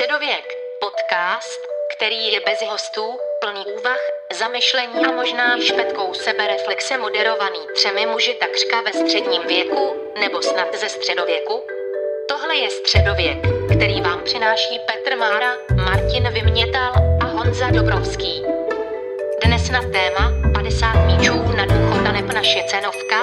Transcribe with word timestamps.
Středověk. 0.00 0.46
Podcast, 0.80 1.60
který 1.96 2.32
je 2.32 2.40
bez 2.46 2.58
hostů, 2.70 3.18
plný 3.40 3.64
úvah, 3.78 4.02
zamyšlení 4.38 5.06
a 5.06 5.12
možná 5.12 5.58
i 5.58 5.62
špetkou 5.62 6.14
sebereflexe 6.14 6.98
moderovaný 6.98 7.58
třemi 7.74 8.06
muži 8.06 8.34
takřka 8.40 8.76
ve 8.80 8.92
středním 8.92 9.42
věku, 9.46 9.94
nebo 10.20 10.42
snad 10.42 10.68
ze 10.80 10.88
středověku. 10.88 11.62
Tohle 12.28 12.56
je 12.56 12.70
Středověk, 12.70 13.38
který 13.76 14.00
vám 14.00 14.20
přináší 14.24 14.80
Petr 14.86 15.16
Mára, 15.16 15.52
Martin 15.84 16.28
Vymětal 16.32 16.92
a 17.22 17.24
Honza 17.24 17.70
Dobrovský. 17.70 18.42
Dnes 19.44 19.70
na 19.70 19.80
téma 19.80 20.32
50 20.54 20.92
míčů 21.06 21.56
na 21.56 21.64
důchod 21.64 22.06
a 22.08 22.12
neb 22.12 22.32
naše 22.34 22.62
cenovka, 22.66 23.18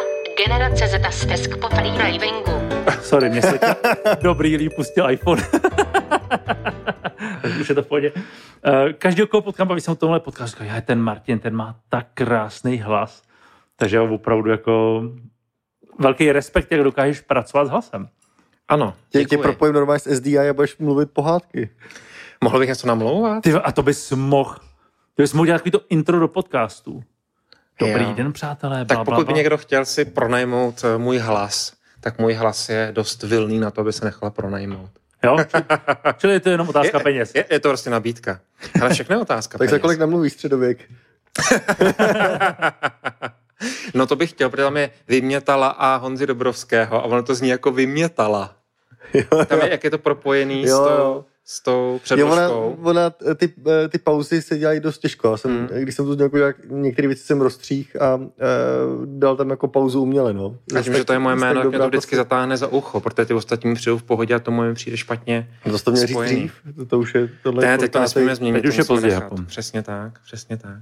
generace 0.46 0.88
Z 0.88 1.14
stesk 1.14 1.57
po 1.62 1.70
freedivingu. 1.70 2.70
Sorry, 3.02 3.30
mě 3.30 3.41
se 3.41 3.59
dobrý 4.21 4.57
líp 4.57 4.73
pustil 4.75 5.12
iPhone. 5.12 5.44
Tak 7.42 7.52
Už 7.62 7.70
je 7.70 7.76
to 7.76 7.84
v 7.84 7.88
pohodě. 7.88 8.12
Eh, 8.66 8.94
Každý, 8.94 9.28
koho 9.28 9.42
potkám, 9.42 9.68
baví 9.68 9.82
se 9.82 9.92
o 9.92 9.96
tomhle 9.96 10.20
podcastu, 10.20 10.64
říká, 10.64 10.76
"Já, 10.76 10.82
ten 10.82 11.00
Martin, 11.02 11.40
ten 11.40 11.56
má 11.56 11.76
tak 11.90 12.08
krásný 12.14 12.78
hlas. 12.78 13.22
Takže 13.76 14.00
opravdu 14.00 14.50
jako 14.50 15.02
velký 16.00 16.32
respekt, 16.32 16.72
jak 16.72 16.82
dokážeš 16.84 17.22
pracovat 17.22 17.66
s 17.66 17.70
hlasem. 17.70 18.08
Ano, 18.68 18.94
Tě, 19.10 19.26
tě 19.26 19.38
propojím 19.38 19.76
normálně 19.76 20.00
s 20.00 20.08
SDI 20.16 20.40
a 20.50 20.54
budeš 20.54 20.78
mluvit 20.78 21.12
pohádky. 21.12 21.70
Mohl 22.44 22.60
bych 22.60 22.70
něco 22.70 22.88
namlouvat? 22.88 23.44
Ty, 23.44 23.54
a 23.54 23.72
to 23.72 23.84
bys 23.84 24.12
mohl, 24.12 24.56
ty 25.16 25.24
bys 25.24 25.34
mohl 25.34 25.46
dělat 25.46 25.58
takový 25.58 25.72
to 25.72 25.82
intro 25.89 26.20
do 26.20 26.28
podcastu. 26.28 27.04
Dobrý 27.80 28.04
Jo. 28.04 28.14
den, 28.14 28.34
přátelé. 28.34 28.86
Tak 28.86 28.98
bla, 28.98 29.06
pokud 29.06 29.12
bla, 29.12 29.20
by 29.20 29.25
bla. 29.25 29.38
někdo 29.38 29.58
chtěl 29.58 29.86
si 29.86 30.06
pronajmout 30.06 30.84
eh, 30.84 30.98
můj 30.98 31.18
hlas, 31.18 31.74
tak 32.00 32.20
můj 32.20 32.34
hlas 32.34 32.70
je 32.70 32.89
dost 32.92 33.23
vilný 33.23 33.59
na 33.59 33.72
to, 33.72 33.81
aby 33.81 33.94
se 33.94 34.06
nechal 34.06 34.31
pronajmout. 34.31 34.89
Jo? 35.23 35.38
Či- 35.48 35.64
Čili 36.17 36.39
to 36.39 36.50
je 36.50 36.53
jenom 36.53 36.70
otázka 36.70 36.98
je, 36.98 37.03
peněz. 37.03 37.31
Je, 37.36 37.45
je 37.50 37.59
to 37.59 37.69
prostě 37.69 37.89
nabídka. 37.89 38.39
Ale 38.81 38.94
všechno 38.94 39.16
je 39.16 39.22
otázka 39.22 39.58
Tak 39.58 39.69
za 39.69 39.80
kolik 39.80 40.00
namluvíš 40.00 40.33
středověk? 40.33 40.80
No 43.94 44.08
to 44.08 44.16
bych 44.16 44.30
chtěl, 44.30 44.50
protože 44.50 44.64
tam 44.64 44.78
je 44.78 44.89
Vymětala 45.08 45.67
a 45.67 45.95
Honzi 45.95 46.28
Dobrovského 46.28 46.95
a 47.00 47.03
ono 47.03 47.23
to 47.23 47.36
zní 47.36 47.50
jako 47.50 47.72
Vymětala. 47.72 48.56
Jo, 49.14 49.45
Tam 49.45 49.59
je, 49.61 49.69
jak 49.72 49.83
je 49.83 49.89
to 49.91 49.97
propojený 49.97 50.64
Jo, 50.64 50.75
s, 50.75 50.80
tou, 50.80 50.89
jo. 50.97 51.25
S 51.50 51.62
tou 51.64 51.92
Jo, 51.94 52.00
předložkou. 52.03 52.78
ona, 52.80 52.90
ona, 52.92 53.09
ty, 53.36 53.53
eh, 53.86 53.88
ty 53.88 53.98
pauzy 53.98 54.42
se 54.42 54.58
dělají 54.58 54.80
dost 54.80 54.98
těžko. 54.98 55.31
Já 55.31 55.38
jsem, 55.38 55.52
Hmm. 55.58 55.67
Když 55.67 55.95
jsem 55.95 56.06
to 56.06 56.16
dělal, 56.16 56.38
jak 56.38 56.56
některé 56.70 57.08
věci 57.08 57.23
jsem 57.23 57.42
rozstřih 57.42 58.02
a 58.02 58.20
e, 58.22 58.28
dal 59.06 59.36
tam 59.36 59.50
jako 59.50 59.68
pauzu 59.68 60.02
uměle. 60.02 60.34
No. 60.34 60.58
A 60.78 60.81
tím, 60.81 60.94
že 60.94 61.03
to 61.03 61.14
je 61.14 61.20
moje 61.20 61.36
jméno, 61.36 61.62
tak 61.62 61.70
mě 61.70 61.78
to 61.80 61.88
vždycky 61.88 62.00
prostě- 62.09 62.16
zatáhne 62.16 62.58
za 62.58 62.68
ucho, 62.68 63.00
protože 63.00 63.25
ty 63.25 63.34
ostatní 63.34 63.73
přijdou 63.75 63.98
v 63.98 64.03
pohodě 64.03 64.36
a 64.36 64.40
to 64.40 64.52
moje 64.52 64.73
přijde 64.73 64.98
špatně. 64.98 65.50
Zase 65.66 65.84
to 65.84 65.92
měl 65.92 66.02
říct 66.08 66.12
spojený. 66.16 66.36
dřív. 66.36 66.53
To, 66.75 66.86
to 66.86 67.00
už 67.00 67.16
je 67.16 67.30
tohle. 67.44 67.66
Ne, 67.66 67.78
teď 67.78 67.92
to 67.92 68.00
nesmíme 68.00 68.36
změnit. 68.36 68.53
teď 68.53 68.64
to 68.64 68.70
už 68.70 68.78
je 68.78 68.84
pozdě, 68.84 69.08
jako. 69.09 69.36
Přesně 69.48 69.81
tak, 69.84 70.20
přesně 70.25 70.58
tak. 70.58 70.75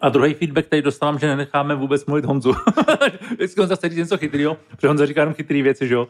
A 0.00 0.08
druhý 0.08 0.34
feedback, 0.34 0.66
který 0.66 0.82
dostávám, 0.82 1.18
že 1.18 1.26
nenecháme 1.26 1.74
vůbec 1.74 2.06
mluvit 2.06 2.24
Honzu. 2.24 2.54
Vždycky 3.34 3.60
on 3.60 3.68
zase 3.68 3.88
říct 3.88 3.98
něco 3.98 4.18
chytrýho, 4.18 4.56
protože 4.70 4.88
Honza 4.88 5.06
říká 5.06 5.20
jenom 5.20 5.34
chytrý 5.34 5.62
věci, 5.62 5.88
že 5.88 5.94
jo? 5.94 6.08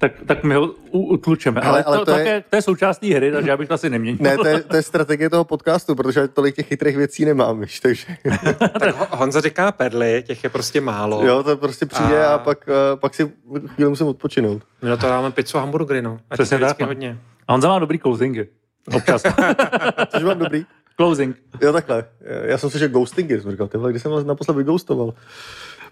Tak, 0.00 0.12
tak 0.26 0.44
my 0.44 0.54
ho 0.54 0.66
utlučeme. 0.90 1.60
Ale, 1.60 1.82
Ale- 1.84 1.98
to, 1.98 2.04
to 2.04 2.12
to, 2.12 2.18
je- 2.18 2.26
je... 2.28 2.44
to 2.50 2.56
je 2.56 2.62
součástí 2.62 3.14
hry, 3.14 3.32
takže 3.32 3.50
já 3.50 3.56
bych 3.56 3.68
to 3.68 3.74
asi 3.74 3.90
neměnil. 3.90 4.18
Ne, 4.20 4.36
to 4.36 4.46
je, 4.46 4.62
to 4.62 4.76
je 4.76 4.82
strategie 4.92 5.30
toho 5.30 5.44
podcastu, 5.44 5.94
protože 5.94 6.28
tolik 6.28 6.56
těch 6.56 6.66
chytrých 6.66 6.96
věcí 6.96 7.24
nemám, 7.24 7.60
víš, 7.60 7.80
takže 7.80 8.06
Tak 8.80 8.96
Ho- 8.96 9.06
Honza 9.10 9.40
říká 9.40 9.72
perly, 9.72 10.24
těch 10.26 10.44
je 10.44 10.50
prostě 10.50 10.80
málo. 10.80 11.26
jo, 11.26 11.42
to 11.42 11.56
prostě 11.56 11.86
přijde 11.86 12.24
a, 12.26 12.34
A- 12.34 12.38
pak, 12.38 12.68
eh, 12.68 12.96
pak 12.96 13.14
si 13.14 13.32
chvíli 13.66 13.90
musím 13.90 14.06
odpočinout. 14.06 14.62
My 14.82 14.88
na 14.88 14.96
to 14.96 15.06
dáme 15.06 15.30
pizzu 15.30 15.58
a 15.58 15.60
hamburgery, 15.60 16.02
no. 16.02 16.18
A 16.30 16.34
Přesně 16.34 16.58
tak, 16.58 16.78
no. 16.78 16.86
hodně. 16.86 17.18
A 17.48 17.52
Honza 17.52 17.68
má 17.68 17.78
dobrý 17.78 17.98
closingy. 17.98 18.48
Občas. 18.94 19.22
Což 20.08 20.22
mám 20.22 20.38
dobrý. 20.38 20.66
Closing. 20.96 21.36
Jo, 21.60 21.72
takhle. 21.72 22.04
Já 22.44 22.58
jsem 22.58 22.70
si, 22.70 22.78
že 22.78 22.88
ghostingy, 22.88 23.40
jsem 23.40 23.50
říkal, 23.50 23.68
tyhle, 23.68 23.90
kdy 23.90 24.00
jsem 24.00 24.12
vás 24.12 24.24
naposled 24.24 24.56
vyghostoval. 24.56 25.14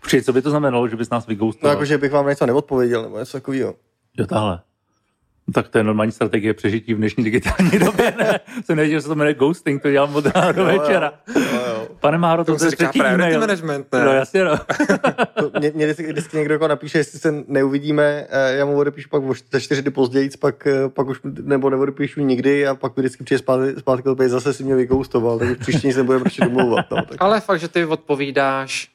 Počkej, 0.00 0.22
co 0.22 0.32
by 0.32 0.42
to 0.42 0.50
znamenalo, 0.50 0.88
že 0.88 0.96
bys 0.96 1.10
nás 1.10 1.26
No, 1.26 1.28
vygoustoval? 1.28 1.72
jakože 1.76 1.98
bych 1.98 2.12
vám 2.12 2.26
něco 2.28 2.46
neodpověděl, 2.46 3.02
nebo 3.02 3.18
něco 3.18 3.32
takového. 3.32 3.74
Jo, 4.18 4.26
tahle. 4.26 4.60
No, 5.48 5.52
Tak 5.52 5.68
to 5.68 5.78
je 5.78 5.84
normální 5.84 6.12
strategie 6.12 6.54
přežití 6.54 6.94
v 6.94 6.96
dnešní 6.96 7.24
digitální 7.24 7.78
době, 7.78 8.14
ne? 8.18 8.40
Jsem 8.64 8.76
nevěděl, 8.76 8.98
že 8.98 9.02
se 9.02 9.08
to 9.08 9.14
jmenuje 9.14 9.34
ghosting, 9.34 9.82
to 9.82 9.90
dělám 9.90 10.16
od 10.16 10.26
rána 10.26 10.52
do 10.52 10.64
večera. 10.64 11.12
Jo, 11.36 11.42
jo. 11.66 11.88
Pane 12.00 12.18
Máro, 12.18 12.44
to, 12.44 12.56
To 12.56 12.64
je 12.64 12.70
říká 12.70 12.88
třetí 12.88 13.00
e-mail. 13.06 13.40
management, 13.40 13.92
ne? 13.92 14.04
No 14.04 14.12
jasně, 14.12 14.44
no. 14.44 14.56
To, 15.38 15.50
mě, 15.58 15.72
mě 15.74 15.86
vždycky, 15.86 16.12
vždycky 16.12 16.36
někdo 16.36 16.54
jako 16.54 16.68
napíše, 16.68 16.98
jestli 16.98 17.18
se 17.18 17.34
neuvidíme, 17.48 18.26
eh, 18.30 18.56
já 18.56 18.64
mu 18.64 18.78
odepíšu 18.78 19.08
pak 19.08 19.22
za 19.52 19.60
čtyři 19.60 19.82
dny 19.82 19.90
později, 19.90 20.30
pak, 20.40 20.66
eh, 20.66 20.88
pak 20.88 21.06
už 21.06 21.20
nebo 21.24 21.70
neodepíšu 21.70 22.20
nikdy 22.20 22.66
a 22.66 22.74
pak 22.74 22.96
mi 22.96 23.00
vždycky 23.02 23.24
přijde 23.24 23.38
zpátky, 23.38 23.80
zpátky 23.80 24.08
opět, 24.08 24.28
zase 24.28 24.52
si 24.52 24.64
mě 24.64 24.74
vygoustoval, 24.74 25.38
tak 25.38 25.48
už 25.48 25.56
příště 25.58 25.92
se 25.92 25.98
nebudeme 25.98 26.24
prostě 26.24 26.44
domlouvat. 26.44 26.90
No, 26.90 26.96
tak. 27.04 27.16
Ale 27.18 27.40
fakt, 27.40 27.60
že 27.60 27.68
ty 27.68 27.84
odpovídáš 27.84 28.88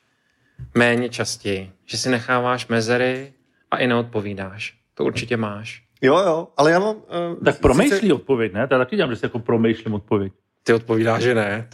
méně 0.75 1.09
častěji. 1.09 1.71
Že 1.85 1.97
si 1.97 2.09
necháváš 2.09 2.67
mezery 2.67 3.33
a 3.71 3.77
i 3.77 3.87
neodpovídáš. 3.87 4.73
To 4.93 5.03
určitě 5.05 5.37
máš. 5.37 5.83
Jo, 6.01 6.17
jo, 6.17 6.47
ale 6.57 6.71
já 6.71 6.79
mám... 6.79 6.95
Uh, 6.95 7.43
Tak 7.45 7.59
promýšlí 7.59 8.11
odpověď, 8.13 8.53
ne? 8.53 8.67
To 8.67 8.73
já 8.73 8.77
taky 8.79 8.95
dělám, 8.95 9.09
že 9.11 9.15
si 9.15 9.25
jako 9.25 9.39
promýšlím 9.39 9.93
odpověď. 9.93 10.33
Ty 10.63 10.73
odpovídáš, 10.73 11.23
že 11.23 11.35
ne. 11.35 11.69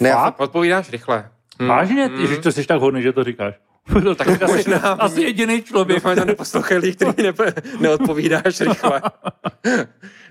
Ne, 0.00 0.08
já, 0.08 0.24
Fakt? 0.24 0.40
Odpovídáš 0.40 0.90
rychle. 0.90 1.30
Hm. 1.62 1.66
Vážně? 1.68 2.08
Hm. 2.08 2.26
Že 2.26 2.36
to 2.36 2.52
jsi 2.52 2.66
tak 2.66 2.80
hodný, 2.80 3.02
že 3.02 3.12
to 3.12 3.24
říkáš. 3.24 3.54
To 4.02 4.14
Tak 4.14 4.26
tak 4.28 4.42
asi, 4.42 4.52
možná- 4.56 4.78
asi 4.92 5.22
jediný 5.22 5.62
člověk. 5.62 5.98
Doufám, 5.98 6.14
že 6.14 6.20
to 6.20 6.26
neposlouchají 6.26 6.80
lidi, 6.80 6.96
který 6.96 7.12
nepo- 7.30 7.80
neodpovídáš 7.80 8.60
rychle. 8.60 9.02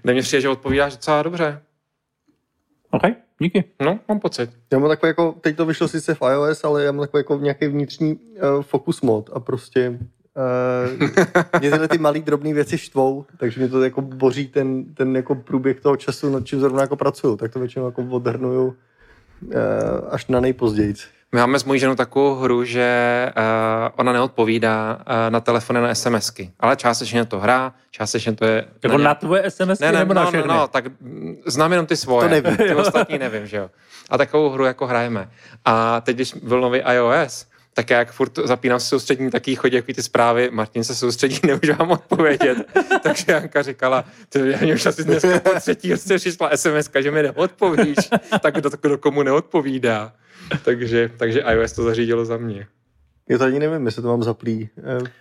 Ne, 0.03 0.13
mně 0.13 0.21
přijde, 0.21 0.41
že 0.41 0.49
odpovídáš 0.49 0.91
docela 0.93 1.23
dobře. 1.23 1.61
OK, 2.91 3.01
díky. 3.39 3.63
No, 3.81 3.99
mám 4.07 4.19
pocit. 4.19 4.49
já 4.71 4.79
mám 4.79 4.89
takový 4.89 5.07
jako, 5.07 5.31
teď 5.41 5.55
to 5.57 5.65
vyšlo 5.65 5.87
sice 5.87 6.15
v 6.15 6.21
iOS, 6.21 6.63
ale 6.63 6.83
já 6.83 6.91
mám 6.91 7.01
takový 7.05 7.19
jako 7.19 7.35
nějaký 7.39 7.67
vnitřní 7.67 8.15
uh, 8.15 8.61
focus 8.61 9.01
mod 9.01 9.29
a 9.33 9.39
prostě 9.39 9.99
uh, 10.35 11.09
mě 11.59 11.71
tyhle 11.71 11.87
ty 11.87 11.97
malý 11.97 12.21
drobné 12.21 12.53
věci 12.53 12.77
štvou, 12.77 13.25
takže 13.37 13.59
mě 13.59 13.69
to 13.69 13.83
jako 13.83 14.01
boří 14.01 14.47
ten, 14.47 14.93
ten 14.93 15.15
jako 15.15 15.35
průběh 15.35 15.81
toho 15.81 15.97
času, 15.97 16.29
nad 16.29 16.45
čím 16.45 16.59
zrovna 16.59 16.81
jako 16.81 16.95
pracuju, 16.95 17.37
tak 17.37 17.53
to 17.53 17.59
většinou 17.59 17.85
jako 17.85 18.01
odhrnuju 18.09 18.65
uh, 18.67 19.53
až 20.09 20.27
na 20.27 20.39
nejpozději. 20.39 20.93
My 21.33 21.39
máme 21.39 21.59
s 21.59 21.63
mojí 21.63 21.79
ženou 21.79 21.95
takovou 21.95 22.35
hru, 22.35 22.63
že 22.63 23.31
uh, 23.37 23.43
ona 23.95 24.13
neodpovídá 24.13 24.95
uh, 24.95 25.03
na 25.29 25.39
telefony 25.39 25.81
na 25.81 25.95
SMSky. 25.95 26.51
Ale 26.59 26.75
částečně 26.75 27.25
to 27.25 27.39
hrá, 27.39 27.73
částečně 27.91 28.33
to 28.33 28.45
je... 28.45 28.65
Jako 28.83 28.97
ně- 28.97 29.03
na 29.03 29.15
tvoje 29.15 29.51
SMS 29.51 29.79
ne, 29.79 29.91
ne, 29.91 29.99
nebo 29.99 30.13
na 30.13 30.21
no, 30.21 30.25
no, 30.25 30.31
všechny? 30.31 30.47
no, 30.47 30.67
tak 30.67 30.85
mm, 31.01 31.35
znám 31.45 31.71
jenom 31.71 31.85
ty 31.85 31.97
svoje. 31.97 32.29
To 32.29 32.35
nevím. 32.35 32.57
Ty 32.57 32.75
ostatní 32.75 33.17
nevím, 33.17 33.47
že 33.47 33.57
jo. 33.57 33.69
A 34.09 34.17
takovou 34.17 34.49
hru 34.49 34.65
jako 34.65 34.87
hrajeme. 34.87 35.29
A 35.65 36.01
teď, 36.01 36.15
když 36.15 36.33
byl 36.33 36.61
nový 36.61 36.79
iOS, 36.79 37.45
tak 37.73 37.89
já 37.89 37.99
jak 37.99 38.11
furt 38.11 38.39
zapínám 38.43 38.79
se 38.79 38.85
soustřední, 38.85 39.31
tak 39.31 39.47
jí 39.47 39.55
chodí 39.55 39.75
jako 39.75 39.93
ty 39.93 40.03
zprávy, 40.03 40.49
Martin 40.51 40.83
se 40.83 40.95
soustředí, 40.95 41.39
nemůžu 41.47 41.73
vám 41.73 41.91
odpovědět. 41.91 42.57
Takže 43.03 43.25
Janka 43.27 43.61
říkala, 43.61 44.05
ty, 44.29 44.39
já 44.39 44.57
mě 44.61 44.73
už 44.73 44.85
asi 44.85 45.03
dneska 45.03 45.39
po 45.39 45.49
třetí 45.59 45.91
hodině 45.91 46.17
přišla 46.17 46.57
SMS, 46.57 46.89
že 46.99 47.11
mi 47.11 47.23
neodpovíš, 47.23 47.95
tak 48.41 48.55
kdo 48.81 48.97
komu 48.97 49.23
neodpovídá. 49.23 50.13
Takže, 50.63 51.11
takže 51.17 51.43
iOS 51.53 51.73
to 51.73 51.83
zařídilo 51.83 52.25
za 52.25 52.37
mě. 52.37 52.67
Já 53.31 53.37
to 53.37 53.43
ani 53.43 53.59
nevím, 53.59 53.85
jestli 53.85 54.01
to 54.01 54.07
mám 54.07 54.23
zaplý. 54.23 54.69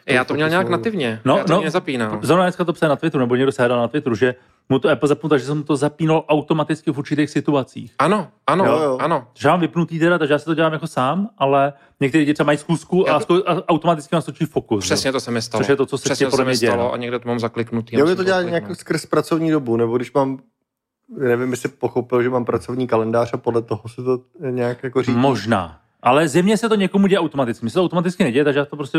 eh, 0.06 0.15
Já 0.15 0.25
to 0.25 0.34
měl 0.34 0.48
nějak 0.48 0.69
nativně, 0.69 1.21
No, 1.25 1.37
já 1.38 1.44
to 1.44 1.53
no, 1.53 1.60
nezapínal. 1.60 2.19
Zrovna 2.22 2.44
dneska 2.44 2.65
to 2.65 2.72
psal 2.72 2.88
na 2.88 2.97
Twitteru, 2.97 3.21
nebo 3.21 3.37
někdo 3.37 3.53
se 3.53 3.62
hledal 3.62 3.78
na 3.78 3.88
Twitteru, 3.88 4.15
že 4.15 4.34
mu 4.69 4.78
to 4.78 4.88
Apple 4.88 5.09
zapnul, 5.09 5.31
takže 5.31 5.47
jsem 5.47 5.56
mu 5.59 5.62
to 5.65 5.76
zapínal 5.76 6.25
automaticky 6.28 6.93
v 6.93 6.99
určitých 6.99 7.31
situacích. 7.31 7.94
Ano, 7.99 8.28
ano, 8.47 8.65
Jo, 8.66 8.78
jo. 8.82 8.99
ano. 9.00 9.26
Já 9.44 9.50
mám 9.50 9.60
vypnutý 9.60 9.99
teda, 9.99 10.19
takže 10.19 10.32
já 10.34 10.38
si 10.38 10.44
to 10.44 10.54
dělám 10.54 10.72
jako 10.72 10.87
sám, 10.87 11.28
ale 11.38 11.72
někteří 12.00 12.20
lidi 12.20 12.34
třeba 12.34 12.47
mají 12.47 12.59
Já 13.06 13.15
a, 13.15 13.20
zkou- 13.20 13.43
a 13.47 13.69
automaticky 13.69 14.15
nastočí 14.15 14.44
fokus. 14.44 14.84
Přesně 14.84 15.09
že? 15.09 15.12
to 15.12 15.20
se 15.20 15.31
mi 15.31 15.43
stalo. 15.43 15.60
Což 15.65 15.69
je 15.69 15.76
to, 15.76 15.87
co 15.87 15.99
se 15.99 16.04
Přesně 16.04 16.26
ti 16.26 16.31
podle 16.31 16.44
se 16.44 16.49
mi 16.49 16.56
stalo 16.56 16.82
no. 16.82 16.93
a 16.93 16.97
někde 16.97 17.19
to 17.19 17.28
mám 17.28 17.38
zakliknutý. 17.41 17.97
Jo, 17.97 18.00
musím 18.04 18.16
to 18.16 18.25
dělá 18.25 18.43
nějak 18.43 18.76
skrz 18.76 19.06
pracovní 19.06 19.50
dobu, 19.50 19.76
nebo 19.76 19.96
když 19.96 20.12
mám, 20.12 20.38
nevím, 21.19 21.50
jestli 21.50 21.69
pochopil, 21.69 22.23
že 22.23 22.31
mám 22.31 22.44
pracovní 22.44 22.87
kalendář 22.87 23.31
a 23.34 23.37
podle 23.37 23.62
toho 23.62 23.82
se 23.94 24.02
to 24.02 24.19
nějak 24.50 24.82
jako 24.82 25.02
řídí. 25.02 25.19
Možná. 25.19 25.81
Ale 26.02 26.29
zjevně 26.29 26.56
se 26.56 26.69
to 26.69 26.75
někomu 26.75 27.06
děje 27.06 27.19
automaticky. 27.20 27.64
Mně 27.64 27.70
se 27.70 27.75
to 27.75 27.82
automaticky 27.85 28.25
neděje, 28.25 28.44
takže 28.44 28.58
já 28.58 28.64
to 28.64 28.76
prostě 28.76 28.99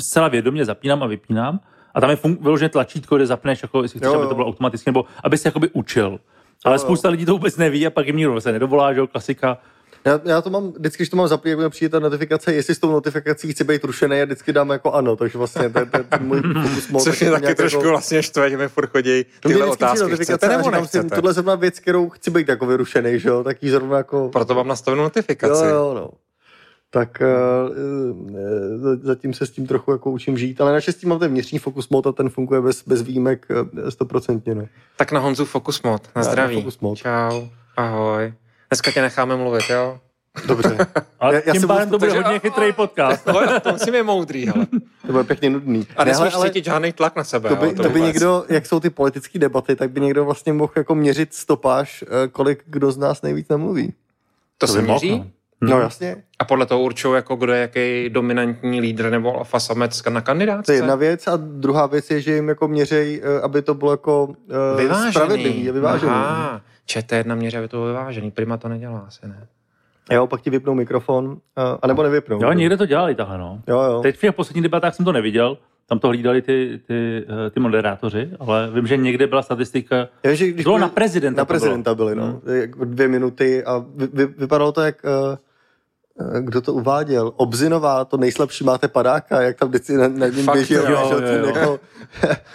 zcela 0.00 0.28
vědomě 0.28 0.64
zapínám 0.64 1.02
a 1.02 1.06
vypínám. 1.06 1.60
A 1.94 2.00
tam 2.00 2.10
je 2.10 2.16
fun- 2.16 2.38
vyloženě 2.40 2.68
tlačítko, 2.68 3.16
kde 3.16 3.26
zapneš, 3.26 3.62
jako, 3.62 3.82
jestli 3.82 3.98
chceš, 3.98 4.06
Jo, 4.06 4.14
aby 4.14 4.22
jo. 4.22 4.28
to 4.28 4.34
bylo 4.34 4.46
automaticky, 4.46 4.90
nebo 4.90 5.04
aby 5.24 5.38
se 5.38 5.48
jakoby 5.48 5.68
učil. 5.72 6.20
Ale 6.64 6.74
jo. 6.74 6.78
spousta 6.78 7.08
lidí 7.08 7.24
to 7.26 7.32
vůbec 7.32 7.56
neví 7.56 7.86
a 7.86 7.90
pak 7.90 8.06
jim 8.06 8.16
nikdo 8.16 8.40
se 8.40 8.52
nedovolá, 8.52 8.92
že 8.92 9.00
jo, 9.00 9.06
klasika. 9.06 9.58
Já, 10.04 10.20
já, 10.24 10.42
to 10.42 10.50
mám, 10.50 10.72
vždycky, 10.72 11.02
když 11.02 11.08
to 11.08 11.16
mám 11.16 11.28
zaplý, 11.28 11.50
jak 11.50 11.72
přijde 11.72 11.88
ta 11.88 11.98
notifikace, 11.98 12.54
jestli 12.54 12.74
s 12.74 12.78
tou 12.78 12.92
notifikací 12.92 13.52
chci 13.52 13.64
být 13.64 13.84
rušený, 13.84 14.18
já 14.18 14.24
vždycky 14.24 14.52
dám 14.52 14.70
jako 14.70 14.92
ano, 14.92 15.16
takže 15.16 15.38
vlastně 15.38 15.68
ten, 15.68 15.88
ten, 15.88 16.04
ten 16.04 16.26
můj 16.26 16.42
fokus 16.42 16.88
mod. 16.88 17.02
Což 17.02 17.20
mě 17.20 17.30
tak 17.30 17.34
taky 17.34 17.44
nějak 17.44 17.56
trošku 17.56 17.80
jako, 17.80 17.88
vlastně 17.90 18.22
štve, 18.22 18.50
že 18.50 18.56
mi 18.56 18.68
furt 18.68 18.90
chodí 18.90 19.24
No 19.44 19.48
tyhle 19.50 19.66
otázky. 19.66 20.16
Chcete 20.16 20.48
nebo 20.48 20.62
říkám 20.64 20.86
si, 20.86 20.96
nechcete? 20.96 21.14
tohle 21.16 21.30
je 21.30 21.34
zrovna 21.34 21.54
věc, 21.54 21.78
kterou 21.80 22.08
chci 22.08 22.30
být 22.30 22.48
jako 22.48 22.66
vyrušený, 22.66 23.20
že 23.20 23.28
jo, 23.28 23.44
tak 23.44 23.62
jí 23.62 23.70
zrovna 23.70 23.96
jako... 23.96 24.28
Proto 24.28 24.54
mám 24.54 24.68
nastavenou 24.68 25.02
Jo, 25.02 25.04
notifikaci. 25.04 25.64
jo, 25.64 25.94
no. 25.94 26.10
tak 26.90 27.22
uh, 27.22 28.96
zatím 29.02 29.34
se 29.34 29.46
s 29.46 29.50
tím 29.50 29.66
trochu 29.66 29.92
jako 29.92 30.10
učím 30.10 30.38
žít, 30.38 30.60
ale 30.60 30.72
naštěstí 30.72 31.06
mám 31.06 31.18
ten 31.18 31.30
vnitřní 31.30 31.58
focus 31.58 31.88
mode 31.88 32.10
a 32.10 32.12
ten 32.12 32.28
funguje 32.28 32.60
bez, 32.60 32.82
bez 32.86 33.02
výjimek 33.02 33.46
eh, 33.86 33.90
stoprocentně. 33.90 34.54
No. 34.54 34.66
Tak 34.96 35.12
na 35.12 35.20
Honzu 35.20 35.44
focus 35.44 35.82
mode. 35.82 36.02
Na 36.16 36.22
zdraví. 36.22 36.56
Na 36.56 36.62
focus 36.62 36.80
mode. 36.80 36.96
Čau. 36.96 37.42
Ahoj. 37.76 38.32
Dneska 38.70 38.90
tě 38.90 39.02
necháme 39.02 39.36
mluvit, 39.36 39.70
jo? 39.70 40.00
Dobře. 40.46 40.76
Ale 41.20 41.34
já, 41.34 41.40
já 41.46 41.52
tím 41.52 41.68
pádem 41.68 41.90
to 41.90 41.98
bude 41.98 42.12
hodně 42.22 42.38
chytrý 42.38 42.72
podcast. 42.72 43.26
No, 43.32 43.60
to 43.60 43.72
musím 43.72 43.94
je 43.94 44.02
moudrý, 44.02 44.46
hele. 44.46 44.66
To 45.06 45.12
bude 45.12 45.24
pěkně 45.24 45.50
nudný. 45.50 45.86
A 45.96 46.04
nesmíš 46.04 46.34
ale, 46.34 46.46
cítit 46.48 46.64
žádný 46.64 46.92
tlak 46.92 47.16
na 47.16 47.24
sebe. 47.24 47.48
To 47.48 47.56
by, 47.56 47.66
jo, 47.66 47.72
to, 47.76 47.82
to 47.82 47.90
by 47.90 48.00
někdo, 48.00 48.44
jak 48.48 48.66
jsou 48.66 48.80
ty 48.80 48.90
politické 48.90 49.38
debaty, 49.38 49.76
tak 49.76 49.90
by 49.90 50.00
někdo 50.00 50.24
vlastně 50.24 50.52
mohl 50.52 50.72
jako 50.76 50.94
měřit 50.94 51.34
stopáž, 51.34 52.04
kolik 52.32 52.62
kdo 52.66 52.92
z 52.92 52.96
nás 52.96 53.22
nejvíc 53.22 53.48
nemluví. 53.48 53.94
To, 54.58 54.66
to 54.66 54.72
se 54.72 54.82
měří? 54.82 55.10
Mohl, 55.10 55.26
No 55.62 55.72
hmm. 55.72 55.82
jasně. 55.82 56.16
A 56.38 56.44
podle 56.44 56.66
toho 56.66 56.82
určují, 56.82 57.14
jako 57.14 57.36
kdo 57.36 57.52
je 57.52 57.60
jaký 57.60 58.08
dominantní 58.10 58.80
lídr 58.80 59.10
nebo 59.10 59.38
alfa 59.38 59.60
samec 59.60 60.02
na 60.08 60.20
kandidátce? 60.20 60.66
To 60.66 60.72
je 60.72 60.78
jedna 60.78 60.94
věc 60.94 61.26
a 61.26 61.36
druhá 61.36 61.86
věc 61.86 62.10
je, 62.10 62.20
že 62.20 62.34
jim 62.34 62.48
jako 62.48 62.68
měřej, 62.68 63.22
eh, 63.24 63.40
aby 63.40 63.62
to 63.62 63.74
bylo 63.74 63.90
jako 63.90 64.24
uh, 64.24 64.34
vyvážený. 64.76 65.12
spravedlivý 65.12 65.70
a 65.70 65.72
vyvážený. 65.72 66.12
Aha, 66.12 66.60
čete 66.90 67.16
jedna 67.16 67.34
měře, 67.34 67.58
aby 67.58 67.68
to 67.68 67.76
bylo 67.76 67.86
vyvážený. 67.86 68.30
Prima 68.30 68.56
to 68.56 68.68
nedělá 68.68 68.98
asi, 68.98 69.28
ne? 69.28 69.46
Jo, 70.10 70.26
pak 70.26 70.40
ti 70.40 70.50
vypnou 70.50 70.74
mikrofon, 70.74 71.26
uh, 71.26 71.38
anebo 71.82 72.02
nevypnou. 72.02 72.42
Jo, 72.42 72.52
někde 72.52 72.76
to 72.76 72.86
dělali 72.86 73.14
takhle, 73.14 73.38
no. 73.38 73.62
Jo, 73.68 73.82
jo. 73.82 74.00
Teď 74.02 74.16
v 74.16 74.20
těch 74.20 74.34
posledních 74.34 74.62
debatách 74.62 74.94
jsem 74.94 75.04
to 75.04 75.12
neviděl, 75.12 75.58
tam 75.86 75.98
to 75.98 76.08
hlídali 76.08 76.42
ty, 76.42 76.80
ty, 76.86 77.26
ty 77.50 77.60
moderátoři, 77.60 78.30
ale 78.40 78.70
vím, 78.74 78.86
že 78.86 78.96
někde 78.96 79.26
byla 79.26 79.42
statistika, 79.42 80.08
jo, 80.24 80.34
že 80.34 80.46
když 80.46 80.64
bylo 80.64 80.78
na 80.78 80.88
prezidenta. 80.88 81.40
Na 81.40 81.44
prezidenta 81.44 81.94
byly, 81.94 82.14
no. 82.14 82.24
Hmm. 82.24 82.56
Jako 82.56 82.84
dvě 82.84 83.08
minuty 83.08 83.64
a 83.64 83.84
vy, 83.96 84.06
vy, 84.12 84.26
vypadalo 84.26 84.72
to 84.72 84.80
jak... 84.80 85.04
Uh, 85.04 85.10
Eh, 85.34 85.49
kdo 86.40 86.60
to 86.60 86.74
uváděl? 86.74 87.32
Obzinová, 87.36 88.04
to 88.04 88.16
nejslabší 88.16 88.64
máte 88.64 88.88
padáka, 88.88 89.42
jak 89.42 89.56
tam 89.56 89.68
vždycky 89.68 89.92
na, 89.92 90.08
na 90.08 90.26
něm 90.26 90.46
běží. 90.52 90.74
Jo, 90.74 90.84
jo, 90.88 91.20
jo. 91.20 91.46
Jako, 91.46 91.80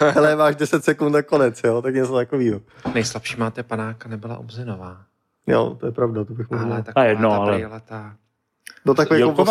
hele, 0.00 0.36
máš 0.36 0.56
10 0.56 0.84
sekund 0.84 1.12
na 1.12 1.22
konec, 1.22 1.60
jo, 1.64 1.82
tak 1.82 1.94
něco 1.94 2.14
takového. 2.14 2.60
Nejslabší 2.94 3.36
máte 3.36 3.62
padáka 3.62 4.08
nebyla 4.08 4.38
Obzinová. 4.38 4.96
Jo, 5.46 5.76
to 5.80 5.86
je 5.86 5.92
pravda, 5.92 6.24
to 6.24 6.32
bych 6.32 6.50
mohl. 6.50 6.72
Ale 6.72 6.82
taková 6.82 7.04
A 7.04 7.08
jedno, 7.08 7.30
ta 7.30 7.36
ale... 7.36 7.52
brýleta. 7.52 8.12
No 8.84 8.94
takový 8.94 9.20
jako 9.20 9.44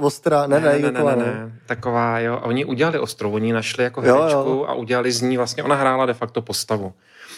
ostrá, 0.00 0.46
ne, 0.46 0.60
ne, 0.60 0.78
ne, 0.78 0.92
ne, 0.92 0.92
ne, 0.92 1.16
ne, 1.16 1.16
ne, 1.16 1.52
taková, 1.66 2.18
jo, 2.18 2.34
a 2.34 2.42
oni 2.42 2.64
udělali 2.64 2.98
ostrou, 2.98 3.32
oni 3.32 3.52
našli 3.52 3.84
jako 3.84 4.00
herečku 4.00 4.38
jo, 4.38 4.44
jo. 4.46 4.64
a 4.68 4.74
udělali 4.74 5.12
z 5.12 5.22
ní 5.22 5.36
vlastně, 5.36 5.62
ona 5.62 5.74
hrála 5.74 6.06
de 6.06 6.14
facto 6.14 6.42
postavu. 6.42 6.92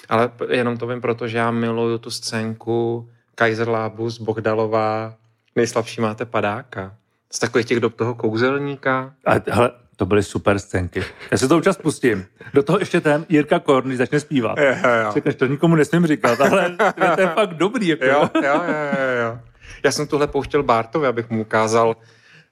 Ale 0.08 0.30
jenom 0.50 0.76
to 0.76 0.86
vím, 0.86 1.00
protože 1.00 1.38
já 1.38 1.50
miluju 1.50 1.98
tu 1.98 2.10
scénku 2.10 3.08
Kaiser 3.34 3.68
Labus, 3.68 4.20
Bohdalová, 4.20 5.14
nejslabší 5.56 6.00
máte 6.00 6.24
padáka. 6.24 6.94
Z 7.32 7.38
takových 7.38 7.66
těch 7.66 7.80
do 7.80 7.90
toho 7.90 8.14
kouzelníka. 8.14 9.14
A, 9.26 9.32
hele, 9.50 9.70
to 9.96 10.06
byly 10.06 10.22
super 10.22 10.58
scénky. 10.58 11.04
Já 11.30 11.38
si 11.38 11.48
to 11.48 11.56
občas 11.56 11.76
pustím. 11.76 12.26
Do 12.54 12.62
toho 12.62 12.78
ještě 12.78 13.00
ten 13.00 13.26
Jirka 13.28 13.58
Korny 13.58 13.96
začne 13.96 14.20
zpívat. 14.20 14.58
Jo, 14.58 14.64
jo. 15.04 15.12
Řekneš, 15.12 15.34
to 15.34 15.46
nikomu 15.46 15.74
nesmím 15.74 16.06
říkat, 16.06 16.40
ale 16.40 16.76
to 17.14 17.20
je 17.20 17.26
fakt 17.26 17.54
dobrý. 17.54 17.88
Jako. 17.88 18.04
Jo, 18.04 18.30
jo, 18.34 18.42
jo, 18.42 18.62
jo, 18.98 19.22
jo. 19.24 19.38
Já 19.84 19.92
jsem 19.92 20.06
tuhle 20.06 20.26
pouštěl 20.26 20.62
Bartovi, 20.62 21.06
abych 21.06 21.30
mu 21.30 21.40
ukázal, 21.40 21.96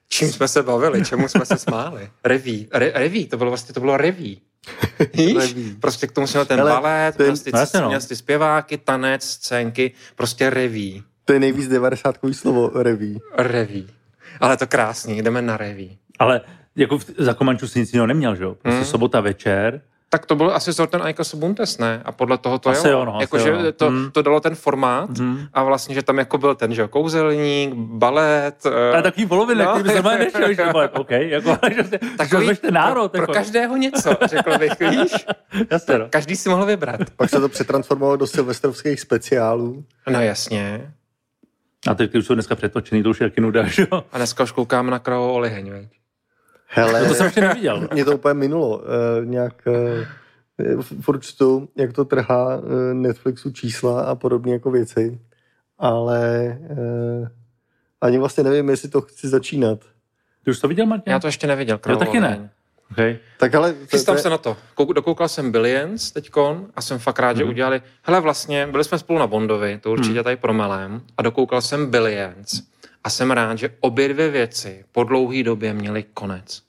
čím 0.07 0.31
jsme 0.31 0.47
se 0.47 0.63
bavili, 0.63 1.05
čemu 1.05 1.27
jsme 1.27 1.45
se 1.45 1.57
smáli. 1.57 2.09
Reví. 2.23 2.67
Re, 2.73 2.91
reví, 2.95 3.25
to 3.27 3.37
bylo 3.37 3.51
vlastně, 3.51 3.73
to 3.73 3.79
bylo 3.79 3.97
reví. 3.97 4.41
Víš? 5.13 5.55
Prostě 5.79 6.07
k 6.07 6.11
tomu 6.11 6.27
jsme 6.27 6.45
ten 6.45 6.59
Hele, 6.59 6.71
balet, 6.71 7.15
ten, 7.15 7.25
prostě 7.25 7.51
no, 7.79 7.91
no. 7.91 7.99
ty 7.99 8.15
zpěváky, 8.15 8.77
tanec, 8.77 9.23
scénky, 9.23 9.91
prostě 10.15 10.49
reví. 10.49 11.03
To 11.31 11.35
je 11.35 11.39
nejvíc 11.39 11.67
90 11.67 12.17
slovo, 12.31 12.71
reví. 12.75 13.19
Reví. 13.37 13.87
Ale 14.39 14.57
to 14.57 14.67
krásný, 14.67 15.21
jdeme 15.21 15.41
na 15.41 15.57
reví. 15.57 15.97
Ale 16.19 16.41
jako 16.75 16.97
v, 16.97 17.05
za 17.17 17.33
Komanču 17.33 17.67
si 17.67 17.79
nic 17.79 17.93
jiného 17.93 18.07
neměl, 18.07 18.35
že 18.35 18.43
jo? 18.43 18.55
Prostě 18.61 18.77
hmm. 18.77 18.85
sobota 18.85 19.21
večer. 19.21 19.81
Tak 20.09 20.25
to 20.25 20.35
byl 20.35 20.51
asi 20.51 20.73
Sorten 20.73 21.01
Aika 21.01 21.23
Subuntes, 21.23 21.77
ne? 21.77 22.01
A 22.05 22.11
podle 22.11 22.37
toho 22.37 22.59
to 22.59 22.69
asi 22.69 22.87
jo. 22.87 23.05
no, 23.05 23.17
jako, 23.21 23.35
asi 23.35 23.45
že 23.45 23.49
jo. 23.49 23.71
To, 23.71 23.87
hmm. 23.87 24.11
to 24.11 24.21
dalo 24.21 24.39
ten 24.39 24.55
formát 24.55 25.17
hmm. 25.19 25.45
a 25.53 25.63
vlastně, 25.63 25.95
že 25.95 26.03
tam 26.03 26.17
jako 26.17 26.37
byl 26.37 26.55
ten, 26.55 26.73
že 26.73 26.81
jo, 26.81 26.87
kouzelník, 26.87 27.73
balet. 27.73 28.65
Uh... 28.65 28.97
A 28.97 29.01
takový 29.01 29.25
polovin, 29.25 29.57
no. 29.57 29.71
který 29.71 29.83
by 29.83 29.89
se 29.89 30.01
má 30.01 30.17
nešel, 30.17 30.53
že 30.53 30.65
balet, 30.73 30.91
OK, 30.99 31.11
jako, 31.11 31.57
že 31.75 31.83
se, 31.83 31.99
takový, 32.17 32.47
že 32.47 32.55
ten 32.55 32.73
národ. 32.73 33.11
Pro, 33.11 33.21
jako. 33.21 33.25
pro 33.25 33.33
každého 33.33 33.77
něco, 33.77 34.17
řekl 34.25 34.57
bych, 34.57 34.79
víš? 34.79 35.11
Jasně, 35.71 35.97
no. 35.97 36.07
Každý 36.09 36.35
si 36.35 36.49
mohl 36.49 36.65
vybrat. 36.65 37.01
Pak 37.15 37.29
se 37.29 37.39
to 37.39 37.49
přetransformovalo 37.49 38.17
do 38.17 38.27
silvestrovských 38.27 38.99
speciálů. 38.99 39.83
No 40.09 40.21
jasně. 40.21 40.91
A 41.87 41.95
teď 41.95 42.11
ty 42.11 42.17
už 42.17 42.25
jsou 42.25 42.33
dneska 42.33 42.55
přetočený, 42.55 43.03
to 43.03 43.09
už 43.09 43.21
je 43.21 43.23
jaký 43.23 43.41
nuda, 43.41 43.63
že 43.67 43.87
jo? 43.91 44.03
A 44.11 44.17
dneska 44.17 44.43
už 44.43 44.51
koukám 44.51 44.89
na 44.89 44.99
kravou 44.99 45.31
oliheň, 45.31 45.71
veď? 45.71 45.89
Hele, 46.67 47.01
no 47.01 47.07
to 47.07 47.13
jsem 47.13 47.25
ještě 47.25 47.41
neviděl. 47.41 47.87
Mě 47.93 48.05
to 48.05 48.15
úplně 48.15 48.33
minulo. 48.33 48.77
Uh, 48.77 49.25
nějak 49.25 49.53
uh, 50.67 50.81
furt 50.81 51.23
čtu, 51.23 51.69
jak 51.75 51.93
to 51.93 52.05
trhá 52.05 52.57
uh, 52.57 52.63
Netflixu 52.93 53.51
čísla 53.51 54.01
a 54.01 54.15
podobně 54.15 54.53
jako 54.53 54.71
věci. 54.71 55.19
Ale 55.77 56.57
uh, 56.69 57.27
ani 58.01 58.17
vlastně 58.17 58.43
nevím, 58.43 58.69
jestli 58.69 58.89
to 58.89 59.01
chci 59.01 59.27
začínat. 59.27 59.79
Ty 60.45 60.51
už 60.51 60.59
to 60.59 60.67
viděl, 60.67 60.85
Martin? 60.85 61.11
Já 61.11 61.19
to 61.19 61.27
ještě 61.27 61.47
neviděl. 61.47 61.79
Já 61.89 61.95
taky 61.95 62.19
ne. 62.19 62.49
Okay. 62.91 63.17
Tak 63.37 63.55
ale... 63.55 63.75
Chystám 63.87 64.15
to, 64.15 64.21
se 64.21 64.29
na 64.29 64.37
to. 64.37 64.57
Dokoukal 64.93 65.27
jsem 65.27 65.51
Billions 65.51 66.11
teďkon 66.11 66.67
a 66.75 66.81
jsem 66.81 66.99
fakt 66.99 67.19
rád, 67.19 67.37
že 67.37 67.43
mhm. 67.43 67.51
udělali... 67.51 67.81
Hele, 68.03 68.21
vlastně, 68.21 68.67
byli 68.67 68.83
jsme 68.83 68.99
spolu 68.99 69.19
na 69.19 69.27
Bondovi, 69.27 69.79
to 69.83 69.91
určitě 69.91 70.13
hmm. 70.13 70.23
tady 70.23 70.35
promelem, 70.35 71.01
a 71.17 71.21
dokoukal 71.21 71.61
jsem 71.61 71.91
Billions 71.91 72.61
a 73.03 73.09
jsem 73.09 73.31
rád, 73.31 73.57
že 73.57 73.69
obě 73.79 74.07
dvě 74.07 74.29
věci 74.29 74.85
po 74.91 75.03
dlouhé 75.03 75.43
době 75.43 75.73
měly 75.73 76.03
konec. 76.13 76.61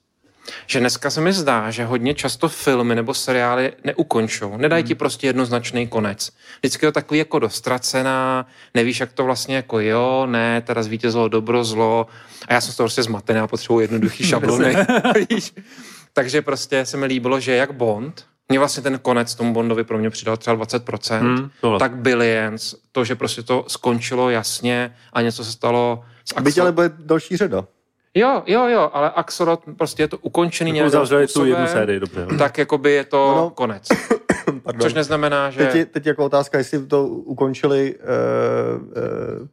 Že 0.67 0.79
dneska 0.79 1.09
se 1.09 1.21
mi 1.21 1.33
zdá, 1.33 1.71
že 1.71 1.85
hodně 1.85 2.13
často 2.13 2.49
filmy 2.49 2.95
nebo 2.95 3.13
seriály 3.13 3.73
neukončou. 3.83 4.57
Nedají 4.57 4.83
hmm. 4.83 4.87
ti 4.87 4.95
prostě 4.95 5.27
jednoznačný 5.27 5.87
konec. 5.87 6.31
Vždycky 6.59 6.85
je 6.85 6.91
to 6.91 6.93
takový 6.93 7.17
jako 7.17 7.39
dostracená, 7.39 8.45
nevíš, 8.73 8.99
jak 8.99 9.13
to 9.13 9.23
vlastně 9.23 9.55
jako 9.55 9.79
jo, 9.79 10.25
ne, 10.25 10.61
teda 10.61 10.83
zvítězilo 10.83 11.27
dobro, 11.27 11.63
zlo. 11.63 12.07
A 12.47 12.53
já 12.53 12.61
jsem 12.61 12.73
z 12.73 12.77
toho 12.77 12.85
prostě 12.85 13.03
zmatený 13.03 13.39
a 13.39 13.47
potřebuji 13.47 13.79
jednoduchý 13.79 14.23
šablony. 14.27 14.75
Takže 16.13 16.41
prostě 16.41 16.85
se 16.85 16.97
mi 16.97 17.05
líbilo, 17.05 17.39
že 17.39 17.55
jak 17.55 17.71
Bond, 17.73 18.25
mě 18.49 18.59
vlastně 18.59 18.83
ten 18.83 18.99
konec 18.99 19.35
tomu 19.35 19.53
Bondovi 19.53 19.83
pro 19.83 19.97
mě 19.97 20.09
přidal 20.09 20.37
třeba 20.37 20.57
20%, 20.65 21.19
hmm, 21.19 21.49
tak 21.79 21.95
Billions, 21.95 22.75
to, 22.91 23.05
že 23.05 23.15
prostě 23.15 23.43
to 23.43 23.65
skončilo 23.67 24.29
jasně 24.29 24.95
a 25.13 25.21
něco 25.21 25.45
se 25.45 25.51
stalo 25.51 26.03
s 26.25 26.31
Axel... 26.31 26.43
Byť 26.43 26.57
ale 26.57 26.71
bude 26.71 26.91
další 26.97 27.37
řada. 27.37 27.65
Jo, 28.13 28.43
jo, 28.45 28.67
jo, 28.67 28.89
ale 28.93 29.11
Axolot 29.11 29.63
prostě 29.77 30.03
je 30.03 30.07
to 30.07 30.17
ukončený 30.17 30.71
nějakým 30.71 31.27
tu 31.33 31.45
jednu 31.45 31.67
sérii, 31.67 31.99
dobře. 31.99 32.27
Tak 32.37 32.57
jakoby 32.57 32.91
je 32.91 33.03
to 33.03 33.33
no, 33.35 33.37
no. 33.37 33.49
konec. 33.49 33.87
Což 34.81 34.93
neznamená, 34.93 35.49
že... 35.49 35.65
Teď 35.65 35.75
je, 35.75 35.85
teď 35.85 36.05
jako 36.05 36.25
otázka, 36.25 36.57
jestli 36.57 36.87
to 36.87 37.07
ukončili, 37.07 37.95
uh, 37.95 38.81
uh, 38.81 38.93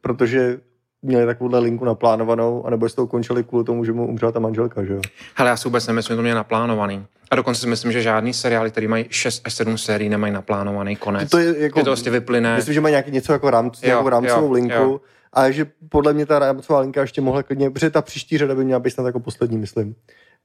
protože 0.01 0.61
měli 1.03 1.27
takovouhle 1.27 1.59
linku 1.59 1.85
naplánovanou, 1.85 2.67
anebo 2.67 2.87
jestli 2.87 2.97
to 2.97 3.05
ukončili 3.05 3.45
kvůli 3.45 3.65
tomu, 3.65 3.85
že 3.85 3.93
mu 3.93 4.09
umřela 4.09 4.33
ta 4.33 4.41
manželka, 4.41 4.85
že 4.85 4.93
jo? 4.93 5.01
Hele, 5.35 5.51
já 5.51 5.57
si 5.57 5.69
vůbec 5.69 5.87
nemyslím, 5.87 6.15
že 6.15 6.17
to 6.17 6.23
měli 6.23 6.37
naplánovaný. 6.37 7.07
A 7.31 7.37
dokonce 7.37 7.61
si 7.61 7.67
myslím, 7.67 7.93
že 7.93 8.03
žádný 8.03 8.33
seriály, 8.33 8.71
který 8.71 8.89
mají 8.89 9.07
6 9.09 9.43
až 9.45 9.55
7 9.55 9.79
sérií, 9.79 10.09
nemají 10.09 10.33
naplánovaný 10.33 10.97
konec. 10.97 11.31
To 11.31 11.39
je 11.39 11.63
jako, 11.63 11.79
je 11.79 11.85
to 11.85 11.91
vlastně 11.91 12.11
vyplyne. 12.11 12.57
Myslím, 12.57 12.75
že 12.75 12.81
mají 12.81 12.93
nějaký 12.93 13.11
něco 13.11 13.33
jako 13.33 13.51
rámc, 13.51 13.83
jo, 13.83 13.87
nějakou 13.87 14.09
rámcovou 14.09 14.47
jo, 14.47 14.53
linku. 14.53 14.75
Jo. 14.75 15.01
A 15.33 15.51
že 15.51 15.67
podle 15.89 16.13
mě 16.13 16.27
ta 16.27 16.39
rámcová 16.39 16.81
linka 16.81 17.01
ještě 17.01 17.21
mohla 17.21 17.43
klidně, 17.43 17.71
protože 17.71 17.91
ta 17.91 18.03
příští 18.03 18.39
řada 18.39 18.55
by 18.55 18.65
měla 18.65 18.81
být 18.81 18.91
snad 18.91 19.07
jako 19.07 19.21
poslední, 19.21 19.59
myslím 19.59 19.95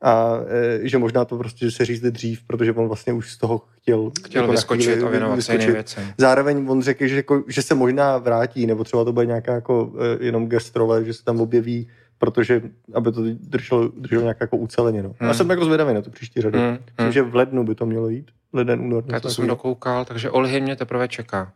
a 0.04 0.40
e, 0.48 0.88
že 0.88 0.98
možná 0.98 1.26
to 1.26 1.38
prostě 1.38 1.72
se 1.72 1.86
řízli 1.86 2.12
dřív, 2.12 2.44
protože 2.48 2.74
on 2.74 2.88
vlastně 2.88 3.14
už 3.14 3.32
z 3.32 3.38
toho 3.38 3.62
chtěl, 3.72 4.12
chtěl 4.26 4.42
jako 4.42 4.52
vyskočit 4.52 5.04
a 5.04 5.10
věnovat 5.10 5.42
se 5.42 5.54
jiným 5.54 5.74
věcem. 5.74 6.04
Zároveň 6.18 6.66
on 6.70 6.82
řekl, 6.82 7.08
že, 7.08 7.16
jako, 7.16 7.44
že 7.48 7.62
se 7.62 7.76
možná 7.76 8.18
vrátí, 8.18 8.66
nebo 8.66 8.84
třeba 8.84 9.04
to 9.04 9.14
bude 9.14 9.26
nějaká 9.26 9.54
jako, 9.54 9.94
e, 10.22 10.26
jenom 10.26 10.48
gestrole, 10.48 11.06
že 11.06 11.14
se 11.14 11.24
tam 11.24 11.42
objeví, 11.42 11.88
protože 12.18 12.62
aby 12.94 13.12
to 13.12 13.22
drželo, 13.40 13.88
drželo 13.88 14.22
nějak 14.22 14.38
jako 14.42 14.58
uceleně. 14.58 15.04
No. 15.04 15.16
Hmm. 15.20 15.28
Já 15.28 15.34
jsem 15.34 15.50
jako 15.50 15.66
zvědavý 15.66 15.94
na 15.94 16.02
tu 16.02 16.12
příští 16.12 16.42
řadu. 16.42 16.60
Hmm. 16.60 16.72
Myslím, 16.72 16.86
hmm. 16.98 17.12
že 17.12 17.22
v 17.22 17.36
lednu 17.36 17.64
by 17.64 17.76
to 17.76 17.86
mělo 17.86 18.10
jít. 18.10 18.32
Leden, 18.54 18.82
únor. 18.82 19.04
Já 19.08 19.20
to 19.20 19.30
jsem 19.30 19.48
dokoukal, 19.48 20.06
takže 20.06 20.30
Olhy 20.30 20.62
mě 20.62 20.76
teprve 20.76 21.08
čeká. 21.08 21.54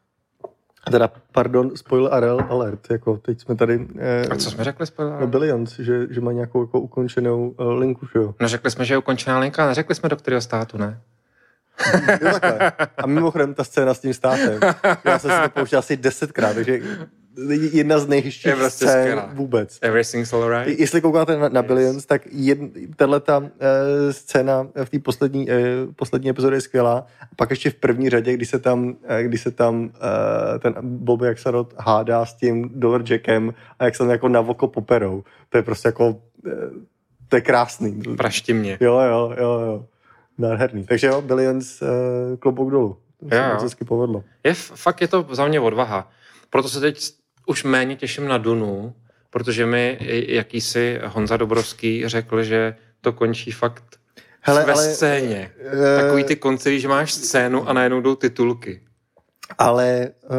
Teda, 0.92 1.12
pardon, 1.32 1.78
spoiler 1.78 2.24
alert, 2.50 2.92
jako 2.92 3.18
teď 3.18 3.42
jsme 3.42 3.56
tady... 3.56 3.88
Eh, 3.98 4.28
a 4.28 4.36
co 4.36 4.52
jsme 4.52 4.64
řekli 4.64 4.88
spoiler 4.88 5.20
No 5.20 5.28
Billions, 5.28 5.80
že, 5.80 6.08
že 6.10 6.22
má 6.22 6.32
nějakou 6.32 6.62
jako 6.62 6.80
ukončenou 6.80 7.50
uh, 7.50 7.80
linku, 7.80 8.08
že 8.14 8.20
jo? 8.20 8.36
No 8.40 8.48
řekli 8.48 8.72
jsme, 8.72 8.86
že 8.86 8.94
je 8.94 8.98
ukončená 8.98 9.40
linka, 9.40 9.62
ale 9.62 9.72
neřekli 9.72 9.96
jsme 9.96 10.10
do 10.10 10.16
kterého 10.16 10.42
státu, 10.42 10.78
ne? 10.78 11.02
jo, 12.22 12.32
takhle. 12.32 12.72
A 12.98 13.08
mimochodem 13.08 13.54
ta 13.54 13.64
scéna 13.64 13.94
s 13.94 14.00
tím 14.00 14.14
státem, 14.14 14.60
já 15.06 15.20
jsem 15.20 15.32
si 15.32 15.42
to 15.42 15.50
pouštěl 15.50 15.80
asi 15.80 15.98
desetkrát, 15.98 16.56
takže 16.56 16.82
jedna 17.72 18.00
z 18.00 18.08
nejhezčích 18.08 18.46
Je 18.46 18.56
prostě 18.56 18.86
scén 18.86 19.02
skvělá. 19.02 19.30
vůbec. 19.34 19.78
Everything's 19.82 20.34
alright. 20.34 20.80
Jestli 20.80 21.02
koukáte 21.02 21.38
na, 21.38 21.50
na 21.50 21.62
Billions, 21.62 22.06
tak 22.06 22.22
tahle 22.96 23.20
ta 23.20 23.38
uh, 23.38 23.48
scéna 24.12 24.68
v 24.84 24.90
té 24.90 25.00
poslední, 25.00 25.48
uh, 25.50 25.56
poslední 25.96 26.30
epizodě 26.30 26.56
je 26.56 26.62
skvělá. 26.62 27.06
A 27.22 27.36
pak 27.36 27.50
ještě 27.50 27.70
v 27.70 27.76
první 27.76 28.10
řadě, 28.10 28.34
kdy 28.34 28.46
se 28.46 28.60
tam, 28.60 28.84
uh, 28.86 28.94
kdy 29.22 29.38
se 29.38 29.52
tam 29.52 29.82
uh, 29.84 29.90
ten 30.60 30.74
Bobby 30.82 31.28
Axelrod 31.28 31.74
hádá 31.80 32.26
s 32.26 32.34
tím 32.34 32.70
Dollar 32.74 33.02
Jackem 33.12 33.54
a 33.80 33.86
jak 33.86 33.96
se 33.96 34.00
tam 34.00 34.10
jako 34.10 34.28
na 34.30 34.40
oko 34.40 34.68
poperou. 34.68 35.24
To 35.50 35.58
je 35.58 35.64
prostě 35.64 35.88
jako, 35.88 36.08
uh, 36.10 36.16
to 37.28 37.36
je 37.36 37.42
krásný. 37.42 38.02
Prašti 38.18 38.54
mě. 38.54 38.78
Jo, 38.82 39.00
jo, 39.00 39.34
jo, 39.40 39.60
jo. 39.60 39.86
Nádherný. 40.38 40.84
Takže 40.84 41.08
jo, 41.08 41.22
Billions, 41.22 41.82
uh, 41.82 41.88
klobouk 42.40 42.72
dolů. 42.72 42.98
To 43.20 43.70
se 43.70 43.76
Jo, 43.82 43.86
povedlo. 43.88 44.24
Je, 44.44 44.54
fakt 44.54 45.02
je 45.02 45.08
to 45.08 45.28
za 45.32 45.48
mě 45.48 45.60
odvaha. 45.60 46.12
Proto 46.50 46.70
se 46.70 46.80
teď 46.80 47.19
už 47.50 47.64
méně 47.64 47.96
těším 47.96 48.28
na 48.28 48.38
Dunu, 48.38 48.94
protože 49.30 49.66
mi 49.66 49.98
jakýsi 50.28 51.00
Honza 51.06 51.38
Dobrovský 51.38 52.04
řekl, 52.08 52.44
že 52.44 52.76
to 53.02 53.14
končí 53.14 53.52
fakt 53.52 53.84
Hele, 54.42 54.66
ve 54.66 54.74
ale- 54.74 54.94
scéně. 54.94 55.52
Eh, 55.98 56.02
Takový 56.02 56.24
ty 56.24 56.36
konci, 56.36 56.80
že 56.80 56.88
máš 56.88 57.14
scénu 57.14 57.70
a 57.70 57.74
najednou 57.74 58.02
jdou 58.02 58.16
titulky. 58.16 58.82
Ale 59.58 60.10
uh, 60.30 60.38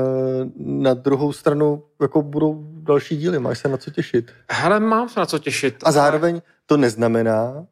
na 0.83 0.95
druhou 0.95 1.33
stranu 1.33 1.83
jako 2.01 2.23
budou 2.23 2.65
další 2.83 3.17
díly, 3.17 3.39
máš 3.39 3.59
se 3.59 3.69
na 3.69 3.77
co 3.77 3.91
těšit. 3.91 4.31
Hele, 4.51 4.81
mám 4.81 5.09
se 5.09 5.21
na 5.21 5.27
co 5.27 5.39
těšit. 5.39 5.77
A 5.85 5.93
zároveň 5.93 6.43
to 6.67 6.77
neznamená, 6.77 7.67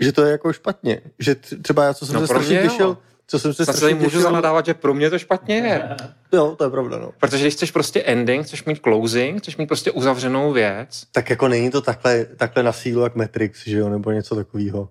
že 0.00 0.12
to 0.12 0.24
je 0.24 0.30
jako 0.32 0.52
špatně. 0.52 1.00
Že 1.18 1.34
tř- 1.34 1.62
třeba 1.62 1.84
já, 1.84 1.94
co 1.94 2.06
jsem 2.06 2.14
No 2.14 2.20
se 2.20 2.26
strašně 2.26 2.60
mě 2.60 2.70
jo. 2.80 2.98
Co 3.30 3.38
jsem 3.38 3.54
se 3.54 3.62
strašně 3.64 3.94
můžu 3.94 4.04
těšil, 4.06 4.22
zanadávat, 4.22 4.66
že 4.66 4.74
pro 4.74 4.94
mě 4.94 5.10
to 5.10 5.18
špatně 5.18 5.56
je. 5.56 5.96
jo, 6.32 6.54
to 6.58 6.64
je 6.64 6.70
pravda, 6.70 6.98
no. 6.98 7.10
Protože 7.20 7.44
když 7.44 7.54
chceš 7.54 7.70
prostě 7.70 8.02
ending, 8.02 8.46
chceš 8.46 8.64
mít 8.64 8.80
closing, 8.82 9.42
chceš 9.42 9.56
mít 9.56 9.66
prostě 9.66 9.90
uzavřenou 9.90 10.52
věc, 10.52 11.02
Tak 11.12 11.30
jako 11.30 11.48
není 11.48 11.70
to 11.70 11.80
takhle, 11.80 12.24
takhle 12.24 12.62
na 12.62 12.72
sílu 12.72 13.02
jak 13.02 13.16
Matrix, 13.16 13.66
že 13.66 13.78
jo, 13.78 13.88
nebo 13.88 14.10
něco 14.10 14.36
takového. 14.36 14.88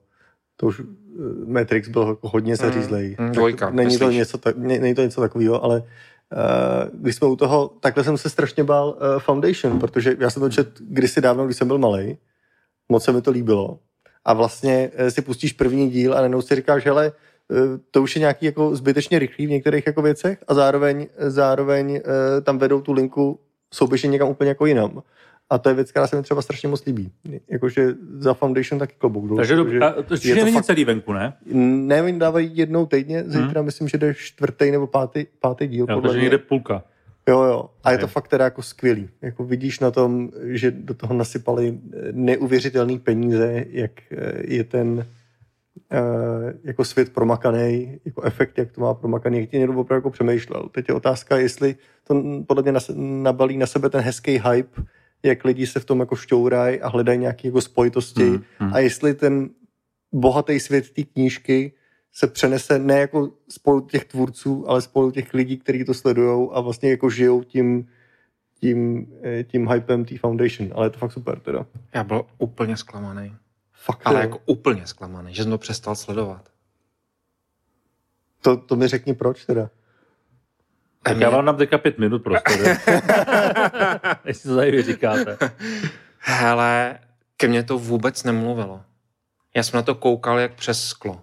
To 0.55 0.65
už 0.65 0.79
eh, 0.79 0.83
Matrix 1.45 1.87
byl 1.87 2.07
jako 2.07 2.29
hodně 2.29 2.55
zařízlej. 2.55 3.15
mm, 3.19 3.27
Tak 3.27 3.31
dvojka, 3.35 3.69
Není 3.69 3.97
to, 3.97 4.11
něco, 4.11 4.37
tak, 4.37 4.57
ne, 4.57 4.79
není 4.79 4.95
to 4.95 5.01
něco 5.01 5.21
takového, 5.21 5.63
ale 5.63 5.79
uh, 5.79 5.85
když 6.93 7.15
jsme 7.15 7.27
u 7.27 7.35
toho, 7.35 7.71
takhle 7.79 8.03
jsem 8.03 8.17
se 8.17 8.29
strašně 8.29 8.63
bál 8.63 8.87
uh, 8.89 9.19
Foundation, 9.19 9.79
protože 9.79 10.15
já 10.19 10.29
jsem 10.29 10.41
to 10.41 10.49
čet 10.49 10.67
kdysi 10.79 11.21
dávno, 11.21 11.45
když 11.45 11.57
jsem 11.57 11.67
byl 11.67 11.77
malý. 11.77 12.17
Moc 12.89 13.03
se 13.03 13.11
mi 13.11 13.21
to 13.21 13.31
líbilo. 13.31 13.79
A 14.25 14.33
vlastně 14.33 14.91
eh, 14.93 15.11
si 15.11 15.21
pustíš 15.21 15.53
první 15.53 15.89
díl 15.89 16.13
a 16.13 16.17
najednou 16.17 16.41
si 16.41 16.55
říkáš, 16.55 16.85
hele, 16.85 17.07
eh, 17.07 17.11
to 17.91 18.01
už 18.01 18.15
je 18.15 18.19
nějaký 18.19 18.45
jako 18.45 18.75
zbytečně 18.75 19.19
rychlý 19.19 19.47
v 19.47 19.49
některých 19.49 19.87
jako 19.87 20.01
věcech 20.01 20.43
a 20.47 20.53
zároveň, 20.53 21.07
zároveň 21.17 21.95
eh, 21.95 22.41
tam 22.41 22.57
vedou 22.57 22.81
tu 22.81 22.93
linku 22.93 23.39
souběžně 23.73 24.09
někam 24.09 24.29
úplně 24.29 24.49
jako 24.49 24.65
jinam. 24.65 25.03
A 25.49 25.57
to 25.57 25.69
je 25.69 25.75
věc, 25.75 25.91
která 25.91 26.07
se 26.07 26.15
mi 26.15 26.23
třeba 26.23 26.41
strašně 26.41 26.69
moc 26.69 26.85
líbí. 26.85 27.11
Jakože 27.49 27.93
za 28.17 28.33
Foundation 28.33 28.79
taky 28.79 28.95
klobouk 28.97 29.27
dolů. 29.27 29.37
Takže 29.37 29.55
Protože 29.55 29.79
do, 29.79 29.85
a, 29.85 29.91
to, 29.91 30.13
je 30.23 30.35
to 30.35 30.43
není 30.45 30.57
fakt- 30.57 30.65
celý 30.65 30.85
venku, 30.85 31.13
ne? 31.13 31.33
Ne, 31.53 32.03
oni 32.03 32.19
dávají 32.19 32.51
jednou 32.57 32.85
týdně, 32.85 33.23
zítra 33.27 33.61
myslím, 33.61 33.87
že 33.87 33.97
jde 33.97 34.13
čtvrtý 34.13 34.71
nebo 34.71 34.87
pátý, 34.87 35.25
pátý 35.39 35.67
díl. 35.67 35.85
Jo, 35.89 35.95
podle 35.95 36.01
takže 36.01 36.17
mě. 36.17 36.23
někde 36.23 36.37
půlka. 36.37 36.83
Jo, 37.29 37.43
jo. 37.43 37.69
A 37.83 37.91
je 37.91 37.97
to 37.97 38.07
fakt 38.07 38.27
teda 38.27 38.43
jako 38.45 38.61
skvělý. 38.61 39.09
Jako 39.21 39.43
vidíš 39.43 39.79
na 39.79 39.91
tom, 39.91 40.29
že 40.43 40.71
do 40.71 40.93
toho 40.93 41.13
nasypali 41.13 41.79
neuvěřitelný 42.11 42.99
peníze, 42.99 43.65
jak 43.69 43.91
eh, 44.11 44.33
je 44.47 44.63
ten 44.63 45.05
jako 46.63 46.85
svět 46.85 47.13
promakaný, 47.13 47.99
jako 48.05 48.21
efekt, 48.21 48.57
jak 48.57 48.71
to 48.71 48.81
má 48.81 48.93
promakaný, 48.93 49.39
jak 49.39 49.49
ti 49.49 49.59
někdo 49.59 49.73
opravdu 49.73 49.97
jako 49.97 50.09
přemýšlel. 50.09 50.69
Teď 50.71 50.89
je 50.89 50.95
otázka, 50.95 51.37
jestli 51.37 51.75
to 52.03 52.13
mm, 52.13 52.45
podle 52.45 52.63
mě 52.63 52.73
nabalí 52.95 53.57
na 53.57 53.65
sebe 53.65 53.89
ten 53.89 54.01
hezký 54.01 54.31
hype, 54.31 54.81
jak 55.23 55.45
lidi 55.45 55.67
se 55.67 55.79
v 55.79 55.85
tom 55.85 55.99
jako 55.99 56.15
šťourají 56.15 56.81
a 56.81 56.89
hledají 56.89 57.19
nějaké 57.19 57.47
jako 57.47 57.61
spojitosti 57.61 58.23
Hmm, 58.23 58.43
hmm. 58.59 58.73
a 58.73 58.79
jestli 58.79 59.13
ten 59.13 59.49
bohatý 60.11 60.59
svět 60.59 60.89
té 60.89 61.03
knížky 61.03 61.73
se 62.13 62.27
přenese 62.27 62.79
ne 62.79 62.99
jako 62.99 63.31
spolu 63.49 63.81
těch 63.81 64.05
tvůrců, 64.05 64.69
ale 64.69 64.81
spolu 64.81 65.11
těch 65.11 65.33
lidí, 65.33 65.57
kteří 65.57 65.85
to 65.85 65.93
sledují 65.93 66.49
a 66.51 66.59
vlastně 66.59 66.89
jako 66.89 67.09
žijou 67.09 67.43
tím, 67.43 67.87
tím, 68.59 69.07
eh, 69.23 69.43
tím 69.43 69.69
hypem 69.69 70.05
té 70.05 70.17
foundation. 70.17 70.69
Ale 70.75 70.85
je 70.85 70.89
to 70.89 70.99
fakt 70.99 71.11
super 71.11 71.39
teda. 71.39 71.65
já 71.93 72.03
byl 72.03 72.25
úplně 72.37 72.77
zklamaný. 72.77 73.35
Fakt, 73.81 74.01
Ale 74.05 74.15
jo. 74.15 74.21
jako 74.21 74.39
úplně 74.45 74.87
zklamaný, 74.87 75.33
že 75.33 75.43
jsem 75.43 75.51
to 75.51 75.57
přestal 75.57 75.95
sledovat. 75.95 76.49
to, 78.41 78.57
to 78.57 78.75
mi 78.75 78.87
řekni 78.87 79.13
proč 79.13 79.45
teda. 79.45 79.69
Tak 81.03 81.17
já 81.19 81.29
vám 81.29 81.45
dám 81.45 81.57
teďka 81.57 81.77
pět 81.77 81.97
minut 81.99 82.23
prostě. 82.23 82.53
Jestli 84.25 84.49
to 84.49 84.55
tady 84.55 84.81
říkáte. 84.81 85.37
Hele, 86.19 86.99
ke 87.37 87.47
mně 87.47 87.63
to 87.63 87.79
vůbec 87.79 88.23
nemluvilo. 88.23 88.81
Já 89.55 89.63
jsem 89.63 89.77
na 89.77 89.81
to 89.81 89.95
koukal 89.95 90.39
jak 90.39 90.53
přes 90.53 90.85
sklo. 90.85 91.21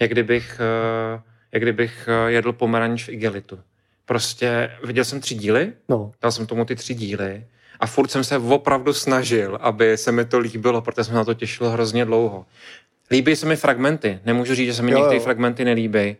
Jak 0.00 0.10
kdybych, 0.10 0.60
eh, 0.60 1.22
jak 1.52 1.62
kdybych 1.62 2.08
eh, 2.08 2.30
jedl 2.30 2.52
pomeranč 2.52 3.04
v 3.04 3.08
igelitu. 3.08 3.60
Prostě 4.04 4.76
viděl 4.84 5.04
jsem 5.04 5.20
tři 5.20 5.34
díly, 5.34 5.72
No, 5.88 6.12
dal 6.22 6.32
jsem 6.32 6.46
tomu 6.46 6.64
ty 6.64 6.76
tři 6.76 6.94
díly 6.94 7.46
a 7.84 7.86
furt 7.86 8.10
jsem 8.10 8.24
se 8.24 8.38
opravdu 8.38 8.92
snažil, 8.92 9.58
aby 9.60 9.96
se 9.96 10.12
mi 10.12 10.24
to 10.24 10.38
líbilo, 10.38 10.82
protože 10.82 11.04
jsem 11.04 11.14
na 11.14 11.24
to 11.24 11.34
těšil 11.34 11.68
hrozně 11.70 12.04
dlouho. 12.04 12.46
Líbí 13.10 13.36
se 13.36 13.46
mi 13.46 13.56
fragmenty, 13.56 14.20
nemůžu 14.24 14.54
říct, 14.54 14.66
že 14.66 14.74
se 14.74 14.82
mi 14.82 14.92
některé 14.92 15.20
fragmenty 15.20 15.64
nelíbí, 15.64 16.16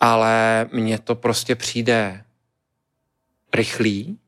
ale 0.00 0.66
mně 0.72 0.98
to 0.98 1.14
prostě 1.14 1.54
přijde 1.54 2.22
rychlý, 3.54 4.18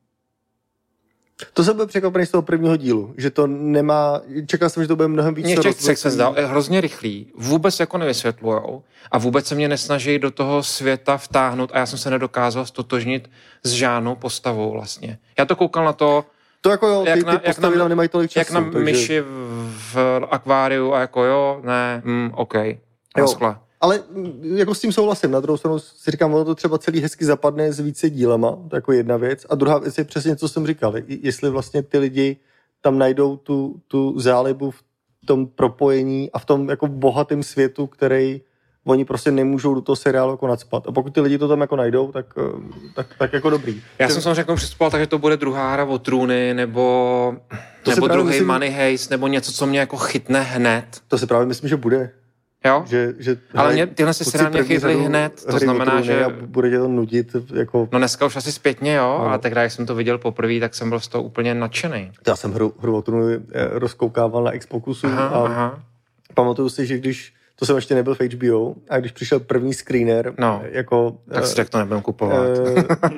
to 1.53 1.63
jsem 1.63 1.75
byl 1.75 1.87
překvapený 1.87 2.25
z 2.25 2.31
toho 2.31 2.41
prvního 2.41 2.77
dílu, 2.77 3.13
že 3.17 3.29
to 3.29 3.47
nemá, 3.47 4.21
čekal 4.45 4.69
jsem, 4.69 4.83
že 4.83 4.87
to 4.87 4.95
bude 4.95 5.07
mnohem 5.07 5.33
víc 5.33 5.45
Mně 5.45 5.55
těch 5.55 5.97
se 5.97 6.09
zdal 6.09 6.35
hrozně 6.45 6.81
rychlý, 6.81 7.31
vůbec 7.35 7.79
jako 7.79 7.97
nevysvětlujou 7.97 8.83
a 9.11 9.17
vůbec 9.17 9.47
se 9.47 9.55
mě 9.55 9.67
nesnaží 9.67 10.19
do 10.19 10.31
toho 10.31 10.63
světa 10.63 11.17
vtáhnout 11.17 11.71
a 11.73 11.79
já 11.79 11.85
jsem 11.85 11.99
se 11.99 12.09
nedokázal 12.09 12.65
stotožnit 12.65 13.29
s 13.63 13.71
žádnou 13.71 14.15
postavou 14.15 14.71
vlastně. 14.71 15.17
Já 15.37 15.45
to 15.45 15.55
koukal 15.55 15.85
na 15.85 15.93
to, 15.93 16.25
To 16.61 16.69
jako 16.69 16.87
jo, 16.87 17.03
ty, 17.03 17.09
Jak 17.09 17.19
ty 17.19 17.25
na- 17.25 17.31
jak 17.33 17.45
postavy 17.45 17.75
na- 17.75 17.81
tam 17.83 17.89
nemají 17.89 18.09
tolik 18.09 18.31
času. 18.31 18.39
jak 18.39 18.51
na 18.63 18.71
takže- 18.71 18.79
myši 18.85 19.21
v, 19.21 19.95
akváriu 20.31 20.93
a 20.93 20.99
jako 20.99 21.23
jo, 21.23 21.61
ne, 21.63 22.01
hm, 22.05 22.31
OK, 22.35 22.53
naschle. 23.17 23.55
Ale 23.81 24.03
mm, 24.11 24.41
jako 24.43 24.75
s 24.75 24.79
tím 24.81 24.91
souhlasím. 24.91 25.31
Na 25.31 25.39
druhou 25.39 25.57
stranu 25.57 25.79
si 25.79 26.11
říkám, 26.11 26.33
ono 26.33 26.45
to 26.45 26.55
třeba 26.55 26.77
celý 26.77 27.01
hezky 27.01 27.25
zapadne 27.25 27.73
s 27.73 27.79
více 27.79 28.09
dílema, 28.09 28.51
to 28.51 28.75
je 28.75 28.77
jako 28.77 28.91
jedna 28.91 29.17
věc. 29.17 29.45
A 29.49 29.55
druhá 29.55 29.77
věc 29.77 29.97
je 29.97 30.03
přesně, 30.03 30.35
co 30.35 30.47
jsem 30.47 30.67
říkal. 30.67 30.93
Jestli 31.07 31.49
vlastně 31.49 31.83
ty 31.83 31.97
lidi 31.97 32.37
tam 32.81 32.97
najdou 32.97 33.37
tu, 33.37 33.75
tu 33.87 34.19
zálibu 34.19 34.71
v 34.71 34.83
tom 35.25 35.47
propojení 35.47 36.31
a 36.31 36.39
v 36.39 36.45
tom 36.45 36.69
jako 36.69 36.87
bohatém 36.87 37.43
světu, 37.43 37.87
který 37.87 38.41
oni 38.85 39.05
prostě 39.05 39.31
nemůžou 39.31 39.73
do 39.73 39.81
toho 39.81 39.95
seriálu 39.95 40.31
jako 40.31 40.47
nadspat. 40.47 40.87
A 40.87 40.91
pokud 40.91 41.13
ty 41.13 41.21
lidi 41.21 41.37
to 41.37 41.47
tam 41.47 41.61
jako 41.61 41.75
najdou, 41.75 42.11
tak, 42.11 42.25
eh, 42.37 42.41
tak, 42.95 43.07
tak 43.19 43.33
jako 43.33 43.49
dobrý. 43.49 43.81
Já 43.99 44.07
Že- 44.07 44.13
jsem 44.13 44.21
samozřejmě 44.21 44.39
jako 44.41 44.55
předpokládal, 44.55 44.91
takže 44.91 45.07
to 45.07 45.17
bude 45.19 45.37
druhá 45.37 45.73
hra 45.73 45.85
o 45.85 45.99
trůny, 45.99 46.53
nebo, 46.53 47.35
To 47.83 47.91
nebo 47.91 48.07
druhý 48.07 48.27
myslím- 48.27 48.47
Money 48.47 48.69
Heist, 48.69 49.11
nebo 49.11 49.27
něco, 49.27 49.51
co 49.51 49.65
mě 49.65 49.79
jako 49.79 49.97
chytne 49.97 50.41
hned. 50.41 50.85
To 51.07 51.17
si 51.17 51.25
právě 51.27 51.47
myslím, 51.47 51.69
že 51.69 51.77
bude. 51.77 52.11
Jo? 52.65 52.83
Že, 52.87 53.13
že 53.19 53.37
Ale 53.55 53.63
hrají- 53.63 53.75
mě 53.75 53.87
tyhle 53.87 54.13
si 54.13 54.25
seriály 54.25 54.53
mě 54.53 54.63
chytly 54.63 54.95
hned, 55.03 55.43
to 55.51 55.59
znamená, 55.59 56.01
že- 56.01 56.25
A 56.25 56.29
bude 56.29 56.69
tě 56.69 56.77
to 56.79 56.87
nudit, 56.87 57.35
jako... 57.55 57.89
No 57.91 57.99
dneska 57.99 58.25
už 58.25 58.35
asi 58.35 58.51
zpětně, 58.51 58.93
jo, 58.95 59.03
No. 59.19 59.27
ale 59.27 59.39
tehdy, 59.39 59.61
jak 59.61 59.71
jsem 59.71 59.85
to 59.85 59.95
viděl 59.95 60.17
poprvé, 60.17 60.59
tak 60.59 60.75
jsem 60.75 60.89
byl 60.89 60.99
z 60.99 61.07
toho 61.07 61.23
úplně 61.23 61.53
nadšený. 61.55 62.11
Já 62.27 62.35
jsem 62.35 62.51
hru, 62.53 62.73
hru 62.79 62.95
o 62.97 63.01
trůny 63.01 63.33
eh, 63.35 63.39
rozkoukával 63.71 64.43
na 64.43 64.51
Xboxu 64.51 65.07
Aha, 65.07 65.27
a 65.27 65.45
aha. 65.45 65.79
pamatuju 66.33 66.69
si, 66.69 66.85
že 66.85 66.97
když, 66.97 67.33
to 67.59 67.65
jsem 67.65 67.75
ještě 67.75 67.95
nebyl 67.95 68.15
v 68.15 68.19
HBO, 68.19 68.73
a 68.89 68.97
když 68.99 69.11
přišel 69.11 69.39
první 69.39 69.73
screener, 69.73 70.33
No. 70.37 70.61
eh, 70.65 70.69
jako 70.71 71.15
Tak 71.33 71.45
si 71.45 71.55
řekl, 71.55 71.69
to 71.69 71.77
nebudem 71.77 72.01
kupovat. 72.01 72.47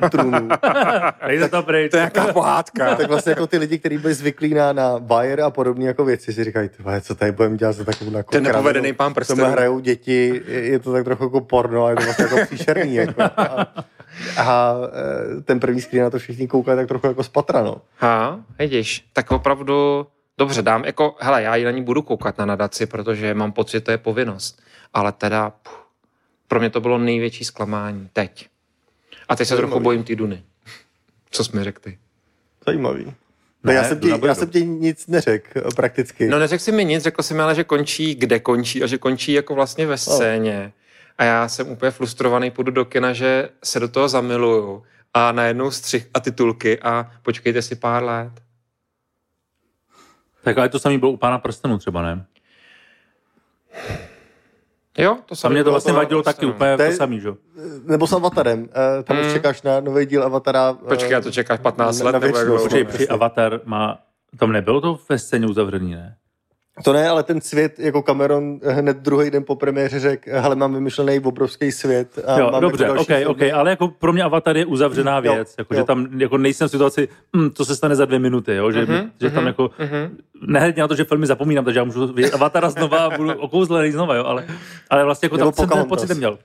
eh, 0.03 0.09
trůnů, 0.09 0.49
to 1.51 1.63
pryč. 1.63 1.91
to 1.91 1.97
je 1.97 2.03
jaká 2.03 2.27
pohádka. 2.33 2.95
tak 2.95 3.07
vlastně 3.07 3.29
jako 3.29 3.47
ty 3.47 3.57
lidi, 3.57 3.79
kteří 3.79 3.97
byli 3.97 4.13
zvyklí 4.13 4.53
na, 4.53 4.73
na 4.73 4.97
Wire 4.97 5.43
a 5.43 5.49
podobné 5.49 5.85
jako 5.85 6.05
věci, 6.05 6.33
si 6.33 6.43
říkají, 6.43 6.69
co 7.01 7.15
tady 7.15 7.31
budeme 7.31 7.57
dělat 7.57 7.71
za 7.75 7.83
takovou 7.83 8.17
jako 8.17 8.31
Ten 8.31 8.43
nepovedený 8.43 8.93
pán 8.93 9.11
V 9.11 9.15
prstenů. 9.15 9.37
tomhle 9.37 9.51
hrajou 9.51 9.79
děti, 9.79 10.41
je 10.47 10.61
je 10.61 10.79
to 10.79 10.93
tak 10.93 11.03
trochu 11.03 11.23
jako 11.23 11.41
porno, 11.41 11.85
a 11.85 11.89
je 11.89 11.95
to 11.95 12.03
vlastně 12.03 12.23
jako 12.25 12.37
příšerný. 12.45 12.95
Jako. 12.95 13.21
A, 13.23 13.73
a 14.37 14.75
eh, 15.37 15.41
ten 15.41 15.59
první 15.59 15.81
screen 15.81 16.03
na 16.03 16.09
to 16.09 16.19
všichni 16.19 16.47
koukají 16.47 16.77
tak 16.77 16.87
trochu 16.87 17.07
jako 17.07 17.23
spatra, 17.23 17.63
no. 17.63 17.75
Ha, 17.97 18.39
vidíš, 18.59 19.05
tak 19.13 19.31
opravdu, 19.31 20.07
dobře, 20.41 20.61
dám, 20.61 20.85
jako, 20.85 21.15
hele, 21.19 21.43
já 21.43 21.55
ji 21.55 21.65
na 21.65 21.71
ní 21.71 21.83
budu 21.83 22.01
koukat 22.01 22.37
na 22.37 22.45
nadaci, 22.45 22.85
protože 22.85 23.33
mám 23.33 23.51
pocit, 23.51 23.71
že 23.71 23.81
to 23.81 23.91
je 23.91 23.97
povinnost. 23.97 24.61
Ale 24.93 25.11
teda, 25.11 25.49
puh, 25.49 25.87
pro 26.47 26.59
mě 26.59 26.69
to 26.69 26.81
bylo 26.81 26.97
největší 26.97 27.45
zklamání, 27.45 28.09
teď. 28.13 28.47
A 29.29 29.35
teď 29.35 29.47
se 29.47 29.55
trochu 29.55 29.79
bojím 29.79 30.03
ty 30.03 30.15
Duny. 30.15 30.43
Co 31.31 31.43
jsi 31.43 31.57
mi 31.57 31.63
řekl 31.63 31.81
ty? 31.81 31.97
Zajímavý. 32.65 33.05
Ne, 33.05 33.13
Ne, 33.63 33.73
já, 33.73 33.83
jsem 33.83 33.99
ti, 33.99 34.09
já 34.25 34.35
jsem 34.35 34.49
ti 34.49 34.65
nic 34.65 35.07
neřekl 35.07 35.61
prakticky. 35.75 36.27
No 36.27 36.39
neřekl 36.39 36.63
jsi 36.63 36.71
mi 36.71 36.85
nic, 36.85 37.03
řekl 37.03 37.23
jsi 37.23 37.33
mi 37.33 37.41
ale, 37.41 37.55
že 37.55 37.63
končí, 37.63 38.15
kde 38.15 38.39
končí 38.39 38.83
a 38.83 38.87
že 38.87 38.97
končí 38.97 39.33
jako 39.33 39.55
vlastně 39.55 39.87
ve 39.87 39.97
scéně. 39.97 40.73
A 41.17 41.23
já 41.23 41.47
jsem 41.47 41.69
úplně 41.69 41.91
frustrovaný, 41.91 42.51
půjdu 42.51 42.71
do 42.71 42.85
kina, 42.85 43.13
že 43.13 43.49
se 43.63 43.79
do 43.79 43.87
toho 43.87 44.09
zamiluju 44.09 44.83
a 45.13 45.31
najednou 45.31 45.71
střih 45.71 46.07
a 46.13 46.19
titulky 46.19 46.79
a 46.79 47.11
počkejte 47.21 47.61
si 47.61 47.75
pár 47.75 48.03
let. 48.03 48.31
Tak 50.43 50.57
ale 50.57 50.69
to 50.69 50.79
samé 50.79 50.97
bylo 50.97 51.11
u 51.11 51.17
Pána 51.17 51.37
prstenů 51.39 51.77
třeba, 51.77 52.01
ne? 52.01 52.25
Jo, 54.97 55.17
to 55.25 55.33
A 55.33 55.35
samé 55.35 55.53
mě 55.53 55.63
to 55.63 55.71
vlastně 55.71 55.91
to 55.93 55.97
vadilo 55.97 56.23
taky 56.23 56.45
úplně 56.45 56.77
To 56.77 56.83
je- 56.83 56.89
to 56.89 56.95
samý, 56.95 57.19
že? 57.19 57.27
jo? 57.27 57.37
Nebo 57.85 58.07
s 58.07 58.13
Avatarem. 58.13 58.69
Eh, 58.99 59.03
Tam 59.03 59.19
už 59.19 59.25
Mm. 59.27 59.33
čekáš 59.33 59.61
na 59.61 59.79
nový 59.79 60.05
díl 60.05 60.23
Avatara. 60.23 60.77
eh, 60.85 60.87
Počkej, 60.87 61.15
a 61.15 61.21
to 61.21 61.31
čekáš 61.31 61.59
15 61.59 61.99
na- 61.99 62.05
let, 62.05 62.11
na 62.11 62.19
nebo 62.19 62.37
jak? 62.37 62.47
Počkej, 62.61 62.83
při. 62.83 63.07
Avatar 63.07 63.59
má... 63.65 63.99
Tam 64.39 64.51
nebylo 64.51 64.81
to 64.81 64.99
ve 65.09 65.19
scéně 65.19 65.47
uzavřený, 65.47 65.91
ne? 65.91 66.15
To 66.83 66.93
ne, 66.93 67.09
ale 67.09 67.23
ten 67.23 67.41
svět, 67.41 67.79
jako 67.79 68.01
Cameron 68.01 68.59
hned 68.63 68.97
druhý 68.97 69.31
den 69.31 69.43
po 69.43 69.55
premiéře 69.55 69.99
řekl, 69.99 70.29
hele, 70.33 70.55
mám 70.55 70.73
vymyšlený 70.73 71.19
obrovský 71.19 71.71
svět. 71.71 72.19
A 72.27 72.39
jo, 72.39 72.51
mám 72.51 72.61
dobře, 72.61 72.83
jako 72.83 72.95
další 72.95 73.11
ok, 73.11 73.17
filmy. 73.37 73.51
ok, 73.51 73.53
ale 73.59 73.69
jako 73.69 73.87
pro 73.87 74.13
mě 74.13 74.23
Avatar 74.23 74.57
je 74.57 74.65
uzavřená 74.65 75.15
Jo, 75.23 75.33
věc, 75.33 75.55
jako, 75.57 75.73
jo. 75.73 75.79
že 75.79 75.83
tam 75.83 76.07
jako 76.19 76.37
nejsem 76.37 76.67
v 76.67 76.71
situaci, 76.71 77.07
hm, 77.37 77.49
to 77.49 77.65
se 77.65 77.75
stane 77.75 77.95
za 77.95 78.05
dvě 78.05 78.19
minuty, 78.19 78.55
jo, 78.55 78.71
že, 78.71 78.85
Mhm, 78.85 79.11
že 79.21 79.29
tam 79.29 79.37
mhm, 79.37 79.47
jako, 79.47 79.69
mhm. 79.79 80.17
nehledně 80.47 80.81
na 80.81 80.87
to, 80.87 80.95
že 80.95 81.03
filmy 81.03 81.27
zapomínám, 81.27 81.65
takže 81.65 81.79
já 81.79 81.83
můžu 81.83 82.13
vidět 82.13 82.33
Avatara 82.33 82.69
znova 82.69 82.97
a 82.99 83.17
budu 83.17 83.33
okouzlený 83.39 83.91
znova, 83.91 84.15
jo, 84.15 84.23
ale, 84.25 84.45
ale 84.89 85.03
vlastně 85.05 85.25
jako 85.25 85.37
Nebo 85.37 85.51
tam 85.51 85.67
jsem 85.69 85.77
ten 85.77 85.87
pocit 85.89 86.09
neměl. 86.09 86.39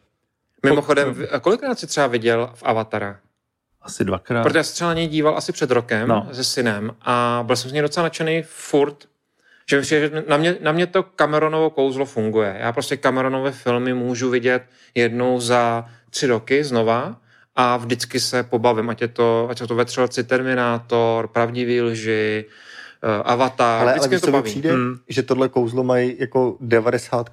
Mimochodem, 0.65 1.15
kolikrát 1.41 1.79
jsi 1.79 1.87
třeba 1.87 2.07
viděl 2.07 2.51
v 2.55 2.63
Avatara? 2.63 3.17
Asi 3.83 4.05
dvakrát. 4.05 4.43
Protože 4.43 4.59
já 4.59 4.63
se 4.63 4.75
třeba 4.75 4.91
na 4.91 4.95
něj 4.95 5.07
díval 5.09 5.37
asi 5.37 5.53
před 5.53 5.71
rokem 5.71 6.09
No. 6.09 6.29
se 6.33 6.45
synem 6.45 6.91
a 7.03 7.43
byl 7.47 7.57
jsem 7.57 7.71
z 7.71 7.73
něj 7.73 7.83
docela 7.83 8.05
nadšený 8.05 8.43
furt, 8.47 8.97
že 9.71 9.83
že 9.83 10.11
na 10.29 10.37
mě, 10.37 10.57
na 10.61 10.73
mě 10.73 10.87
to 10.87 11.03
Cameronovo 11.03 11.71
kouzlo 11.71 12.05
funguje. 12.05 12.57
Já 12.61 12.73
prostě 12.73 12.97
Cameronové 12.97 13.53
filmy 13.53 13.95
můžu 13.95 14.31
vidět 14.31 14.63
jednou 14.95 15.41
za 15.41 15.85
tři 16.11 16.27
roky 16.27 16.65
znova 16.65 17.17
a 17.57 17.77
vždycky 17.77 18.21
se 18.21 18.43
pobavím, 18.43 18.91
ať 18.91 19.03
je 19.03 19.09
to, 19.09 19.47
ať 19.51 19.61
je 19.61 19.67
to 19.67 19.75
Vetřelci, 19.75 20.25
Terminátor, 20.25 21.27
Pravdivý 21.29 21.81
lži, 21.83 22.45
eh, 23.03 23.23
Avatar, 23.25 23.81
Ale, 23.83 23.83
ale 23.83 23.93
vždycky 23.93 24.09
mě 24.09 24.21
to 24.21 24.31
baví. 24.33 24.51
přijde, 24.51 24.73
Hmm. 24.73 24.97
že 25.09 25.23
tohle 25.23 25.49
kouzlo 25.49 25.85
mají 25.85 26.17
jako 26.19 26.57
90 26.61 27.31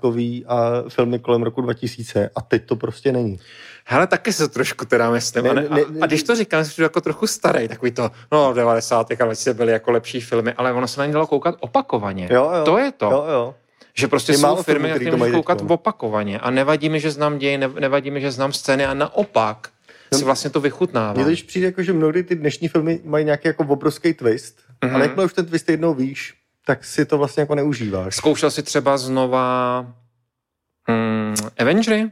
a 0.48 0.84
filmy 0.90 1.20
kolem 1.20 1.44
roku 1.44 1.62
2000 1.62 2.30
a 2.36 2.42
teď 2.42 2.66
to 2.66 2.76
prostě 2.76 3.12
není. 3.12 3.40
Hele, 3.86 4.08
taky 4.08 4.34
se 4.34 4.48
trošku 4.48 4.86
teda 4.86 5.12
myslím. 5.12 5.44
Ne, 5.44 5.50
a, 5.50 5.54
ne, 5.54 5.62
ne, 5.70 5.82
a, 5.82 6.04
a 6.04 6.06
když 6.06 6.24
to 6.24 6.36
říkám, 6.36 6.66
jsem 6.66 6.84
jako 6.84 7.02
trochu 7.02 7.28
starý, 7.28 7.68
takový 7.68 7.92
to, 7.92 8.12
no 8.32 8.52
v 8.54 8.56
90. 8.56 9.12
a 9.12 9.26
20 9.26 9.54
byly 9.58 9.72
jako 9.72 9.92
lepší 9.92 10.22
filmy, 10.22 10.54
ale 10.54 10.74
ono 10.74 10.88
se 10.88 11.00
na 11.00 11.06
ně 11.06 11.14
dalo 11.14 11.28
koukat 11.28 11.56
opakovaně. 11.60 12.28
Jo, 12.32 12.52
jo. 12.58 12.66
To 12.66 12.78
je 12.78 12.92
to. 12.92 13.06
Jo, 13.06 13.26
jo. 13.34 13.56
Že 13.96 14.08
prostě 14.08 14.32
Je 14.32 14.38
jsou 14.38 14.56
firmy, 14.64 14.90
na 14.90 14.96
které 14.96 15.12
to 15.12 15.18
můžu 15.18 15.20
mají 15.20 15.34
koukat 15.34 15.58
teďko. 15.58 15.74
opakovaně. 15.74 16.40
A 16.40 16.50
nevadí 16.50 16.90
mi, 16.90 17.00
že 17.00 17.12
znám 17.12 17.38
děj, 17.38 17.58
ne- 17.58 17.70
nevadí 17.80 18.12
mi, 18.12 18.22
že 18.22 18.32
znám 18.32 18.54
scény 18.54 18.86
a 18.86 18.94
naopak 18.94 19.70
si 20.14 20.24
vlastně 20.24 20.50
to 20.50 20.60
Mně 20.60 20.64
vychutnávám. 20.64 21.16
to 21.16 21.24
když 21.24 21.44
přijde, 21.44 21.66
jako, 21.68 21.84
že 21.84 21.94
mnohdy 21.94 22.24
ty 22.24 22.36
dnešní 22.36 22.68
filmy 22.68 23.00
mají 23.04 23.26
nějaký 23.26 23.48
jako 23.48 23.64
obrovský 23.64 24.14
twist, 24.14 24.58
Mhm. 24.68 24.92
mm-hmm. 24.92 24.96
ale 24.96 25.06
jakmile 25.06 25.26
už 25.26 25.34
ten 25.34 25.46
twist 25.46 25.70
jednou 25.70 25.94
víš, 25.94 26.34
tak 26.66 26.84
si 26.86 27.06
to 27.06 27.18
vlastně 27.18 27.42
jako 27.42 27.56
neužíváš. 27.56 28.16
Zkoušel 28.16 28.52
si 28.52 28.64
třeba 28.64 28.98
znova 28.98 29.86
hmm, 30.88 31.36
Avengery? 31.60 32.12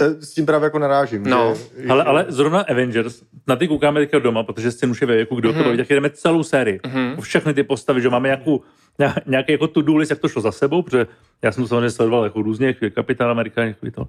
Eh, 0.00 0.22
S 0.26 0.34
tím 0.34 0.46
právě 0.46 0.66
jako 0.66 0.78
narážím. 0.78 1.24
No. 1.24 1.54
že, 1.54 1.88
Ale, 1.88 2.02
že- 2.02 2.08
ale 2.08 2.26
zrovna 2.28 2.60
Avengers, 2.60 3.22
na 3.46 3.56
ty 3.56 3.68
koukáme 3.68 4.00
teďka 4.00 4.18
doma, 4.18 4.42
protože 4.42 4.72
syn 4.72 4.90
už 4.90 5.00
je 5.00 5.06
ve 5.06 5.14
věku, 5.16 5.34
kdo 5.36 5.48
to 5.52 5.54
Mhm. 5.58 5.64
baví, 5.64 5.76
tak 5.78 5.88
jdeme 5.90 6.10
celou 6.10 6.42
sérii. 6.42 6.80
Mhm. 6.86 7.20
Všechny 7.20 7.54
ty 7.54 7.62
postavy, 7.62 8.00
že 8.02 8.08
máme 8.10 8.28
nějakou, 8.28 8.60
ně- 8.98 9.14
nějaký 9.26 9.52
jako 9.52 9.66
to 9.68 9.80
list, 9.96 10.10
jak 10.10 10.18
to 10.18 10.28
šlo 10.28 10.42
za 10.42 10.52
sebou, 10.52 10.82
protože 10.82 11.06
já 11.42 11.52
jsem 11.52 11.64
to 11.64 11.68
samozřejmě 11.68 11.90
sledoval 11.90 12.24
jako 12.24 12.42
různě, 12.42 12.66
jako 12.66 12.84
je 12.84 12.90
Kapitán 12.90 13.30
Amerika, 13.30 13.64
jako 13.64 13.90
to. 13.90 14.06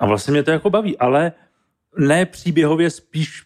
A 0.00 0.06
vlastně 0.06 0.32
mě 0.32 0.42
to 0.42 0.50
jako 0.50 0.70
baví, 0.70 0.98
ale 0.98 1.32
ne 1.98 2.26
příběhově, 2.26 2.90
spíš 2.90 3.42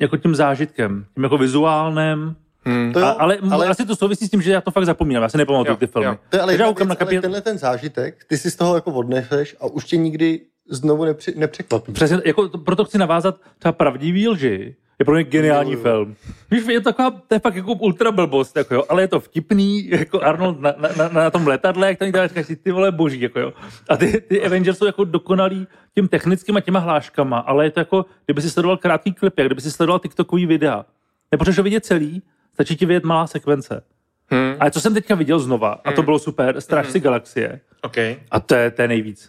jako 0.00 0.16
tím 0.16 0.34
zážitkem, 0.34 1.04
tím 1.14 1.22
jako 1.24 1.38
vizuálním, 1.38 2.36
Hmm. 2.64 2.92
To 2.92 3.00
jo, 3.00 3.06
a, 3.06 3.10
ale, 3.10 3.36
ale, 3.42 3.52
ale- 3.52 3.68
asi 3.68 3.86
to 3.86 3.96
souvisí 3.96 4.26
s 4.26 4.30
tím, 4.30 4.42
že 4.42 4.52
já 4.52 4.60
to 4.60 4.70
fakt 4.70 4.84
zapomínám, 4.86 5.22
já 5.22 5.28
si 5.28 5.38
nepamatuju 5.38 5.72
Jo, 5.72 5.76
ty 5.76 5.86
filmy. 5.86 6.06
jo. 6.06 6.16
To 6.28 6.36
je 6.36 6.40
ale, 6.42 6.52
věc, 6.56 6.60
na 6.60 6.66
ale 6.86 6.96
kapě- 6.96 7.20
tenhle 7.20 7.40
ten 7.40 7.58
zážitek, 7.58 8.24
ty 8.28 8.38
si 8.38 8.50
z 8.50 8.56
toho 8.56 8.74
jako 8.74 8.92
odneseš 8.92 9.56
a 9.60 9.66
už 9.66 9.84
tě 9.84 9.96
nikdy 9.96 10.40
znovu 10.70 11.04
nepři, 11.04 11.34
nepřekvapí. 11.36 11.92
Přesně, 11.92 12.18
jako, 12.24 12.48
to- 12.48 12.58
proto 12.58 12.84
chci 12.84 12.98
navázat 12.98 13.36
třeba 13.58 13.72
pravdivý 13.72 14.28
lži. 14.28 14.76
Je 14.98 15.04
pro 15.04 15.14
mě 15.14 15.24
geniální 15.24 15.72
Jo, 15.72 15.78
jo. 15.78 15.82
film. 15.82 16.16
Víš, 16.50 16.62
je 16.68 16.80
to 16.80 16.92
taková, 16.92 17.10
to 17.10 17.34
je 17.34 17.38
fakt 17.38 17.54
jako 17.56 17.72
ultra 17.72 18.12
blbost, 18.12 18.56
jako 18.56 18.74
jo, 18.74 18.84
ale 18.88 19.02
je 19.02 19.08
to 19.08 19.20
vtipný, 19.20 19.88
jako 19.90 20.20
Arnold 20.20 20.60
na, 20.60 20.74
na, 20.78 20.88
na, 20.96 21.08
na 21.08 21.30
tom 21.30 21.46
letadle, 21.46 21.88
jak 21.88 21.98
tam 21.98 22.12
dělá, 22.12 22.26
říkáš 22.26 22.46
si, 22.46 22.56
ty 22.56 22.72
vole 22.72 22.92
boží, 22.92 23.20
jako 23.20 23.40
jo. 23.40 23.52
A 23.88 23.96
ty, 23.96 24.20
ty 24.20 24.44
Avengers 24.44 24.78
jsou 24.78 24.86
jako 24.86 25.04
dokonalý 25.04 25.66
tím 25.94 26.08
technickým 26.08 26.56
těma 26.64 26.78
hláškama, 26.78 27.38
ale 27.38 27.64
je 27.64 27.70
to 27.70 27.80
jako, 27.80 28.04
kdyby 28.26 28.42
si 28.42 28.50
sledoval 28.50 28.76
krátký 28.76 29.12
klip, 29.12 29.38
jak 29.38 29.48
kdyby 29.48 29.60
si 29.60 29.70
sledoval 29.70 29.98
TikTokový 29.98 30.46
videa. 30.46 30.84
Nepotřebuješ 31.32 31.58
ho 31.58 31.64
vidět 31.64 31.84
celý, 31.84 32.22
stačí 32.54 32.76
ti 32.76 32.86
vidět 32.86 33.04
malá 33.04 33.26
sekvence. 33.26 33.82
Hmm. 34.30 34.54
Ale 34.60 34.70
co 34.70 34.80
jsem 34.80 34.94
teďka 34.94 35.14
viděl 35.14 35.38
znova, 35.38 35.80
a 35.84 35.92
to 35.92 36.02
bylo 36.02 36.18
super, 36.18 36.60
Strážci 36.60 37.00
galaxie, 37.00 37.60
OK. 37.82 37.96
a 38.30 38.40
to 38.40 38.54
je, 38.54 38.70
to 38.70 38.82
je 38.82 38.88
nejvíc. 38.88 39.28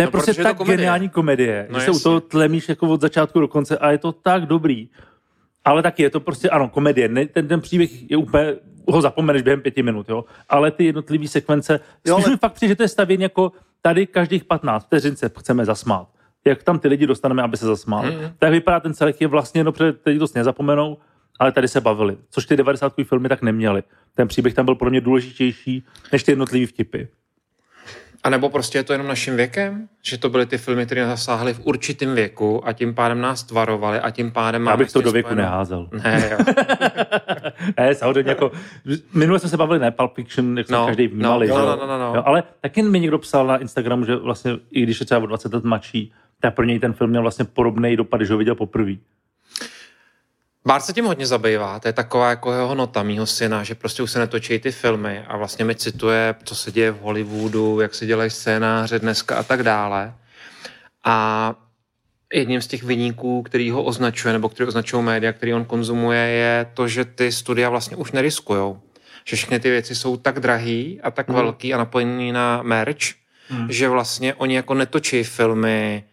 To 0.00 0.02
je 0.02 0.06
No, 0.06 0.10
prostě 0.10 0.30
protože 0.32 0.40
je 0.40 0.44
to 0.44 0.48
tak 0.48 0.56
komedie. 0.56 0.76
geniální 0.76 1.08
komedie, 1.08 1.66
No 1.70 1.78
že 1.80 1.84
se 1.84 1.90
u 1.90 1.98
toho 1.98 2.20
tlemíš 2.20 2.68
jako 2.68 2.88
od 2.88 3.00
začátku 3.00 3.40
do 3.40 3.48
konce 3.48 3.78
a 3.78 3.90
je 3.90 3.98
to 3.98 4.12
tak 4.12 4.46
dobrý. 4.46 4.88
Ale 5.64 5.82
taky 5.82 6.02
je 6.02 6.10
to 6.10 6.20
prostě, 6.20 6.50
ano, 6.50 6.68
komedie. 6.68 7.08
Ne, 7.08 7.26
ten, 7.26 7.48
ten 7.48 7.60
příběh 7.60 8.10
je 8.10 8.16
úplně, 8.16 8.54
ho 8.88 9.00
zapomeneš 9.02 9.42
během 9.42 9.60
pěti 9.60 9.82
minut, 9.82 10.08
jo. 10.08 10.24
Ale 10.48 10.70
ty 10.70 10.84
jednotlivé 10.84 11.28
sekvence, 11.28 11.80
Jo, 12.06 12.14
spíš 12.14 12.24
ale- 12.24 12.34
mi 12.34 12.38
fakt 12.38 12.52
přijde, 12.52 12.72
že 12.72 12.76
to 12.76 12.82
je 12.82 12.88
stavěn 12.88 13.22
jako 13.22 13.52
tady 13.82 14.06
každých 14.06 14.44
15 14.44 14.84
vteřin 14.86 15.16
se 15.16 15.30
chceme 15.38 15.64
zasmát. 15.64 16.08
Jak 16.44 16.62
tam 16.62 16.78
ty 16.78 16.88
lidi 16.88 17.06
dostaneme, 17.06 17.42
aby 17.42 17.56
se 17.56 17.66
zasmál. 17.66 18.02
Mhm. 18.02 18.32
Tak 18.38 18.50
vypadá 18.50 18.80
ten 18.80 18.94
celek 18.94 19.20
je 19.20 19.26
vlastně, 19.26 19.64
no 19.64 19.72
protože 19.72 19.92
teď 19.92 20.18
to 20.18 20.26
nezapomenou, 20.34 20.98
ale 21.38 21.52
tady 21.52 21.68
se 21.68 21.80
bavili. 21.80 22.16
Což 22.30 22.46
ty 22.46 22.56
90. 22.56 22.92
filmy 23.04 23.28
tak 23.28 23.42
neměly. 23.42 23.82
Ten 24.14 24.28
příběh 24.28 24.54
tam 24.54 24.64
byl 24.64 24.74
pro 24.74 24.90
mě 24.90 25.00
důležitější 25.00 25.84
než 26.12 26.22
ty 26.24 26.32
jednotlivé 26.32 26.66
vtipy. 26.66 27.08
A 28.22 28.30
nebo 28.30 28.48
prostě 28.50 28.78
je 28.78 28.82
to 28.82 28.92
jenom 28.92 29.06
naším 29.06 29.36
věkem? 29.36 29.88
Že 30.02 30.18
to 30.18 30.28
byly 30.28 30.46
ty 30.46 30.58
filmy, 30.58 30.86
které 30.86 31.00
nás 31.06 31.10
zasáhly 31.20 31.54
v 31.54 31.60
určitém 31.66 32.14
věku 32.14 32.68
a 32.68 32.72
tím 32.72 32.94
pádem 32.94 33.20
nás 33.20 33.42
tvarovali 33.42 34.00
a 34.00 34.10
tím 34.10 34.30
pádem 34.30 34.66
Já 34.66 34.76
bych 34.76 34.92
to 34.92 35.00
do 35.00 35.12
věku 35.12 35.26
spojenou- 35.28 35.42
neházel. 35.42 35.88
Ne, 36.04 36.28
jo. 36.32 36.38
ne, 37.78 37.94
samozřejmě 37.94 38.30
jako, 38.30 38.52
minule 39.14 39.38
jsme 39.38 39.48
se 39.48 39.56
bavili, 39.56 39.78
ne, 39.78 39.90
Pulp 39.90 40.14
Fiction, 40.14 40.58
jak 40.58 40.66
jsme 40.66 40.76
No, 40.76 40.86
každý 40.86 41.06
vnímali. 41.06 41.48
no, 41.48 41.54
no, 41.58 41.60
jo? 41.62 41.76
no, 41.80 41.86
no, 41.86 41.98
no. 41.98 42.12
Jo, 42.16 42.22
ale 42.26 42.42
taky 42.60 42.82
mi 42.82 43.00
někdo 43.00 43.18
psal 43.18 43.46
na 43.46 43.56
Instagramu, 43.56 44.04
že 44.04 44.16
vlastně, 44.16 44.52
i 44.70 44.82
když 44.82 45.00
je 45.00 45.06
třeba 45.06 45.20
o 45.22 45.26
20 45.26 45.54
let 45.54 45.64
mladší, 45.64 46.12
tak 46.40 46.54
pro 46.54 46.64
něj 46.64 46.78
ten 46.78 46.92
film 46.92 47.10
měl 47.10 47.22
vlastně 47.22 47.44
podobný 47.44 47.96
dopad, 47.96 48.16
když 48.16 48.30
ho 48.30 48.38
viděl 48.38 48.54
poprvé. 48.54 48.92
Bár 50.66 50.80
se 50.80 50.92
tím 50.92 51.04
hodně 51.04 51.26
zabývá, 51.26 51.80
to 51.80 51.88
je 51.88 51.92
taková 51.92 52.30
jako 52.30 52.52
jeho 52.52 52.74
nota 52.74 53.02
mýho 53.02 53.26
syna, 53.26 53.62
že 53.64 53.74
prostě 53.74 54.02
už 54.02 54.10
se 54.10 54.18
netočí 54.18 54.58
ty 54.58 54.72
filmy 54.72 55.24
a 55.28 55.36
vlastně 55.36 55.64
mi 55.64 55.74
cituje, 55.74 56.34
co 56.44 56.54
se 56.54 56.72
děje 56.72 56.90
v 56.90 57.00
Hollywoodu, 57.00 57.80
jak 57.80 57.94
se 57.94 58.06
dělají 58.06 58.30
scénáře 58.30 58.98
dneska 58.98 59.36
a 59.36 59.42
tak 59.42 59.62
dále. 59.62 60.14
A 61.04 61.54
jedním 62.34 62.62
z 62.62 62.66
těch 62.66 62.82
vyníků, 62.82 63.42
který 63.42 63.70
ho 63.70 63.82
označuje, 63.82 64.32
nebo 64.32 64.48
který 64.48 64.68
označují 64.68 65.02
média, 65.04 65.32
který 65.32 65.54
on 65.54 65.64
konzumuje, 65.64 66.20
je 66.20 66.66
to, 66.74 66.88
že 66.88 67.04
ty 67.04 67.32
studia 67.32 67.68
vlastně 67.70 67.96
už 67.96 68.12
neriskujou. 68.12 68.80
Že 69.24 69.36
všechny 69.36 69.60
ty 69.60 69.70
věci 69.70 69.94
jsou 69.94 70.16
tak 70.16 70.40
drahý 70.40 71.00
a 71.02 71.10
tak 71.10 71.28
Mhm. 71.28 71.36
mm. 71.38 71.42
velký 71.42 71.74
a 71.74 71.78
napojený 71.78 72.32
na 72.32 72.62
merch, 72.62 72.98
Mhm. 73.50 73.62
mm. 73.62 73.72
že 73.72 73.88
vlastně 73.88 74.34
oni 74.34 74.54
jako 74.54 74.74
netočí 74.74 75.24
filmy, 75.24 76.04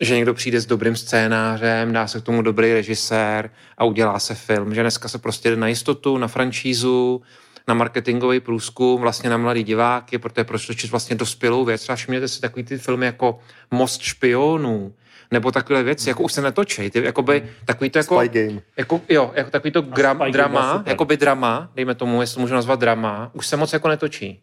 že 0.00 0.16
někdo 0.16 0.34
přijde 0.34 0.60
s 0.60 0.66
dobrým 0.66 0.96
scénářem, 0.96 1.92
dá 1.92 2.06
se 2.06 2.20
k 2.20 2.24
tomu 2.24 2.42
dobrý 2.42 2.72
režisér 2.72 3.50
a 3.78 3.84
udělá 3.84 4.18
se 4.18 4.34
film. 4.34 4.74
Že 4.74 4.80
dneska 4.80 5.08
se 5.08 5.18
prostě 5.18 5.50
jde 5.50 5.56
na 5.56 5.68
jistotu, 5.68 6.18
na 6.18 6.28
franšízu, 6.28 7.22
na 7.68 7.74
marketingový 7.74 8.40
průzkum, 8.40 9.00
vlastně 9.00 9.30
na 9.30 9.36
mladý 9.36 9.64
diváky, 9.64 10.18
protože 10.18 10.44
proč 10.44 10.66
točit 10.66 10.90
vlastně 10.90 11.16
dospělou 11.16 11.64
věc. 11.64 11.82
Třeba 11.82 11.96
všimněte 11.96 12.28
si 12.28 12.40
takový 12.40 12.64
ty 12.64 12.78
filmy 12.78 13.06
jako 13.06 13.38
Most 13.70 14.00
špionů, 14.00 14.94
nebo 15.30 15.52
takové 15.52 15.82
věci, 15.82 16.08
jako 16.08 16.22
už 16.22 16.32
se 16.32 16.42
netočej. 16.42 16.90
Ty, 16.90 17.04
jakoby, 17.04 17.48
takový 17.64 17.90
to 17.90 17.98
jako, 17.98 18.18
Spy 18.18 18.28
Game. 18.28 18.60
jako, 18.76 19.00
jo, 19.08 19.32
jako 19.34 19.50
takový 19.50 19.70
to 19.70 19.82
gram, 19.82 20.18
Game 20.18 20.30
byl 20.30 20.32
drama, 20.32 20.76
super. 20.76 20.90
jakoby 20.90 21.16
drama, 21.16 21.70
dejme 21.74 21.94
tomu, 21.94 22.20
jestli 22.20 22.34
to 22.34 22.40
můžu 22.40 22.54
nazvat 22.54 22.80
drama, 22.80 23.30
už 23.32 23.46
se 23.46 23.56
moc 23.56 23.72
jako 23.72 23.88
netočí. 23.88 24.42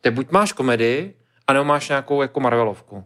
Ty 0.00 0.10
buď 0.10 0.30
máš 0.30 0.52
komedii, 0.52 1.14
anebo 1.46 1.64
máš 1.64 1.88
nějakou 1.88 2.22
jako 2.22 2.40
Marvelovku. 2.40 3.04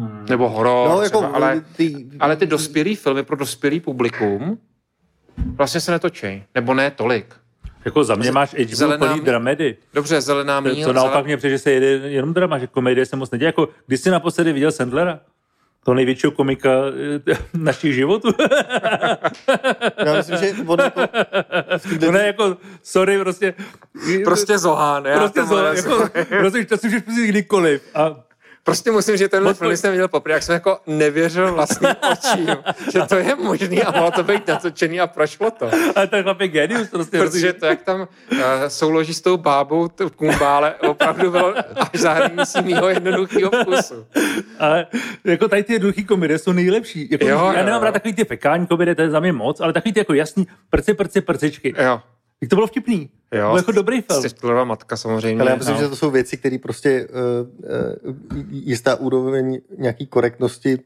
Hmm. 0.00 0.26
Nebo 0.28 0.48
horor, 0.48 0.88
No, 0.88 1.02
jako, 1.02 1.18
třeba, 1.18 1.32
ale, 1.34 1.64
ty, 1.76 2.06
ale 2.20 2.36
ty 2.36 2.46
dospělý 2.46 2.96
filmy 2.96 3.22
pro 3.22 3.36
dospělý 3.36 3.80
publikum 3.80 4.58
vlastně 5.56 5.80
se 5.80 5.90
netočí. 5.92 6.44
Nebo 6.54 6.74
ne 6.74 6.90
tolik. 6.90 7.34
Jako 7.84 8.04
za 8.04 8.14
mě 8.14 8.32
máš 8.32 8.54
HBO 8.54 8.76
Zelená 8.76 9.06
plný 9.06 9.20
dramedy. 9.20 9.76
Dobře, 9.94 10.20
zelená 10.20 10.60
míl. 10.60 10.84
to 10.84 10.92
naopak 10.92 11.12
zele... 11.12 11.24
mě 11.24 11.36
přijde, 11.36 11.54
že 11.54 11.58
se 11.58 11.70
jede 11.70 11.86
jenom 11.86 12.34
drama, 12.34 12.58
že 12.58 12.66
komedie 12.66 13.06
se 13.06 13.16
moc 13.16 13.30
neděje. 13.30 13.46
Jako, 13.46 13.68
když 13.86 14.00
jsi 14.00 14.10
naposledy 14.10 14.52
viděl 14.52 14.72
Sandlera? 14.72 15.20
To 15.84 15.94
největšího 15.94 16.30
komika 16.30 16.70
eh, 17.30 17.38
našich 17.58 17.94
životů. 17.94 18.28
já 20.04 20.14
myslím, 20.16 20.36
že 20.38 20.52
on 20.66 20.80
jako, 20.80 21.00
to 22.00 22.12
ne 22.12 22.26
jako, 22.26 22.56
sorry, 22.82 23.18
prostě... 23.18 23.54
Prostě 24.24 24.58
Zohán. 24.58 25.02
Prostě 25.18 25.40
nerozumím. 25.40 25.76
jako, 25.76 26.08
prostě 26.38 26.64
to 26.64 26.76
si 26.76 26.86
můžeš 26.86 27.02
pustit 27.02 27.26
kdykoliv. 27.26 27.82
A 27.94 28.16
Prostě 28.64 28.90
musím, 28.90 29.16
že 29.16 29.28
tenhle 29.28 29.54
film 29.54 29.76
jsem 29.76 29.90
viděl 29.90 30.08
poprvé, 30.08 30.34
jak 30.34 30.42
jsem 30.42 30.52
jako 30.52 30.78
nevěřil 30.86 31.52
vlastním 31.52 31.90
očím, 32.12 32.56
že 32.92 33.00
to 33.08 33.16
je 33.16 33.36
možný 33.36 33.82
a 33.82 33.90
mohlo 33.90 34.10
to 34.10 34.22
být 34.22 34.48
natočený 34.48 35.00
a 35.00 35.06
prošlo 35.06 35.50
to. 35.50 35.70
Ale 35.96 36.06
ten 36.06 36.22
chlap 36.22 36.40
je 36.40 36.48
genius 36.48 36.88
prostě. 36.88 37.18
Protože 37.18 37.52
to, 37.52 37.66
jak 37.66 37.82
tam 37.82 38.00
uh, 38.00 38.38
souloží 38.68 39.14
s 39.14 39.20
tou 39.20 39.36
bábou 39.36 39.88
v 39.98 40.16
kumbále, 40.16 40.74
opravdu 40.74 41.30
bylo 41.30 41.54
až 41.76 41.88
za 41.94 42.12
hranicí 42.12 42.62
mýho 42.62 42.88
jednoduchého 42.88 43.50
vkusu. 43.62 44.06
Ale 44.58 44.86
jako 45.24 45.48
tady 45.48 45.62
ty 45.64 45.72
jednoduchý 45.72 46.04
komedie 46.04 46.38
jsou 46.38 46.52
nejlepší. 46.52 47.08
Jako, 47.10 47.26
Jo, 47.26 47.52
já 47.56 47.64
nemám 47.64 47.80
jo. 47.80 47.84
rád 47.84 47.92
takový 47.92 48.14
ty 48.14 48.24
fekální 48.24 48.66
komedie, 48.66 48.94
to 48.94 49.02
je 49.02 49.10
za 49.10 49.20
mě 49.20 49.32
moc, 49.32 49.60
ale 49.60 49.72
takový 49.72 49.92
ty 49.92 50.00
jako 50.00 50.14
jasný 50.14 50.46
prci, 50.70 50.94
prci, 50.94 51.20
prcičky. 51.20 51.74
Jo. 51.78 52.00
Jak 52.42 52.50
to 52.50 52.56
bylo 52.56 52.66
vtipný. 52.66 53.10
To 53.28 53.36
Jo, 53.38 53.48
byl 53.48 53.56
jako 53.56 53.72
dobrý 53.72 54.00
film. 54.00 54.20
Stiflerová 54.20 54.64
matka 54.64 54.96
samozřejmě. 54.96 55.40
Ale 55.42 55.50
já 55.50 55.56
myslím, 55.56 55.74
no. 55.76 55.82
že 55.82 55.88
to 55.88 55.96
jsou 55.96 56.10
věci, 56.10 56.36
které 56.36 56.58
prostě 56.58 57.08
uh, 57.08 58.10
uh, 58.38 58.44
jistá 58.50 58.94
úroveň 58.96 59.60
nějaký 59.78 60.06
korektnosti 60.06 60.78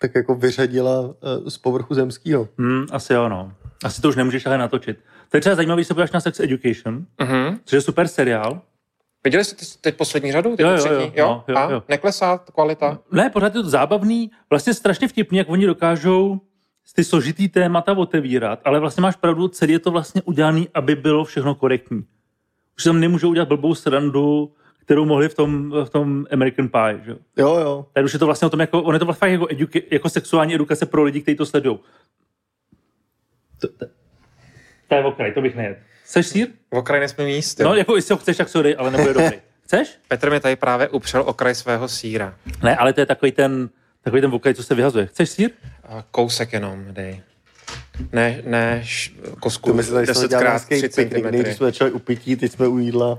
tak 0.00 0.14
jako 0.14 0.34
vyřadila 0.34 1.00
uh, 1.00 1.12
z 1.48 1.58
povrchu 1.58 1.94
zemského. 1.94 2.48
Hmm, 2.58 2.86
asi 2.92 3.12
jo, 3.12 3.28
no. 3.28 3.52
Asi 3.84 4.02
to 4.02 4.08
už 4.08 4.16
nemůžeš 4.16 4.46
ale 4.46 4.58
natočit. 4.58 4.98
To 5.30 5.36
je 5.36 5.40
třeba 5.40 5.56
zajímavý, 5.56 5.78
když 5.80 5.88
se 5.88 5.94
podíváš 5.94 6.12
na 6.12 6.20
Sex 6.20 6.40
Education, 6.40 7.06
Mhm. 7.20 7.58
což 7.64 7.72
je 7.72 7.80
super 7.80 8.08
seriál. 8.08 8.60
Viděli 9.24 9.44
jste 9.44 9.56
ty- 9.56 9.72
teď 9.80 9.96
poslední 9.96 10.32
řadu? 10.32 10.50
Teď 10.56 10.60
Jo, 10.66 10.70
jo, 10.70 10.76
třetí? 10.78 10.94
jo, 10.94 11.10
jo? 11.16 11.44
jo, 11.48 11.56
A? 11.56 11.70
jo. 11.70 11.82
Neklesá 11.88 12.38
kvalita? 12.38 12.98
Ne, 13.12 13.30
pořád 13.30 13.54
je 13.54 13.62
to 13.62 13.68
zábavný, 13.68 14.30
vlastně 14.50 14.74
strašně 14.74 15.08
vtipný, 15.08 15.38
jak 15.38 15.48
oni 15.50 15.66
dokážou 15.66 16.40
ty 16.92 17.04
složitý 17.04 17.48
témata 17.48 17.92
otevírat, 17.92 18.60
ale 18.64 18.80
vlastně 18.80 19.00
máš 19.00 19.16
pravdu, 19.16 19.48
celý 19.48 19.72
je 19.72 19.78
to 19.78 19.90
vlastně 19.90 20.22
udělaný, 20.22 20.68
aby 20.74 20.94
bylo 20.96 21.24
všechno 21.24 21.54
korektní. 21.54 22.04
Už 22.76 22.84
tam 22.84 23.00
nemůžou 23.00 23.30
udělat 23.30 23.48
blbou 23.48 23.74
srandu, 23.74 24.52
kterou 24.78 25.04
mohli 25.04 25.28
v 25.28 25.34
tom, 25.34 25.70
v 25.84 25.90
tom 25.90 26.26
American 26.32 26.68
Pie, 26.68 27.00
že? 27.04 27.10
jo. 27.10 27.18
Jo, 27.36 27.56
jo. 27.60 27.86
Tady 27.92 28.04
už 28.04 28.12
je 28.12 28.18
to 28.18 28.26
vlastně 28.26 28.46
o 28.46 28.50
tom, 28.50 28.60
jako, 28.60 28.82
on 28.82 28.94
je 28.94 28.98
to 28.98 29.12
fakt 29.12 29.30
jako, 29.30 29.46
eduke, 29.50 29.80
jako 29.90 30.08
sexuální 30.08 30.54
edukace 30.54 30.86
pro 30.86 31.02
lidi, 31.02 31.20
kteří 31.20 31.36
to 31.36 31.46
sledují. 31.46 31.78
To, 33.60 33.68
to, 33.68 33.86
to 34.88 34.94
je 34.94 35.04
okraj, 35.04 35.32
to 35.32 35.40
bych 35.40 35.56
nejedl. 35.56 35.76
Chceš 36.04 36.26
sír? 36.26 36.48
V 36.72 36.76
okraji 36.78 37.00
nesmím 37.00 37.28
jíst. 37.28 37.58
No, 37.58 37.68
No, 37.68 37.74
jako 37.74 37.96
jestli 37.96 38.12
ho 38.12 38.18
chceš, 38.18 38.36
tak 38.36 38.48
sorry, 38.48 38.76
ale 38.76 38.90
nebude 38.90 39.14
dobrý. 39.14 39.38
Chceš? 39.64 39.98
Petr 40.08 40.30
mi 40.30 40.40
tady 40.40 40.56
právě 40.56 40.88
upřel 40.88 41.22
okraj 41.26 41.54
svého 41.54 41.88
síra. 41.88 42.34
Ne, 42.62 42.76
ale 42.76 42.92
to 42.92 43.00
je 43.00 43.06
takový 43.06 43.32
ten, 43.32 43.68
takový 44.04 44.20
ten 44.22 44.34
okraj, 44.34 44.54
co 44.54 44.62
se 44.62 44.74
vyhazuje. 44.74 45.06
Chceš 45.06 45.30
sír? 45.30 45.50
A 45.88 46.04
Kousek 46.10 46.52
jenom, 46.52 46.84
dej. 46.90 47.22
Ne, 48.12 48.42
ne, 48.46 48.80
š- 48.84 49.12
kosku 49.40 49.70
To 49.70 49.76
my 49.76 49.82
se 49.82 49.92
tady 49.92 50.06
10 50.06 50.28
děláme 50.28 50.46
krát 50.46 50.64
3 50.64 50.74
hezký 50.74 51.04
piknik. 51.04 51.24
Nejdřív 51.24 51.46
cm. 51.54 51.56
jsme 51.56 51.66
začali 51.66 51.90
u 51.90 51.98
pití, 51.98 52.36
teď 52.36 52.52
jsme 52.52 52.68
u 52.68 52.78
jídla. 52.78 53.18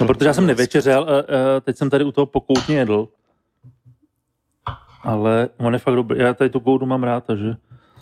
No, 0.00 0.06
protože 0.06 0.28
já 0.28 0.34
jsem 0.34 0.46
nevečeřel, 0.46 1.02
uh, 1.02 1.08
uh, 1.08 1.14
teď 1.60 1.76
jsem 1.76 1.90
tady 1.90 2.04
u 2.04 2.12
toho 2.12 2.26
pokoutně 2.26 2.76
jedl. 2.76 3.08
Ale 5.02 5.48
on 5.56 5.72
je 5.72 5.78
fakt 5.78 5.94
dobrý. 5.94 6.18
Já 6.20 6.34
tady 6.34 6.50
tu 6.50 6.58
goudu 6.58 6.86
mám 6.86 7.02
rád, 7.02 7.24
takže... 7.24 7.54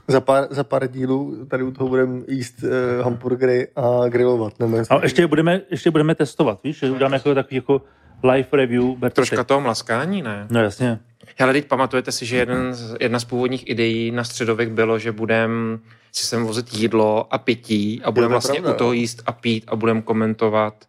Za 0.09 0.21
pár, 0.21 0.47
za 0.51 0.65
pár 0.65 0.89
dílů 0.89 1.47
tady 1.51 1.63
u 1.63 1.71
toho 1.71 1.89
budeme 1.89 2.21
jíst 2.29 2.55
uh, 2.63 2.71
hamburgery 3.05 3.69
a 3.77 4.09
grillovat. 4.09 4.61
Nebo 4.61 4.79
Ale 4.91 5.05
ještě 5.05 5.23
je 5.23 5.27
budeme, 5.27 5.61
ještě 5.71 5.87
je 5.87 5.91
budeme 5.91 6.15
testovat, 6.15 6.61
víš? 6.65 6.79
Že 6.79 6.91
uděláme 6.91 7.17
jako 7.17 7.35
takový 7.35 7.57
jako 7.57 7.83
live 8.23 8.49
review. 8.53 8.85
Troška 9.13 9.45
toho 9.45 9.61
mlaskání, 9.61 10.23
ne? 10.23 10.47
No 10.51 10.61
jasně. 10.63 10.99
Ale 11.43 11.53
teď 11.53 11.67
pamatujete 11.69 12.13
si, 12.13 12.27
že 12.27 12.37
jeden, 12.37 12.75
z- 12.75 12.97
jedna 13.01 13.19
z 13.21 13.25
původních 13.25 13.69
ideí 13.71 14.11
na 14.11 14.25
středověk 14.25 14.69
bylo, 14.71 14.99
že 14.99 15.13
budeme 15.13 15.79
si 16.13 16.27
sem 16.27 16.45
vozit 16.45 16.75
jídlo 16.75 17.35
a 17.35 17.39
pití 17.39 18.03
a 18.05 18.11
budeme 18.11 18.31
vlastně 18.31 18.61
pravda, 18.61 18.75
u 18.75 18.79
toho 18.79 18.93
jíst 18.93 19.23
a 19.27 19.33
pít 19.33 19.65
a 19.67 19.77
budeme 19.77 20.03
komentovat. 20.03 20.85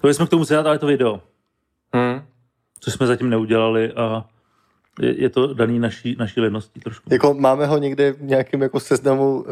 To 0.00 0.08
jsme 0.08 0.26
k 0.26 0.28
tomu 0.28 0.40
museli 0.40 0.56
dát 0.56 0.66
ale 0.68 0.78
to 0.78 0.86
video, 0.86 1.20
Hm? 1.96 2.22
co 2.80 2.90
jsme 2.90 3.06
zatím 3.06 3.30
neudělali 3.30 3.92
a 3.92 4.24
je, 5.00 5.20
je 5.22 5.28
to 5.28 5.54
daný 5.54 5.78
naší, 5.78 6.16
naší 6.18 6.40
ledností 6.40 6.80
trošku. 6.80 7.08
Jako 7.12 7.34
máme 7.34 7.66
ho 7.66 7.78
někde 7.78 8.12
v 8.12 8.22
nějakém 8.22 8.62
jako 8.62 8.80
seznamu 8.80 9.44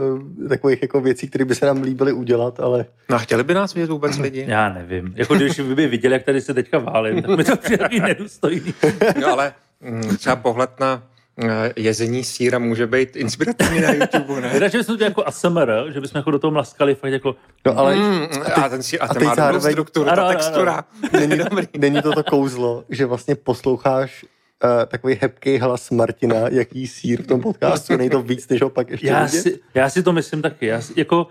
uh, 0.42 0.48
takových 0.48 0.83
jako 0.83 1.00
věcí, 1.00 1.29
které 1.29 1.44
by 1.44 1.55
se 1.55 1.66
nám 1.66 1.83
líbily 1.83 2.12
udělat, 2.12 2.61
ale 2.61 2.87
No 3.11 3.16
a 3.16 3.18
chtěli 3.18 3.44
by 3.44 3.55
nás 3.55 3.74
vidět 3.74 3.90
vůbec 3.90 4.18
lidi? 4.18 4.44
Já 4.48 4.72
nevím. 4.72 5.12
Jako 5.16 5.35
když 5.35 5.61
by 5.61 5.87
viděli, 5.87 6.12
jak 6.14 6.22
tady 6.22 6.40
se 6.40 6.55
teďka 6.55 6.79
válím, 6.79 7.22
tak 7.22 7.37
mi 7.37 7.44
to 7.44 7.57
přijde 7.57 7.79
takový 7.79 8.00
nedůstojný. 8.00 8.74
No 9.20 9.26
ale 9.33 9.53
mm, 9.81 10.16
třeba 10.16 10.37
pohled 10.37 10.70
na 10.81 11.03
eh, 11.44 11.72
jezení 11.76 12.24
síra 12.24 12.59
může 12.59 12.87
být 12.87 13.16
inspirativní 13.16 13.81
na 13.81 13.92
YouTube, 13.92 14.40
ne? 14.40 14.70
Že 14.70 14.79
bychom 14.79 14.98
to 14.98 15.05
jako 15.05 15.26
ASMR, 15.26 15.70
že 15.92 16.00
bychom 16.00 16.18
jako 16.18 16.31
do 16.31 16.38
toho 16.38 16.50
mlaskali 16.50 16.94
fakt 16.94 17.12
jako... 17.12 17.37
no 17.66 17.79
ale 17.79 17.96
Mm, 17.96 18.26
a 18.55 18.68
ten 18.68 18.83
sír, 18.83 18.98
a 19.03 19.07
a 19.07 19.14
ten 19.14 19.24
má 19.24 19.35
zároveň- 19.35 19.72
strukturu, 19.72 20.09
Ano, 20.11 20.16
ta 20.16 20.22
ano, 20.29 20.33
textura. 20.38 20.85
není, 21.12 21.38
není 21.79 22.03
to 22.03 22.12
to 22.12 22.24
kouzlo, 22.24 22.85
že 22.88 23.07
vlastně 23.07 23.35
posloucháš 23.35 24.24
uh, 24.64 24.70
takový 24.87 25.18
hebký 25.20 25.59
hlas 25.59 25.90
Martina, 25.90 26.37
jaký 26.51 26.87
sír 26.87 27.23
v 27.23 27.27
tom 27.27 27.40
podcastu, 27.40 28.09
to 28.11 28.23
víc, 28.23 28.49
než 28.49 28.62
ho 28.62 28.70
pak 28.70 28.90
ještě 28.90 29.07
Já 29.07 29.25
vidět? 29.25 29.42
si, 29.42 29.59
já 29.75 29.90
si 29.90 30.03
to 30.03 30.12
myslím 30.12 30.42
taky. 30.42 30.66
Já 30.66 30.81
si, 30.81 30.92
jako, 30.96 31.27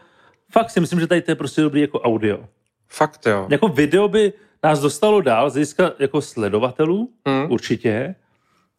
fakt 0.51 0.69
si 0.69 0.79
myslím, 0.79 0.99
že 0.99 1.07
tady 1.07 1.21
to 1.21 1.31
je 1.31 1.35
prostě 1.35 1.61
dobrý 1.61 1.81
jako 1.81 1.99
audio. 1.99 2.39
Fakt 2.87 3.25
jo. 3.25 3.47
Jako 3.49 3.67
video 3.67 4.07
by 4.07 4.33
nás 4.63 4.79
dostalo 4.79 5.21
dál 5.21 5.49
z 5.49 5.53
hlediska 5.53 5.91
jako 5.99 6.21
sledovatelů, 6.21 7.09
Mm. 7.27 7.51
určitě, 7.51 8.15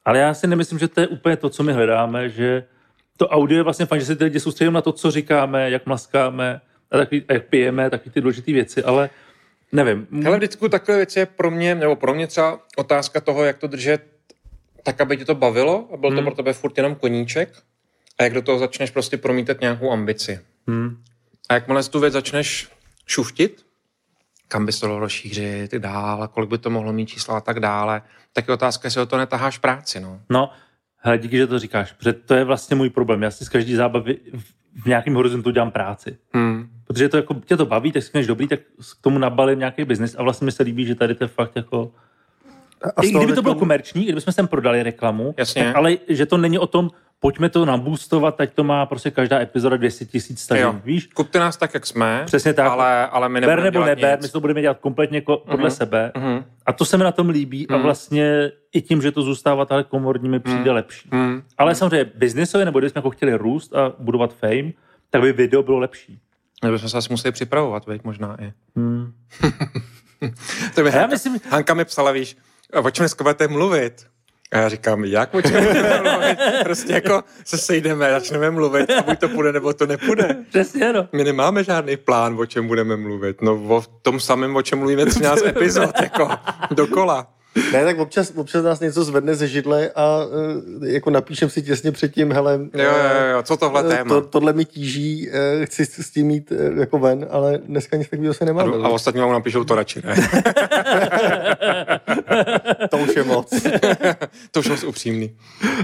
ale 0.05 0.19
já 0.19 0.35
si 0.35 0.47
nemyslím, 0.47 0.79
že 0.79 0.89
to 0.89 1.01
je 1.01 1.09
úplně 1.09 1.37
to, 1.37 1.49
co 1.51 1.63
my 1.63 1.73
hledáme, 1.73 2.29
že 2.29 2.65
to 3.17 3.29
audio 3.29 3.57
je 3.59 3.63
vlastně 3.63 3.87
fajn, 3.87 4.01
že 4.01 4.07
se 4.07 4.17
ty 4.17 4.25
lidi 4.25 4.41
soustředíme 4.41 4.75
na 4.75 4.81
to, 4.83 4.93
co 4.93 5.11
říkáme, 5.11 5.71
jak 5.71 5.87
mlaskáme, 5.87 6.61
a, 6.91 6.99
taky, 6.99 7.25
a 7.29 7.33
jak 7.33 7.45
pijeme, 7.45 7.91
taky 7.91 8.11
ty 8.11 8.21
důležité 8.21 8.53
věci, 8.53 8.83
ale 8.83 9.11
nevím. 9.73 10.07
Hele, 10.23 10.37
vždycky 10.37 10.69
takové 10.69 10.97
věci 10.97 11.19
je 11.19 11.27
pro 11.27 11.51
mě, 11.51 11.75
nebo 11.75 11.97
pro 11.97 12.15
mě 12.15 12.27
třeba 12.27 12.61
otázka 12.77 13.21
toho, 13.21 13.45
jak 13.45 13.59
to 13.59 13.67
držet 13.67 14.03
tak, 14.83 15.01
aby 15.01 15.17
tě 15.17 15.25
to 15.25 15.35
bavilo 15.35 15.89
a 15.93 15.97
byl 15.97 16.11
to 16.11 16.15
Hmm. 16.17 16.25
pro 16.25 16.35
tebe 16.35 16.53
furt 16.53 16.77
jenom 16.77 16.95
koníček 16.95 17.63
a 18.19 18.23
jak 18.23 18.35
do 18.35 18.43
toho 18.43 18.59
začneš 18.59 18.91
prostě 18.91 19.17
promítat 19.17 19.61
nějakou 19.61 19.91
ambici. 19.91 20.41
Hmm. 20.69 21.03
A 21.49 21.55
jakmile 21.55 21.83
tu 21.85 22.01
věc 22.01 22.13
začneš 22.13 22.69
šuftit, 23.07 23.67
kam 24.49 24.67
by 24.67 24.73
se 24.73 24.81
to 24.81 24.99
rozšířit, 24.99 25.75
dál, 25.75 26.23
a 26.23 26.29
kolik 26.29 26.51
by 26.51 26.59
to 26.59 26.71
mohlo 26.71 26.93
mít 26.93 27.07
čísla 27.07 27.37
a 27.37 27.41
tak 27.41 27.61
dále, 27.61 28.03
tak 28.33 28.49
je 28.49 28.55
otázka, 28.55 28.87
jestli 28.87 29.01
o 29.01 29.07
to 29.07 29.17
netaháš 29.17 29.59
práci, 29.59 30.01
no. 30.01 30.21
No, 30.31 30.51
hele, 30.97 31.19
díky, 31.19 31.37
že 31.37 31.47
to 31.47 31.59
říkáš, 31.59 31.93
protože 31.93 32.13
to 32.13 32.35
je 32.35 32.45
vlastně 32.45 32.77
můj 32.77 32.91
problém. 32.91 33.23
Já 33.23 33.31
si 33.31 33.45
z 33.45 33.49
každý 33.49 33.75
zábavy 33.75 34.17
v- 34.75 34.87
nějakém 34.87 35.15
horizontu 35.15 35.51
dělám 35.51 35.71
práci. 35.71 36.19
Hmm. 36.35 36.71
Protože 36.87 37.09
to 37.09 37.17
jako, 37.17 37.35
tě 37.35 37.57
to 37.57 37.67
baví, 37.67 37.93
tak 37.93 38.03
si 38.03 38.27
dobrý, 38.27 38.49
tak 38.49 38.61
k 38.61 39.01
tomu 39.01 39.19
nabalím 39.19 39.59
nějaký 39.59 39.85
biznis 39.85 40.15
a 40.19 40.23
vlastně 40.23 40.45
mi 40.45 40.53
se 40.53 40.63
líbí, 40.63 40.87
že 40.87 40.95
tady 40.95 41.15
to 41.15 41.25
je 41.25 41.29
fakt 41.29 41.57
jako... 41.57 41.93
A 42.97 43.03
I 43.03 43.11
kdyby 43.11 43.33
to 43.33 43.43
bylo 43.43 43.55
teďka- 43.55 43.59
komerční, 43.59 44.05
kdybychom 44.05 44.33
sem 44.33 44.49
prodali 44.49 44.83
reklamu, 44.83 45.35
Jasně. 45.39 45.65
Tak, 45.65 45.77
ale 45.77 45.97
že 46.09 46.27
to 46.27 46.37
není 46.37 46.59
o 46.59 46.67
tom, 46.67 46.91
pojďme 47.21 47.49
to 47.49 47.65
naboostovat, 47.65 48.37
teď 48.37 48.55
to 48.55 48.65
má 48.65 48.87
prostě 48.87 49.11
každá 49.11 49.41
epizoda 49.41 49.77
200 49.77 50.05
tisíc 50.05 50.41
stažení, 50.41 50.65
Jo. 50.75 50.81
víš? 50.85 51.07
Kupte 51.07 51.39
nás 51.39 51.57
tak, 51.57 51.75
jak 51.75 51.87
jsme, 51.87 52.23
Přesně 52.27 52.55
tak. 52.55 52.67
ale, 52.71 53.07
ale 53.07 53.29
my 53.29 53.41
Ber 53.41 53.49
nebudeme 53.49 53.65
nebo 53.65 53.79
dělat 53.79 53.87
neber, 53.87 54.19
nic. 54.19 54.23
my 54.23 54.33
to 54.33 54.41
budeme 54.41 54.61
dělat 54.63 54.79
kompletně 54.81 55.19
jako 55.19 55.37
podle 55.37 55.69
Mhm. 55.69 55.77
sebe. 55.77 56.13
Mhm. 56.17 56.45
A 56.67 56.73
to 56.73 56.85
se 56.85 56.97
mi 56.99 57.05
na 57.05 57.13
tom 57.13 57.29
líbí 57.29 57.69
a 57.69 57.75
Mhm. 57.75 57.83
vlastně 57.83 58.51
i 58.73 58.83
tím, 58.83 59.03
že 59.03 59.13
to 59.13 59.23
zůstává 59.23 59.65
takhle 59.65 59.85
komorní, 59.85 60.29
mi 60.29 60.41
přijde 60.41 60.71
lepší. 60.71 61.09
Hmm. 61.13 61.43
Ale 61.59 61.75
samozřejmě 61.75 62.11
biznisově, 62.15 62.65
nebo 62.65 62.79
kdybychom 62.79 62.99
jako 63.01 63.11
chtěli 63.11 63.35
růst 63.35 63.75
a 63.77 63.93
budovat 63.99 64.35
fame, 64.35 64.73
tak 65.11 65.23
by 65.23 65.33
video 65.33 65.63
bylo 65.63 65.79
lepší. 65.79 66.21
Nebo 66.65 66.79
jsme 66.79 66.89
se 66.89 66.99
asi 66.99 67.09
museli 67.13 67.33
připravovat, 67.33 67.87
veď, 67.87 68.05
možná 68.05 68.37
i. 68.43 68.53
Hmm. 68.77 69.13
To 70.75 70.83
by 70.83 70.89
já 70.89 70.93
Hanka, 70.95 71.07
myslím, 71.07 71.41
Hanka 71.51 71.75
mi 71.75 71.85
psala, 71.85 72.13
víš, 72.13 72.37
a 72.73 72.81
o 72.81 72.91
čem 72.91 73.03
dneska 73.03 73.25
budete 73.25 73.49
mluvit? 73.49 74.07
A 74.53 74.57
já 74.59 74.69
říkám, 74.69 75.05
jak 75.05 75.35
o 75.35 75.43
čem 75.43 75.65
budeme 75.65 76.01
mluvit? 76.11 76.39
Prostě 76.65 76.93
jako 76.93 77.23
se 77.45 77.59
sejdeme, 77.59 78.11
začneme 78.11 78.51
mluvit 78.51 78.91
a 78.91 79.03
buď 79.03 79.19
to 79.19 79.29
půjde, 79.29 79.53
nebo 79.53 79.73
to 79.73 79.87
nepůjde. 79.87 80.37
přesně, 80.49 80.93
no. 80.93 81.09
My 81.13 81.25
nemáme 81.25 81.65
žádný 81.65 81.97
plán, 81.97 82.41
o 82.41 82.47
čem 82.47 82.67
budeme 82.67 82.97
mluvit. 82.97 83.43
No 83.43 83.55
o 83.55 83.83
tom 84.03 84.21
samém, 84.21 84.57
o 84.57 84.63
čem 84.63 84.79
mluvíme 84.79 85.07
13 85.07 85.43
epizod, 85.47 86.01
jako 86.03 86.31
dokola. 86.71 87.27
Ne, 87.73 87.85
tak 87.85 87.99
občas, 87.99 88.33
občas 88.37 88.65
nás 88.65 88.81
něco 88.81 89.05
zvedne 89.05 89.35
ze 89.35 89.49
židle 89.49 89.91
a 89.95 90.25
uh, 90.25 90.87
jako 90.87 91.11
napíšem 91.11 91.51
si 91.51 91.63
těsně 91.63 91.93
předtím, 91.93 92.33
hele, 92.33 92.61
Jo, 92.75 92.85
jo, 92.85 93.27
jo, 93.33 93.43
co 93.43 93.57
tohle 93.57 93.85
eh, 93.87 93.89
téma? 93.89 94.09
to, 94.09 94.21
tohle 94.21 94.53
mi 94.53 94.65
tíží, 94.65 95.29
uh, 95.29 95.35
chci 95.65 95.87
s 95.87 96.11
tím 96.11 96.27
mít 96.27 96.53
uh, 96.53 96.79
jako 96.79 96.99
ven, 96.99 97.27
ale 97.31 97.59
dneska 97.59 97.97
nic 97.97 98.09
takového 98.09 98.35
se 98.35 98.45
nemáme. 98.45 98.77
A 98.83 98.89
ostatní 98.89 99.21
vám 99.21 99.33
napíšou 99.33 99.65
to 99.65 99.75
radši, 99.75 100.03
ne? 100.05 100.15
to 102.91 102.99
už 102.99 103.17
je 103.17 103.25
moc. 103.25 103.51
to 104.51 104.61
už 104.61 104.69
moc 104.69 104.85
upřímný. 104.85 105.37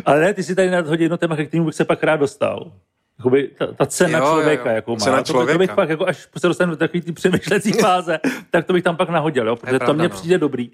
Ale 0.05 0.21
ne, 0.21 0.35
ty 0.35 0.43
si 0.43 0.55
tady 0.55 0.71
nadhodil 0.71 1.05
jedno 1.05 1.17
téma, 1.17 1.37
ke 1.37 1.47
kterému 1.47 1.67
bych 1.67 1.75
se 1.75 1.85
pak 1.85 2.05
rád 2.05 2.17
dostal. 2.17 2.73
Jakoby 3.19 3.51
ta, 3.59 3.67
ta 3.67 3.87
cena 3.87 4.19
Jo, 4.19 4.25
jo, 4.25 4.33
člověka, 4.33 4.71
jo. 4.71 4.77
jakou 4.77 4.93
má. 4.93 4.99
Cena 4.99 5.23
to, 5.23 5.33
to 5.33 5.39
bych 5.39 5.47
člověka. 5.49 5.75
pak, 5.75 5.89
jako, 5.89 6.07
až 6.09 6.29
se 6.39 6.49
dostanu 6.49 6.71
do 6.71 6.77
takové 6.77 7.01
ty 7.01 7.13
přemýšlecí 7.13 7.73
fáze, 7.73 8.19
tak 8.51 8.65
to 8.67 8.73
bych 8.73 8.85
tam 8.85 8.97
pak 8.97 9.09
nahodil, 9.09 9.47
jo? 9.47 9.57
protože 9.57 9.79
to 9.79 9.95
mně 9.95 10.09
no. 10.09 10.15
přijde 10.15 10.39
dobrý. 10.39 10.71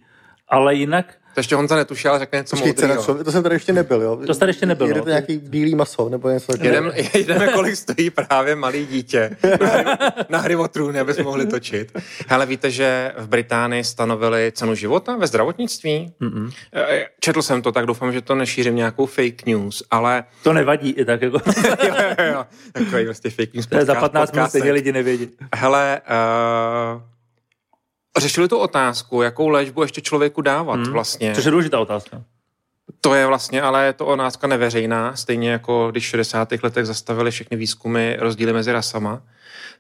Ale 0.48 0.74
jinak, 0.74 1.06
To 1.34 1.40
ještě 1.40 1.56
Honza 1.56 1.76
netušil, 1.76 2.10
ale 2.10 2.18
řekne 2.20 2.38
něco 2.38 2.56
Počkej, 2.56 2.74
cena 2.74 2.88
moudrýho. 2.88 3.04
člověka, 3.04 3.24
to 3.24 3.32
jsem 3.32 3.42
tady 3.42 3.54
ještě 3.54 3.72
nebyl, 3.72 4.02
jo? 4.02 4.16
To 4.26 4.34
tady 4.34 4.50
ještě 4.50 4.66
nebyl, 4.66 4.86
Jede 4.86 4.98
no. 5.00 5.04
to 5.04 5.08
nějaký 5.10 5.38
bílý 5.38 5.74
maso, 5.74 6.08
nebo 6.08 6.28
něco 6.30 6.52
takového. 6.52 6.74
Jedeme, 6.74 6.92
jedeme, 7.14 7.48
kolik 7.52 7.76
stojí 7.76 8.10
právě 8.10 8.56
malý 8.56 8.86
dítě 8.86 9.36
na 9.60 9.66
hry, 9.68 9.84
na 10.28 10.38
hry 10.38 10.56
o 10.56 10.68
trůny, 10.68 11.00
aby 11.00 11.14
jsme 11.14 11.24
mohli 11.24 11.46
točit. 11.46 11.92
Hele, 12.28 12.46
víte, 12.46 12.70
že 12.70 13.12
v 13.18 13.28
Británii 13.28 13.84
stanovili 13.84 14.52
cenu 14.54 14.74
života 14.74 15.16
ve 15.16 15.26
zdravotnictví? 15.26 16.12
Mm-mm. 16.20 16.50
Četl 17.20 17.42
jsem 17.42 17.62
to, 17.62 17.72
tak 17.72 17.86
doufám, 17.86 18.12
že 18.12 18.20
to 18.20 18.34
nešířím 18.34 18.76
nějakou 18.76 19.06
fake 19.06 19.46
news, 19.46 19.82
ale 19.90 20.24
to 20.42 20.52
nevadí 20.52 20.90
i 20.90 21.04
tak 21.04 21.22
jako. 21.22 21.36
jo, 21.86 21.94
jo, 22.18 22.24
jo, 22.32 22.46
takový 22.72 23.04
vlastně 23.04 23.30
fake 23.30 23.54
news 23.54 23.66
To 23.66 23.76
je 23.78 23.84
za 23.84 23.94
podcast- 23.94 24.00
15 24.00 24.32
minut 24.32 24.48
stejně 24.48 24.72
lidi 24.72 24.92
nevědí. 24.92 25.28
Hele, 25.54 26.00
uh, 26.96 27.02
řešili 28.18 28.48
tu 28.48 28.58
otázku, 28.58 29.22
jakou 29.22 29.48
léčbu 29.48 29.82
ještě 29.82 30.00
člověku 30.00 30.42
dávat 30.42 30.80
hmm. 30.80 30.92
vlastně. 30.92 31.34
Což 31.34 31.44
je 31.44 31.50
důležitá 31.50 31.80
otázka. 31.80 32.22
To 33.00 33.14
je 33.14 33.26
vlastně, 33.26 33.62
ale 33.62 33.86
je 33.86 33.92
to 33.92 34.06
otázka 34.06 34.46
neveřejná, 34.46 35.16
stejně 35.16 35.50
jako 35.50 35.88
když 35.90 36.06
v 36.06 36.08
60. 36.08 36.48
letech 36.62 36.86
zastavili 36.86 37.30
všechny 37.30 37.56
výzkumy 37.56 38.16
rozdíly 38.18 38.52
mezi 38.52 38.72
rasama, 38.72 39.22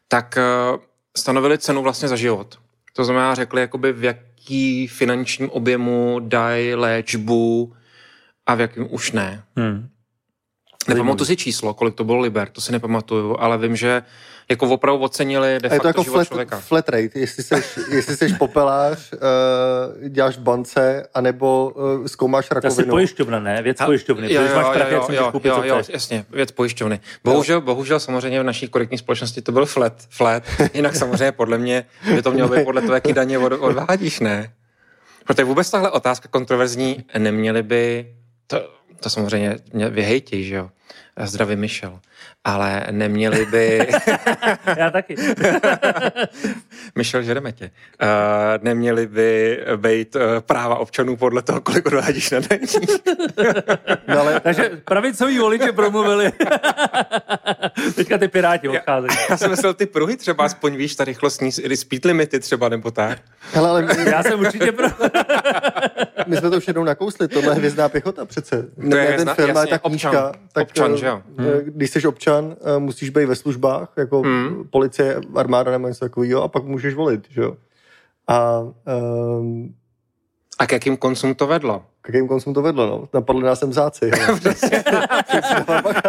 tak 0.08 0.36
eh, 0.36 0.42
stanovili 1.16 1.58
cenu 1.58 1.82
vlastně 1.82 2.08
za 2.08 2.16
život. 2.16 2.58
To 2.92 3.04
znamená, 3.04 3.34
řekli, 3.34 3.60
jakoby 3.60 3.92
v 3.92 4.04
jaký 4.04 4.86
finančním 4.86 5.50
objemu 5.50 6.20
dají 6.22 6.74
léčbu 6.74 7.72
a 8.46 8.54
v 8.54 8.60
jakým 8.60 8.94
už 8.94 9.12
ne. 9.12 9.42
Hmm. 9.56 9.88
Nepamatuji 10.88 11.26
si 11.26 11.36
číslo, 11.36 11.74
kolik 11.74 11.94
to 11.94 12.04
bylo 12.04 12.20
liber, 12.20 12.48
to 12.48 12.60
si 12.60 12.72
nepamatuju, 12.72 13.36
ale 13.38 13.58
vím, 13.58 13.76
že 13.76 14.02
jako 14.50 14.68
opravdu 14.68 15.02
ocenili 15.02 15.58
de 15.62 15.68
A 15.68 15.74
je 15.74 15.80
to 15.80 15.86
facto 15.86 15.88
jako 15.88 16.02
život 16.02 16.14
flat, 16.14 16.28
člověka. 16.28 16.60
flat 16.60 16.88
rate, 16.88 17.18
jestli 17.18 17.42
jsi, 17.42 17.54
jestli 17.90 18.16
jsi 18.16 18.34
popelář, 18.34 19.12
uh, 19.12 20.08
děláš 20.08 20.36
v 20.36 20.40
bance, 20.40 21.06
anebo 21.14 21.72
uh, 21.74 22.06
zkoumáš 22.06 22.48
To 22.48 22.54
je 22.54 22.60
rakovinu. 22.62 22.90
pojišťovna, 22.90 23.40
ne? 23.40 23.62
Věc 23.62 23.78
pojišťovny. 23.84 24.32
Jo, 24.34 24.42
jo, 24.42 24.48
máš 24.56 24.66
jo, 24.66 24.72
prachy, 24.72 24.94
jo, 24.94 25.06
jo, 25.10 25.28
koupit, 25.32 25.48
jo, 25.48 25.62
jo, 25.64 25.82
jasně, 25.88 26.24
věc 26.30 26.50
pojišťovny. 26.50 27.00
Bohužel, 27.24 27.60
bohužel 27.60 28.00
samozřejmě 28.00 28.40
v 28.40 28.44
naší 28.44 28.68
korektní 28.68 28.98
společnosti 28.98 29.42
to 29.42 29.52
byl 29.52 29.66
flat, 29.66 29.92
flat. 30.10 30.42
Jinak 30.74 30.96
samozřejmě 30.96 31.32
podle 31.32 31.58
mě 31.58 31.84
by 32.14 32.22
to 32.22 32.30
mělo 32.32 32.48
být 32.48 32.64
podle 32.64 32.80
toho, 32.82 32.94
jaký 32.94 33.12
daně 33.12 33.38
od, 33.38 33.52
odvádíš, 33.52 34.20
ne? 34.20 34.52
Protože 35.24 35.44
vůbec 35.44 35.70
tahle 35.70 35.90
otázka 35.90 36.28
kontroverzní, 36.28 37.04
neměli 37.18 37.62
by, 37.62 38.06
to, 38.46 38.70
to 39.02 39.10
samozřejmě 39.10 39.56
mě 39.72 39.88
vyhejtí, 39.88 40.44
že 40.44 40.54
jo, 40.54 40.70
zdravý 41.24 41.56
Michel, 41.56 42.00
ale 42.44 42.86
neměli 42.90 43.46
by, 43.46 43.86
Já 44.76 44.90
taky. 44.90 45.14
Michel, 46.96 47.22
žereme 47.22 47.52
tě, 47.52 47.70
uh, 48.02 48.08
neměli 48.64 49.06
by 49.06 49.58
být 49.76 50.16
uh, 50.16 50.22
práva 50.40 50.76
občanů 50.78 51.16
podle 51.16 51.42
toho, 51.42 51.60
kolik 51.60 51.86
odvádíš 51.86 52.30
na 52.30 52.38
daních. 52.50 52.76
No, 54.08 54.20
ale 54.20 54.40
Takže 54.40 54.70
pravicoví 54.84 55.38
voliči 55.38 55.72
promluvili. 55.72 56.32
Teďka 57.94 58.18
ty 58.18 58.28
piráti 58.28 58.68
odcházejí. 58.68 59.10
Já 59.30 59.36
jsem 59.36 59.50
myslel 59.50 59.74
ty 59.74 59.86
pruhy 59.86 60.16
třeba, 60.16 60.44
aspoň 60.44 60.76
víš, 60.76 60.94
ta 60.96 61.04
rychlostní 61.04 61.52
speed 61.52 62.04
limity 62.04 62.40
třeba, 62.40 62.68
nebo 62.68 62.90
tak. 62.90 63.18
hele, 63.52 63.68
ale 63.70 63.82
my, 63.82 64.10
Já 64.10 64.22
jsem 64.22 64.40
určitě 64.40 64.72
pro. 64.72 64.86
my 66.26 66.36
jsme 66.36 66.50
to 66.50 66.56
už 66.56 66.66
jednou 66.66 66.84
nakousli, 66.84 67.28
tohle 67.28 67.50
je 67.52 67.54
hvězdná 67.56 67.88
pěchota 67.88 68.24
přece. 68.24 68.64
Ne, 68.76 68.96
je 68.98 69.02
ne 69.02 69.06
ten 69.06 69.14
hvězdná- 69.28 69.34
film, 69.34 69.48
jasně, 69.48 69.70
ta 69.70 69.78
knížka. 69.78 70.08
občan. 70.10 70.32
Tak, 70.52 70.62
Občan, 70.68 70.92
eh, 70.94 70.96
že 70.96 71.06
jo? 71.06 71.22
eh, 71.38 71.44
Když 71.64 71.90
jsi 71.90 72.00
občan, 72.12 72.56
eh, 72.60 72.78
musíš 72.78 73.10
být 73.10 73.24
ve 73.26 73.36
službách, 73.36 73.92
jako 73.96 74.20
Hmm. 74.22 74.68
policie, 74.70 75.20
armáda 75.34 75.70
nebo 75.70 75.88
něco 75.88 76.04
takového, 76.04 76.42
a 76.42 76.48
pak 76.48 76.64
můžeš 76.64 76.94
volit, 76.94 77.24
že 77.30 77.40
jo. 77.42 77.56
A 78.28 78.60
um, 78.60 79.74
A 80.58 80.66
k 80.66 80.72
jakým 80.72 80.96
koncům 80.96 81.34
to 81.34 81.46
vedlo? 81.46 81.82
K 82.02 82.08
jakým 82.08 82.28
koncům 82.28 82.54
to 82.54 82.62
vedlo, 82.62 82.86
no? 82.86 83.08
Napadli 83.14 83.42
nás 83.42 83.58
sem 83.58 83.72
záci. 83.72 84.10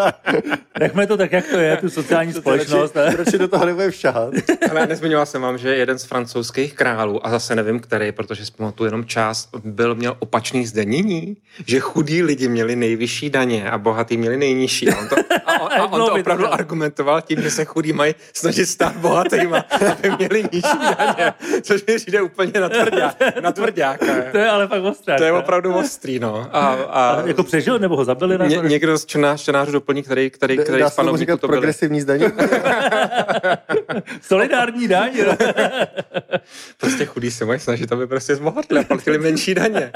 Nechme 0.80 1.08
to 1.08 1.18
tak, 1.18 1.32
jak 1.32 1.48
to 1.48 1.58
je, 1.58 1.78
tu 1.78 1.90
sociální 1.90 2.34
společnost. 2.34 2.96
ne? 2.96 3.12
Proč 3.16 3.32
do 3.32 3.48
toho 3.48 3.66
nebudeme 3.66 3.92
všahat? 3.92 4.34
Ale 4.72 4.88
nezmiňoval 4.88 5.26
jsem 5.26 5.42
vám, 5.42 5.58
že 5.58 5.76
jeden 5.76 6.00
z 6.00 6.04
francouzských 6.04 6.74
králů, 6.74 7.28
a 7.28 7.30
zase 7.30 7.56
nevím 7.56 7.80
který, 7.80 8.12
protože 8.12 8.46
si 8.46 8.52
pamatuju 8.52 8.88
jenom 8.88 9.06
část, 9.06 9.50
byl, 9.64 9.96
měl 9.96 10.16
opačný 10.20 10.66
zdanění, 10.66 11.38
že 11.68 11.80
chudí 11.80 12.24
lidi 12.24 12.48
měli 12.48 12.76
nejvyšší 12.76 13.30
daně 13.30 13.72
a 13.72 13.78
bohatí 13.78 14.18
měli 14.18 14.38
nejnižší. 14.38 14.90
A 14.90 15.00
on 15.00 15.08
to, 15.08 15.16
a 15.46 15.60
on, 15.62 15.72
a 15.74 15.86
on 15.86 16.00
No, 16.00 16.06
to 16.08 16.14
to 16.14 16.20
opravdu 16.20 16.54
argumentoval 16.54 17.22
tím, 17.22 17.42
že 17.42 17.52
se 17.52 17.66
chudí 17.66 17.94
mají 17.94 18.16
snažit 18.34 18.66
stát 18.66 18.98
bohatýma, 18.98 19.66
aby 19.92 20.12
měli 20.18 20.44
nižší 20.54 20.78
daně, 20.98 21.34
což 21.62 21.86
mi 21.88 21.96
přijde 21.96 22.22
úplně 22.22 22.60
na, 22.60 22.70
tvrdá, 22.70 23.16
na 23.42 23.52
tvrdáka. 23.52 24.06
To 24.32 24.38
je 24.38 24.50
ale 24.50 24.68
fakt 24.68 24.84
ostré. 24.84 25.18
To 25.18 25.24
je 25.24 25.32
opravdu 25.32 25.72
ostrý, 25.84 26.20
no. 26.20 26.50
A, 26.52 26.60
a, 26.68 27.10
A 27.10 27.28
jako 27.28 27.44
přežil, 27.44 27.80
nebo 27.80 27.96
ho 27.96 28.06
zabili? 28.06 28.38
Na 28.38 28.46
Ně, 28.46 28.58
někdo 28.68 28.98
z 28.98 29.06
čtenář, 29.06 29.42
čtenářů 29.42 29.72
doplní, 29.72 30.04
který, 30.04 30.30
který, 30.30 30.58
který 30.58 30.80
Dá 30.80 30.90
z 30.90 30.96
panovníků 30.96 31.20
říkat 31.20 31.42
to 31.42 31.48
progresivní 31.48 32.02
zdaní? 32.02 32.26
Solidární 34.22 34.88
daň. 34.88 35.12
Prostě 36.78 37.06
chudí 37.06 37.32
se 37.32 37.46
mají 37.46 37.60
snažit, 37.60 37.92
aby 37.92 38.08
prostě 38.08 38.36
zbohatli 38.36 38.80
a 38.80 38.84
platili 38.84 39.18
menší 39.18 39.54
daně. 39.56 39.92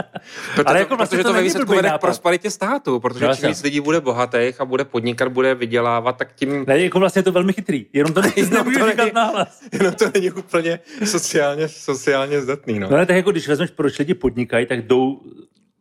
Proto, 0.55 0.69
Ale 0.69 0.79
jako 0.79 0.97
vlastně 0.97 1.15
protože 1.17 1.23
to 1.23 1.29
to 1.29 1.33
ve 1.33 1.41
výsledku 1.41 1.75
vede 1.75 1.89
k 1.89 2.01
prosperitě 2.01 2.51
státu, 2.51 2.99
protože 2.99 3.25
No, 3.27 3.35
čím 3.35 3.49
víc 3.49 3.63
lidí 3.63 3.79
bude 3.79 4.01
bohatých 4.01 4.61
a 4.61 4.65
bude 4.65 4.85
podnikat, 4.85 5.27
bude 5.27 5.55
vydělávat, 5.55 6.17
tak 6.17 6.33
tím 6.35 6.63
Ne, 6.67 6.79
jako 6.83 6.99
vlastně 6.99 7.19
je 7.19 7.23
to 7.23 7.31
velmi 7.31 7.53
chytrý. 7.53 7.85
Jenom 7.93 8.13
to 8.13 8.21
Jenom 8.35 8.53
nemůžu 8.53 8.79
to 8.79 8.85
říkat 8.91 9.03
není- 9.03 9.11
nahlas. 9.15 9.61
jenom 9.73 9.93
to 9.93 10.05
není 10.13 10.31
úplně 10.31 10.79
sociálně, 11.05 11.67
sociálně 11.67 12.41
zdatný. 12.41 12.79
No, 12.79 12.89
No 12.89 12.97
ne, 12.97 13.05
tak 13.05 13.15
jako 13.15 13.31
když 13.31 13.47
vezmeš, 13.47 13.71
proč 13.71 13.99
lidi 13.99 14.13
podnikají, 14.13 14.65
tak 14.65 14.81
jdou, 14.81 15.19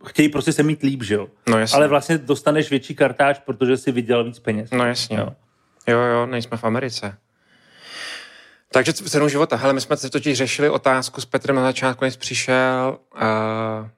chtějí 0.09 0.29
prostě 0.29 0.53
se 0.53 0.63
mít 0.63 0.83
líp, 0.83 1.03
že 1.03 1.15
jo? 1.15 1.29
no 1.49 1.59
jasně. 1.59 1.77
Ale 1.77 1.89
vlastně 1.89 2.19
dostaneš 2.19 2.71
větší 2.71 2.95
kartáč, 2.95 3.39
protože 3.39 3.77
si 3.77 3.93
vydělal 3.93 4.25
víc 4.25 4.39
peněz. 4.39 4.71
No 4.71 4.87
jasně. 4.87 5.17
Jo. 5.19 5.29
Jo. 5.87 5.99
jo, 5.99 6.27
nejsme 6.27 6.57
v 6.57 6.65
Americe. 6.65 7.19
Takže 8.73 8.93
cenu 8.93 9.29
života. 9.29 9.57
Hele, 9.57 9.73
my 9.73 9.81
jsme 9.81 9.97
se 9.97 10.11
totiž 10.11 10.39
řešili 10.39 10.71
otázku 10.71 11.21
s 11.21 11.25
Petrem 11.25 11.57
na 11.57 11.63
začátku, 11.63 12.05
než 12.05 12.17
přišel. 12.17 12.99
Uh, 13.15 13.89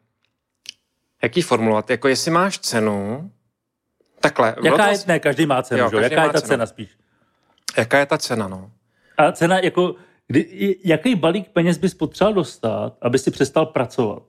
jak 1.23 1.37
ji 1.37 1.43
formulovat? 1.43 1.91
Jako 1.91 2.09
jestli 2.09 2.31
máš 2.31 2.59
cenu, 2.59 3.31
takhle. 4.21 4.55
Jaká 4.65 4.85
to- 4.87 4.93
je, 4.93 4.99
ne, 5.07 5.21
každý 5.21 5.47
má 5.47 5.63
cenu, 5.63 5.81
Jo, 5.81 5.91
že 5.91 5.97
každý 5.97 6.15
Jaká 6.15 6.23
má 6.23 6.27
je 6.27 6.33
ta 6.33 6.41
cenu. 6.41 6.49
cena 6.49 6.67
spíš? 6.67 6.89
Jaká 7.77 7.99
je 7.99 8.07
ta 8.07 8.19
cena, 8.19 8.49
no? 8.49 8.71
A 9.17 9.33
cena 9.33 9.59
jako, 9.59 9.95
kdy, 10.27 10.77
jaký 10.85 11.15
balík 11.15 11.49
peněz 11.49 11.79
bys 11.79 11.95
potřeboval 11.95 12.35
dostat, 12.35 12.97
aby 13.03 13.19
si 13.19 13.31
přestal 13.31 13.67
pracovat? 13.67 14.23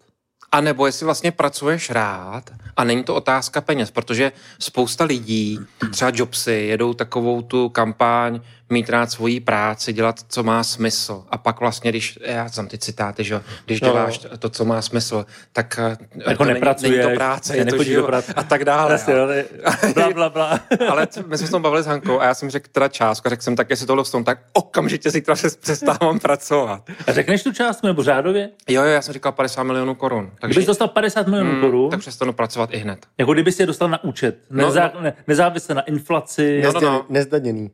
A 0.51 0.61
nebo 0.61 0.85
jestli 0.85 1.05
vlastně 1.05 1.31
pracuješ 1.31 1.89
rád 1.89 2.49
a 2.77 2.83
není 2.83 3.03
to 3.03 3.15
otázka 3.15 3.61
peněz, 3.61 3.91
protože 3.91 4.31
spousta 4.59 5.03
lidí, 5.03 5.59
třeba 5.91 6.11
Jobsy, 6.13 6.51
jedou 6.51 6.93
takovou 6.93 7.41
tu 7.41 7.69
kampaň 7.69 8.39
mít 8.69 8.89
rád 8.89 9.11
svoji 9.11 9.39
práci, 9.39 9.93
dělat, 9.93 10.15
co 10.29 10.43
má 10.43 10.63
smysl. 10.63 11.23
A 11.29 11.37
pak 11.37 11.59
vlastně, 11.59 11.91
když, 11.91 12.19
já 12.25 12.47
znám 12.47 12.67
ty 12.67 12.77
citáty, 12.77 13.23
že 13.23 13.41
když 13.65 13.81
No. 13.81 13.87
děláš 13.87 14.19
to, 14.39 14.49
co 14.49 14.65
má 14.65 14.81
smysl, 14.81 15.25
tak 15.53 15.79
Jako 16.27 16.37
to 16.37 16.43
není, 16.43 16.53
nepracuješ, 16.53 16.91
není 16.97 17.09
to 17.09 17.15
práce, 17.15 17.57
je 17.57 17.65
to 17.65 17.83
život 17.83 18.05
práce. 18.05 18.33
a 18.33 18.43
tak 18.43 18.65
dále. 18.65 18.91
Jasně, 18.91 19.15
no, 19.15 19.25
to 19.25 19.31
je- 19.31 19.45
bla, 19.93 20.09
bla, 20.13 20.29
bla. 20.29 20.59
Ale 20.89 21.07
my 21.27 21.37
jsme 21.37 21.45
se 21.47 21.51
tom 21.51 21.61
bavili 21.61 21.83
s 21.83 21.85
Hankou 21.85 22.19
a 22.19 22.25
já 22.25 22.33
jsem 22.33 22.49
řekl 22.49 22.67
teda 22.71 22.87
částku 22.87 23.27
a 23.27 23.29
řekl 23.29 23.41
jsem, 23.43 23.55
tak 23.55 23.69
jestli 23.69 23.85
tohle 23.87 24.03
v 24.03 24.11
tom, 24.11 24.23
tak 24.23 24.39
okamžitě 24.53 25.09
zítra 25.11 25.35
se 25.35 25.47
přestávám 25.61 26.19
pracovat. 26.21 26.83
A 27.07 27.13
řekneš 27.13 27.43
tu 27.43 27.53
částku 27.53 27.87
nebo 27.87 28.03
řádově? 28.03 28.49
Jo, 28.69 28.81
jo, 28.83 28.87
já 28.89 29.01
jsem 29.01 29.13
říkal 29.13 29.31
50 29.31 29.63
milionů 29.63 29.95
korun. 29.95 30.31
Takže, 30.41 30.53
Kdybys 30.53 30.67
dostal 30.67 30.87
50 30.87 31.27
milionů 31.27 31.51
Hmm, 31.51 31.61
korun, 31.61 31.89
tak 31.89 31.99
přestanu 31.99 32.33
pracovat 32.33 32.69
i 32.73 32.77
hned. 32.77 32.99
jako 33.17 33.33
kdyby 33.33 33.51
si 33.51 33.61
je 33.61 33.65
dostal 33.65 33.89
na 33.89 34.03
účet, 34.03 34.37
No, 34.49 34.65
nezá, 34.67 34.91
ne, 35.01 35.13
nezávisle 35.27 35.75
na 35.75 35.81
inflaci, 35.81 36.61
No, 36.65 36.71
no, 36.71 36.79
no. 36.81 37.05
Nezdaněný. 37.09 37.71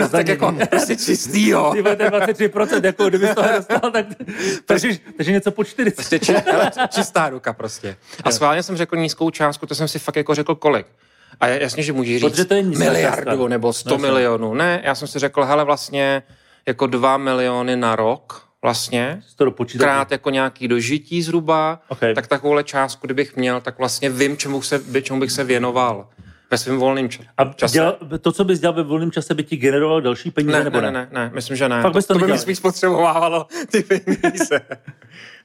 No, 0.00 0.08
tak 0.08 0.28
jako 0.28 0.54
prostě 0.70 0.96
čistý, 0.96 1.48
jo. 1.48 1.70
Ty 1.72 1.78
je 1.78 1.84
23%, 1.84 2.84
jako 2.84 3.08
kdyby 3.08 3.26
z 3.26 3.34
toho 3.34 3.48
dostal, 3.56 3.90
tak 3.90 4.06
takže, 4.66 4.88
takže 5.16 5.32
něco 5.32 5.50
po 5.50 5.64
40. 5.64 5.96
Prostě 5.96 6.18
či, 6.18 6.32
hele, 6.32 6.70
čistá 6.88 7.28
ruka 7.28 7.52
prostě. 7.52 7.96
A 8.24 8.30
schválně 8.30 8.62
jsem 8.62 8.76
řekl 8.76 8.96
nízkou 8.96 9.30
částku, 9.30 9.66
to 9.66 9.74
jsem 9.74 9.88
si 9.88 9.98
fakt 9.98 10.16
jako 10.16 10.34
řekl 10.34 10.54
kolik. 10.54 10.86
A 11.40 11.46
jasně, 11.48 11.82
že 11.82 11.92
můžeš 11.92 12.20
říct 12.22 12.46
to 12.46 12.54
je 12.54 12.62
miliardu 12.62 13.24
částka. 13.30 13.48
nebo 13.48 13.72
100 13.72 13.90
No, 13.90 13.98
milionů. 13.98 14.54
Ne, 14.54 14.80
já 14.84 14.94
jsem 14.94 15.08
si 15.08 15.18
řekl, 15.18 15.44
hele 15.44 15.64
vlastně 15.64 16.22
jako 16.66 16.86
2 16.86 17.16
miliony 17.16 17.76
na 17.76 17.96
rok 17.96 18.48
vlastně, 18.62 19.22
krát 19.78 20.12
jako 20.12 20.30
nějaký 20.30 20.68
dožití 20.68 21.22
zhruba, 21.22 21.80
Ok. 21.88 21.98
tak 22.14 22.26
takovouhle 22.26 22.64
částku, 22.64 23.06
kdybych 23.06 23.36
měl, 23.36 23.60
tak 23.60 23.78
vlastně 23.78 24.10
vím, 24.10 24.36
čemu, 24.36 24.62
se, 24.62 24.80
čemu 25.02 25.20
bych 25.20 25.32
se 25.32 25.44
věnoval 25.44 26.08
ve 26.52 26.58
svém 26.58 26.78
volném 26.78 27.08
ča- 27.08 27.24
A 27.38 27.44
čase. 27.44 27.72
dělal, 27.72 27.96
to, 28.20 28.32
co 28.32 28.44
bys 28.44 28.60
dělal 28.60 28.74
ve 28.74 28.82
volném 28.82 29.10
čase, 29.10 29.34
by 29.34 29.44
ti 29.44 29.56
generovalo 29.56 30.00
další 30.00 30.30
peníze, 30.30 30.58
ne, 30.58 30.64
nebo 30.64 30.80
ne, 30.80 30.90
ne? 30.90 30.92
ne, 30.92 31.08
ne, 31.12 31.20
ne, 31.24 31.30
myslím, 31.34 31.56
že 31.56 31.68
ne. 31.68 31.82
Fakt 31.82 31.94
bys 31.94 32.06
to 32.06 32.14
to 32.14 32.20
by 32.26 32.32
mi 32.32 32.38
spíš 32.38 32.60
potřebovávalo 32.60 33.46
ty 33.70 33.82
peníze. 33.82 34.60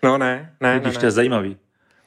No 0.03 0.17
ne, 0.17 0.53
ne, 0.61 0.73
ne, 0.73 0.79
Vidíš, 0.79 0.93
ne. 0.93 0.99
to 0.99 1.05
je 1.05 1.11
zajímavý. 1.11 1.57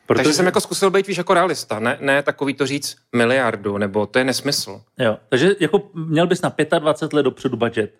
Protože... 0.06 0.24
Takže 0.24 0.36
jsem 0.36 0.46
jako 0.46 0.60
zkusil 0.60 0.90
být 0.90 1.06
víš 1.06 1.18
jako 1.18 1.34
realista, 1.34 1.78
ne, 1.78 1.98
ne 2.00 2.22
takový 2.22 2.54
to 2.54 2.66
říct 2.66 2.96
miliardu, 3.16 3.78
nebo 3.78 4.06
to 4.06 4.18
je 4.18 4.24
nesmysl. 4.24 4.80
Jo, 4.98 5.18
takže 5.28 5.54
jako 5.60 5.90
měl 5.94 6.26
bys 6.26 6.42
na 6.42 6.52
25 6.78 7.16
let 7.16 7.22
dopředu 7.22 7.56
budget. 7.56 7.94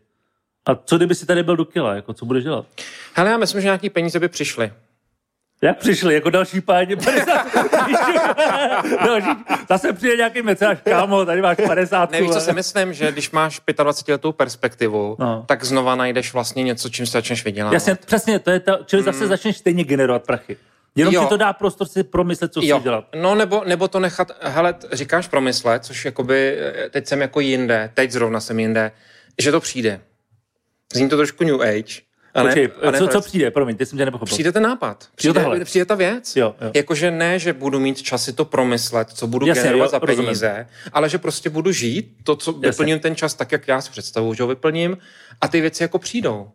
A 0.66 0.74
co 0.74 0.96
kdyby 0.96 1.14
si 1.14 1.26
tady 1.26 1.42
byl 1.42 1.56
do 1.56 1.64
kila, 1.64 1.94
jako 1.94 2.12
co 2.12 2.26
budeš 2.26 2.44
dělat? 2.44 2.66
Hele, 3.14 3.30
já 3.30 3.36
myslím, 3.36 3.60
že 3.60 3.66
nějaký 3.66 3.90
peníze 3.90 4.20
by 4.20 4.28
přišly. 4.28 4.72
Jak 5.62 5.78
přišli, 5.78 6.14
jako 6.14 6.30
další 6.30 6.60
páni, 6.60 6.96
50 6.96 7.46
další, 9.04 9.26
zase 9.68 9.92
přijde 9.92 10.16
nějaký 10.16 10.42
mecenáš, 10.42 10.78
kámo, 10.84 11.24
tady 11.24 11.42
máš 11.42 11.56
50. 11.66 12.10
Nevíš, 12.10 12.30
co 12.30 12.40
si 12.40 12.52
myslím, 12.52 12.92
že 12.92 13.12
když 13.12 13.30
máš 13.30 13.60
25 13.82 14.12
letou 14.14 14.32
perspektivu, 14.32 15.16
No. 15.18 15.44
tak 15.48 15.64
znova 15.64 15.94
najdeš 15.94 16.32
vlastně 16.32 16.62
něco, 16.62 16.88
čím 16.88 17.06
se 17.06 17.12
začneš 17.12 17.44
vydělávat. 17.44 17.74
Jasně, 17.74 17.94
přesně, 17.94 18.38
to 18.38 18.50
je 18.50 18.60
ta, 18.60 18.78
čili 18.86 19.02
zase 19.02 19.26
začneš 19.26 19.56
stejně 19.56 19.84
generovat 19.84 20.22
prachy. 20.26 20.56
Jenom 20.96 21.14
Jo. 21.14 21.22
ti 21.22 21.28
to 21.28 21.36
dá 21.36 21.52
prostor 21.52 21.88
si 21.88 22.02
promyslet, 22.04 22.52
co 22.52 22.60
Jo, 22.62 22.76
si 22.78 22.82
dělat. 22.82 23.04
no 23.14 23.34
nebo, 23.34 23.62
nebo 23.66 23.88
to 23.88 24.00
nechat, 24.00 24.30
hele, 24.40 24.74
říkáš 24.92 25.28
promyslet, 25.28 25.84
což 25.84 26.04
jakoby, 26.04 26.58
eh, 26.60 26.90
teď 26.90 27.06
jsem 27.06 27.20
jako 27.20 27.40
jinde, 27.40 27.90
teď 27.94 28.10
zrovna 28.10 28.40
jsem 28.40 28.60
jinde, 28.60 28.92
že 29.40 29.52
to 29.52 29.60
přijde. 29.60 30.00
Zní 30.94 31.08
to 31.08 31.16
trošku 31.16 31.44
new 31.44 31.62
age. 31.62 32.00
A 32.34 32.42
ne, 32.42 32.48
Počkej, 32.48 32.68
a 32.82 32.90
ne 32.90 32.98
co, 32.98 33.08
co 33.08 33.20
přijde, 33.20 33.50
promiň, 33.50 33.76
ty 33.76 33.86
jsem 33.86 33.98
tě 33.98 34.04
nepochopil. 34.04 34.34
Přijde 34.34 34.52
ten 34.52 34.62
nápad, 34.62 35.08
přijde, 35.14 35.34
takhle. 35.34 35.64
přijde 35.64 35.84
ta 35.84 35.94
věc. 35.94 36.36
Jo, 36.36 36.54
jo. 36.60 36.70
Jakože 36.74 37.10
ne, 37.10 37.38
že 37.38 37.52
budu 37.52 37.80
mít 37.80 38.02
čas 38.02 38.24
si 38.24 38.32
to 38.32 38.44
promyslet, 38.44 39.10
co 39.10 39.26
budu 39.26 39.46
Jasně, 39.46 39.62
generovat 39.62 39.86
jo, 39.86 39.90
za 39.90 39.98
rozumím. 39.98 40.26
peníze, 40.26 40.66
ale 40.92 41.08
že 41.08 41.18
prostě 41.18 41.50
budu 41.50 41.72
žít 41.72 42.16
to, 42.24 42.36
co 42.36 42.52
vyplním 42.52 42.98
ten 42.98 43.16
čas 43.16 43.34
tak, 43.34 43.52
jak 43.52 43.68
já 43.68 43.80
si 43.80 43.90
představuju, 43.90 44.34
že 44.34 44.42
ho 44.42 44.46
vyplním 44.46 44.98
a 45.40 45.48
ty 45.48 45.60
věci 45.60 45.82
jako 45.82 45.98
přijdou. 45.98 46.50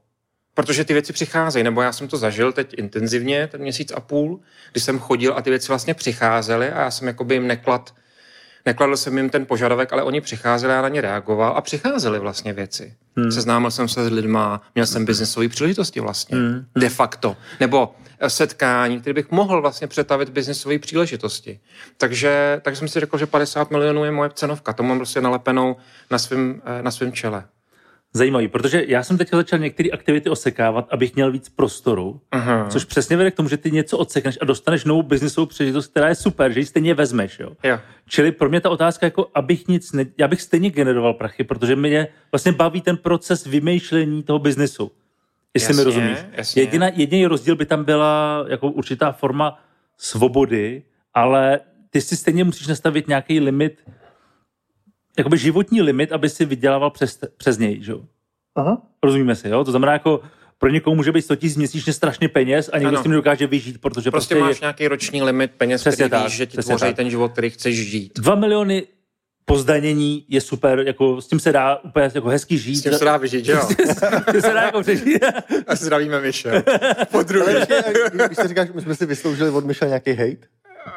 Protože 0.53 0.85
ty 0.85 0.93
věci 0.93 1.13
přicházejí, 1.13 1.63
nebo 1.63 1.81
já 1.81 1.91
jsem 1.91 2.07
to 2.07 2.17
zažil 2.17 2.51
teď 2.51 2.73
intenzivně, 2.77 3.47
ten 3.47 3.61
měsíc 3.61 3.91
a 3.95 3.99
půl, 3.99 4.39
kdy 4.71 4.81
jsem 4.81 4.99
chodil 4.99 5.33
a 5.37 5.41
ty 5.41 5.49
věci 5.49 5.67
vlastně 5.67 5.93
přicházely 5.93 6.71
a 6.71 6.81
já 6.81 6.91
jsem 6.91 7.07
jakoby 7.07 7.35
jim 7.35 7.47
neklad, 7.47 7.93
nekladl 8.65 8.97
jsem 8.97 9.17
jim 9.17 9.29
ten 9.29 9.45
požadavek, 9.45 9.93
ale 9.93 10.03
oni 10.03 10.21
přicházeli 10.21 10.73
a 10.73 10.75
já 10.75 10.81
na 10.81 10.89
ně 10.89 11.01
reagoval 11.01 11.53
a 11.57 11.61
přicházely 11.61 12.19
vlastně 12.19 12.53
věci. 12.53 12.93
Hmm. 13.15 13.31
Seznámil 13.31 13.71
jsem 13.71 13.87
se 13.87 14.05
s 14.05 14.11
lidma, 14.11 14.61
měl 14.75 14.85
jsem 14.85 15.05
biznesové 15.05 15.47
příležitosti 15.47 15.99
vlastně, 15.99 16.37
hmm. 16.37 16.65
de 16.75 16.89
facto. 16.89 17.37
Nebo 17.59 17.95
eh, 18.19 18.29
setkání, 18.29 19.01
které 19.01 19.13
bych 19.13 19.31
mohl 19.31 19.61
vlastně 19.61 19.87
přetavit 19.87 20.29
biznesové 20.29 20.79
příležitosti. 20.79 21.59
Takže, 21.97 22.61
takže 22.63 22.79
jsem 22.79 22.87
si 22.87 22.99
řekl, 22.99 23.17
že 23.17 23.25
50 23.25 23.71
milionů 23.71 24.05
je 24.05 24.11
moje 24.11 24.29
cenovka. 24.33 24.73
To 24.73 24.83
mám 24.83 24.97
prostě 24.97 25.21
nalepenou 25.21 25.75
na 26.11 26.17
svém 26.17 26.61
na 26.81 26.91
svým 26.91 27.11
čele. 27.11 27.43
Zajímavý, 28.15 28.47
protože 28.47 28.83
já 28.87 29.03
jsem 29.03 29.17
teď 29.17 29.29
začal 29.31 29.59
některé 29.59 29.89
aktivity 29.89 30.29
osekávat, 30.29 30.87
abych 30.91 31.15
měl 31.15 31.31
víc 31.31 31.49
prostoru, 31.49 32.21
Aha. 32.31 32.67
což 32.69 32.85
přesně 32.85 33.17
vede 33.17 33.31
k 33.31 33.35
tomu, 33.35 33.49
že 33.49 33.57
ty 33.57 33.71
něco 33.71 33.97
odsekneš 33.97 34.37
a 34.41 34.45
dostaneš 34.45 34.85
novou 34.85 35.03
biznisovou 35.03 35.45
příležitost, 35.45 35.87
která 35.87 36.09
je 36.09 36.15
super, 36.15 36.51
že 36.51 36.59
ji 36.59 36.65
stejně 36.65 36.93
vezmeš. 36.93 37.39
Jo? 37.39 37.49
Jo. 37.63 37.79
Čili 38.07 38.31
pro 38.31 38.49
mě 38.49 38.61
ta 38.61 38.69
otázka, 38.69 39.05
jako 39.05 39.27
abych 39.33 39.67
nic, 39.67 39.91
ne, 39.91 40.05
já 40.17 40.27
bych 40.27 40.41
stejně 40.41 40.69
generoval 40.69 41.13
prachy, 41.13 41.43
protože 41.43 41.75
mě 41.75 42.07
vlastně 42.31 42.51
baví 42.51 42.81
ten 42.81 42.97
proces 42.97 43.45
vymýšlení 43.45 44.23
toho 44.23 44.39
biznesu. 44.39 44.91
Jestli 45.53 45.73
mi 45.73 45.79
Jasně, 45.79 45.83
rozumíš. 45.83 46.17
jasně. 46.31 46.61
Jediná, 46.61 46.87
jediný 46.87 47.25
rozdíl 47.25 47.55
by 47.55 47.65
tam 47.65 47.83
byla 47.83 48.45
jako 48.47 48.67
určitá 48.71 49.11
forma 49.11 49.59
svobody, 49.97 50.83
ale 51.13 51.59
ty 51.89 52.01
si 52.01 52.17
stejně 52.17 52.43
musíš 52.43 52.67
nastavit 52.67 53.07
nějaký 53.07 53.39
limit, 53.39 53.81
jakoby 55.17 55.37
životní 55.37 55.81
limit, 55.81 56.11
aby 56.11 56.29
si 56.29 56.45
vydělával 56.45 56.89
přes, 56.89 57.19
přes 57.37 57.57
něj. 57.57 57.83
Že? 57.83 57.91
jo? 57.91 58.01
Aha. 58.55 58.81
Rozumíme 59.03 59.35
si, 59.35 59.49
jo? 59.49 59.63
To 59.63 59.71
znamená, 59.71 59.93
jako 59.93 60.21
pro 60.57 60.69
někoho 60.69 60.95
může 60.95 61.11
být 61.11 61.21
100 61.21 61.33
000 61.43 61.53
měsíčně 61.57 61.93
strašně 61.93 62.29
peněz 62.29 62.69
a 62.73 62.77
někdo 62.77 62.89
Ano. 62.89 62.99
s 62.99 63.03
tím 63.03 63.11
nedokáže 63.11 63.47
vyžít, 63.47 63.81
protože 63.81 64.11
Prostě, 64.11 64.35
prostě, 64.35 64.35
máš 64.49 64.55
je 64.55 64.65
nějaký 64.65 64.87
roční 64.87 65.23
limit 65.23 65.51
peněz, 65.57 65.81
Přesně 65.81 65.95
který 65.95 66.09
tak, 66.09 66.23
víš, 66.23 66.33
že 66.37 66.45
ti 66.45 66.51
přesně 66.57 66.69
tvoří 66.75 66.85
tak. 66.85 66.95
ten 66.95 67.09
život, 67.09 67.31
který 67.31 67.49
chceš 67.49 67.89
žít. 67.89 68.19
2 68.19 68.35
miliony 68.35 68.83
po 69.45 69.57
zdanění 69.57 70.25
je 70.29 70.41
super, 70.41 70.79
jako 70.79 71.21
s 71.21 71.27
tím 71.27 71.39
se 71.39 71.51
dá 71.51 71.77
úplně 71.77 72.11
jako 72.15 72.27
hezky 72.27 72.57
žít. 72.57 72.75
S 72.75 72.83
tím 72.83 72.93
se 72.93 73.05
dá 73.05 73.17
vyžít, 73.17 73.45
že 73.45 73.51
jo? 73.51 73.61
S 74.27 74.31
tím 74.31 74.41
se 74.41 74.53
dá 74.53 74.61
jako 74.61 74.81
přežít. 74.81 75.23
A 75.67 75.75
zdravíme 75.75 76.21
Miše. 76.21 76.63
Po 77.11 77.23
druhé. 77.23 77.53
ještě, 77.53 77.83
když 78.25 78.37
si 78.41 78.47
říkáš, 78.47 78.69
my 78.75 78.81
jsme 78.81 78.95
si 78.95 79.05
vysloužili 79.05 79.49
od 79.49 79.65
Miša 79.65 79.85
nějaký 79.85 80.13
hate, 80.13 80.47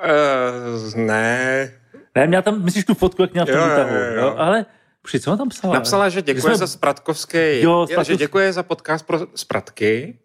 Uh, 0.04 0.94
ne. 0.96 1.72
Ne, 2.14 2.26
měla 2.26 2.42
tam, 2.42 2.64
myslíš 2.64 2.84
tu 2.84 2.94
fotku, 2.94 3.22
jak 3.22 3.32
měla 3.32 3.46
v 3.46 3.48
tom 3.48 3.58
Jo, 3.58 3.64
výtahu, 3.68 3.94
jo, 3.94 4.00
jo. 4.04 4.22
jo? 4.22 4.34
Ale 4.38 4.66
při 5.02 5.20
co 5.20 5.36
tam 5.36 5.48
psala? 5.48 5.74
Napsala, 5.74 6.08
že 6.08 6.22
děkuje 6.22 6.42
jsme- 6.42 6.56
za 6.56 6.66
Spratkovský. 6.66 7.38
Jo, 7.38 7.86
že 7.88 7.92
Spratkovský. 7.94 8.16
děkuje 8.16 8.52
za 8.52 8.62
podcast 8.62 9.06
pro 9.06 9.20
Spratky. 9.34 10.18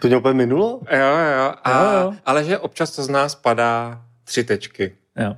to 0.00 0.06
mě 0.08 0.16
úplně 0.16 0.34
minulo? 0.34 0.80
Jo, 0.90 0.98
jo. 1.38 1.54
A, 1.64 1.82
Jo, 1.84 2.00
jo. 2.00 2.14
Ale 2.26 2.44
že 2.44 2.58
občas 2.58 2.90
to 2.96 3.02
z 3.02 3.08
nás 3.08 3.34
padá 3.34 4.02
tři 4.24 4.44
tečky. 4.44 4.96
Jo. 5.16 5.36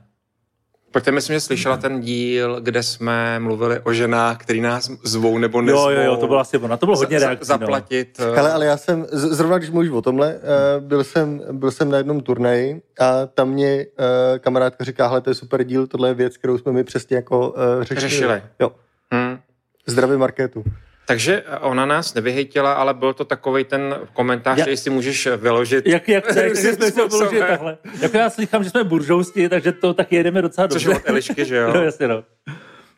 Protože 1.00 1.12
myslím, 1.12 1.34
že 1.37 1.40
slyšela 1.40 1.76
ten 1.76 2.00
díl, 2.00 2.61
kde 2.61 2.82
jsme 2.82 3.40
mluvili 3.40 3.80
o 3.80 3.92
ženách, 3.92 4.38
který 4.38 4.61
nás 4.61 4.90
zvou 5.02 5.38
nebo 5.38 5.62
nezvou. 5.62 5.90
jo, 5.90 5.96
jo, 5.96 6.02
jo, 6.02 6.16
to 6.16 6.26
bylo 6.26 6.38
asi 6.40 6.58
ona. 6.58 6.76
To 6.76 6.87
bylo 6.87 6.98
hodně 6.98 7.20
za, 7.20 7.26
reakcí. 7.26 7.46
za, 7.46 7.54
no. 7.56 7.58
zaplatit. 7.61 8.20
eh, 8.20 8.37
Hele, 8.37 8.52
ale 8.52 8.66
já 8.66 8.76
jsem, 8.76 9.06
zrovna 9.12 9.58
když 9.58 9.70
mluvíš 9.70 9.90
o 9.90 10.02
tomhle, 10.02 10.34
eh, 10.34 10.80
byl 10.80 11.04
jsem, 11.04 11.42
byl 11.52 11.70
jsem 11.70 11.90
na 11.90 11.98
jednom 11.98 12.20
turnaji 12.20 12.82
a 13.00 13.26
tam 13.26 13.48
mě 13.48 13.66
eh, 13.98 14.38
kamarádka 14.38 14.84
říká, 14.84 15.08
hele, 15.08 15.20
to 15.20 15.30
je 15.30 15.34
super 15.34 15.64
díl, 15.64 15.87
tohle 15.87 16.08
je 16.08 16.14
věc, 16.14 16.37
kterou 16.37 16.58
jsme 16.58 16.72
mi 16.72 16.84
přesně 16.84 17.16
jako 17.16 17.54
řešili. 17.80 18.00
Řešili. 18.00 18.42
Jo, 18.61 18.72
Hm. 19.14 19.38
zdravý 19.87 20.16
marketu. 20.16 20.64
Takže 21.09 21.42
ona 21.61 21.87
nás 21.87 22.14
nevyhejtila, 22.14 22.73
ale 22.73 22.94
byl 22.94 23.14
to 23.14 23.25
takový 23.25 23.64
ten 23.64 23.97
komentář, 24.12 24.61
který 24.61 24.77
si 24.77 24.90
můžeš 24.90 25.29
vyložit. 25.37 25.87
Jak, 25.87 26.09
jak, 26.09 26.25
jak, 26.37 26.57
jsme 26.57 26.90
se 26.90 27.09
položili 27.09 27.40
takhle. 27.40 27.79
Jako 28.01 28.16
já 28.16 28.31
slychám, 28.31 28.64
že 28.64 28.71
jsme 28.71 28.85
buržousti, 28.85 29.49
takže 29.49 29.73
to 29.73 29.94
tak 29.94 30.12
jedeme 30.12 30.42
docela 30.42 30.68
Což 30.68 30.85
dobře. 30.85 30.99
je 30.99 31.03
od 31.03 31.09
Elišky, 31.09 31.44
že 31.44 31.57
jo? 31.62 31.73
no, 31.75 31.83
jasně, 31.83 32.09
no. 32.09 32.23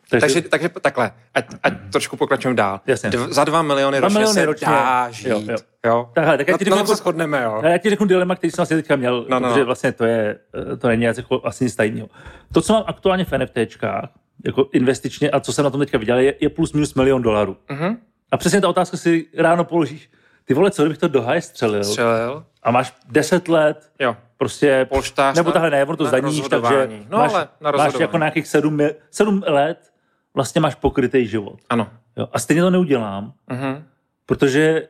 Takže, 0.09 0.19
Takže, 0.33 0.41
takže 0.49 0.69
takhle, 0.81 1.11
ať, 1.33 1.45
ať 1.63 1.73
trošku 1.91 2.17
pokračujeme 2.17 2.55
dál. 2.57 2.79
Jasně. 2.87 3.09
Dv, 3.09 3.19
za 3.29 3.43
dva 3.43 3.61
miliony 3.61 3.97
Dva 3.97 4.07
ročně 4.07 4.19
miliony 4.19 4.33
se 4.33 4.45
ročně. 4.45 4.67
dá 4.67 5.05
Jo, 5.07 5.11
žít. 5.13 5.27
jo. 5.29 5.39
Jo, 5.51 5.57
jo. 5.85 6.09
Takhle, 6.13 6.37
tak 6.37 6.47
já 6.47 6.57
ti 6.57 6.69
na 6.69 6.77
řeknu, 6.77 6.95
shodneme, 6.95 7.41
jo. 7.43 7.61
Já 7.63 7.77
ti 7.77 7.89
řeknu 7.89 8.05
dilema, 8.05 8.35
který 8.35 8.51
jsem 8.51 8.57
vlastně 8.57 8.77
teďka 8.77 8.95
měl, 8.95 9.25
No, 9.29 9.39
no, 9.39 9.47
protože 9.47 9.59
no. 9.59 9.65
vlastně 9.65 9.91
to 9.91 10.05
je, 10.05 10.37
eh, 10.73 10.77
to 10.77 10.87
není 10.87 11.03
jako 11.03 11.41
asi 11.43 11.63
nic 11.63 11.75
tajného. 11.75 12.07
To, 12.53 12.61
co 12.61 12.73
mám 12.73 12.83
aktuálně 12.87 13.25
v 13.25 13.31
NFTčkách, 13.37 14.09
jako 14.45 14.69
investičně 14.71 15.29
a 15.31 15.39
co 15.39 15.53
jsem 15.53 15.63
na 15.63 15.69
tom 15.69 15.79
teďka 15.79 15.97
viděl, 15.97 16.17
je, 16.19 16.35
je 16.39 16.49
plus 16.49 16.73
minus 16.73 16.93
milion 16.93 17.21
dolarů. 17.21 17.57
Mhm. 17.69 17.97
A 18.31 18.37
přesně 18.37 18.61
ta 18.61 18.69
otázka 18.69 18.97
si 18.97 19.27
ráno 19.37 19.63
položíš. 19.63 20.09
Ty 20.45 20.53
vole, 20.53 20.71
co 20.71 20.81
kdybych 20.83 20.97
to 20.97 21.07
do 21.07 21.21
haje 21.21 21.41
střelil 21.41 21.83
Střelil. 21.83 22.45
a 22.63 22.71
máš 22.71 22.93
10 23.09 23.47
let, 23.47 23.91
Jo. 23.99 24.15
prostě, 24.37 24.85
Polštář 24.89 25.35
nebo 25.35 25.51
tahle 25.51 25.69
ne, 25.69 25.85
ono 25.85 25.97
to 25.97 26.05
zdaníš, 26.05 26.47
takže. 26.49 26.89
No, 27.09 27.17
máš, 27.17 27.33
ale 27.33 27.47
na 27.61 27.71
máš 27.71 27.99
jako 27.99 28.17
nějakých 28.17 28.47
7, 28.47 28.79
7 29.11 29.43
let, 29.47 29.91
vlastně 30.33 30.61
máš 30.61 30.75
pokrytý 30.75 31.27
život. 31.27 31.59
Ano. 31.69 31.89
Jo. 32.17 32.27
A 32.33 32.39
stejně 32.39 32.61
to 32.61 32.69
neudělám, 32.69 33.33
Mhm. 33.49 33.83
protože 34.25 34.87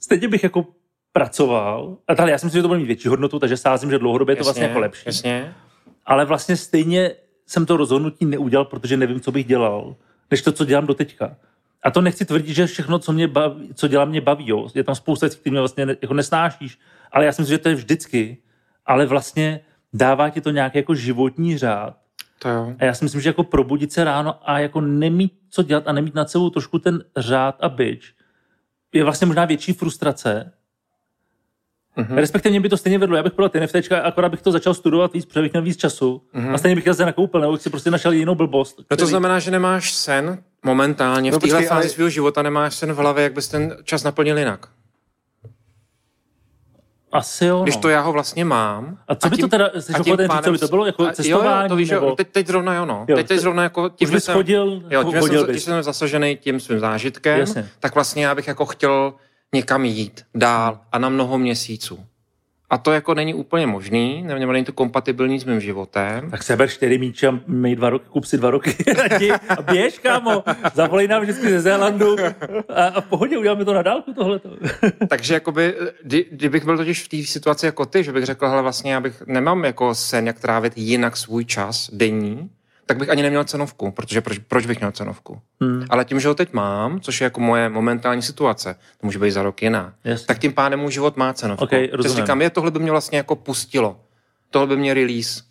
stejně 0.00 0.28
bych 0.28 0.42
jako 0.42 0.66
pracoval, 1.12 1.96
a 2.08 2.14
tady 2.14 2.30
já 2.32 2.38
si 2.38 2.46
myslím, 2.46 2.58
že 2.58 2.62
to 2.62 2.68
bude 2.68 2.80
mít 2.80 2.86
větší 2.86 3.08
hodnotu, 3.08 3.38
takže 3.38 3.56
sázím, 3.56 3.90
že 3.90 3.98
dlouhodobě 3.98 4.32
je 4.32 4.36
to 4.36 4.44
vlastně 4.44 4.64
jako 4.64 4.78
lepší. 4.78 5.02
Jasně. 5.06 5.54
Ale 6.06 6.24
vlastně 6.24 6.56
stejně 6.56 7.10
jsem 7.46 7.66
to 7.66 7.76
rozhodnutí 7.76 8.24
neudělal, 8.24 8.64
protože 8.64 8.96
nevím, 8.96 9.20
co 9.20 9.32
bych 9.32 9.46
dělal, 9.46 9.96
než 10.30 10.42
to, 10.42 10.52
co 10.52 10.64
dělám 10.64 10.86
do 10.86 10.94
teďka. 10.94 11.36
A 11.82 11.90
to 11.90 12.00
nechci 12.00 12.24
tvrdit, 12.24 12.54
že 12.54 12.66
všechno, 12.66 12.98
co, 12.98 13.12
mě 13.12 13.28
baví, 13.28 13.74
co 13.74 13.88
dělám, 13.88 14.08
mě 14.08 14.20
baví. 14.20 14.48
Jo. 14.48 14.68
Je 14.74 14.84
tam 14.84 14.94
spousta 14.94 15.26
věcí, 15.26 15.38
které 15.38 15.50
mě 15.50 15.60
vlastně 15.60 15.86
ne, 15.86 15.96
jako 16.02 16.14
nesnášíš. 16.14 16.78
Ale 17.12 17.24
já 17.24 17.32
si 17.32 17.42
myslím, 17.42 17.54
že 17.54 17.58
to 17.58 17.68
je 17.68 17.74
vždycky. 17.74 18.38
Ale 18.86 19.06
vlastně 19.06 19.60
dává 19.92 20.30
ti 20.30 20.40
to 20.40 20.50
nějaký 20.50 20.78
jako 20.78 20.94
životní 20.94 21.58
řád. 21.58 21.96
To 22.38 22.48
jo. 22.48 22.74
A 22.78 22.84
já 22.84 22.94
si 22.94 23.04
myslím, 23.04 23.20
že 23.20 23.28
jako 23.28 23.44
probudit 23.44 23.92
se 23.92 24.04
ráno 24.04 24.50
a 24.50 24.58
jako 24.58 24.80
nemít 24.80 25.32
co 25.50 25.62
dělat 25.62 25.84
a 25.86 25.92
nemít 25.92 26.14
nad 26.14 26.30
sebou 26.30 26.50
trošku 26.50 26.78
ten 26.78 27.04
řád 27.16 27.56
a 27.60 27.68
byč, 27.68 28.14
je 28.92 29.04
vlastně 29.04 29.26
možná 29.26 29.44
větší 29.44 29.72
frustrace. 29.72 30.52
Mhm. 31.96 32.06
Mm-hmm. 32.06 32.16
Respektive 32.20 32.50
mě 32.50 32.60
by 32.60 32.68
to 32.68 32.76
stejně 32.76 32.98
vedlo. 32.98 33.16
Já 33.16 33.22
bych 33.22 33.32
podal 33.32 33.48
ty 33.48 33.60
NFTčka, 33.60 34.00
akorát 34.00 34.28
bych 34.28 34.42
to 34.42 34.52
začal 34.52 34.74
studovat 34.74 35.12
víc, 35.12 35.26
protože 35.26 35.42
bych 35.42 35.52
měl 35.52 35.62
víc 35.62 35.76
času. 35.76 36.22
Mm-hmm. 36.34 36.54
A 36.54 36.58
stejně 36.58 36.74
bych 36.76 36.88
se 36.94 37.06
nakoupil, 37.06 37.40
nebo 37.40 37.52
bych 37.52 37.62
si 37.62 37.70
prostě 37.70 37.90
našel 37.90 38.12
jinou 38.12 38.34
blbost. 38.34 38.80
No 38.90 38.96
to 38.96 39.06
znamená, 39.06 39.38
že 39.38 39.50
nemáš 39.50 39.92
sen 39.94 40.38
momentálně 40.64 41.30
v 41.30 41.34
No 41.34 41.38
téhle 41.40 41.58
počkej, 41.58 41.68
fázi 41.68 41.80
ale- 41.86 41.88
svého 41.94 42.10
života, 42.10 42.42
nemáš 42.42 42.74
sen 42.74 42.92
v 42.92 42.96
hlavě, 42.96 43.22
jak 43.24 43.32
bys 43.32 43.48
ten 43.48 43.76
čas 43.84 44.02
naplnil 44.04 44.38
jinak. 44.38 44.66
Asi 47.12 47.44
jo, 47.46 47.56
no. 47.58 47.62
Když 47.62 47.76
to 47.76 47.88
já 47.88 48.00
ho 48.00 48.12
vlastně 48.12 48.44
mám. 48.44 48.98
A 49.08 49.14
co 49.14 49.28
by 49.28 49.36
to 49.36 49.48
teda- 49.48 49.70
jsi 49.80 49.92
a 49.92 50.02
tím 50.02 50.16
říct, 50.16 50.44
co 50.44 50.52
by 50.52 50.58
to 50.58 50.68
bylo? 50.68 50.86
Jako 50.86 51.02
a- 51.02 51.06
Jo, 51.06 51.10
jo, 51.10 51.14
cestování, 51.14 51.68
to 51.68 51.76
víš, 51.76 51.90
nebo- 51.90 52.06
jo, 52.06 52.16
teď, 52.16 52.28
teď 52.32 52.46
zrovna 52.46 52.74
jo, 52.74 52.86
no. 52.86 53.04
Jo, 53.08 53.16
teď, 53.16 53.26
teď 53.28 53.36
te- 53.36 53.42
zrovna 53.42 53.62
jako 53.62 53.88
tím, 53.88 54.10
že 54.10 54.20
jsem, 54.20 54.34
chodil, 54.34 54.82
jo, 54.90 55.04
tím, 55.04 55.20
chodil 55.20 55.40
jsem, 55.40 55.50
když 55.50 55.62
jsem 55.62 55.82
zasažený 55.82 56.36
tím 56.36 56.60
svým 56.60 56.80
zážitkem, 56.80 57.40
Jasně. 57.40 57.68
tak 57.80 57.94
vlastně 57.94 58.24
já 58.26 58.34
bych 58.34 58.48
jako 58.48 58.66
chtěl 58.66 59.14
někam 59.54 59.84
jít 59.84 60.24
dál 60.34 60.80
a 60.92 60.98
na 60.98 61.08
mnoho 61.08 61.38
měsíců. 61.38 62.06
A 62.70 62.78
to 62.78 62.92
jako 62.92 63.14
není 63.14 63.34
úplně 63.34 63.66
možný, 63.66 64.22
nebo 64.22 64.52
není 64.52 64.64
to 64.64 64.72
kompatibilní 64.72 65.40
s 65.40 65.44
mým 65.44 65.60
životem. 65.60 66.30
Tak 66.30 66.42
seber 66.42 66.68
čtyři 66.68 66.98
míče 66.98 67.28
a 67.28 67.40
mej 67.46 67.76
dva 67.76 67.90
roky, 67.90 68.04
kup 68.08 68.24
si 68.24 68.38
dva 68.38 68.50
roky 68.50 68.76
a 69.48 69.62
běž, 69.62 69.98
kámo. 69.98 70.44
Zavolej 70.74 71.08
nám 71.08 71.22
vždycky 71.22 71.50
ze 71.50 71.60
Zélandu 71.60 72.16
a, 72.68 72.84
a 72.86 73.00
v 73.00 73.04
pohodě 73.04 73.38
uděláme 73.38 73.64
to 73.64 73.74
na 73.74 73.82
dálku 73.82 74.12
tohleto. 74.12 74.50
Takže 75.08 75.34
jakoby, 75.34 75.74
kdy, 76.02 76.26
kdybych 76.30 76.64
byl 76.64 76.76
totiž 76.76 77.02
v 77.02 77.08
té 77.08 77.22
situaci 77.32 77.66
jako 77.66 77.86
ty, 77.86 78.04
že 78.04 78.12
bych 78.12 78.24
řekl, 78.24 78.48
hele 78.48 78.62
vlastně 78.62 78.92
já 78.92 79.00
bych 79.00 79.22
nemám 79.26 79.64
jako 79.64 79.94
sen, 79.94 80.26
jak 80.26 80.40
trávit 80.40 80.72
jinak 80.76 81.16
svůj 81.16 81.44
čas 81.44 81.90
denní, 81.92 82.50
tak 82.92 82.98
bych 82.98 83.10
ani 83.10 83.22
neměl 83.22 83.44
cenovku, 83.44 83.90
protože 83.90 84.20
proč, 84.20 84.38
proč 84.38 84.66
bych 84.66 84.78
měl 84.78 84.92
cenovku? 84.92 85.40
Hmm. 85.60 85.84
Ale 85.90 86.04
tím, 86.04 86.20
že 86.20 86.28
ho 86.28 86.34
teď 86.34 86.52
mám, 86.52 87.00
což 87.00 87.20
je 87.20 87.24
jako 87.24 87.40
moje 87.40 87.68
momentální 87.68 88.22
situace, 88.22 88.74
to 89.00 89.06
může 89.06 89.18
být 89.18 89.30
za 89.30 89.42
rok 89.42 89.62
jiná, 89.62 89.94
Jasně. 90.04 90.26
tak 90.26 90.38
tím 90.38 90.52
pádem 90.52 90.80
můj 90.80 90.92
život 90.92 91.16
má 91.16 91.32
cenovku. 91.32 91.64
Ok, 91.64 91.70
Takže 91.70 91.88
rozumím. 91.92 92.16
říkám, 92.16 92.42
je, 92.42 92.50
tohle 92.50 92.70
by 92.70 92.78
mě 92.78 92.90
vlastně 92.90 93.18
jako 93.18 93.36
pustilo. 93.36 94.00
Tohle 94.50 94.66
by 94.68 94.76
mě 94.76 94.94
release, 94.94 95.42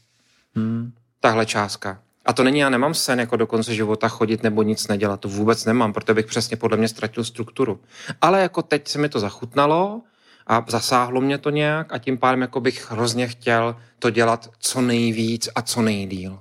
Hmm. 0.55 0.91
tahle 1.19 1.45
částka. 1.45 1.99
A 2.25 2.33
to 2.33 2.43
není, 2.43 2.59
já 2.59 2.69
nemám 2.69 2.93
sen 2.93 3.19
jako 3.19 3.35
do 3.37 3.47
konce 3.47 3.75
života 3.75 4.07
chodit 4.07 4.43
nebo 4.43 4.63
nic 4.63 4.87
nedělat, 4.87 5.19
to 5.19 5.29
vůbec 5.29 5.65
nemám, 5.65 5.93
protože 5.93 6.13
bych 6.13 6.25
přesně 6.25 6.57
podle 6.57 6.77
mě 6.77 6.87
ztratil 6.87 7.23
strukturu. 7.23 7.79
Ale 8.21 8.41
jako 8.41 8.61
teď 8.61 8.87
se 8.87 8.99
mi 8.99 9.09
to 9.09 9.19
zachutnalo 9.19 10.01
a 10.47 10.65
zasáhlo 10.67 11.21
mě 11.21 11.37
to 11.37 11.49
nějak 11.49 11.93
a 11.93 11.97
tím 11.97 12.17
pádem 12.17 12.41
jako 12.41 12.59
bych 12.61 12.91
hrozně 12.91 13.27
chtěl 13.27 13.75
to 13.99 14.09
dělat 14.09 14.49
co 14.59 14.81
nejvíc 14.81 15.49
a 15.55 15.61
co 15.61 15.81
nejdíl. 15.81 16.39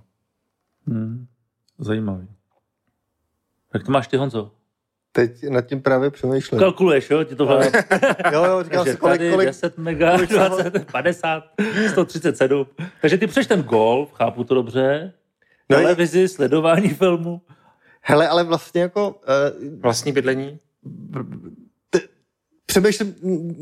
Hmm. 0.87 1.27
Zajímavý. 1.79 2.29
Tak 3.73 3.85
to 3.85 3.93
máš 3.93 4.09
ty, 4.09 4.17
Honzo. 4.17 4.53
Teď 5.13 5.49
nad 5.49 5.61
tím 5.61 5.83
právě 5.83 6.11
přemýšlím. 6.11 6.59
Kalkuluješ, 6.61 7.11
jo? 7.11 7.25
Ti 7.25 7.35
to 7.35 7.47
hlava. 7.47 7.65
Jo, 8.33 8.45
jo, 8.45 8.63
říkám 8.63 8.85
si, 8.87 8.97
kolik, 8.97 9.31
kolik, 9.31 9.47
10 9.47 9.79
mega, 9.79 10.17
20, 10.17 10.87
50, 10.93 11.45
137. 11.91 12.67
Takže 13.01 13.19
ty 13.19 13.27
přeš 13.27 13.47
ten 13.47 13.63
golf, 13.63 14.13
chápu 14.13 14.45
to 14.45 14.55
dobře. 14.55 15.13
No, 15.71 15.77
Televizi, 15.77 16.29
sledování 16.29 16.89
filmu. 16.89 17.43
hele, 18.01 18.29
ale 18.29 18.45
vlastně 18.45 18.81
jako 18.81 19.09
uh, 19.09 19.81
Vlastní 19.81 20.13
bydlení? 20.13 20.59
přemýšlím, 22.67 23.15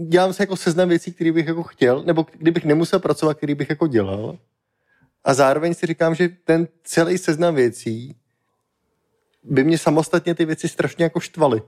dělám 0.09 0.33
si 0.33 0.43
jako 0.43 0.57
seznam 0.57 0.89
věcí, 0.89 1.13
které 1.13 1.33
bych 1.33 1.47
jako 1.47 1.63
chtěl, 1.63 2.03
nebo 2.05 2.27
kdybych 2.39 2.65
nemusel 2.65 2.99
pracovat, 3.01 3.37
který 3.37 3.55
bych 3.55 3.71
jako 3.71 3.87
dělal. 3.87 4.39
A 5.25 5.35
zároveň 5.35 5.75
si 5.75 5.87
říkám, 5.87 6.15
že 6.15 6.29
ten 6.29 6.69
celý 6.83 7.19
seznam 7.19 7.55
věcí 7.55 8.17
by 9.43 9.65
mě 9.65 9.79
samostatně 9.79 10.35
ty 10.35 10.45
věci 10.45 10.69
strašně 10.69 11.05
jako 11.05 11.21
štvaly. 11.21 11.63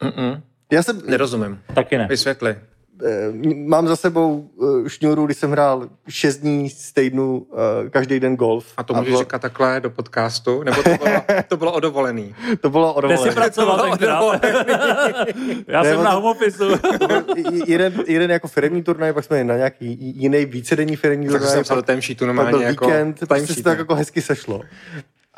Mm-mm. 0.00 0.42
Já 0.72 0.82
jsem, 0.82 1.02
Nerozumím. 1.06 1.62
Taky 1.74 1.98
ne. 1.98 2.06
Vysvětli. 2.06 2.60
Eh, 3.06 3.32
mám 3.66 3.88
za 3.88 3.96
sebou 3.96 4.50
eh, 4.86 4.88
šňůru, 4.90 5.24
kdy 5.26 5.34
jsem 5.34 5.50
hrál 5.50 5.88
šest 6.08 6.36
dní 6.36 6.70
z 6.70 6.92
týdnu 6.92 7.46
eh, 7.86 7.90
každý 7.90 8.20
den 8.20 8.36
golf. 8.36 8.66
A 8.76 8.82
to 8.82 8.94
můžeš 8.94 9.08
bylo- 9.08 9.20
říkat 9.20 9.42
takhle 9.42 9.80
do 9.80 9.90
podcastu? 9.90 10.62
Nebo 10.62 10.82
to 10.82 10.90
bylo, 10.98 11.22
to 11.48 11.56
bylo 11.56 11.72
o 11.72 11.80
dovolený? 11.80 12.34
To 12.60 12.70
bylo 12.70 13.00
Kde 13.06 13.18
jsi 13.18 13.30
pracoval 13.30 13.76
To 13.78 13.96
bylo 13.96 14.30
tenkrát? 14.38 14.44
Já 15.68 15.82
Ne, 15.82 15.90
jsem 15.90 16.02
na 16.04 16.10
home 16.12 16.24
officeu. 16.24 16.68
jeden, 17.66 17.92
jeden 18.06 18.30
jako 18.30 18.48
firmní 18.48 18.82
turnaj, 18.82 19.12
pak 19.12 19.24
jsme 19.24 19.44
na 19.44 19.56
nějaký 19.56 19.98
jiný 20.00 20.44
vícedenní 20.44 20.96
firmní 20.96 21.26
Tak 21.26 21.32
turnaj. 21.34 21.50
jsem 21.54 21.62
psal 21.62 21.76
pak- 21.76 21.86
ten 21.86 22.02
sheetu 22.02 22.18
pak 22.20 22.26
normálně 22.26 22.50
byl 22.50 22.60
jako 22.60 22.86
víkend, 22.86 23.18
prostě 23.28 23.46
se 23.46 23.62
to 23.62 23.62
tak 23.62 23.78
jako 23.78 23.94
hezky 23.94 24.22
sešlo. 24.22 24.60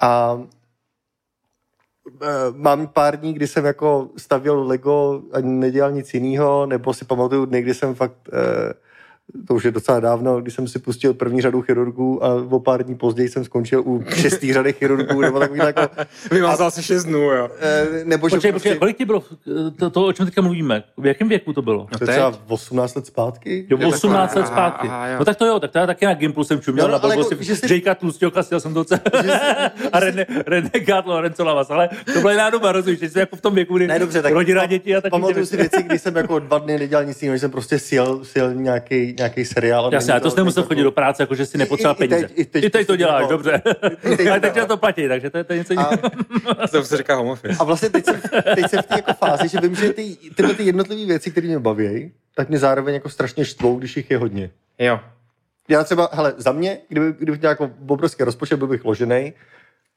A 0.00 0.40
mám 2.52 2.86
pár 2.86 3.20
dní, 3.20 3.32
kdy 3.32 3.46
jsem 3.46 3.64
jako 3.64 4.08
stavěl 4.16 4.66
Lego 4.66 5.22
a 5.32 5.40
nedělal 5.40 5.92
nic 5.92 6.14
jiného, 6.14 6.66
nebo 6.66 6.94
si 6.94 7.04
pamatuju 7.04 7.44
dny, 7.44 7.62
kdy 7.62 7.74
jsem 7.74 7.94
fakt, 7.94 8.28
eh, 8.32 8.72
to 9.48 9.54
už 9.54 9.64
je 9.64 9.70
docela 9.70 10.00
dávno, 10.00 10.40
kdy 10.40 10.50
jsem 10.50 10.68
si 10.68 10.78
pustil 10.78 11.14
první 11.14 11.40
řadu 11.42 11.62
chirurgů 11.62 12.24
a 12.24 12.34
o 12.34 12.60
pár 12.60 12.82
dní 12.82 12.94
později 12.94 13.28
jsem 13.28 13.44
skončil 13.44 13.82
u 13.86 14.04
šestý 14.14 14.52
řady 14.52 14.72
chirurgů, 14.72 15.20
nebo 15.20 15.38
takový 15.38 15.58
jako, 15.58 15.80
Vymazal 16.30 16.70
si 16.70 16.82
šest 16.82 17.04
dnů, 17.04 17.18
jo. 17.20 17.48
eh, 17.60 18.04
nebo 18.04 18.28
že 18.28 18.36
Počkej, 18.36 18.52
prostě, 18.52 18.68
počkej, 18.68 18.78
kolik 18.78 18.96
ti 18.98 19.04
bylo? 19.04 19.22
To, 19.78 19.90
to, 19.90 20.06
o 20.06 20.12
čem 20.12 20.26
teďka 20.26 20.42
mluvíme. 20.42 20.82
V 20.98 21.06
jakém 21.06 21.28
věku 21.28 21.52
to 21.52 21.62
bylo? 21.62 21.86
to 21.98 22.04
je 22.04 22.08
třeba 22.08 22.32
18 22.48 22.94
let 22.94 23.06
zpátky. 23.06 23.66
Jo, 23.70 23.88
18 23.88 24.34
let 24.34 24.42
Aha, 24.42 24.52
zpátky. 24.52 24.88
aha, 24.88 25.08
jo. 25.08 25.16
No 25.18 25.24
tak 25.24 25.36
to 25.36 25.46
jo, 25.46 25.60
tak 25.60 25.70
to 25.70 25.78
já 25.78 25.86
taky 25.86 26.06
na 26.06 26.14
Gimplu 26.14 26.44
jsem 26.44 26.60
čuměl 26.60 26.84
Jo, 26.86 26.98
no, 27.02 27.08
na 27.08 27.14
jako, 27.14 27.34
že 27.40 27.56
jsi- 27.56 27.74
Jakea 27.74 27.94
Tlustěka, 27.94 28.42
chtěl 28.42 28.60
jsem 28.60 28.74
to 28.74 28.84
celé. 28.84 29.00
A 29.92 30.00
René, 30.00 30.26
René 30.46 30.70
Gát, 30.86 31.06
Lorenzo 31.06 31.44
Lavas, 31.44 31.70
ale 31.70 31.88
to 32.14 32.20
byla 32.20 32.32
jiná 32.32 32.50
doba, 32.50 32.72
rozumíš, 32.72 33.00
že 33.00 33.10
jsi 33.10 33.18
jako 33.18 33.36
v 33.36 33.40
tom 33.40 33.54
věku, 33.54 33.76
kdy 33.76 33.86
Ne, 33.86 33.98
dobře, 33.98 34.22
tak 34.22 34.32
rodina, 34.32 34.66
děti 34.66 34.96
a 34.96 35.00
taky 35.00 35.10
Pamatuju 35.10 35.46
si 35.46 35.56
věci, 35.56 35.82
kdy 35.82 35.98
jsem 35.98 36.16
jako 36.16 36.38
dva 36.38 36.58
dny 36.58 36.78
nedělal 36.78 37.04
nic 37.04 37.22
jiného, 37.22 37.36
že 37.36 37.40
jsem 37.40 37.50
prostě 37.50 37.78
sjel, 37.78 38.24
sjel 38.24 38.54
nějaký, 38.54 39.15
nějaký 39.18 39.44
seriál. 39.44 39.90
Jasně, 39.92 40.12
ale 40.12 40.20
to 40.20 40.30
jsi 40.30 40.36
nemusel 40.36 40.62
chodit 40.62 40.82
do 40.82 40.92
práce, 40.92 41.22
jako 41.22 41.34
že 41.34 41.46
si 41.46 41.58
nepotřeboval 41.58 41.96
I- 42.00 42.04
i 42.04 42.08
teď- 42.08 42.20
peníze. 42.20 42.34
i 42.34 42.44
teď 42.44 42.64
I 42.64 42.70
teď 42.70 42.86
to 42.86 42.96
děláš, 42.96 43.18
dělal. 43.26 43.30
dobře. 43.30 43.62
teď 44.16 44.26
Ale 44.30 44.40
teď 44.40 44.56
na 44.56 44.66
to 44.66 44.76
platí, 44.76 45.08
takže 45.08 45.30
to 45.30 45.38
je, 45.38 45.44
to 45.44 45.52
je 45.52 45.58
něco 45.58 45.72
A, 45.72 45.82
jiného. 45.82 46.10
To 46.70 46.84
se 46.84 46.96
říká 46.96 47.14
home 47.16 47.28
office. 47.28 47.56
a 47.60 47.64
vlastně 47.64 47.90
teď 47.90 48.04
jsem, 48.04 48.20
teď 48.54 48.70
jsem 48.70 48.82
v 48.82 48.86
té 48.86 48.94
jako 48.94 49.12
fázi, 49.12 49.48
že 49.48 49.58
vím, 49.60 49.74
že 49.74 49.92
ty, 49.92 50.16
tyhle 50.36 50.54
ty 50.54 50.62
jednotlivé 50.62 51.06
věci, 51.06 51.30
které 51.30 51.46
mě 51.46 51.58
baví, 51.58 52.12
tak 52.34 52.48
mě 52.48 52.58
zároveň 52.58 52.94
jako 52.94 53.08
strašně 53.08 53.44
štvou, 53.44 53.76
když 53.78 53.96
jich 53.96 54.10
je 54.10 54.18
hodně. 54.18 54.50
Jo. 54.78 55.00
Já 55.68 55.84
třeba, 55.84 56.08
hele, 56.12 56.34
za 56.36 56.52
mě, 56.52 56.78
kdyby, 56.88 57.12
kdybych 57.18 57.40
měl 57.40 57.50
jako 57.50 57.70
obrovský 57.88 58.24
rozpočet, 58.24 58.56
byl 58.56 58.66
bych 58.68 58.84
ložený, 58.84 59.32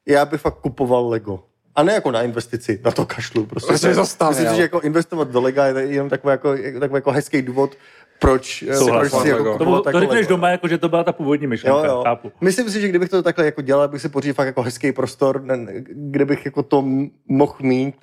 já 0.08 0.26
bych 0.26 0.42
fakt 0.42 0.56
kupoval 0.60 1.08
Lego. 1.10 1.44
A 1.76 1.84
ne 1.84 1.94
jako 1.94 2.12
na 2.12 2.22
investici, 2.22 2.80
na 2.86 2.92
to 2.92 3.06
kašlu. 3.06 3.46
Prostě, 3.46 3.68
Prostě 3.68 3.94
zastavil. 3.94 4.32
Myslím 4.32 4.50
si, 4.50 4.56
že 4.56 4.62
jako 4.62 4.80
investovat 4.82 5.28
do 5.32 5.42
Lega 5.42 5.66
je 5.66 5.82
jenom 5.86 6.10
takový 6.10 6.32
jako, 6.32 6.56
takový 6.80 6.98
jako 6.98 7.12
hezký 7.12 7.42
důvod, 7.42 7.76
proč, 8.20 8.64
eh, 8.70 8.76
Souhlas. 8.78 9.10
proč 9.10 9.22
si 9.22 9.30
jako. 9.30 9.58
To, 9.58 9.82
to 9.82 9.90
jako 9.90 10.00
řekneš 10.00 10.28
doma, 10.28 10.50
jako 10.50 10.68
že 10.68 10.78
to 10.78 10.90
byla 10.90 11.04
ta 11.04 11.12
původní 11.12 11.48
myšlenka, 11.48 11.80
Jo, 11.80 11.86
jo. 11.86 12.02
chápu. 12.04 12.32
Myslím 12.42 12.70
si, 12.70 12.82
že 12.82 12.88
kdybych 12.88 13.10
to 13.10 13.24
takhle 13.24 13.46
jako 13.46 13.62
dělal, 13.62 13.88
bych 13.88 14.02
si 14.02 14.10
pořídil 14.10 14.34
fakt 14.34 14.46
jako 14.48 14.62
hezký 14.62 14.92
prostor, 14.92 15.42
ne- 15.44 15.66
kde 15.90 16.26
bych 16.26 16.46
jako 16.46 16.64
to 16.64 16.84
mohl 17.28 17.56
mít 17.60 17.96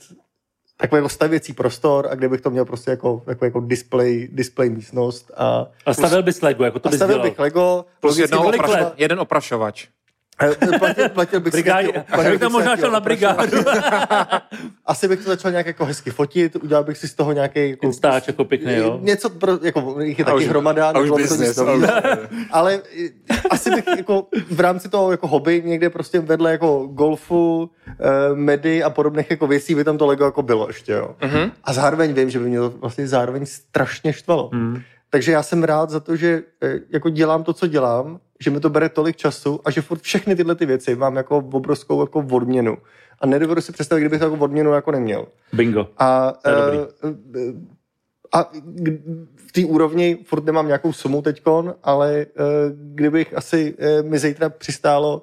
takový 0.77 0.99
jako 0.99 1.09
stavěcí 1.09 1.53
prostor 1.53 2.09
a 2.11 2.15
kde 2.15 2.29
bych 2.29 2.41
to 2.41 2.51
měl 2.51 2.65
prostě 2.65 2.91
jako, 2.91 3.23
jako, 3.27 3.45
jako 3.45 3.61
display, 3.61 4.29
display 4.33 4.71
místnost 4.71 5.31
a, 5.37 5.67
A 5.87 5.95
stavil 5.95 6.23
bys 6.23 6.43
Lego, 6.43 6.65
jako 6.65 6.79
to 6.79 6.89
a 6.89 6.91
bys 6.91 6.99
stavil 6.99 7.15
dělal. 7.17 7.31
bych 7.31 7.39
Lego, 7.39 7.85
Plus 8.01 8.19
let? 8.19 8.93
jeden 8.97 9.21
oprašovač. 9.21 9.87
Eh, 10.41 10.79
platil, 10.79 11.09
platil 11.09 11.41
bych 11.41 11.53
si 11.53 11.57
Brigádě, 11.63 11.93
já 11.95 12.03
platil 12.15 12.33
bych 12.39 12.43
si 12.43 12.53
možná 12.53 12.77
šel 12.77 12.91
na 12.91 13.01
brigádu. 13.01 13.59
Asi 14.87 15.09
bych 15.09 15.19
to 15.25 15.31
začal 15.31 15.51
nějak 15.51 15.67
jako 15.67 15.85
hezky 15.85 16.11
fotit, 16.11 16.57
udělal 16.57 16.85
bych 16.85 16.99
si 16.99 17.09
z 17.09 17.15
toho 17.15 17.33
nějaký 17.33 17.71
jako, 17.71 17.87
Instač 17.87 18.27
jako 18.27 18.45
pěkný, 18.45 18.75
jo. 18.75 18.99
Něco, 19.03 19.31
pro, 19.31 19.59
jako, 19.63 20.01
jich 20.01 20.19
je 20.19 20.25
A 20.25 20.27
taky 20.27 20.37
už- 20.39 20.47
hromada. 20.49 20.89
a 20.91 20.99
už 20.99 21.05
by 21.05 21.11
to 21.11 21.19
nic 21.19 21.29
business, 21.31 21.59
a 21.59 21.65
novýho. 21.65 21.87
už- 21.89 22.47
Ale 22.51 22.81
asi 23.51 23.71
bych 23.71 23.85
jako 23.97 24.27
v 24.51 24.61
rámci 24.61 24.89
toho 24.89 25.11
jako 25.11 25.27
hobby 25.27 25.63
někde 25.65 25.91
prostě 25.91 26.21
vedle 26.21 26.51
jako 26.51 26.87
golfu, 26.93 27.71
eh, 27.89 27.95
medy 28.35 28.83
a 28.83 28.91
podobných 28.91 29.31
jako 29.31 29.47
věcí 29.47 29.75
by 29.75 29.85
tam 29.85 29.99
to 29.99 30.07
Lego 30.07 30.25
jako 30.25 30.43
bylo 30.43 30.67
ještě, 30.69 30.93
jo. 30.93 31.17
Mhm. 31.23 31.51
A 31.65 31.73
zároveň 31.73 32.13
vím, 32.13 32.31
že 32.31 32.39
by 32.39 32.45
mě 32.49 32.59
to 32.59 32.71
vlastně 32.71 33.09
zároveň 33.09 33.47
strašně 33.47 34.13
štvalo. 34.13 34.51
Hmm. 34.53 34.83
Takže 35.11 35.33
já 35.33 35.43
jsem 35.43 35.65
rád 35.65 35.91
za 35.91 36.01
to, 36.01 36.17
že 36.17 36.43
eh, 36.63 36.79
jako 36.91 37.11
dělám 37.11 37.45
to, 37.45 37.53
co 37.53 37.67
dělám, 37.67 38.19
že 38.41 38.51
mi 38.51 38.61
to 38.61 38.71
bere 38.71 38.89
tolik 38.89 39.17
času 39.17 39.61
a 39.65 39.71
že 39.71 39.83
furt 39.83 40.01
všechny 40.01 40.37
tyhle 40.37 40.55
ty 40.55 40.67
věci 40.67 40.97
mám 40.97 41.17
jako 41.17 41.39
obrovskou 41.39 42.01
jako 42.01 42.27
odměnu. 42.31 42.79
A 43.21 43.27
nedovedu 43.27 43.61
si 43.61 43.73
představit, 43.73 44.01
kdybych 44.01 44.19
to 44.19 44.25
jako 44.25 44.45
odměnu 44.45 44.73
jako 44.73 44.91
neměl. 44.91 45.27
Bingo. 45.53 45.89
A, 45.99 46.35
eh, 46.47 46.53
a 48.33 48.51
v 49.37 49.53
té 49.53 49.65
úrovni 49.65 50.19
furt 50.25 50.45
nemám 50.45 50.67
nějakou 50.67 50.93
sumu 50.93 51.23
teďkon, 51.23 51.75
ale 51.83 52.15
eh, 52.17 52.27
kdybych 52.73 53.37
asi 53.37 53.75
eh, 53.79 54.03
mi 54.03 54.19
zítra 54.19 54.49
přistálo, 54.49 55.23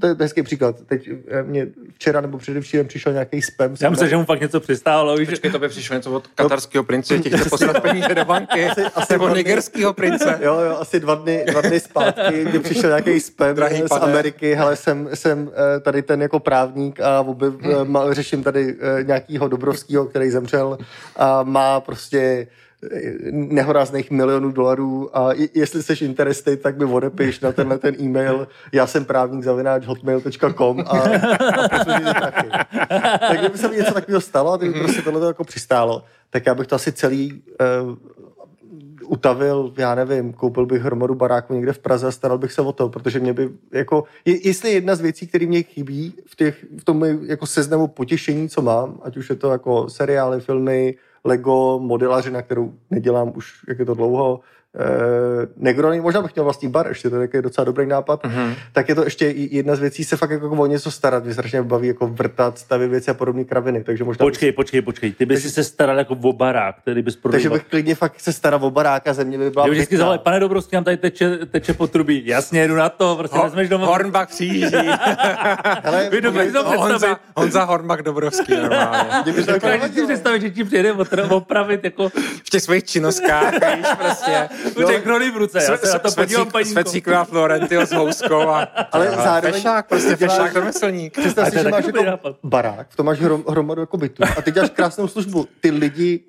to 0.00 0.06
je 0.06 0.16
hezký 0.20 0.42
příklad, 0.42 0.76
teď 0.86 1.08
eh, 1.28 1.42
mě 1.42 1.66
včera 1.94 2.20
nebo 2.20 2.38
předevčírem 2.38 2.86
přišel 2.86 3.12
nějaký 3.12 3.42
spam. 3.42 3.76
Já 3.80 3.90
myslím, 3.90 4.08
že 4.08 4.16
mu 4.16 4.24
fakt 4.24 4.40
něco 4.40 4.60
přistálo, 4.60 5.16
víš. 5.16 5.28
Počkej, 5.28 5.50
to 5.50 5.58
by 5.58 5.68
přišlo 5.68 5.96
něco 5.96 6.12
od 6.12 6.26
katarského 6.26 6.84
prince, 6.84 7.18
ti 7.18 7.30
chce 7.30 7.50
poslat 7.50 7.80
peníze 7.82 8.14
do 8.14 8.24
banky, 8.24 8.64
asi 8.94 9.12
nebo 9.12 9.24
dva 9.26 9.34
dny- 9.34 9.38
nigerského 9.38 9.92
prince. 9.92 10.38
Jo, 10.42 10.60
jo, 10.60 10.76
asi 10.80 11.00
dva 11.00 11.14
dny, 11.14 11.44
dva 11.46 11.60
dny 11.60 11.80
zpátky, 11.80 12.44
kdy 12.44 12.58
přišel 12.58 12.90
nějaký 12.90 13.20
spam 13.20 13.54
Drahý 13.54 13.82
z 13.82 13.88
pane. 13.88 14.00
Ameriky, 14.12 14.54
hele, 14.54 14.76
jsem, 14.76 15.08
jsem 15.14 15.50
eh, 15.76 15.80
tady 15.80 16.02
ten 16.02 16.22
jako 16.22 16.40
právník 16.40 17.00
a 17.00 17.20
objev, 17.20 17.54
Hmm. 17.60 17.96
řeším 18.10 18.42
tady 18.42 18.76
eh, 18.80 19.04
nějakýho 19.04 19.48
Dobrovského, 19.48 20.04
který 20.06 20.30
zemřel 20.30 20.78
a 21.16 21.42
má 21.42 21.80
prostě 21.80 22.18
eh, 22.18 22.46
nehorázných 23.30 24.10
milionů 24.10 24.52
dolarů 24.52 25.18
a 25.18 25.30
jestli 25.54 25.82
jsi 25.82 26.04
interested, 26.04 26.62
tak 26.62 26.78
mi 26.78 26.84
odepiš 26.84 27.40
na 27.40 27.52
tenhle 27.52 27.78
ten 27.78 27.94
e-mail 28.00 28.48
já 28.72 28.86
jsem 28.86 29.04
právník 29.04 29.44
zavináč 29.44 29.86
hotmail.com 29.86 30.80
a, 30.80 30.90
a 30.90 32.14
prachy. 32.14 32.48
Tak 33.28 33.38
kdyby 33.38 33.58
se 33.58 33.68
mi 33.68 33.76
něco 33.76 33.94
takového 33.94 34.20
stalo 34.20 34.58
kdyby 34.58 34.80
prostě 34.80 35.02
tohle 35.02 35.26
jako 35.26 35.44
přistálo, 35.44 36.04
tak 36.30 36.46
já 36.46 36.54
bych 36.54 36.66
to 36.66 36.74
asi 36.74 36.92
celý 36.92 37.42
uh, 37.82 37.96
utavil, 39.10 39.74
já 39.78 39.94
nevím, 39.94 40.32
koupil 40.32 40.66
bych 40.66 40.82
hromadu 40.82 41.14
baráků 41.14 41.54
někde 41.54 41.72
v 41.72 41.78
Praze 41.78 42.06
a 42.06 42.10
staral 42.10 42.38
bych 42.38 42.52
se 42.52 42.62
o 42.62 42.72
to, 42.72 42.88
protože 42.88 43.20
mě 43.20 43.32
by, 43.32 43.48
jako, 43.72 44.04
je, 44.24 44.48
jestli 44.48 44.70
jedna 44.70 44.94
z 44.94 45.00
věcí, 45.00 45.26
které 45.26 45.46
mě 45.46 45.62
chybí 45.62 46.14
v, 46.26 46.36
těch, 46.36 46.66
v 46.80 46.84
tom 46.84 47.04
jako 47.04 47.46
seznamu 47.46 47.86
potěšení, 47.86 48.48
co 48.48 48.62
mám, 48.62 49.00
ať 49.02 49.16
už 49.16 49.30
je 49.30 49.36
to 49.36 49.50
jako 49.50 49.88
seriály, 49.88 50.40
filmy, 50.40 50.94
Lego, 51.24 51.78
modelařina, 51.78 52.42
kterou 52.42 52.74
nedělám 52.90 53.32
už, 53.36 53.64
jak 53.68 53.78
je 53.78 53.84
to 53.84 53.94
dlouho, 53.94 54.40
Negrony, 55.56 56.00
možná 56.00 56.22
bych 56.22 56.34
měl 56.34 56.44
vlastní 56.44 56.68
bar, 56.68 56.86
ještě 56.88 57.10
to 57.10 57.16
je 57.34 57.42
docela 57.42 57.64
dobrý 57.64 57.86
nápad, 57.86 58.24
Mhm. 58.24 58.54
tak 58.72 58.88
je 58.88 58.94
to 58.94 59.04
ještě 59.04 59.26
jedna 59.26 59.76
z 59.76 59.78
věcí, 59.80 60.04
se 60.04 60.16
fakt 60.16 60.30
jako 60.30 60.48
o 60.50 60.66
něco 60.66 60.90
starat, 60.90 61.24
mě 61.24 61.32
strašně 61.32 61.62
baví 61.62 61.88
jako 61.88 62.06
vrtat, 62.06 62.58
stavit 62.58 62.90
věci 62.90 63.10
a 63.10 63.14
podobné 63.14 63.44
kraviny, 63.44 63.84
takže 63.84 64.04
možná 64.04 64.24
Počkej, 64.24 64.52
počkej, 64.52 64.82
počkej. 64.82 65.12
Ty 65.12 65.26
bys 65.26 65.54
se 65.54 65.64
staral 65.64 65.98
jako 65.98 66.16
o 66.22 66.32
barák, 66.32 66.76
který 66.82 67.02
bys 67.02 67.16
takže 67.16 67.48
prodal. 67.48 67.58
bych 67.58 67.68
klidně 67.70 67.94
fakt 67.94 68.20
se 68.20 68.32
staral 68.32 68.64
o 68.64 68.70
baráka, 68.70 69.12
země 69.12 69.38
by 69.38 69.50
byla 69.50 69.66
Já 69.66 69.72
vždycky 69.72 69.96
zavolal, 69.96 70.18
pane 70.18 70.40
Dobrovský, 70.40 70.76
nám 70.76 70.84
tady 70.84 70.96
teče, 70.96 71.38
teče 71.50 71.74
potrubí. 71.74 72.22
Jasně, 72.26 72.60
jedu 72.60 72.76
na 72.76 72.88
to, 72.88 73.16
prostě 73.16 73.36
Ho- 73.38 73.44
vezmeš 73.44 73.68
domů. 73.68 73.86
Hornbach 73.86 74.28
přijíždí. 74.28 74.76
Hele, 75.82 76.08
Vy 76.10 76.20
dovedete 76.20 76.52
to 76.52 76.64
Honza. 76.80 77.20
Honza 77.36 77.64
Hornbach 77.64 78.02
Dobrovský 78.02 78.54
normálně. 78.56 79.10
to 79.24 79.30
jako 79.30 79.52
Dokážeš 79.52 79.94
si 79.94 80.04
představit, 80.06 80.40
že 80.40 80.50
ti 80.50 80.64
přijede 80.64 80.92
opravit 81.30 81.84
jako 81.84 82.08
V 82.44 82.50
těch 82.50 82.62
svých 82.62 82.84
činnostkách, 82.84 83.52
víš, 83.76 83.86
prostě. 84.62 84.82
no, 84.92 85.02
krony 85.02 85.30
v 85.30 85.36
ruce. 85.36 85.58
Já 85.58 85.76
se 85.76 85.92
na 85.92 85.98
to 85.98 86.10
podívám, 86.12 86.50
paní 86.50 86.64
Svecíková 86.64 87.24
Florentio 87.24 87.86
s 87.86 87.92
houskou 87.92 88.48
a... 88.48 88.68
Ale 88.92 89.08
a 89.08 89.22
zároveň 89.24 89.52
Fešák, 89.52 89.88
prostě 89.88 90.16
fešák 90.16 90.54
remyslník. 90.54 91.18
Představ 91.18 91.48
si, 91.48 91.56
to 91.56 91.62
že 91.62 91.68
máš 91.68 91.84
jako 91.86 92.36
barák, 92.42 92.88
v 92.90 92.96
tom 92.96 93.06
máš 93.06 93.20
hrom, 93.20 93.44
hromadu 93.48 93.80
jako 93.80 93.96
bytů 93.96 94.22
a 94.36 94.42
ty 94.42 94.52
děláš 94.52 94.70
krásnou 94.70 95.08
službu. 95.08 95.48
Ty 95.60 95.70
lidi 95.70 96.20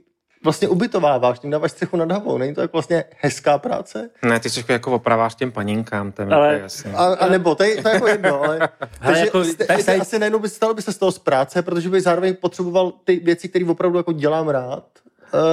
vlastně 0.44 0.68
ubytováváš, 0.68 1.40
tím 1.40 1.52
dáváš 1.52 1.72
střechu 1.72 1.98
nad 1.98 2.12
hlavou. 2.12 2.38
Není 2.38 2.56
to 2.56 2.62
jako 2.62 2.72
vlastně 2.78 3.04
hezká 3.22 3.58
práce? 3.58 4.10
Ne, 4.26 4.40
ty 4.40 4.50
jsi 4.50 4.64
jako 4.70 4.92
opravář 4.92 5.36
těm 5.36 5.52
paninkám, 5.52 6.12
to 6.12 6.22
je 6.22 6.28
Ale- 6.28 6.36
ale... 6.48 6.60
jasný. 6.60 6.92
A, 6.92 7.04
a 7.06 7.28
nebo, 7.28 7.56
to 7.56 7.64
je, 7.64 7.82
to 7.82 7.88
je 7.88 7.94
jako 7.94 8.08
jedno, 8.08 8.44
ale, 8.44 8.70
takže 9.06 9.22
jako 9.22 9.44
jste, 9.44 9.66
tady- 9.66 9.82
jste 9.82 9.92
tady- 9.92 10.02
asi 10.02 10.20
najednou 10.20 10.40
by 10.40 10.50
stalo 10.50 10.74
by 10.74 10.82
se 10.82 10.94
z 10.94 10.98
toho 10.98 11.12
z 11.12 11.20
práce, 11.20 11.62
protože 11.62 11.90
by 11.90 12.02
zároveň 12.02 12.36
potřeboval 12.42 12.94
ty 13.04 13.16
věci, 13.16 13.50
které 13.50 13.66
opravdu 13.66 13.98
jako 13.98 14.12
dělám 14.12 14.50
rád. 14.50 14.84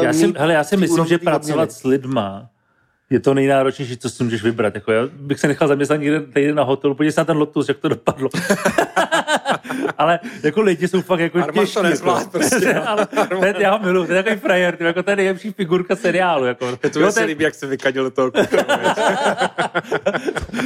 Já 0.01 0.13
si, 0.13 0.33
hele, 0.37 0.55
já 0.55 0.65
si 0.65 0.77
myslím, 0.77 1.07
že 1.07 1.19
pracovat 1.19 1.73
s 1.73 1.85
lidma 1.85 2.51
je 3.11 3.21
to 3.21 3.35
nejnáročnější, 3.35 3.97
co 3.97 4.11
si 4.11 4.25
můžeš 4.25 4.43
vybrat. 4.43 4.75
Jako 4.75 4.93
já 4.93 5.03
bych 5.13 5.41
se 5.41 5.49
nechal 5.49 5.69
zaměstnat 5.69 5.97
někde 6.01 6.21
tady 6.21 6.53
na 6.55 6.63
hotelu, 6.63 6.95
podívej 6.95 7.13
se 7.13 7.21
na 7.21 7.25
ten 7.25 7.37
Lotus, 7.37 7.69
jak 7.69 7.79
to 7.79 7.89
dopadlo. 7.89 8.29
ale 9.99 10.21
jako 10.43 10.61
lidi 10.63 10.89
jsou 10.89 11.03
fakt 11.03 11.21
jako 11.21 11.43
to 11.43 11.53
těžký. 11.53 11.83
nezvlád 11.83 12.19
jako. 12.19 12.31
prostě. 12.31 12.75
ale 12.87 13.07
ten, 13.41 13.57
já 13.59 13.73
ho 13.73 13.79
miluji, 13.79 14.07
to 14.07 14.13
je 14.13 14.23
takový 14.23 14.41
frajer, 14.41 14.77
ty, 14.77 14.85
jako 14.85 15.03
to 15.03 15.11
je 15.11 15.17
nejlepší 15.17 15.53
figurka 15.53 15.97
seriálu. 15.97 16.45
Jako. 16.45 16.77
To 16.77 17.01
Jo, 17.01 17.07
mi 17.07 17.13
se 17.13 17.21
ten- 17.21 17.29
líbí, 17.29 17.45
jak 17.45 17.55
se 17.55 17.67
vykadil 17.67 18.05
do 18.05 18.11
toho 18.11 18.31
kuchyně. 18.33 18.65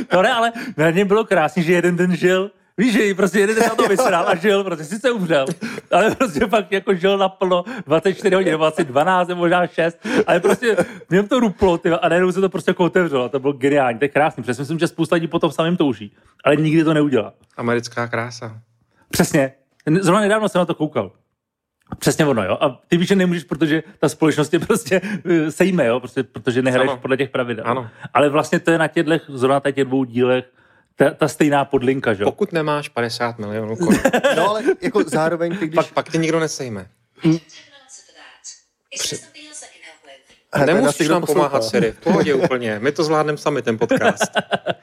To 0.08 0.22
ne, 0.22 0.32
ale 0.32 0.52
na 0.76 0.90
něm 0.90 1.08
bylo 1.08 1.24
krásně, 1.24 1.62
že 1.62 1.72
jeden 1.72 1.96
den 1.96 2.16
žil 2.16 2.50
Víš, 2.78 2.92
že 2.92 3.14
prostě 3.14 3.38
jeden 3.38 3.56
den 3.56 3.68
na 3.68 3.74
to 3.74 3.88
vysrál 3.88 4.28
a 4.28 4.34
žil, 4.34 4.64
protože 4.64 4.84
sice 4.84 5.10
umřel, 5.10 5.46
ale 5.90 6.14
prostě 6.14 6.40
fakt 6.46 6.72
jako 6.72 6.94
žil 6.94 7.18
naplno 7.18 7.64
24 7.86 8.34
hodin, 8.34 8.52
nebo 8.52 8.64
asi 8.64 8.84
12 8.84 9.28
nebo 9.28 9.38
možná 9.40 9.66
6, 9.66 9.98
ale 10.26 10.40
prostě 10.40 10.76
něm 11.10 11.28
to 11.28 11.40
ruplo 11.40 11.78
ty, 11.78 11.90
a 11.90 12.08
najednou 12.08 12.32
se 12.32 12.40
to 12.40 12.48
prostě 12.48 12.70
jako 12.70 12.84
otevřelo. 12.84 13.28
To 13.28 13.38
bylo 13.40 13.52
geniální, 13.52 13.98
to 13.98 14.04
je 14.04 14.08
krásný. 14.08 14.42
Přesně 14.42 14.62
myslím, 14.62 14.78
že 14.78 14.88
spousta 14.88 15.14
lidí 15.14 15.26
potom 15.26 15.52
samým 15.52 15.76
touží, 15.76 16.12
ale 16.44 16.56
nikdy 16.56 16.84
to 16.84 16.94
neudělá. 16.94 17.32
Americká 17.56 18.06
krása. 18.08 18.60
Přesně. 19.10 19.52
Zrovna 20.00 20.20
nedávno 20.20 20.48
jsem 20.48 20.58
na 20.58 20.64
to 20.64 20.74
koukal. 20.74 21.12
Přesně 21.98 22.26
ono, 22.26 22.44
jo. 22.44 22.58
A 22.60 22.80
ty 22.88 22.96
víš, 22.96 23.08
že 23.08 23.14
nemůžeš, 23.16 23.44
protože 23.44 23.82
ta 23.98 24.08
společnost 24.08 24.52
je 24.52 24.58
prostě 24.58 25.00
eh, 25.30 25.50
sejme, 25.50 25.86
jo, 25.86 26.00
prostě, 26.00 26.22
protože 26.22 26.62
nehraješ 26.62 26.90
Ano. 26.90 26.98
podle 27.02 27.16
těch 27.16 27.30
pravidel. 27.30 27.64
Ano. 27.68 27.88
Ale 28.14 28.28
vlastně 28.28 28.60
to 28.60 28.70
je 28.70 28.78
na 28.78 28.88
těchto, 28.88 29.12
zrovna 29.28 29.60
na 29.64 29.70
těch 29.70 29.84
dvou 29.84 30.04
dílech, 30.04 30.44
ta, 31.04 31.10
ta 31.10 31.28
stejná 31.28 31.64
podlinka, 31.64 32.14
že 32.14 32.22
jo. 32.22 32.30
Pokud 32.30 32.52
nemáš 32.52 32.88
50 32.88 33.38
milionů 33.38 33.76
korun, 33.76 34.00
No 34.36 34.50
ale 34.50 34.62
jako 34.80 35.04
zároveň 35.06 35.56
ty, 35.56 35.66
když... 35.66 35.74
pak, 35.74 35.92
pak 35.92 36.08
tě 36.08 36.18
nikdo 36.18 36.40
nesejme. 36.40 36.88
Hned 40.54 40.66
nás 40.66 40.76
Nemusíš 40.76 40.98
někdo 40.98 41.14
nám 41.14 41.22
poslouchá. 41.22 41.48
pomáhat, 41.48 41.64
Siri. 41.64 41.92
V 41.92 42.00
pohodě 42.00 42.34
úplně. 42.34 42.78
My 42.78 42.92
to 42.92 43.04
zvládneme 43.04 43.38
sami, 43.38 43.62
ten 43.62 43.78
podcast. 43.78 44.32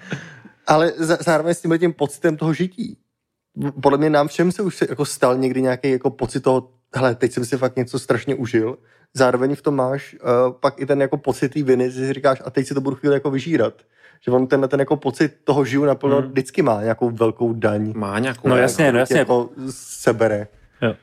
Ale 0.68 0.94
zároveň 1.20 1.54
s 1.54 1.62
tím 1.62 1.80
tím 1.80 1.94
pocitem 1.94 2.38
toho 2.38 2.54
žití. 2.54 2.98
Podle 3.82 3.98
mě 3.98 4.10
nám 4.10 4.28
všem 4.28 4.52
se 4.52 4.62
už 4.62 4.76
se 4.76 4.88
jako 4.90 5.06
stal 5.06 5.38
někdy 5.38 5.62
nějaký 5.62 5.92
jako 5.92 6.10
pocit 6.10 6.40
toho, 6.40 6.70
hele, 6.96 7.16
teď 7.16 7.32
jsem 7.32 7.46
si 7.46 7.58
fakt 7.58 7.76
něco 7.76 8.00
strašně 8.00 8.36
užil. 8.36 8.78
Zároveň 9.14 9.56
v 9.56 9.62
tom 9.62 9.76
máš 9.76 10.14
uh, 10.14 10.54
pak 10.60 10.82
i 10.82 10.86
ten 10.86 11.02
jako 11.02 11.18
pocit 11.18 11.50
té 11.50 11.64
viny, 11.64 11.92
že 11.92 12.08
si 12.08 12.14
říkáš, 12.14 12.42
a 12.46 12.50
teď 12.50 12.68
si 12.68 12.74
to 12.74 12.82
budu 12.82 12.96
chvíli 12.96 13.16
jako 13.16 13.32
vyžírat. 13.32 13.74
Že 14.26 14.32
on 14.32 14.48
tenhle 14.48 14.68
ten 14.68 14.80
jako 14.80 14.96
pocit 14.96 15.34
toho 15.44 15.66
žiju 15.66 15.86
naplno 15.86 16.16
Hmm. 16.16 16.24
hmm. 16.24 16.32
vždycky 16.32 16.62
má 16.62 16.82
nějakou 16.82 17.10
velkou 17.10 17.54
daň. 17.54 17.94
Má 17.96 18.20
nějakou... 18.20 18.48
No 18.50 18.56
jasně, 18.58 18.86
no 18.86 18.90
kterou 18.92 18.98
ti 19.06 19.14
jasně. 19.14 19.20
Jako 19.20 19.50
sebere. 19.70 20.48
Jo. 20.82 20.96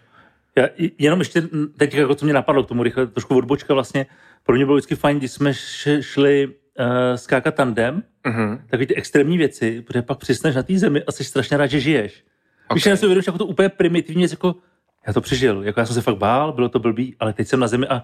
Já, 0.56 0.68
jenom 0.98 1.18
ještě 1.18 1.42
teď, 1.76 1.94
jako 1.94 2.14
co 2.14 2.24
mě 2.24 2.34
napadlo 2.34 2.62
k 2.62 2.68
tomu 2.68 2.82
rychle, 2.82 3.06
trošku 3.06 3.36
odbočka 3.36 3.74
vlastně, 3.74 4.06
pro 4.42 4.54
mě 4.56 4.64
bylo 4.64 4.76
vždycky 4.76 4.94
fajn, 4.96 5.18
když 5.18 5.30
jsme 5.32 5.52
šli 6.00 6.46
uh, 6.46 6.84
skákat 7.16 7.54
tandem, 7.54 8.02
Mhm. 8.26 8.58
takové 8.70 8.86
ty 8.86 8.94
extrémní 8.96 9.38
věci, 9.38 9.82
protože 9.86 10.02
pak 10.02 10.18
přisneš 10.18 10.54
na 10.54 10.62
té 10.62 10.78
zemi 10.78 11.02
a 11.06 11.12
jsi 11.12 11.24
strašně 11.24 11.56
rád, 11.56 11.66
že 11.66 11.80
žiješ. 11.80 12.24
Okay. 12.66 12.74
Víš, 12.74 12.86
Ok. 12.86 12.90
já 12.90 12.96
si 12.96 13.06
uvědomíš 13.06 13.26
jako 13.26 13.38
to 13.38 13.46
úplně 13.46 13.68
primitivní 13.68 14.20
věc, 14.20 14.30
jako 14.30 14.54
já 15.06 15.12
to 15.12 15.20
přežil, 15.20 15.62
jako 15.62 15.80
já 15.80 15.86
jsem 15.86 15.94
se 15.94 16.00
fakt 16.02 16.16
bál, 16.16 16.52
bylo 16.52 16.68
to 16.68 16.78
blbý, 16.78 17.16
ale 17.20 17.32
teď 17.32 17.48
jsem 17.48 17.60
na 17.60 17.68
zemi 17.68 17.86
a 17.88 18.02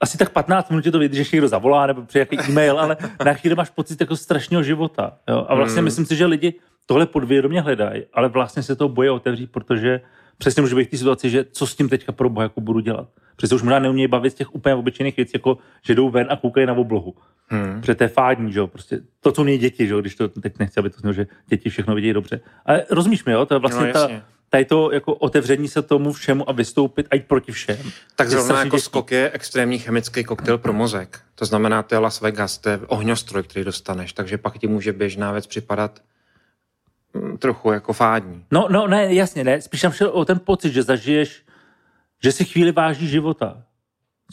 asi 0.00 0.18
tak 0.18 0.30
15 0.30 0.70
minut 0.70 0.82
tě 0.82 0.90
to 0.90 0.98
vidíš, 0.98 1.30
že 1.30 1.36
někdo 1.36 1.48
zavolá 1.48 1.86
nebo 1.86 2.02
přijde 2.02 2.26
nějaký 2.30 2.48
e-mail, 2.52 2.78
ale 2.80 2.96
na 3.24 3.32
chvíli 3.34 3.56
máš 3.56 3.70
pocit 3.70 4.00
jako 4.00 4.16
strašného 4.16 4.62
života. 4.62 5.12
Jo? 5.28 5.46
A 5.48 5.54
vlastně 5.54 5.78
Hmm. 5.78 5.84
myslím 5.84 6.06
si, 6.06 6.16
že 6.16 6.26
lidi 6.26 6.54
tohle 6.86 7.06
podvědomě 7.06 7.60
hledají, 7.60 8.02
ale 8.12 8.28
vlastně 8.28 8.62
se 8.62 8.76
to 8.76 8.88
bojí 8.88 9.10
otevřít, 9.10 9.52
protože 9.52 10.00
přesně 10.38 10.60
může 10.62 10.74
být 10.74 10.88
v 10.88 10.90
té 10.90 10.96
situaci, 10.96 11.30
že 11.30 11.44
co 11.52 11.66
s 11.66 11.74
tím 11.76 11.88
teďka 11.88 12.12
pro 12.12 12.28
boha 12.30 12.42
jako 12.42 12.60
budu 12.60 12.80
dělat. 12.80 13.08
Přesně 13.36 13.54
už 13.54 13.62
možná 13.62 13.78
neumějí 13.78 14.08
bavit 14.08 14.30
z 14.30 14.34
těch 14.34 14.54
úplně 14.54 14.74
obyčejných 14.74 15.16
věcí, 15.16 15.30
jako 15.34 15.58
že 15.86 15.94
jdou 15.94 16.10
ven 16.10 16.26
a 16.30 16.36
koukají 16.36 16.66
na 16.66 16.72
oblohu. 16.72 17.14
Hmm. 17.48 17.80
Protože 17.80 17.94
to 17.94 18.04
je 18.04 18.08
fádní, 18.08 18.52
že 18.52 18.58
jo, 18.58 18.66
prostě 18.66 19.00
to, 19.20 19.32
co 19.32 19.44
mějí 19.44 19.58
děti, 19.58 19.86
že 19.86 19.92
jo, 19.92 20.00
když 20.00 20.14
to 20.14 20.28
teď 20.28 20.58
nechci, 20.58 20.80
aby 20.80 20.90
to 20.90 20.98
znělo, 20.98 21.12
že 21.12 21.26
děti 21.48 21.70
všechno 21.70 21.94
vidějí 21.94 22.12
dobře. 22.12 22.40
Ale 22.66 22.84
rozumíš 22.90 23.24
mi, 23.24 23.32
jo, 23.32 23.46
to 23.46 23.54
je 23.54 23.58
vlastně 23.58 23.86
No, 23.86 23.92
ta, 23.92 24.00
jasně. 24.00 24.22
Tady 24.54 24.64
to 24.64 24.92
jako 24.92 25.14
otevření 25.14 25.68
se 25.68 25.82
tomu 25.82 26.12
všemu 26.12 26.48
a 26.48 26.52
vystoupit 26.52 27.06
a 27.10 27.14
jít 27.14 27.26
proti 27.26 27.52
všem. 27.52 27.78
Tak 28.16 28.30
zrovna 28.30 28.64
jako 28.64 28.78
skok 28.78 29.12
je 29.12 29.30
extrémní 29.30 29.78
chemický 29.78 30.24
koktejl 30.24 30.58
pro 30.58 30.72
mozek. 30.72 31.20
To 31.34 31.44
znamená, 31.44 31.82
to 31.82 31.94
je 31.94 31.98
Las 31.98 32.20
Vegas, 32.20 32.58
to 32.58 32.68
je 32.68 32.78
ohňostroj, 32.86 33.42
který 33.42 33.64
dostaneš, 33.64 34.12
takže 34.12 34.38
pak 34.38 34.58
ti 34.58 34.66
může 34.66 34.92
běžná 34.92 35.32
věc 35.32 35.46
připadat 35.46 36.00
mm, 37.14 37.38
trochu 37.38 37.72
jako 37.72 37.92
fádní. 37.92 38.44
No, 38.50 38.68
no, 38.70 38.86
ne, 38.86 39.14
jasně, 39.14 39.44
ne, 39.44 39.60
spíš 39.60 39.80
tam 39.80 39.92
šel 39.92 40.08
o 40.08 40.24
ten 40.24 40.40
pocit, 40.44 40.72
že 40.72 40.82
zažiješ, 40.82 41.42
že 42.22 42.32
si 42.32 42.44
chvíli 42.44 42.72
váží 42.72 43.08
života. 43.08 43.62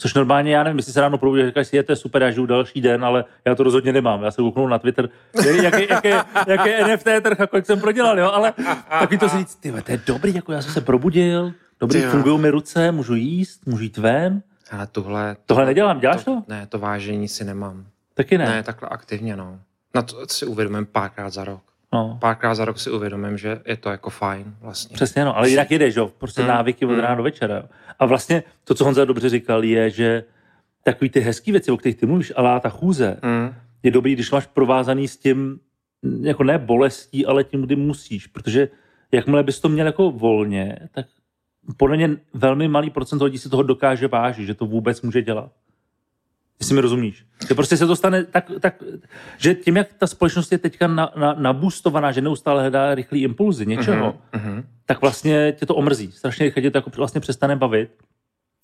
Což 0.00 0.14
normálně, 0.14 0.54
já 0.56 0.62
nevím, 0.62 0.76
jestli 0.76 0.92
se 0.92 1.00
ráno 1.00 1.18
probudíš 1.18 1.46
říkáš 1.46 1.68
si, 1.68 1.76
je 1.76 1.82
to 1.82 1.96
super, 1.96 2.22
já 2.22 2.30
žiju 2.30 2.46
další 2.46 2.80
den, 2.80 3.04
ale 3.04 3.24
já 3.44 3.54
to 3.54 3.62
rozhodně 3.62 3.92
nemám. 3.92 4.22
Já 4.22 4.30
se 4.30 4.42
kouknu 4.42 4.68
na 4.68 4.78
Twitter, 4.78 5.08
jaký, 5.62 5.86
jaký, 5.90 6.08
jaký 6.46 6.70
NFT 6.92 7.06
trh 7.22 7.40
a 7.40 7.46
kolik 7.46 7.66
jsem 7.66 7.80
prodělal, 7.80 8.18
jo, 8.18 8.30
ale 8.30 8.52
taky 9.00 9.18
to 9.18 9.28
si 9.28 9.38
říct, 9.38 9.54
ty 9.54 9.72
to 9.72 9.92
je 9.92 10.00
dobrý, 10.06 10.34
jako 10.34 10.52
já 10.52 10.62
jsem 10.62 10.72
se 10.72 10.80
probudil, 10.80 11.52
dobrý, 11.80 12.00
fungují 12.02 12.38
mi 12.38 12.50
ruce, 12.50 12.92
můžu 12.92 13.14
jíst, 13.14 13.66
můžu 13.66 13.82
jít 13.82 13.98
ven. 13.98 14.42
Ale 14.70 14.86
tohle... 14.86 15.36
Tohle 15.46 15.66
nedělám, 15.66 16.00
děláš 16.00 16.24
to? 16.24 16.42
Ne, 16.48 16.66
to 16.66 16.78
vážení 16.78 17.28
si 17.28 17.44
nemám. 17.44 17.86
Taky 18.14 18.38
ne. 18.38 18.46
Ne, 18.46 18.62
takhle 18.62 18.88
aktivně, 18.88 19.36
no. 19.36 19.60
Na 19.94 20.02
to 20.02 20.26
si 20.28 20.46
uvědomím 20.46 20.86
párkrát 20.86 21.30
za 21.30 21.44
rok. 21.44 21.62
No, 21.92 22.18
Párkrát 22.20 22.54
za 22.54 22.64
rok 22.64 22.78
si 22.78 22.90
uvědomím, 22.90 23.38
že 23.38 23.60
je 23.66 23.76
to 23.76 23.90
jako 23.90 24.10
fajn 24.10 24.54
vlastně. 24.60 24.94
přesně, 24.94 25.24
no, 25.24 25.36
ale 25.36 25.50
jinak 25.50 25.70
jedeš, 25.70 25.94
jo, 25.96 26.10
prostě 26.18 26.40
Hmm, 26.42 26.48
návyky 26.50 26.84
od 26.86 26.90
hmm. 26.92 27.00
rána 27.00 27.14
do 27.14 27.22
večera. 27.22 27.56
Jo. 27.56 27.62
A 27.98 28.06
vlastně 28.06 28.42
to, 28.64 28.74
co 28.74 28.84
Honza 28.84 29.04
dobře 29.04 29.28
říkal, 29.28 29.64
je, 29.64 29.90
že 29.90 30.24
takový 30.84 31.10
ty 31.10 31.20
hezký 31.20 31.52
věci, 31.52 31.70
o 31.70 31.76
kterých 31.76 31.96
ty 31.96 32.06
mluvíš, 32.06 32.32
ale 32.36 32.60
ta 32.60 32.68
chůze, 32.68 33.16
Hmm. 33.22 33.54
je 33.82 33.90
dobrý, 33.90 34.12
když 34.14 34.30
máš 34.30 34.46
provázaný 34.46 35.08
s 35.08 35.16
tím, 35.16 35.58
mm, 36.02 36.24
jako 36.26 36.44
ne 36.44 36.58
bolestí, 36.58 37.26
ale 37.26 37.44
tím, 37.44 37.62
kdy 37.62 37.76
musíš, 37.76 38.26
protože 38.26 38.68
jakmile 39.12 39.42
bys 39.42 39.60
to 39.60 39.68
měl 39.68 39.86
jako 39.86 40.10
volně, 40.10 40.78
tak 40.92 41.06
podle 41.76 41.96
mě 41.96 42.10
velmi 42.34 42.68
malý 42.68 42.90
procent 42.90 43.22
lidí 43.22 43.38
si 43.38 43.48
toho 43.48 43.62
dokáže 43.62 44.08
vážit, 44.08 44.46
že 44.46 44.54
to 44.54 44.66
vůbec 44.66 45.02
může 45.02 45.22
dělat. 45.22 45.52
Jestli 46.62 46.74
mi 46.74 46.80
rozumíš. 46.80 47.24
Že 47.48 47.54
prostě 47.54 47.76
se 47.76 47.86
to 47.86 47.96
stane 47.96 48.24
tak, 48.24 48.50
tak 48.60 48.82
že 49.38 49.54
tím, 49.54 49.76
jak 49.76 49.92
ta 49.98 50.06
společnost 50.06 50.52
je 50.52 50.58
teďka 50.58 50.86
na, 50.86 51.10
na, 51.16 51.34
nabustovaná, 51.38 52.12
že 52.12 52.20
neustále 52.20 52.60
hledá 52.62 52.94
rychlý 52.94 53.22
impulzy 53.22 53.66
něčeho, 53.66 54.18
Mhm, 54.32 54.44
mhm. 54.52 54.64
tak 54.86 55.00
vlastně 55.00 55.52
tě 55.58 55.66
to 55.66 55.74
omrzí. 55.74 56.12
Strašně 56.12 56.44
rychle 56.44 56.62
tě 56.62 56.70
to 56.70 56.78
jako 56.78 56.90
vlastně 56.96 57.20
přestane 57.20 57.56
bavit. 57.56 57.90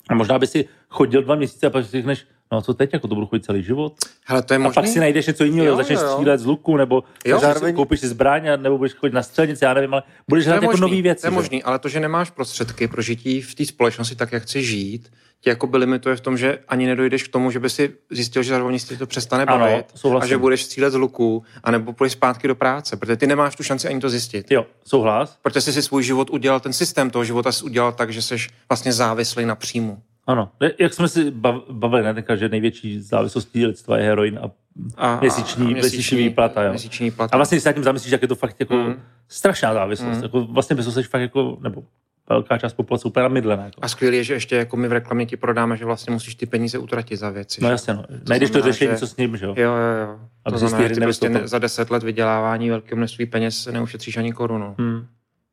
A 0.09 0.15
možná 0.15 0.39
by 0.39 0.47
si 0.47 0.65
chodil 0.89 1.21
dva 1.23 1.35
měsíce 1.35 1.67
a 1.67 1.69
pak 1.69 1.85
si 1.85 1.91
řekneš, 1.91 2.25
no 2.51 2.61
co 2.61 2.73
teď, 2.73 2.93
jako 2.93 3.07
to 3.07 3.15
budu 3.15 3.27
chodit 3.27 3.45
celý 3.45 3.63
život. 3.63 3.93
Hele, 4.25 4.41
to 4.41 4.53
je 4.53 4.55
A 4.55 4.59
možný? 4.59 4.73
pak 4.73 4.87
si 4.87 4.99
najdeš 4.99 5.27
něco 5.27 5.43
jiného, 5.43 5.65
Jo, 5.67 5.75
začneš 5.75 5.99
jo, 6.01 6.07
střílet 6.11 6.39
z 6.39 6.45
luku, 6.45 6.77
nebo 6.77 7.03
Jo. 7.25 7.39
zároveň... 7.39 7.75
Koupíš 7.75 7.99
si 7.99 8.07
zbraň, 8.07 8.47
a- 8.49 8.55
nebo 8.55 8.77
budeš 8.77 8.93
chodit 8.93 9.13
na 9.13 9.23
střelnici, 9.23 9.65
já 9.65 9.73
nevím, 9.73 9.93
ale 9.93 10.03
budeš 10.29 10.47
hrát 10.47 10.61
jako 10.63 10.77
nový 10.77 11.01
věci. 11.01 11.21
To 11.21 11.27
je 11.27 11.31
možný, 11.31 11.63
ale 11.63 11.79
to, 11.79 11.89
že 11.89 11.99
nemáš 11.99 12.29
prostředky 12.29 12.87
pro 12.87 13.01
žití 13.01 13.41
v 13.41 13.55
té 13.55 13.65
společnosti 13.65 14.15
tak, 14.15 14.31
jak 14.31 14.43
chceš 14.43 14.67
žít, 14.67 15.11
tě 15.41 15.49
jako 15.49 15.67
by 15.67 15.77
limituje 15.77 16.15
v 16.15 16.21
tom, 16.21 16.37
že 16.37 16.59
ani 16.67 16.85
nedojdeš 16.87 17.23
k 17.23 17.27
tomu, 17.31 17.51
že 17.51 17.59
by 17.59 17.69
si 17.69 17.93
zjistil, 18.09 18.43
že 18.43 18.49
zároveň 18.49 18.79
si 18.79 18.97
to 18.97 19.07
přestane 19.07 19.43
Ano, 19.45 19.59
bavit 19.65 19.85
souhlasím. 19.95 20.23
a 20.23 20.27
že 20.27 20.37
budeš 20.37 20.63
střílet 20.63 20.91
z 20.93 20.95
luku, 20.95 21.43
anebo 21.63 21.93
půjdeš 21.93 22.13
zpátky 22.13 22.47
do 22.47 22.55
práce, 22.55 22.97
protože 22.97 23.15
ty 23.17 23.27
nemáš 23.27 23.55
tu 23.55 23.63
šanci 23.63 23.87
ani 23.87 23.99
to 23.99 24.09
zjistit. 24.09 24.51
Jo, 24.51 24.65
souhlas. 24.85 25.37
Protože 25.41 25.61
jsi 25.61 25.73
si 25.73 25.81
svůj 25.81 26.03
život 26.03 26.29
udělal, 26.29 26.59
ten 26.59 26.73
systém 26.73 27.09
toho 27.09 27.23
života 27.23 27.51
jsi 27.51 27.63
udělal 27.63 27.91
tak, 27.91 28.13
že 28.13 28.21
jsi 28.21 28.35
vlastně 28.69 28.93
závislý 28.93 29.45
na 29.45 29.55
příjmu. 29.55 30.01
Ano. 30.29 30.49
Jak 30.79 30.93
jsme 30.93 31.07
si 31.07 31.31
bav- 31.31 31.61
bavili, 31.71 32.03
ne, 32.03 32.13
tenka, 32.13 32.35
že 32.35 32.49
největší 32.49 32.99
závislostí 33.01 33.65
lidstva 33.65 33.97
je 33.97 34.03
heroin 34.03 34.39
a, 34.43 34.51
A, 34.97 35.19
Měsíční- 35.19 35.73
měsíční 35.73 36.17
výplata, 36.17 36.63
jo. 36.63 36.69
Měsíční 36.69 37.11
plata. 37.11 37.33
a 37.33 37.37
vlastně 37.37 37.55
když 37.55 37.63
se 37.63 37.73
tím 37.73 37.83
zamyslíš, 37.83 38.11
jak 38.11 38.21
je 38.21 38.27
to 38.27 38.35
fakt 38.35 38.55
jako 38.59 38.73
Mm. 38.75 38.95
strašná 39.27 39.73
závislost. 39.73 40.17
Mm. 40.17 40.23
Jako, 40.23 40.45
vlastně 40.45 40.75
bys 40.75 40.93
seš 40.93 41.07
fakt 41.07 41.21
jako, 41.21 41.57
nebo 41.61 41.83
velká 42.29 42.57
část 42.57 42.73
populace 42.73 43.07
úplně 43.07 43.23
namydlená. 43.23 43.63
Jako. 43.65 43.79
A 43.81 43.87
skvělé 43.87 44.15
je, 44.15 44.23
že 44.23 44.33
ještě 44.33 44.55
jako 44.55 44.77
my 44.77 44.87
v 44.87 44.91
reklamě 44.91 45.25
ti 45.25 45.37
prodáme, 45.37 45.77
že 45.77 45.85
vlastně 45.85 46.13
musíš 46.13 46.35
ty 46.35 46.45
peníze 46.45 46.77
utratit 46.77 47.17
za 47.17 47.29
věci. 47.29 47.61
No 47.63 47.69
jasně, 47.69 47.93
no. 47.93 48.05
Najdeš 48.29 48.49
to 48.49 48.61
řešení, 48.61 48.91
že- 48.91 48.97
co 48.97 49.07
s 49.07 49.17
ním, 49.17 49.37
že 49.37 49.45
jo? 49.45 49.53
Jo, 49.57 49.71
jo, 49.71 50.07
jo. 50.07 50.19
To 50.51 50.57
znamená, 50.57 50.93
že 50.93 51.01
prostě 51.01 51.29
ne, 51.29 51.47
za 51.47 51.59
deset 51.59 51.89
let 51.91 52.03
vydělávání 52.03 52.69
velkého 52.69 52.97
množství 52.97 53.25
peněz 53.25 53.65
neušetříš 53.71 54.17
ani 54.17 54.33
korunu. 54.33 54.75
Hmm. 54.79 55.05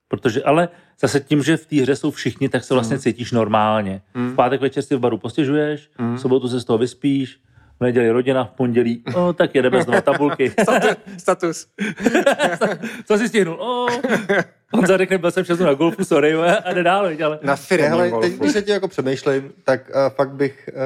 Protože, 0.09 0.43
ale 0.43 0.69
zase 1.01 1.21
tím, 1.21 1.43
že 1.43 1.57
v 1.57 1.67
té 1.67 1.77
hře 1.77 1.97
jsou 1.97 2.11
všichni, 2.11 2.49
tak 2.49 2.65
se 2.65 2.75
vlastně 2.75 2.99
cítíš 2.99 3.33
normálně. 3.33 4.03
Hmm. 4.15 4.33
V 4.33 4.35
pátek 4.35 4.61
večer 4.61 4.83
si 4.83 4.97
v 4.97 4.99
baru 4.99 5.19
postěžuješ, 5.19 5.91
v 5.99 6.19
sobotu 6.19 6.49
se 6.49 6.61
z 6.61 6.65
toho 6.65 6.79
vyspíš, 6.79 7.41
v 7.81 7.85
neděli 7.85 8.11
rodina, 8.11 8.45
v 8.45 8.51
pondělí, 8.51 9.03
o, 9.15 9.33
tak 9.33 9.55
jedeme 9.55 9.83
znova 9.83 10.01
tabulky. 10.01 10.53
Status. 11.17 11.67
Co 13.07 13.19
si 13.19 13.29
stihnul? 13.29 13.55
O, 13.55 13.87
Honza 14.73 14.97
řekne, 14.97 15.19
byl 15.19 15.31
jsem 15.31 15.45
šest 15.45 15.59
dnů 15.59 15.67
na 15.67 15.75
golfu, 15.75 16.05
sorry, 16.05 16.35
a 16.35 16.73
jde 16.73 16.83
dál, 16.83 17.09
ale... 17.25 17.39
Na 17.43 17.57
firmě 17.57 17.89
hele, 17.89 18.11
teď, 18.21 18.33
když 18.33 18.53
se 18.53 18.63
tě 18.63 18.73
jako 18.73 18.89
přemýšlím, 18.89 19.53
tak 19.65 19.91
uh, 19.91 20.15
fakt 20.15 20.31
bych 20.31 20.71
uh, 20.73 20.81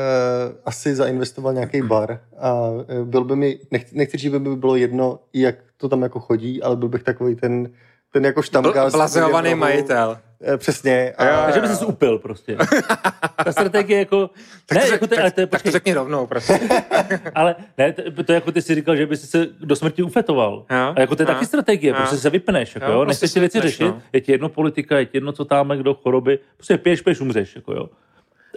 asi 0.64 0.94
zainvestoval 0.94 1.54
nějaký 1.54 1.82
bar 1.82 2.20
a 2.38 2.54
uh, 2.70 2.82
byl 3.04 3.24
by 3.24 3.36
mi, 3.36 3.58
nechci, 3.70 3.96
nechci 3.96 4.16
říct, 4.16 4.32
že 4.32 4.38
by 4.38 4.48
mi 4.48 4.56
bylo 4.56 4.76
jedno, 4.76 5.18
jak 5.32 5.54
to 5.76 5.88
tam 5.88 6.02
jako 6.02 6.20
chodí, 6.20 6.62
ale 6.62 6.76
byl 6.76 6.88
bych 6.88 7.02
takový 7.02 7.34
ten, 7.34 7.68
ten 8.12 8.24
jako 8.24 8.42
štamgast. 8.42 8.96
Blazeovaný 8.96 9.54
majitel. 9.54 10.18
Eh, 10.42 10.56
Přesně. 10.56 11.14
A, 11.18 11.24
Jo, 11.26 11.40
Takže 11.44 11.61
by 11.61 11.68
se 11.68 11.84
upil 11.86 12.18
prostě. 12.18 12.56
Ta 13.44 13.52
strategie 13.52 13.98
jako... 13.98 14.30
Ne, 14.74 14.88
jako 14.88 15.06
ty, 15.06 15.16
ale 15.18 15.30
to 15.30 15.40
je, 15.40 15.46
tak 15.46 15.62
to 15.62 15.70
řekni 15.70 15.94
rovnou, 15.94 16.26
prosím. 16.26 16.56
ale 17.34 17.54
ne, 17.78 17.92
to, 17.92 18.22
to, 18.24 18.32
je 18.32 18.34
jako 18.34 18.52
ty 18.52 18.62
si 18.62 18.74
říkal, 18.74 18.96
že 18.96 19.06
by 19.06 19.16
si 19.16 19.26
se 19.26 19.46
do 19.61 19.76
smrti 19.76 20.02
ufetoval. 20.02 20.66
Jo, 20.70 20.94
A 20.96 21.00
jako 21.00 21.16
to 21.16 21.22
je 21.22 21.28
jo, 21.28 21.34
taky 21.34 21.46
strategie, 21.46 21.90
jo. 21.90 21.96
prostě 21.96 22.16
se 22.16 22.30
vypneš, 22.30 22.74
jako 22.74 22.86
Jo, 22.86 22.92
jo, 22.92 23.04
prostě 23.04 23.24
nechceš 23.24 23.32
ty 23.34 23.40
věci 23.40 23.58
vypneš, 23.58 23.72
řešit, 23.72 23.84
no. 23.84 24.02
je 24.12 24.20
ti 24.20 24.32
jedno 24.32 24.48
politika, 24.48 24.98
je 24.98 25.06
ti 25.06 25.16
jedno, 25.16 25.32
co 25.32 25.44
tam, 25.44 25.68
kdo 25.68 25.94
choroby, 25.94 26.38
prostě 26.56 26.78
pěš, 26.78 27.00
pěš, 27.00 27.20
umřeš, 27.20 27.56
jako 27.56 27.72
jo. 27.72 27.88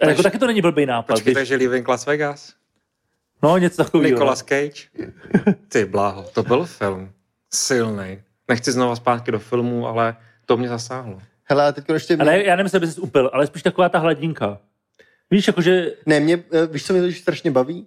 A 0.02 0.06
jako 0.06 0.22
taky 0.22 0.38
to 0.38 0.46
není 0.46 0.62
blbý 0.62 0.86
nápad. 0.86 1.14
Počkej, 1.14 1.24
když- 1.32 1.40
takže 1.40 1.54
Living 1.54 1.88
Las 1.88 2.06
Vegas. 2.06 2.52
No, 3.42 3.58
něco 3.58 3.84
takového. 3.84 4.10
Nicolas 4.10 4.38
Cage. 4.42 4.88
Ty 5.68 5.84
bláho, 5.84 6.22
to 6.34 6.42
byl 6.42 6.64
film. 6.64 7.10
Silný. 7.52 8.22
Nechci 8.48 8.72
znova 8.72 8.96
zpátky 8.96 9.32
do 9.32 9.38
filmu, 9.38 9.86
ale 9.86 10.16
to 10.46 10.56
mě 10.56 10.68
zasáhlo. 10.68 11.18
hele, 11.44 11.66
a 11.68 11.72
teď 11.72 11.84
ještě... 11.92 12.16
Ale 12.16 12.44
já 12.44 12.56
nemyslím, 12.56 12.76
aby 12.76 12.86
jsi 12.86 13.00
upil, 13.00 13.30
ale 13.32 13.46
spíš 13.46 13.62
taková 13.62 13.88
ta 13.88 13.98
hladinka. 13.98 14.58
Víš, 15.30 15.46
jakože 15.46 15.92
Ne, 16.06 16.20
mě, 16.20 16.44
eh, 16.52 16.66
víš, 16.66 16.86
co 16.86 16.92
mě 16.92 17.02
to 17.02 17.12
strašně 17.12 17.50
baví? 17.50 17.86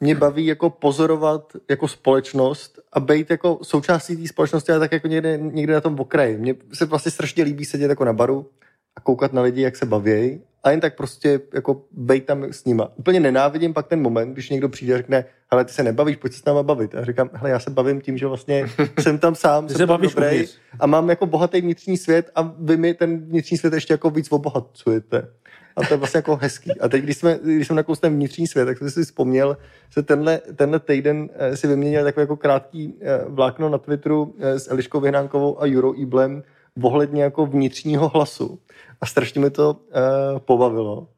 Mě 0.00 0.14
baví 0.14 0.46
jako 0.46 0.70
pozorovat 0.70 1.52
jako 1.70 1.88
společnost 1.88 2.78
a 2.92 3.00
být 3.00 3.30
jako 3.30 3.58
součástí 3.62 4.16
té 4.16 4.28
společnosti, 4.28 4.72
ale 4.72 4.80
tak 4.80 4.92
jako 4.92 5.08
někde, 5.08 5.38
někde 5.38 5.74
na 5.74 5.80
tom 5.80 6.00
okraji. 6.00 6.38
Mně 6.38 6.54
se 6.72 6.84
vlastně 6.84 7.12
strašně 7.12 7.44
líbí 7.44 7.64
sedět 7.64 7.88
jako 7.88 8.04
na 8.04 8.12
baru 8.12 8.50
a 8.96 9.00
koukat 9.00 9.32
na 9.32 9.42
lidi, 9.42 9.62
jak 9.62 9.76
se 9.76 9.86
baví 9.86 10.40
a 10.64 10.70
jen 10.70 10.80
tak 10.80 10.96
prostě 10.96 11.40
jako 11.54 11.82
být 11.90 12.26
tam 12.26 12.44
s 12.44 12.64
nima. 12.64 12.92
Úplně 12.96 13.20
nenávidím 13.20 13.74
pak 13.74 13.86
ten 13.86 14.02
moment, 14.02 14.32
když 14.32 14.50
někdo 14.50 14.68
přijde 14.68 14.94
a 14.94 14.96
řekne, 14.96 15.24
hele, 15.50 15.64
ty 15.64 15.72
se 15.72 15.82
nebavíš, 15.82 16.16
pojď 16.16 16.32
se 16.32 16.38
s 16.38 16.44
náma 16.44 16.62
bavit. 16.62 16.94
A 16.94 17.04
říkám, 17.04 17.30
hele, 17.32 17.50
já 17.50 17.58
se 17.58 17.70
bavím 17.70 18.00
tím, 18.00 18.18
že 18.18 18.26
vlastně 18.26 18.66
jsem 19.00 19.18
tam 19.18 19.34
sám, 19.34 19.68
jsem 19.68 19.74
se 19.74 19.78
tam 19.78 19.88
bavíš 19.88 20.14
dobrý 20.14 20.44
a 20.80 20.86
mám 20.86 21.10
jako 21.10 21.26
bohatý 21.26 21.60
vnitřní 21.60 21.96
svět 21.96 22.30
a 22.34 22.54
vy 22.58 22.76
mi 22.76 22.94
ten 22.94 23.20
vnitřní 23.20 23.58
svět 23.58 23.74
ještě 23.74 23.94
jako 23.94 24.10
víc 24.10 24.32
obohacujete. 24.32 25.28
A 25.76 25.86
to 25.86 25.94
je 25.94 25.98
vlastně 25.98 26.18
jako 26.18 26.36
hezký. 26.36 26.80
A 26.80 26.88
teď, 26.88 27.02
když, 27.02 27.16
jsme, 27.16 27.38
když 27.42 27.66
jsem 27.66 27.76
nakousl 27.76 28.00
ten 28.00 28.14
vnitřní 28.14 28.46
svět, 28.46 28.64
tak 28.64 28.78
jsem 28.78 28.90
si 28.90 29.04
vzpomněl, 29.04 29.56
že 29.94 30.02
tenhle, 30.02 30.40
tenhle 30.56 30.80
týden 30.80 31.28
eh, 31.34 31.56
si 31.56 31.66
vyměnil 31.66 32.04
takové 32.04 32.22
jako 32.22 32.36
krátký 32.36 32.94
eh, 33.00 33.24
vlákno 33.28 33.68
na 33.68 33.78
Twitteru 33.78 34.34
eh, 34.38 34.58
s 34.58 34.70
Eliškou 34.70 35.00
Vyhnánkovou 35.00 35.62
a 35.62 35.66
Juro 35.66 36.00
Iblem 36.00 36.42
ohledně 36.82 37.22
jako 37.22 37.46
vnitřního 37.46 38.08
hlasu. 38.08 38.58
A 39.00 39.06
strašně 39.06 39.40
mi 39.40 39.50
to 39.50 39.70
uh, 39.72 40.38
pobavilo, 40.38 41.08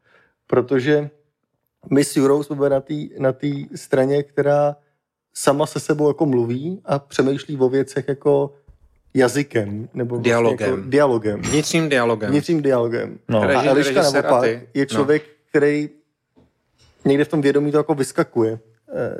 protože 0.47 1.11
my 1.91 2.05
s 2.05 2.17
Jurou 2.17 2.43
jsme 2.43 2.57
byli 2.57 2.71
na 2.71 2.81
té 2.81 2.95
na 3.19 3.33
tý 3.33 3.67
straně, 3.75 4.23
která 4.23 4.77
sama 5.35 5.67
se 5.67 5.81
sebou 5.81 6.09
jako 6.09 6.27
mluví 6.27 6.81
a 6.85 6.99
přemýšlí 6.99 7.57
o 7.57 7.69
věcech 7.69 8.09
jako 8.09 8.55
jazykem. 9.15 9.89
Nebo 9.95 10.15
vlastně 10.15 10.31
Dialogem. 10.31 10.71
Jako 10.77 10.89
dialogem. 10.91 11.43
Vnitřním 11.43 11.89
dialogem. 11.89 12.31
Vnitřním 12.31 12.63
dialogem. 12.63 13.19
No. 13.29 13.41
A 13.43 13.63
Eliška 13.63 14.03
naopak 14.03 14.45
je 14.75 14.87
člověk, 14.87 15.23
který 15.49 15.89
někde 17.05 17.25
v 17.25 17.29
tom 17.29 17.41
vědomí 17.41 17.73
to 17.73 17.79
jako 17.79 17.95
vyskakuje. 17.95 18.59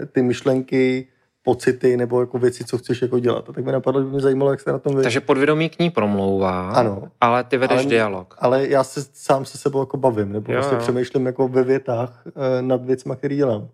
eh, 0.03 0.07
Ty 0.07 0.23
myšlenky, 0.23 1.09
pocity 1.47 1.97
nebo 1.97 2.21
jako 2.21 2.39
věci, 2.39 2.65
co 2.65 2.79
chceš 2.79 3.03
jako 3.03 3.19
dělat. 3.19 3.49
A 3.49 3.53
tak 3.53 3.65
mi 3.65 3.73
napadlo, 3.73 4.01
že 4.01 4.05
by 4.05 4.11
mě 4.11 4.21
zajímalo, 4.21 4.51
jak 4.51 4.61
se 4.61 4.73
na 4.73 4.79
tom 4.79 4.97
vy. 4.97 5.03
Takže 5.03 5.21
podvědomí 5.21 5.69
k 5.69 5.79
ní 5.79 5.91
promlouvá, 5.91 6.71
Ano. 6.71 7.03
ale 7.21 7.45
ty 7.45 7.57
vedeš 7.57 7.79
Ale- 7.79 7.89
dialog. 7.89 8.35
Ale 8.39 8.69
já 8.69 8.85
se 8.85 9.01
sám 9.13 9.45
se 9.45 9.59
sebou 9.59 9.81
jako 9.81 9.97
bavím, 9.97 10.33
nebo 10.33 10.53
Jo, 10.53 10.59
prostě 10.59 10.75
jo. 10.75 10.81
přemýšlím 10.81 11.27
jako 11.27 11.49
ve 11.49 11.63
větách 11.65 12.23
eh, 12.27 12.63
nad 12.63 12.85
věcma, 12.85 13.17
který 13.17 13.37
dělám. 13.37 13.69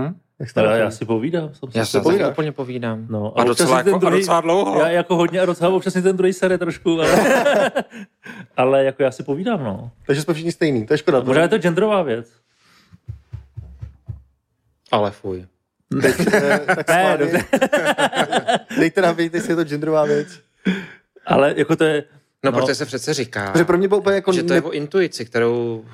Hm? 0.00 0.14
Jak 0.38 0.48
já, 0.56 0.90
si 0.90 1.04
povídám. 1.04 1.54
Jsem 1.54 1.68
Já 1.74 1.84
si 1.86 2.00
povídáš. 2.00 2.32
úplně 2.32 2.52
povídám. 2.52 3.06
No, 3.10 3.38
a, 3.38 3.42
a 3.42 3.44
docela, 3.44 3.78
jako, 3.78 3.94
a 3.94 3.98
druhý- 3.98 4.18
docela 4.20 4.40
dlouho. 4.40 4.80
Já 4.80 4.88
jako 4.88 5.16
hodně 5.16 5.40
a 5.40 5.46
docela 5.46 5.70
občas 5.70 5.92
si 5.92 6.02
ten 6.02 6.16
druhý 6.16 6.32
sere 6.32 6.58
trošku, 6.58 7.00
ale, 7.00 7.32
ale 8.56 8.84
jako 8.84 9.02
já 9.02 9.10
si 9.10 9.22
povídám, 9.22 9.64
no. 9.64 9.90
Takže 10.06 10.22
jsme 10.22 10.34
všichni 10.34 10.52
stejný. 10.52 10.86
To 10.86 10.94
je 10.94 10.98
škoda. 10.98 11.20
Možná 11.20 11.42
je 11.42 11.48
to 11.48 11.58
genderová 11.58 12.02
věc. 12.02 12.32
Ale 14.90 15.10
fuj. 15.10 15.46
Eh, 16.04 16.58
tak 16.76 16.88
Ne, 16.88 17.16
dobře. 17.18 17.44
Dejte 18.78 19.00
nám 19.02 19.14
vědět, 19.16 19.34
jestli 19.34 19.52
je 19.52 19.56
to 19.56 19.64
genderová 19.64 20.04
věc. 20.04 20.28
Ale 21.26 21.54
jako 21.56 21.76
to 21.76 21.84
je... 21.84 22.04
No, 22.44 22.50
No. 22.50 22.58
protože 22.60 22.74
se 22.74 22.86
přece 22.86 23.14
říká, 23.14 23.50
Protože 23.50 23.64
pro 23.64 23.78
mě 23.78 23.88
bylo 23.88 24.00
úplně 24.00 24.14
jako... 24.16 24.32
že 24.32 24.42
to 24.42 24.52
je 24.54 24.60
ne- 24.60 24.66
o 24.66 24.70
intuici, 24.70 25.24
kterou 25.24 25.84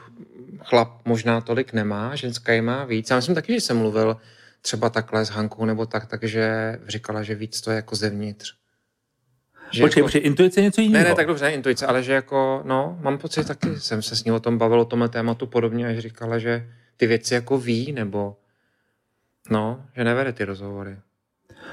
chlap 0.65 1.01
možná 1.05 1.41
tolik 1.41 1.73
nemá, 1.73 2.15
ženská 2.17 2.53
ji 2.53 2.61
má 2.61 2.85
víc. 2.85 3.11
Já 3.11 3.17
myslím 3.17 3.35
taky, 3.35 3.53
že 3.53 3.61
jsem 3.61 3.77
mluvil 3.77 4.17
třeba 4.63 4.91
takhle 4.91 5.25
s 5.25 5.29
Hankou 5.29 5.65
nebo 5.65 5.87
tak, 5.87 6.07
takže 6.07 6.51
říkala, 6.89 7.23
že 7.23 7.35
víc 7.35 7.61
to 7.61 7.71
je 7.71 7.77
jako 7.77 7.97
zevnitř. 7.97 8.55
Že 9.71 9.83
Počkej, 9.83 10.01
jako, 10.01 10.07
počkej, 10.07 10.23
intuice 10.25 10.61
je 10.61 10.65
něco 10.65 10.81
jiného. 10.81 11.03
ne, 11.05 11.11
ne, 11.11 11.17
tak 11.17 11.27
dobře, 11.27 11.45
ne 11.45 11.53
intuice, 11.53 11.87
ale 11.87 12.03
že 12.03 12.13
jako, 12.13 12.63
no, 12.65 12.99
mám 13.01 13.19
pocit 13.19 13.47
taky, 13.47 13.81
jsem 13.81 14.03
se 14.03 14.17
s 14.17 14.25
ní 14.25 14.33
o 14.33 14.41
tom 14.41 14.59
bavil, 14.59 14.81
o 14.81 14.85
tomhle 14.85 15.09
tématu 15.09 15.47
podobně, 15.47 15.87
až 15.87 15.99
říkala, 15.99 16.39
že 16.39 16.67
ty 16.97 17.07
věci 17.07 17.35
jako 17.35 17.59
ví, 17.59 17.93
nebo 17.93 18.37
no, 19.51 19.87
že 19.97 20.05
nevede 20.05 20.33
ty 20.33 20.45
rozhovory. 20.45 20.99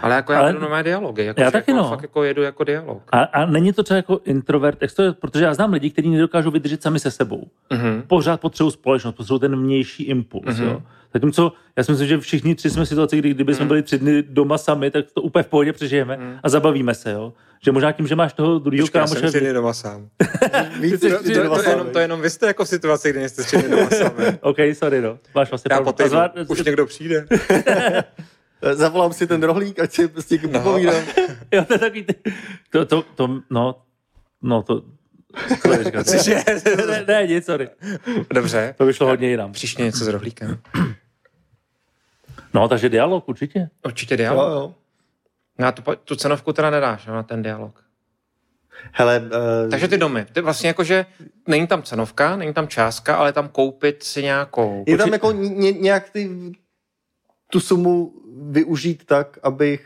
Ale 0.04 0.16
jako 0.16 0.34
já 0.34 0.40
Ale- 0.40 0.54
vedu 0.54 0.64
nové 0.66 0.84
dialogy, 0.84 1.26
jako, 1.26 1.42
Já 1.42 1.52
taky, 1.52 1.72
jako, 1.72 1.84
no. 1.84 1.90
fakt 1.90 2.02
jako 2.02 2.24
jedu 2.24 2.42
jako 2.42 2.64
dialog. 2.64 3.02
A, 3.12 3.20
a 3.24 3.46
není 3.46 3.74
to 3.74 3.84
třeba 3.84 3.96
jako 3.96 4.20
introvert, 4.26 4.82
je, 4.82 4.88
protože 5.20 5.44
já 5.46 5.54
znám 5.54 5.74
lidi, 5.74 5.90
kteří 5.90 6.10
nedokážou 6.10 6.52
vydržet 6.52 6.82
sami 6.84 7.00
se 7.00 7.12
sebou. 7.12 7.48
Mhm. 7.70 8.04
Pořád 8.08 8.42
potřebují 8.42 8.72
společnost, 8.74 9.16
potřebují 9.16 9.40
ten 9.40 9.56
vnější 9.56 10.04
impuls. 10.04 10.46
Mhm. 10.46 10.56
Mm-hmm. 10.68 10.72
Jo. 10.72 10.82
Zatímco 11.14 11.52
já 11.78 11.84
si 11.84 11.92
myslím, 11.92 12.08
že 12.08 12.18
všichni 12.18 12.56
tři 12.56 12.70
jsme 12.70 12.86
v 12.86 12.88
situaci, 12.88 13.18
kdy 13.18 13.30
kdyby 13.34 13.54
jsme 13.56 13.62
Mhm. 13.64 13.68
byli 13.68 13.84
tři 13.84 13.98
dny 14.00 14.24
doma 14.24 14.58
sami, 14.58 14.92
tak 14.92 15.06
to 15.14 15.22
úplně 15.22 15.44
v 15.44 15.48
pohodě 15.48 15.74
přežijeme 15.74 16.18
Mhm. 16.18 16.40
a 16.44 16.50
zabavíme 16.50 16.94
se. 16.96 17.12
Jo. 17.12 17.34
Že 17.66 17.72
možná 17.72 17.92
tím, 17.92 18.08
že 18.08 18.16
máš 18.16 18.34
toho 18.34 18.60
druhého 18.60 18.84
Počkej, 18.86 19.00
já 19.00 19.08
jsem 19.08 19.16
kámoše... 19.16 19.30
tři 19.30 19.40
dny 19.40 19.54
doma 19.54 19.74
sám. 19.74 20.08
Víc 20.82 21.00
ty 21.02 21.10
To, 21.12 21.18
to, 21.18 21.50
to, 21.50 21.56
sami. 21.56 21.70
jenom, 21.70 21.88
to 21.90 22.00
jenom 22.00 22.22
vy 22.22 22.30
jste 22.30 22.48
jako 22.48 22.66
v 22.66 22.68
situaci, 22.68 23.10
kdy 23.12 23.30
jste 23.30 23.44
tři 23.44 23.58
dny 23.58 23.70
doma 23.70 23.90
sami. 23.90 24.38
OK, 24.42 24.58
sorry, 24.74 25.02
no. 25.02 25.18
Máš 25.36 25.50
vlastně 25.52 25.70
Já 25.72 25.82
po 25.82 25.94
týdnu, 25.94 26.06
A 26.06 26.10
zvlád- 26.10 26.32
už 26.48 26.64
někdo 26.64 26.86
přijde. 26.86 27.26
Eh, 28.64 28.76
Zavolám 28.76 29.14
si 29.14 29.28
ten 29.28 29.44
rohlík, 29.44 29.80
ať 29.80 29.92
si 29.94 30.08
prostě 30.08 30.40
No. 30.48 30.60
popovídám. 30.60 31.04
Jo, 31.52 31.66
to 31.66 31.74
je 31.74 31.80
takový 31.80 32.04
ty... 32.04 32.16
To, 32.70 32.86
to, 32.86 33.02
to, 33.16 33.42
no, 33.50 33.82
no 34.42 34.64
to... 34.64 34.82
Co? 35.62 36.04
Cože? 36.04 36.44
ne, 36.88 37.06
ne, 37.08 37.28
nic, 37.28 37.46
sorry. 37.46 37.70
Dobře, 38.34 38.76
To 38.78 38.86
vyšlo 38.86 39.08
hodně 39.08 39.30
jinam. 39.30 39.52
příště 39.52 39.84
něco 39.84 40.06
s 40.06 40.08
rohlíkem. 40.08 40.60
No, 42.54 42.68
takže 42.68 42.90
dialog 42.90 43.30
určitě. 43.30 43.70
Určitě 43.86 44.14
Jo, 44.14 44.18
dialog. 44.18 44.52
jo. 44.52 44.74
Na 45.60 45.72
tu, 45.72 45.84
tu 46.04 46.16
cenovku 46.16 46.54
teda 46.54 46.70
nedáš, 46.70 47.06
no, 47.06 47.14
na 47.16 47.24
ten 47.24 47.44
dialog. 47.44 47.84
Hele, 48.92 49.20
uh, 49.20 49.70
Takže 49.72 49.88
ty 49.88 49.98
domy, 49.98 50.26
ty 50.34 50.42
vlastně 50.42 50.68
jako, 50.68 50.84
že 50.84 51.06
není 51.48 51.68
tam 51.68 51.84
cenovka, 51.84 52.36
není 52.36 52.54
tam 52.54 52.68
částka, 52.68 53.16
ale 53.16 53.34
tam 53.34 53.48
koupit 53.50 54.04
si 54.04 54.24
nějakou. 54.24 54.84
je 54.88 54.98
tam 54.98 55.14
jako 55.14 55.32
ně, 55.32 55.72
nějak 55.72 56.10
ty, 56.10 56.30
tu 57.54 57.60
sumu 57.60 58.14
využít 58.50 59.06
tak, 59.06 59.40
abych 59.44 59.86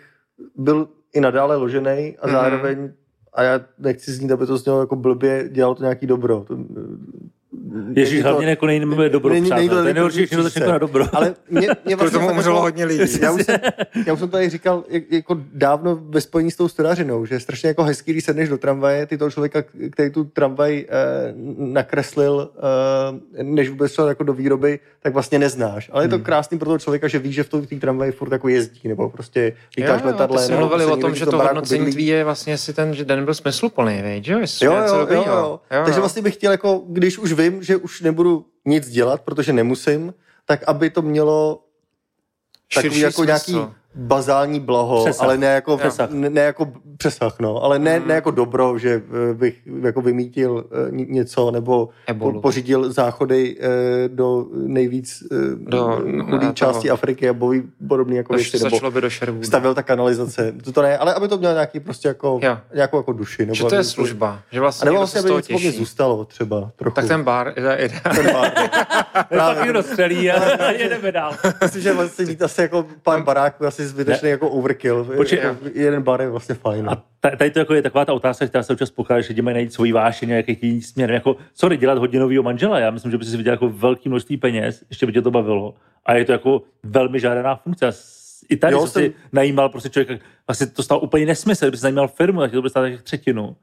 byl 0.55 0.89
i 1.13 1.20
nadále 1.22 1.55
ložený 1.55 2.18
a 2.20 2.28
Mhm. 2.28 2.32
zároveň, 2.36 2.91
a 3.34 3.43
já 3.43 3.61
nechci 3.80 4.11
znít, 4.11 4.32
aby 4.32 4.45
to 4.45 4.57
znělo 4.57 4.80
jako 4.80 4.95
blbě, 4.95 5.49
dělal 5.51 5.76
to 5.76 5.84
nějaký 5.84 6.07
dobro. 6.07 6.45
To, 6.47 6.57
Ježíš, 7.95 8.21
to- 8.23 8.29
hlavně 8.29 8.47
jako 8.49 8.65
nejde 8.65 8.85
dobro, 9.09 9.33
není- 9.33 9.49
není 9.49 9.69
to. 9.69 9.75
To 9.75 9.83
nejhorší, 9.83 10.17
dobrý 10.17 10.27
že 10.29 10.37
to 10.37 10.43
začne 10.43 10.67
na 10.67 10.77
dobro. 10.77 11.05
Ale 11.13 11.35
mě, 11.49 11.67
mě 11.85 11.95
vlastně 11.95 12.19
tomu 12.19 12.31
umřelo 12.31 12.61
hodně 12.61 12.85
lidí. 12.85 13.19
Já 13.21 13.31
už, 13.31 13.43
jsem, 13.45 13.55
já 14.05 14.13
už 14.13 14.19
jsem 14.19 14.29
tady 14.29 14.49
říkal 14.49 14.83
jak- 14.89 15.11
jako 15.11 15.37
dávno 15.53 15.99
ve 16.09 16.21
spojení 16.21 16.51
s 16.51 16.55
tou 16.55 16.67
storařinou, 16.67 17.25
že 17.25 17.35
je 17.35 17.39
strašně 17.39 17.67
jako 17.67 17.83
hezký, 17.83 18.11
když 18.11 18.23
sedneš 18.23 18.49
do 18.49 18.57
tramvaje, 18.57 19.05
ty 19.05 19.17
toho 19.17 19.31
člověka, 19.31 19.63
který 19.91 20.09
tu 20.11 20.23
tramvaj 20.23 20.85
eh, 20.89 21.33
nakreslil, 21.57 22.49
eh, 23.39 23.43
než 23.43 23.69
vůbec 23.69 23.91
šel 23.93 24.07
jako 24.07 24.23
do 24.23 24.33
výroby, 24.33 24.79
tak 25.03 25.13
vlastně 25.13 25.39
neznáš. 25.39 25.89
Ale 25.93 26.03
je 26.03 26.07
Hmm. 26.07 26.19
to 26.19 26.25
krásný 26.25 26.57
pro 26.59 26.65
toho 26.65 26.79
člověka, 26.79 27.07
že 27.07 27.19
ví, 27.19 27.31
že 27.33 27.43
v 27.43 27.49
té 27.49 27.75
tramvaji 27.75 28.11
furt 28.11 28.31
jako 28.31 28.47
jezdí, 28.47 28.87
nebo 28.87 29.09
prostě 29.09 29.53
lítáš 29.77 30.03
letadle. 30.03 30.37
ty 30.37 30.43
jsi 30.43 30.51
nebo 30.51 30.59
mluvili 30.61 30.85
prostě 30.85 30.97
o 30.99 31.07
tom, 31.07 31.15
že 31.15 31.25
to 31.25 31.37
hodnocení 31.37 31.91
tvý 31.91 32.07
je 32.07 32.23
vlastně, 32.23 32.53
jestli 32.53 32.73
ten 32.73 32.93
že 32.93 33.05
den 33.05 33.25
byl 33.25 33.33
smysluplný? 33.33 34.21
Jo, 34.25 34.39
Jo, 34.61 34.73
jo, 35.11 35.25
jo. 35.27 35.59
Takže 35.85 35.99
vlastně 35.99 36.21
bych 36.21 36.33
chtěl, 36.33 36.51
jako, 36.51 36.81
když 36.87 37.17
už 37.17 37.33
vím, 37.49 37.63
že 37.63 37.77
už 37.77 38.01
nebudu 38.01 38.45
nic 38.65 38.89
dělat, 38.89 39.21
protože 39.21 39.53
nemusím, 39.53 40.13
tak 40.45 40.63
aby 40.67 40.89
to 40.89 41.01
mělo 41.01 41.63
takový 42.73 42.99
jako 42.99 43.23
nějaký 43.23 43.51
smysl. 43.51 43.73
Bazální 43.97 44.59
blaho, 44.59 45.03
Přesah. 45.05 45.23
ale 45.23 45.37
ne 45.37 45.47
jako, 45.47 45.77
Přesah. 45.77 46.09
ne, 46.09 46.29
ne 46.29 46.41
jako 46.41 46.71
přesah, 46.97 47.39
no, 47.39 47.63
ale 47.63 47.79
ne, 47.79 47.99
Mm. 47.99 48.07
ne 48.07 48.15
jako 48.15 48.31
dobro, 48.31 48.77
že 48.77 49.01
eh, 49.31 49.33
bych 49.33 49.55
jako 49.81 50.01
vymítil 50.01 50.65
eh, 50.71 50.91
něco 50.91 51.51
nebo 51.51 51.85
po, 51.85 51.91
Ebolu. 52.07 52.41
pořídil 52.41 52.91
záchody 52.93 53.57
eh, 53.59 53.67
do 54.07 54.45
nejvíc 54.53 55.23
Do- 55.57 56.01
chudé 56.29 56.47
části 56.53 56.87
toho. 56.87 56.93
Afriky 56.93 57.29
a 57.29 57.33
bojí 57.33 57.63
podobné 57.87 58.15
jako 58.15 58.33
Až 58.33 58.41
věci, 58.41 58.57
nebo 58.63 58.75
začalo 58.75 58.91
by 58.91 59.01
do 59.01 59.09
šervů. 59.09 59.43
stavil 59.43 59.73
ta 59.75 59.83
kanalizace, 59.83 60.53
to, 60.63 60.71
to 60.71 60.81
ne, 60.81 60.97
ale 60.97 61.13
aby 61.13 61.27
to 61.27 61.37
mělo 61.37 61.53
nějaký 61.53 61.79
prostě 61.79 62.07
jako, 62.07 62.39
Jo. 62.43 62.57
nějakou 62.73 62.97
jako 62.97 63.11
duši. 63.13 63.41
Nebo 63.45 63.55
Že 63.55 63.63
to 63.63 63.75
je 63.75 63.79
aby- 63.79 63.85
služba. 63.85 64.39
Že 64.51 64.59
A 64.59 64.61
vlastně 64.61 64.85
nebo 64.85 64.93
někdo 64.93 64.99
vlastně, 64.99 65.19
aby 65.19 65.29
něco 65.29 65.53
po 65.53 65.59
těší. 65.59 65.77
zůstalo 65.77 66.25
třeba 66.25 66.71
trochu. 66.75 66.95
Tak 66.95 67.07
ten 67.07 67.23
bar 67.23 67.53
je, 67.55 67.77
je, 67.81 67.89
ten 68.15 68.31
pár. 68.31 68.51
Pak 69.37 69.63
někdo 69.63 69.83
střelí 69.83 70.31
a 70.31 70.71
jedeme 70.71 71.11
dál. 71.11 71.33
Myslím, 71.63 71.81
že 71.81 71.93
vlastně 71.93 72.25
mít 72.25 72.41
asi 72.41 72.61
jako 72.61 72.85
pár 73.03 73.23
baráků 73.23 73.65
asi 73.65 73.86
zbytečný 73.88 74.29
jako 74.29 74.49
overkill. 74.49 75.03
Počkej. 75.15 75.39
Jeden 75.73 76.03
bar 76.03 76.21
je 76.21 76.29
vlastně 76.29 76.55
fajn. 76.55 76.89
A 76.89 77.03
ta- 77.19 77.35
tady 77.35 77.51
to 77.51 77.59
jako 77.59 77.73
je 77.73 77.81
taková 77.81 78.05
ta 78.05 78.13
otázka, 78.13 78.47
která 78.47 78.63
se 78.63 78.73
občas 78.73 78.91
pokládá, 78.91 79.21
že 79.21 79.27
lidi 79.27 79.41
mají 79.41 79.53
najít 79.53 79.73
svoji 79.73 79.91
vášeň, 79.91 80.29
nějaký 80.29 80.57
jiný 80.61 80.81
směr. 80.81 81.11
Jako, 81.11 81.35
sorry, 81.53 81.77
dělat 81.77 81.97
hodinovýho 81.97 82.43
manžela, 82.43 82.79
já 82.79 82.91
myslím, 82.91 83.11
že 83.11 83.17
by 83.17 83.25
si 83.25 83.38
vydělal 83.38 83.53
jako 83.53 83.69
velký 83.69 84.09
množství 84.09 84.38
peněz, 84.38 84.83
ještě 84.89 85.05
by 85.05 85.13
tě 85.13 85.21
to 85.21 85.31
bavilo. 85.31 85.75
A 86.05 86.13
je 86.13 86.25
to 86.25 86.31
jako 86.31 86.61
velmi 86.83 87.19
žádaná 87.19 87.55
funkce. 87.55 87.89
I 88.49 88.57
tady 88.57 88.73
Jo, 88.73 88.88
jsem 88.88 89.03
si 89.03 89.13
najímal 89.33 89.69
prostě 89.69 89.89
člověka, 89.89 90.25
vlastně 90.47 90.67
to 90.67 90.83
stalo 90.83 91.01
úplně 91.01 91.25
nesmysl, 91.25 91.65
kdyby 91.65 91.77
si 91.77 91.83
najímal 91.83 92.07
firmu, 92.07 92.39
tak 92.39 92.51
to 92.51 92.61
bude 92.61 92.69
stát 92.69 92.81
tak 92.81 93.01
třetinu. 93.01 93.55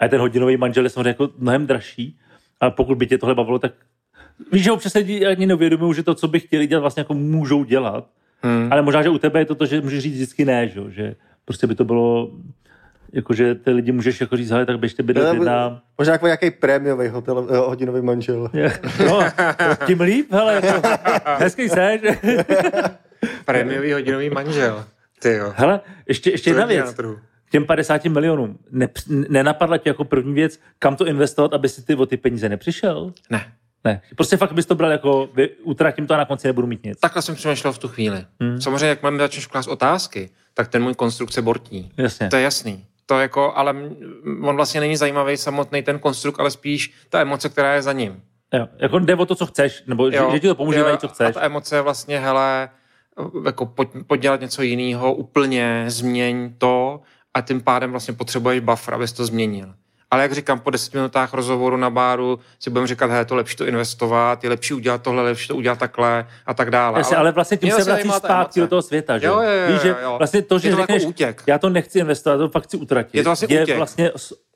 A 0.00 0.08
ten 0.08 0.20
hodinový 0.20 0.56
manžel 0.56 0.84
je 0.84 0.90
samozřejmě 0.90 1.08
jako 1.08 1.28
mnohem 1.38 1.66
dražší. 1.66 2.18
A 2.60 2.70
pokud 2.70 2.98
by 2.98 3.06
tě 3.06 3.18
tohle 3.18 3.34
bavilo, 3.34 3.58
tak 3.58 3.72
víš, 4.52 4.64
že 4.64 4.72
občas 4.72 4.94
lidi 4.94 5.26
ani 5.26 5.46
neuvědomují, 5.46 5.94
že 5.94 6.02
to, 6.02 6.14
co 6.14 6.28
by 6.28 6.40
chtěli 6.40 6.66
dělat, 6.66 6.80
vlastně 6.80 7.00
jako 7.00 7.14
můžou 7.14 7.64
dělat. 7.64 8.08
Hmm. 8.42 8.68
Ale 8.72 8.82
možná, 8.82 9.02
že 9.02 9.08
u 9.08 9.18
tebe 9.18 9.40
je 9.40 9.44
to 9.44 9.54
to, 9.54 9.66
že 9.66 9.80
můžeš 9.80 10.02
říct 10.02 10.14
vždycky 10.14 10.44
ne, 10.44 10.68
že, 10.68 10.78
jo? 10.80 10.86
že 10.88 11.14
prostě 11.44 11.66
by 11.66 11.74
to 11.74 11.84
bylo, 11.84 12.30
jako 13.12 13.34
že 13.34 13.54
ty 13.54 13.70
lidi 13.70 13.92
můžeš 13.92 14.20
jako 14.20 14.36
říct, 14.36 14.50
hele, 14.50 14.66
tak 14.66 14.78
běžte 14.78 15.02
bydlet 15.02 15.32
Ne, 15.32 15.38
jedna. 15.38 15.82
Možná 15.98 16.12
jako 16.12 16.26
nějaký 16.26 16.50
prémiový 16.50 17.08
hotel, 17.08 17.48
eh, 17.50 17.56
hodinový 17.56 18.02
manžel. 18.02 18.50
No, 19.06 19.20
tím 19.86 20.00
líp, 20.00 20.32
hele, 20.32 20.54
jako, 20.54 20.88
hezký 21.38 21.68
seš. 21.68 22.00
Prémiový 23.44 23.92
hodinový 23.92 24.30
manžel. 24.30 24.84
Ty 25.22 25.32
jo. 25.32 25.52
Hele, 25.56 25.80
ještě, 26.08 26.30
ještě 26.30 26.50
jedna 26.50 26.60
na 26.60 26.66
věc. 26.66 26.94
K 27.48 27.50
těm 27.50 27.64
50 27.66 28.04
milionům. 28.04 28.58
Ne, 28.70 28.88
nenapadla 29.08 29.78
ti 29.78 29.88
jako 29.88 30.04
první 30.04 30.34
věc, 30.34 30.60
kam 30.78 30.96
to 30.96 31.06
investovat, 31.06 31.52
aby 31.52 31.68
si 31.68 31.84
ty 31.84 31.94
o 31.94 32.06
ty 32.06 32.16
peníze 32.16 32.48
nepřišel? 32.48 33.12
Ne. 33.30 33.52
Ne. 33.84 34.02
Prostě 34.16 34.36
fakt 34.36 34.52
bys 34.52 34.66
to 34.66 34.74
bral 34.74 34.90
jako, 34.90 35.28
vy, 35.34 35.48
utratím 35.48 36.06
to 36.06 36.14
a 36.14 36.16
na 36.16 36.24
konci 36.24 36.46
nebudu 36.46 36.66
mít 36.66 36.84
nic. 36.84 37.00
Takhle 37.00 37.22
jsem 37.22 37.34
přemýšlel 37.34 37.72
v 37.72 37.78
tu 37.78 37.88
chvíli. 37.88 38.24
Hmm. 38.40 38.60
Samozřejmě, 38.60 38.86
jak 38.86 39.02
mám 39.02 39.18
začneš 39.18 39.46
klást 39.46 39.66
otázky, 39.66 40.30
tak 40.54 40.68
ten 40.68 40.82
můj 40.82 40.94
konstrukt 40.94 41.32
se 41.32 41.42
bortí. 41.42 41.92
Jasně. 41.96 42.28
To 42.28 42.36
je 42.36 42.42
jasný. 42.42 42.84
To 43.06 43.20
jako, 43.20 43.52
ale 43.56 43.74
on 44.42 44.56
vlastně 44.56 44.80
není 44.80 44.96
zajímavý 44.96 45.36
samotný 45.36 45.82
ten 45.82 45.98
konstrukt, 45.98 46.40
ale 46.40 46.50
spíš 46.50 46.92
ta 47.08 47.20
emoce, 47.20 47.48
která 47.48 47.74
je 47.74 47.82
za 47.82 47.92
ním. 47.92 48.22
Jo, 48.54 48.68
jako 48.78 48.98
jde 48.98 49.14
o 49.14 49.26
to, 49.26 49.34
co 49.34 49.46
chceš, 49.46 49.82
nebo 49.86 50.10
že, 50.10 50.20
že 50.32 50.40
ti 50.40 50.48
to 50.48 50.54
pomůže 50.54 50.82
najít, 50.82 51.00
co 51.00 51.06
A 51.06 51.10
chceš. 51.10 51.34
ta 51.34 51.44
emoce 51.44 51.76
je 51.76 51.82
vlastně, 51.82 52.18
hele, 52.18 52.68
jako 53.44 53.66
pojď, 53.66 53.88
pojď 54.06 54.20
dělat 54.20 54.40
něco 54.40 54.62
jiného, 54.62 55.14
úplně 55.14 55.84
změň 55.86 56.54
to 56.58 57.00
a 57.34 57.40
tím 57.40 57.60
pádem 57.60 57.90
vlastně 57.90 58.14
potřebuješ 58.14 58.60
buffer, 58.60 58.94
abys 58.94 59.12
to 59.12 59.26
změnil. 59.26 59.74
Ale 60.10 60.22
jak 60.22 60.32
říkám, 60.32 60.60
po 60.60 60.70
deseti 60.70 60.96
minutách 60.96 61.34
rozhovoru 61.34 61.76
na 61.76 61.90
báru 61.90 62.38
si 62.60 62.70
budeme 62.70 62.86
říkat, 62.86 63.10
hele, 63.10 63.24
to 63.24 63.34
lepší 63.34 63.56
to 63.56 63.66
investovat, 63.66 64.44
je 64.44 64.50
lepší 64.50 64.74
udělat 64.74 65.02
tohle, 65.02 65.22
lepší 65.22 65.48
to 65.48 65.56
udělat 65.56 65.78
takhle 65.78 66.26
a 66.46 66.54
tak 66.54 66.70
dále. 66.70 67.00
Jasně, 67.00 67.16
ale 67.16 67.32
vlastně 67.32 67.56
tím 67.56 67.70
se 67.70 67.76
zase 67.76 67.90
vrací 67.90 68.08
zpátky 68.08 68.32
emoce. 68.32 68.60
do 68.60 68.66
toho 68.66 68.82
světa, 68.82 69.18
že? 69.18 69.26
Jo, 69.26 69.40
jo, 69.40 69.50
jo, 69.50 69.72
Víš, 69.72 69.80
že 69.82 69.88
jo, 69.88 69.96
jo. 70.02 70.14
vlastně 70.18 70.42
to, 70.42 70.58
že 70.58 70.68
Je 70.68 70.74
to 70.74 70.80
řekneš, 70.80 71.02
jako 71.02 71.08
útěk. 71.10 71.42
já 71.46 71.58
to 71.58 71.68
nechci 71.70 71.98
investovat, 71.98 72.36
to 72.38 72.48
fakt 72.48 72.64
chci 72.64 72.76
utratit. 72.76 73.14
Je 73.14 73.22
to 73.22 73.28
vlastně 73.28 73.56
je 73.56 73.62
útěk. 73.62 73.76
vlastně 73.76 74.10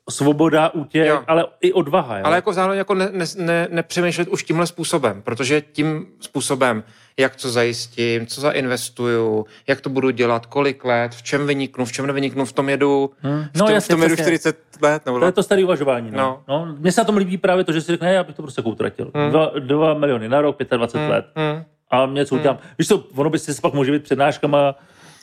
svoboda, 0.09 0.69
útěk, 0.69 1.07
Jo. 1.07 1.23
ale 1.27 1.45
i 1.61 1.73
odvaha. 1.73 2.17
Jo? 2.17 2.23
Ale 2.25 2.35
jako 2.35 2.53
zároveň 2.53 2.77
jako 2.77 2.93
ne, 2.93 3.09
ne, 3.11 3.25
ne, 3.37 3.67
nepřemýšlet 3.71 4.27
už 4.27 4.43
tímhle 4.43 4.67
způsobem, 4.67 5.21
protože 5.21 5.61
tím 5.61 6.05
způsobem, 6.19 6.83
jak 7.17 7.35
co 7.35 7.49
zajistím, 7.49 8.27
co 8.27 8.41
zainvestuju, 8.41 9.45
jak 9.67 9.81
to 9.81 9.89
budu 9.89 10.09
dělat, 10.09 10.45
kolik 10.45 10.85
let, 10.85 11.15
v 11.15 11.23
čem 11.23 11.47
vyniknu, 11.47 11.85
v 11.85 11.91
čem 11.91 12.07
nevyniknu, 12.07 12.45
v 12.45 12.53
tom 12.53 12.69
jedu, 12.69 13.11
Hmm. 13.21 13.43
v 13.53 13.57
No, 13.57 13.65
tom, 13.65 13.75
jasně, 13.75 13.95
v 13.95 13.97
tom 13.97 14.03
jedu 14.03 14.15
přesně. 14.15 14.31
40 14.31 14.57
let. 14.81 15.05
Nebo 15.05 15.19
To 15.19 15.25
je 15.25 15.31
to 15.31 15.43
staré 15.43 15.63
uvažování. 15.63 16.11
No. 16.11 16.17
No. 16.17 16.65
No. 16.65 16.75
Mně 16.79 16.91
se 16.91 17.01
na 17.01 17.05
tom 17.05 17.17
líbí 17.17 17.37
právě 17.37 17.63
to, 17.63 17.71
že 17.71 17.81
si 17.81 17.91
řekne, 17.91 18.13
já 18.13 18.23
bych 18.23 18.35
to 18.35 18.41
prostě 18.41 18.59
jako 18.59 18.69
utratil. 18.69 19.11
Hmm. 19.15 19.29
Dva, 19.29 19.51
dva 19.59 19.93
miliony 19.93 20.29
na 20.29 20.41
rok, 20.41 20.57
25 20.77 21.01
Hmm, 21.01 21.11
let. 21.11 21.25
hmm. 21.35 21.63
A 21.91 22.05
mě 22.05 22.25
co 22.25 22.35
udělám. 22.35 22.57
Víš 22.79 22.87
co, 22.87 23.03
ono 23.15 23.29
by 23.29 23.39
si 23.39 23.61
pak 23.61 23.73
může 23.73 23.91
být 23.91 24.03
přednáškama 24.03 24.75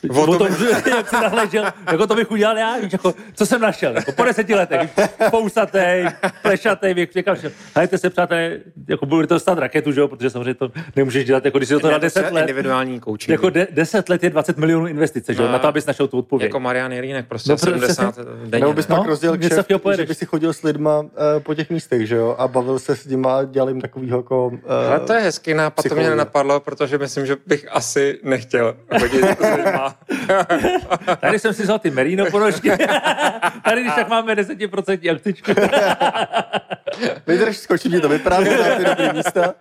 O 0.08 0.26
tom- 0.26 0.38
tom, 0.38 0.48
jak 0.90 1.08
jsi 1.08 1.14
nahležel, 1.14 1.64
jako 1.92 2.06
to 2.06 2.14
bych 2.14 2.30
udělal 2.30 2.58
já, 2.58 2.78
víš, 2.78 2.92
jako, 2.92 3.14
co 3.34 3.46
jsem 3.46 3.60
našel, 3.60 3.94
jako 3.96 4.12
po 4.12 4.24
deseti 4.24 4.54
letech, 4.54 4.90
pousatej, 5.30 6.06
plešatej, 6.42 6.94
věk, 6.94 7.12
říkám, 7.12 7.36
že 7.36 7.52
hejte 7.76 7.98
se, 7.98 8.10
přátelé, 8.10 8.52
jako 8.88 9.06
bude 9.06 9.26
to 9.26 9.40
stát 9.40 9.58
raketu, 9.58 9.92
že 9.92 10.00
jo, 10.00 10.08
protože 10.08 10.30
samozřejmě 10.30 10.54
to 10.54 10.70
nemůžeš 10.96 11.24
dělat, 11.24 11.44
jako 11.44 11.58
když 11.58 11.68
si 11.68 11.78
to 11.78 11.86
na 11.86 11.92
Ne, 11.92 11.98
to 11.98 12.00
10 12.00 12.24
je 12.24 12.30
let, 12.32 12.40
individuální 12.40 13.00
coaching. 13.00 13.28
jako 13.30 13.50
de, 13.50 13.66
10 13.70 14.08
let 14.08 14.24
je 14.24 14.30
20 14.30 14.58
milionů 14.58 14.86
investice, 14.86 15.34
že 15.34 15.42
jo, 15.42 15.46
No. 15.46 15.52
na 15.52 15.58
to, 15.58 15.68
abys 15.68 15.86
našel 15.86 16.08
tu 16.08 16.18
odpověď. 16.18 16.48
jako 16.48 16.60
Marian 16.60 16.92
Jelínek, 16.92 17.26
prostě 17.28 17.50
No, 17.50 17.54
no, 17.54 17.58
70 17.58 18.18
denně. 18.44 18.60
Nebo 18.60 18.72
bys 18.72 18.88
ne? 18.88 18.94
pak 18.96 19.04
No, 19.04 19.10
rozdělil 19.10 19.38
kšeft, 19.38 19.56
takového 19.56 19.78
že 19.78 19.82
pojedeš. 19.82 20.08
by 20.08 20.14
si 20.14 20.26
chodil 20.26 20.52
s 20.52 20.62
lidma 20.62 20.98
uh, 21.00 21.08
po 21.42 21.54
těch 21.54 21.70
místech, 21.70 22.06
že 22.06 22.16
jo? 22.16 22.34
A 22.38 22.48
bavil 22.48 22.78
se 22.78 22.96
s 22.96 23.06
nima, 23.06 23.44
dělal 23.44 23.68
jim 23.68 23.80
takovýho 23.80 24.18
jako... 24.18 24.46
Uh, 24.46 24.58
Ale 24.90 25.00
to 25.00 25.12
je 25.12 25.20
hezký 25.20 25.54
nápad, 25.54 25.84
to 25.88 25.94
mě 25.94 26.10
nenapadlo, 26.10 26.60
protože 26.60 26.98
myslím, 26.98 27.26
že 27.26 27.36
bych 27.46 27.66
asi 27.70 28.18
nechtěl 28.22 28.76
chodit 29.00 29.24
s 29.24 29.56
lidma. 29.56 29.89
Tady 31.20 31.38
jsem 31.38 31.54
si 31.54 31.62
vzal 31.62 31.78
ty 31.78 31.90
merino 31.90 32.30
ponožky, 32.30 32.70
tady 33.64 33.80
když 33.80 33.94
tak 33.94 34.08
máme 34.08 34.34
10% 34.34 35.14
akcičku. 35.14 35.52
Vydrž, 37.26 37.56
skočím 37.56 37.92
ti 37.92 38.00
to 38.00 38.08
vyprávět 38.08 38.60
na 38.60 38.76
ty 38.76 38.84
dobrý 38.84 39.16
místa. 39.16 39.54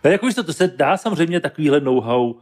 Tak 0.00 0.12
jako 0.12 0.26
už 0.26 0.34
to, 0.34 0.42
to 0.42 0.52
se 0.52 0.68
dá 0.68 0.96
samozřejmě 0.96 1.40
takovýhle 1.40 1.80
know-how 1.80 2.34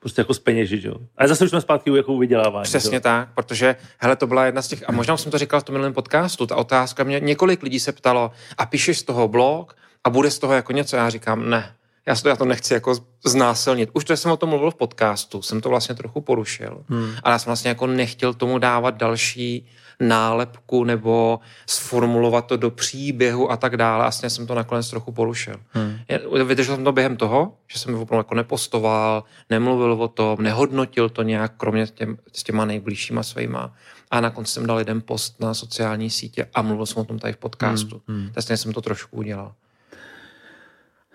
prostě 0.00 0.20
jako 0.20 0.34
zpeněžit, 0.34 0.84
jo. 0.84 0.94
Ale 1.16 1.28
zase 1.28 1.44
už 1.44 1.50
jsme 1.50 1.60
zpátky 1.60 1.90
u 1.90 1.96
jako 1.96 2.18
vydělávání. 2.18 2.64
Přesně 2.64 2.96
jo. 2.96 3.00
tak, 3.00 3.28
protože 3.34 3.76
hele, 3.98 4.16
to 4.16 4.26
byla 4.26 4.46
jedna 4.46 4.62
z 4.62 4.68
těch, 4.68 4.88
a 4.88 4.92
možná 4.92 5.16
jsem 5.16 5.32
to 5.32 5.38
říkal 5.38 5.60
v 5.60 5.64
tom 5.64 5.72
minulém 5.72 5.92
podcastu, 5.92 6.46
ta 6.46 6.56
otázka 6.56 7.04
mě, 7.04 7.20
několik 7.20 7.62
lidí 7.62 7.80
se 7.80 7.92
ptalo, 7.92 8.30
a 8.58 8.66
píšeš 8.66 8.98
z 8.98 9.02
toho 9.02 9.28
blog 9.28 9.76
a 10.04 10.10
bude 10.10 10.30
z 10.30 10.38
toho 10.38 10.52
jako 10.52 10.72
něco, 10.72 10.96
já 10.96 11.10
říkám, 11.10 11.50
ne, 11.50 11.74
já, 12.10 12.16
to, 12.22 12.28
já 12.28 12.36
to 12.36 12.44
nechci 12.44 12.74
jako 12.74 12.94
znásilnit. 13.24 13.90
Už 13.92 14.04
to 14.04 14.16
jsem 14.16 14.30
o 14.30 14.36
tom 14.36 14.48
mluvil 14.48 14.70
v 14.70 14.74
podcastu, 14.74 15.42
jsem 15.42 15.60
to 15.60 15.68
vlastně 15.68 15.94
trochu 15.94 16.20
porušil, 16.20 16.84
hmm. 16.88 17.12
ale 17.22 17.32
já 17.32 17.38
jsem 17.38 17.50
vlastně 17.50 17.68
jako 17.68 17.86
nechtěl 17.86 18.34
tomu 18.34 18.58
dávat 18.58 18.94
další 18.94 19.66
nálepku 20.00 20.84
nebo 20.84 21.40
sformulovat 21.66 22.46
to 22.46 22.56
do 22.56 22.70
příběhu 22.70 23.52
a 23.52 23.56
tak 23.56 23.76
dále. 23.76 24.04
Vlastně 24.04 24.30
jsem 24.30 24.46
to 24.46 24.54
nakonec 24.54 24.90
trochu 24.90 25.12
porušil. 25.12 25.54
Hmm. 25.70 25.98
Vydržel 26.44 26.74
jsem 26.74 26.84
to 26.84 26.92
během 26.92 27.16
toho, 27.16 27.56
že 27.68 27.78
jsem 27.78 27.94
opravdu 27.94 28.20
jako 28.20 28.34
nepostoval, 28.34 29.24
nemluvil 29.50 29.92
o 29.92 30.08
tom, 30.08 30.42
nehodnotil 30.42 31.08
to 31.08 31.22
nějak, 31.22 31.52
kromě 31.56 31.86
těm, 31.86 32.18
s 32.32 32.42
těma 32.42 32.64
nejbližšíma 32.64 33.22
svýma. 33.22 33.74
A 34.10 34.20
na 34.20 34.30
konci 34.30 34.52
jsem 34.52 34.66
dal 34.66 34.78
jeden 34.78 35.00
post 35.00 35.40
na 35.40 35.54
sociální 35.54 36.10
sítě 36.10 36.46
a 36.54 36.62
mluvil 36.62 36.86
jsem 36.86 37.02
o 37.02 37.04
tom 37.04 37.18
tady 37.18 37.32
v 37.32 37.36
podcastu. 37.36 38.02
Hmm. 38.08 38.20
Hmm. 38.20 38.30
Takže 38.34 38.56
jsem 38.56 38.72
to 38.72 38.80
trošku 38.80 39.16
udělal. 39.16 39.52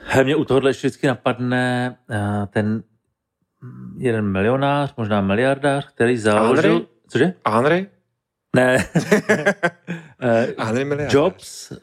He, 0.07 0.23
mě 0.23 0.35
u 0.35 0.45
tohohle 0.45 0.69
ještě 0.69 0.87
vždycky 0.87 1.07
napadne 1.07 1.97
uh, 2.09 2.45
ten 2.45 2.83
jeden 3.97 4.25
milionář, 4.31 4.93
možná 4.97 5.21
miliardář, 5.21 5.87
který 5.87 6.17
založil... 6.17 6.71
Henry? 6.73 6.85
Cože? 7.09 7.33
Henry? 7.47 7.87
Ne. 8.55 8.87
uh, 10.57 10.65
Henry 10.65 10.85
miliardář. 10.85 11.13
Jobs, 11.13 11.71
uh, 11.71 11.77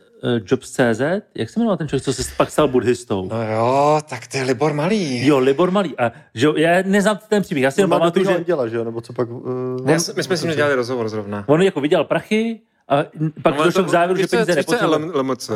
Jobs.cz, 0.46 1.00
jak 1.34 1.50
se 1.50 1.60
jmenoval 1.60 1.76
ten 1.76 1.88
člověk, 1.88 2.04
co 2.04 2.12
se 2.12 2.22
pak 2.36 2.50
stal 2.50 2.68
buddhistou? 2.68 3.28
No 3.32 3.42
jo, 3.52 4.00
tak 4.10 4.26
to 4.26 4.36
je 4.36 4.42
Libor 4.42 4.72
Malý. 4.72 5.26
Jo, 5.26 5.38
Libor 5.38 5.70
Malý. 5.70 5.98
A, 5.98 6.12
že, 6.34 6.46
jo, 6.46 6.54
já 6.56 6.82
neznám 6.86 7.18
ten 7.28 7.42
příběh, 7.42 7.62
já 7.64 7.70
si 7.70 7.80
On 7.80 7.82
jenom 7.82 7.98
pamatuju, 8.00 8.24
že 8.24 8.36
anděla, 8.36 8.68
že 8.68 8.76
jo? 8.76 8.84
Nebo 8.84 9.00
co 9.00 9.12
pak... 9.12 9.30
Uh, 9.30 9.90
Já, 9.90 9.98
jsme- 9.98 10.14
my 10.16 10.22
jsme 10.22 10.36
s 10.36 10.42
ním 10.44 10.54
dělali 10.54 10.74
rozhovor 10.74 11.08
zrovna. 11.08 11.44
on 11.46 11.62
jako 11.62 11.80
vydělal 11.80 12.04
prachy 12.04 12.60
A 12.88 12.96
pak 13.42 13.56
No, 13.58 13.64
došlo 13.64 13.82
to- 13.82 13.88
k 13.88 13.92
závěru, 13.92 14.20
že 14.20 14.26
peníze 14.26 14.54
nepotřebuje. 14.54 14.98
LMC, 15.14 15.50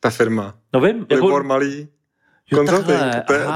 ta 0.00 0.10
firma. 0.10 0.54
No 0.74 0.80
vím, 0.80 1.06
Libor 1.10 1.32
jako, 1.32 1.48
Malý, 1.48 1.88
Jo, 2.50 2.58
Consulting, 2.58 2.98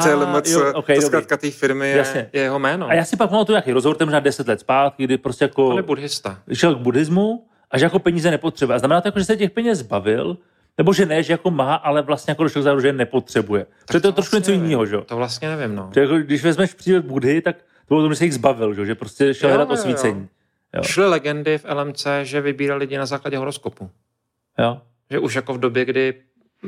CLMC, 0.02 0.48
jo, 0.50 0.60
ok, 0.74 0.86
to 0.86 0.92
dobrý. 0.92 1.02
zkrátka 1.02 1.36
té 1.36 1.50
firmy 1.50 1.88
je, 1.90 1.96
Jasně. 1.96 2.30
je 2.32 2.42
jeho 2.42 2.58
jméno. 2.58 2.88
a 2.88 2.94
já 2.94 3.04
si 3.04 3.16
pak 3.16 3.30
pamatuju 3.30 3.54
nějaký 3.54 3.72
rozhovor, 3.72 3.96
možná 4.04 4.20
10 4.20 4.48
let 4.48 4.60
zpátky, 4.60 5.04
kdy 5.04 5.18
prostě 5.18 5.44
jako 5.44 5.66
On 5.68 5.76
je 5.76 5.82
buddhista. 5.82 6.38
šel 6.52 6.74
k 6.74 6.78
buddhismu 6.78 7.46
a 7.70 7.78
že 7.78 7.84
jako 7.84 7.98
peníze 7.98 8.30
nepotřebuje. 8.30 8.76
A 8.76 8.78
znamená 8.78 9.00
to 9.00 9.08
jako, 9.08 9.18
že 9.18 9.24
se 9.24 9.36
těch 9.36 9.50
peněz 9.50 9.78
zbavil, 9.78 10.38
nebo 10.78 10.92
že 10.92 11.06
ne, 11.06 11.22
že 11.22 11.32
jako 11.32 11.50
má, 11.50 11.74
ale 11.74 12.02
vlastně 12.02 12.30
jako 12.30 12.42
došel 12.42 12.62
k 12.62 12.64
závěru, 12.64 12.80
že 12.80 12.88
je 12.88 12.92
nepotřebuje. 12.92 13.66
Protože 13.86 14.00
to 14.00 14.08
je 14.08 14.12
trošku 14.12 14.36
něco 14.36 14.40
vlastně 14.50 14.52
nevím. 14.56 14.64
jiného, 14.70 14.86
že 14.86 14.94
jo? 14.94 15.00
To 15.04 15.16
vlastně 15.16 15.48
nevím, 15.56 15.74
no. 15.76 15.90
Jako, 15.96 16.18
když 16.18 16.44
vezmeš 16.44 16.74
příběh 16.74 17.02
Budhy, 17.02 17.40
tak 17.42 17.56
to 17.56 17.94
bylo 17.94 18.02
to, 18.02 18.08
že 18.12 18.16
se 18.16 18.24
jich 18.24 18.34
zbavil, 18.34 18.74
že, 18.74 18.86
že 18.86 18.94
prostě 18.94 19.34
šel 19.34 19.50
Jo, 19.50 19.56
hledat 19.56 19.68
jo, 19.68 19.76
jo. 19.76 19.80
osvícení. 19.82 20.28
Jo. 20.74 20.82
Šly 20.82 21.06
legendy 21.08 21.58
v 21.58 21.64
LMC, 21.74 22.06
že 22.22 22.40
vybírali 22.40 22.78
lidi 22.80 22.98
na 22.98 23.06
základě 23.06 23.36
horoskopu. 23.38 23.90
Jo? 24.58 24.80
Že 25.10 25.18
už 25.18 25.34
jako 25.34 25.54
v 25.54 25.58
době, 25.60 25.84
kdy 25.84 26.14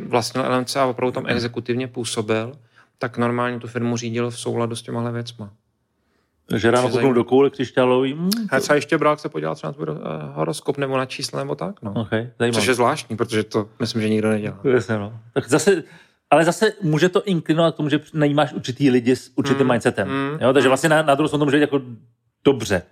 vlastnil 0.09 0.45
LMC 0.57 0.77
a 0.77 0.87
opravdu 0.87 1.13
tam 1.13 1.25
exekutivně 1.27 1.89
působil, 1.89 2.53
tak 2.99 3.19
normálně 3.19 3.59
tu 3.61 3.67
firmu 3.69 3.97
řídil 3.97 4.31
v 4.31 4.39
souladu 4.39 4.77
s 4.77 4.83
těmahle 4.83 5.13
věcma. 5.13 5.51
Takže 6.47 6.71
ráno 6.71 6.89
Což 6.89 6.95
je 6.97 7.01
kouknu 7.01 7.13
do 7.15 7.25
koule 7.25 7.51
křišťálový. 7.51 8.15
Mm, 8.15 8.31
A 8.51 8.61
třeba 8.61 8.75
ještě 8.75 8.99
brák 8.99 9.21
se 9.21 9.29
podíval 9.29 9.55
třeba 9.55 9.69
na 9.69 9.73
tvůj 9.75 9.87
eh, 9.91 9.95
horoskop 10.35 10.79
nebo 10.79 10.97
na 10.97 11.07
čísla 11.07 11.39
nebo 11.39 11.55
tak, 11.55 11.83
no. 11.83 11.93
okay, 11.97 12.31
zajímavé. 12.39 12.61
Což 12.61 12.69
je 12.69 12.75
zvláštní, 12.75 13.17
protože 13.17 13.43
to 13.45 13.69
myslím, 13.81 14.03
že 14.03 14.09
nikdo 14.09 14.31
nedělá. 14.31 14.59
Jasně, 14.65 14.99
no. 14.99 15.21
Tak 15.35 15.49
zase, 15.49 15.83
ale 16.31 16.45
zase 16.45 16.73
může 16.83 17.09
to 17.09 17.23
inklinovat 17.25 17.75
k 17.75 17.77
tomu, 17.77 17.89
že 17.89 18.01
najímáš 18.15 18.53
určitý 18.53 18.91
lidi 18.91 19.17
s 19.17 19.31
určitým 19.37 19.67
Mm, 19.67 19.71
mindsetem. 19.73 20.09
mm, 20.09 20.39
jo? 20.41 20.53
Takže 20.53 20.69
mm. 20.69 20.71
vlastně 20.71 20.89
na, 20.89 21.03
na 21.03 21.15
druhou 21.15 21.29
stranu 21.29 21.41
to 21.41 21.45
může 21.45 21.57
být 21.57 21.61
jako 21.61 21.81
dobře. 22.45 22.83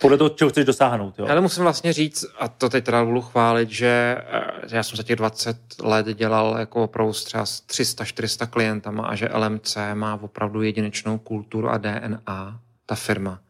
Podle 0.00 0.18
toho, 0.18 0.28
čeho 0.30 0.50
chceš 0.50 0.64
dosáhnout. 0.64 1.18
Jo? 1.18 1.26
Ale 1.28 1.40
musím 1.40 1.62
vlastně 1.62 1.92
říct, 1.92 2.24
a 2.38 2.48
to 2.48 2.68
teď 2.68 2.84
teda 2.84 3.04
budu 3.04 3.20
chválit, 3.20 3.70
že 3.70 4.16
eh, 4.18 4.76
já 4.76 4.82
jsem 4.82 4.96
za 4.96 5.02
těch 5.02 5.16
20 5.16 5.56
let 5.82 6.06
dělal 6.06 6.56
jako 6.58 6.84
opravdu 6.84 7.12
s 7.12 7.24
třeba 7.24 7.46
s 7.46 7.62
300-400 7.66 8.46
klientama 8.46 9.06
a 9.06 9.14
že 9.14 9.28
LMC 9.34 9.76
má 9.94 10.18
opravdu 10.22 10.62
jedinečnou 10.62 11.18
kulturu 11.18 11.68
a 11.68 11.78
DNA, 11.78 12.60
ta 12.86 12.94
firma. 12.94 13.40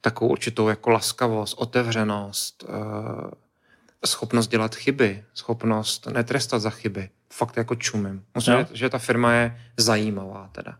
Takovou 0.00 0.30
určitou 0.30 0.68
jako 0.68 0.90
laskavost, 0.90 1.58
otevřenost, 1.58 2.64
eh, 2.68 4.06
schopnost 4.06 4.48
dělat 4.48 4.74
chyby, 4.74 5.24
schopnost 5.34 6.06
netrestat 6.06 6.62
za 6.62 6.70
chyby. 6.70 7.10
Fakt 7.32 7.56
jako 7.56 7.74
čumím. 7.74 8.24
Musím 8.34 8.52
Jo. 8.52 8.58
říct, 8.58 8.70
že 8.72 8.88
ta 8.88 8.98
firma 8.98 9.32
je 9.32 9.60
zajímavá 9.76 10.48
teda. 10.52 10.76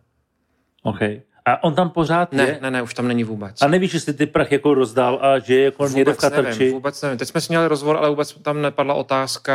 Okay. 0.83 1.21
A 1.47 1.65
on 1.65 1.75
tam 1.75 1.91
pořád 1.91 2.33
Ne, 2.33 2.43
je? 2.43 2.59
ne, 2.63 2.71
ne, 2.71 2.83
už 2.83 2.95
tam 2.95 3.09
není 3.09 3.25
vůbec. 3.25 3.63
A 3.63 3.69
nevíš, 3.69 3.95
jestli 3.95 4.13
ty 4.13 4.27
prach 4.27 4.53
jako 4.53 4.75
rozdal 4.75 5.19
a 5.23 5.39
že 5.39 5.55
je 5.55 5.65
jako 5.65 5.89
někde 5.89 6.13
v 6.13 6.15
Vůbec 6.15 6.23
nevím, 6.31 6.37
Katarči? 6.45 6.71
vůbec 6.71 7.03
nevím. 7.03 7.19
Teď 7.19 7.29
jsme 7.29 7.41
si 7.41 7.47
měli 7.53 7.67
rozhovor, 7.67 7.97
ale 7.97 8.09
vůbec 8.11 8.33
tam 8.43 8.63
nepadla 8.63 8.95
otázka 8.95 9.55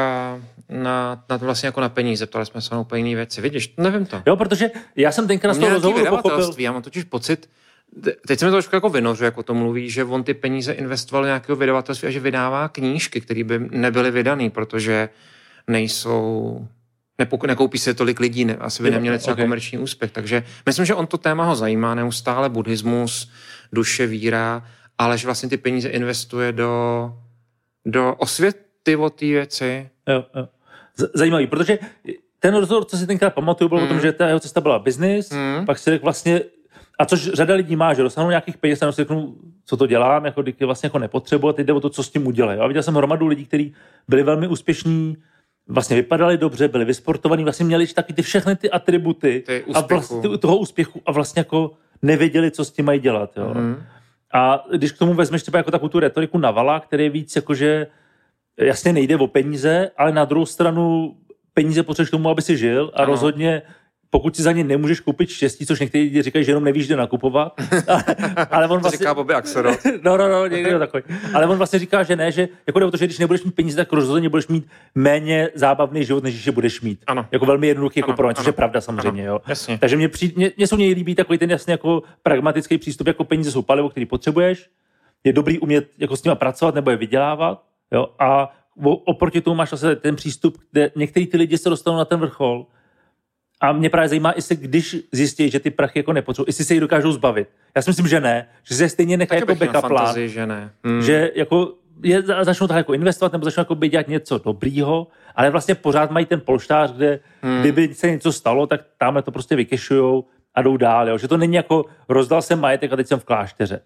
na, 0.69 1.23
na 1.29 1.38
to 1.38 1.45
vlastně 1.45 1.67
jako 1.67 1.81
na 1.81 1.89
peníze. 1.89 2.25
Ptali 2.25 2.45
jsme 2.45 2.61
se 2.61 2.75
na 2.75 2.81
úplně 2.81 3.03
jiné 3.09 3.15
věci. 3.15 3.41
Vidíš, 3.41 3.73
nevím 3.77 4.05
to. 4.05 4.21
Jo, 4.25 4.36
protože 4.36 4.71
já 4.95 5.11
jsem 5.11 5.27
tenkrát 5.27 5.53
z 5.53 5.57
toho 5.57 5.69
rozhovoru 5.73 6.05
pochopil, 6.09 6.51
já 6.57 6.71
mám 6.71 6.81
totiž 6.81 7.03
pocit, 7.03 7.49
te- 8.03 8.13
teď 8.27 8.39
se 8.39 8.45
mi 8.45 8.49
to 8.51 8.55
trošku 8.55 8.75
jako 8.75 8.89
vynořu, 8.89 9.23
jako 9.23 9.43
to 9.43 9.53
mluví, 9.53 9.89
že 9.89 10.03
on 10.03 10.23
ty 10.23 10.33
peníze 10.33 10.73
investoval 10.73 11.23
do 11.23 11.27
nějakého 11.27 11.55
vydavatelství 11.55 12.07
a 12.07 12.11
že 12.11 12.19
vydává 12.19 12.67
knížky, 12.69 13.21
které 13.21 13.43
by 13.43 13.59
nebyly 13.71 14.11
vydané, 14.11 14.49
protože 14.49 15.09
nejsou 15.67 16.67
nepok- 17.22 17.47
nekoupí 17.47 17.78
se 17.78 17.93
tolik 17.93 18.20
lidí, 18.20 18.45
ne, 18.45 18.55
asi 18.55 18.84
by 18.84 18.91
neměli 18.91 19.18
třeba 19.20 19.34
ok. 19.34 19.39
komerční 19.41 19.78
úspěch. 19.78 20.11
Takže 20.11 20.43
myslím, 20.66 20.86
že 20.86 20.95
on 20.95 21.07
to 21.07 21.18
téma 21.18 21.45
ho 21.45 21.55
zajímá 21.55 21.95
neustále, 21.95 22.49
buddhismus, 22.49 23.32
duše, 23.74 24.07
víra, 24.07 24.66
ale 24.97 25.18
že 25.18 25.28
vlastně 25.28 25.49
ty 25.49 25.57
peníze 25.57 25.89
investuje 25.89 26.51
do, 26.51 27.13
do 27.86 28.16
osvěty 28.18 28.95
o 28.95 29.09
té 29.09 29.26
věci. 29.26 29.89
Jo, 30.09 30.26
jo. 30.36 30.47
Z- 30.97 31.11
Zajímavý, 31.13 31.47
protože 31.47 31.80
ten 32.39 32.55
rozhovor, 32.55 32.86
co 32.86 32.97
si 32.97 33.07
tenkrát 33.07 33.34
pamatuju, 33.34 33.70
byl 33.70 33.78
mm. 33.78 33.84
o 33.84 33.88
tom, 33.88 33.95
Mm. 33.97 34.01
že 34.01 34.11
ta 34.11 34.28
jeho 34.28 34.39
cesta 34.39 34.61
byla 34.61 34.80
business, 34.80 35.32
Mm. 35.32 35.66
pak 35.66 35.78
si 35.80 35.89
řekl 35.89 36.03
vlastně, 36.03 36.41
a 36.99 37.05
což 37.05 37.22
řada 37.34 37.53
lidí 37.55 37.76
má, 37.76 37.93
že 37.93 38.03
dostanou 38.03 38.30
nějakých 38.30 38.57
peněz 38.57 38.82
a 38.82 38.91
si 38.91 38.95
řeknou, 39.01 39.36
co 39.66 39.78
to 39.78 39.88
dělám, 39.88 40.26
jako 40.26 40.43
vlastně 40.66 40.88
jako 40.88 40.99
nepotřebuji, 40.99 41.47
a 41.49 41.53
teď 41.53 41.68
jde 41.68 41.74
o 41.74 41.80
to, 41.80 41.89
co 41.89 42.03
s 42.03 42.09
tím 42.09 42.28
udělají. 42.28 42.59
A 42.59 42.68
viděl 42.68 42.84
jsem 42.84 42.95
hromadu 42.95 43.28
lidí, 43.28 43.45
kteří 43.45 43.74
byli 44.07 44.24
velmi 44.24 44.47
úspěšní, 44.47 45.18
vlastně 45.68 45.95
vypadali 45.95 46.38
dobře, 46.38 46.68
byli 46.68 46.86
vysportovaní, 46.86 47.43
vlastně 47.43 47.66
měli 47.66 47.88
taky 47.88 48.13
ty 48.13 48.22
všechny 48.22 48.55
ty 48.55 48.72
atributy 48.72 49.43
Ty 49.45 49.63
a 49.74 49.82
vlastně 49.82 50.38
toho 50.38 50.57
úspěchu 50.57 51.01
a 51.05 51.11
vlastně 51.11 51.39
jako 51.39 51.72
nevěděli, 52.01 52.51
co 52.51 52.66
s 52.66 52.72
tím 52.72 52.86
mají 52.86 52.99
dělat. 52.99 53.38
Jo. 53.38 53.53
Mm. 53.53 53.84
A 54.34 54.66
když 54.76 54.91
k 54.91 54.97
tomu 54.97 55.13
vezmeš 55.13 55.41
třeba 55.41 55.57
jako 55.57 55.72
takovou 55.72 55.89
tu 55.89 55.99
retoriku 55.99 56.38
Navala, 56.38 56.80
který 56.80 57.03
je 57.03 57.09
víc 57.09 57.36
jakože 57.36 57.88
jasně 58.57 58.93
nejde 58.93 59.16
o 59.18 59.28
peníze, 59.28 59.91
ale 59.97 60.11
na 60.11 60.26
druhou 60.26 60.45
stranu 60.45 61.16
peníze 61.53 61.84
potřebuješ 61.84 62.09
k 62.09 62.11
tomu, 62.11 62.30
aby 62.30 62.41
si 62.41 62.57
žil 62.57 62.91
a 62.93 62.97
Ano. 62.97 63.11
rozhodně 63.11 63.61
pokud 64.16 64.36
si 64.36 64.43
za 64.43 64.51
ně 64.51 64.63
nemůžeš 64.63 64.99
koupit 64.99 65.30
štěstí, 65.30 65.66
což 65.66 65.80
někteří 65.80 66.03
lidi 66.03 66.22
říkají, 66.22 66.45
že 66.45 66.51
jenom 66.51 66.63
nevíš, 66.63 66.86
kde 66.86 66.95
nakupovat, 66.95 67.53
ale 68.51 68.68
on 68.68 68.78
To 68.78 68.80
vlastně... 68.80 68.97
říká 68.97 69.13
Bobby 69.13 69.34
Axelrod. 69.34 69.80
No, 70.03 70.18
no, 70.18 70.30
no, 70.30 70.47
někdo 70.47 70.80
takový. 70.88 71.03
Ale 71.34 71.47
on 71.47 71.57
vlastně 71.57 71.80
říká, 71.80 72.03
že 72.03 72.16
ne, 72.16 72.32
že 72.32 72.47
jako 72.68 72.91
to, 72.91 72.97
že 72.97 73.05
když 73.05 73.20
nebudeš 73.20 73.43
mít 73.43 73.55
peníze, 73.55 73.78
tak 73.78 73.93
rozhodně 73.93 74.30
budeš 74.30 74.47
mít 74.47 74.68
méně 74.95 75.49
zábavný 75.55 76.05
život, 76.05 76.24
než 76.24 76.34
když 76.34 76.45
je 76.45 76.51
budeš 76.51 76.82
mít. 76.82 76.99
Ano. 77.07 77.26
Jako 77.32 77.45
velmi 77.45 77.68
jednoduchý 77.68 77.99
jako 77.99 78.09
Ano, 78.11 78.18
pro 78.18 78.34
což 78.34 78.45
ano. 78.45 78.49
je 78.49 78.53
pravda 78.53 78.82
samozřejmě. 78.82 79.24
Jo. 79.24 79.39
Jasně. 79.47 79.78
Takže 79.78 79.95
mě, 79.95 80.09
přijde, 80.09 80.34
mě, 80.38 80.51
mě 80.57 80.68
jsou 80.68 80.76
mě 80.76 80.88
líbí 80.88 81.16
takový 81.16 81.38
ten 81.38 81.51
jasně 81.51 81.72
jako 81.72 82.03
pragmatický 82.24 82.78
přístup, 82.78 83.07
jako 83.07 83.24
peníze 83.24 83.51
jsou 83.51 83.61
palivo, 83.61 83.89
který 83.89 84.05
potřebuješ, 84.05 84.70
je 85.24 85.34
dobrý 85.34 85.59
umět 85.59 85.88
jako 85.97 86.18
s 86.18 86.24
nimi 86.24 86.36
pracovat 86.36 86.76
nebo 86.76 86.91
je 86.91 86.97
vydělávat, 86.97 87.63
jo, 87.91 88.07
a 88.20 88.55
oproti 89.05 89.41
tomu 89.41 89.55
máš 89.55 89.70
zase 89.70 89.95
ten 89.95 90.16
přístup, 90.16 90.57
kde 90.72 90.91
některý 90.95 91.28
ty 91.28 91.38
lidi 91.38 91.57
se 91.57 91.70
dostanou 91.70 91.97
na 91.97 92.05
ten 92.05 92.20
vrchol 92.20 92.66
a 93.62 93.72
mě 93.72 93.89
právě 93.89 94.10
zajímá, 94.10 94.34
jestli 94.36 94.56
když 94.56 94.95
zjistí, 95.12 95.49
že 95.49 95.60
ty 95.60 95.70
prachy 95.72 95.99
jako 95.99 96.14
nepotřebují, 96.14 96.49
jestli 96.49 96.66
se 96.66 96.74
jich 96.74 96.82
dokážou 96.82 97.12
zbavit. 97.12 97.47
Já 97.76 97.82
si 97.82 97.89
myslím, 97.89 98.08
že 98.08 98.20
ne, 98.20 98.47
že 98.64 98.76
se 98.76 98.89
stejně 98.89 99.18
nechají 99.18 99.39
jako 99.41 99.56
backup 99.56 99.72
plán, 99.72 99.82
fantazii, 100.06 100.30
že 100.30 100.45
ne. 100.45 100.72
Hmm. 100.84 101.01
že 101.01 101.32
jako 101.36 101.74
je, 102.03 102.22
začnou 102.22 102.68
tak 102.68 102.78
jako 102.78 102.93
investovat 102.93 103.32
nebo 103.32 103.45
začnou 103.45 103.62
jako 103.62 103.76
dělat 103.76 104.08
něco 104.08 104.38
dobrýho, 104.38 105.08
ale 105.36 105.49
vlastně 105.49 105.76
pořád 105.76 106.12
mají 106.12 106.26
ten 106.26 106.41
polštář, 106.45 106.91
kde 106.91 107.20
Hmm. 107.41 107.60
kdyby 107.62 107.93
se 107.93 108.12
něco 108.12 108.32
stalo, 108.32 108.68
tak 108.68 108.82
tamhle 108.97 109.22
to 109.22 109.32
prostě 109.32 109.56
vykešujou 109.56 110.26
a 110.56 110.62
jdou 110.62 110.78
dál. 110.78 111.10
Jo? 111.10 111.18
Že 111.18 111.28
to 111.28 111.38
není 111.38 111.56
jako 111.56 111.86
rozdal 112.10 112.41
jsem 112.41 112.60
majetek 112.60 112.93
a 112.93 112.95
teď 112.95 113.08
jsem 113.08 113.20
v 113.20 113.24
klášteře. 113.26 113.80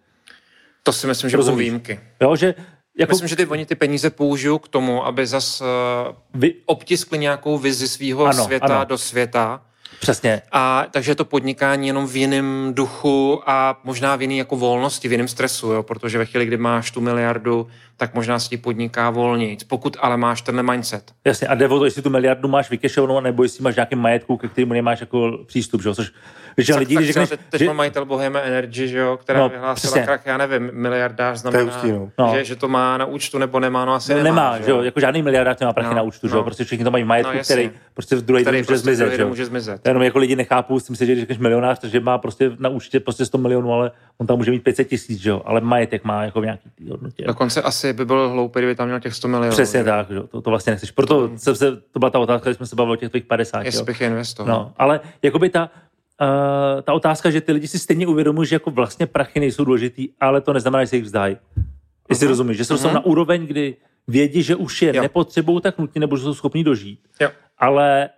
To 0.84 0.94
si 0.94 1.08
myslím, 1.08 1.30
že 1.30 1.38
Rozumíš? 1.38 1.60
výjimky. 1.60 2.00
Jo? 2.22 2.36
Že 2.36 2.56
jako 3.00 3.12
Myslím, 3.12 3.28
že 3.28 3.36
ty, 3.36 3.48
oni 3.48 3.66
ty 3.66 3.76
peníze 3.76 4.10
použijou 4.10 4.60
k 4.60 4.68
tomu, 4.68 5.06
aby 5.06 5.28
zas 5.28 5.62
uh, 5.62 5.68
vy, 6.34 6.56
obtiskli 6.66 7.18
nějakou 7.18 7.58
vizi 7.58 7.88
svého 7.88 8.34
světa 8.34 8.66
ano. 8.66 8.86
do 8.86 8.98
světa. 8.98 9.62
Přesně. 10.00 10.42
A 10.52 10.86
takže 10.92 11.12
je 11.12 11.16
to 11.16 11.26
podnikání 11.26 11.88
jenom 11.88 12.08
v 12.08 12.16
jiném 12.16 12.72
duchu 12.74 13.42
a 13.46 13.80
možná 13.84 14.16
v 14.16 14.22
jiný 14.22 14.38
jako 14.38 14.56
volnosti, 14.56 15.08
v 15.08 15.12
jiném 15.12 15.28
stresu, 15.28 15.72
jo? 15.72 15.84
protože 15.84 16.18
ve 16.18 16.26
chvíli, 16.26 16.46
kdy 16.46 16.58
máš 16.58 16.92
tu 16.92 17.02
miliardu, 17.02 17.68
tak 17.98 18.14
možná 18.14 18.40
si 18.40 18.50
ti 18.50 18.58
podniká 18.58 19.10
volnějc. 19.10 19.64
Pokud 19.64 19.98
ale 20.00 20.18
máš 20.18 20.42
tenhle 20.42 20.64
mindset. 20.64 21.12
Jasně, 21.26 21.48
a 21.48 21.56
jde 21.56 21.68
o 21.68 21.80
to, 21.80 21.86
jestli 21.86 22.02
tu 22.02 22.10
miliardu 22.10 22.48
máš 22.48 22.70
vykešovanou, 22.70 23.20
nebo 23.20 23.44
jestli 23.44 23.64
máš 23.64 23.76
nějaký 23.76 23.96
majetku, 23.96 24.38
ke 24.38 24.48
kterému 24.48 24.74
nemáš 24.74 25.00
jako 25.00 25.38
přístup, 25.46 25.82
že? 25.82 25.90
jo? 25.90 25.96
což 25.96 26.12
většina 26.58 26.76
Tak, 26.76 26.80
lidí, 26.80 26.96
tak 26.96 27.04
když 27.04 27.14
řekneš, 27.14 27.30
teď, 27.30 27.40
teď 27.50 27.60
že, 27.60 27.66
že... 27.66 27.74
majitel 27.74 28.06
Bohemia 28.06 28.42
Energy, 28.44 28.88
že 28.88 28.98
jo, 28.98 29.18
která 29.18 29.40
No, 29.40 29.46
no, 29.46 29.50
vyhlásila 29.50 29.76
přesně. 29.92 30.04
krach, 30.06 30.26
já 30.26 30.38
nevím, 30.38 30.70
miliardář 30.74 31.34
To 31.38 31.40
znamená, 31.50 31.64
hustý, 31.74 31.92
no. 31.92 32.10
No. 32.20 32.32
že, 32.36 32.44
že 32.44 32.56
to 32.56 32.68
má 32.68 32.98
na 32.98 33.06
účtu 33.06 33.38
nebo 33.38 33.60
nemá, 33.60 33.86
no 33.86 33.94
asi 33.94 34.14
no, 34.14 34.24
nemá, 34.24 34.52
nemá, 34.52 34.66
že 34.66 34.72
jo? 34.72 34.82
jako 34.82 35.00
žádný 35.00 35.22
miliardář 35.22 35.60
nemá 35.60 35.74
prachy 35.74 35.90
No, 35.90 35.96
na 35.96 36.02
účtu, 36.02 36.28
že 36.28 36.34
jo? 36.34 36.38
no. 36.38 36.44
prostě 36.44 36.64
všichni 36.64 36.86
to 36.86 36.92
mají 36.92 37.04
majetku, 37.04 37.32
No, 37.32 37.38
jasně. 37.38 37.56
který 37.56 37.72
prostě 37.94 38.16
v 38.16 38.22
druhý 38.22 38.44
den 38.46 38.56
může 38.56 38.66
prostě 38.68 38.96
že 38.96 39.22
jo? 39.22 39.28
může 39.28 39.46
zmizet. 39.46 39.82
Jenom 39.90 40.04
jako 40.04 40.20
lidi 40.20 40.36
nechápou, 40.36 40.80
si 40.80 40.92
myslí, 40.92 41.06
že 41.06 41.12
když 41.12 41.22
řekneš 41.22 41.38
milionář, 41.38 41.80
takže 41.80 42.00
má 42.00 42.18
prostě 42.18 42.52
na 42.60 42.70
účtě 42.70 43.00
prostě 43.00 43.26
100 43.26 43.38
milionů, 43.38 43.74
ale 43.74 43.92
on 44.18 44.28
tam 44.28 44.38
může 44.38 44.52
mít 44.52 44.64
500 44.64 44.88
tisíc, 44.88 45.26
jo? 45.26 45.42
Ale 45.46 45.62
majetek 45.62 46.04
má 46.04 46.24
jako 46.24 46.42
v 46.42 46.44
nějaký 46.44 46.70
hodnotě. 46.90 47.24
Dokonce 47.28 47.62
asi 47.62 47.94
by 47.94 48.06
byl 48.06 48.30
hloupý, 48.30 48.60
kdyby 48.60 48.76
tam 48.76 48.88
měl 48.88 49.00
těch 49.00 49.14
100 49.16 49.28
milionů. 49.28 49.52
Přesně 49.52 49.80
že? 49.80 49.84
tak, 49.84 50.10
jo? 50.10 50.24
To, 50.28 50.42
to 50.42 50.50
vlastně 50.50 50.72
nechceš. 50.72 50.92
Proto 50.92 51.32
jsem 51.36 51.56
se, 51.56 51.78
to 51.92 52.00
byla 52.00 52.10
ta 52.12 52.20
otázka, 52.20 52.50
když 52.50 52.58
jsme 52.58 52.66
se 52.66 52.76
bavili 52.76 52.94
o 52.98 53.00
těch 53.00 53.10
tvých 53.10 53.26
50. 53.26 53.62
Jestli 53.62 53.80
Jo? 53.82 53.86
bych 53.86 54.02
je 54.02 54.08
investoval. 54.08 54.60
No, 54.60 54.74
ale 54.78 55.00
jakoby 55.22 55.50
ta, 55.50 55.70
uh, 56.22 56.82
ta 56.82 56.94
otázka, 56.94 57.30
že 57.30 57.42
ty 57.42 57.52
lidi 57.52 57.68
si 57.68 57.80
stejně 57.80 58.08
uvědomují, 58.08 58.48
že 58.48 58.56
jako 58.56 58.72
vlastně 58.72 59.06
prachy 59.08 59.40
nejsou 59.40 59.64
důležitý, 59.66 60.10
ale 60.20 60.42
to 60.42 60.54
neznamená, 60.54 60.84
že 60.84 60.88
se 60.88 60.96
jich 60.96 61.06
vzdají. 61.06 61.38
Jestli 62.10 62.26
Mhm. 62.26 62.30
rozumíš, 62.32 62.58
že 62.58 62.66
se 62.66 62.74
dostanou 62.74 62.92
Mhm. 62.94 62.96
na 63.02 63.06
úroveň, 63.06 63.48
kdy 63.48 63.76
vědí, 64.08 64.44
že 64.44 64.56
už 64.56 64.82
je 64.82 64.96
Jo. 64.96 65.02
nepotřebují 65.02 65.62
tak 65.62 65.78
nutně, 65.78 66.00
nebo 66.00 66.18
že 66.18 66.24
jsou 66.24 66.34
schopní 66.34 66.64
dožít, 66.64 67.00
Jo. 67.22 67.30
ale 67.58 68.10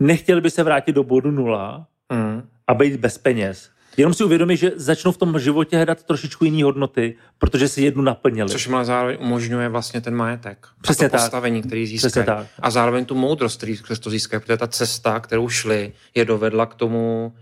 nechtěli 0.00 0.40
by 0.40 0.50
se 0.50 0.62
vrátit 0.62 0.92
do 0.92 1.04
bodu 1.04 1.30
nula 1.30 1.86
Mm. 2.12 2.42
a 2.66 2.74
být 2.74 2.96
bez 3.00 3.18
peněz. 3.18 3.70
Jenom 3.96 4.14
si 4.14 4.24
uvědomí, 4.24 4.56
že 4.56 4.72
začnou 4.76 5.12
v 5.12 5.16
tom 5.16 5.38
životě 5.38 5.76
hledat 5.76 6.02
trošičku 6.02 6.44
jiné 6.44 6.64
hodnoty, 6.64 7.16
protože 7.38 7.68
si 7.68 7.82
jednu 7.82 8.02
naplnili. 8.02 8.48
Což 8.50 8.68
mu 8.68 8.76
ale 8.76 8.84
zároveň 8.84 9.16
umožňuje 9.20 9.68
vlastně 9.68 10.00
ten 10.00 10.14
majetek. 10.14 10.66
Přesně 10.82 11.06
a 11.06 11.08
to 11.08 11.12
tak. 11.12 11.20
postavení, 11.20 11.62
který 11.62 11.84
Přesně 11.84 11.98
získají. 12.08 12.26
tak. 12.26 12.46
A 12.60 12.70
zároveň 12.70 13.04
tu 13.04 13.14
moudrost, 13.14 13.56
který 13.56 13.76
přes 13.82 13.98
to 13.98 14.10
získají, 14.10 14.40
protože 14.40 14.56
ta 14.56 14.66
cesta, 14.66 15.20
kterou 15.20 15.48
šli, 15.48 15.92
je 16.14 16.24
dovedla 16.24 16.66
k 16.66 16.74
tomu, 16.74 17.32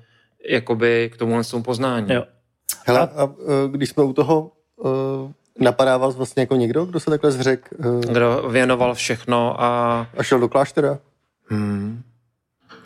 jakoby 0.49 1.11
k 1.15 1.17
tomuhle 1.17 1.45
tomu 1.45 1.63
poznání. 1.63 2.13
Jo. 2.15 2.25
Hele, 2.87 3.01
A- 3.01 3.23
a, 3.23 3.29
když 3.71 3.89
jsme 3.91 4.03
u 4.05 4.13
toho, 4.13 4.53
eh, 4.85 5.33
Napadá 5.61 5.97
vás 5.97 6.17
vlastně 6.17 6.41
jako 6.43 6.57
někdo, 6.57 6.85
kdo 6.85 7.01
se 7.01 7.11
takhle 7.11 7.31
zřek 7.33 7.69
eh, 7.81 8.13
Kdo 8.13 8.49
věnoval 8.53 8.95
všechno 8.95 9.63
a... 9.63 10.01
a 10.19 10.23
šel 10.23 10.41
do 10.41 10.49
kláštera? 10.49 10.99
Hmm. 11.49 12.03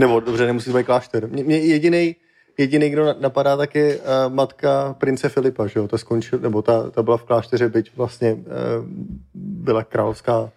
Nebo 0.01 0.21
dobře, 0.21 0.47
nemusí 0.47 0.71
to 0.71 0.77
být 0.77 0.87
klášter. 0.87 1.29
Mě, 1.29 1.45
mě 1.45 1.59
jediný, 1.59 2.17
jediný, 2.59 2.91
kdo 2.91 3.07
na- 3.07 3.17
napadá, 3.21 3.57
tak 3.57 3.75
je 3.75 3.97
uh, 3.97 4.03
matka 4.35 4.97
prince 4.99 5.29
Filipa, 5.29 5.67
že 5.67 5.79
jo? 5.79 5.89
Ta 5.89 5.99
skončil, 5.99 6.39
nebo 6.39 6.63
ta, 6.63 6.91
ta 6.91 7.03
byla 7.03 7.17
v 7.17 7.25
klášteře, 7.25 7.69
byť 7.69 7.91
vlastně 7.97 8.33
uh, 8.33 8.41
byla 9.35 9.85
královská 9.85 10.41
uh, 10.41 10.49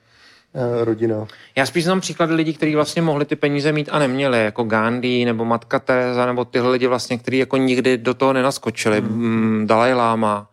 rodina. 0.83 1.27
Já 1.55 1.65
spíš 1.65 1.83
znám 1.83 2.01
příklady 2.01 2.33
lidí, 2.33 2.53
kteří 2.53 2.75
vlastně 2.75 3.01
mohli 3.01 3.25
ty 3.25 3.35
peníze 3.35 3.71
mít 3.71 3.89
a 3.91 3.99
neměli, 3.99 4.43
jako 4.43 4.63
Gandhi 4.63 5.25
nebo 5.25 5.45
Matka 5.45 5.79
Teresa, 5.79 6.25
nebo 6.25 6.45
tyhle 6.45 6.71
lidi 6.71 6.87
vlastně, 6.87 7.17
kteří 7.17 7.37
jako 7.37 7.57
nikdy 7.57 7.97
do 7.97 8.13
toho 8.13 8.33
nenaskočili, 8.33 9.01
hmm. 9.01 9.63
Dalai 9.67 9.93
Lama. 9.93 10.49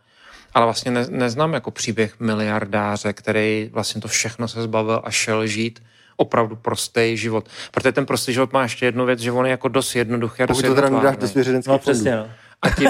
Ale 0.55 0.67
vlastně 0.67 0.91
ne, 0.91 1.07
neznám 1.09 1.53
jako 1.53 1.71
příběh 1.71 2.21
miliardáře, 2.21 3.13
který 3.13 3.71
vlastně 3.73 4.01
to 4.01 4.09
všechno 4.09 4.49
se 4.49 4.63
zbavil 4.63 5.01
a 5.05 5.11
šel 5.11 5.47
žít 5.47 5.83
opravdu 6.21 6.57
prostý 6.57 7.17
život. 7.17 7.49
Protože 7.71 7.93
ten 7.93 8.07
prostý 8.07 8.33
život 8.33 8.53
má 8.53 8.63
ještě 8.63 8.87
jednu 8.87 9.07
věc, 9.07 9.21
že 9.21 9.33
on 9.33 9.45
je 9.47 9.51
jako 9.51 9.69
dost 9.69 9.95
jednoduchý 9.97 10.43
a 10.43 10.47
dost 10.47 10.57
Pokud 10.63 10.69
to 10.69 10.75
teda 10.75 10.89
nedáš 10.89 11.17
do 11.17 11.29
svěřeneckých 11.29 11.69
No 11.73 11.79
fondů. 11.79 11.83
přesně, 11.99 12.17
no. 12.17 12.27
A 12.63 12.71
tím, 12.71 12.89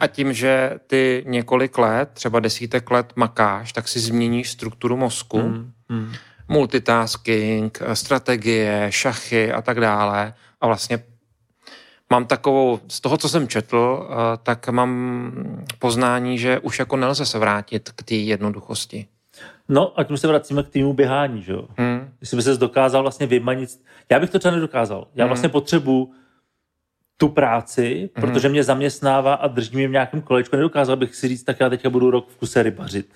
a 0.00 0.06
tím, 0.06 0.32
že 0.32 0.70
ty 0.86 1.24
několik 1.26 1.78
let, 1.78 2.10
třeba 2.12 2.40
desítek 2.40 2.90
let 2.90 3.12
makáš, 3.16 3.72
tak 3.72 3.88
si 3.88 4.00
změníš 4.00 4.50
strukturu 4.50 4.96
mozku, 4.96 5.38
Hmm. 5.40 5.70
Hmm. 5.88 6.12
multitasking, 6.48 7.78
strategie, 7.94 8.86
šachy 8.90 9.52
a 9.52 9.62
tak 9.62 9.80
dále. 9.80 10.34
A 10.60 10.66
vlastně 10.66 10.98
mám 12.10 12.26
takovou, 12.26 12.80
z 12.88 13.00
toho, 13.00 13.16
co 13.16 13.28
jsem 13.28 13.48
četl, 13.48 14.08
eh, 14.10 14.38
tak 14.42 14.68
mám 14.68 15.32
poznání, 15.78 16.38
že 16.38 16.58
už 16.58 16.78
jako 16.78 16.96
nelze 16.96 17.26
se 17.26 17.38
vrátit 17.38 17.90
k 17.96 18.02
té 18.02 18.14
jednoduchosti. 18.14 19.06
No 19.68 20.00
a 20.00 20.04
tím 20.04 20.16
se 20.16 20.28
vracíme 20.28 20.62
k 20.62 20.68
týmu 20.68 20.92
běhání, 20.92 21.42
že 21.42 21.52
jo? 21.52 21.64
Hmm. 21.78 22.07
Jestli 22.20 22.36
by 22.36 22.42
se 22.42 22.56
dokázal 22.56 23.02
vlastně 23.02 23.26
vymanit. 23.26 23.70
Já 24.10 24.20
bych 24.20 24.30
to 24.30 24.38
třeba 24.38 24.54
nedokázal. 24.54 25.06
Já 25.14 25.24
Mhm. 25.24 25.28
vlastně 25.28 25.48
potřebuji 25.48 26.10
tu 27.16 27.28
práci, 27.28 28.10
Mhm. 28.16 28.20
protože 28.20 28.48
mě 28.48 28.64
zaměstnává 28.64 29.34
a 29.34 29.46
drží 29.46 29.76
mě 29.76 29.88
v 29.88 29.90
nějakém 29.90 30.22
kolečku. 30.22 30.56
Nedokázal 30.56 30.96
bych 30.96 31.14
si 31.16 31.28
říct, 31.28 31.42
tak 31.42 31.60
já 31.60 31.68
teďka 31.68 31.90
budu 31.90 32.10
rok 32.10 32.28
v 32.28 32.36
kuse 32.36 32.62
rybařit. 32.62 33.08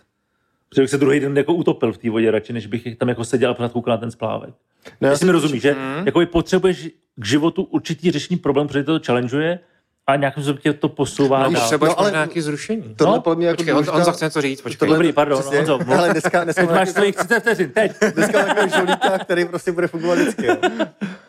Protože 0.68 0.82
bych 0.82 0.90
se 0.90 0.98
druhý 0.98 1.20
den 1.20 1.36
jako 1.36 1.54
utopil 1.54 1.92
v 1.92 1.98
té 1.98 2.10
vodě 2.10 2.30
radši, 2.30 2.52
než 2.52 2.66
bych 2.66 2.96
tam 2.98 3.08
jako 3.08 3.24
seděl 3.24 3.50
a 3.50 3.54
pořád 3.54 3.72
koukal 3.72 3.94
na 3.94 3.98
ten 3.98 4.10
splávek. 4.10 4.54
No, 5.00 5.06
já 5.08 5.10
Jestli 5.12 5.26
mi 5.26 5.32
rozumíš, 5.32 5.62
že 5.62 5.74
Mhm. 5.74 6.06
jako 6.06 6.26
potřebuješ 6.26 6.88
k 7.16 7.24
životu 7.26 7.62
určitý 7.62 8.10
řešení 8.10 8.38
problém, 8.38 8.66
protože 8.66 8.84
to 8.84 9.00
challengeuje 9.06 9.58
a 10.06 10.16
nějakým 10.16 10.42
způsobem 10.44 10.74
to 10.78 10.88
posouvá 10.88 11.38
No, 11.42 11.50
dál. 11.52 11.60
potřebuješ 11.62 11.90
No, 11.94 12.00
ale- 12.00 12.10
nějaký 12.10 12.40
zrušení. 12.40 12.82
Tohle 12.96 13.12
No, 13.12 13.16
no, 13.16 13.22
podle 13.22 13.36
mě 13.36 13.46
jako 13.46 13.56
Počkej, 13.56 13.72
důležitá- 13.74 13.92
Honza 13.92 14.12
chce 14.12 14.24
něco 14.24 14.40
říct, 14.40 14.60
počkej. 14.60 14.78
tohle- 14.78 14.96
Dobrý, 14.96 15.12
pardon, 15.12 15.40
přesně. 15.40 15.56
Honzo. 15.58 15.78
Ale 15.98 16.10
dneska, 16.12 16.44
dneska, 16.44 16.62
máš 16.64 16.88
svých 16.88 17.16
30 17.16 17.40
vteřin, 17.40 17.70
teď. 17.70 17.92
dneska 18.14 18.38
máme 18.38 18.48
takového 18.54 18.68
žolíka, 18.86 19.18
který 19.18 19.44
prostě 19.44 19.72
bude 19.72 19.86
fungovat 19.86 20.18
vždycky. 20.18 20.46
Jo. 20.46 20.56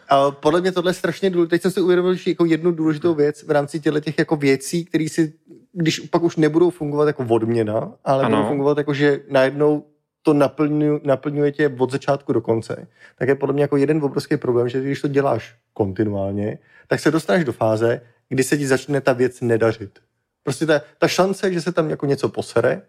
A 0.10 0.32
podle 0.32 0.62
mě 0.62 0.72
tohle 0.72 0.90
je 0.90 0.94
strašně 0.94 1.30
důležité. 1.30 1.54
Teď 1.56 1.62
jsem 1.62 1.72
si 1.72 1.82
uvědomil 1.82 2.14
že 2.14 2.32
jako 2.32 2.46
jednu 2.46 2.72
důležitou 2.72 3.14
věc 3.14 3.44
v 3.44 3.52
rámci 3.52 3.80
těchto 3.80 4.00
těch 4.00 4.20
jako 4.20 4.36
věcí, 4.36 4.86
které 4.86 5.10
si, 5.10 5.34
když 5.74 6.00
pak 6.00 6.24
už 6.24 6.36
nebudou 6.36 6.70
fungovat 6.70 7.08
jako 7.08 7.26
odměna, 7.30 7.92
ale 8.06 8.24
Ano. 8.24 8.38
budou 8.38 8.48
fungovat 8.50 8.78
jako, 8.78 8.94
že 8.94 9.20
najednou 9.30 9.86
to 10.24 10.34
naplňuje, 10.34 11.00
naplňuje 11.04 11.52
tě 11.52 11.76
od 11.80 11.92
začátku 11.92 12.34
do 12.34 12.42
konce, 12.42 12.88
tak 13.20 13.28
je 13.28 13.36
podle 13.36 13.54
mě 13.54 13.62
jako 13.62 13.78
jeden 13.78 14.04
obrovský 14.04 14.38
problém, 14.38 14.70
že 14.70 14.82
když 14.82 15.02
to 15.02 15.08
děláš 15.08 15.56
kontinuálně, 15.74 16.58
tak 16.88 17.00
se 17.00 17.12
dostaneš 17.12 17.44
do 17.44 17.54
fáze, 17.54 18.02
kdy 18.34 18.44
se 18.44 18.58
ti 18.58 18.68
začne 18.68 19.02
ta 19.02 19.14
věc 19.14 19.42
nedařit. 19.42 20.00
Prostě 20.44 20.66
ta, 20.66 20.82
ta 20.98 21.08
šance, 21.08 21.54
že 21.54 21.62
se 21.62 21.72
tam 21.72 21.90
jako 21.90 22.06
něco 22.06 22.30
posere, 22.30 22.82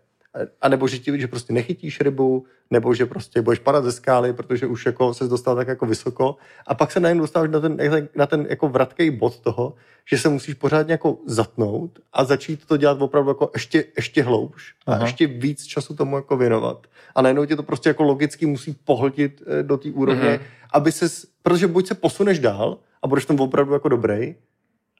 a 0.60 0.68
nebo 0.68 0.88
že, 0.88 0.98
ti, 0.98 1.20
že 1.20 1.26
prostě 1.28 1.52
nechytíš 1.52 2.00
rybu, 2.00 2.44
nebo 2.70 2.94
že 2.94 3.06
prostě 3.06 3.42
budeš 3.42 3.58
padat 3.58 3.84
ze 3.84 3.92
skály, 3.92 4.32
protože 4.32 4.66
už 4.66 4.86
jako 4.86 5.14
se 5.14 5.28
dostal 5.28 5.56
tak 5.56 5.68
jako 5.68 5.86
vysoko 5.86 6.36
a 6.66 6.74
pak 6.74 6.92
se 6.92 7.00
najednou 7.00 7.22
dostáváš 7.22 7.50
na 7.50 7.60
ten, 7.60 7.76
na 8.16 8.26
ten 8.26 8.46
jako 8.50 8.68
vratký 8.68 9.10
bod 9.10 9.40
toho, 9.40 9.74
že 10.10 10.18
se 10.18 10.28
musíš 10.28 10.54
pořádně 10.54 10.92
jako 10.92 11.18
zatnout 11.26 11.98
a 12.12 12.24
začít 12.24 12.66
to 12.66 12.76
dělat 12.76 13.02
opravdu 13.02 13.30
jako 13.30 13.50
ještě, 13.54 13.84
ještě 13.96 14.22
hloubš 14.22 14.74
a 14.86 14.92
Aha. 14.92 15.04
ještě 15.04 15.26
víc 15.26 15.64
času 15.64 15.94
tomu 15.94 16.16
jako 16.16 16.36
věnovat. 16.36 16.86
A 17.14 17.22
najednou 17.22 17.44
tě 17.44 17.56
to 17.56 17.62
prostě 17.62 17.88
jako 17.90 18.02
logicky 18.02 18.46
musí 18.46 18.76
pohltit 18.84 19.42
eh, 19.46 19.62
do 19.62 19.76
té 19.76 19.90
úrovně, 19.90 20.30
Mhm. 20.30 20.40
aby 20.72 20.92
se, 20.92 21.06
protože 21.42 21.66
buď 21.66 21.86
se 21.86 21.94
posuneš 21.94 22.38
dál 22.38 22.78
a 23.02 23.06
budeš 23.06 23.24
tam 23.24 23.40
opravdu 23.40 23.72
jako 23.72 23.88
dobrý, 23.88 24.34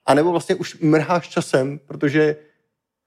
anebo 0.07 0.30
vlastně 0.30 0.55
už 0.55 0.78
mrháš 0.80 1.28
časem, 1.28 1.78
protože 1.86 2.36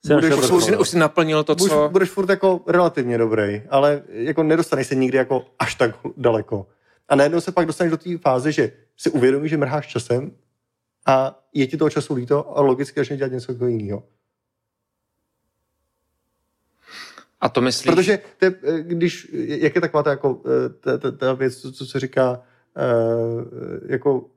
Jsi 0.05 0.13
budeš 0.13 0.29
našel 0.29 0.55
Už, 0.55 0.63
vrchol. 0.63 0.73
už, 0.75 0.81
už 0.81 0.89
jsi 0.89 0.97
naplnil 0.97 1.43
to, 1.43 1.55
Budeš, 1.55 1.73
co... 1.73 1.89
budeš 1.89 2.09
furt 2.09 2.29
jako 2.29 2.61
relativně 2.67 3.17
dobrý, 3.17 3.61
ale 3.69 4.01
jako 4.09 4.43
nedostaneš 4.43 4.87
se 4.87 4.95
nikdy 4.95 5.17
jako 5.17 5.45
až 5.59 5.75
tak 5.75 5.95
daleko. 6.17 6.67
A 7.09 7.15
najednou 7.15 7.41
se 7.41 7.51
pak 7.51 7.65
dostaneš 7.65 7.91
do 7.91 7.97
té 7.97 8.17
fáze, 8.17 8.51
že 8.51 8.71
si 8.97 9.09
uvědomíš, 9.09 9.49
že 9.49 9.57
mrháš 9.57 9.87
časem 9.87 10.31
a 11.05 11.43
je 11.53 11.67
ti 11.67 11.77
toho 11.77 11.89
času 11.89 12.13
líto 12.13 12.57
a 12.57 12.61
logicky 12.61 12.99
začneš 12.99 13.17
dělat 13.17 13.31
něco 13.31 13.51
jako 13.51 13.65
jiného. 13.67 14.03
A 17.41 17.49
to 17.49 17.61
myslíš? 17.61 17.95
Protože 17.95 18.19
to 18.37 18.45
je, 18.45 18.55
eh, 18.63 18.81
když, 18.81 19.27
jak 19.33 19.75
je 19.75 19.81
taková 19.81 20.03
ta, 20.03 20.09
jako, 20.09 20.41
eh, 20.45 20.69
ta, 20.69 20.97
ta, 20.97 21.11
ta 21.11 21.33
věc, 21.33 21.57
co, 21.57 21.71
co 21.71 21.85
se 21.85 21.99
říká, 21.99 22.41
eh, 22.77 23.93
jako 23.93 24.29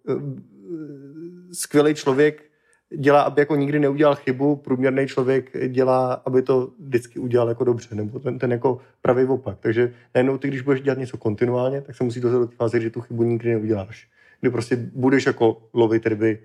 skvělý 1.52 1.94
člověk 1.94 2.49
dělá, 2.99 3.22
aby 3.22 3.43
jako 3.43 3.57
nikdy 3.57 3.78
neudělal 3.78 4.14
chybu, 4.14 4.57
průměrný 4.57 5.07
člověk 5.07 5.68
dělá, 5.68 6.12
aby 6.12 6.43
to 6.43 6.70
vždycky 6.78 7.18
udělal 7.18 7.49
jako 7.49 7.64
dobře, 7.64 7.95
nebo 7.95 8.18
ten, 8.18 8.38
ten 8.38 8.53
jako 8.53 8.78
pravý 9.03 9.24
opak. 9.24 9.59
Takže 9.61 9.93
najednou 10.14 10.38
ty, 10.38 10.49
když 10.49 10.61
budeš 10.61 10.80
dělat 10.80 10.99
něco 10.99 11.18
kontinuálně, 11.18 11.80
tak 11.80 11.97
se 11.97 12.05
musí 12.05 12.20
dostat 12.20 12.38
do 12.38 12.47
té 12.47 12.57
fáze, 12.57 12.80
že 12.80 12.91
tu 12.91 13.01
chybu 13.01 13.22
nikdy 13.22 13.51
neuděláš. 13.51 14.09
Kdy 14.41 14.51
prostě 14.51 14.76
budeš 14.76 15.26
jako 15.26 15.68
lovit 15.72 16.07
ryby, 16.07 16.38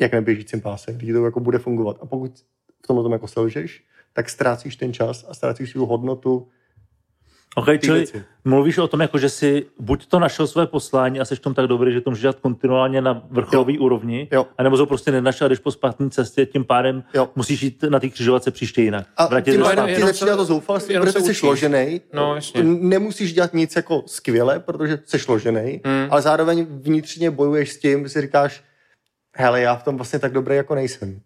jak 0.00 0.12
na 0.12 0.20
běžícím 0.20 0.60
páse, 0.60 0.92
kdy 0.92 1.12
to 1.12 1.24
jako 1.24 1.40
bude 1.40 1.58
fungovat. 1.58 1.98
A 2.00 2.06
pokud 2.06 2.32
v 2.84 2.86
tom 2.86 3.12
jako 3.12 3.28
selžeš, 3.28 3.84
tak 4.12 4.30
ztrácíš 4.30 4.76
ten 4.76 4.92
čas 4.92 5.26
a 5.28 5.34
ztrácíš 5.34 5.72
tu 5.72 5.86
hodnotu 5.86 6.48
OK, 7.58 7.66
čili 7.84 7.98
věci. 7.98 8.24
mluvíš 8.44 8.78
o 8.78 8.88
tom, 8.88 9.00
jako, 9.00 9.18
že 9.18 9.28
si 9.28 9.66
buď 9.78 10.06
to 10.06 10.18
našel 10.18 10.46
své 10.46 10.66
poslání 10.66 11.20
a 11.20 11.24
jsi 11.24 11.36
v 11.36 11.40
tom 11.40 11.54
tak 11.54 11.66
dobrý, 11.66 11.92
že 11.92 12.00
to 12.00 12.10
můžeš 12.10 12.20
dělat 12.22 12.40
kontinuálně 12.40 13.00
na 13.00 13.22
vrcholové 13.30 13.78
úrovni, 13.78 14.28
Jo. 14.32 14.46
anebo 14.58 14.76
to 14.76 14.86
prostě 14.86 15.12
nenašel 15.12 15.44
a 15.44 15.48
jdeš 15.48 15.58
po 15.58 15.70
spátné 15.70 16.10
cestě, 16.10 16.46
tím 16.46 16.64
pádem 16.64 17.04
Jo. 17.14 17.28
musíš 17.36 17.62
jít 17.62 17.82
na 17.88 18.00
té 18.00 18.08
křižovatce 18.08 18.50
příště 18.50 18.82
jinak. 18.82 19.06
A 19.16 19.26
Vrátit 19.26 19.50
tím 19.52 19.62
pádem 19.62 19.86
ti 19.96 20.00
začíná 20.02 20.36
to 20.36 20.44
zoufalství, 20.44 20.94
protože 20.98 21.12
se 21.12 21.20
jsi 21.20 21.34
složený. 21.34 22.00
No, 22.12 22.34
jasně. 22.34 22.62
Nemusíš 22.64 23.32
dělat 23.32 23.54
nic 23.54 23.76
jako 23.76 24.02
skvěle, 24.06 24.60
protože 24.60 24.98
jsi 25.04 25.18
složený, 25.18 25.80
Hmm. 25.84 26.06
ale 26.10 26.22
zároveň 26.22 26.66
vnitřně 26.70 27.30
bojuješ 27.30 27.72
s 27.72 27.78
tím, 27.78 28.02
že 28.02 28.08
si 28.08 28.20
říkáš, 28.20 28.62
hele, 29.36 29.60
já 29.60 29.76
v 29.76 29.82
tom 29.82 29.96
vlastně 29.96 30.18
tak 30.18 30.32
dobrý 30.32 30.56
jako 30.56 30.74
nejsem. 30.74 31.20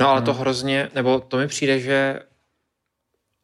No 0.00 0.08
ale 0.08 0.22
to 0.22 0.34
hrozně, 0.34 0.88
nebo 0.94 1.20
to 1.20 1.36
mi 1.36 1.46
přijde, 1.46 1.80
že 1.80 2.20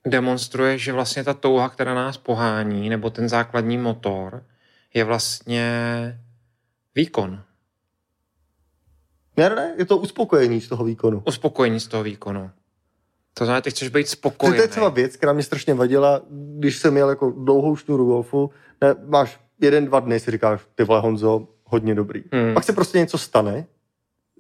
demonstruje, 0.07 0.79
že 0.79 0.93
vlastně 0.93 1.25
ta 1.25 1.35
touha, 1.35 1.69
která 1.69 1.95
nás 1.95 2.17
pohání, 2.19 2.89
nebo 2.89 3.11
ten 3.11 3.29
základní 3.29 3.79
motor, 3.79 4.45
je 4.95 5.05
vlastně 5.05 5.65
výkon. 6.95 7.43
Ne, 9.37 9.51
ne, 9.51 9.75
je 9.79 9.85
to 9.85 9.99
uspokojení 9.99 10.61
z 10.61 10.69
toho 10.69 10.85
výkonu. 10.85 11.23
Uspokojení 11.27 11.81
z 11.81 11.87
toho 11.87 12.03
výkonu. 12.03 12.51
To 13.35 13.45
znamená, 13.45 13.61
ty 13.61 13.71
chceš 13.71 13.89
být 13.89 14.09
spokojený. 14.09 14.57
to 14.57 14.63
je 14.63 14.69
třeba 14.69 14.89
věc, 14.89 15.17
která 15.17 15.33
mě 15.33 15.43
strašně 15.43 15.75
vadila, 15.75 16.21
když 16.59 16.79
jsem 16.79 16.93
měl 16.93 17.09
jako 17.09 17.31
dlouhou 17.31 17.77
šňůru 17.77 18.07
golfu. 18.07 18.51
Ne, 18.81 18.95
máš 19.07 19.41
jeden, 19.61 19.85
dva 19.85 20.01
dny, 20.01 20.21
si 20.21 20.31
říkáš, 20.31 20.61
ty 20.75 20.85
vole 20.85 21.01
Honzo, 21.01 21.49
hodně 21.65 21.95
dobrý. 21.95 22.23
Hmm. 22.33 22.55
Pak 22.55 22.65
se 22.65 22.73
prostě 22.73 22.99
něco 22.99 23.19
stane, 23.19 23.67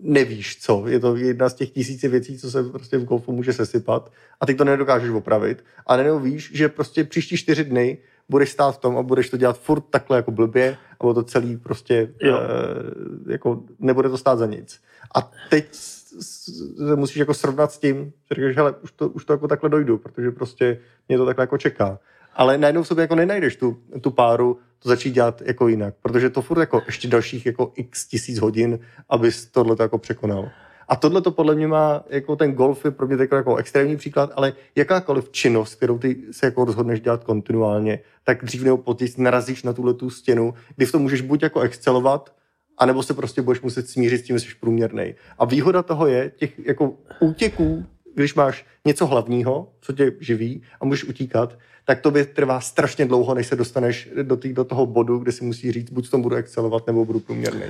nevíš 0.02 0.58
co, 0.60 0.84
je 0.86 1.00
to 1.00 1.16
jedna 1.16 1.48
z 1.48 1.54
těch 1.54 1.70
tisíci 1.70 2.08
věcí, 2.08 2.38
co 2.38 2.50
se 2.50 2.62
prostě 2.62 2.98
v 2.98 3.04
golfu 3.04 3.32
může 3.32 3.52
sesypat 3.52 4.12
a 4.40 4.46
ty 4.46 4.54
to 4.54 4.64
nedokážeš 4.64 5.10
opravit 5.10 5.64
a 5.86 5.96
najednou 5.96 6.18
víš, 6.18 6.50
že 6.54 6.68
prostě 6.68 7.04
příští 7.04 7.36
čtyři 7.36 7.64
dny 7.64 7.98
budeš 8.28 8.50
stát 8.50 8.72
v 8.72 8.78
tom 8.78 8.96
a 8.96 9.02
budeš 9.02 9.30
to 9.30 9.36
dělat 9.36 9.58
furt 9.58 9.80
takhle 9.80 10.16
jako 10.16 10.30
blbě 10.30 10.76
a 11.00 11.04
bude 11.04 11.14
to 11.14 11.22
celý 11.22 11.56
prostě 11.56 12.14
Jo. 12.20 12.38
e, 12.38 13.32
jako 13.32 13.62
nebude 13.78 14.08
to 14.08 14.18
stát 14.18 14.38
za 14.38 14.46
nic. 14.46 14.80
A 15.14 15.30
teď 15.50 15.66
se 15.72 16.96
musíš 16.96 17.16
jako 17.16 17.34
srovnat 17.34 17.72
s 17.72 17.78
tím, 17.78 18.12
že 18.30 18.34
říkáš, 18.34 18.56
hele, 18.56 18.74
už 18.82 18.92
to, 18.92 19.08
už 19.08 19.24
to 19.24 19.32
jako 19.32 19.48
takhle 19.48 19.70
dojdu, 19.70 19.98
protože 19.98 20.30
prostě 20.30 20.78
mě 21.08 21.18
to 21.18 21.26
takhle 21.26 21.42
jako 21.42 21.58
čeká. 21.58 21.98
Ale 22.34 22.58
najednou 22.58 22.82
v 22.82 22.86
sobě 22.86 23.02
jako 23.02 23.14
nenajdeš 23.14 23.56
tu, 23.56 23.76
tu 24.00 24.10
páru, 24.10 24.58
to 24.78 24.88
začít 24.88 25.10
dělat 25.10 25.42
jako 25.44 25.68
jinak, 25.68 25.94
protože 26.02 26.30
to 26.30 26.42
furt 26.42 26.60
jako 26.60 26.82
ještě 26.86 27.08
dalších 27.08 27.46
jako 27.46 27.72
x 27.74 28.06
tisíc 28.06 28.38
hodin, 28.38 28.78
abys 29.08 29.46
tohle 29.46 29.76
jako 29.80 29.98
překonal. 29.98 30.48
A 30.88 30.96
tohle 30.96 31.20
to 31.20 31.30
podle 31.30 31.54
mě 31.54 31.66
má, 31.66 32.04
jako 32.08 32.36
ten 32.36 32.52
golf 32.52 32.84
je 32.84 32.90
pro 32.90 33.06
mě 33.06 33.16
takový 33.16 33.38
jako 33.38 33.56
extrémní 33.56 33.96
příklad, 33.96 34.32
ale 34.36 34.52
jakákoliv 34.76 35.30
činnost, 35.30 35.74
kterou 35.74 35.98
ty 35.98 36.16
se 36.30 36.46
jako 36.46 36.64
rozhodneš 36.64 37.00
dělat 37.00 37.24
kontinuálně, 37.24 38.00
tak 38.24 38.44
dřív 38.44 38.62
nebo 38.62 38.76
později 38.76 39.12
narazíš 39.18 39.62
na 39.62 39.72
tuhle 39.72 39.94
tu 39.94 40.10
stěnu, 40.10 40.54
kdy 40.76 40.86
v 40.86 40.92
tom 40.92 41.02
můžeš 41.02 41.20
buď 41.20 41.42
jako 41.42 41.60
excelovat, 41.60 42.32
anebo 42.78 43.02
se 43.02 43.14
prostě 43.14 43.42
budeš 43.42 43.62
muset 43.62 43.88
smířit 43.88 44.20
s 44.20 44.22
tím, 44.24 44.38
že 44.38 44.44
jsi 44.44 44.54
průměrný. 44.60 45.14
A 45.38 45.44
výhoda 45.44 45.82
toho 45.82 46.06
je, 46.06 46.32
těch 46.36 46.66
jako 46.66 46.94
útěků 47.20 47.84
když 48.14 48.34
máš 48.34 48.66
něco 48.84 49.06
hlavního, 49.06 49.72
co 49.80 49.92
tě 49.92 50.12
živí 50.20 50.62
a 50.80 50.84
můžeš 50.84 51.04
utíkat, 51.04 51.58
tak 51.84 52.00
to 52.00 52.10
by 52.10 52.26
trvá 52.26 52.60
strašně 52.60 53.06
dlouho, 53.06 53.34
než 53.34 53.46
se 53.46 53.56
dostaneš 53.56 54.08
do, 54.22 54.36
tý, 54.36 54.52
do 54.52 54.64
toho 54.64 54.86
bodu, 54.86 55.18
kde 55.18 55.32
si 55.32 55.44
musí 55.44 55.72
říct, 55.72 55.90
buď 55.90 56.06
v 56.06 56.10
tom 56.10 56.22
budu 56.22 56.36
excelovat, 56.36 56.86
nebo 56.86 57.04
budu 57.04 57.20
průměrný. 57.20 57.66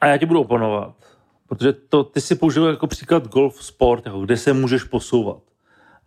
A 0.00 0.06
já 0.06 0.16
ti 0.16 0.26
budu 0.26 0.40
oponovat, 0.40 0.94
protože 1.48 1.72
to, 1.72 2.04
ty 2.04 2.20
si 2.20 2.34
použil 2.34 2.66
jako 2.66 2.86
příklad 2.86 3.28
golf 3.28 3.64
sport, 3.64 4.06
jako 4.06 4.20
kde 4.20 4.36
se 4.36 4.52
můžeš 4.52 4.84
posouvat. 4.84 5.42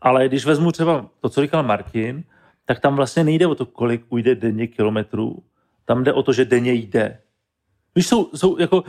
Ale 0.01 0.27
když 0.27 0.45
vezmu 0.45 0.71
třeba 0.71 1.09
to, 1.19 1.29
co 1.29 1.41
říkal 1.41 1.63
Martin, 1.63 2.23
tak 2.65 2.79
tam 2.79 2.95
vlastně 2.95 3.23
nejde 3.23 3.47
o 3.47 3.55
to, 3.55 3.65
kolik 3.65 4.05
ujde 4.09 4.35
denně 4.35 4.67
kilometrů. 4.67 5.43
Tam 5.85 6.03
jde 6.03 6.13
o 6.13 6.23
to, 6.23 6.33
že 6.33 6.45
denně 6.45 6.73
jde. 6.73 7.17
Víš, 7.95 8.07
jsou, 8.07 8.29
jsou 8.35 8.57
jako, 8.59 8.81
uh, 8.81 8.85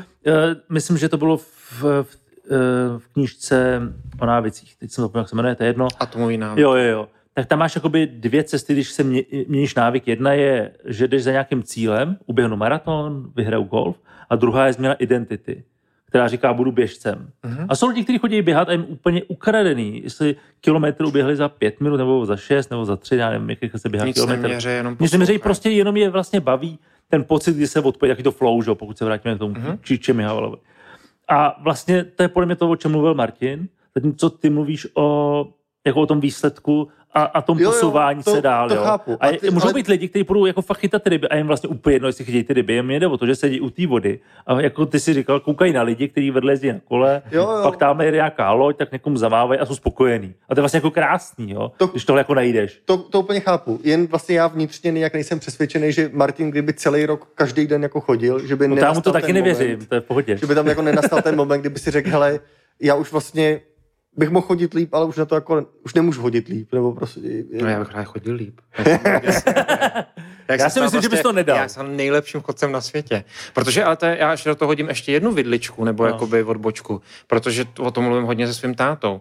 myslím, 0.68 0.99
že 0.99 1.09
to 1.09 1.16
bylo 1.16 1.36
v, 1.36 1.82
v, 1.82 2.21
v 2.98 3.09
knížce 3.12 3.80
o 4.20 4.26
návicích. 4.26 4.76
Teď 4.76 4.90
jsem 4.90 5.09
to 5.09 5.18
jak 5.18 5.28
se 5.28 5.36
jmenuje, 5.36 5.55
to 5.55 5.62
je 5.62 5.68
jedno. 5.68 5.88
Atomový 6.00 6.36
návyk. 6.36 6.62
Jo, 6.62 6.74
jo, 6.74 6.90
jo. 6.90 7.09
Tak 7.34 7.46
tam 7.46 7.59
máš 7.59 7.74
jakoby 7.74 8.07
dvě 8.07 8.44
cesty, 8.44 8.72
když 8.72 8.88
se 8.90 9.05
mě, 9.05 9.22
měníš 9.48 9.74
návyk. 9.74 10.09
Jedna 10.09 10.32
je, 10.32 10.70
že 10.84 11.09
jdeš 11.09 11.22
za 11.24 11.30
nějakým 11.30 11.62
cílem, 11.62 12.16
uběhnu 12.26 12.57
maraton, 12.57 13.30
vyhraju 13.36 13.64
golf, 13.64 13.96
a 14.30 14.36
druhá 14.36 14.66
je 14.66 14.72
změna 14.72 14.94
identity, 14.94 15.64
která 16.09 16.28
říká, 16.28 16.53
budu 16.53 16.72
běžcem. 16.72 17.28
Uh-huh. 17.44 17.66
A 17.68 17.76
jsou 17.76 17.88
lidi, 17.88 18.03
kteří 18.05 18.18
chodí 18.18 18.42
běhat 18.42 18.68
a 18.68 18.72
jim 18.72 18.84
úplně 18.88 19.22
ukradený, 19.22 20.03
jestli 20.05 20.36
kilometr 20.61 21.05
uběhli 21.05 21.36
za 21.36 21.48
pět 21.48 21.80
minut, 21.80 21.96
nebo 21.96 22.26
za 22.26 22.36
šest, 22.36 22.70
nebo 22.70 22.84
za 22.84 22.96
tři, 22.96 23.16
já 23.16 23.30
nevím, 23.30 23.50
jak 23.50 23.59
se 23.76 23.88
běhá 23.88 24.07
Nic 24.07 24.14
kilometr. 24.14 24.42
neměří, 24.42 24.68
jenom 24.68 24.96
Nic 25.00 25.42
prostě 25.42 25.70
jenom 25.70 25.96
je 25.96 26.11
vlastně 26.11 26.40
baví 26.40 26.78
ten 27.09 27.24
pocit, 27.24 27.57
kdy 27.57 27.66
se 27.66 27.80
odpojí, 27.80 28.11
jaký 28.11 28.22
to 28.22 28.32
flow, 28.32 28.62
že? 28.62 28.70
jo, 28.70 28.74
pokud 28.74 28.98
se 28.98 29.05
vrátíme 29.05 29.34
k 29.34 29.38
tomu 29.38 29.55
uh-huh. 29.55 29.78
Číče 29.82 30.12
Mihalovi. 30.12 30.57
A 31.33 31.57
vlastně 31.62 32.05
to 32.05 32.22
je 32.22 32.28
podle 32.28 32.47
mě 32.47 32.57
to, 32.57 32.70
o 32.70 32.76
čem 32.76 32.91
mluvil 32.93 33.14
Martin, 33.14 33.68
zatímco 33.95 34.30
ty 34.30 34.51
mluvíš 34.51 34.87
o, 34.95 35.47
jako 35.87 36.01
o 36.01 36.07
tom 36.07 36.20
výsledku 36.20 36.89
a, 37.14 37.22
a 37.22 37.43
tom 37.43 37.59
Jo, 37.59 37.64
jo, 37.64 37.70
posouvání 37.70 38.22
to- 38.22 38.30
se 38.35 38.41
dál. 38.41 38.68
to 38.68 38.74
jo. 38.74 38.83
chápu. 38.85 39.16
A, 39.20 39.26
A 39.28 39.37
ty- 39.37 39.51
můžou 39.51 39.64
ale- 39.66 39.74
být 39.74 39.89
lidi, 39.89 40.09
kteří 40.09 40.24
budou 40.24 40.47
jako 40.47 40.62
fakt 40.62 40.78
chytat 40.78 41.07
ryby 41.07 41.28
a 41.28 41.37
jim 41.37 41.47
vlastně 41.47 41.68
úplně 41.68 41.95
jedno, 41.97 42.09
jestli 42.09 42.24
chytají 42.24 42.45
ty 42.45 42.53
ryby. 42.53 42.72
Jim 42.74 42.91
jde 42.91 43.07
o 43.07 43.16
to, 43.16 43.26
že 43.26 43.35
sedí 43.37 43.61
u 43.61 43.70
té 43.70 43.87
vody 43.87 44.20
a 44.47 44.61
jako 44.61 44.87
ty 44.87 45.01
si 45.01 45.14
říkal, 45.14 45.41
koukají 45.41 45.72
na 45.72 45.83
lidi, 45.83 46.09
kteří 46.09 46.30
vedle 46.30 46.53
jezdí 46.53 46.68
na 46.72 46.78
kole, 46.85 47.22
Jo, 47.33 47.43
jo. 47.43 47.61
pak 47.62 47.76
tam 47.76 48.01
je 48.01 48.11
nějaká 48.11 48.53
loď, 48.53 48.76
tak 48.76 48.93
někomu 48.93 49.16
zamávají 49.16 49.61
a 49.61 49.66
jsou 49.66 49.74
spokojení. 49.74 50.35
A 50.49 50.55
to 50.55 50.59
je 50.59 50.62
vlastně 50.62 50.76
jako 50.76 50.91
krásný, 50.91 51.51
jo? 51.51 51.72
To- 51.76 51.87
když 51.87 52.05
tohle 52.05 52.20
jako 52.20 52.35
najdeš. 52.35 52.80
To, 52.85 52.97
to 52.97 53.20
úplně 53.20 53.41
chápu. 53.41 53.80
Jen 53.85 54.07
vlastně 54.07 54.35
já 54.37 54.47
vnitřně 54.47 54.91
nějak 54.93 55.12
nejsem 55.14 55.39
přesvědčený, 55.39 55.93
že 55.93 56.11
Martin, 56.12 56.51
kdyby 56.51 56.74
celý 56.74 57.07
rok 57.07 57.28
každý 57.35 57.66
den 57.66 57.83
jako 57.83 58.01
chodil, 58.01 58.47
že 58.47 58.57
by 58.57 58.68
No 58.68 58.76
já 58.76 58.93
mu 58.93 59.01
to 59.01 59.12
taky 59.12 59.26
ten 59.26 59.35
nevěřím, 59.35 59.70
Moment, 59.70 59.89
to 59.89 59.95
je 59.95 60.01
v 60.01 60.05
pohodě. 60.05 60.37
že 60.37 60.47
by 60.47 60.55
tam 60.55 60.66
jako 60.66 60.83
nenastal 60.83 61.22
ten 61.22 61.37
moment, 61.37 61.61
kdyby 61.61 61.78
si 61.78 61.91
řekl, 61.91 62.11
hele, 62.11 62.41
já 62.80 62.95
už 62.95 63.12
vlastně 63.12 63.61
bych 64.16 64.30
mohl 64.30 64.46
chodit 64.46 64.74
líp, 64.74 64.94
ale 64.94 65.06
už 65.06 65.16
na 65.16 65.24
to 65.24 65.34
jako, 65.34 65.66
už 65.84 65.94
nemůžu 65.94 66.22
chodit 66.22 66.48
líp, 66.48 66.72
nebo 66.72 66.92
prostě... 66.92 67.20
No 67.62 67.68
já 67.68 67.78
bych 67.78 67.92
rád 67.94 68.04
chodil 68.04 68.34
líp. 68.34 68.60
Já 70.48 70.70
si 70.70 70.80
myslím, 70.80 71.02
že 71.02 71.08
bys 71.08 71.22
to 71.22 71.32
nedal. 71.32 71.56
Já 71.56 71.68
jsem 71.68 71.96
nejlepším 71.96 72.40
chodcem 72.40 72.72
na 72.72 72.80
světě. 72.80 73.24
Protože, 73.54 73.84
ale 73.84 73.96
to 73.96 74.06
je, 74.06 74.16
já 74.20 74.30
ještě 74.30 74.48
do 74.48 74.54
toho 74.54 74.66
hodím 74.68 74.88
ještě 74.88 75.12
jednu 75.12 75.32
vidličku, 75.32 75.84
nebo 75.84 76.02
No. 76.02 76.08
jakoby 76.08 76.44
odbočku, 76.44 77.00
protože 77.26 77.64
to- 77.64 77.82
o 77.82 77.90
tom 77.90 78.04
mluvím 78.04 78.24
hodně 78.24 78.46
se 78.46 78.54
svým 78.54 78.74
tátou. 78.74 79.20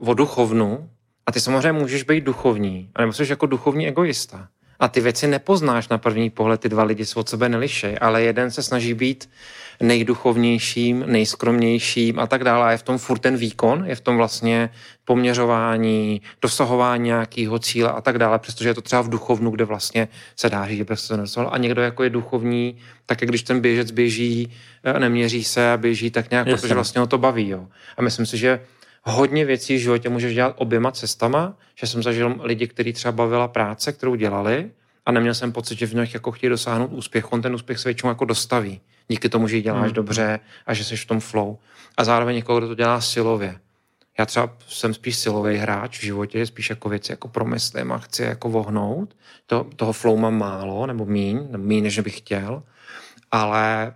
Uh, 0.00 0.08
o 0.10 0.14
duchovnu, 0.14 0.90
a 1.26 1.32
ty 1.32 1.40
samozřejmě 1.40 1.72
můžeš 1.72 2.02
být 2.02 2.24
duchovní, 2.24 2.90
ale 2.94 3.12
jsi 3.12 3.26
jako 3.30 3.46
duchovní 3.46 3.88
egoista. 3.88 4.48
A 4.80 4.88
ty 4.88 5.00
věci 5.00 5.26
nepoznáš 5.26 5.88
na 5.88 5.98
první 5.98 6.30
pohled, 6.30 6.60
ty 6.60 6.68
dva 6.68 6.84
lidi 6.84 7.06
se 7.06 7.18
od 7.18 7.28
sebe 7.28 7.48
nelišej, 7.48 7.96
ale 8.00 8.22
jeden 8.22 8.50
se 8.50 8.62
snaží 8.62 8.94
být 8.94 9.28
nejduchovnějším, 9.82 11.04
nejskromnějším 11.06 12.18
a 12.18 12.26
tak 12.26 12.44
dále. 12.44 12.66
A 12.66 12.70
je 12.70 12.76
v 12.76 12.82
tom 12.82 12.98
furt 12.98 13.18
ten 13.18 13.36
výkon, 13.36 13.84
je 13.86 13.94
v 13.94 14.00
tom 14.00 14.16
vlastně 14.16 14.70
poměřování, 15.04 16.22
dosahování 16.42 17.04
nějakého 17.04 17.58
cíle 17.58 17.90
a 17.90 18.00
tak 18.00 18.18
dále, 18.18 18.38
přestože 18.38 18.68
je 18.68 18.74
to 18.74 18.80
třeba 18.80 19.02
v 19.02 19.08
duchovnu, 19.08 19.50
kde 19.50 19.64
vlastně 19.64 20.08
se 20.36 20.50
dá 20.50 20.66
říct, 20.66 20.78
že 20.78 20.84
prostě 20.84 21.14
se. 21.24 21.40
A 21.40 21.58
někdo 21.58 21.82
jako 21.82 22.02
je 22.02 22.10
duchovní, 22.10 22.76
tak 23.06 23.20
jak 23.20 23.28
když 23.28 23.42
ten 23.42 23.60
běžec 23.60 23.90
běží, 23.90 24.52
eh, 24.84 25.00
neměří 25.00 25.44
se 25.44 25.72
a 25.72 25.76
běží 25.76 26.10
tak 26.10 26.30
nějak, 26.30 26.46
Jasně. 26.46 26.60
protože 26.60 26.74
vlastně 26.74 27.00
ho 27.00 27.06
to 27.06 27.18
baví. 27.18 27.48
Jo. 27.48 27.66
A 27.96 28.02
myslím 28.02 28.26
si, 28.26 28.38
že 28.38 28.60
hodně 29.02 29.44
věcí 29.44 29.76
v 29.76 29.80
životě 29.80 30.08
můžeš 30.08 30.34
dělat 30.34 30.54
oběma 30.58 30.92
cestama, 30.92 31.58
že 31.74 31.86
jsem 31.86 32.02
zažil 32.02 32.36
lidi, 32.42 32.68
kteří 32.68 32.92
třeba 32.92 33.12
bavila 33.12 33.48
práce, 33.48 33.92
kterou 33.92 34.14
dělali, 34.14 34.70
a 35.06 35.12
neměl 35.12 35.34
jsem 35.34 35.52
pocit, 35.52 35.78
že 35.78 35.86
v 35.86 35.94
nich 35.94 36.14
jako 36.14 36.32
chtějí 36.32 36.50
dosáhnout 36.50 36.90
úspěch. 36.92 37.32
On 37.32 37.42
ten 37.42 37.54
úspěch 37.54 37.78
se 37.78 37.88
většinou 37.88 38.10
jako 38.10 38.24
dostaví. 38.24 38.80
Díky 39.08 39.28
tomu, 39.28 39.48
že 39.48 39.56
ji 39.56 39.62
děláš 39.62 39.84
Hmm. 39.84 39.92
dobře 39.94 40.40
a 40.66 40.74
že 40.74 40.84
jsi 40.84 40.96
v 40.96 41.06
tom 41.06 41.20
flow. 41.20 41.56
A 41.96 42.04
zároveň 42.04 42.36
někoho, 42.36 42.58
kdo 42.58 42.68
to 42.68 42.74
dělá 42.74 43.00
silově. 43.00 43.60
Já 44.18 44.26
třeba 44.26 44.56
jsem 44.68 44.94
spíš 44.94 45.16
silový 45.16 45.56
hráč 45.56 45.98
v 45.98 46.02
životě, 46.02 46.46
spíš 46.46 46.70
jako 46.70 46.88
věci 46.88 47.12
jako 47.12 47.28
promyslím 47.28 47.92
a 47.92 47.98
chci 47.98 48.22
jako 48.22 48.48
vohnout. 48.48 49.16
To, 49.46 49.66
toho 49.76 49.92
flow 49.92 50.16
mám 50.16 50.38
málo, 50.38 50.86
nebo 50.86 51.06
míň, 51.06 51.46
nebo 51.50 51.64
míň, 51.64 51.84
než 51.84 51.98
bych 51.98 52.18
chtěl. 52.18 52.62
Ale 53.30 53.94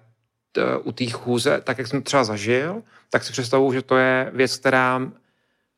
u 0.82 0.92
té 0.92 1.10
chůze, 1.10 1.60
tak 1.64 1.78
jak 1.78 1.86
jsem 1.86 2.02
to 2.02 2.04
třeba 2.04 2.24
zažil, 2.24 2.82
tak 3.10 3.24
si 3.24 3.32
představuju, 3.32 3.72
že 3.72 3.82
to 3.82 3.96
je 3.96 4.30
věc, 4.34 4.56
která 4.56 5.00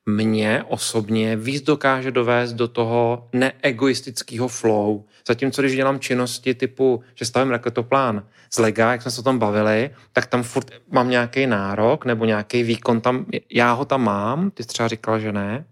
mě 0.07 0.65
osobně 0.69 1.37
víc 1.37 1.63
dokáže 1.63 2.11
dovést 2.11 2.55
do 2.55 2.69
toho 2.69 3.29
neegoistického 3.33 4.49
flow. 4.49 5.05
Zatímco 5.29 5.63
když 5.63 5.77
dělám 5.77 6.01
činnosti 6.01 6.55
typu, 6.55 7.03
že 7.15 7.25
stavím 7.25 7.51
raketoplán 7.51 8.25
z 8.55 8.59
lega, 8.59 8.93
jak 8.93 9.03
jsme 9.03 9.11
se 9.11 9.21
o 9.21 9.25
tom 9.25 9.39
bavili, 9.39 9.91
tak 10.13 10.27
tam 10.27 10.43
furt 10.43 10.71
mám 10.91 11.11
nějaký 11.11 11.47
nárok 11.47 12.05
nebo 12.05 12.25
nějaký 12.25 12.63
výkon 12.63 13.01
tam, 13.01 13.27
já 13.53 13.73
ho 13.73 13.85
tam 13.85 14.05
mám, 14.05 14.51
ty 14.51 14.63
jsi 14.63 14.69
třeba 14.69 14.89
říkal, 14.89 15.21
že 15.21 15.33
ne. 15.33 15.65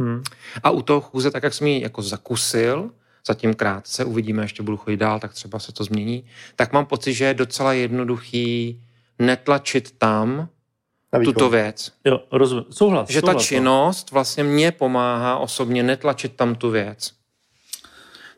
Hmm. 0.00 0.22
A 0.62 0.70
u 0.70 0.82
toho 0.82 1.00
chůze, 1.00 1.30
tak 1.30 1.42
jak 1.42 1.54
jsem 1.54 1.66
ji 1.66 1.82
jako 1.82 2.02
zakusil, 2.02 2.90
zatím 3.26 3.54
krátce, 3.54 4.04
uvidíme, 4.04 4.42
ještě 4.42 4.62
budu 4.62 4.76
chodit 4.76 4.96
dál, 4.96 5.20
tak 5.20 5.34
třeba 5.34 5.58
se 5.58 5.72
to 5.72 5.84
změní, 5.84 6.24
tak 6.56 6.72
mám 6.72 6.86
pocit, 6.86 7.12
že 7.12 7.24
je 7.24 7.34
docela 7.34 7.72
jednoduchý 7.72 8.80
netlačit 9.18 9.90
tam 9.98 10.48
tuto 11.24 11.50
věc. 11.50 11.92
Jo, 12.04 12.20
rozumím. 12.32 12.64
Souhlas. 12.70 13.10
Že 13.10 13.20
ta 13.20 13.26
souhlas, 13.26 13.42
no. 13.42 13.48
činnost 13.48 14.10
vlastně 14.10 14.44
mě 14.44 14.72
pomáhá 14.72 15.36
osobně 15.36 15.82
netlačit 15.82 16.36
tam 16.36 16.54
tu 16.54 16.70
věc. 16.70 17.12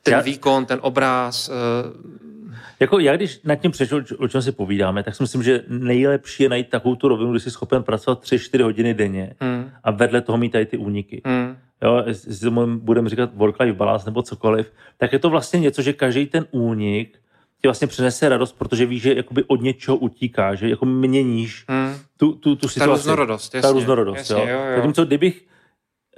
Ten 0.02 0.14
Já- 0.14 0.20
výkon, 0.20 0.66
ten 0.66 0.78
obraz, 0.82 1.48
eh, 1.48 2.32
Jako 2.80 2.98
já, 2.98 3.16
když 3.16 3.40
nad 3.44 3.56
tím 3.56 3.70
přešel, 3.70 4.04
o 4.18 4.28
čem 4.28 4.42
si 4.42 4.52
povídáme, 4.52 5.02
tak 5.02 5.14
si 5.14 5.22
myslím, 5.22 5.42
že 5.42 5.64
nejlepší 5.68 6.42
je 6.42 6.48
najít 6.48 6.68
takovou 6.70 6.94
tu 6.94 7.08
rovinu, 7.08 7.30
kdy 7.30 7.40
jsi 7.40 7.50
schopen 7.50 7.82
pracovat 7.82 8.20
3-4 8.20 8.62
hodiny 8.62 8.94
denně 8.94 9.34
hmm, 9.40 9.70
a 9.84 9.90
vedle 9.90 10.20
toho 10.20 10.38
mít 10.38 10.50
tady 10.50 10.66
ty 10.66 10.76
úniky. 10.76 11.22
hmm, 11.24 11.56
Jo, 11.82 12.02
jestli 12.06 12.50
tomu 12.50 12.78
budeme 12.78 13.10
říkat 13.10 13.30
work-life 13.34 13.76
balance 13.76 14.06
nebo 14.06 14.22
cokoliv, 14.22 14.72
tak 14.98 15.12
je 15.12 15.18
to 15.18 15.30
vlastně 15.30 15.60
něco, 15.60 15.82
že 15.82 15.92
každý 15.92 16.26
ten 16.26 16.46
únik 16.50 17.18
ti 17.62 17.68
vlastně 17.68 17.86
přinese 17.86 18.28
radost, 18.28 18.52
protože 18.52 18.86
víš, 18.86 19.02
že 19.02 19.14
jakoby 19.14 19.44
od 19.44 19.60
něčeho 19.60 19.96
utíká, 19.96 20.54
že 20.54 20.68
jako 20.68 20.86
měníš 20.86 21.64
hmm. 21.68 21.94
tu, 22.16 22.32
tu, 22.32 22.56
tu 22.56 22.66
Ta 22.66 22.72
situaci. 22.72 22.90
různorodost, 22.90 23.54
jasně. 23.54 23.68
Ta 23.68 23.72
různorodost, 23.72 24.18
jasně, 24.18 24.50
jo. 24.50 24.58
jo, 24.58 24.64
jo. 24.66 24.76
Zatímco 24.76 25.04
kdybych, 25.04 25.46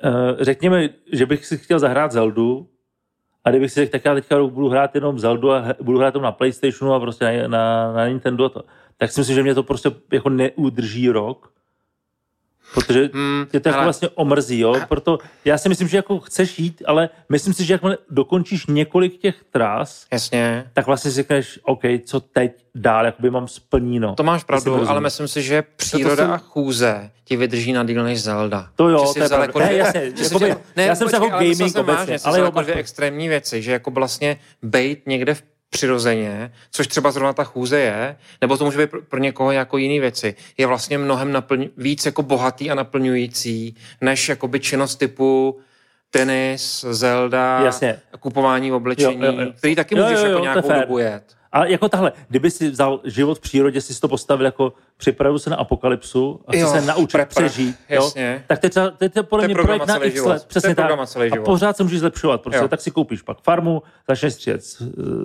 uh, 0.05 0.11
řekněme, 0.41 0.89
že 1.13 1.27
bych 1.27 1.47
si 1.47 1.59
chtěl 1.59 1.79
zahrát 1.79 2.13
Zeldu, 2.13 2.69
a 3.45 3.51
kdybych 3.51 3.73
si 3.73 3.81
řekl, 3.81 3.93
tak 3.93 4.05
já 4.05 4.15
teďka 4.15 4.43
budu 4.43 4.69
hrát 4.69 4.95
jenom 4.95 5.19
Zeldu 5.19 5.53
a 5.53 5.65
budu 5.83 5.99
hrát 5.99 6.15
jenom 6.15 6.25
na 6.25 6.33
Playstationu 6.33 6.95
a 6.95 7.01
prostě 7.01 7.25
na, 7.25 7.49
na, 7.49 7.93
na 7.93 8.09
Nintendo 8.09 8.45
a 8.45 8.49
to, 8.49 8.65
tak 8.97 9.13
si 9.13 9.21
myslím, 9.21 9.35
že 9.35 9.43
mě 9.43 9.55
to 9.55 9.63
prostě 9.63 9.91
jako 10.13 10.29
neudrží 10.29 11.09
rok, 11.09 11.54
protože 12.75 13.11
Hmm, 13.13 13.47
tě 13.51 13.61
to 13.61 13.69
jako 13.69 13.75
hele, 13.77 13.85
vlastně 13.87 14.09
omrzí, 14.15 14.59
jo? 14.59 14.75
Proto 14.89 15.19
já 15.45 15.59
si 15.59 15.69
myslím, 15.69 15.89
že 15.89 15.97
jako 15.97 16.19
chceš 16.21 16.59
jít, 16.59 16.83
ale 16.87 17.09
myslím 17.29 17.55
si, 17.55 17.65
že 17.65 17.75
jakmile 17.75 17.99
dokončíš 18.11 18.67
několik 18.67 19.19
těch 19.19 19.35
tras, 19.53 20.07
Jasně. 20.13 20.65
tak 20.73 20.87
vlastně 20.87 21.11
si 21.11 21.15
řekneš, 21.15 21.59
OK, 21.63 21.81
co 22.07 22.21
teď 22.21 22.53
dál, 22.75 23.05
jakoby 23.07 23.31
mám 23.31 23.49
splníno. 23.49 24.15
To 24.15 24.23
máš 24.23 24.45
pravdu, 24.45 24.71
rozumíš. 24.71 24.91
ale 24.91 25.01
myslím 25.01 25.29
si, 25.29 25.43
že 25.43 25.63
příroda 25.77 26.17
jsem- 26.17 26.31
a 26.31 26.39
chůze 26.39 27.11
ti 27.25 27.37
vydrží 27.37 27.73
na 27.73 27.85
díl 27.85 28.05
než 28.05 28.23
Zelda. 28.23 28.69
To 28.77 28.89
jo, 28.89 29.13
to 29.15 29.23
je 29.23 29.29
pravda. 29.29 29.47
jako 29.47 29.59
Ne, 29.59 29.75
jasně, 29.75 30.01
jakoby- 30.23 30.47
tě- 30.75 30.83
já 30.83 30.95
jsem 30.95 31.09
se 31.09 31.17
jako 31.17 31.31
ale 31.33 31.45
gaming 31.55 31.77
obecně, 31.77 32.19
ale 32.25 32.39
jo, 32.39 32.45
jako 32.45 32.63
dvě 32.63 32.75
extrémní 32.75 33.29
věci, 33.29 33.63
že 33.63 33.73
jako 33.73 33.91
vlastně 33.91 34.37
bejt 34.63 35.07
někde 35.07 35.35
v 35.35 35.43
přirozeně, 35.71 36.53
což 36.71 36.87
třeba 36.87 37.11
zrovna 37.11 37.33
ta 37.33 37.45
chůze 37.45 37.81
je, 37.81 38.17
nebo 38.41 38.57
to 38.57 38.65
může 38.65 38.79
být 38.79 38.91
pro, 39.09 39.19
někoho 39.19 39.53
jako 39.53 39.79
jiný 39.79 40.01
věci, 40.01 40.35
je 40.59 40.67
vlastně 40.67 40.99
mnohem 40.99 41.33
naplň, 41.33 41.69
víc 41.77 42.07
jako 42.07 42.23
bohatý 42.23 42.71
a 42.71 42.75
naplňující, 42.75 43.77
než 44.01 44.29
jakoby 44.29 44.61
činnost 44.61 44.97
typu 44.97 45.59
tenis, 46.11 46.85
Zelda, 46.91 47.61
Jasně. 47.61 48.01
kupování 48.21 48.73
oblečení, 48.73 49.25
Jo, 49.25 49.33
jo, 49.33 49.41
jo. 49.41 49.53
který 49.59 49.75
taky 49.75 49.97
Jo, 49.99 50.05
můžeš 50.05 50.19
jo, 50.19 50.25
jo, 50.25 50.31
jako 50.31 50.39
je 50.39 50.43
nějakou 50.43 50.81
dobu 50.81 50.99
jet. 50.99 51.37
Ale 51.53 51.71
jako 51.73 51.89
tahle, 51.89 52.13
kdyby 52.29 52.51
si 52.51 52.71
vzal 52.71 53.01
život 53.05 53.39
v 53.39 53.41
přírodě, 53.41 53.81
si 53.81 54.01
to 54.01 54.09
postavil 54.09 54.47
jako 54.47 54.73
připravuju 54.97 55.39
se 55.39 55.51
na 55.51 55.57
apokalypsu 55.57 56.41
a 56.47 56.53
chci 56.53 56.61
Jo, 56.61 56.69
se 56.71 56.81
naučit 56.81 57.13
prepar, 57.13 57.29
přežít. 57.45 57.77
jasně. 57.89 58.33
Jo? 58.35 58.41
Tak 58.47 58.59
to 58.59 58.67
je, 58.67 58.71
třeba, 58.71 58.91
to 58.91 59.05
je 59.05 59.11
podle 59.23 59.43
To 59.47 59.51
je 59.51 59.55
mě 59.55 59.63
projekt 59.63 59.87
na 59.87 60.05
x 60.05 60.15
život. 60.15 60.29
let. 60.29 60.45
Přesně 60.45 60.75
tak. 60.75 60.91
A 60.91 61.43
pořád 61.45 61.77
se 61.77 61.83
můžeš 61.83 62.01
zlepšovat. 62.01 62.41
Prostě. 62.43 62.61
Jo. 62.63 62.69
Tak 62.69 62.81
si 62.81 62.91
koupíš 62.91 63.23
pak 63.23 63.39
farmu, 63.43 63.83
začneš 64.09 64.33
střílet 64.35 64.61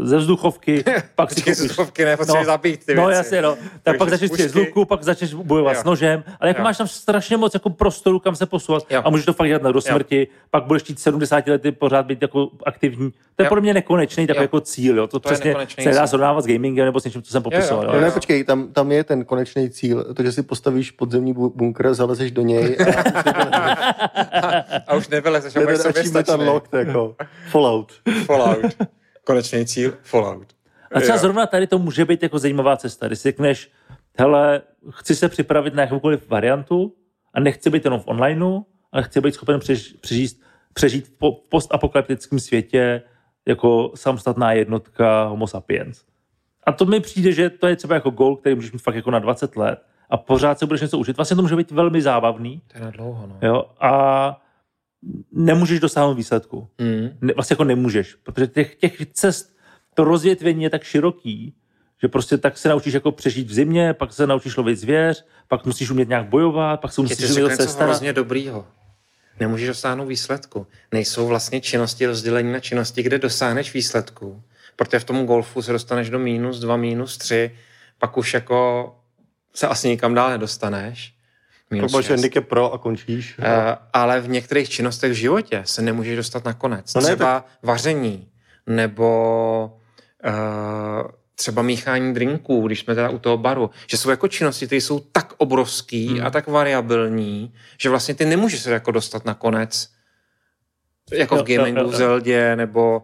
ze 0.04 0.18
vzduchovky, 0.18 0.84
pak 1.16 1.32
si 1.32 1.42
koupíš... 1.42 1.54
vzduchovky 1.60 2.06
ne, 2.06 2.18
potřebuješ 2.18 2.46
zabít 2.46 2.86
ty 2.86 2.96
no, 2.96 3.06
věci. 3.08 3.18
jasně, 3.18 3.42
no. 3.42 3.56
Tak 3.56 3.62
Takže 3.84 3.98
pak 3.98 4.10
začneš 4.10 4.30
střílet 4.32 4.50
z 4.52 4.56
luku, 4.56 4.86
pak 4.86 5.04
začneš 5.04 5.34
bojovat 5.34 5.74
Jo. 5.76 5.82
s 5.82 5.84
nožem, 5.84 6.24
ale 6.40 6.48
jako 6.50 6.62
Jo. 6.62 6.64
máš 6.64 6.78
tam 6.78 6.88
strašně 6.88 7.38
moc 7.38 7.54
jako 7.54 7.70
prostoru, 7.70 8.20
kam 8.20 8.36
se 8.36 8.46
posouvat 8.46 8.84
Jo. 8.90 9.02
a 9.06 9.10
můžeš 9.10 9.26
to 9.26 9.34
fakt 9.34 9.48
dělat 9.48 9.64
na 9.64 9.72
do 9.72 9.82
smrti, 9.82 10.28
pak 10.52 10.64
budeš 10.64 10.84
chtít 10.84 11.00
70 11.00 11.48
lety 11.48 11.72
pořád 11.72 12.06
být 12.06 12.22
jako 12.22 12.50
aktivní. 12.66 13.12
To 13.36 13.44
je 13.44 13.50
podle 13.50 13.62
mě 13.62 13.74
nekonečný 13.74 14.28
takový 14.28 14.44
jako 14.44 14.62
cíl, 14.62 14.98
jo. 14.98 15.08
To, 15.08 15.20
přesně 15.20 15.56
se 15.82 15.92
cíl. 15.94 16.08
srovnávat 16.08 16.44
s 16.44 16.48
gamingem 16.48 16.86
nebo 16.86 17.00
s 17.00 17.04
něčím, 17.06 17.22
co 17.22 17.32
jsem 17.32 17.44
popisoval. 17.44 17.84
jo. 17.86 17.90
jo. 17.94 17.96
No 17.96 18.02
ne, 18.06 18.12
počkej, 18.12 18.44
tam, 18.44 18.68
tam 18.68 18.92
je 18.92 19.04
ten 19.04 19.26
konečný 19.26 19.59
cíl, 19.70 20.14
to, 20.14 20.24
že 20.24 20.32
si 20.32 20.44
postavíš 20.44 20.92
podzemní 20.92 21.34
bu- 21.34 21.52
bunkr, 21.56 21.94
zalezeš 21.94 22.32
do 22.32 22.42
něj 22.42 22.78
a 24.34 24.50
A 24.88 24.96
už 24.96 25.08
nevylezeš, 25.08 25.56
a 25.56 25.60
budeš 25.60 25.78
soběstačný. 25.82 26.34
unlocked, 26.34 26.74
jako 26.88 27.16
Fallout. 27.50 27.94
Fallout. 28.26 28.66
Konečný 29.24 29.66
cíl, 29.66 29.94
Fallout. 30.04 30.48
A 30.96 31.00
třeba 31.00 31.16
Jo. 31.16 31.22
zrovna 31.22 31.46
tady 31.46 31.68
to 31.68 31.80
může 31.80 32.06
být 32.06 32.24
jako 32.24 32.40
zajímavá 32.40 32.78
cesta, 32.78 33.08
když 33.08 33.20
si 33.20 33.30
řekneš, 33.30 33.72
hele, 34.20 34.62
chci 34.90 35.16
se 35.16 35.30
připravit 35.30 35.74
na 35.74 35.84
jakoukoliv 35.84 36.30
variantu 36.30 36.94
a 37.34 37.40
nechci 37.40 37.70
být 37.70 37.86
jenom 37.86 38.00
v 38.00 38.08
onlineu, 38.08 38.62
ale 38.92 39.04
chci 39.04 39.22
být 39.22 39.34
schopen 39.34 39.60
přež, 39.60 39.94
přežít, 40.02 40.42
přežít 40.74 41.08
v 41.08 41.32
postapokalyptickém 41.50 42.40
světě 42.40 43.02
jako 43.48 43.92
samostatná 43.96 44.54
jednotka 44.54 45.24
homo 45.26 45.48
sapiens. 45.48 46.02
A 46.64 46.72
to 46.72 46.86
mi 46.86 47.00
přijde, 47.00 47.32
že 47.32 47.50
to 47.50 47.68
je 47.68 47.76
třeba 47.76 47.96
jako 47.96 48.10
goal, 48.10 48.36
který 48.36 48.56
můžeš 48.56 48.72
mít 48.72 48.82
fakt 48.82 48.96
jako 48.96 49.12
na 49.12 49.20
20 49.20 49.56
let 49.56 49.80
a 50.10 50.18
pořád 50.18 50.60
se 50.60 50.66
budeš 50.66 50.82
něco 50.82 50.98
učit. 50.98 51.18
Vlastně 51.18 51.36
to 51.36 51.42
může 51.42 51.56
být 51.56 51.72
velmi 51.72 52.02
zábavný 52.02 52.62
To 52.72 52.78
je 52.78 52.84
na 52.84 52.92
dlouho, 52.92 53.28
no. 53.28 53.48
jo, 53.48 53.66
a 53.80 54.42
nemůžeš 55.32 55.80
dosáhnout 55.80 56.14
výsledku 56.14 56.68
Mm. 56.82 57.10
ne, 57.22 57.34
vlastně 57.34 57.54
jako 57.54 57.64
nemůžeš, 57.64 58.16
protože 58.24 58.48
těch, 58.48 58.76
těch 58.76 59.06
cest, 59.14 59.56
to 59.94 60.04
rozvětvení 60.04 60.64
je 60.64 60.70
tak 60.70 60.84
široký, 60.84 61.54
že 62.02 62.08
prostě 62.08 62.38
tak 62.38 62.58
se 62.58 62.70
naučíš 62.70 62.94
jako 62.94 63.12
přežít 63.12 63.48
v 63.48 63.54
zimě, 63.54 63.94
pak 63.94 64.14
se 64.14 64.28
naučíš 64.28 64.58
lovit 64.58 64.76
zvěř, 64.80 65.26
pak 65.48 65.66
musíš 65.66 65.92
umět 65.92 66.10
nějak 66.10 66.26
bojovat, 66.30 66.80
pak 66.82 66.92
se 66.94 67.02
musíš 67.02 67.18
umět 67.30 67.42
zase 67.44 67.62
něco 67.62 67.68
starat. 67.72 67.90
hrozně 67.90 68.14
dobrýho. 68.14 68.66
Nemůžeš 69.40 69.68
dosáhnout 69.68 70.06
výsledku. 70.06 70.68
Nejsou 70.92 71.28
vlastně 71.28 71.62
činnosti 71.62 72.06
rozdělení 72.06 72.52
na 72.54 72.60
činnosti, 72.60 73.04
kde 73.04 73.20
dosáhneš 73.20 73.74
výsledku. 73.74 74.42
Protože 74.80 75.00
v 75.00 75.04
tom 75.04 75.26
golfu 75.26 75.62
se 75.62 75.72
dostaneš 75.72 76.10
do 76.10 76.20
minus 76.20 76.60
dva, 76.60 76.78
minus 76.78 77.18
tři, 77.18 77.52
pak 77.98 78.18
už 78.18 78.34
jako 78.34 78.96
se 79.54 79.68
asi 79.68 79.88
nikam 79.88 80.14
dál 80.14 80.30
nedostaneš. 80.30 81.14
Minus 81.72 81.92
Máš 81.92 82.06
šest. 82.06 82.12
handicap 82.12 82.46
pro 82.46 82.74
a 82.74 82.78
končíš. 82.78 83.38
Uh, 83.40 83.46
ale 83.94 84.22
v 84.22 84.30
některých 84.30 84.70
činnostech 84.70 85.12
v 85.12 85.16
životě 85.16 85.62
se 85.66 85.82
nemůžeš 85.82 86.16
dostat 86.16 86.46
na 86.46 86.54
konec. 86.54 86.94
No 86.94 87.02
ne, 87.02 87.08
třeba 87.08 87.46
vaření, 87.64 88.28
nebo 88.68 89.80
uh, 90.26 91.12
třeba 91.36 91.62
míchání 91.62 92.14
drinků, 92.14 92.68
když 92.68 92.80
jsme 92.80 92.96
teda 92.96 93.10
u 93.10 93.20
toho 93.20 93.38
baru, 93.38 93.70
že 93.88 93.98
jsou 93.98 94.10
jako 94.10 94.28
činnosti, 94.28 94.66
které 94.66 94.82
jsou 94.82 95.00
tak 95.00 95.34
obrovský 95.38 96.08
hmm. 96.08 96.26
a 96.26 96.30
tak 96.30 96.48
variabilní, 96.48 97.54
že 97.82 97.90
vlastně 97.90 98.16
ty 98.16 98.26
nemůžeš 98.26 98.60
se 98.60 98.72
jako 98.72 98.92
dostat 98.92 99.26
na 99.26 99.34
konec, 99.34 99.90
jako 101.12 101.36
Jo, 101.36 101.44
v 101.44 101.48
gamingu, 101.48 101.80
jo, 101.80 101.86
jo, 101.86 101.90
v 101.90 101.94
jo. 101.94 101.98
Zeldě, 101.98 102.56
nebo 102.56 103.04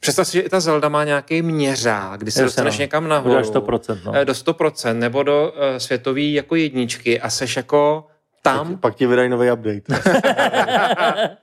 Představ 0.00 0.26
si, 0.28 0.32
že 0.32 0.40
i 0.40 0.48
ta 0.48 0.60
Zelda 0.60 0.88
má 0.88 1.04
nějaký 1.04 1.42
měřák, 1.42 2.20
kdy 2.20 2.30
se 2.30 2.40
Jasně, 2.40 2.44
dostaneš 2.44 2.78
no. 2.78 2.82
někam 2.82 3.08
nahoru. 3.08 3.28
Uděláš 3.30 3.46
100%, 3.46 3.98
no. 4.04 4.12
eh, 4.16 4.24
Do 4.24 4.32
100%, 4.32 4.98
nebo 4.98 5.22
do 5.22 5.52
uh, 5.56 5.76
světový 5.78 6.32
jako 6.32 6.56
jedničky 6.56 7.20
a 7.20 7.30
seš 7.30 7.56
jako 7.56 8.06
tam, 8.42 8.78
Pak 8.78 8.94
ti 8.94 9.06
vydají 9.06 9.28
nový 9.28 9.50
update. 9.52 10.00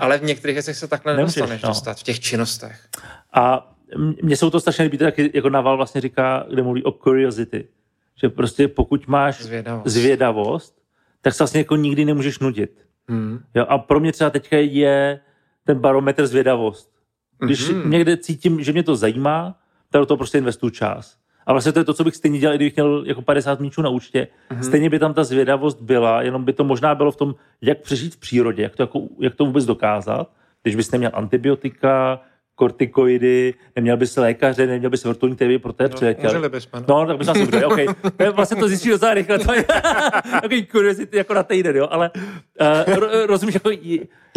Ale 0.00 0.18
v 0.18 0.22
některých 0.22 0.54
věcech 0.54 0.76
se 0.76 0.88
takhle 0.88 1.16
Nemůžeš, 1.16 1.36
nedostaneš 1.36 1.62
no. 1.62 1.68
dostat, 1.68 1.98
v 1.98 2.02
těch 2.02 2.20
činnostech. 2.20 2.80
A 3.34 3.72
mně 4.22 4.36
jsou 4.36 4.50
to 4.50 4.60
strašně 4.60 4.82
líbí, 4.84 4.98
to 4.98 5.04
taky 5.04 5.30
jako 5.34 5.50
Naval 5.50 5.76
vlastně 5.76 6.00
říká, 6.00 6.46
kde 6.50 6.62
mluví 6.62 6.84
o 6.84 6.92
curiosity. 6.92 7.68
Že 8.22 8.28
prostě 8.28 8.68
pokud 8.68 9.06
máš 9.08 9.42
Zvědavost. 9.42 9.86
zvědavost 9.86 10.78
tak 11.22 11.34
se 11.34 11.42
vlastně 11.42 11.60
jako 11.60 11.76
nikdy 11.76 12.04
nemůžeš 12.04 12.38
nudit. 12.38 12.84
Hmm. 13.08 13.38
Jo, 13.54 13.66
a 13.68 13.78
pro 13.78 14.00
mě 14.00 14.12
třeba 14.12 14.30
teďka 14.30 14.56
je 14.56 15.20
ten 15.64 15.78
barometr 15.78 16.26
zvědavost. 16.26 16.90
Když 17.40 17.68
Mhm. 17.70 17.90
někde 17.90 18.16
cítím, 18.16 18.62
že 18.62 18.72
mě 18.72 18.82
to 18.82 18.96
zajímá, 18.96 19.54
tak 19.90 20.00
do 20.00 20.06
toho 20.06 20.18
prostě 20.18 20.38
investuju 20.38 20.70
čas. 20.70 21.16
A 21.46 21.52
vlastně 21.52 21.72
to 21.72 21.78
je 21.78 21.84
to, 21.84 21.94
co 21.94 22.04
bych 22.04 22.16
stejně 22.16 22.38
dělal, 22.38 22.54
i 22.54 22.58
kdybych 22.58 22.76
měl 22.76 23.04
jako 23.06 23.22
50 23.22 23.60
míčů 23.60 23.82
na 23.82 23.88
účtě. 23.88 24.28
Mhm. 24.50 24.62
Stejně 24.62 24.90
by 24.90 24.98
tam 24.98 25.14
ta 25.14 25.24
zvědavost 25.24 25.80
byla, 25.82 26.22
jenom 26.22 26.44
by 26.44 26.52
to 26.52 26.64
možná 26.64 26.94
bylo 26.94 27.10
v 27.12 27.16
tom, 27.16 27.34
jak 27.62 27.78
přežít 27.82 28.14
v 28.14 28.18
přírodě, 28.20 28.62
jak 28.62 28.76
to, 28.76 28.82
jako, 28.82 29.00
jak 29.20 29.34
to 29.34 29.44
vůbec 29.44 29.64
dokázat. 29.64 30.30
Když 30.62 30.76
bys 30.76 30.90
neměl 30.90 31.10
antibiotika, 31.14 32.20
kortikoidy, 32.58 33.54
neměl 33.76 33.96
bys 33.96 34.16
lékaře, 34.16 34.66
neměl 34.66 34.90
bys 34.90 35.04
vrtulník, 35.04 35.38
který 35.38 35.54
by 35.54 35.58
pro. 35.58 35.72
Můželi 36.32 36.48
bychom. 36.48 36.84
No, 36.88 37.06
tak 37.06 37.18
bys 37.18 37.28
asi 37.28 37.40
dobře, 37.40 37.66
OK. 37.66 37.76
To 38.16 38.22
je, 38.22 38.30
vlastně 38.30 38.56
to 38.56 38.68
zjistíš 38.68 38.90
docela 38.90 39.14
rychle, 39.14 39.38
to 39.38 39.52
je 39.54 39.64
takový 40.42 40.66
curiosity 40.66 41.16
jako 41.16 41.34
na 41.34 41.42
týden, 41.42 41.76
jo, 41.76 41.88
ale 41.90 42.10
uh, 42.60 42.94
ro, 42.94 43.26
rozumíš, 43.26 43.54
jako, 43.54 43.70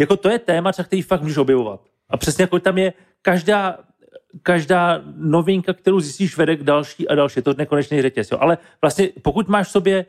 jako, 0.00 0.16
to 0.16 0.28
je 0.28 0.38
téma, 0.38 0.72
třeba, 0.72 0.86
který 0.86 1.02
fakt 1.02 1.22
můžeš 1.22 1.36
objevovat. 1.36 1.80
A 2.10 2.16
přesně 2.16 2.42
jako 2.42 2.58
tam 2.58 2.78
je 2.78 2.92
každá, 3.22 3.78
každá 4.42 5.00
novinka, 5.16 5.72
kterou 5.72 6.00
zjistíš, 6.00 6.36
vede 6.36 6.56
k 6.56 6.62
další 6.62 7.08
a 7.08 7.14
další. 7.14 7.38
Je 7.38 7.42
to 7.42 7.54
nekonečný 7.58 8.02
řetěz, 8.02 8.30
jo. 8.30 8.38
Ale 8.40 8.58
vlastně 8.80 9.08
pokud 9.22 9.48
máš 9.48 9.68
v 9.68 9.70
sobě 9.70 10.06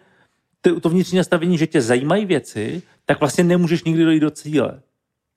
to, 0.61 0.79
to 0.79 0.89
vnitřní 0.89 1.17
nastavení, 1.17 1.57
že 1.57 1.67
tě 1.67 1.81
zajímají 1.81 2.25
věci, 2.25 2.81
tak 3.05 3.19
vlastně 3.19 3.43
nemůžeš 3.43 3.83
nikdy 3.83 4.03
dojít 4.03 4.19
do 4.19 4.31
cíle. 4.31 4.81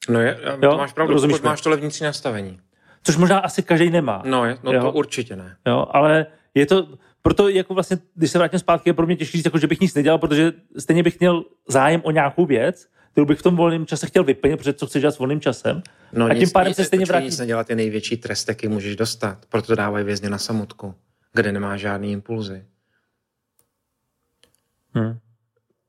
No 0.09 0.21
je, 0.21 0.39
Jo, 0.63 0.71
to 0.71 0.79
máš 0.79 0.93
pravdu, 0.93 1.15
rozumíš 1.15 1.37
pokud 1.37 1.43
mi? 1.45 1.49
máš 1.49 1.61
tohle 1.61 1.77
vnitřní 1.77 2.05
nastavení. 2.05 2.61
Což 3.07 3.17
možná 3.17 3.39
asi 3.39 3.63
každý 3.63 3.91
nemá. 3.91 4.23
No, 4.27 4.45
no 4.63 4.73
Jo. 4.73 4.81
to 4.81 4.93
určitě 4.93 5.37
ne. 5.37 5.57
Jo, 5.67 5.87
ale 5.91 6.27
je 6.55 6.67
to, 6.67 6.89
proto 7.23 7.49
jako 7.49 7.75
vlastně, 7.75 7.99
když 8.15 8.31
se 8.31 8.39
vrátím 8.39 8.59
zpátky, 8.59 8.91
je 8.91 8.95
pro 8.95 9.07
mě 9.07 9.17
těžké 9.17 9.39
říct, 9.39 9.45
jako, 9.45 9.59
že 9.59 9.67
bych 9.67 9.81
nic 9.81 9.95
nedělal, 9.95 10.19
protože 10.19 10.53
stejně 10.79 11.03
bych 11.03 11.21
měl 11.21 11.45
zájem 11.69 12.01
o 12.05 12.11
nějakou 12.11 12.47
věc, 12.47 12.89
kterou 13.13 13.27
bych 13.27 13.39
v 13.39 13.43
tom 13.43 13.57
volném 13.57 13.87
čase 13.87 14.07
chtěl 14.07 14.25
vyplnit, 14.25 14.57
protože 14.57 14.73
co 14.73 14.87
chceš 14.87 15.01
dělat 15.01 15.13
s 15.15 15.19
volným 15.19 15.41
časem. 15.41 15.83
No, 16.13 16.27
a 16.27 16.29
tím 16.29 16.39
nic- 16.41 16.53
pádem 16.53 16.71
nic- 16.71 16.77
se 16.77 16.85
stejně 16.85 17.07
vrátí. 17.07 17.25
Nic 17.25 17.39
nedělat 17.39 17.71
je 17.71 17.77
největší 17.77 18.17
trest, 18.17 18.49
jaký 18.49 18.69
můžeš 18.69 18.97
dostat. 18.97 19.47
Proto 19.49 19.75
dávají 19.75 20.05
vězně 20.05 20.31
na 20.31 20.39
samotku, 20.39 20.95
kde 21.33 21.53
nemá 21.53 21.77
žádný 21.77 22.13
impulzy. 22.13 22.65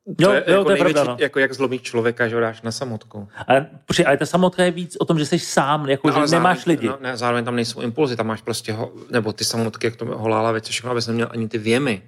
Hm. 0.07 0.15
To 0.15 0.23
Jo, 0.23 0.31
je, 0.31 0.43
jo, 0.47 0.51
jako 0.53 0.63
to 0.63 0.69
je 0.71 0.73
největší, 0.75 0.93
pravda. 0.93 1.11
No. 1.11 1.17
jako 1.19 1.39
jak 1.39 1.53
zlomit 1.53 1.81
člověka, 1.83 2.27
že 2.27 2.35
ho 2.35 2.41
dáš 2.41 2.61
na 2.61 2.71
samotku. 2.71 3.27
Ale, 3.47 3.67
počkej, 3.85 4.05
ale 4.07 4.17
ta 4.17 4.25
samotka 4.25 4.63
je 4.63 4.71
víc 4.71 4.97
o 4.99 5.05
tom, 5.05 5.19
že 5.19 5.25
jsi 5.25 5.39
sám, 5.39 5.89
jako, 5.89 6.09
že 6.11 6.15
ale 6.17 6.27
nemáš 6.27 6.57
zároveň, 6.57 6.77
lidi. 6.77 6.87
No, 6.87 6.97
ne, 7.01 7.17
zároveň 7.17 7.45
tam 7.45 7.55
nejsou 7.55 7.81
impulzy, 7.81 8.15
tam 8.15 8.27
máš 8.27 8.41
prostě, 8.41 8.73
ho, 8.73 8.91
nebo 9.11 9.33
ty 9.33 9.45
samotky, 9.45 9.87
jak 9.87 9.95
to 9.95 10.05
holála 10.05 10.51
věci, 10.51 10.71
všechno, 10.71 10.91
abys 10.91 11.07
neměl 11.07 11.27
ani 11.31 11.47
ty 11.47 11.57
věmy. 11.57 12.01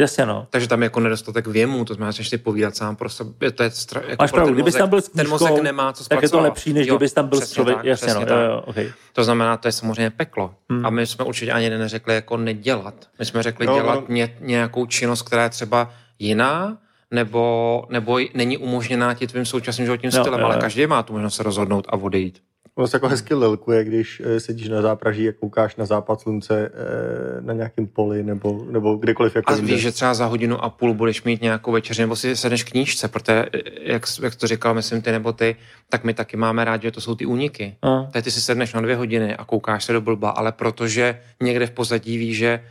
Jasně, 0.00 0.26
no. 0.26 0.46
Takže 0.50 0.68
tam 0.68 0.82
je 0.82 0.86
jako 0.86 1.00
nedostatek 1.00 1.46
věmů, 1.46 1.84
to 1.84 1.94
znamená, 1.94 2.10
že 2.12 2.24
si 2.24 2.38
povídat 2.38 2.76
sám 2.76 2.96
pro 2.96 3.08
sebe. 3.08 3.50
To 3.50 3.62
je 3.62 3.70
stra, 3.70 4.02
jako 4.08 4.22
Máš 4.22 4.30
pravdu, 4.32 4.46
ten 4.48 4.54
kdybys 4.54 4.74
mozek, 4.74 4.80
tam 4.82 4.88
byl 4.90 5.00
s 5.00 5.08
ten 5.08 5.26
knížkou, 5.26 5.48
mozek 5.48 5.62
nemá 5.64 5.92
co 5.92 6.04
tak 6.04 6.16
je 6.16 6.20
to 6.22 6.28
zpracovat. 6.28 6.42
lepší, 6.48 6.72
než 6.72 6.86
Jo, 6.86 6.96
kdybys 6.96 7.12
tam 7.12 7.28
byl 7.28 7.38
s 7.38 7.40
přesně 7.40 7.54
člověk. 7.54 7.76
tak, 7.76 7.86
Jasně, 7.86 8.14
no. 8.14 8.20
přesně 8.20 8.34
Jo, 8.34 8.38
tak. 8.40 8.50
jo, 8.50 8.62
okay. 8.66 8.92
To 9.12 9.24
znamená, 9.24 9.56
to 9.56 9.68
je 9.68 9.72
samozřejmě 9.72 10.10
peklo. 10.10 10.54
Hmm. 10.70 10.86
A 10.86 10.90
my 10.90 11.06
jsme 11.06 11.24
určitě 11.24 11.52
ani 11.52 11.70
neřekli 11.70 12.14
jako 12.14 12.36
nedělat. 12.36 12.94
My 13.18 13.24
jsme 13.24 13.42
řekli 13.42 13.66
No, 13.66 13.74
dělat 13.74 13.94
no. 14.08 14.14
ně, 14.14 14.36
nějakou 14.40 14.86
činnost, 14.86 15.22
která 15.22 15.42
je 15.42 15.50
třeba 15.50 15.90
jiná, 16.18 16.78
nebo, 17.10 17.84
nebo 17.90 18.18
není 18.34 18.58
umožněná 18.58 19.14
ti 19.14 19.26
tvým 19.26 19.46
současným 19.46 19.86
životním 19.86 20.12
Jo, 20.14 20.20
stylem, 20.20 20.40
jo, 20.40 20.46
ale 20.46 20.54
jo. 20.54 20.60
každý 20.60 20.86
má 20.86 21.02
tu 21.02 21.12
možnost 21.12 21.34
se 21.34 21.42
rozhodnout 21.42 21.86
a 21.88 21.92
odejít. 21.92 22.40
Ono 22.76 22.88
se 22.88 22.96
jako 22.96 23.08
hezky 23.08 23.34
lelkuje, 23.34 23.84
když 23.84 24.22
eh, 24.24 24.40
sedíš 24.40 24.68
na 24.68 24.82
zápraží 24.82 25.28
a 25.28 25.32
koukáš 25.32 25.76
na 25.76 25.84
západ 25.86 26.20
slunce 26.20 26.70
eh, 26.74 27.40
na 27.40 27.52
nějakém 27.52 27.86
poli 27.86 28.22
nebo, 28.22 28.66
nebo 28.70 28.96
kdekoliv 28.96 29.36
jako 29.36 29.52
A 29.52 29.56
víš, 29.56 29.80
že 29.80 29.92
třeba 29.92 30.14
za 30.14 30.26
hodinu 30.26 30.64
a 30.64 30.70
půl 30.70 30.94
budeš 30.94 31.22
mít 31.22 31.42
nějakou 31.42 31.72
večeři, 31.72 32.02
nebo 32.02 32.16
si 32.16 32.36
sedneš 32.36 32.64
k 32.64 32.70
knížce, 32.70 33.08
protože, 33.08 33.46
jak, 33.80 34.02
jak 34.22 34.34
to 34.34 34.46
říkal, 34.46 34.74
myslím 34.74 35.02
ty 35.02 35.12
nebo 35.12 35.32
ty, 35.32 35.56
tak 35.88 36.04
my 36.04 36.14
taky 36.14 36.36
máme 36.36 36.64
rádi, 36.64 36.86
že 36.86 36.90
to 36.90 37.00
jsou 37.00 37.14
ty 37.14 37.26
úniky. 37.26 37.76
No. 37.84 38.08
Tady 38.12 38.22
ty 38.22 38.30
si 38.30 38.40
sedneš 38.40 38.72
na 38.72 38.80
dvě 38.80 38.96
hodiny 38.96 39.36
a 39.36 39.44
koukáš 39.44 39.84
se 39.84 39.92
do 39.92 40.00
blba, 40.00 40.30
ale 40.30 40.52
protože 40.52 41.20
někde 41.42 41.66
v 41.66 41.70
pozadí 41.70 42.18
víš, 42.18 42.36
že 42.36 42.64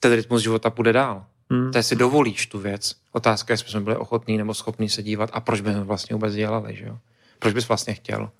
ten 0.00 0.12
rytmus 0.12 0.42
života 0.42 0.70
půjde 0.70 0.92
dál. 0.92 1.24
Hmm. 1.50 1.72
To 1.72 1.82
si 1.82 1.96
dovolíš 1.96 2.46
tu 2.46 2.58
věc. 2.58 2.94
Otázka 3.18 3.52
je, 3.52 3.54
jestli 3.54 3.70
jsme 3.70 3.80
byli 3.80 3.96
ochotní 3.96 4.38
nebo 4.38 4.54
schopní 4.54 4.88
se 4.88 5.02
dívat 5.02 5.30
a 5.32 5.40
proč 5.40 5.60
bychom 5.60 5.82
vlastně 5.82 6.14
vůbec 6.14 6.34
dělali, 6.34 6.76
že 6.76 6.84
jo? 6.84 6.98
Proč 7.38 7.54
bys 7.54 7.68
vlastně 7.68 7.94
chtěl 7.94 8.30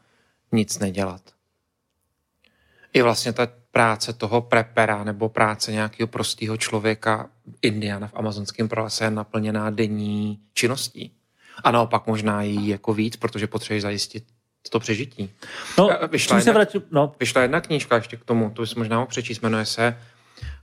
nic 0.53 0.79
nedělat? 0.79 1.21
I 2.93 3.03
vlastně 3.03 3.33
ta 3.33 3.49
práce 3.71 4.13
toho 4.13 4.41
prepera 4.41 5.05
nebo 5.05 5.29
práce 5.29 5.73
nějakého 5.73 6.07
prostého 6.07 6.57
člověka 6.57 7.31
Indiana 7.63 8.07
v 8.09 8.15
amazonském 8.15 8.69
pralese 8.69 9.05
je 9.05 9.11
naplněná 9.11 9.71
denní 9.71 10.39
činností. 10.55 11.13
A 11.65 11.71
naopak 11.71 12.07
možná 12.07 12.43
jí 12.43 12.69
jako 12.69 12.95
víc, 12.95 13.17
protože 13.17 13.47
potřebuješ 13.47 13.83
zajistit 13.83 14.25
to 14.71 14.81
přežití. 14.81 15.31
No, 15.79 15.91
Eh, 15.91 16.07
vyšla 16.09 16.37
čím 16.37 16.43
se 16.43 16.49
jedna- 16.51 16.59
vrátím, 16.59 16.83
no, 16.91 17.13
Vyšla 17.21 17.43
jedna 17.43 17.61
knížka 17.61 17.97
ještě 17.97 18.17
k 18.17 18.25
tomu, 18.25 18.51
to 18.51 18.63
bys 18.63 18.75
možná 18.75 18.97
mohl 18.97 19.07
přečíst, 19.09 19.41
jmenuje 19.43 19.65
se 19.65 19.99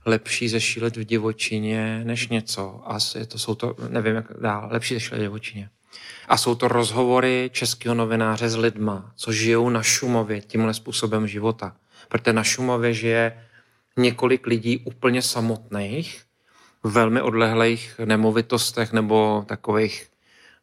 lepší 0.06 0.48
zešílet 0.48 0.96
v 0.96 1.04
divočině 1.04 2.00
než 2.04 2.28
něco. 2.28 2.82
A 2.86 2.98
je 3.18 3.26
to, 3.26 3.38
jsou 3.38 3.54
to, 3.54 3.76
nevím 3.88 4.14
jak 4.14 4.26
dál, 4.40 4.68
lepší 4.72 4.94
zešílet 4.94 5.18
v 5.20 5.22
divočině. 5.22 5.70
A 6.28 6.36
jsou 6.36 6.54
to 6.54 6.68
rozhovory 6.68 7.50
českého 7.52 7.94
novináře 7.94 8.48
s 8.48 8.56
lidma, 8.56 9.12
co 9.16 9.32
žijou 9.32 9.70
na 9.70 9.82
Šumově 9.82 10.40
tímhle 10.40 10.74
způsobem 10.74 11.26
života. 11.28 11.76
Protože 12.08 12.32
na 12.32 12.44
Šumově 12.44 12.94
žije 12.94 13.46
několik 13.96 14.46
lidí 14.46 14.78
úplně 14.84 15.22
samotných, 15.22 16.22
v 16.82 16.92
velmi 16.92 17.20
odlehlých 17.22 18.00
nemovitostech 18.04 18.92
nebo 18.92 19.44
takových 19.48 20.06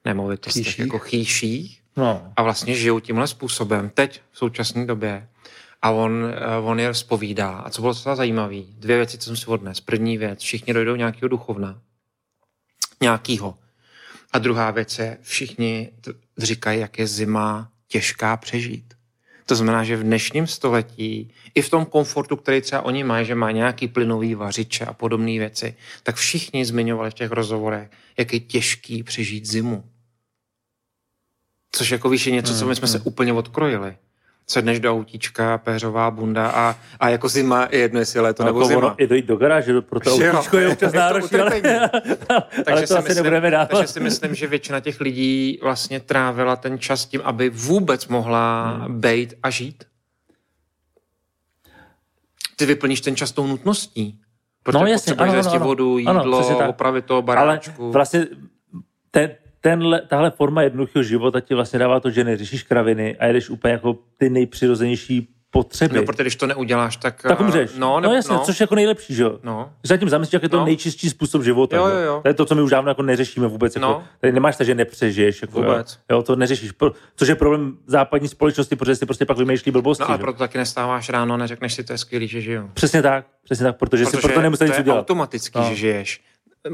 nemovitostech 0.06 0.64
Chýších? 0.66 0.80
jako 0.80 1.00
chýších 1.00 1.80
No. 1.98 2.34
a 2.36 2.44
vlastně 2.44 2.76
žijou 2.76 3.00
tímhle 3.00 3.28
způsobem 3.28 3.92
teď 3.94 4.22
v 4.32 4.38
současné 4.38 4.86
době. 4.86 5.28
A 5.84 5.92
on, 5.92 6.34
eh, 6.36 6.58
on 6.58 6.80
je 6.80 6.94
zpovídá. 6.94 7.50
A 7.50 7.70
co 7.70 7.82
bylo 7.82 7.94
docela 7.94 8.16
zajímavé, 8.16 8.62
dvě 8.78 8.98
věci, 8.98 9.18
co 9.18 9.26
jsem 9.26 9.36
si 9.36 9.46
odnes. 9.46 9.80
První 9.80 10.18
věc, 10.18 10.40
všichni 10.40 10.74
dojdou 10.74 10.96
nějakého 10.96 11.28
duchovna. 11.28 11.82
Nějakýho. 13.02 13.58
A 14.32 14.40
druhá 14.40 14.72
věc 14.72 15.00
je, 15.00 15.18
všichni 15.22 15.92
říkají, 16.38 16.80
jak 16.80 17.00
je 17.00 17.08
zima 17.08 17.72
těžká 17.88 18.38
přežít. 18.38 18.94
To 19.46 19.56
znamená, 19.56 19.84
že 19.84 19.98
v 19.98 20.04
dnešním 20.04 20.48
století, 20.48 21.34
i 21.56 21.62
v 21.62 21.70
tom 21.70 21.86
komfortu, 21.86 22.36
který 22.36 22.62
třeba 22.62 22.82
oni 22.82 23.04
mají, 23.04 23.26
že 23.26 23.36
má 23.36 23.52
nějaký 23.52 23.88
plynový 23.88 24.36
vařiče 24.36 24.86
a 24.86 24.94
podobné 24.94 25.40
věci, 25.40 25.76
tak 26.04 26.16
všichni 26.16 26.66
zmiňovali 26.66 27.12
v 27.12 27.14
těch 27.14 27.32
rozhovorech, 27.32 27.90
jak 28.18 28.34
je 28.34 28.40
těžký 28.40 29.04
přežít 29.04 29.46
zimu. 29.46 29.84
Což 31.72 31.90
jako 31.90 32.10
víš, 32.10 32.26
je 32.26 32.34
něco, 32.34 32.60
co 32.60 32.68
my 32.68 32.76
jsme 32.76 32.88
se 32.88 33.00
úplně 33.00 33.34
odkrojili. 33.34 33.96
Sedneš 34.48 34.80
do 34.80 34.92
autíčka, 34.92 35.58
péřová 35.58 36.12
bunda 36.12 36.48
a, 36.50 36.76
a 37.00 37.10
jako 37.10 37.30
zima 37.30 37.68
je 37.72 37.80
jedno, 37.80 38.00
jestli 38.00 38.18
je 38.18 38.22
léto 38.22 38.44
nebo 38.44 38.60
jako 38.60 38.68
zima. 38.68 38.78
ono, 38.78 38.96
i 38.98 39.08
dojít 39.08 39.26
do 39.26 39.36
garáže, 39.36 39.82
pro 39.82 40.00
to 40.00 40.14
autíčko 40.14 40.58
je 40.58 40.68
občas 40.68 40.94
náročné, 41.04 41.42
ale, 41.42 41.62
ale 42.72 42.88
to 42.88 42.98
asi 42.98 43.10
myslím, 43.10 43.42
takže 43.70 43.88
si 43.88 44.00
myslím, 44.00 44.36
že 44.36 44.48
většina 44.48 44.80
těch 44.80 45.02
lidí 45.02 45.60
vlastně 45.64 46.00
trávila 46.00 46.56
ten 46.56 46.80
čas 46.80 47.06
tím, 47.06 47.22
aby 47.24 47.50
vůbec 47.50 48.08
mohla 48.08 48.72
hmm. 48.72 49.00
bejt 49.00 49.34
a 49.44 49.50
žít. 49.50 49.84
Ty 52.56 52.66
vyplníš 52.66 53.02
ten 53.02 53.16
čas 53.16 53.32
tou 53.32 53.48
nutností. 53.48 54.20
Protože 54.64 54.78
No, 54.78 54.86
jasně, 54.88 55.14
potřebuješ 55.16 55.46
ano, 55.46 55.52
ano, 55.52 55.62
ano. 55.62 55.66
vodu, 55.66 55.98
Ano, 56.06 56.20
jídlo, 56.20 56.58
tak. 56.58 56.70
opravit 56.70 57.06
to 57.06 57.14
Ale 57.14 57.24
baráčku. 57.24 57.92
vlastně 57.92 58.28
ten, 59.12 59.32
tenhle, 59.64 60.02
tahle 60.02 60.32
forma 60.32 60.62
jednoduchého 60.62 61.04
života 61.04 61.40
ti 61.40 61.54
vlastně 61.56 61.80
dává 61.80 62.00
to, 62.00 62.10
že 62.10 62.24
neřešíš 62.24 62.64
kraviny 62.64 63.16
a 63.18 63.26
jedeš 63.26 63.50
úplně 63.50 63.72
jako 63.74 63.98
ty 64.18 64.30
nejpřirozenější 64.30 65.30
potřeby. 65.52 65.96
No, 65.96 66.04
protože 66.04 66.24
když 66.24 66.36
to 66.36 66.48
neuděláš, 66.48 66.98
tak... 66.98 67.22
tak 67.22 67.40
eh, 67.40 67.44
umřeš. 67.44 67.72
No, 67.78 68.00
no 68.00 68.10
ne, 68.10 68.16
jasně, 68.16 68.34
no, 68.36 68.40
což 68.40 68.60
je 68.60 68.64
jako 68.64 68.76
nejlepší, 68.76 69.14
že 69.16 69.24
jo? 69.24 69.40
no. 69.44 69.70
Že 69.84 69.88
Zatím 69.88 70.10
zamyslíš, 70.10 70.34
jak 70.34 70.44
je 70.44 70.50
to 70.50 70.58
No. 70.60 70.66
nejčistší 70.66 71.10
způsob 71.10 71.44
života. 71.44 71.76
Jo, 71.78 71.88
že 71.90 71.94
jo, 71.96 72.00
jo. 72.02 72.20
To 72.22 72.28
je 72.28 72.34
to, 72.34 72.46
co 72.46 72.56
my 72.56 72.62
už 72.62 72.72
dávno 72.72 72.90
jako 72.92 73.02
neřešíme 73.02 73.48
vůbec. 73.48 73.76
Jako, 73.76 73.88
No. 73.88 74.04
Tady 74.22 74.34
nemáš 74.34 74.58
to, 74.58 74.64
že 74.64 74.76
nepřežiješ. 74.76 75.42
Jako, 75.42 75.62
Vůbec. 75.62 76.00
Jo, 76.12 76.18
jo, 76.18 76.24
to 76.24 76.36
neřešíš. 76.36 76.72
Pro- 76.72 76.92
Což 77.16 77.28
je 77.28 77.36
problém 77.36 77.78
západní 77.88 78.28
společnosti, 78.28 78.76
protože 78.76 78.96
si 78.96 79.06
prostě 79.06 79.26
pak 79.26 79.38
vymýšlí 79.38 79.72
blbosti. 79.72 80.04
No 80.04 80.10
a 80.12 80.18
že? 80.18 80.22
proto 80.22 80.40
taky 80.40 80.58
nestáváš 80.58 81.10
ráno, 81.10 81.38
neřekneš 81.38 81.74
si, 81.74 81.84
to 81.84 81.94
je 81.94 81.98
skvělý, 81.98 82.28
že 82.28 82.42
žiju. 82.42 82.70
Přesně 82.74 83.02
tak, 83.02 83.26
přesně 83.44 83.64
tak, 83.66 83.78
protože, 83.78 84.04
Protože 84.06 84.18
si 84.18 84.22
proto 84.28 84.42
nemusel 84.42 84.68
to 84.68 84.74
nic 84.74 84.80
udělat. 84.80 85.00
automaticky, 85.00 85.58
No. 85.60 85.66
že 85.70 85.76
žiješ. 85.76 86.22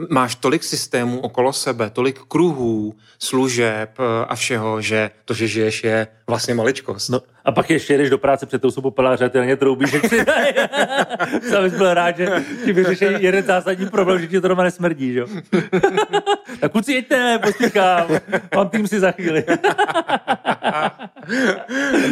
Máš 0.10 0.36
tolik 0.36 0.64
systémů 0.64 1.20
okolo 1.20 1.53
sebe, 1.53 1.90
tolik 1.90 2.20
kruhů, 2.28 2.95
služeb 3.20 3.99
eh, 3.99 4.26
a 4.26 4.36
všeho, 4.36 4.82
že 4.82 5.11
to, 5.26 5.34
že 5.34 5.48
žiješ, 5.48 5.84
je 5.84 6.07
vlastně 6.28 6.53
maličkost. 6.53 7.10
No, 7.10 7.22
a 7.49 7.51
pak 7.51 7.69
ještě 7.69 7.93
jedeš 7.93 8.09
do 8.09 8.17
práce 8.17 8.45
před 8.45 8.61
tou 8.61 8.71
sobou 8.71 8.91
peláře 8.91 9.26
a 9.26 9.30
ty 9.30 9.38
na 9.38 9.45
ně 9.45 9.55
troubíš, 9.55 9.93
jak 9.93 10.05
si 10.05 10.17
Sám 11.49 11.69
byl 11.69 11.93
rád, 11.93 12.17
že 12.17 12.45
ti 12.65 12.73
vyřeší 12.73 13.05
jeden 13.17 13.45
zásadní 13.45 13.89
problém, 13.89 14.19
že 14.19 14.27
ti 14.27 14.41
to 14.41 14.47
doma 14.47 14.63
nesmrdí, 14.63 15.13
že 15.13 15.19
jo? 15.19 15.27
tak 16.59 16.71
kluci, 16.71 16.93
jeďte, 16.93 17.39
pospíchám, 17.43 18.07
mám 18.55 18.69
tým 18.69 18.88
si 18.88 18.99
za 18.99 19.11
chvíli. 19.11 19.43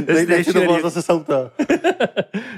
Nejde 0.08 0.44
to 0.44 0.60
bylo 0.60 0.82
zase 0.82 1.02
z 1.02 1.10
auta. 1.10 1.52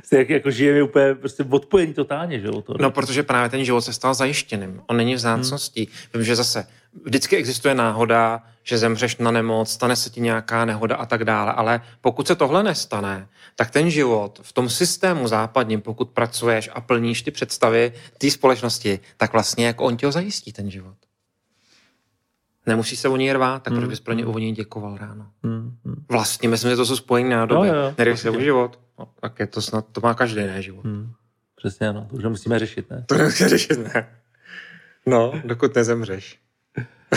Jste 0.03 0.17
jak, 0.17 0.29
jako 0.29 0.51
žijeme 0.51 0.83
úplně 0.83 1.15
prostě 1.15 1.43
odpojení 1.49 1.93
totálně, 1.93 2.39
že 2.39 2.47
jo? 2.47 2.61
To, 2.61 2.73
No, 2.79 2.91
protože 2.91 3.23
právě 3.23 3.49
ten 3.49 3.65
život 3.65 3.81
se 3.81 3.93
stal 3.93 4.13
zajištěným. 4.13 4.81
On 4.87 4.97
není 4.97 5.15
vzácností. 5.15 5.87
Vím, 6.13 6.23
že 6.23 6.35
zase 6.35 6.67
vždycky 7.05 7.35
existuje 7.37 7.75
náhoda, 7.75 8.43
že 8.63 8.77
zemřeš 8.77 9.17
na 9.17 9.31
nemoc, 9.31 9.71
stane 9.71 9.95
se 9.95 10.09
ti 10.09 10.21
nějaká 10.21 10.65
nehoda 10.65 10.95
a 10.95 11.05
tak 11.05 11.23
dále, 11.23 11.51
ale 11.53 11.81
pokud 12.01 12.27
se 12.27 12.35
tohle 12.35 12.63
nestane, 12.63 13.27
tak 13.55 13.71
ten 13.71 13.89
život 13.89 14.39
v 14.43 14.53
tom 14.53 14.69
systému 14.69 15.27
západním, 15.27 15.81
pokud 15.81 16.09
pracuješ 16.09 16.69
a 16.73 16.81
plníš 16.81 17.21
ty 17.21 17.31
představy 17.31 17.93
té 18.17 18.31
společnosti, 18.31 18.99
tak 19.17 19.33
vlastně 19.33 19.65
jako 19.67 19.83
on 19.83 19.97
ti 19.97 20.05
ho 20.05 20.11
zajistí, 20.11 20.53
ten 20.53 20.71
život. 20.71 20.95
Nemusíš 22.65 22.99
se 22.99 23.09
o 23.09 23.17
něj 23.17 23.33
rvát, 23.33 23.63
tak 23.63 23.73
proč 23.73 23.85
bys 23.89 23.99
pro 23.99 24.13
ně 24.13 24.25
o 24.25 24.39
něj 24.39 24.51
děkoval 24.51 24.97
ráno? 24.97 25.27
Hmm, 25.43 25.77
hmm, 25.85 26.05
Vlastně, 26.11 26.49
myslím, 26.49 26.71
že 26.71 26.75
to 26.77 26.85
jsou 26.85 26.95
spojené 26.95 27.29
nádoby. 27.35 27.67
Jo, 27.67 27.73
jo, 27.73 27.93
jo, 28.05 28.17
se 28.17 28.29
o 28.29 28.39
život, 28.39 28.79
no, 28.99 29.07
tak 29.21 29.39
je 29.39 29.47
to 29.47 29.61
snad, 29.61 29.85
to 29.91 30.01
má 30.01 30.13
každý 30.13 30.35
ne 30.41 30.61
život. 30.61 30.85
hmm. 30.85 31.11
Přesně, 31.55 31.93
no, 31.93 32.07
to 32.09 32.15
už 32.15 32.23
musíme 32.23 32.59
řešit, 32.59 32.89
ne? 32.89 33.05
To 33.07 33.15
nemusíš 33.17 33.47
řešit, 33.47 33.79
ne. 33.93 34.19
No, 35.05 35.33
dokud 35.45 35.75
nezemřeš. 35.75 36.39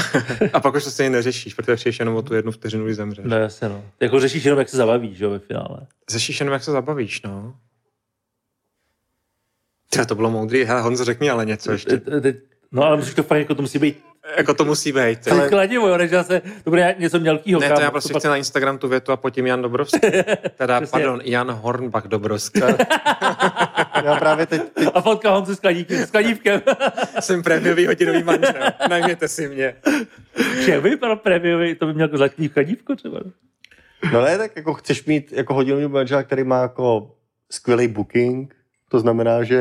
a 0.52 0.60
pak 0.60 0.74
už 0.74 0.84
to 0.84 0.90
stejně 0.90 1.10
neřešíš, 1.10 1.54
protože 1.54 1.76
přijdeš 1.76 1.98
jenom 1.98 2.16
o 2.16 2.22
tu 2.22 2.34
jednu 2.34 2.52
vteřinu, 2.52 2.84
kdy 2.84 2.94
zemřeš. 2.94 3.24
No 3.28 3.36
jasně, 3.36 3.68
no. 3.68 3.84
Jako 4.00 4.20
řešíš 4.20 4.44
jenom, 4.44 4.58
jak 4.58 4.68
se 4.68 4.76
zabavíš, 4.76 5.18
jo, 5.18 5.30
ve 5.30 5.38
finále. 5.38 5.86
Řešíš 6.10 6.40
jenom, 6.40 6.52
jak 6.52 6.64
se 6.64 6.70
zabavíš, 6.72 7.22
no. 7.22 7.54
Třeba 9.90 10.04
to 10.04 10.14
bylo 10.14 10.30
moudrý. 10.30 10.64
Hele, 10.64 10.80
Honzo, 10.80 11.04
řekni 11.04 11.30
ale 11.30 11.46
něco 11.46 11.72
ještě. 11.72 11.96
Te- 11.96 12.20
te- 12.20 12.51
No 12.72 12.84
ale 12.84 12.96
musíš 12.96 13.14
to 13.14 13.22
fakt, 13.22 13.38
jako 13.38 13.54
to 13.54 13.62
musí 13.62 13.78
být 13.78 14.04
Jako 14.36 14.54
to 14.54 14.64
musí 14.64 14.92
být. 14.92 15.28
ale... 15.30 15.48
kladivo, 15.48 15.88
jo, 15.88 15.96
než 15.98 16.10
zase, 16.10 16.42
to 16.64 16.70
bude 16.70 16.94
něco 16.98 17.18
mělkýho. 17.20 17.60
Ne, 17.60 17.70
to 17.70 17.80
já 17.80 17.90
prostě 17.90 18.12
pak- 18.12 18.20
chci 18.22 18.28
na 18.28 18.36
Instagram 18.36 18.78
tu 18.78 18.88
větu 18.88 19.12
a 19.12 19.16
pod 19.16 19.30
tím 19.30 19.46
Jan 19.46 19.62
Dobrovský. 19.62 19.98
Teda, 20.56 20.80
pardon, 20.90 21.20
Jan 21.24 21.50
Hornbach 21.50 22.06
Dobrovský. 22.06 22.60
Já 24.04 24.16
právě 24.18 24.46
teď, 24.46 24.62
teď 24.72 24.88
A 24.94 25.00
fotka 25.00 25.30
Honzi 25.30 25.56
s 25.56 25.60
kladívkem. 25.60 25.98
S 26.06 26.10
kladívkem. 26.10 26.62
Jsem 27.20 27.42
prémiový 27.42 27.86
hodinový 27.86 28.22
manžel. 28.22 28.52
Najměte 28.88 29.28
si 29.28 29.48
mě. 29.48 29.74
Jak 30.66 30.82
by 30.82 30.90
vypadal 30.90 31.16
prémiový, 31.16 31.74
to 31.74 31.86
by 31.86 31.94
měl 31.94 32.04
jako 32.04 32.16
zlatý 32.16 32.48
kladívko 32.48 32.96
třeba. 32.96 33.20
No 34.12 34.20
ne, 34.24 34.38
tak 34.38 34.56
jako 34.56 34.74
chceš 34.74 35.04
mít 35.04 35.32
jako 35.32 35.54
hodinový 35.54 35.88
manžela, 35.88 36.22
který 36.22 36.44
má 36.44 36.62
jako 36.62 37.14
skvělý 37.50 37.88
booking, 37.88 38.54
to 38.88 39.00
znamená, 39.00 39.42
že 39.44 39.56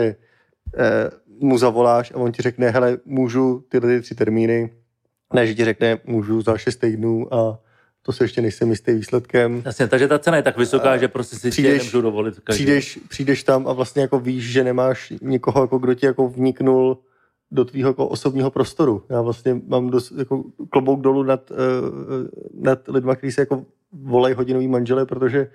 eh, 0.78 1.10
mu 1.42 1.58
zavoláš 1.58 2.12
a 2.12 2.16
on 2.16 2.32
ti 2.32 2.42
řekne, 2.42 2.70
hele, 2.70 2.98
můžu 3.06 3.64
tyhle 3.70 3.90
ty 3.90 4.02
tři 4.02 4.16
termíny, 4.16 4.74
ne, 5.34 5.48
že 5.48 5.56
ti 5.56 5.66
řekne, 5.66 6.00
můžu 6.06 6.42
za 6.42 6.58
šest 6.58 6.76
týdnů 6.76 7.34
a 7.34 7.60
to 8.02 8.12
se 8.12 8.24
ještě 8.24 8.42
nejsem 8.42 8.70
jistý 8.70 8.94
výsledkem. 8.94 9.62
Jasně, 9.66 9.88
takže 9.88 10.08
ta 10.08 10.20
cena 10.20 10.38
je 10.38 10.44
tak 10.44 10.58
vysoká, 10.58 10.98
že 10.98 11.08
prostě 11.08 11.36
si 11.36 11.50
přijdeš- 11.50 11.78
nemůžu 11.78 12.02
dovolit. 12.02 12.40
Každý. 12.40 12.64
Přijdeš, 12.64 13.00
přijdeš 13.10 13.44
tam 13.44 13.68
a 13.68 13.74
vlastně 13.74 14.02
jako 14.02 14.20
víš, 14.20 14.52
že 14.52 14.64
nemáš 14.64 15.14
někoho, 15.22 15.62
jako 15.62 15.78
kdo 15.78 15.94
ti 15.94 16.06
jako 16.06 16.30
vniknul 16.30 16.98
do 17.52 17.66
tvýho 17.66 17.90
jako 17.90 18.08
osobního 18.08 18.52
prostoru. 18.52 19.04
Já 19.10 19.22
vlastně 19.22 19.62
mám 19.68 19.90
dost, 19.90 20.14
jako 20.18 20.44
klobouk 20.70 21.02
dolů 21.02 21.24
nad, 21.24 21.52
uh, 21.52 21.58
nad 22.62 22.88
lidma, 22.88 23.16
kteří 23.16 23.32
se 23.32 23.42
jako 23.42 23.66
volají 23.94 24.36
hodinový 24.36 24.68
manžele, 24.68 25.06
protože 25.06 25.48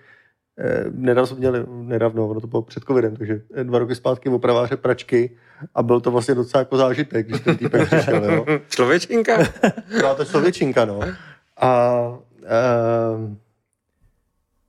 nedávno 0.91 1.27
jsme 1.27 1.39
měli, 1.39 1.65
nedávno, 1.69 2.29
ono 2.29 2.41
to 2.41 2.47
bylo 2.47 2.63
před 2.63 2.85
covidem, 2.85 3.17
takže 3.17 3.41
eh, 3.55 3.65
dva 3.65 3.79
roky 3.79 3.95
zpátky 3.95 4.29
opraváře 4.29 4.77
pračky 4.77 5.37
a 5.75 5.83
byl 5.83 6.01
to 6.01 6.11
vlastně 6.11 6.35
docela 6.35 6.61
jako 6.61 6.77
zážitek, 6.77 7.29
když 7.29 7.41
ten 7.41 7.57
týpek 7.57 7.87
přišel, 7.87 8.25
jo. 8.25 8.47
Člověčinka? 8.69 9.39
Byla 9.89 10.15
to 10.15 10.25
člověčinka, 10.25 10.85
no. 10.85 11.01
A 11.57 12.03
uh, 12.09 13.35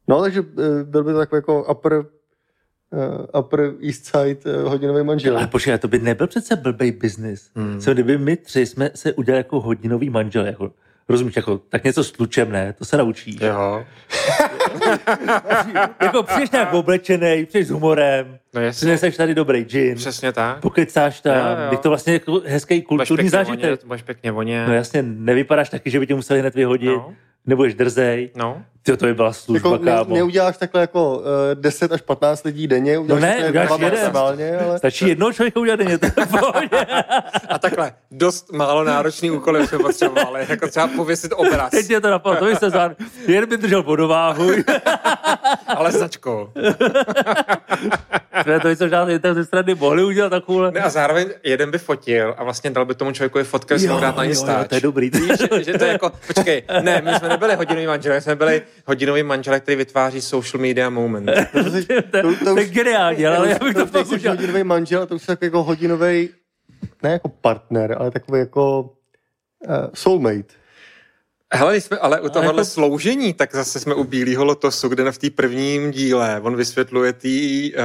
no, 0.08 0.22
takže 0.22 0.40
eh, 0.40 0.84
byl 0.84 1.04
by 1.04 1.12
to 1.12 1.18
takový 1.18 1.38
jako 1.38 1.64
upper, 1.64 1.94
uh, 1.94 3.40
upper 3.40 3.74
east 3.84 4.06
side 4.06 4.62
uh, 4.62 4.70
hodinový 4.70 5.04
manžel. 5.04 5.38
Ale 5.38 5.48
počkej, 5.48 5.78
to 5.78 5.88
by 5.88 6.00
nebyl 6.00 6.28
přece 6.28 6.56
blbej 6.56 6.92
biznis. 6.92 7.52
Hmm. 7.56 7.80
Co 7.80 7.94
kdyby 7.94 8.18
my 8.18 8.38
tři 8.38 8.66
jsme 8.66 8.90
se 8.96 9.14
udělali 9.14 9.40
jako 9.40 9.62
hodinový 9.62 10.10
manžel, 10.10 10.46
jako, 10.46 10.72
rozumíš, 11.10 11.36
jako, 11.36 11.62
tak 11.70 11.84
něco 11.84 12.04
s 12.04 12.12
klučem, 12.12 12.52
ne? 12.52 12.74
To 12.74 12.86
se 12.86 12.98
naučíš. 12.98 13.36
Jo. 13.42 13.86
jako 16.02 16.24
přijdeš 16.24 16.52
nějak 16.52 16.74
oblečený, 16.74 17.46
přijdeš 17.46 17.68
s 17.68 17.72
humorem, 17.72 18.40
No 18.58 18.64
jasně. 18.64 18.78
přineseš 18.78 19.18
tady 19.18 19.36
dobrý 19.36 19.64
gin, 19.64 19.96
Přesně 19.96 20.32
tak. 20.32 20.60
pokecáš 20.60 21.22
tam, 21.22 21.36
Jo, 21.36 21.42
jo. 21.66 21.72
je 21.72 21.78
to 21.78 21.90
vlastně 21.90 22.14
jako 22.14 22.42
hezký 22.46 22.82
kulturní 22.82 23.30
zážitek. 23.30 23.64
vonět, 23.66 23.84
budeš 23.86 24.02
pěkně 24.02 24.32
vonět. 24.32 24.68
No 24.68 24.74
jasně, 24.74 25.02
nevypadáš 25.04 25.70
taky, 25.70 25.90
že 25.92 26.00
by 26.00 26.08
tě 26.08 26.16
museli 26.16 26.40
hned 26.40 26.56
vyhodit, 26.56 26.90
No. 26.90 27.14
nebudeš 27.46 27.74
drzej. 27.76 28.30
No. 28.36 28.62
Ty 28.84 28.98
to 28.98 29.06
by 29.06 29.14
byla 29.14 29.34
služba, 29.34 29.72
Jako 29.72 29.84
ne, 29.86 29.92
kámo. 29.92 30.16
neuděláš 30.16 30.58
takhle 30.58 30.82
jako 30.82 31.18
uh, 31.18 31.24
10 31.54 31.92
až 31.92 32.02
15 32.02 32.44
lidí 32.44 32.68
denně, 32.68 32.98
uděláš 32.98 33.22
ne, 33.22 33.50
uděláš 33.50 33.70
jeden. 33.80 33.92
maximálně, 34.00 34.58
ale 34.58 34.78
Stačí 34.78 35.08
jednoho 35.10 35.34
člověka 35.34 35.60
udělat 35.60 35.76
denně, 35.78 35.98
to. 35.98 36.08
A 37.50 37.60
takhle, 37.60 37.92
dost 38.12 38.52
málo 38.54 38.84
náročný 38.84 39.32
úkoly 39.32 39.68
jsme 39.68 39.78
potřebovali, 39.80 40.46
jako 40.50 40.68
třeba 40.68 40.88
pověsit 40.96 41.32
obraz, 41.36 41.72
Teď 41.72 41.90
je 41.90 42.02
to 42.02 42.10
napadlo, 42.10 42.40
to 42.40 42.46
by 42.46 42.56
se 42.56 42.70
zván. 42.70 42.96
Jen 43.28 43.50
by 43.50 43.58
držel 43.58 43.84
vodováhu. 43.84 44.52
ale 45.68 45.92
značkou. 45.92 46.50
jsme 48.48 48.60
to, 48.60 48.76
co 48.76 48.88
žádné 48.88 49.20
ze 49.34 49.46
strany 49.46 49.76
mohli 49.76 50.04
udělat 50.04 50.30
takovou. 50.30 50.72
Ne, 50.72 50.80
a 50.80 50.90
zároveň 50.90 51.30
jeden 51.44 51.72
by 51.72 51.78
fotil 51.78 52.36
a 52.38 52.44
vlastně 52.44 52.70
dal 52.70 52.86
by 52.86 52.96
tomu 52.96 53.12
člověku 53.12 53.44
fotku, 53.44 53.74
jestli 53.74 53.88
ho 53.88 54.00
dát 54.00 54.18
na 54.18 54.24
Instač. 54.24 54.68
to 54.68 54.76
je 54.76 54.82
dobrý. 54.82 55.10
Víš, 55.10 55.32
že, 55.40 55.64
že, 55.64 55.78
to 55.78 55.84
je 55.84 55.92
jako, 55.92 56.12
počkej, 56.28 56.64
ne, 56.82 57.02
my 57.06 57.14
jsme 57.14 57.30
nebyli 57.30 57.56
hodinový 57.56 57.88
manželé, 57.88 58.16
my 58.16 58.22
jsme 58.22 58.36
byli 58.36 58.62
hodinový 58.86 59.24
manželé, 59.24 59.60
který 59.60 59.76
vytváří 59.76 60.22
social 60.22 60.62
media 60.62 60.90
moment. 60.90 61.26
to, 61.52 61.64
to, 62.22 62.36
to, 62.40 62.46
to 62.46 62.60
je 62.60 62.66
geniální, 62.66 63.26
ale 63.26 63.50
já 63.50 63.60
bych 63.64 63.74
to 63.74 63.86
to 63.86 63.88
fakt 63.88 64.08
udělal. 64.08 64.38
hodinový 64.38 64.64
manžel, 64.64 65.06
to 65.06 65.16
už 65.16 65.28
je 65.28 65.38
jako 65.42 65.64
hodinový, 65.64 66.30
ne 67.04 67.12
jako 67.12 67.30
partner, 67.30 67.96
ale 68.00 68.12
takový 68.12 68.40
jako 68.40 68.82
uh, 69.68 69.76
soulmate. 69.94 70.67
Hele, 71.54 71.82
jsme 71.82 71.98
ale 71.98 72.22
u 72.22 72.30
tohohle 72.30 72.62
jako- 72.62 72.66
sloužení, 72.66 73.34
tak 73.34 73.56
zase 73.56 73.80
jsme 73.80 73.94
u 73.94 74.04
Bílého 74.04 74.46
lotosu, 74.46 74.90
kde 74.90 75.12
v 75.12 75.18
té 75.18 75.30
prvním 75.30 75.92
díle 75.92 76.42
on 76.44 76.56
vysvětluje 76.56 77.14
té 77.14 77.28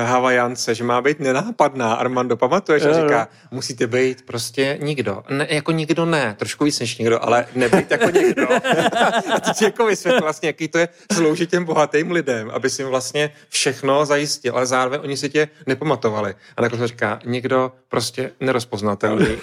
Havajance, 0.04 0.74
že 0.74 0.84
má 0.84 1.00
být 1.00 1.20
nenápadná. 1.20 1.94
Armando, 1.94 2.36
pamatuješ? 2.36 2.82
A 2.82 2.92
říká, 2.92 3.28
musíte 3.50 3.86
být 3.86 4.26
prostě 4.26 4.78
nikdo. 4.82 5.22
Ne, 5.30 5.46
jako 5.50 5.72
nikdo 5.72 6.04
ne, 6.04 6.34
trošku 6.38 6.64
víc 6.64 6.80
než 6.80 6.98
nikdo, 6.98 7.24
ale 7.24 7.46
nebýt 7.54 7.90
jako 7.90 8.10
někdo. 8.10 8.48
A 9.32 9.40
teď 9.40 9.62
jako 9.62 9.86
vysvětlil 9.86 10.22
vlastně, 10.22 10.48
jaký 10.48 10.68
to 10.68 10.78
je 10.78 10.88
sloužit 11.12 11.50
těm 11.50 11.64
bohatým 11.64 12.10
lidem, 12.10 12.50
aby 12.50 12.70
si 12.70 12.82
jim 12.82 12.88
vlastně 12.88 13.30
všechno 13.48 14.06
zajistil, 14.06 14.56
ale 14.56 14.66
zároveň 14.66 15.00
oni 15.02 15.16
si 15.16 15.30
tě 15.30 15.48
nepamatovali. 15.66 16.34
A 16.56 16.62
nakonec 16.62 16.90
říká, 16.90 17.20
někdo 17.24 17.72
prostě 17.88 18.30
nerozpoznatelný. 18.40 19.36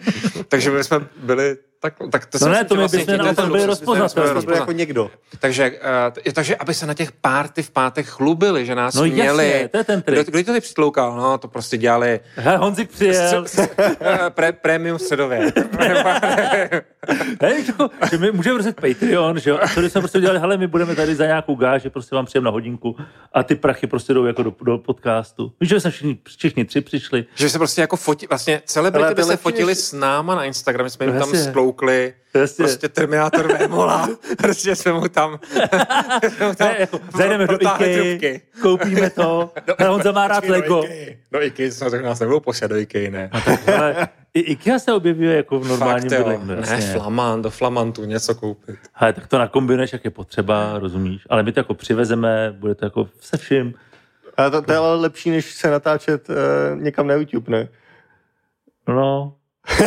Takže 0.48 0.70
my 0.70 0.84
jsme 0.84 1.00
byli 1.16 1.56
tak, 1.80 1.94
tak 2.10 2.26
to 2.26 2.38
No 2.40 2.46
si 2.46 2.52
ne, 2.52 2.64
to 2.64 2.74
my 2.74 2.78
vlastně 2.80 2.98
bychom 2.98 3.14
tímhle 3.14 3.24
naopak 3.26 3.46
byli 3.46 3.66
rozpoznatelní. 3.66 4.46
To 4.46 4.52
jako 4.52 4.72
někdo. 4.72 5.10
takže, 5.40 5.70
uh, 6.26 6.32
takže 6.32 6.56
aby 6.56 6.74
se 6.74 6.86
na 6.86 6.94
těch 6.94 7.12
párty 7.12 7.62
v 7.62 7.70
pátek 7.70 8.06
chlubili, 8.06 8.66
že 8.66 8.74
nás 8.74 8.94
No 8.94 9.04
jasně, 9.04 9.22
měli. 9.22 9.68
to 9.72 9.78
je 9.78 9.84
ten 9.84 10.02
Kdo, 10.06 10.14
trik. 10.24 10.30
kdo 10.30 10.44
to 10.44 10.52
ty 10.52 10.60
přitloukal? 10.60 11.16
No, 11.16 11.38
to 11.38 11.48
prostě 11.48 11.76
dělali 11.76 12.20
Hele, 12.36 12.56
Honzik 12.58 12.90
přijel. 12.90 13.44
Eh, 13.58 14.30
pre, 14.30 14.52
premium 14.52 14.98
středově. 14.98 15.52
Ne, 17.42 17.54
víš, 17.56 17.66
jako, 17.68 17.90
že 18.10 18.18
my 18.18 18.32
můžeme 18.32 18.56
rozjet 18.56 18.76
Patreon, 18.80 19.38
že 19.38 19.50
jo, 19.50 19.58
a 19.62 19.68
to 19.74 19.80
jsme 19.82 20.00
prostě 20.00 20.18
udělali, 20.18 20.38
hele, 20.40 20.56
my 20.56 20.66
budeme 20.66 20.94
tady 20.94 21.14
za 21.14 21.26
nějakou 21.26 21.54
gáž, 21.54 21.82
že 21.82 21.90
prostě 21.90 22.16
vám 22.16 22.26
přijem 22.26 22.44
na 22.44 22.50
hodinku 22.50 22.96
a 23.32 23.42
ty 23.42 23.54
prachy 23.54 23.86
prostě 23.86 24.14
jdou 24.14 24.24
jako 24.24 24.42
do, 24.42 24.52
do 24.62 24.78
podcastu. 24.78 25.52
Víš, 25.60 25.68
že 25.70 25.80
jsme 25.80 25.90
všichni, 25.90 26.18
všichni 26.36 26.64
tři 26.64 26.80
přišli. 26.80 27.24
že 27.34 27.50
se 27.50 27.58
prostě 27.58 27.80
jako 27.80 27.96
fotí, 27.96 28.26
vlastně 28.26 28.62
celebrity 28.66 29.08
to 29.08 29.14
by 29.14 29.22
se 29.24 29.36
fotili 29.36 29.74
s 29.74 29.92
náma 29.92 30.34
na 30.34 30.44
Instagram, 30.44 30.90
jsme 30.90 31.06
jim 31.06 31.12
tam 31.18 31.20
Jasně. 31.28 31.38
Stloukli. 31.76 32.14
Jasně. 32.34 32.62
Prostě 32.64 32.88
Terminátor 32.88 33.52
Vémola. 33.58 34.08
prostě 34.38 34.76
jsme 34.76 34.92
mu 34.92 35.08
tam, 35.08 35.38
jsme 36.28 36.48
mu 36.48 36.54
tam 36.54 36.68
Ne, 36.68 36.88
zajdeme 37.16 37.46
do 37.46 37.58
trubky. 37.58 38.42
koupíme 38.62 39.10
to, 39.10 39.52
hele, 39.78 39.90
Honza 39.90 40.12
má 40.12 40.28
rád 40.28 40.44
Lego. 40.48 40.74
Do 40.80 40.86
Ikea, 40.86 41.14
do 41.32 41.42
Ikea 41.42 41.70
jsme 41.70 41.90
řekli, 41.90 42.06
nás 42.06 42.20
nebudou 42.20 42.40
posílat 42.40 42.68
do 42.70 42.76
Ikea, 42.76 43.10
ne. 43.10 43.30
Ale 43.78 44.08
i 44.34 44.40
Ikea 44.40 44.78
se 44.78 44.92
objevuje 44.92 45.36
jako 45.36 45.58
v 45.60 45.68
normálním 45.68 46.10
Fakt, 46.10 46.18
bydlení. 46.18 46.42
no, 46.46 46.54
Ne, 46.54 46.60
jasně. 46.60 46.92
flamant, 46.92 47.42
do 47.42 47.50
flamantu 47.50 48.04
něco 48.04 48.34
koupit. 48.34 48.76
Hele, 48.92 49.12
tak 49.12 49.26
to 49.26 49.38
nakombinuješ, 49.38 49.92
jak 49.92 50.04
je 50.04 50.10
potřeba, 50.10 50.78
rozumíš? 50.78 51.22
Ale 51.30 51.42
my 51.42 51.52
to 51.52 51.60
jako 51.60 51.74
přivezeme, 51.74 52.54
bude 52.58 52.74
to 52.74 52.84
jako 52.86 53.08
se 53.20 53.36
vším. 53.36 53.74
Ale 54.36 54.50
to, 54.50 54.62
to 54.62 54.72
je 54.72 54.78
ale 54.78 54.94
lepší, 54.96 55.30
než 55.30 55.54
se 55.54 55.70
natáčet 55.70 56.28
uh, 56.28 56.34
někam 56.82 57.06
na 57.06 57.14
YouTube, 57.14 57.52
ne? 57.52 57.68
No, 58.88 59.34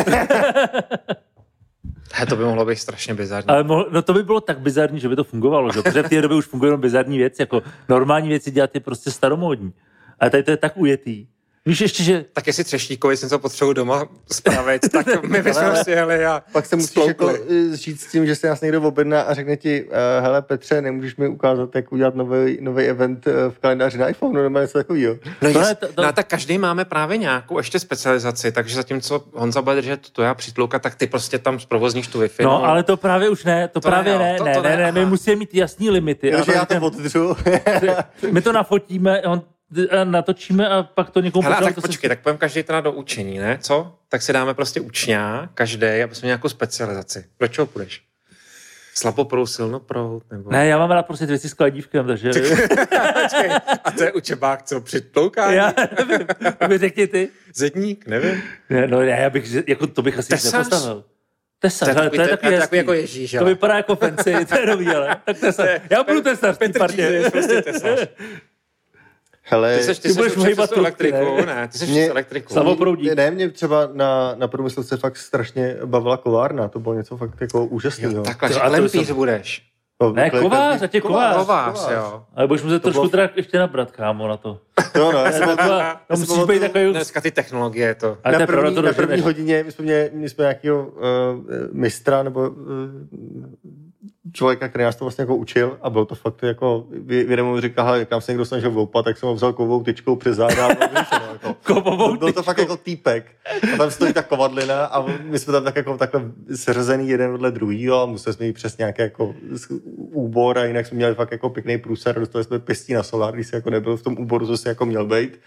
He, 2.14 2.26
to 2.26 2.36
by 2.36 2.44
mohlo 2.44 2.66
být 2.66 2.76
strašně 2.76 3.14
bizarní. 3.14 3.48
ale 3.48 3.62
mohl, 3.64 3.88
no 3.90 4.02
to 4.02 4.12
by 4.14 4.22
bylo 4.22 4.40
tak 4.40 4.58
bizarní, 4.60 5.00
že 5.00 5.08
by 5.08 5.16
to 5.16 5.24
fungovalo, 5.24 5.72
že? 5.72 5.82
Protože 5.82 6.02
v 6.02 6.08
té 6.08 6.22
době 6.22 6.36
už 6.36 6.46
fungují 6.46 6.68
jenom 6.68 6.80
bizarní 6.80 7.18
věci, 7.18 7.42
jako 7.42 7.62
normální 7.88 8.28
věci 8.28 8.50
dělat 8.50 8.70
je 8.74 8.80
prostě 8.80 9.10
staromódní. 9.10 9.72
Ale 10.20 10.30
tady 10.30 10.42
to 10.42 10.50
je 10.50 10.56
tak 10.56 10.76
ujetý. 10.76 11.26
Víš 11.66 11.80
ještě, 11.80 12.02
že 12.04 12.24
Tak 12.32 12.46
jestli 12.46 12.64
třešníkovi 12.64 13.16
si 13.16 13.24
něco 13.24 13.38
potřebuji 13.38 13.72
doma 13.72 14.04
spravit, 14.32 14.88
tak 14.92 15.22
my 15.28 15.42
bychom 15.42 15.76
si 15.84 15.90
jeli 15.90 16.26
a 16.26 16.42
Pak 16.52 16.66
se 16.66 16.76
musíš 16.76 17.06
jako 17.06 17.28
eh, 17.30 17.76
říct 17.76 18.00
s 18.02 18.10
tím, 18.10 18.26
že 18.26 18.36
se 18.36 18.48
nás 18.48 18.60
někdo 18.60 18.82
objedná 18.82 19.20
a 19.22 19.34
řekne 19.34 19.56
ti, 19.56 19.84
uh, 19.84 19.90
hele 20.20 20.42
Petře, 20.42 20.82
nemůžeš 20.82 21.16
mi 21.16 21.28
ukázat, 21.28 21.74
jak 21.74 21.92
udělat 21.92 22.14
nový, 22.14 22.58
nový 22.60 22.84
event 22.84 23.26
eh, 23.26 23.32
v 23.50 23.58
kalendáři 23.58 23.98
na 23.98 24.08
iPhone, 24.08 24.42
nebo 24.42 24.58
něco 24.60 24.78
takového. 24.78 25.16
No, 25.42 25.52
To 25.52 25.60
ne, 25.60 25.74
to- 25.74 25.86
to- 25.92 26.02
no 26.02 26.12
tak 26.12 26.26
každý 26.26 26.58
máme 26.58 26.84
právě 26.84 27.16
nějakou 27.18 27.58
ještě 27.58 27.78
specializaci, 27.78 28.52
takže 28.52 28.76
zatímco 28.76 29.24
Honza 29.34 29.62
bude 29.62 29.76
držet 29.76 30.10
to 30.10 30.22
já 30.22 30.34
přitlouka, 30.34 30.78
tak 30.78 30.94
ty 30.94 31.06
prostě 31.06 31.38
tam 31.38 31.60
zprovozníš 31.60 32.06
tu 32.06 32.20
Wi-Fi. 32.22 32.44
No, 32.44 32.64
ale 32.64 32.82
to 32.82 32.96
právě 32.96 33.28
už 33.28 33.44
ne, 33.44 33.68
to, 33.68 33.80
To 33.80 33.88
právě 33.88 34.12
ne, 34.12 34.18
ne, 34.18 34.30
jo, 34.32 34.38
to- 34.38 34.44
ne, 34.44 34.54
to 34.54 34.62
ne, 34.62 34.76
ne, 34.76 34.82
ne, 34.82 34.92
my 34.92 35.06
musíme 35.06 35.36
mít 35.36 35.54
jasný 35.54 35.90
limity. 35.90 36.30
Takže 36.30 36.52
já 36.52 36.64
to 36.64 36.74
oddřu. 36.80 37.36
my 38.30 38.40
to 38.42 38.52
nafotíme, 38.52 39.22
on, 39.22 39.42
natočíme 40.04 40.68
a 40.68 40.82
pak 40.82 41.10
to 41.10 41.20
někomu 41.20 41.42
Hele, 41.42 41.54
a 41.54 41.58
pošleme, 41.58 41.74
tak 41.74 41.74
to 41.74 41.80
se- 41.80 41.86
počkej, 41.88 42.08
tak 42.08 42.20
půjdeme 42.20 42.38
každý 42.38 42.62
teda 42.62 42.80
do 42.80 42.92
učení, 42.92 43.38
ne? 43.38 43.58
Co? 43.62 43.98
Tak 44.08 44.22
si 44.22 44.32
dáme 44.32 44.54
prostě 44.54 44.80
učňá, 44.80 45.50
každý, 45.54 45.86
aby 45.86 46.14
jsme 46.14 46.26
nějakou 46.26 46.48
specializaci. 46.48 47.24
Do 47.40 47.48
čeho 47.48 47.66
půjdeš? 47.66 48.02
Slaboprout, 48.94 49.50
silnoprout, 49.50 50.22
nebo... 50.32 50.50
Ne, 50.50 50.66
já 50.66 50.78
mám 50.78 50.90
rád 50.90 51.02
prostě 51.06 51.26
věci 51.26 51.48
s 51.48 51.54
kladívkem, 51.54 52.06
takže... 52.06 52.30
Počkej, 53.22 53.50
a 53.84 53.90
to 53.90 54.02
je 54.02 54.12
učebák, 54.12 54.62
co 54.62 54.80
přitloukání? 54.80 55.56
já 55.56 55.72
nevím, 55.98 56.26
to 56.58 56.68
mi 56.68 56.78
řekni 56.78 57.06
ty. 57.06 57.28
Zedník, 57.54 58.06
nevím. 58.06 58.42
Ne, 58.70 58.86
no 58.86 59.00
já 59.02 59.30
bych, 59.30 59.68
jako 59.68 59.86
to 59.86 60.02
bych 60.02 60.18
asi 60.18 60.28
Tesař? 60.28 60.52
nepostavil. 60.52 61.04
Tesař, 61.58 61.88
To 61.88 61.90
je 61.90 61.94
takový- 61.94 62.16
to 62.18 62.22
je 62.22 62.28
takový 62.28 62.58
takový 62.58 62.78
jako 62.78 62.92
Ježíš, 62.92 63.36
To 63.38 63.44
vypadá 63.44 63.76
jako 63.76 63.96
fancy, 63.96 64.46
to 64.46 64.58
je 64.58 64.66
nový, 64.66 64.86
ale. 64.88 65.16
Tak 65.24 65.38
tesař. 65.38 65.68
Já 65.90 66.02
budu 66.02 66.20
tesař 66.22 66.54
v 66.54 66.58
té 66.58 66.68
Petr 66.68 67.30
prostě 67.30 67.62
tesař. 67.62 68.08
Hele, 69.50 69.78
Ty 69.78 69.84
seš, 69.84 69.98
ty 69.98 70.08
Ty 70.08 70.14
budeš 70.14 70.32
trubky, 70.32 70.54
elektriku, 70.78 71.36
ne? 71.36 71.46
ne? 71.46 71.68
Ty 71.68 71.78
seš 71.78 71.88
Mě- 71.90 72.10
elektriku. 72.10 72.54
Samo- 72.54 72.54
Samoproudík. 72.54 73.12
Ne, 73.12 73.30
mě 73.30 73.48
třeba 73.50 73.88
na, 73.92 74.34
na 74.38 74.48
průmysl 74.48 74.82
se 74.82 74.96
fakt 74.96 75.16
strašně 75.16 75.76
bavila 75.84 76.16
kovárna, 76.16 76.68
to 76.68 76.80
bylo 76.80 76.94
něco 76.94 77.16
fakt 77.16 77.40
jako 77.40 77.64
úžasného. 77.66 78.14
Jo, 78.14 78.22
takhle, 78.22 78.48
To- 78.48 78.54
že 78.54 78.60
klempíř 78.60 79.06
jsem- 79.06 79.16
budeš. 79.16 79.62
To- 79.98 80.12
Ne, 80.12 80.30
kovář, 80.30 80.82
ať 80.82 80.94
je 80.94 81.00
kovář. 81.00 81.36
Kovář, 81.36 81.88
jo. 81.90 82.22
Ale 82.34 82.46
budeš 82.46 82.62
muset 82.62 82.82
trošku 82.82 83.00
bylo- 83.00 83.08
teda 83.10 83.30
ještě 83.36 83.58
nabrat, 83.58 83.90
kámo, 83.90 84.28
na 84.28 84.36
to. 84.36 84.58
Jo, 84.94 85.12
no, 85.12 85.18
já 85.18 85.32
jsem 85.32 85.48
To, 86.08 86.16
jsem 86.16 86.26
musíš 86.28 86.44
být 86.44 86.60
takový... 86.60 86.90
Dneska 86.92 87.20
ty 87.20 87.30
technologie 87.30 87.94
to. 87.94 88.18
Ale 88.24 88.38
na 88.38 88.46
první, 88.46 88.74
to 88.74 88.82
na 88.82 88.92
první 88.92 89.20
hodině 89.22 89.62
my 89.64 89.72
jsme, 89.72 89.84
měli, 89.84 90.10
my 90.14 90.28
jsme 90.28 90.42
nějakého 90.42 90.86
uh, 90.86 90.92
mistra 91.72 92.22
nebo 92.22 92.40
uh, 92.50 92.56
člověka, 94.32 94.68
který 94.68 94.84
nás 94.84 94.96
to 94.96 95.04
vlastně 95.04 95.22
jako 95.22 95.36
učil 95.36 95.78
a 95.82 95.90
bylo 95.90 96.04
to 96.04 96.14
fakt 96.14 96.42
jako, 96.42 96.86
jeden 97.08 97.44
moment 97.44 97.60
říkal, 97.62 97.84
hele, 97.84 97.98
jak 97.98 98.10
nám 98.10 98.20
se 98.20 98.32
někdo 98.32 98.44
snažil 98.44 98.70
voupat, 98.70 99.04
tak 99.04 99.18
jsem 99.18 99.28
ho 99.28 99.34
vzal 99.34 99.52
kovou 99.52 99.82
tyčkou 99.82 100.16
přes 100.16 100.36
záda 100.36 100.66
a 100.66 100.68
vyřešeno, 100.68 101.32
jako. 101.32 101.56
Kovovou 101.62 102.16
Byl 102.16 102.32
to 102.32 102.42
fakt 102.42 102.58
jako 102.58 102.76
týpek. 102.76 103.26
A 103.74 103.76
tam 103.76 103.90
stojí 103.90 104.12
ta 104.12 104.22
kovadlina 104.22 104.84
a 104.84 105.06
my 105.22 105.38
jsme 105.38 105.52
tam 105.52 105.64
tak 105.64 105.76
jako 105.76 105.98
takhle 105.98 106.22
seřazený 106.54 107.08
jeden 107.08 107.32
vedle 107.32 107.50
druhýho 107.50 108.02
a 108.02 108.06
museli 108.06 108.34
jsme 108.34 108.46
jít 108.46 108.52
přes 108.52 108.78
nějaký 108.78 109.02
jako 109.02 109.34
úbor 109.96 110.58
a 110.58 110.64
jinak 110.64 110.86
jsme 110.86 110.96
měli 110.96 111.14
fakt 111.14 111.32
jako 111.32 111.50
pěkný 111.50 111.78
průser 111.78 112.20
dostali 112.20 112.44
jsme 112.44 112.58
pěstí 112.58 112.92
na 112.92 113.02
solár, 113.02 113.34
když 113.34 113.46
se 113.46 113.56
jako 113.56 113.70
nebyl 113.70 113.96
v 113.96 114.02
tom 114.02 114.16
úboru, 114.18 114.46
co 114.46 114.56
se 114.56 114.68
jako 114.68 114.86
měl 114.86 115.06
být. 115.06 115.40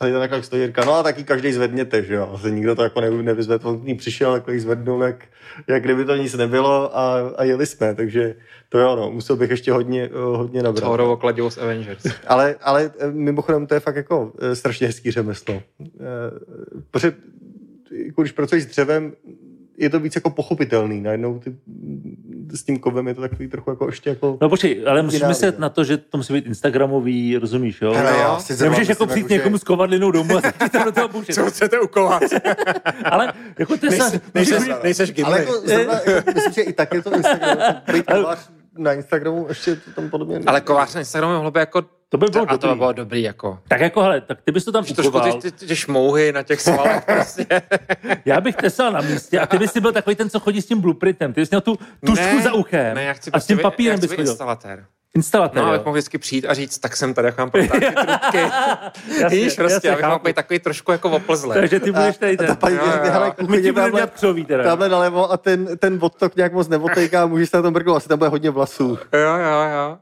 A 0.00 0.04
teď 0.04 0.12
tam 0.12 0.20
takhle 0.20 0.42
stojí 0.42 0.62
Jirka, 0.62 0.84
no 0.84 0.94
a 0.94 1.02
taky 1.02 1.24
každý 1.24 1.52
zvedněte, 1.52 2.02
že 2.02 2.14
jo. 2.14 2.30
Asi 2.34 2.52
nikdo 2.52 2.74
to 2.74 2.82
jako 2.82 3.00
nevy- 3.00 3.22
nevyzvedl, 3.22 3.68
on 3.68 3.80
k 3.80 3.84
ní 3.84 3.94
přišel, 3.94 4.32
takhle 4.32 4.54
ji 4.54 4.60
zvednul, 4.60 5.02
jak, 5.02 5.24
jak 5.66 5.82
kdyby 5.82 6.04
to 6.04 6.16
nic 6.16 6.34
nebylo 6.34 6.98
a, 6.98 7.30
a 7.36 7.44
jeli 7.44 7.66
jsme, 7.66 7.94
takže 7.94 8.34
to 8.68 8.78
jo, 8.78 8.96
no, 8.96 9.10
musel 9.10 9.36
bych 9.36 9.50
ještě 9.50 9.72
hodně, 9.72 10.04
eh, 10.04 10.36
hodně 10.36 10.62
nabrat. 10.62 10.84
Thorovo 10.84 11.16
kladivo 11.16 11.50
z 11.50 11.58
Avengers. 11.58 12.02
Ale, 12.26 12.56
ale 12.60 12.90
eh, 12.98 13.10
mimochodem 13.10 13.66
to 13.66 13.74
je 13.74 13.80
fakt 13.80 13.96
jako 13.96 14.32
eh, 14.38 14.56
strašně 14.56 14.86
hezký 14.86 15.10
řemeslo. 15.10 15.62
Protože 16.90 17.12
jako 18.06 18.22
když 18.22 18.32
pracuješ 18.32 18.64
s 18.64 18.66
dřevem, 18.66 19.12
je 19.78 19.90
to 19.90 20.00
víc 20.00 20.14
jako 20.14 20.30
pochopitelný. 20.30 21.00
Najednou 21.00 21.38
ty, 21.38 21.56
s 22.50 22.62
tím 22.62 22.78
kovem 22.78 23.08
je 23.08 23.14
to 23.14 23.20
takový 23.20 23.48
trochu 23.48 23.70
jako 23.70 23.86
ještě 23.86 24.10
jako... 24.10 24.38
No 24.40 24.48
počkej, 24.48 24.84
ale 24.86 25.02
musíš 25.02 25.22
myslet 25.22 25.50
věc. 25.50 25.60
na 25.60 25.68
to, 25.68 25.84
že 25.84 25.96
to 25.96 26.16
musí 26.16 26.32
být 26.32 26.46
instagramový, 26.46 27.36
rozumíš, 27.36 27.82
jo? 27.82 27.92
Hele, 27.92 28.12
no. 28.12 28.18
já 28.18 28.38
si 28.38 28.54
zrovna 28.54 28.70
Nemůžeš 28.70 28.88
jako 28.88 29.06
přijít 29.06 29.28
někomu 29.28 29.58
s 29.58 29.64
kovadlinou 29.64 30.10
domů 30.10 30.36
a 30.36 30.40
začít 30.40 30.72
tam 30.72 30.84
do 30.84 30.92
toho 30.92 31.08
boušet. 31.08 31.34
Co 31.34 31.50
chcete 31.50 31.80
ukovat? 31.80 32.22
Ale 33.04 33.32
jako 33.58 33.76
ty 33.76 33.90
se... 33.90 34.20
Nejseš, 34.34 34.64
nejseš 34.82 35.12
Gimli. 35.12 35.32
Ale 35.32 35.40
jako, 35.40 35.60
zrovna, 35.60 36.00
jako, 36.06 36.30
myslím, 36.34 36.52
že 36.52 36.62
i 36.62 36.72
tak 36.72 36.94
je 36.94 37.02
to 37.02 37.16
Instagram. 37.16 37.58
Být 37.92 38.06
kovář 38.06 38.50
na 38.78 38.92
Instagramu 38.92 39.46
ještě 39.48 39.76
to 39.76 39.90
tam 39.90 40.10
podle 40.10 40.26
mě... 40.26 40.40
Ale 40.46 40.60
kovář 40.60 40.94
na 40.94 41.00
Instagramu 41.00 41.34
mohlo 41.34 41.50
by 41.50 41.60
jako... 41.60 41.97
To 42.10 42.18
by 42.18 42.26
bylo 42.26 42.44
a 42.44 42.46
to 42.46 42.52
by 42.56 42.62
dobrý. 42.62 42.78
bylo 42.78 42.92
dobrý 42.92 43.22
jako. 43.22 43.58
Tak 43.68 43.80
jako, 43.80 44.02
hele, 44.02 44.20
tak 44.20 44.38
ty 44.42 44.52
bys 44.52 44.64
to 44.64 44.72
tam 44.72 44.84
Trošku 44.84 45.20
ty, 45.20 45.32
ty, 45.32 45.52
ty, 45.52 45.66
ty 45.66 45.76
šmouhy 45.76 46.32
na 46.32 46.42
těch 46.42 46.60
svalech 46.60 47.04
prostě. 47.04 47.46
Já 48.24 48.40
bych 48.40 48.56
tesal 48.56 48.92
na 48.92 49.00
místě 49.00 49.40
a 49.40 49.46
ty 49.46 49.58
bys 49.58 49.72
si 49.72 49.80
byl 49.80 49.92
takový 49.92 50.16
ten, 50.16 50.30
co 50.30 50.40
chodí 50.40 50.62
s 50.62 50.66
tím 50.66 50.80
blueprintem. 50.80 51.32
Ty 51.32 51.40
bys 51.40 51.50
měl 51.50 51.60
tu 51.60 51.78
tušku 52.06 52.36
Ne, 52.36 52.42
za 52.42 52.52
uchem 52.52 52.94
Ne, 52.94 53.04
já 53.04 53.12
chci 53.12 53.30
a 53.30 53.40
s 53.40 53.46
tím 53.46 53.56
být- 53.56 53.62
papírem 53.62 54.00
bys 54.00 54.10
chodil. 54.10 54.26
instalatér. 54.30 54.84
Instalatér, 55.16 55.62
No, 55.62 55.68
abych 55.68 55.80
mohl 55.84 55.92
vždycky 55.92 56.18
přijít 56.18 56.46
a 56.46 56.54
říct, 56.54 56.78
tak 56.78 56.96
jsem 56.96 57.14
tady, 57.14 57.26
jak 57.28 57.38
mám 57.38 57.50
protáhnout 57.50 57.80
ty 57.80 57.94
trubky. 58.06 58.38
Víš, 59.36 59.54
prostě, 59.54 59.90
abych 59.92 60.04
mohl 60.04 60.18
být 60.18 60.36
takový 60.36 60.58
trošku 60.58 60.92
jako 60.92 61.10
oplzle. 61.10 61.54
Takže 61.54 61.80
ty 61.80 61.92
budeš 61.92 62.16
tady 62.18 62.34
a 62.34 62.36
ta 62.36 62.46
ten. 62.46 62.56
paní 62.56 62.76
Jo, 62.76 62.82
řekne, 62.92 63.06
jo. 63.06 63.12
hele, 63.12 63.26
My 63.26 63.34
ti 63.36 63.44
kuchyně 63.46 63.72
budeme 63.72 63.74
tamhle, 63.86 63.98
dělat 64.00 64.10
křoví 64.14 64.44
teda. 64.44 64.64
tamhle 64.64 64.88
nalevo 64.88 65.32
a 65.32 65.36
ten, 65.36 65.78
ten 65.78 65.98
odtok 66.02 66.36
nějak 66.36 66.52
moc 66.52 66.68
neotejká, 66.68 67.26
můžeš 67.26 67.50
se 67.50 67.56
na 67.56 67.62
tom 67.62 67.74
mrknout, 67.74 67.96
asi 67.96 68.08
tam 68.08 68.18
bude 68.18 68.30
hodně 68.30 68.50
vlasů. 68.50 68.98
Jo, 69.12 69.20
jo, 69.36 69.60
jo. 69.74 69.98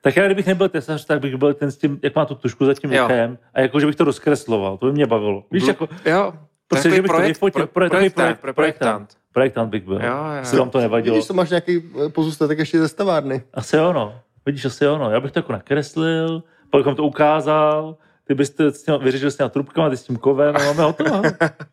Tak 0.00 0.16
já 0.16 0.26
kdybych 0.26 0.46
nebyl 0.46 0.68
tesař, 0.68 1.04
tak 1.04 1.20
bych 1.20 1.36
byl 1.36 1.54
ten 1.54 1.70
s 1.70 1.76
tím, 1.76 2.00
jak 2.02 2.14
má 2.16 2.24
tu 2.24 2.34
tušku 2.34 2.66
za 2.66 2.74
tím 2.74 2.92
Jo. 2.92 3.04
uchem 3.04 3.38
a 3.54 3.60
jako, 3.60 3.80
že 3.80 3.86
bych 3.86 3.96
to 3.96 4.04
rozkresloval, 4.04 4.76
to 4.78 4.86
by 4.86 4.92
mě 4.92 5.06
bavilo. 5.06 5.44
Víš, 5.50 5.66
jako, 5.66 5.88
Jo, 6.04 6.32
prostě, 6.68 6.88
to 6.88 6.94
že 6.94 7.02
bych 7.02 7.08
to 7.10 7.16
projekt, 7.16 7.28
vyfotil, 7.28 7.66
pro, 7.66 7.66
pro, 7.66 7.84
takový 7.90 8.10
projektant, 8.10 8.40
projekt, 8.40 8.54
projektant. 8.54 9.10
Projektant 9.32 9.70
bych 9.70 9.84
byl. 9.84 9.94
Jo, 9.94 10.00
jo. 10.02 10.32
Jestli 10.38 10.58
vám 10.58 10.70
to 10.70 10.80
nevadilo. 10.80 11.14
Vidíš, 11.14 11.28
to 11.28 11.34
máš 11.34 11.50
nějaký 11.50 11.82
eh, 12.06 12.08
pozůstatek 12.08 12.58
ještě 12.58 12.78
ze 12.78 12.88
stavárny. 12.88 13.42
Asi 13.54 13.78
ono. 13.78 14.20
Vidíš, 14.46 14.64
asi 14.64 14.86
ono. 14.88 15.10
Já 15.10 15.20
bych 15.20 15.32
to 15.32 15.38
jako 15.38 15.52
nakreslil, 15.52 16.42
pak 16.70 16.78
bychom 16.80 16.94
to 16.94 17.04
ukázal, 17.04 17.96
ty 18.26 18.34
byste 18.34 18.70
s 18.70 18.82
tím, 18.82 18.94
vyřešil 19.02 19.30
s 19.30 19.36
těma 19.36 19.48
trubkama, 19.48 19.90
ty 19.90 19.96
s 19.96 20.02
tím 20.02 20.16
kovem 20.16 20.56
a 20.56 20.58
máme 20.58 20.82
hotovo. 20.82 21.22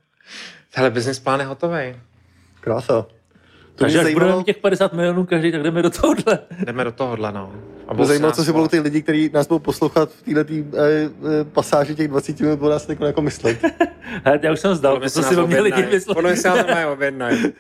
Hele, 0.75 0.89
business 0.89 1.19
plán 1.19 1.39
je 1.39 1.45
hotový. 1.45 1.95
Krása. 2.61 3.01
To 3.01 3.83
Takže 3.83 3.99
až 3.99 4.13
budeme 4.13 4.35
mít 4.35 4.45
těch 4.45 4.57
50 4.57 4.93
milionů 4.93 5.25
každý, 5.25 5.51
tak 5.51 5.63
jdeme 5.63 5.81
do 5.81 5.89
tohohle. 5.89 6.39
Jdeme 6.65 6.83
do 6.83 6.91
tohohle, 6.91 7.31
no. 7.31 7.51
A 7.87 7.93
mě 7.93 8.05
zajímalo, 8.05 8.33
co 8.33 8.43
si 8.43 8.51
budou 8.51 8.67
budou 8.67 8.67
ty 8.67 8.79
lidi, 8.79 9.01
kteří 9.01 9.29
nás 9.33 9.47
budou 9.47 9.59
poslouchat 9.59 10.09
v 10.09 10.33
této 10.33 10.53
e, 10.53 10.61
e, 10.61 11.43
pasáži 11.43 11.95
těch 11.95 12.07
20 12.07 12.39
minut, 12.39 12.59
budou 12.59 12.71
nás 12.71 12.89
jako 13.05 13.21
myslet. 13.21 13.59
Já 14.41 14.51
už 14.53 14.59
jsem 14.59 14.75
zdal, 14.75 14.99
to, 14.99 15.09
co 15.09 15.23
si 15.23 15.35
o 15.35 15.47
mě 15.47 15.61
lidi 15.61 15.85
mysleli. 15.85 16.15
Podle 16.15 16.31
mě 16.31 16.41
se 16.41 16.49
na 16.49 16.63
to 16.63 16.71
mají 16.71 16.85
objednají. 16.85 17.53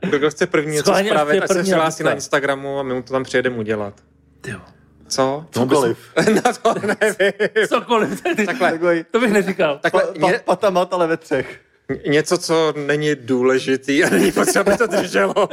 Kdo, 0.00 0.18
kdo 0.18 0.30
chce 0.30 0.46
první 0.46 0.72
něco 0.74 0.94
spravit, 0.94 1.42
ať 1.42 1.52
se 1.52 1.62
přihlásí 1.62 2.02
na. 2.02 2.12
Instagramu 2.12 2.78
a 2.78 2.82
my 2.82 2.94
mu 2.94 3.02
to 3.02 3.12
tam 3.12 3.24
přijedeme 3.24 3.56
udělat. 3.56 3.94
Tyjo. 4.40 4.60
Co? 5.08 5.46
Cokoliv. 5.50 5.98
na 6.44 6.52
to 6.52 6.74
nevím. 6.86 7.68
Cokoliv. 7.68 8.22
Takhle, 8.46 9.04
to 9.10 9.20
bych 9.20 9.32
neříkal. 9.32 9.78
takhle 9.78 10.02
pa, 10.20 10.28
pa, 10.28 10.38
patamat, 10.44 10.94
ale 10.94 11.06
ve 11.06 11.16
třech. 11.16 11.60
Něco, 12.06 12.38
co 12.38 12.74
není 12.86 13.14
důležitý 13.14 14.04
a 14.04 14.10
není 14.10 14.32
potřeba, 14.32 14.60
aby 14.60 14.78
to 14.78 14.86
drželo. 14.86 15.48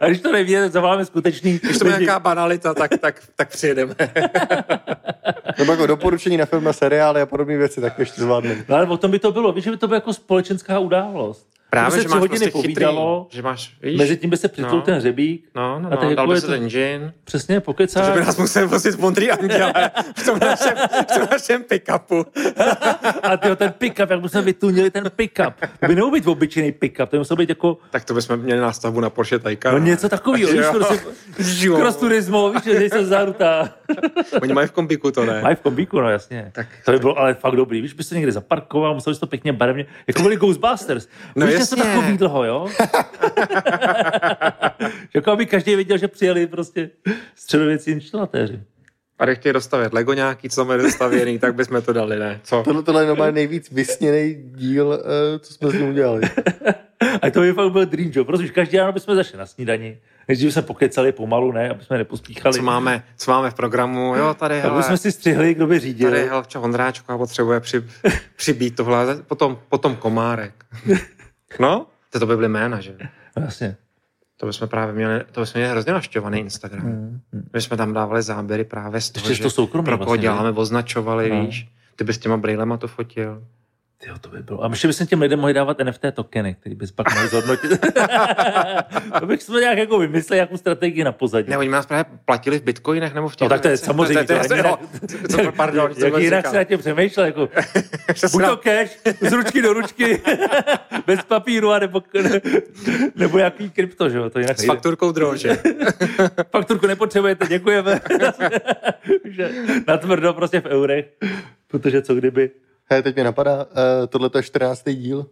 A 0.00 0.06
když 0.06 0.20
to 0.20 0.32
neví, 0.32 0.54
tak 0.54 0.72
zavoláme 0.72 1.04
skutečný 1.04 1.60
Když 1.62 1.78
to 1.78 1.86
je 1.86 1.98
nějaká 1.98 2.18
banalita, 2.18 2.74
tak, 2.74 2.90
tak, 3.00 3.22
tak 3.36 3.48
přijedeme. 3.48 3.94
Nebo 5.58 5.72
jako 5.72 5.86
doporučení 5.86 6.36
na 6.36 6.46
film, 6.46 6.64
na 6.64 6.72
seriály 6.72 7.20
a 7.20 7.26
podobné 7.26 7.56
věci, 7.56 7.80
tak 7.80 7.98
ještě 7.98 8.20
zvládneme. 8.20 8.64
No 8.68 8.76
ale 8.76 8.86
o 8.86 8.96
tom 8.96 9.10
by 9.10 9.18
to 9.18 9.32
bylo, 9.32 9.52
víš, 9.52 9.64
že 9.64 9.70
by 9.70 9.76
to 9.76 9.86
byla 9.88 9.96
jako 9.96 10.12
společenská 10.12 10.78
událost. 10.78 11.46
Právě, 11.70 11.90
se 11.90 11.96
že 11.96 12.04
tři 12.04 12.08
máš 12.14 12.20
hodiny 12.20 12.38
prostě 12.50 12.68
chytrý, 12.68 12.74
povídalo, 12.74 13.26
že 13.30 13.42
máš, 13.42 13.74
víš, 13.82 13.98
Mezi 13.98 14.16
tím 14.16 14.30
by 14.30 14.36
se 14.36 14.48
přitul 14.48 14.78
No. 14.78 14.82
ten 14.82 14.94
hřebík, 14.94 15.44
no, 15.54 15.80
no, 15.80 15.92
a 15.92 15.96
tak 15.96 16.08
no, 16.08 16.14
dal 16.14 16.26
by 16.28 16.40
se 16.40 16.46
to- 16.46 16.52
ten 16.52 16.68
gin, 16.68 17.12
přesně 17.24 17.54
že 17.54 17.60
pokecá. 17.60 18.10
by 18.14 18.20
nás 18.20 18.36
musel 18.38 18.68
vozit 18.68 18.98
Modrý 18.98 19.30
anděle 19.30 19.90
v 20.16 20.24
tom 20.24 20.38
našem, 20.38 20.74
v 21.10 21.14
tom 21.18 21.28
našem 21.30 21.62
pick-upu. 21.62 22.26
A 23.22 23.36
tyjo, 23.36 23.56
ten 23.56 23.72
pick-up, 23.72 24.10
jak 24.10 24.20
bychom 24.20 24.42
vytunili 24.42 24.90
ten 24.90 25.04
pick-up. 25.16 25.54
To 25.80 25.86
by 25.86 25.94
nemohl 25.94 26.12
být 26.12 26.26
obyčejný 26.26 26.72
pick-up, 26.72 27.08
to 27.10 27.16
by 27.16 27.18
musel 27.18 27.36
být 27.36 27.48
jako 27.48 27.78
Tak 27.90 28.04
to 28.04 28.14
bychom 28.14 28.36
měli 28.36 28.60
nástavbu 28.60 29.00
na 29.00 29.10
Porsche 29.10 29.38
Taycan. 29.38 29.72
no, 29.72 29.78
něco 29.78 30.08
takového, 30.08 30.52
víš, 30.52 30.66
prostě 30.70 30.98
cross 31.76 31.96
turismo, 31.96 32.52
víš, 32.52 32.62
že 32.64 32.88
se 32.88 33.06
zarutá. 33.06 33.74
Oni 34.42 34.52
mají 34.52 34.68
v 34.68 34.72
kombiku 34.72 35.10
to, 35.10 35.24
ne? 35.26 35.42
Mají 35.42 35.56
v 35.56 35.60
kombíku, 35.60 36.00
no 36.00 36.10
jasně. 36.10 36.50
Tak- 36.54 36.66
to 36.84 36.92
by 36.92 36.98
bylo 36.98 37.18
ale 37.18 37.34
fakt 37.34 37.56
dobrý. 37.56 37.80
Víš, 37.80 37.92
bys 37.92 38.08
to 38.08 38.14
někde 38.14 38.32
zaparkoval, 38.32 38.94
musel 38.94 39.10
bys 39.12 39.20
to 39.20 39.26
pěkně 39.26 39.52
barevně, 39.52 39.86
jako 40.06 40.22
byli 40.22 40.36
Ghostbusters. 40.36 41.08
No 41.36 41.46
víš, 41.46 41.59
to 41.66 41.76
takový 41.76 42.18
dlouho, 42.18 42.44
jo? 42.44 42.68
jako 45.14 45.30
aby 45.30 45.46
každý 45.46 45.74
věděl, 45.74 45.98
že 45.98 46.08
přijeli 46.08 46.46
prostě 46.46 46.90
středověcí 47.34 47.90
inštalatéři. 47.90 48.60
A 49.18 49.24
když 49.24 49.38
chtějí 49.38 49.52
dostavět 49.52 49.92
Lego 49.92 50.12
nějaký, 50.12 50.48
co 50.48 50.64
máme 50.64 50.82
dostavěný, 50.82 51.38
tak 51.38 51.54
bychom 51.54 51.82
to 51.82 51.92
dali, 51.92 52.18
ne? 52.18 52.40
Co? 52.42 52.62
Tohle, 52.62 52.82
tohle 52.82 53.26
je 53.26 53.32
nejvíc 53.32 53.70
vysněný 53.70 54.36
díl, 54.54 55.00
eh, 55.04 55.38
co 55.38 55.54
jsme 55.54 55.70
s 55.70 55.74
ním 55.74 55.88
udělali. 55.88 56.22
A 57.22 57.30
to 57.30 57.40
by 57.40 57.52
fakt 57.52 57.72
byl 57.72 57.86
dream 57.86 58.10
job. 58.14 58.26
Prostě 58.26 58.48
každý 58.48 58.78
ráno 58.78 58.92
bychom 58.92 59.14
zašli 59.14 59.38
na 59.38 59.46
snídani. 59.46 59.98
Nejdřív 60.28 60.52
jsme 60.52 60.62
pokecali 60.62 61.12
pomalu, 61.12 61.52
ne, 61.52 61.70
aby 61.70 61.84
jsme 61.84 61.98
nepospíchali. 61.98 62.54
Co 62.54 62.62
máme, 62.62 63.02
co 63.16 63.30
máme 63.30 63.50
v 63.50 63.54
programu? 63.54 64.14
Jo, 64.16 64.34
tady, 64.34 64.54
Tak 64.54 64.64
hele, 64.64 64.76
bychom 64.82 64.96
si 64.96 65.12
střihli, 65.12 65.54
kdo 65.54 65.66
by 65.66 65.78
řídil. 65.78 66.10
tady 66.10 66.28
Helča 66.28 66.58
Vondráčková 66.58 67.18
potřebuje 67.18 67.60
při, 67.60 67.84
přibít 68.36 68.76
tohle, 68.76 69.16
potom, 69.26 69.58
potom 69.68 69.96
Komárek. 69.96 70.52
No, 71.58 71.86
to, 72.10 72.18
to 72.20 72.26
by 72.26 72.36
byly 72.36 72.48
jména, 72.48 72.80
že? 72.80 72.96
Jasně. 73.40 73.76
To 74.36 74.46
bychom 74.46 74.68
právě 74.68 74.94
měli, 74.94 75.24
to 75.32 75.40
bychom 75.40 75.58
měli 75.58 75.70
hrozně 75.70 75.92
naštěvovaný 75.92 76.40
Instagram. 76.40 76.82
Hmm. 76.82 77.20
My 77.52 77.60
jsme 77.60 77.76
tam 77.76 77.92
dávali 77.92 78.22
záběry 78.22 78.64
právě 78.64 79.00
z 79.00 79.10
toho, 79.10 79.22
Ještě 79.28 79.34
že 79.34 79.42
to 79.42 79.50
soukromí 79.50 79.84
pro 79.84 79.98
koho 79.98 80.06
vlastně, 80.06 80.22
děláme, 80.22 80.50
označovali, 80.50 81.30
No. 81.30 81.40
víš. 81.46 81.68
Ty 81.96 82.04
bys 82.04 82.18
těma 82.18 82.36
brýlema 82.36 82.76
to 82.76 82.88
fotil. 82.88 83.44
Tyjo, 84.02 84.18
to 84.18 84.28
by 84.28 84.42
bylo. 84.42 84.64
A 84.64 84.68
ještě 84.70 84.88
bychom 84.88 85.06
těm 85.06 85.22
lidem 85.22 85.38
mohli 85.38 85.54
dávat 85.54 85.78
NFT 85.78 86.04
tokeny, 86.14 86.54
který 86.60 86.74
bys 86.74 86.92
pak 86.92 87.14
mohl 87.14 87.28
zhodnotit. 87.28 87.70
to 89.20 89.26
bych 89.26 89.42
jsme 89.42 89.60
nějak 89.60 89.78
jako 89.78 89.98
vymysleli 89.98 90.36
nějakou 90.36 90.56
strategii 90.56 91.04
na 91.04 91.12
pozadí. 91.12 91.50
Ne, 91.50 91.58
oni 91.58 91.68
nás 91.68 91.86
právě 91.86 92.04
platili 92.24 92.58
v 92.58 92.62
bitcoinech 92.62 93.14
nebo 93.14 93.28
v 93.28 93.36
těch 93.36 93.46
No 93.46 93.48
tak 93.48 93.60
to 93.60 93.68
je 93.68 93.76
samozřejmě, 93.76 94.24
To, 94.24 94.34
to, 94.38 94.48
to 94.48 94.54
jo, 94.56 94.78
to, 95.44 95.52
pardon, 95.52 95.94
co 95.94 96.04
Jak 96.04 96.16
jinak 96.18 96.46
se 96.46 96.56
na 96.56 96.64
tím 96.64 96.78
přemýšlel, 96.78 97.26
jako 97.26 97.48
buď 98.32 98.42
na- 98.42 98.48
to 98.48 98.56
cash, 98.56 98.98
z 99.20 99.32
ručky 99.32 99.62
do 99.62 99.72
ručky, 99.72 100.22
bez 101.06 101.22
papíru, 101.22 101.70
a 101.70 101.78
nebo, 101.78 102.02
nebo 103.16 103.38
jaký 103.38 103.70
krypto, 103.70 104.08
že 104.08 104.18
jo, 104.18 104.30
to 104.30 104.38
jinak 104.38 104.58
S 104.58 104.64
fakturkou 104.66 105.12
drože. 105.12 105.58
Fakturku 106.50 106.86
nepotřebujete, 106.86 107.46
děkujeme. 107.46 108.00
že 109.24 109.50
natvrdo 109.86 110.34
prostě 110.34 110.60
v 110.60 110.66
eurech, 110.66 111.06
protože 111.68 112.02
co 112.02 112.14
kdyby. 112.14 112.50
Hej, 112.92 113.02
teď 113.02 113.14
mě 113.14 113.24
napadá, 113.24 113.64
uh, 113.64 113.72
tohle 114.08 114.30
je 114.36 114.42
14. 114.42 114.82
díl. 114.90 115.26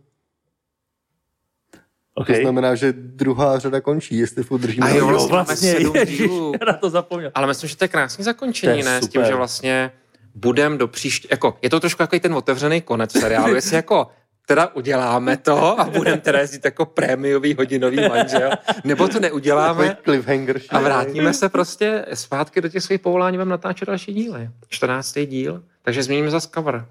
Okay. 2.14 2.36
To 2.36 2.42
znamená, 2.42 2.74
že 2.74 2.92
druhá 2.92 3.58
řada 3.58 3.80
končí, 3.80 4.18
jestli 4.18 4.42
furt 4.42 4.60
držíme. 4.60 4.86
A 4.86 4.90
jo, 4.90 5.08
Jo, 5.08 5.28
vlastně 5.28 5.74
vlastně, 5.74 6.00
ježiš, 6.00 6.30
na 6.66 6.72
to 6.72 6.90
zapomněl. 6.90 7.30
Ale 7.34 7.46
myslím, 7.46 7.70
že 7.70 7.76
to 7.76 7.84
je 7.84 7.88
krásný 7.88 8.16
To 8.16 8.24
zakončení, 8.24 8.78
je 8.78 8.84
ne? 8.84 8.98
S 8.98 9.00
tím, 9.00 9.08
super. 9.08 9.26
že 9.26 9.34
vlastně 9.34 9.92
budem 10.34 10.78
do 10.78 10.88
příště, 10.88 11.28
jako 11.30 11.58
je 11.62 11.70
to 11.70 11.80
trošku 11.80 12.02
jako 12.02 12.18
ten 12.18 12.34
otevřený 12.34 12.80
konec 12.80 13.12
seriálu, 13.12 13.54
jestli 13.54 13.76
jako 13.76 14.10
teda 14.46 14.74
uděláme 14.74 15.36
to 15.36 15.80
a 15.80 15.84
budeme 15.84 16.20
teda 16.20 16.38
jezdit 16.38 16.64
jako 16.64 16.86
prémiový 16.86 17.54
hodinový 17.54 18.08
manžel, 18.08 18.50
nebo 18.84 19.08
to 19.08 19.20
neuděláme 19.20 19.96
cliffhanger. 20.04 20.60
a 20.70 20.80
vrátíme 20.80 21.34
se 21.34 21.48
prostě 21.48 22.06
zpátky 22.14 22.60
do 22.60 22.68
těch 22.68 22.82
svých 22.82 23.00
povolání, 23.00 23.36
budeme 23.36 23.50
natáčet 23.50 23.88
další 23.88 24.14
díly. 24.14 24.50
14. 24.68 25.18
díl, 25.26 25.62
takže 25.82 26.02
změníme 26.02 26.30
zase 26.30 26.48
cover. 26.54 26.86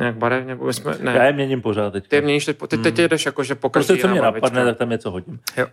Nějak 0.00 0.16
barevně, 0.16 0.58
jsme, 0.70 0.96
Já 0.98 1.12
ne, 1.12 1.26
je 1.26 1.32
měním 1.32 1.62
pořád 1.62 1.90
teď. 1.90 2.08
ty 2.08 2.16
je 2.16 2.22
měníš, 2.22 2.44
teď, 2.44 2.58
ty, 2.68 2.78
teď 2.78 2.96
jdeš 2.96 3.26
jako, 3.26 3.44
že 3.44 3.54
po 3.54 3.68
Prostě 3.68 3.96
co 3.96 4.08
mě 4.08 4.20
napadne, 4.20 4.64
tak 4.64 4.76
tam 4.76 4.90
něco 4.90 5.10
hodím. 5.10 5.40
Jo. 5.56 5.66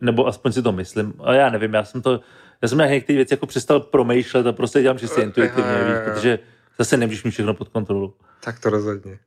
Nebo 0.00 0.26
aspoň 0.26 0.52
si 0.52 0.62
to 0.62 0.72
myslím. 0.72 1.14
A 1.24 1.34
já 1.34 1.50
nevím, 1.50 1.74
já 1.74 1.84
jsem 1.84 2.02
to, 2.02 2.20
já 2.62 2.68
jsem 2.68 2.78
nějak 2.78 2.90
některé 2.92 3.16
věci 3.16 3.34
jako 3.34 3.46
přestal 3.46 3.80
promýšlet 3.80 4.46
a 4.46 4.52
prostě 4.52 4.82
dělám 4.82 4.98
čistě 4.98 5.20
intuitivně, 5.20 5.72
jo, 5.72 5.78
jo, 5.78 5.84
víš, 5.84 5.94
jo. 6.06 6.12
protože 6.12 6.38
zase 6.78 6.96
nemůžeš 6.96 7.24
mít 7.24 7.30
všechno 7.30 7.54
pod 7.54 7.68
kontrolou. 7.68 8.12
Tak 8.44 8.58
to 8.60 8.70
rozhodně. 8.70 9.18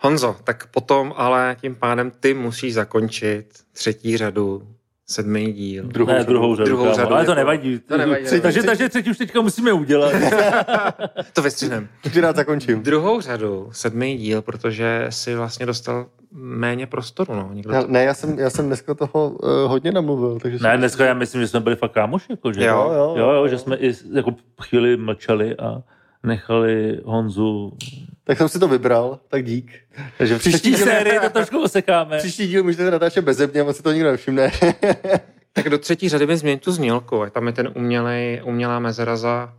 Honzo, 0.00 0.36
tak 0.44 0.66
potom 0.66 1.14
ale 1.16 1.56
tím 1.60 1.74
pádem 1.74 2.10
ty 2.10 2.34
musíš 2.34 2.74
zakončit 2.74 3.46
třetí 3.72 4.16
řadu, 4.16 4.71
sedmý 5.12 5.52
díl. 5.52 5.84
Druhou 5.86 6.12
ne, 6.12 6.18
řadu. 6.18 6.32
druhou 6.32 6.56
řadu, 6.56 6.66
Druhou 6.68 6.94
řadu 6.94 7.14
ale 7.14 7.24
to 7.24 7.30
jako- 7.30 7.34
nevadí. 7.38 7.78
To 7.78 7.96
nevadí, 7.98 8.22
takže, 8.24 8.40
nevadí. 8.42 8.66
takže 8.66 8.88
třetí 8.88 9.10
už 9.10 9.18
teďka 9.18 9.40
musíme 9.40 9.72
udělat. 9.72 10.12
To 11.32 11.42
vystřihnem. 11.42 11.88
Takže 12.02 12.20
rád 12.20 12.36
zakončím. 12.36 12.82
Druhou 12.82 13.20
řadu, 13.20 13.68
sedmý 13.72 14.16
díl, 14.16 14.42
protože 14.42 15.06
si 15.08 15.34
vlastně 15.34 15.66
dostal 15.66 16.06
méně 16.32 16.86
prostoru. 16.86 17.34
No. 17.34 17.50
Někdo 17.52 17.72
Ne, 17.72 17.82
to... 17.82 17.88
ne, 17.88 18.04
já 18.04 18.14
jsem, 18.14 18.38
já 18.38 18.50
jsem 18.50 18.66
dneska 18.66 18.94
toho 18.94 19.30
uh, 19.30 19.48
hodně 19.66 19.92
namluvil, 19.92 20.38
takže 20.40 20.58
ne, 20.62 20.76
dneska 20.78 21.04
já 21.04 21.14
myslím, 21.14 21.40
že 21.40 21.48
jsme 21.48 21.60
byli 21.60 21.76
fakt 21.76 21.92
kámoši, 21.92 22.26
jako, 22.32 22.52
že 22.52 22.64
Jo, 22.64 22.90
jo, 22.94 23.14
jo, 23.18 23.30
jo, 23.32 23.48
že 23.48 23.58
jsme 23.58 23.76
i 23.76 23.92
jako 24.12 24.34
chvíli 24.62 24.96
mlčeli 24.96 25.56
a 25.56 25.82
nechali 26.22 27.00
Honzu. 27.04 27.72
Tak 28.24 28.38
jsem 28.38 28.48
si 28.48 28.58
to 28.58 28.68
vybral, 28.68 29.20
tak 29.28 29.44
dík. 29.44 29.72
Takže 30.18 30.34
v 30.34 30.38
Příští 30.38 30.58
příští 30.58 30.76
díl- 30.82 30.84
sérii 30.84 31.20
to 31.20 31.30
trošku 31.30 31.62
osekáme. 31.62 32.18
Příští 32.18 32.48
díl 32.48 32.62
můžete 32.64 32.90
natáčet 32.90 33.24
bez 33.24 33.38
mě, 33.52 33.62
on 33.62 33.74
si 33.74 33.82
to 33.82 33.92
nikdo 33.92 34.10
nevšimne. 34.10 34.50
Tak 35.54 35.68
do 35.70 35.78
třetí 35.78 36.08
řady 36.08 36.26
mi 36.26 36.36
změň 36.36 36.58
tu 36.58 36.72
znělku. 36.72 37.22
Tam 37.30 37.46
je 37.46 37.52
ten 37.52 37.72
umělej, 37.76 38.42
umělá 38.44 38.78
mezera 38.78 39.16
za 39.16 39.54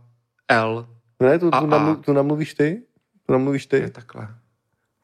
L. 0.48 0.86
ne, 1.20 1.38
tu, 1.38 1.50
A- 1.52 1.60
tu, 1.60 1.66
namlu, 1.66 1.96
tu 1.96 2.12
namluvíš 2.12 2.54
ty? 2.54 2.82
Tu 3.26 3.32
namluvíš 3.32 3.68
Je 3.72 3.80
ty? 3.80 3.90
takhle. 3.90 4.28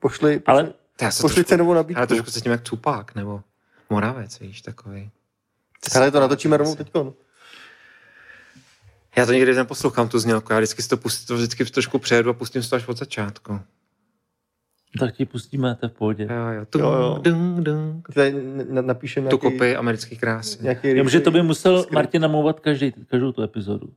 Pošli, 0.01 0.39
pošli, 0.39 0.43
Ale 0.47 0.73
já 1.03 1.11
se 1.11 1.23
pošli 1.23 1.35
trošku, 1.35 1.49
cenovou 1.49 1.75
nabídku. 1.75 1.99
ale 1.99 2.07
trošku 2.07 2.31
se 2.31 2.41
tím 2.41 2.53
jak 2.53 2.61
Tupac, 2.61 3.07
nebo 3.15 3.43
Moravec, 3.91 4.39
víš, 4.41 4.61
takový. 4.63 5.11
Ale 5.97 6.11
to 6.11 6.21
natočíme 6.21 6.57
rovnou 6.57 6.75
teď. 6.75 6.91
Já 9.17 9.27
to 9.27 9.33
nikdy 9.33 9.55
neposlouchám, 9.55 10.09
tu 10.09 10.19
znělku. 10.19 10.53
Já 10.53 10.59
vždycky 10.59 10.83
si 10.83 10.89
to, 10.89 10.97
pustím, 10.97 11.27
to 11.27 11.35
vždycky 11.37 11.65
trošku 11.65 11.99
přejedu 11.99 12.31
a 12.31 12.33
pustím 12.33 12.63
si 12.63 12.71
to 12.71 12.77
až 12.77 12.89
od 12.89 12.99
začátku. 12.99 13.61
tak 14.99 15.15
ti 15.17 15.25
pustíme, 15.25 15.75
to 15.81 15.87
je 15.87 15.91
v 15.91 15.93
pohodě. 15.93 16.29
Jo, 16.31 16.47
jo. 16.53 16.67
Dung, 16.73 16.85
Jo, 16.85 16.93
jo. 16.93 17.19
Dung, 17.23 17.61
dung. 17.61 18.09
Tady 18.15 18.35
na- 18.71 18.83
napíšem 18.83 19.23
Tu 19.25 19.29
nějaký, 19.29 19.59
kopy 19.59 19.77
amerických 19.77 20.21
krásy. 20.21 20.59
nějaký 20.63 20.89
Jenomže 20.89 21.21
to 21.21 21.31
by 21.31 21.43
musel 21.43 21.79
skript. 21.83 21.95
Martin 21.95 22.23
namlouvat 22.23 22.61
každý, 22.61 22.93
každou 23.11 23.33
tu 23.33 23.43
epizodu. 23.43 23.89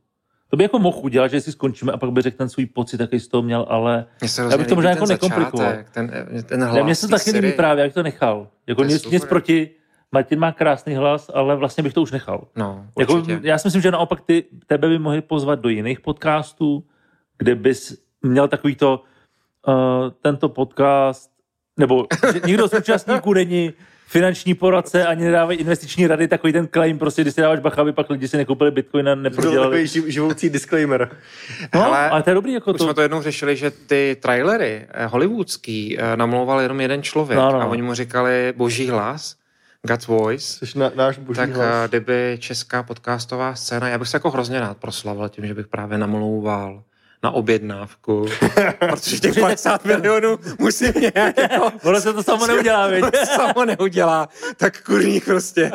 To 0.49 0.57
by 0.57 0.63
jako 0.63 0.79
mohl 0.79 0.97
udělat, 1.01 1.27
že 1.27 1.41
si 1.41 1.51
skončíme 1.51 1.91
a 1.91 1.97
pak 1.97 2.11
by 2.11 2.21
řekl 2.21 2.37
ten 2.37 2.49
svůj 2.49 2.65
pocit, 2.65 2.99
jaký 2.99 3.19
z 3.19 3.27
toho 3.27 3.41
měl, 3.43 3.65
ale 3.69 4.05
Já 4.51 4.57
bych 4.57 4.67
to 4.67 4.75
možná 4.75 4.89
jako 4.89 5.05
nekomplikoval. 5.05 5.73
Ten, 5.91 6.11
ten 6.45 6.59
ne, 6.59 6.65
hlas 6.65 6.83
mně 6.85 6.95
se 6.95 7.07
taky 7.07 7.31
líbí 7.31 7.51
právě, 7.51 7.83
jak 7.83 7.93
to 7.93 8.03
nechal. 8.03 8.47
Jako 8.67 8.83
nic, 8.83 9.01
super. 9.01 9.13
nic 9.13 9.25
proti 9.25 9.69
Martin 10.13 10.39
má 10.39 10.51
krásný 10.51 10.95
hlas, 10.95 11.31
ale 11.33 11.55
vlastně 11.55 11.83
bych 11.83 11.93
to 11.93 12.01
už 12.01 12.11
nechal. 12.11 12.47
No, 12.55 12.85
Jako, 12.99 13.23
já 13.41 13.57
si 13.57 13.67
myslím, 13.67 13.81
že 13.81 13.91
naopak 13.91 14.21
ty, 14.21 14.43
tebe 14.67 14.87
by 14.89 14.99
mohli 14.99 15.21
pozvat 15.21 15.59
do 15.59 15.69
jiných 15.69 15.99
podcastů, 16.01 16.83
kde 17.37 17.55
bys 17.55 17.97
měl 18.21 18.47
takový 18.47 18.75
to, 18.75 19.03
uh, 19.67 19.73
tento 20.21 20.49
podcast, 20.49 21.31
nebo 21.77 22.07
že 22.33 22.41
nikdo 22.45 22.67
z 22.67 22.73
účastníků 22.73 23.33
není 23.33 23.73
finanční 24.07 24.53
poradce, 24.53 25.05
ani 25.05 25.23
nedávají 25.25 25.59
investiční 25.59 26.07
rady, 26.07 26.27
takový 26.27 26.53
ten 26.53 26.67
claim, 26.73 26.99
prostě 26.99 27.21
když 27.21 27.33
si 27.33 27.41
dáváš 27.41 27.59
bacha, 27.59 27.81
aby 27.81 27.91
pak 27.93 28.09
lidi 28.09 28.27
si 28.27 28.37
nekoupili 28.37 28.71
bitcoin 28.71 29.09
a 29.09 29.11
To 29.11 29.15
byl 29.15 29.23
neprodělali. 29.23 29.69
takový 29.69 29.87
živ, 29.87 30.05
živoucí 30.07 30.49
disclaimer. 30.49 31.09
No, 31.73 31.81
Hele, 31.81 32.09
ale 32.09 32.23
to 32.23 32.29
je 32.29 32.33
dobrý, 32.33 32.53
jako 32.53 32.71
Už 32.71 32.77
to. 32.77 32.83
jsme 32.83 32.93
to 32.93 33.01
jednou 33.01 33.21
řešili, 33.21 33.55
že 33.55 33.71
ty 33.71 34.17
trailery 34.21 34.85
eh, 34.89 35.05
hollywoodský 35.05 35.97
eh, 35.99 36.17
namlouval 36.17 36.61
jenom 36.61 36.81
jeden 36.81 37.03
člověk 37.03 37.39
No, 37.39 37.51
no. 37.51 37.61
a 37.61 37.65
oni 37.65 37.81
mu 37.81 37.93
říkali 37.93 38.53
boží 38.57 38.89
hlas, 38.89 39.35
God's 39.87 40.07
voice, 40.07 40.65
Jsi 40.65 40.79
na, 40.79 40.91
náš 40.95 41.17
boží 41.17 41.37
tak 41.37 41.49
hlas. 41.49 41.85
eh, 41.85 41.87
kdyby 41.87 42.37
česká 42.39 42.83
podcastová 42.83 43.55
scéna, 43.55 43.89
já 43.89 43.97
bych 43.97 44.07
se 44.07 44.17
jako 44.17 44.29
hrozně 44.31 44.59
rád 44.59 44.77
proslavil 44.77 45.29
tím, 45.29 45.47
že 45.47 45.53
bych 45.53 45.67
právě 45.67 45.97
namlouval 45.97 46.83
na 47.23 47.31
objednávku, 47.31 48.25
protože 48.79 49.19
těch 49.19 49.39
50 49.39 49.85
milionů 49.93 50.39
musím 50.59 50.93
nějak 51.15 51.37
jako 51.37 51.71
Ono 51.83 52.01
se 52.01 52.13
to 52.13 52.23
samo 52.23 52.47
neudělá, 52.47 52.87
viď? 52.93 53.05
samo 53.35 53.65
neudělá, 53.65 54.29
tak 54.57 54.83
kurník 54.83 55.25
prostě. 55.25 55.71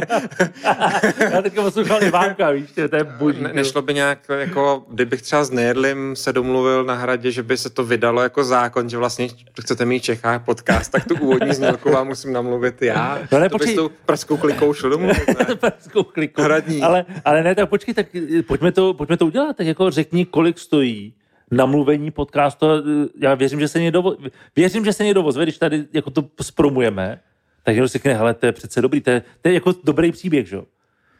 Já 1.30 1.42
teďka 1.42 1.62
poslouchal 1.62 2.02
Ivánka, 2.02 2.50
víš, 2.50 2.70
že 2.76 2.88
to 2.88 2.96
je 2.96 3.04
boží. 3.04 3.42
Ne, 3.42 3.52
nešlo 3.52 3.82
by 3.82 3.94
nějak, 3.94 4.18
jako, 4.28 4.84
kdybych 4.88 5.22
třeba 5.22 5.44
s 5.44 5.50
Nejedlým 5.50 6.16
se 6.16 6.32
domluvil 6.32 6.84
na 6.84 6.94
hradě, 6.94 7.30
že 7.30 7.42
by 7.42 7.56
se 7.56 7.70
to 7.70 7.84
vydalo 7.84 8.22
jako 8.22 8.44
zákon, 8.44 8.88
že 8.88 8.96
vlastně 8.96 9.28
chcete 9.60 9.84
mít 9.84 9.98
v 9.98 10.02
Čechách 10.02 10.44
podcast, 10.44 10.92
tak 10.92 11.04
tu 11.04 11.14
úvodní 11.14 11.54
znělku 11.54 11.90
vám 11.90 12.06
musím 12.06 12.32
namluvit 12.32 12.82
já. 12.82 13.18
No 13.32 13.38
ne, 13.38 13.48
to 13.48 13.58
počkej. 13.58 13.72
s 13.72 13.76
tou 13.76 13.90
pražskou 14.06 14.36
klikou 14.36 14.72
šlo 14.74 14.90
domluvit, 14.90 15.28
ne? 15.28 15.54
Perskou 15.54 16.02
kliku. 16.02 16.42
Hradní. 16.42 16.82
Ale, 16.82 17.04
ale 17.24 17.42
ne, 17.42 17.54
tak 17.54 17.68
počkej, 17.68 17.94
tak 17.94 18.06
eh, 18.14 18.42
pojďme 18.42 18.72
to, 18.72 18.94
pojďme 18.94 19.16
to 19.16 19.26
udělat. 19.26 19.56
Tak 19.56 19.66
jako 19.66 19.90
řekni, 19.90 20.24
kolik 20.26 20.58
stojí 20.58 21.14
namluvení 21.50 22.10
podcastu. 22.10 22.66
Eh, 22.70 23.08
Já 23.18 23.34
věřím, 23.34 23.60
že 23.60 23.68
se 23.68 23.80
někdo, 23.80 24.16
věřím, 24.56 24.84
že 24.84 24.92
se 24.92 25.04
někdo 25.04 25.24
ozve, 25.24 25.42
když 25.44 25.58
tady 25.58 25.84
jako 25.92 26.10
to 26.10 26.24
spromujeme, 26.42 27.20
tak 27.62 27.74
někdo 27.74 27.88
si 27.88 27.92
řekne, 27.92 28.14
hele, 28.14 28.34
to 28.34 28.46
je 28.46 28.52
přece 28.52 28.82
dobrý, 28.82 29.00
to 29.00 29.10
je, 29.10 29.22
to 29.42 29.48
je 29.48 29.54
jako 29.54 29.74
dobrý 29.84 30.12
příběh, 30.12 30.48
že 30.48 30.56
jo. 30.56 30.62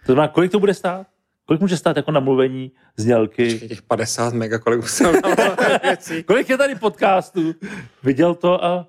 To 0.07 0.13
znamená, 0.13 0.29
kolik 0.29 0.53
to 0.53 0.61
bude 0.61 0.75
stát? 0.75 1.07
Kolik 1.47 1.61
může 1.61 1.77
stát 1.77 1.97
jako 1.97 2.11
namluvení 2.11 2.73
znělky? 2.97 3.59
Těch 3.69 3.83
50 3.83 4.35
mega, 4.35 4.59
kolik 4.59 4.81
namlouvat 5.03 5.83
věcí. 5.83 6.23
Kolik 6.23 6.49
je 6.49 6.59
tady 6.59 6.75
podcastů? 6.75 7.55
Viděl 8.03 8.35
to 8.35 8.65
a 8.65 8.87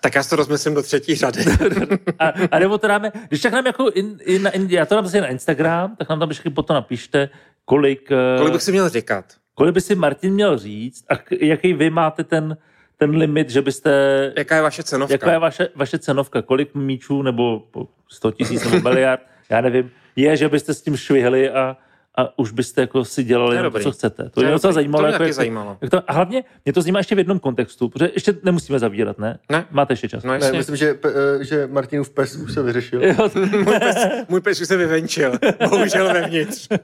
Tak 0.00 0.14
já 0.14 0.22
si 0.22 0.30
to 0.30 0.36
rozmyslím 0.36 0.74
do 0.74 0.82
třetí 0.82 1.14
řady. 1.14 1.44
A, 2.18 2.32
a 2.50 2.58
nebo 2.58 2.78
to 2.78 2.88
dáme, 2.88 3.12
když 3.28 3.40
tak 3.42 3.52
nám 3.52 3.66
jako, 3.66 3.90
in, 3.90 4.18
in, 4.24 4.42
na, 4.42 4.50
in, 4.50 4.66
já 4.70 4.86
to 4.86 4.94
dám 4.94 5.04
zase 5.04 5.20
na 5.20 5.26
Instagram, 5.28 5.96
tak 5.96 6.08
nám 6.08 6.18
tam 6.18 6.28
ještě 6.28 6.50
potom 6.50 6.74
napište, 6.74 7.28
kolik, 7.64 8.10
eh, 8.12 8.38
Kolik 8.38 8.52
bych 8.52 8.62
si 8.62 8.72
měl 8.72 8.88
říkat? 8.88 9.24
Kolik 9.58 9.74
by 9.74 9.80
si 9.80 9.94
Martin 9.94 10.34
měl 10.34 10.58
říct 10.58 11.04
a 11.10 11.14
jaký 11.40 11.72
vy 11.72 11.90
máte 11.90 12.24
ten, 12.24 12.56
ten 12.96 13.10
limit, 13.10 13.50
že 13.50 13.62
byste, 13.62 13.90
Jaká 14.36 14.56
je 14.56 14.62
vaše 14.62 14.82
cenovka? 14.82 15.14
jaká 15.14 15.32
je 15.32 15.38
vaše, 15.38 15.68
vaše 15.74 15.98
cenovka, 15.98 16.42
kolik 16.42 16.74
míčů 16.74 17.22
nebo 17.22 17.60
po 17.70 17.88
100 18.08 18.30
tisíc 18.30 18.64
nebo 18.64 18.80
miliard, 18.88 19.20
já 19.50 19.60
nevím, 19.60 19.90
je, 20.16 20.36
že 20.36 20.48
byste 20.48 20.74
s 20.74 20.82
tím 20.82 20.96
švihli 20.96 21.50
a, 21.50 21.76
a 22.18 22.38
už 22.38 22.52
byste 22.52 22.80
jako 22.80 23.04
si 23.04 23.24
dělali 23.24 23.50
To 23.50 23.56
jenom 23.56 23.72
to, 23.72 23.80
co 23.80 23.92
chcete. 23.92 24.22
To, 24.24 24.30
To 24.30 24.42
je 24.42 24.50
docela 24.50 24.72
zajímalo. 24.72 25.02
To 25.02 25.06
mě 25.06 25.12
jako, 25.12 25.18
taky 25.18 25.28
jak, 25.28 25.34
zajímalo. 25.34 25.78
Jak 25.80 25.90
to, 25.90 26.02
a 26.10 26.12
hlavně 26.12 26.44
mě 26.64 26.72
to 26.72 26.82
zajímá 26.82 27.00
ještě 27.00 27.14
v 27.14 27.18
jednom 27.18 27.38
kontextu, 27.38 27.88
protože 27.88 28.10
ještě 28.14 28.34
nemusíme 28.42 28.78
zavírat, 28.78 29.18
ne? 29.18 29.38
Ne. 29.50 29.66
Máte 29.70 29.92
ještě 29.92 30.08
čas. 30.08 30.24
No 30.24 30.38
Ne, 30.38 30.52
myslím, 30.52 30.76
že, 30.76 30.98
eh, 31.04 31.44
že 31.44 31.66
Martinův 31.66 32.10
pes 32.10 32.36
už 32.36 32.54
se 32.54 32.62
vyřešil. 32.62 33.04
Jo, 33.04 33.30
Můj 33.64 33.78
pes, 33.78 33.96
můj 34.28 34.40
pes 34.40 34.60
už 34.60 34.68
se 34.68 34.76
vyvenčil. 34.76 35.32
Bohužel 35.68 36.12
vevnitř. 36.12 36.68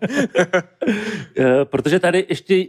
Eh, 1.39 1.65
protože 1.65 2.01
tady 2.01 2.27
ještě 2.29 2.65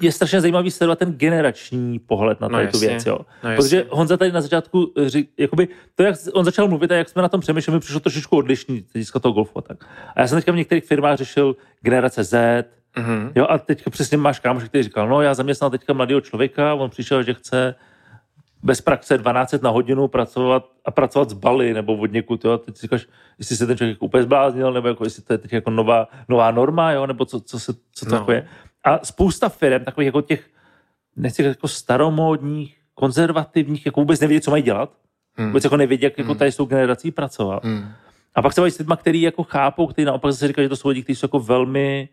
je 0.00 0.12
strašně 0.12 0.40
zajímavý 0.40 0.70
sledovat 0.70 0.98
ten 0.98 1.12
generační 1.12 1.98
pohled 1.98 2.40
na 2.40 2.48
No 2.48 2.52
tady 2.58 2.68
tu 2.68 2.76
jasně. 2.76 2.88
věc. 2.88 3.06
Jo. 3.06 3.18
No 3.44 3.50
jasně. 3.50 3.56
protože 3.62 3.84
Honza 3.90 4.16
tady 4.16 4.32
na 4.32 4.40
začátku, 4.40 4.92
eh, 4.96 5.10
řík, 5.10 5.30
jakoby, 5.38 5.68
to, 5.94 6.02
jak 6.02 6.14
on 6.32 6.44
začal 6.44 6.68
mluvit 6.68 6.92
a 6.92 6.94
jak 6.94 7.08
jsme 7.08 7.22
na 7.22 7.28
tom 7.28 7.40
přemýšleli, 7.40 7.76
mi 7.76 7.80
přišlo 7.80 8.00
trošičku 8.00 8.36
odlišný 8.36 8.84
z 8.88 8.92
hlediska 8.92 9.18
toho 9.18 9.32
golfu. 9.32 9.58
a 9.58 9.62
Tak. 9.62 9.84
A 10.16 10.20
já 10.20 10.26
jsem 10.26 10.38
teďka 10.38 10.52
v 10.52 10.56
některých 10.56 10.84
firmách 10.84 11.18
řešil 11.18 11.56
generace 11.80 12.24
Z, 12.24 12.64
Mhm. 12.98 13.32
jo, 13.34 13.46
a 13.48 13.58
teďka 13.58 13.90
přesně 13.90 14.16
máš 14.16 14.38
kámoš, 14.40 14.64
který 14.64 14.84
říkal, 14.84 15.08
no 15.08 15.22
já 15.22 15.34
zaměstnal 15.34 15.70
teďka 15.70 15.92
mladého 15.92 16.20
člověka, 16.20 16.74
on 16.74 16.90
přišel, 16.90 17.22
že 17.22 17.34
chce 17.34 17.74
bez 18.62 18.80
praxe 18.80 19.18
12 19.18 19.62
na 19.62 19.70
hodinu 19.70 20.08
pracovat 20.08 20.64
a 20.84 20.90
pracovat 20.90 21.30
z 21.30 21.32
Bali 21.32 21.74
nebo 21.74 21.96
od 21.96 22.12
někud, 22.12 22.44
jo. 22.44 22.58
Teď 22.58 22.76
si 22.76 22.82
říkáš, 22.82 23.06
jestli 23.38 23.56
se 23.56 23.66
ten 23.66 23.76
člověk 23.76 23.96
jako 23.96 24.04
úplně 24.06 24.22
zbláznil, 24.22 24.72
nebo 24.72 24.88
jako, 24.88 25.04
jestli 25.04 25.22
to 25.22 25.32
je 25.32 25.38
teď 25.38 25.52
jako 25.52 25.70
nová, 25.70 26.08
nová 26.28 26.50
norma, 26.50 26.92
jo, 26.92 27.06
nebo 27.06 27.24
co, 27.24 27.40
co, 27.40 27.60
se, 27.60 27.72
co 27.92 28.04
to 28.06 28.10
No. 28.12 28.16
jako 28.18 28.32
je. 28.32 28.48
A 28.84 29.04
spousta 29.04 29.48
firm, 29.48 29.84
takových 29.84 30.06
jako 30.06 30.20
těch, 30.20 30.50
nechci 31.16 31.42
jako 31.42 31.68
staromódních, 31.68 32.76
konzervativních, 32.94 33.86
jako 33.86 34.00
vůbec 34.00 34.20
nevědí, 34.20 34.40
co 34.40 34.50
mají 34.50 34.62
dělat. 34.62 34.92
Hmm. 35.34 35.46
Vůbec 35.46 35.64
jako 35.64 35.76
nevědí, 35.76 36.04
jak 36.04 36.18
jako 36.18 36.34
tady 36.34 36.52
s 36.52 36.56
tou 36.56 36.64
generací 36.64 37.10
pracovat. 37.10 37.64
Hmm. 37.64 37.88
A 38.34 38.42
pak 38.42 38.52
se 38.52 38.60
baví 38.60 38.70
s 38.70 38.78
lidmi, 38.78 38.94
kteří 38.96 39.22
jako 39.22 39.42
chápou, 39.42 39.86
kteří 39.86 40.06
naopak 40.06 40.32
zase 40.32 40.48
říkají, 40.48 40.64
že 40.64 40.68
to 40.68 40.76
jsou 40.76 40.88
lidi, 40.88 41.02
kteří 41.02 41.16
jsou 41.16 41.24
jako 41.24 41.40
velmi, 41.40 42.08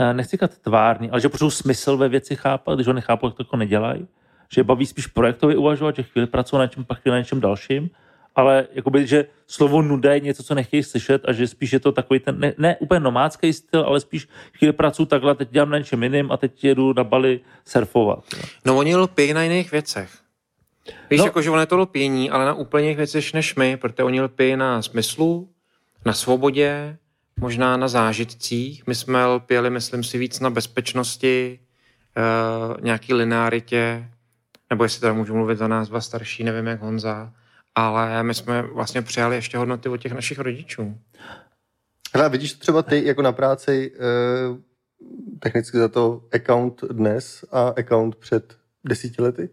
eh, 0.00 0.14
nechci 0.14 0.30
říkat 0.30 0.58
tvární, 0.58 1.10
ale 1.10 1.20
že 1.20 1.28
potřebují 1.28 1.50
smysl 1.50 1.96
ve 1.96 2.08
věci 2.08 2.36
chápat, 2.36 2.74
když 2.74 2.86
ho 2.86 2.92
nechápou, 2.92 3.28
tak 3.28 3.36
to 3.36 3.42
jako 3.42 3.56
nedělají. 3.56 4.08
Že 4.52 4.60
je 4.60 4.64
baví 4.64 4.86
spíš 4.86 5.06
projektově 5.06 5.56
uvažovat, 5.56 5.96
že 5.96 6.02
chvíli 6.02 6.26
pracují 6.26 6.58
na 6.58 6.64
něčem, 6.64 6.84
pak 6.84 6.98
chvíli 7.00 7.12
na 7.14 7.18
něčem 7.18 7.40
dalším, 7.40 7.90
ale 8.36 8.66
jakoby, 8.72 9.06
že 9.06 9.26
slovo 9.46 9.82
nuda 9.82 10.14
je 10.14 10.20
něco, 10.20 10.42
co 10.42 10.54
nechtějí 10.54 10.82
slyšet 10.82 11.22
a 11.24 11.32
že 11.32 11.46
spíš 11.46 11.72
je 11.72 11.80
to 11.80 11.92
takový 11.92 12.20
ten, 12.20 12.40
ne, 12.40 12.54
ne 12.58 12.76
úplně 12.76 13.00
nomádský 13.00 13.52
styl, 13.52 13.80
ale 13.80 14.00
spíš 14.00 14.28
chvíli 14.58 14.72
pracuji 14.72 15.06
takhle, 15.06 15.34
teď 15.34 15.50
dělám 15.50 15.70
na 15.70 15.78
něčem 15.78 16.02
jiným 16.02 16.32
a 16.32 16.36
teď 16.36 16.64
jedu 16.64 16.92
na 16.92 17.04
Bali 17.04 17.40
surfovat. 17.64 18.24
jo. 18.36 18.42
No 18.64 18.76
oni 18.76 18.96
lpí 18.96 19.32
na 19.32 19.42
jiných 19.42 19.70
věcech. 19.72 20.10
Víš, 21.10 21.18
No. 21.20 21.24
jako, 21.24 21.42
že 21.42 21.50
ono 21.50 21.60
je 21.60 21.66
to 21.66 21.76
lpění, 21.78 22.30
ale 22.30 22.44
na 22.44 22.54
úplně 22.54 22.84
jiných 22.84 22.96
věcech 22.96 23.34
než 23.34 23.54
my, 23.54 23.76
protože 23.76 24.02
oni 24.02 24.20
lpí 24.20 24.56
na 24.56 24.82
smyslu, 24.82 25.48
na 26.04 26.12
svobodě, 26.12 26.96
možná 27.40 27.76
na 27.76 27.88
zážitcích. 27.88 28.86
My 28.86 28.94
jsme 28.94 29.26
lpěli, 29.26 29.70
myslím 29.70 30.04
si, 30.04 30.18
víc 30.18 30.40
na 30.40 30.50
bezpečnosti, 30.50 31.58
uh, 32.16 32.76
nějaký 32.84 33.14
linearitě, 33.14 34.08
nebo 34.70 34.84
jestli 34.84 35.00
teda 35.00 35.12
můžu 35.12 35.34
mluvit 35.34 35.58
za 35.58 35.68
nás 35.68 35.88
dva 35.88 36.00
starší, 36.00 36.44
nevím 36.44 36.66
jak 36.66 36.80
Honza, 36.82 37.32
ale 37.76 38.22
my 38.22 38.34
jsme 38.34 38.62
vlastně 38.62 39.02
přijali 39.02 39.36
ještě 39.36 39.58
hodnoty 39.58 39.88
od 39.88 39.96
těch 39.96 40.12
našich 40.12 40.38
rodičů. 40.38 40.98
Hele, 42.14 42.28
vidíš 42.28 42.52
to 42.52 42.58
třeba 42.58 42.82
ty 42.82 43.06
jako 43.06 43.22
na 43.22 43.32
práci 43.32 43.92
eh, 43.94 43.98
technicky 45.38 45.78
za 45.78 45.88
to 45.88 46.28
account 46.32 46.84
dnes 46.84 47.44
a 47.52 47.68
account 47.68 48.16
před 48.16 48.58
desíti 48.84 49.22
lety? 49.22 49.50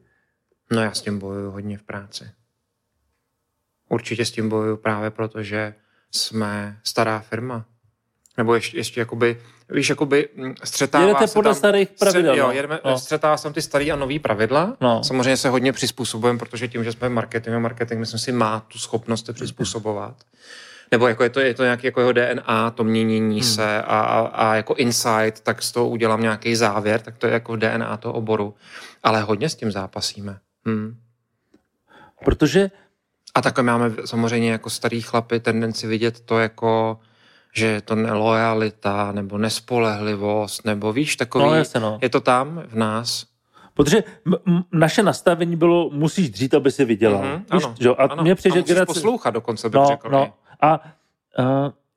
No 0.71 0.81
já 0.81 0.91
s 0.91 1.01
tím 1.01 1.19
bojuju 1.19 1.51
hodně 1.51 1.77
v 1.77 1.83
práci. 1.83 2.31
Určitě 3.89 4.25
s 4.25 4.31
tím 4.31 4.49
bojuju 4.49 4.77
právě 4.77 5.09
proto, 5.09 5.43
že 5.43 5.75
jsme 6.11 6.79
stará 6.83 7.19
firma. 7.19 7.65
Nebo 8.37 8.55
ještě, 8.55 8.77
ještě 8.77 8.99
jakoby, 8.99 9.41
víš, 9.73 9.89
jakoby 9.89 10.29
mm, 10.35 10.55
střetává 10.63 11.07
Jedete 11.07 11.27
se 11.27 11.33
podle 11.33 11.49
tam, 11.49 11.55
starých 11.55 11.89
pravidel, 11.99 12.31
Střet, 12.33 12.39
jo, 12.39 12.47
no. 12.47 12.51
jedeme, 12.51 12.79
No. 12.85 12.97
střetává 12.97 13.37
se 13.37 13.43
tam 13.43 13.53
ty 13.53 13.61
starý 13.61 13.91
a 13.91 13.95
nový 13.95 14.19
pravidla. 14.19 14.77
No. 14.81 15.03
Samozřejmě 15.03 15.37
se 15.37 15.49
hodně 15.49 15.73
přizpůsobujeme, 15.73 16.39
protože 16.39 16.67
tím, 16.67 16.83
že 16.83 16.91
jsme 16.91 17.09
v 17.09 17.11
marketingu, 17.11 17.59
marketing, 17.59 17.99
myslím 17.99 18.19
si, 18.19 18.31
má 18.31 18.59
tu 18.67 18.79
schopnost 18.79 19.25
se 19.25 19.33
přizpůsobovat. 19.33 20.15
Nebo 20.91 21.07
jako 21.07 21.23
je 21.23 21.29
to, 21.29 21.39
je 21.39 21.53
to 21.53 21.63
nějaký 21.63 21.87
jako 21.87 21.99
jeho 21.99 22.11
DNA, 22.11 22.71
to 22.71 22.83
měnění 22.83 23.39
hmm. 23.39 23.49
se 23.49 23.81
a, 23.81 23.99
a, 23.99 24.19
a, 24.19 24.55
jako 24.55 24.75
insight, 24.75 25.39
tak 25.43 25.63
z 25.63 25.71
toho 25.71 25.89
udělám 25.89 26.21
nějaký 26.21 26.55
závěr, 26.55 27.01
tak 27.01 27.17
to 27.17 27.27
je 27.27 27.33
jako 27.33 27.53
v 27.53 27.57
DNA 27.57 27.97
toho 27.97 28.13
oboru. 28.13 28.53
Ale 29.03 29.21
hodně 29.21 29.49
s 29.49 29.55
tím 29.55 29.71
zápasíme. 29.71 30.37
Hmm. 30.65 30.95
Protože 32.25 32.71
A 33.35 33.41
takhle 33.41 33.63
máme 33.63 33.91
samozřejmě 34.05 34.51
jako 34.51 34.69
starý 34.69 35.01
chlapy 35.01 35.39
tendenci 35.39 35.87
vidět 35.87 36.19
to 36.19 36.39
jako, 36.39 36.99
že 37.53 37.65
je 37.65 37.81
to 37.81 37.95
nelojalita 37.95 39.11
nebo 39.11 39.37
nespolehlivost, 39.37 40.65
nebo 40.65 40.93
víš, 40.93 41.15
takový, 41.15 41.45
No, 41.45 41.55
jasně, 41.55 41.79
no. 41.79 41.99
je 42.01 42.09
to 42.09 42.21
tam 42.21 42.63
v 42.67 42.75
nás. 42.75 43.25
Protože 43.73 44.03
m- 44.25 44.35
m- 44.45 44.63
naše 44.71 45.03
nastavení 45.03 45.55
bylo, 45.55 45.89
musíš 45.89 46.29
dřít, 46.29 46.53
aby 46.53 46.71
si 46.71 46.85
vydělal. 46.85 47.21
Mhm, 47.23 47.37
Víš, 47.53 47.63
ano, 47.63 47.75
jo? 47.79 47.95
A 47.97 48.03
ano. 48.03 48.23
mně 48.23 48.35
přijde, 48.35 48.53
a 48.53 48.55
že 48.55 48.59
musíš 48.61 48.73
generace... 48.73 48.93
poslouchat 48.93 49.29
dokonce, 49.29 49.69
bych 49.69 49.75
No, 49.81 49.87
řekl. 49.87 50.09
no. 50.09 50.33
A 50.61 50.79
uh, 51.39 51.45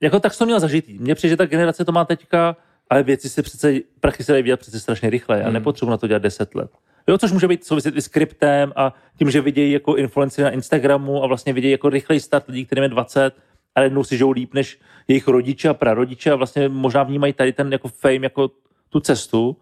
jako 0.01 0.21
tak 0.21 0.33
jsi 0.33 0.39
to 0.39 0.45
měl 0.47 0.61
zažitý. 0.61 0.99
Mně 0.99 1.15
přijde, 1.15 1.31
že 1.31 1.37
ta 1.37 1.47
generace 1.47 1.85
to 1.85 1.93
má 1.93 2.05
teďka, 2.05 2.57
ale 2.91 3.03
věci 3.03 3.29
se 3.29 3.43
přece, 3.43 3.73
prachy 4.01 4.25
se 4.25 4.33
dají 4.33 4.45
dělat 4.45 4.61
přece 4.61 4.81
strašně 4.81 5.11
rychle. 5.11 5.39
Já 5.39 5.45
Hmm. 5.45 5.53
nepotřebuji 5.55 5.91
na 5.91 5.97
to 5.97 6.07
dělat 6.07 6.23
10 6.23 6.55
let. 6.55 6.71
Jo, 7.09 7.19
což 7.19 7.33
může 7.33 7.49
být 7.49 7.65
souviset 7.65 7.97
i 7.97 8.03
s 8.03 8.09
kryptem 8.09 8.73
a 8.77 8.95
tím, 9.19 9.31
že 9.31 9.41
vidějí 9.41 9.73
jako 9.73 9.97
influenci 9.97 10.43
na 10.43 10.51
Instagramu 10.51 11.25
a 11.25 11.27
vlastně 11.27 11.53
vidějí 11.53 11.73
jako 11.73 11.89
rychlej 11.89 12.21
start 12.21 12.49
lidí, 12.49 12.67
kterým 12.67 12.83
je 12.83 12.89
20 12.89 13.35
a 13.77 13.81
jednou 13.81 14.05
si 14.05 14.17
žijou 14.17 14.31
líp 14.31 14.55
než 14.55 14.79
jejich 15.09 15.29
rodiče 15.29 15.69
a 15.69 15.75
prarodiče 15.75 16.31
a 16.33 16.37
vlastně 16.37 16.69
možná 16.69 17.03
vnímají 17.03 17.33
tady 17.33 17.53
ten 17.53 17.73
jako 17.73 17.89
fame 17.89 18.15
jako 18.23 18.51
tu 18.91 19.01
cestu, 19.01 19.57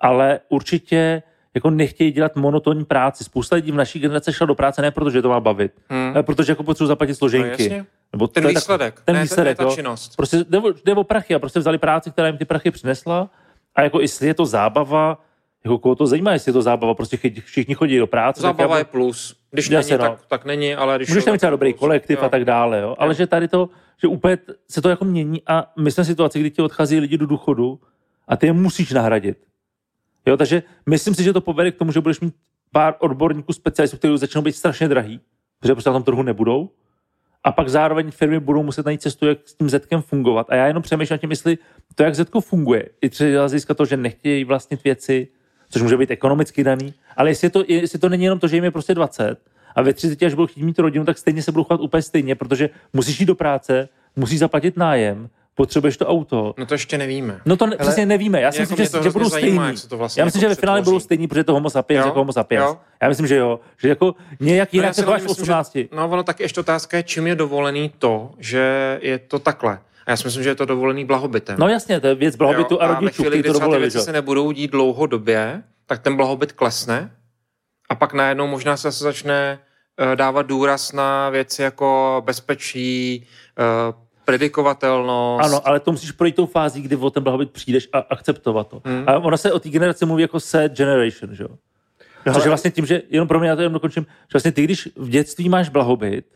ale 0.00 0.40
určitě 0.48 1.22
jako 1.54 1.70
nechtějí 1.70 2.12
dělat 2.12 2.36
monotónní 2.36 2.84
práci. 2.84 3.24
Spousta 3.24 3.56
lidí 3.56 3.72
v 3.72 3.74
naší 3.74 3.98
generace 3.98 4.32
šla 4.32 4.46
do 4.46 4.54
práce 4.54 4.82
ne 4.82 4.90
protože 4.90 5.22
to 5.22 5.28
má 5.28 5.40
bavit, 5.40 5.72
Hmm. 5.88 6.10
ale 6.14 6.22
protože 6.22 6.52
jako 6.52 6.62
potřebují 6.62 6.88
zaplatit 6.88 7.10
No, 7.12 7.16
složenky. 7.16 7.62
jasně. 7.62 7.86
Nebo 8.12 8.28
Ten 8.28 8.42
to 8.42 8.48
je 8.48 8.54
tak- 8.54 8.62
výsledek, 8.62 9.00
ten 9.04 9.14
ne, 9.16 9.22
výsledek, 9.22 9.58
ne 9.58 9.64
ta 9.66 9.74
činnost. 9.74 10.16
Prostě 10.16 10.36
jde 10.48 10.58
o, 10.58 10.72
jde 10.84 10.94
o 10.94 11.04
prachy 11.04 11.34
a 11.34 11.38
prostě 11.38 11.60
vzali 11.60 11.78
práci, 11.78 12.10
která 12.10 12.28
jim 12.28 12.38
ty 12.38 12.44
prachy 12.44 12.70
přinesla 12.70 13.30
a 13.74 13.82
jako 13.82 14.00
jestli 14.00 14.26
je 14.26 14.34
to 14.34 14.46
zábava, 14.46 15.18
jako 15.64 15.78
koho 15.78 15.94
to 15.94 16.06
zajímá, 16.06 16.32
jestli 16.32 16.48
je 16.48 16.52
to 16.52 16.62
zábava, 16.62 16.94
prostě 16.94 17.18
všichni 17.44 17.74
chodí 17.74 17.98
do 17.98 18.06
práce. 18.06 18.40
Zábava 18.40 18.78
je 18.78 18.84
plus. 18.84 19.36
Když 19.50 19.70
Jasně, 19.70 19.98
není, 19.98 20.04
no. 20.04 20.16
tak, 20.16 20.26
tak 20.26 20.44
není, 20.44 20.74
ale 20.74 20.96
když... 20.96 21.08
Můžeš 21.08 21.24
tam 21.24 21.34
mít 21.34 21.38
třeba 21.38 21.50
dobrý 21.50 21.72
plus. 21.72 21.80
kolektiv 21.80 22.18
Jo. 22.18 22.24
a 22.24 22.28
tak 22.28 22.44
dále, 22.44 22.80
jo? 22.80 22.94
ale 22.98 23.10
Jo. 23.10 23.14
že 23.14 23.26
tady 23.26 23.48
to, 23.48 23.68
že 24.02 24.08
úplně 24.08 24.38
se 24.68 24.82
to 24.82 24.88
jako 24.88 25.04
mění 25.04 25.42
a 25.46 25.72
my 25.78 25.90
jsme 25.90 26.04
v 26.04 26.06
situaci, 26.06 26.40
kdy 26.40 26.50
ti 26.50 26.62
odchází 26.62 26.98
lidi 26.98 27.18
do 27.18 27.26
důchodu 27.26 27.80
a 28.28 28.36
ty 28.36 28.46
je 28.46 28.52
musíš 28.52 28.92
nahradit. 28.92 29.38
Jo, 30.26 30.36
takže 30.36 30.62
myslím 30.86 31.14
si, 31.14 31.22
že 31.22 31.32
to 31.32 31.40
povede 31.40 31.70
k 31.70 31.76
tomu, 31.76 31.92
že 31.92 32.00
budeš 32.00 32.20
mít 32.20 32.34
pár 32.72 32.94
odborníků, 32.98 33.52
specialistů, 33.52 33.96
kteří 33.96 34.18
začnou 34.18 34.42
být 34.42 34.52
strašně 34.52 34.88
drahý, 34.88 35.20
protože 35.60 35.74
prostě 35.74 35.90
na 35.90 35.94
tom 35.94 36.02
trhu 36.02 36.22
nebudou. 36.22 36.70
A 37.44 37.52
pak 37.52 37.68
zároveň 37.68 38.10
firmy 38.10 38.40
budou 38.40 38.62
muset 38.62 38.86
najít 38.86 39.02
cestu, 39.02 39.26
jak 39.26 39.38
s 39.48 39.54
tím 39.54 39.70
Zetkem 39.70 40.02
fungovat. 40.02 40.46
A 40.50 40.54
já 40.54 40.66
jenom 40.66 40.82
přemýšlím 40.82 41.14
nad 41.14 41.20
tím, 41.20 41.30
jestli 41.30 41.58
to, 41.94 42.02
jak 42.02 42.14
Zetko 42.14 42.40
funguje, 42.40 42.88
i 43.00 43.08
třeba 43.08 43.48
získat 43.48 43.76
to, 43.76 43.84
že 43.84 43.96
nechtějí 43.96 44.44
vlastnit 44.44 44.84
věci, 44.84 45.28
což 45.70 45.82
může 45.82 45.96
být 45.96 46.10
ekonomicky 46.10 46.64
daný, 46.64 46.94
ale 47.16 47.30
jestli 47.30 47.50
to, 47.50 47.64
jestli 47.68 47.98
to 47.98 48.08
není 48.08 48.24
jenom 48.24 48.38
to, 48.38 48.48
že 48.48 48.56
jim 48.56 48.64
je 48.64 48.70
prostě 48.70 48.94
20 48.94 49.38
a 49.74 49.82
ve 49.82 49.92
30 49.92 50.22
až 50.22 50.34
budou 50.34 50.46
chtít 50.46 50.62
mít 50.62 50.78
rodinu, 50.78 51.04
tak 51.04 51.18
stejně 51.18 51.42
se 51.42 51.52
budou 51.52 51.64
chovat 51.64 51.80
úplně 51.80 52.02
stejně, 52.02 52.34
protože 52.34 52.70
musíš 52.92 53.20
jít 53.20 53.26
do 53.26 53.34
práce, 53.34 53.88
musíš 54.16 54.38
zaplatit 54.38 54.76
nájem, 54.76 55.28
potřebuješ 55.54 55.96
to 55.96 56.06
auto. 56.06 56.54
No 56.58 56.66
to 56.66 56.74
ještě 56.74 56.98
nevíme. 56.98 57.40
No 57.44 57.56
to 57.56 57.66
ne, 57.66 57.76
přesně 57.76 58.06
nevíme. 58.06 58.40
Já 58.40 58.52
si 58.52 58.60
myslím, 58.60 58.74
jako 58.74 58.80
mě 58.80 58.86
že, 58.86 58.90
to 58.92 59.02
že 59.02 59.10
budou 59.10 59.76
se 59.76 59.88
to 59.88 59.98
vlastně 59.98 60.20
Já 60.20 60.24
myslím, 60.24 60.42
jako 60.42 60.44
že 60.44 60.48
ve 60.48 60.60
finále 60.60 60.82
budou 60.82 61.00
stejní, 61.00 61.28
protože 61.28 61.44
to 61.44 61.52
homo 61.52 61.70
sapiens 61.70 62.04
Jo, 62.04 62.08
jako 62.08 62.18
homo 62.18 62.32
sapiens. 62.32 62.64
jo. 62.64 62.78
Já 63.02 63.08
myslím, 63.08 63.26
že 63.26 63.36
jo. 63.36 63.60
Že 63.82 63.88
jako 63.88 64.14
nějak 64.40 64.72
No 64.72 64.76
jinak 64.76 64.94
si 64.94 65.00
se 65.00 65.04
chováš 65.04 65.22
v 65.22 65.24
hlavně 65.24 65.30
myslím, 65.30 65.42
18. 65.42 65.72
Že, 65.74 65.88
no 65.92 66.08
ono 66.08 66.22
taky 66.22 66.42
ještě 66.42 66.60
otázka 66.60 66.96
je, 66.96 67.02
čím 67.02 67.26
je 67.26 67.34
dovolený 67.34 67.92
to, 67.98 68.30
že 68.38 68.98
je 69.02 69.18
to 69.18 69.38
takhle. 69.38 69.78
Já 70.10 70.16
si 70.16 70.24
myslím, 70.24 70.42
že 70.42 70.50
je 70.50 70.54
to 70.54 70.64
dovolený 70.64 71.04
blahobytem. 71.04 71.56
No 71.58 71.68
jasně, 71.68 72.00
to 72.00 72.06
je 72.06 72.14
věc 72.14 72.36
blahobytu 72.36 72.74
Jo, 72.74 72.80
a 72.80 72.86
rodičů, 72.86 73.22
kteří 73.22 73.42
to 73.42 73.52
dovolili. 73.52 73.80
věci 73.80 73.98
že? 73.98 74.04
se 74.04 74.12
nebudou 74.12 74.52
dít 74.52 74.70
dlouhodobě, 74.70 75.62
tak 75.86 76.02
ten 76.02 76.16
blahobyt 76.16 76.52
klesne 76.52 77.12
a 77.88 77.94
pak 77.94 78.12
najednou 78.12 78.46
možná 78.46 78.76
se 78.76 78.88
zase 78.88 79.04
začne 79.04 79.58
eh, 79.98 80.16
dávat 80.16 80.46
důraz 80.46 80.92
na 80.92 81.30
věci 81.30 81.62
jako 81.62 82.22
bezpečí, 82.26 83.26
eh, 83.58 83.94
predikovatelnost. 84.24 85.44
Ano, 85.44 85.68
ale 85.68 85.80
to 85.80 85.92
musíš 85.92 86.12
projít 86.12 86.36
tou 86.36 86.46
fází, 86.46 86.82
kdy 86.82 86.96
o 86.96 87.10
ten 87.10 87.22
blahobyt 87.22 87.50
přijdeš 87.50 87.88
a 87.92 87.98
akceptovat 87.98 88.68
to. 88.68 88.82
Hmm. 88.84 89.04
A 89.06 89.18
ona 89.18 89.36
se 89.36 89.52
o 89.52 89.58
té 89.58 89.68
generaci 89.68 90.06
mluví 90.06 90.22
jako 90.22 90.40
sad 90.40 90.72
generation, 90.72 91.34
že 91.34 91.42
jo? 91.42 91.48
Což 92.34 92.44
je 92.44 92.50
vlastně 92.50 92.70
tím, 92.70 92.86
že, 92.86 93.02
jenom 93.10 93.28
pro 93.28 93.40
mě, 93.40 93.48
já 93.48 93.56
to 93.56 93.62
jenom 93.62 93.72
dokončím, 93.72 94.02
že 94.02 94.32
vlastně 94.32 94.52
ty, 94.52 94.64
když 94.64 94.88
v 94.96 95.08
dětství 95.08 95.48
máš 95.48 95.68
blahobyt 95.68 96.26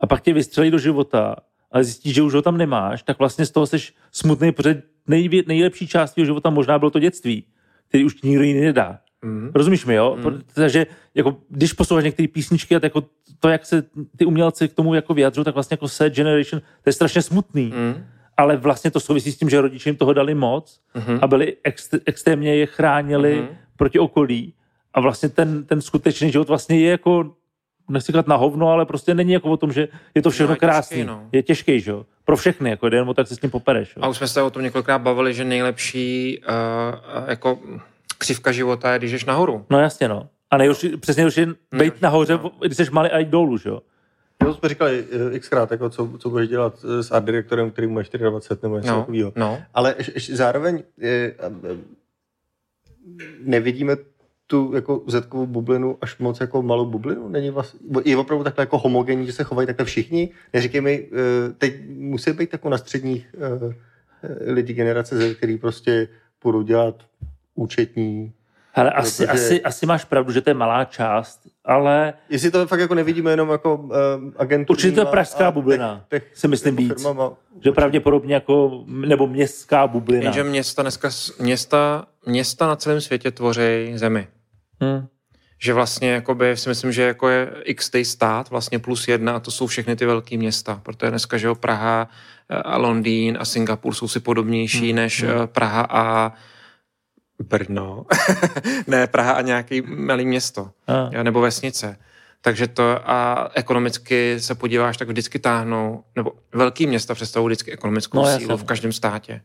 a 0.00 0.06
pak 0.06 0.20
tě 0.20 0.32
vystřelí 0.32 0.70
do 0.70 0.78
života 0.78 1.36
a 1.72 1.82
zjistíš, 1.82 2.14
že 2.14 2.22
už 2.22 2.34
ho 2.34 2.42
tam 2.42 2.56
nemáš, 2.56 3.02
tak 3.02 3.18
vlastně 3.18 3.46
z 3.46 3.50
toho 3.50 3.66
jsi 3.66 3.76
smutný, 4.12 4.52
protože 4.52 4.82
nejvě, 5.06 5.42
nejlepší 5.46 5.86
část 5.86 6.12
tvého 6.14 6.24
života 6.26 6.50
možná 6.50 6.78
bylo 6.78 6.90
to 6.90 6.98
dětství, 6.98 7.44
který 7.88 8.04
už 8.04 8.14
ti 8.14 8.28
nikdo 8.28 8.42
jiný 8.44 8.60
nedá. 8.60 8.98
Mm. 9.24 9.50
Rozumíš 9.54 9.86
mi, 9.86 9.94
jo? 9.94 10.16
Mm. 10.24 10.42
Takže 10.54 10.86
jako, 11.14 11.36
když 11.48 11.72
posloucháš 11.72 12.04
některé 12.04 12.28
písničky 12.28 12.76
a 12.76 12.80
jako 12.82 13.04
to, 13.40 13.48
jak 13.48 13.66
se 13.66 13.82
ty 14.16 14.24
umělci 14.24 14.68
k 14.68 14.74
tomu 14.74 14.94
jako 14.94 15.14
vyjadřují, 15.14 15.44
tak 15.44 15.54
vlastně 15.54 15.74
jako 15.74 15.88
sad 15.88 16.12
generation, 16.12 16.60
to 16.60 16.88
je 16.88 16.92
strašně 16.92 17.22
smutný. 17.22 17.64
Mm. 17.76 18.04
Ale 18.36 18.56
vlastně 18.56 18.90
to 18.90 19.00
souvisí 19.00 19.32
s 19.32 19.36
tím, 19.38 19.50
že 19.50 19.60
rodiče 19.60 19.88
jim 19.88 19.96
toho 19.96 20.12
dali 20.12 20.34
moc 20.34 20.80
Mhm. 20.94 21.18
a 21.22 21.26
byli 21.26 21.56
ext, 21.64 21.94
extrémně 22.06 22.54
je 22.56 22.66
chránili 22.66 23.36
Mhm. 23.36 23.48
proti 23.76 23.98
okolí. 23.98 24.54
A 24.94 25.00
vlastně 25.00 25.28
ten, 25.28 25.64
ten 25.64 25.80
skutečný 25.80 26.32
život 26.32 26.48
vlastně 26.48 26.80
je 26.80 26.90
jako, 26.90 27.34
nechci 27.88 28.12
na 28.26 28.36
hovno, 28.36 28.68
ale 28.68 28.86
prostě 28.86 29.14
není 29.14 29.32
jako 29.32 29.50
o 29.50 29.56
tom, 29.56 29.72
že 29.72 29.88
je 30.14 30.22
to 30.22 30.30
všechno 30.30 30.46
No, 30.48 30.52
je 30.52 30.56
těžký, 30.56 30.66
krásný. 30.66 31.04
no. 31.04 31.28
Je 31.32 31.42
těžký, 31.42 31.80
že 31.80 31.90
jo? 31.90 32.06
Pro 32.24 32.36
všechny, 32.36 32.70
jako 32.70 32.86
o 32.86 33.14
tak 33.14 33.28
se 33.28 33.36
s 33.36 33.38
tím 33.38 33.50
popereš. 33.50 33.96
Jo? 33.96 34.02
A 34.04 34.08
už 34.08 34.16
jsme 34.16 34.28
se 34.28 34.42
o 34.42 34.50
tom 34.50 34.62
několikrát 34.62 34.98
bavili, 34.98 35.34
že 35.34 35.44
nejlepší 35.44 36.38
uh, 36.48 37.28
jako 37.30 37.58
křivka 38.18 38.52
života 38.52 38.92
je, 38.92 38.98
když 38.98 39.12
jdeš 39.12 39.24
nahoru. 39.24 39.66
No 39.70 39.80
jasně, 39.80 40.08
no. 40.08 40.28
A 40.50 40.56
nejhorší, 40.56 40.96
přesně 40.96 41.20
nejhorší 41.20 41.40
je 41.40 41.46
být 41.78 42.02
nahoře, 42.02 42.32
no. 42.42 42.50
když 42.66 42.76
jsi 42.76 42.90
malý 42.90 43.10
a 43.10 43.18
jít 43.18 43.28
dolů, 43.28 43.58
že 43.58 43.68
jo? 43.68 43.80
Jo, 44.44 44.54
jsme 44.54 44.68
říkali 44.68 45.04
eh, 45.34 45.38
xkrát, 45.38 45.70
jako 45.70 45.90
co, 45.90 46.10
co 46.18 46.30
budeš 46.30 46.48
dělat 46.48 46.84
s 47.00 47.10
art 47.12 47.24
direktorem, 47.24 47.70
který 47.70 47.86
má 47.86 48.02
24 48.02 48.62
nebo 48.62 48.76
něco 48.76 48.88
No, 48.92 48.98
takového. 49.00 49.32
no. 49.36 49.58
Ale 49.74 49.94
zároveň 50.32 50.82
je, 50.98 51.34
nevidíme 53.40 53.96
tu 54.50 54.72
jako 54.74 55.02
zetkovou 55.06 55.46
bublinu 55.46 55.98
až 56.00 56.18
moc 56.18 56.40
jako 56.40 56.62
malou 56.62 56.86
bublinu? 56.86 57.28
Není 57.28 57.50
vlastně, 57.50 57.80
je 58.04 58.16
opravdu 58.16 58.44
takhle 58.44 58.62
jako 58.62 58.78
homogenní, 58.78 59.26
že 59.26 59.32
se 59.32 59.44
chovají 59.44 59.66
takhle 59.66 59.86
všichni? 59.86 60.28
Neříkej 60.52 60.80
mi, 60.80 61.06
eh, 61.12 61.52
teď 61.58 61.74
musí 61.88 62.32
být 62.32 62.52
jako 62.52 62.68
na 62.68 62.78
středních 62.78 63.34
eh, 63.34 63.74
eh, 64.22 64.52
lidi 64.52 64.72
generace 64.72 65.16
Z, 65.16 65.34
který 65.34 65.58
prostě 65.58 66.08
půjdou 66.38 66.62
dělat 66.62 66.94
účetní. 67.54 68.32
Ale 68.74 68.90
asi, 68.90 69.26
Protože- 69.26 69.32
asi, 69.32 69.62
asi 69.62 69.86
máš 69.86 70.04
pravdu, 70.04 70.32
že 70.32 70.40
to 70.40 70.50
je 70.50 70.54
malá 70.54 70.84
část, 70.84 71.40
ale 71.64 72.14
Jestli 72.28 72.50
to 72.50 72.66
fakt 72.66 72.80
jako 72.80 72.94
nevidíme 72.94 73.30
jenom 73.30 73.50
jako 73.50 73.76
uh, 73.76 73.90
agentů. 74.36 74.72
Určitě 74.72 74.94
to 74.94 75.00
je 75.00 75.06
pražská 75.06 75.50
bublina, 75.50 76.04
si 76.34 76.48
myslím 76.48 76.76
víc. 76.76 76.88
Firmama, 76.88 77.32
že 77.64 77.72
pravděpodobně 77.72 78.34
jako, 78.34 78.84
nebo 78.86 79.26
městská 79.26 79.86
bublina. 79.86 80.24
Jenže 80.24 80.44
města 80.44 80.82
dneska, 80.82 81.10
města, 81.40 82.06
města 82.26 82.66
na 82.66 82.76
celém 82.76 83.00
světě 83.00 83.30
tvoří 83.30 83.92
zemi. 83.94 84.28
Hm. 84.84 85.06
Že 85.60 85.72
vlastně 85.72 86.10
jakoby, 86.10 86.56
si 86.56 86.68
myslím, 86.68 86.92
že 86.92 87.02
jako 87.02 87.28
je 87.28 87.50
x 87.64 87.90
stát, 88.02 88.50
vlastně 88.50 88.78
plus 88.78 89.08
jedna 89.08 89.36
a 89.36 89.40
to 89.40 89.50
jsou 89.50 89.66
všechny 89.66 89.96
ty 89.96 90.06
velké 90.06 90.36
města. 90.36 90.80
Protože 90.82 91.10
dneska, 91.10 91.38
že 91.38 91.46
jo, 91.46 91.54
Praha 91.54 92.08
eh, 92.50 92.56
a 92.56 92.76
Londýn 92.76 93.38
a 93.40 93.44
Singapur 93.44 93.94
jsou 93.94 94.08
si 94.08 94.20
podobnější 94.20 94.86
hmm. 94.86 94.96
než 94.96 95.22
hmm. 95.22 95.32
Praha 95.46 95.86
a 95.90 96.32
Brno. 97.42 98.06
ne, 98.86 99.06
Praha 99.06 99.32
a 99.32 99.40
nějaký 99.40 99.82
malý 99.86 100.26
město. 100.26 100.70
A. 100.86 101.22
nebo 101.22 101.40
vesnice. 101.40 101.96
Takže 102.40 102.66
to 102.66 103.10
a 103.10 103.48
ekonomicky 103.54 104.40
se 104.40 104.54
podíváš, 104.54 104.96
tak 104.96 105.08
vždycky 105.08 105.38
táhnou, 105.38 106.04
nebo 106.16 106.32
velký 106.54 106.86
města 106.86 107.14
představují 107.14 107.48
vždycky 107.48 107.72
ekonomickou 107.72 108.18
No, 108.18 108.38
sílu 108.38 108.56
v 108.56 108.64
každém 108.64 108.92
státě. 108.92 109.40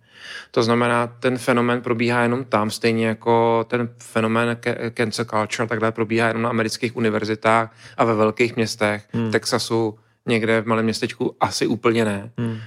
To 0.51 0.63
znamená, 0.63 1.07
ten 1.07 1.37
fenomén 1.37 1.81
probíhá 1.81 2.23
jenom 2.23 2.45
tam, 2.45 2.71
stejně 2.71 3.07
jako 3.07 3.65
ten 3.69 3.89
fenomén 3.97 4.57
ke- 4.59 4.91
cancel 4.91 5.25
culture, 5.25 5.67
takhle 5.67 5.91
probíhá 5.91 6.27
jenom 6.27 6.43
na 6.43 6.49
amerických 6.49 6.95
univerzitách 6.95 7.75
a 7.97 8.03
ve 8.03 8.15
velkých 8.15 8.55
městech, 8.55 9.07
hmm. 9.13 9.31
Texasu, 9.31 9.99
někde 10.25 10.61
v 10.61 10.65
malém 10.65 10.85
městečku 10.85 11.35
asi 11.39 11.67
úplně 11.67 12.05
ne. 12.05 12.31
Hmm. 12.37 12.57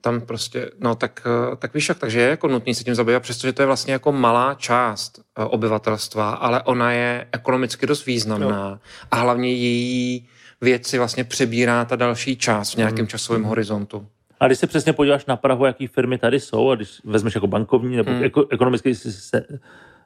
Tam 0.00 0.20
prostě, 0.20 0.70
no 0.80 0.94
tak, 0.94 1.26
eh, 1.26 1.56
tak 1.56 1.74
víš 1.74 1.88
jak, 1.88 1.98
takže 1.98 2.20
je 2.20 2.28
jako 2.28 2.48
nutný 2.48 2.74
se 2.74 2.84
tím 2.84 2.94
zabývat, 2.94 3.22
přestože 3.22 3.52
to 3.52 3.62
je 3.62 3.66
vlastně 3.66 3.92
jako 3.92 4.12
malá 4.12 4.54
část 4.54 5.18
eh, 5.18 5.44
obyvatelstva, 5.44 6.30
ale 6.30 6.62
ona 6.62 6.92
je 6.92 7.26
ekonomicky 7.32 7.86
dost 7.86 8.06
významná 8.06 8.70
no. 8.70 8.78
a 9.10 9.16
hlavně 9.16 9.52
její 9.52 10.28
věci 10.60 10.98
vlastně 10.98 11.24
přebírá 11.24 11.84
ta 11.84 11.96
další 11.96 12.36
část 12.36 12.74
v 12.74 12.76
nějakém 12.76 13.06
časovém 13.06 13.42
horizontu. 13.44 14.06
A 14.40 14.46
když 14.46 14.58
se 14.58 14.66
přesně 14.66 14.92
podíváš 14.92 15.26
na 15.26 15.36
Prahu, 15.36 15.64
jaký 15.64 15.86
firmy 15.86 16.18
tady 16.18 16.40
jsou, 16.40 16.70
a 16.70 16.74
když 16.74 17.00
vezmeš 17.04 17.34
jako 17.34 17.46
bankovní 17.46 17.96
nebo 17.96 18.10
Hmm. 18.10 18.24
eko, 18.24 18.46
ekonomický, 18.50 18.94
se, 18.94 19.12
se, 19.12 19.44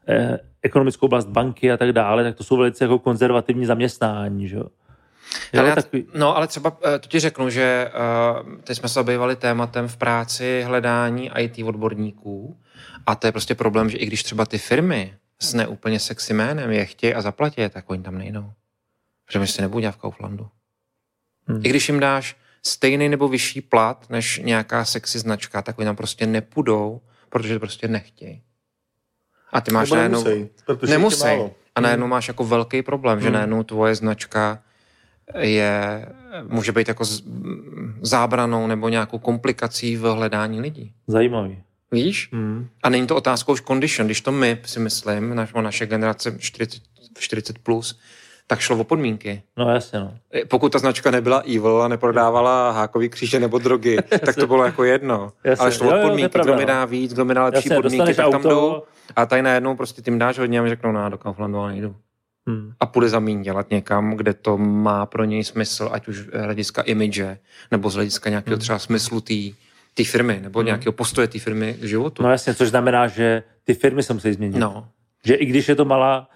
eh, 0.09 0.39
ekonomickou 0.63 1.07
oblast 1.07 1.29
banky 1.29 1.73
a 1.73 1.77
tak 1.77 1.93
dále, 1.93 2.25
tak 2.25 2.37
to 2.37 2.45
jsou 2.45 2.57
velice 2.57 2.85
jako 2.85 2.99
konzervativní 2.99 3.67
zaměstnání, 3.67 4.49
že 4.49 4.57
jo? 4.57 4.67
Hele, 5.53 5.69
Jo, 5.69 5.71
já- 5.71 5.75
takový, 5.83 6.07
No, 6.15 6.37
ale 6.37 6.47
třeba 6.47 6.79
eh, 6.85 6.99
to 6.99 7.09
ti 7.09 7.21
řeknu, 7.21 7.51
že 7.51 7.91
uh, 8.45 8.55
teď 8.65 8.79
jsme 8.79 8.89
se 8.89 8.93
zabývali 8.95 9.37
tématem 9.37 9.89
v 9.89 9.97
práci 9.97 10.63
hledání 10.67 11.31
IT 11.39 11.59
odborníků 11.65 12.61
a 13.07 13.15
to 13.15 13.27
je 13.27 13.33
prostě 13.33 13.55
problém, 13.55 13.91
že 13.91 13.97
i 13.99 14.07
když 14.07 14.23
třeba 14.23 14.47
ty 14.47 14.59
firmy 14.59 15.15
s 15.41 15.55
neúplně 15.55 16.01
sexy 16.01 16.35
jménem 16.35 16.71
je 16.71 16.85
chtějí 16.85 17.15
a 17.15 17.21
zaplatí, 17.21 17.61
je, 17.61 17.69
tak 17.69 17.91
oni 17.91 18.03
tam 18.03 18.19
nejdou. 18.19 18.53
Protože 19.27 19.39
my 19.39 19.47
si 19.47 19.63
nebudou 19.63 19.81
dělat 19.81 19.93
v 19.93 19.99
Kauflandu. 19.99 20.49
Hmm. 21.47 21.61
I 21.65 21.69
když 21.69 21.89
jim 21.89 22.01
dáš 22.01 22.37
stejný 22.63 23.09
nebo 23.09 23.29
vyšší 23.29 23.61
plat 23.61 24.07
než 24.11 24.39
nějaká 24.45 24.85
sexy 24.85 25.19
značka, 25.19 25.63
tak 25.63 25.79
oni 25.79 25.87
tam 25.87 25.97
prostě 25.97 26.27
nepůjdou, 26.27 27.01
protože 27.29 27.55
to 27.55 27.61
prostě 27.61 27.89
nechtějí. 27.89 28.43
A 29.53 29.61
ty 29.61 29.73
máš 29.73 29.91
najednou... 29.91 30.25
nemusí, 30.25 30.51
Nemusí. 30.91 31.25
A 31.75 31.81
najednou 31.81 32.07
máš 32.07 32.29
jako 32.29 32.45
velký 32.45 32.83
problém, 32.83 33.21
že 33.21 33.27
Hmm. 33.27 33.35
najednou 33.35 33.63
tvoje 33.63 33.95
značka 33.95 34.63
je, 35.39 36.07
může 36.49 36.73
být 36.73 36.89
jako 36.89 37.05
z- 37.05 37.23
zábranou 38.03 38.67
nebo 38.67 38.89
nějakou 38.89 39.19
komplikací 39.19 39.97
v 39.97 40.03
hledání 40.15 40.61
lidí. 40.61 40.93
zajímavý. 41.07 41.59
Víš? 41.93 42.29
Hmm. 42.33 42.67
A 42.83 42.89
není 42.89 43.07
to 43.07 43.17
otázkou 43.17 43.53
už 43.53 43.61
condition. 43.63 44.07
Když 44.09 44.21
to 44.21 44.33
my, 44.33 44.59
si 44.65 44.81
myslím, 44.81 45.35
naš, 45.35 45.53
naše 45.61 45.87
generace 45.87 46.37
40, 46.39 46.83
40 47.19 47.59
plus, 47.59 47.99
tak 48.47 48.61
šlo 48.61 48.77
o 48.79 48.85
podmínky. 48.85 49.43
No 49.59 49.71
jasně, 49.71 49.99
no. 49.99 50.15
Pokud 50.49 50.73
ta 50.73 50.79
značka 50.79 51.11
nebyla 51.11 51.39
evil 51.39 51.83
a 51.83 51.89
neprodávala 51.89 52.71
hákový 52.71 53.09
kříže 53.09 53.41
nebo 53.41 53.59
drogy, 53.59 53.97
tak 54.27 54.37
to 54.37 54.47
bylo 54.47 54.65
jako 54.65 54.85
jedno. 54.85 55.33
Jasně. 55.45 55.63
Ale 55.63 55.73
šlo 55.73 55.87
Jo, 55.91 55.93
o 55.93 55.97
jo, 55.97 56.09
podmínky, 56.09 56.29
pravda, 56.33 56.53
kdo 56.53 56.59
mi 56.59 56.63
no. 56.63 56.67
dá 56.67 56.85
víc, 56.85 57.13
kdo 57.15 57.25
mi 57.25 57.35
dá 57.35 57.45
lepší 57.45 57.69
Jasně, 57.69 57.77
podmínky, 57.83 58.15
tak 58.15 58.17
tam 58.17 58.33
auto- 58.43 58.49
jdou. 58.49 58.83
A 59.17 59.27
tady 59.27 59.43
najednou 59.43 59.77
prostě 59.77 60.03
tím 60.03 60.19
dáš 60.19 60.39
hodně 60.39 60.59
a 60.59 60.63
mi 60.63 60.69
řeknou, 60.69 60.93
no, 60.93 61.11
do 61.11 61.19
Kauflandu 61.19 61.59
ale 61.59 61.73
nejdu. 61.73 61.97
Hmm. 62.47 62.73
A 62.81 62.87
půjde 62.87 63.09
za 63.09 63.21
míň 63.21 63.43
dělat 63.43 63.71
někam, 63.71 64.17
kde 64.17 64.35
to 64.35 64.59
má 64.59 65.07
pro 65.07 65.25
něj 65.25 65.45
smysl, 65.45 65.89
ať 65.93 66.09
už 66.09 66.19
z 66.19 66.27
hlediska 66.33 66.83
image, 66.83 67.39
nebo 67.71 67.91
z 67.91 67.95
hlediska 67.95 68.31
nějakého 68.31 68.55
Hmm. 68.55 68.61
třeba 68.61 68.79
smyslu 68.79 69.21
té 69.95 70.05
firmy, 70.05 70.41
nebo 70.43 70.63
nějakého 70.63 70.93
postoje 70.93 71.29
té 71.29 71.39
firmy 71.39 71.77
k 71.81 71.85
životu. 71.85 72.23
No 72.23 72.31
jasně, 72.31 72.55
což 72.55 72.69
znamená, 72.69 73.07
že 73.09 73.43
ty 73.65 73.75
firmy 73.75 74.03
se 74.03 74.15
musí 74.15 74.33
změnit. 74.33 74.59
No. 74.59 74.89
Že 75.25 75.35
i 75.35 75.47
když 75.47 75.69
je 75.69 75.75
to 75.75 75.85
malá, 75.85 76.29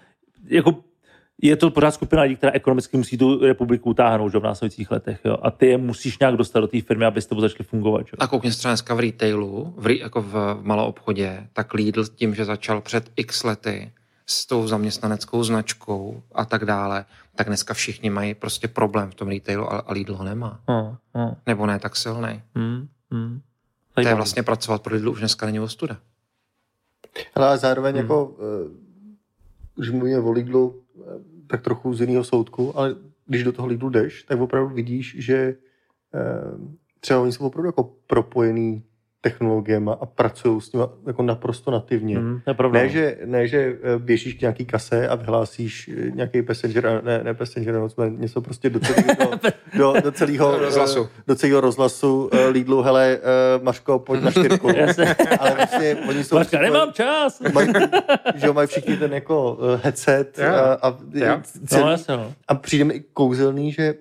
jako 0.47 0.75
je 1.41 1.55
to 1.55 1.71
pořád 1.71 1.91
skupina 1.91 2.21
lidí, 2.21 2.35
která 2.35 2.51
ekonomicky 2.53 2.97
musí 2.97 3.17
tu 3.17 3.45
republiku 3.45 3.89
utáhnout 3.89 4.31
že, 4.31 4.39
v 4.39 4.43
následujících 4.43 4.91
letech. 4.91 5.19
Jo? 5.25 5.37
A 5.41 5.51
ty 5.51 5.67
je 5.67 5.77
musíš 5.77 6.19
nějak 6.19 6.35
dostat 6.35 6.59
do 6.59 6.67
té 6.67 6.81
firmy, 6.81 7.05
aby 7.05 7.21
s 7.21 7.25
tebou 7.25 7.41
začaly 7.41 7.65
fungovat. 7.65 8.07
Že? 8.07 8.11
A 8.19 8.27
koukni 8.27 8.51
se 8.51 8.57
třeba 8.57 8.71
dneska 8.71 8.93
v 8.93 8.99
retailu, 8.99 9.73
v, 9.77 9.85
re- 9.85 9.97
jako 9.97 10.21
v, 10.21 10.31
v 10.33 10.59
malou 10.61 10.85
obchodě, 10.85 11.47
tak 11.53 11.73
Lidl 11.73 12.05
tím, 12.05 12.35
že 12.35 12.45
začal 12.45 12.81
před 12.81 13.11
x 13.15 13.43
lety 13.43 13.91
s 14.29 14.45
tou 14.45 14.67
zaměstnaneckou 14.67 15.43
značkou 15.43 16.23
a 16.35 16.45
tak 16.45 16.65
dále, 16.65 17.05
tak 17.35 17.47
dneska 17.47 17.73
všichni 17.73 18.09
mají 18.09 18.33
prostě 18.35 18.67
problém 18.67 19.11
v 19.11 19.15
tom 19.15 19.27
retailu 19.27 19.73
a, 19.73 19.79
a 19.79 19.93
Lidl 19.93 20.15
ho 20.15 20.23
nemá. 20.23 20.59
No, 20.69 20.97
no. 21.15 21.37
Nebo 21.45 21.65
ne 21.65 21.79
tak 21.79 21.95
silný. 21.95 22.41
Hmm, 22.55 22.87
hmm. 23.11 23.41
To 23.93 24.07
je 24.07 24.15
vlastně 24.15 24.43
pracovat 24.43 24.81
pro 24.81 24.95
Lidl 24.95 25.09
už 25.09 25.19
dneska 25.19 25.45
není 25.45 25.59
ostuda. 25.59 25.97
Ale 27.35 27.57
zároveň 27.57 27.95
Hmm. 27.95 28.01
jako, 28.01 28.35
eh, 28.39 28.69
když 29.75 29.91
mluvíme 29.91 30.19
o 30.19 30.31
Lidlu, 30.31 30.81
eh, 30.99 31.01
tak 31.47 31.61
trochu 31.61 31.93
z 31.93 32.01
jiného 32.01 32.23
soudku, 32.23 32.77
ale 32.77 32.95
když 33.25 33.43
do 33.43 33.51
toho 33.51 33.67
Lidlu 33.67 33.89
jdeš, 33.89 34.23
tak 34.23 34.39
opravdu 34.39 34.75
vidíš, 34.75 35.15
že 35.19 35.35
eh, 35.35 35.57
třeba 36.99 37.19
oni 37.19 37.31
jsou 37.31 37.45
opravdu 37.45 37.67
jako 37.67 37.83
propojený 38.07 38.83
technologiemi 39.31 39.91
a 40.01 40.05
pracují 40.05 40.61
s 40.61 40.71
nimi 40.73 40.85
jako 41.07 41.21
naprosto 41.23 41.71
nativně. 41.71 42.17
Pravda. 42.53 42.79
Ne 42.79 42.89
že, 42.89 43.17
ne, 43.25 43.47
že 43.47 43.57
eh, 43.83 43.99
běžíš 43.99 44.33
k 44.33 44.41
nějaký 44.41 44.65
kase 44.65 45.07
a 45.07 45.15
vyhlásíš 45.15 45.89
eh, 45.93 46.11
nějaký 46.11 46.41
passenger, 46.41 47.01
ne, 47.03 47.23
ne 47.23 47.33
passenger 47.33 47.75
announcement, 47.75 48.19
něco 48.19 48.41
prostě 48.41 48.69
do 48.69 48.79
celého, 48.79 49.31
do, 49.77 49.93
do 50.03 50.11
celého 50.11 50.57
Rozhlasu. 50.65 51.03
eh, 51.19 51.23
do 51.27 51.35
celého 51.35 51.61
rozhlasu 51.61 52.29
Lidlu, 52.51 52.81
hele, 52.81 53.19
Maško, 53.61 53.99
pojď 53.99 54.21
na 54.23 54.31
čtyřku. 54.31 54.67
Ale 55.39 55.51
vlastně 55.55 55.95
oni 56.09 56.23
jsou... 56.23 56.35
Mařka, 56.35 56.59
nemám 56.59 56.91
čas. 56.93 57.41
Mají, 57.53 57.67
že 58.35 58.51
mají 58.51 58.67
všichni 58.67 58.97
ten 58.97 59.13
jako 59.13 59.57
headset 59.83 60.39
Jo. 60.39 60.53
a, 60.53 60.73
a, 60.87 60.97
Jo. 61.13 61.41
celý, 61.67 61.83
No 61.83 62.17
no. 62.17 62.33
a 62.47 62.55
přijde 62.55 62.83
mi 62.83 62.93
i 62.93 63.03
kouzelný, 63.13 63.71
že 63.71 63.93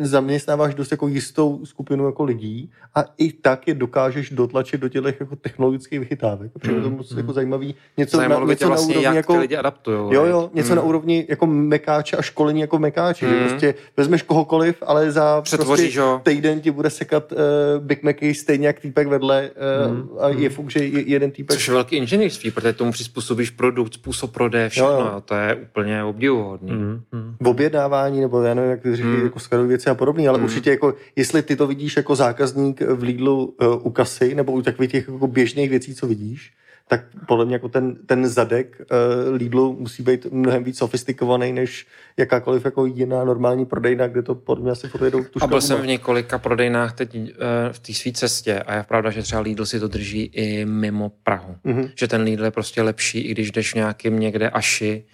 zaměstnáváš 0.00 0.74
dost 0.74 0.90
jako 0.90 1.08
jistou 1.08 1.60
skupinu 1.66 2.06
jako 2.06 2.24
lidí 2.24 2.70
a 2.94 3.04
i 3.18 3.32
tak 3.32 3.68
je 3.68 3.74
dokážeš 3.74 4.30
dotlačit 4.30 4.80
do 4.80 4.88
těch 4.88 5.20
jako 5.20 5.36
technologických 5.36 5.98
vychytávek. 6.00 6.50
Přijde 6.58 6.80
to 6.80 6.90
moc 6.90 7.10
jako 7.10 7.32
zajímavý. 7.32 7.74
Něco, 7.96 8.16
Zajímalo 8.16 8.40
na, 8.40 8.46
by 8.46 8.56
tě 8.56 8.64
něco 8.64 8.68
vlastně, 8.68 8.94
na 8.94 9.00
úrovni 9.00 9.04
jak 9.06 9.14
jako... 9.16 9.32
ty 9.32 9.38
lidi 9.38 9.56
adaptují. 9.56 9.96
Jo, 10.14 10.24
jo, 10.24 10.50
něco 10.54 10.74
na 10.74 10.82
úrovni 10.82 11.26
jako 11.28 11.46
mekáče 11.46 12.16
a 12.16 12.22
školení 12.22 12.60
jako 12.60 12.78
mekáče. 12.78 13.26
Že 13.28 13.34
Mm. 13.34 13.48
prostě 13.48 13.74
vezmeš 13.96 14.22
kohokoliv, 14.22 14.82
ale 14.86 15.10
za 15.12 15.40
Přetvoříš 15.42 15.84
prostě 15.86 16.00
ho. 16.00 16.20
týden 16.24 16.60
ti 16.60 16.70
bude 16.70 16.90
sekat 16.90 17.32
uh, 17.32 17.38
Big 17.78 18.02
Macy 18.02 18.34
stejně 18.34 18.66
jak 18.66 18.80
týpek 18.80 19.08
vedle 19.08 19.50
uh, 19.50 19.94
Mm. 19.94 20.08
a 20.20 20.28
je 20.28 20.50
fuk, 20.50 20.70
že 20.70 20.84
je, 20.84 21.08
jeden 21.08 21.30
týpek 21.30 21.54
Což 21.56 21.68
je 21.68 21.74
velký 21.74 21.96
inženýrství, 21.96 22.50
protože 22.50 22.72
tomu 22.72 22.92
přizpůsobíš 22.92 23.50
produkt, 23.50 23.94
způsob 23.94 24.32
prodeje, 24.32 24.68
všechno. 24.68 24.90
Jo, 24.90 25.00
Jo. 25.00 25.22
To 25.24 25.34
je 25.34 25.54
úplně 25.54 26.04
obdivuhodný. 26.04 26.72
Mm. 26.72 26.78
Hmm, 26.78 27.00
hmm. 27.12 27.36
v 27.40 27.48
objednávání, 27.48 28.20
nebo 28.20 28.42
já 28.42 28.54
nevím, 28.54 28.70
jak 28.70 28.80
říkají, 28.94 29.14
Mm. 29.16 29.24
jako 29.24 29.38
skladové 29.38 29.78
věci 29.84 29.90
a 29.90 29.94
podobně, 29.94 30.28
ale 30.28 30.38
Mm. 30.38 30.44
určitě 30.44 30.70
jako, 30.70 30.94
jestli 31.16 31.42
ty 31.42 31.56
to 31.56 31.66
vidíš 31.66 31.96
jako 31.96 32.16
zákazník 32.16 32.80
v 32.80 33.02
Lidlu 33.02 33.54
uh, 33.60 33.86
u 33.86 33.90
kasy, 33.90 34.34
nebo 34.34 34.52
u 34.52 34.62
takových 34.62 34.90
těch 34.90 35.08
jako 35.08 35.26
běžných 35.26 35.70
věcí, 35.70 35.94
co 35.94 36.06
vidíš, 36.06 36.52
tak 36.88 37.00
podle 37.28 37.44
mě 37.44 37.54
jako 37.54 37.68
ten, 37.68 37.96
ten 38.06 38.28
zadek 38.28 38.76
uh, 38.80 39.36
Lidlu 39.36 39.76
musí 39.80 40.02
být 40.02 40.26
mnohem 40.30 40.64
víc 40.64 40.78
sofistikovaný, 40.78 41.52
než 41.52 41.86
jakákoliv 42.16 42.64
jako 42.64 42.86
jiná 42.86 43.24
normální 43.24 43.66
prodejna, 43.66 44.06
kde 44.06 44.22
to 44.22 44.34
podle 44.34 44.62
mě 44.62 44.72
asi 44.72 44.88
furt 44.88 45.04
jedou 45.04 45.24
tu 45.24 45.38
A 45.42 45.46
byl 45.46 45.60
jsem 45.60 45.80
v 45.80 45.86
několika 45.86 46.38
prodejnách 46.38 46.92
teď 46.92 47.16
eh, 47.16 47.72
v 47.72 47.78
té 47.78 47.92
své 47.92 48.12
cestě 48.12 48.60
a 48.60 48.74
je 48.76 48.82
pravda, 48.82 49.10
že 49.10 49.22
třeba 49.22 49.40
Lidl 49.42 49.66
si 49.66 49.80
to 49.80 49.88
drží 49.88 50.30
i 50.32 50.64
mimo 50.64 51.12
Prahu. 51.24 51.56
Mhm. 51.64 51.88
Že 51.96 52.08
ten 52.08 52.22
Lidl 52.22 52.44
je 52.44 52.50
prostě 52.50 52.82
lepší, 52.82 53.20
i 53.20 53.30
když 53.30 53.50
jdeš 53.50 53.72
v 53.72 53.74
nějakým 53.74 54.20
někde 54.20 54.50
aši, 54.50 55.04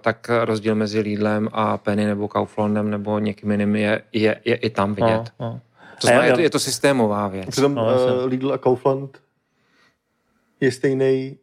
tak 0.00 0.30
rozdíl 0.44 0.74
mezi 0.74 1.00
Lidlem 1.00 1.48
a 1.52 1.78
Penny 1.78 2.06
nebo 2.06 2.28
Kauflandem 2.28 2.90
nebo 2.90 3.18
někým 3.18 3.50
jiným 3.50 3.76
je, 3.76 4.02
je, 4.12 4.40
je 4.44 4.54
i 4.54 4.70
tam 4.70 4.94
vidět. 4.94 5.22
No, 5.40 5.46
no. 5.46 5.60
To 6.00 6.08
A 6.08 6.10
já- 6.10 6.16
znamená, 6.16 6.24
je, 6.24 6.32
to, 6.34 6.40
je 6.40 6.50
to 6.50 6.58
systémová 6.58 7.28
věc. 7.28 7.46
Přitom 7.48 7.74
No, 7.74 7.84
no, 7.86 8.16
uh, 8.16 8.24
Lidl 8.24 8.52
a 8.52 8.58
Kaufland 8.58 9.18
je 10.60 10.72
stejný 10.72 11.36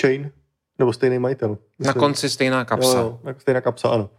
chain, 0.00 0.30
nebo 0.78 0.92
stejný 0.92 1.18
majitel. 1.18 1.48
Na 1.48 1.56
Myslím. 1.78 2.00
konci 2.00 2.30
stejná 2.30 2.64
kapsa. 2.64 2.98
Jo, 2.98 3.20
jo, 3.26 3.34
stejná 3.38 3.60
kapsa, 3.60 3.88
ano. 3.88 4.10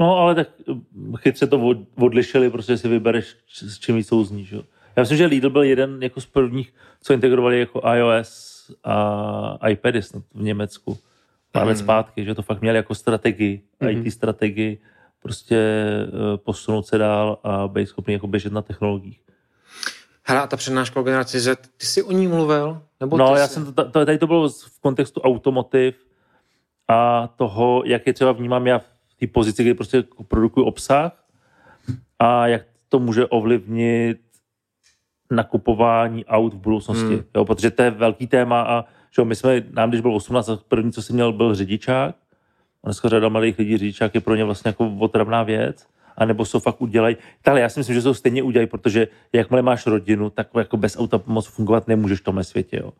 No, 0.00 0.16
ale 0.18 0.34
tak 0.34 0.48
eh, 0.70 0.74
chytře 1.18 1.46
to 1.46 1.60
od, 1.60 1.76
odlišili, 1.98 2.50
prostě 2.50 2.78
si 2.78 2.88
vybereš, 2.88 3.36
s 3.68 3.78
čím 3.78 3.96
víc 3.96 4.08
souzní, 4.08 4.44
že 4.44 4.56
jo. 4.56 4.62
Já 4.96 5.02
myslím, 5.02 5.18
že 5.18 5.26
Lidl 5.26 5.50
byl 5.50 5.62
jeden 5.62 6.02
jako 6.02 6.20
z 6.20 6.26
prvních, 6.26 6.74
co 7.02 7.12
integrovali 7.12 7.60
jako 7.60 7.82
iOS 7.94 8.52
a 8.84 9.68
iPady 9.68 10.02
snad 10.02 10.22
v 10.34 10.42
Německu. 10.42 10.98
Pár 11.52 11.66
let 11.66 11.74
Mhm. 11.74 11.82
zpátky, 11.84 12.24
že 12.24 12.34
to 12.34 12.42
fakt 12.42 12.60
měli 12.60 12.76
jako 12.76 12.94
strategii, 12.94 13.62
Mhm. 13.80 13.90
IT 14.06 14.10
strategii, 14.12 14.78
prostě 15.22 15.56
eh, 15.56 16.36
posunout 16.36 16.86
se 16.86 16.98
dál 16.98 17.38
a 17.44 17.68
být 17.68 17.86
schopný 17.86 18.12
jako 18.12 18.26
běžet 18.26 18.52
na 18.52 18.62
technologiích. 18.62 19.20
Hele, 20.24 20.40
a 20.40 20.46
ta 20.46 20.56
přednáška 20.56 21.00
o 21.00 21.02
generaci 21.02 21.40
Z, 21.40 21.56
ty 21.76 21.86
jsi 21.86 22.02
o 22.02 22.12
ní 22.12 22.26
mluvil? 22.26 22.82
Nebo 23.00 23.16
No, 23.16 23.36
já 23.36 23.46
jsi... 23.48 23.54
jsem 23.54 23.64
to, 23.72 23.72
to, 23.84 23.90
tady 24.04 24.18
to 24.18 24.26
bylo 24.26 24.48
v 24.48 24.80
kontextu 24.80 25.20
automotiv 25.20 26.06
a 26.88 27.28
toho, 27.36 27.82
jak 27.86 28.06
je 28.06 28.12
třeba 28.12 28.32
vnímám 28.32 28.66
já 28.66 28.78
v 28.78 28.84
té 29.20 29.26
pozici, 29.26 29.62
kdy 29.62 29.74
prostě 29.74 30.04
produkuju 30.28 30.66
obsah 30.66 31.24
a 32.18 32.46
jak 32.46 32.62
to 32.88 32.98
může 32.98 33.26
ovlivnit 33.26 34.18
nakupování 35.30 36.24
aut 36.26 36.54
v 36.54 36.56
budoucnosti. 36.56 37.04
Hmm. 37.04 37.14
Hmm. 37.14 37.24
Jo, 37.36 37.44
protože 37.44 37.70
to 37.70 37.82
je 37.82 37.90
velký 37.90 38.26
téma 38.26 38.62
a 38.62 38.84
že 39.16 39.24
my 39.24 39.34
jsme, 39.36 39.62
nám 39.70 39.88
když 39.88 40.00
byl 40.00 40.14
18, 40.14 40.46
tak 40.46 40.60
první, 40.68 40.92
co 40.92 41.02
jsem 41.02 41.14
měl, 41.14 41.32
byl 41.32 41.54
řidičák. 41.54 42.14
A 42.84 42.88
dneska 42.88 43.08
řada 43.08 43.28
malých 43.28 43.58
lidí 43.58 43.76
řidičák 43.76 44.14
je 44.14 44.20
pro 44.20 44.34
ně 44.34 44.44
vlastně 44.44 44.68
jako 44.68 44.96
otravná 44.98 45.42
věc. 45.42 45.86
A 46.16 46.24
nebo 46.24 46.44
ho 46.54 46.60
fakt 46.60 46.80
udělají. 46.82 47.16
Ale 47.44 47.60
já 47.60 47.68
si 47.68 47.80
myslím, 47.80 48.00
že 48.00 48.08
ho 48.08 48.14
stejně 48.14 48.42
udělají, 48.42 48.66
protože 48.66 49.08
jakmile 49.32 49.62
máš 49.62 49.86
rodinu, 49.86 50.30
tak 50.30 50.48
jako 50.54 50.76
bez 50.76 50.96
auta 50.98 51.20
moc 51.26 51.46
fungovat 51.46 51.88
nemůžeš 51.88 52.20
v 52.20 52.24
tomhle 52.24 52.44
světě. 52.44 52.76
Jo. 52.76 52.92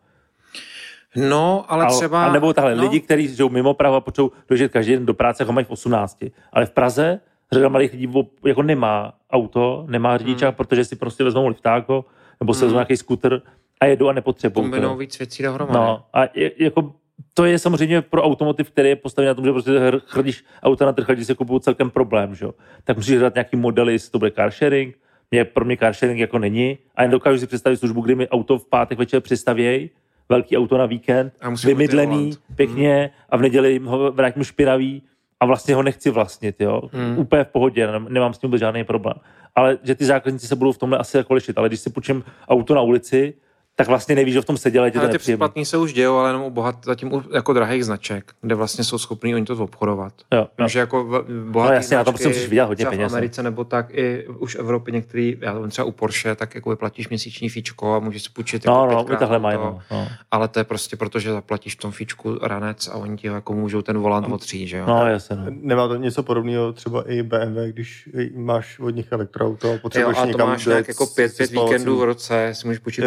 No, 1.16 1.64
ale 1.68 1.86
třeba... 1.86 2.26
A 2.26 2.32
nebo 2.32 2.52
tahle, 2.52 2.76
no, 2.76 2.82
lidi, 2.82 3.00
kteří 3.00 3.28
žijou 3.28 3.48
mimo 3.48 3.74
Prahu 3.74 3.94
a 3.94 4.00
potřebují 4.00 4.30
dožít 4.48 4.72
každý 4.72 4.92
den 4.92 5.06
do 5.06 5.14
práce, 5.14 5.44
ho 5.44 5.52
mají 5.52 5.66
v 5.66 5.70
18. 5.70 6.24
Ale 6.52 6.66
v 6.66 6.70
Praze 6.70 7.20
řada 7.52 7.68
malých 7.68 7.92
lidí 7.92 8.12
jako 8.44 8.62
nemá 8.62 9.12
auto, 9.30 9.84
nemá 9.88 10.18
řidičák, 10.18 10.48
hmm. 10.48 10.56
protože 10.56 10.84
si 10.84 10.96
prostě 10.96 11.24
vezmou 11.24 11.48
liftáko, 11.48 12.04
nebo 12.40 12.54
se 12.54 12.58
Hmm. 12.58 12.66
vezmou 12.66 12.76
nějaký 12.76 12.96
skuter 12.96 13.42
a 13.82 13.86
jedou 13.86 14.08
a 14.08 14.12
nepotřebují 14.12 14.64
kombinou 14.64 14.88
to. 14.88 14.96
víc 14.96 15.18
věcí 15.18 15.42
dohromady. 15.42 15.78
No, 15.78 16.04
a 16.12 16.22
je, 16.34 16.52
jako 16.58 16.94
to 17.34 17.44
je 17.44 17.58
samozřejmě 17.58 18.02
pro 18.02 18.22
automotiv, 18.22 18.70
který 18.70 18.88
je 18.88 18.96
postavený 18.96 19.26
na 19.28 19.34
tom, 19.34 19.44
že 19.44 19.52
prostě 19.52 19.70
hr- 19.70 20.00
chrlíš 20.06 20.44
auta 20.62 20.86
na 20.86 20.92
trh, 20.92 21.08
lidi 21.08 21.24
se 21.24 21.34
kupují 21.34 21.60
celkem 21.60 21.90
problém, 21.90 22.34
že 22.34 22.44
jo. 22.44 22.54
Tak 22.84 22.96
musíš 22.96 23.14
hledat 23.14 23.34
nějaký 23.34 23.56
modely, 23.56 23.92
jestli 23.92 24.10
to 24.10 24.18
bude 24.18 24.30
car 24.30 24.50
sharing, 24.50 24.98
mě, 25.30 25.44
pro 25.44 25.64
mě 25.64 25.76
car 25.76 25.94
sharing 25.94 26.20
jako 26.20 26.38
není, 26.38 26.78
a 26.94 27.02
jen 27.02 27.10
dokážu 27.10 27.38
si 27.38 27.46
představit 27.46 27.76
službu, 27.76 28.00
kdy 28.00 28.14
mi 28.14 28.28
auto 28.28 28.58
v 28.58 28.68
pátek 28.68 28.98
večer 28.98 29.20
přistavějí, 29.20 29.90
velký 30.28 30.56
auto 30.58 30.78
na 30.78 30.86
víkend, 30.86 31.32
vymydlený, 31.64 32.32
pěkně 32.56 33.10
a 33.28 33.36
v 33.36 33.40
neděli 33.42 33.80
ho 33.84 34.12
vrátím 34.12 34.44
špinavý 34.44 35.02
a 35.40 35.46
vlastně 35.46 35.74
ho 35.74 35.82
nechci 35.82 36.10
vlastnit, 36.10 36.60
jo. 36.60 36.82
Hmm. 36.92 37.18
Úplně 37.18 37.44
v 37.44 37.48
pohodě, 37.48 37.86
nem- 37.86 38.06
nemám 38.08 38.34
s 38.34 38.38
tím 38.38 38.48
vůbec 38.48 38.60
žádný 38.60 38.84
problém. 38.84 39.14
Ale 39.54 39.78
že 39.82 39.94
ty 39.94 40.04
zákazníci 40.04 40.46
se 40.46 40.56
budou 40.56 40.72
v 40.72 40.78
tomhle 40.78 40.98
asi 40.98 41.16
jako 41.16 41.34
lišit, 41.34 41.58
ale 41.58 41.68
když 41.68 41.80
si 41.80 41.90
půjčím 41.90 42.24
auto 42.48 42.74
na 42.74 42.80
ulici, 42.80 43.34
tak 43.76 43.88
vlastně 43.88 44.14
nevíš, 44.14 44.34
že 44.34 44.40
v 44.40 44.44
tom 44.44 44.56
seděl, 44.56 44.84
je 44.84 44.90
to 44.90 44.98
Ale 45.00 45.08
ty 45.08 45.18
předplatní 45.18 45.64
se 45.64 45.76
už 45.76 45.92
dějou, 45.92 46.16
ale 46.16 46.28
jenom 46.28 46.42
u 46.42 46.50
bohat, 46.50 46.76
zatím 46.84 47.12
u, 47.12 47.22
jako 47.34 47.52
drahých 47.52 47.84
značek, 47.84 48.32
kde 48.40 48.54
vlastně 48.54 48.84
jsou 48.84 48.98
schopní 48.98 49.34
oni 49.34 49.44
to 49.44 49.56
obchodovat. 49.56 50.12
Jo, 50.32 50.38
jo. 50.40 50.46
Takže 50.56 50.78
jako 50.78 51.04
v- 51.04 51.24
bohatý 51.50 51.70
No 51.70 51.74
jasně, 51.74 51.96
značky, 52.02 52.28
musíš 52.28 52.48
vydělat 52.48 52.66
hodně 52.66 52.86
peněz, 52.86 53.12
V 53.12 53.14
Americe 53.14 53.42
nebo 53.42 53.64
tak 53.64 53.86
i 53.90 54.26
už 54.38 54.56
v 54.56 54.58
Evropě 54.58 54.92
některý, 54.94 55.36
já 55.40 55.58
vím, 55.58 55.70
třeba 55.70 55.84
u 55.84 55.92
Porsche, 55.92 56.34
tak 56.34 56.54
jako 56.54 56.70
vyplatíš 56.70 57.08
měsíční 57.08 57.48
fíčko 57.48 57.94
a 57.94 57.98
můžeš 57.98 58.22
si 58.22 58.28
půjčit 58.30 58.64
No, 58.66 58.72
jako 58.82 58.92
no, 58.92 58.96
pětkrát 58.96 59.18
takhle 59.20 59.38
mají, 59.38 59.56
no. 59.58 59.80
no. 59.90 60.08
Ale 60.30 60.48
to 60.48 60.60
je 60.60 60.64
prostě 60.64 60.96
proto, 60.96 61.18
že 61.18 61.32
zaplatíš 61.32 61.74
v 61.74 61.78
tom 61.78 61.92
fíčku 61.92 62.38
ranec 62.42 62.88
a 62.88 62.94
oni 62.94 63.16
ti 63.16 63.26
jako 63.26 63.52
můžou 63.54 63.82
ten 63.82 63.98
volant 63.98 64.32
otřít, 64.32 64.66
že 64.66 64.76
jo? 64.76 64.84
No, 64.86 65.06
jasně, 65.06 65.36
no. 65.36 65.44
Nemá 65.48 65.88
to 65.88 65.96
něco 65.96 66.22
podobného 66.22 66.72
třeba 66.72 67.10
i 67.10 67.22
BMW, 67.22 67.58
když 67.68 68.08
máš 68.34 68.78
od 68.78 68.90
nich 68.90 69.12
elektroauto 69.12 69.68
a 69.68 69.72
Jo, 69.72 69.78
potřebuješ 69.82 70.18
a 70.18 70.20
to 70.20 70.26
někam 70.28 70.48
máš 70.48 70.66
nějak 70.66 70.88
jako 70.88 71.06
pět, 71.06 71.28
se 71.28 71.36
pět 71.36 71.50
víkendů 71.50 71.98
v 71.98 72.04
roce, 72.04 72.50
si 72.52 72.66
můžeš 72.66 72.78
půjčit 72.78 73.04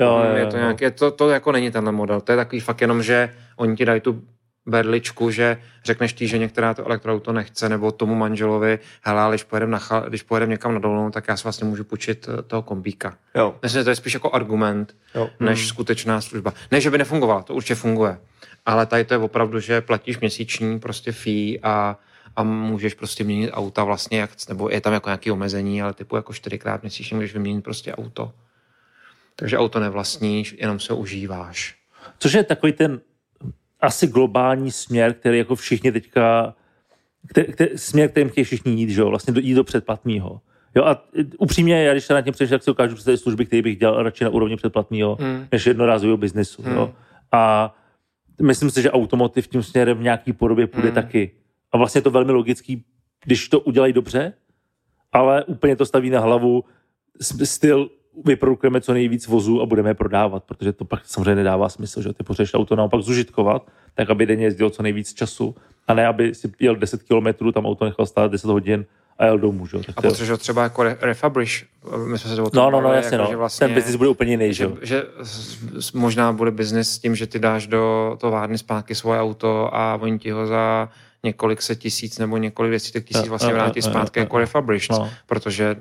Jo, 0.00 0.22
jo, 0.30 0.36
je 0.36 0.46
to, 0.46 0.56
jo. 0.56 0.62
nějak, 0.62 0.80
je 0.80 0.90
to, 0.90 1.10
to 1.10 1.30
jako 1.30 1.52
není 1.52 1.70
tenhle 1.70 1.92
model, 1.92 2.20
to 2.20 2.32
je 2.32 2.36
takový 2.36 2.60
fakt 2.60 2.80
jenom, 2.80 3.02
že 3.02 3.34
oni 3.56 3.76
ti 3.76 3.84
dají 3.84 4.00
tu 4.00 4.22
berličku, 4.66 5.30
že 5.30 5.58
řekneš 5.84 6.12
tí, 6.12 6.28
že 6.28 6.38
některá 6.38 6.74
to 6.74 6.86
elektroauto 6.86 7.32
nechce, 7.32 7.68
nebo 7.68 7.92
tomu 7.92 8.14
manželovi, 8.14 8.78
hele, 9.02 9.20
ale 9.20 9.34
když 9.34 9.42
pojedeme, 9.44 9.72
na, 9.72 9.78
chal- 9.78 10.08
když 10.08 10.22
pojedeme 10.22 10.50
někam 10.50 10.74
na 10.74 10.80
dovolenou, 10.80 11.10
tak 11.10 11.28
já 11.28 11.36
si 11.36 11.42
vlastně 11.42 11.68
můžu 11.68 11.84
půjčit 11.84 12.28
eh, 12.38 12.42
toho 12.42 12.62
kombíka. 12.62 13.16
Jo. 13.34 13.54
Myslím, 13.62 13.80
že 13.80 13.84
to 13.84 13.90
je 13.90 13.96
spíš 13.96 14.14
jako 14.14 14.30
argument, 14.30 14.96
Jo. 15.14 15.30
než 15.40 15.66
skutečná 15.68 16.20
služba. 16.20 16.52
Ne, 16.70 16.80
že 16.80 16.90
by 16.90 16.98
nefungovala, 16.98 17.42
to 17.42 17.54
určitě 17.54 17.74
funguje. 17.74 18.18
Ale 18.66 18.86
tady 18.86 19.04
to 19.04 19.14
je 19.14 19.18
opravdu, 19.18 19.60
že 19.60 19.80
platíš 19.80 20.20
měsíční 20.20 20.78
prostě 20.78 21.12
fee 21.12 21.58
a, 21.62 21.98
a 22.36 22.42
můžeš 22.42 22.94
prostě 22.94 23.24
měnit 23.24 23.50
auta 23.52 23.84
vlastně, 23.84 24.18
jak, 24.20 24.30
nebo 24.48 24.70
je 24.70 24.80
tam 24.80 24.92
jako 24.92 25.08
nějaké 25.08 25.32
omezení, 25.32 25.82
ale 25.82 25.92
typu 25.92 26.16
jako 26.16 26.32
čtyřikrát 26.32 26.82
měsíčně 26.82 27.14
můžeš 27.14 27.32
vyměnit 27.32 27.64
prostě 27.64 27.94
auto. 27.94 28.32
Takže 29.38 29.58
auto 29.58 29.80
nevlastníš, 29.80 30.56
jenom 30.58 30.80
se 30.80 30.94
užíváš. 30.94 31.76
Což 32.18 32.32
je 32.32 32.44
takový 32.44 32.72
ten 32.72 33.00
asi 33.80 34.06
globální 34.06 34.70
směr, 34.70 35.14
který 35.14 35.38
jako 35.38 35.54
všichni 35.56 35.92
teďka, 35.92 36.54
který, 37.28 37.52
který, 37.52 37.78
směr, 37.78 38.10
kterým 38.10 38.28
chtějí 38.28 38.44
všichni 38.44 38.72
jít, 38.72 38.90
že 38.90 39.00
jo, 39.00 39.08
vlastně 39.08 39.32
do, 39.34 39.40
jít 39.40 39.54
do 39.54 39.64
předplatného. 39.64 40.40
Jo, 40.74 40.84
a 40.84 41.04
upřímně, 41.38 41.82
já 41.82 41.92
když 41.92 42.04
se 42.04 42.14
nad 42.14 42.22
tím 42.22 42.32
přemýšlím, 42.32 42.58
tak 42.58 42.64
si 42.64 42.70
ukážu 42.70 42.94
představit 42.94 43.18
služby, 43.18 43.46
které 43.46 43.62
bych 43.62 43.78
dělal 43.78 44.02
radši 44.02 44.24
na 44.24 44.30
úrovni 44.30 44.56
předplatného, 44.56 45.16
Hmm. 45.20 45.46
než 45.52 45.66
jednorázového 45.66 46.16
biznesu. 46.16 46.62
Hmm. 46.62 46.74
Jo. 46.74 46.94
A 47.32 47.74
myslím 48.42 48.70
si, 48.70 48.82
že 48.82 48.90
automotiv 48.90 49.48
tím 49.48 49.62
směrem 49.62 49.98
v 49.98 50.02
nějaký 50.02 50.32
podobě 50.32 50.66
půjde 50.66 50.88
Hmm. 50.88 50.94
taky. 50.94 51.30
A 51.72 51.78
vlastně 51.78 51.98
je 51.98 52.02
to 52.02 52.10
velmi 52.10 52.32
logický, 52.32 52.84
když 53.24 53.48
to 53.48 53.60
udělají 53.60 53.92
dobře, 53.92 54.32
ale 55.12 55.44
úplně 55.44 55.76
to 55.76 55.86
staví 55.86 56.10
na 56.10 56.20
hlavu 56.20 56.64
styl 57.44 57.90
vyprodukujeme 58.24 58.80
co 58.80 58.92
nejvíc 58.92 59.26
vozů 59.26 59.62
a 59.62 59.66
budeme 59.66 59.90
je 59.90 59.94
prodávat, 59.94 60.44
protože 60.44 60.72
to 60.72 60.84
pak 60.84 61.00
samozřejmě 61.04 61.34
nedává 61.34 61.68
smysl, 61.68 62.02
že 62.02 62.12
ty 62.12 62.24
potřebuješ 62.24 62.54
auto 62.54 62.76
naopak 62.76 63.00
zužitkovat, 63.00 63.62
tak 63.94 64.10
aby 64.10 64.26
denně 64.26 64.44
jezdil 64.44 64.70
co 64.70 64.82
nejvíc 64.82 65.14
času 65.14 65.54
a 65.88 65.94
ne, 65.94 66.06
aby 66.06 66.34
si 66.34 66.52
jel 66.60 66.76
10 66.76 67.02
kilometrů, 67.02 67.52
tam 67.52 67.66
auto 67.66 67.84
nechal 67.84 68.06
stát 68.06 68.32
10 68.32 68.50
hodin 68.50 68.84
a 69.18 69.24
jel 69.24 69.38
domů. 69.38 69.66
Že? 69.66 69.78
Tak 69.78 69.98
A 69.98 70.02
potřebuješ 70.02 70.30
ho 70.30 70.36
třeba 70.36 70.62
jako 70.62 70.82
re- 70.82 70.96
refabrish. 71.00 71.64
My 72.06 72.18
jsme 72.18 72.34
se 72.36 72.42
o 72.42 72.50
tom 72.50 72.62
no, 72.64 72.70
no, 72.70 72.80
no, 72.80 72.92
jasně, 72.92 73.14
jako, 73.14 73.24
no. 73.24 73.30
že 73.30 73.36
vlastně, 73.36 73.66
Ten 73.66 73.74
biznis 73.74 73.96
bude 73.96 74.08
úplně 74.10 74.30
jiný, 74.30 74.54
že? 74.54 74.70
že, 74.82 75.02
že 75.02 75.02
možná 75.94 76.32
bude 76.32 76.50
biznis 76.50 76.90
s 76.90 76.98
tím, 76.98 77.16
že 77.16 77.26
ty 77.26 77.38
dáš 77.38 77.66
do 77.66 78.16
továrny 78.20 78.58
zpátky 78.58 78.94
svoje 78.94 79.20
auto 79.20 79.74
a 79.74 79.98
oni 80.00 80.18
ti 80.18 80.30
ho 80.30 80.46
za 80.46 80.88
několik 81.24 81.62
set 81.62 81.78
tisíc 81.78 82.18
nebo 82.18 82.36
několik 82.36 82.72
desítek 82.72 83.04
tisíc 83.04 83.24
Jo, 83.24 83.30
vlastně 83.30 83.52
vrátí 83.52 83.80
jo, 83.80 83.82
jo, 83.86 83.90
zpátky 83.90 84.18
jako 84.20 84.38
refurbished, 84.38 84.98
No. 84.98 85.10
protože 85.26 85.76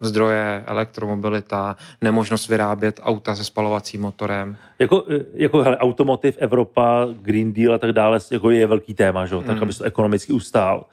zdroje, 0.00 0.64
elektromobilita, 0.66 1.76
nemožnost 2.02 2.48
vyrábět 2.48 3.00
auta 3.02 3.34
se 3.36 3.44
spalovacím 3.44 4.00
motorem. 4.00 4.56
Jako, 4.78 5.04
jako 5.34 5.62
hele, 5.62 5.76
automotiv, 5.76 6.36
Evropa, 6.38 7.08
Green 7.22 7.52
Deal 7.52 7.74
a 7.74 7.78
tak 7.78 7.92
dále 7.92 8.18
jako 8.32 8.50
je 8.50 8.66
velký 8.66 8.94
téma, 8.94 9.26
že? 9.26 9.36
tak 9.36 9.48
Hmm. 9.48 9.62
aby 9.62 9.72
se 9.72 9.78
to 9.78 9.84
ekonomicky 9.84 10.32
ustál. 10.32 10.84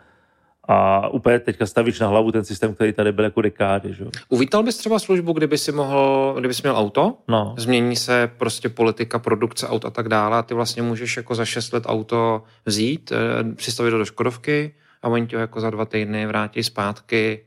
A 0.68 1.07
úplně 1.10 1.40
teďka 1.40 1.65
stavíš 1.65 1.99
na 1.99 2.07
hlavu 2.07 2.31
ten 2.31 2.45
systém, 2.45 2.76
který 2.76 2.94
tady 2.94 3.11
byl 3.11 3.23
jako 3.23 3.41
dekády. 3.41 3.94
Že? 3.94 4.03
jo. 4.03 4.10
Uvítal 4.30 4.64
bys 4.64 4.77
třeba 4.77 4.99
službu, 4.99 5.34
kdyby 5.34 5.57
si 5.57 5.72
mohl, 5.72 6.35
kdyby 6.40 6.53
jsi 6.53 6.61
měl 6.64 6.77
auto, 6.77 7.18
No. 7.27 7.56
změní 7.57 7.95
se 7.95 8.31
prostě 8.38 8.69
politika, 8.69 9.19
produkce 9.19 9.68
aut 9.68 9.85
a 9.85 9.90
tak 9.90 10.10
dále 10.10 10.38
a 10.38 10.41
ty 10.41 10.53
vlastně 10.53 10.81
můžeš 10.81 11.18
jako 11.18 11.35
za 11.35 11.45
6 11.45 11.73
let 11.73 11.84
auto 11.88 12.44
vzít, 12.65 13.11
eh, 13.11 13.53
přistavit 13.56 13.91
do 13.91 14.06
Škodovky 14.06 14.76
a 15.02 15.07
oni 15.07 15.27
ti 15.27 15.35
ho 15.35 15.40
jako 15.40 15.60
za 15.61 15.69
dva 15.69 15.85
týdny 15.85 16.26
vrátí 16.27 16.64
zpátky. 16.64 17.45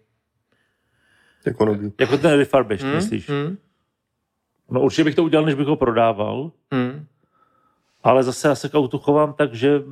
Jako 1.47 1.65
nový. 1.65 1.93
Jako 2.01 2.19
ten 2.19 2.31
refurbish, 2.39 2.83
Hmm? 2.83 2.95
myslíš? 2.95 3.29
Hmm? 3.29 3.57
No 4.71 4.81
určitě 4.81 5.05
bych 5.05 5.15
to 5.15 5.25
udělal, 5.25 5.47
než 5.47 5.55
bych 5.55 5.67
ho 5.67 5.77
prodával, 5.77 6.51
Hmm? 6.73 7.07
ale 8.05 8.23
zase 8.25 8.49
já 8.49 8.55
se 8.55 8.69
k 8.69 8.75
autu 8.75 8.99
chovám 8.99 9.33
tak, 9.33 9.55
že 9.55 9.83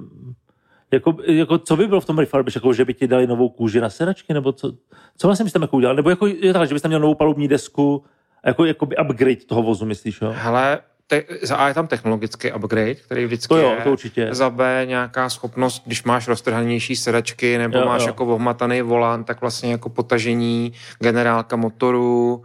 jako, 0.94 1.16
jako, 1.26 1.58
co 1.58 1.76
by 1.76 1.86
bylo 1.86 2.00
v 2.00 2.04
tom 2.04 2.18
refurbish, 2.18 2.54
jako, 2.54 2.72
že 2.72 2.84
by 2.84 2.94
ti 2.94 3.06
dali 3.08 3.26
novou 3.26 3.48
kůži 3.48 3.80
na 3.80 3.90
sedačky, 3.90 4.34
nebo 4.34 4.52
co, 4.52 4.72
co 5.18 5.28
vlastně 5.28 5.44
bys 5.44 5.52
tam 5.52 5.62
jako 5.62 5.76
udělal? 5.76 5.96
Nebo 5.96 6.10
jako, 6.10 6.26
je 6.26 6.52
tak, 6.52 6.68
že 6.68 6.74
bys 6.74 6.82
tam 6.82 6.88
měl 6.90 7.00
novou 7.00 7.14
palubní 7.14 7.48
desku, 7.48 8.04
jako, 8.46 8.64
jako 8.64 8.86
by 8.86 8.96
upgrade 8.96 9.36
toho 9.36 9.62
vozu, 9.62 9.86
myslíš, 9.86 10.20
jo? 10.22 10.34
Hele, 10.36 10.78
te, 11.06 11.22
za 11.42 11.56
A 11.56 11.68
je 11.68 11.74
tam 11.74 11.86
technologický 11.86 12.52
upgrade, 12.52 12.94
který 12.94 13.24
vždycky 13.24 13.48
To 13.48 13.56
jo, 13.56 13.70
je. 13.70 13.84
to 13.84 13.92
určitě. 13.92 14.28
Za 14.30 14.50
B 14.50 14.82
nějaká 14.84 15.28
schopnost, 15.30 15.82
když 15.86 16.04
máš 16.04 16.28
roztrhanější 16.28 16.96
sedačky 16.96 17.58
nebo 17.58 17.78
Jo, 17.78 17.84
máš 17.86 18.02
jo. 18.02 18.06
jako 18.06 18.26
ohmataný 18.26 18.82
volant, 18.82 19.26
tak 19.26 19.40
vlastně 19.40 19.70
jako 19.72 19.88
potažení, 19.88 20.72
generálka 20.98 21.56
motoru. 21.56 22.44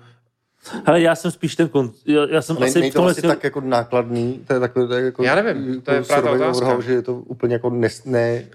Hele, 0.86 1.02
já 1.02 1.16
jsem 1.16 1.32
spíš 1.32 1.56
ten, 1.56 1.68
kon... 1.70 1.92
já, 2.06 2.28
já 2.30 2.42
jsem 2.42 2.58
Ne, 2.60 2.68
asi 2.68 2.82
to 2.82 2.90
tomhle 2.94 3.12
asi 3.12 3.22
tak 3.22 3.44
jako 3.44 3.62
nákladný, 3.62 4.44
to 4.48 4.54
je 4.54 4.60
takové, 4.60 4.88
to 4.88 4.94
je 4.94 5.06
jako, 5.06 5.24
Já 5.24 5.36
nevím, 5.36 5.82
to 5.82 5.92
je 5.92 6.02
právě 6.02 6.30
otázka. 6.32 6.48
overhaul, 6.58 6.82
že 6.82 6.92
je 6.94 7.02
to 7.02 7.14
úplně 7.14 7.54
jako 7.56 7.70
nes, 7.70 8.06
ne, 8.06 8.46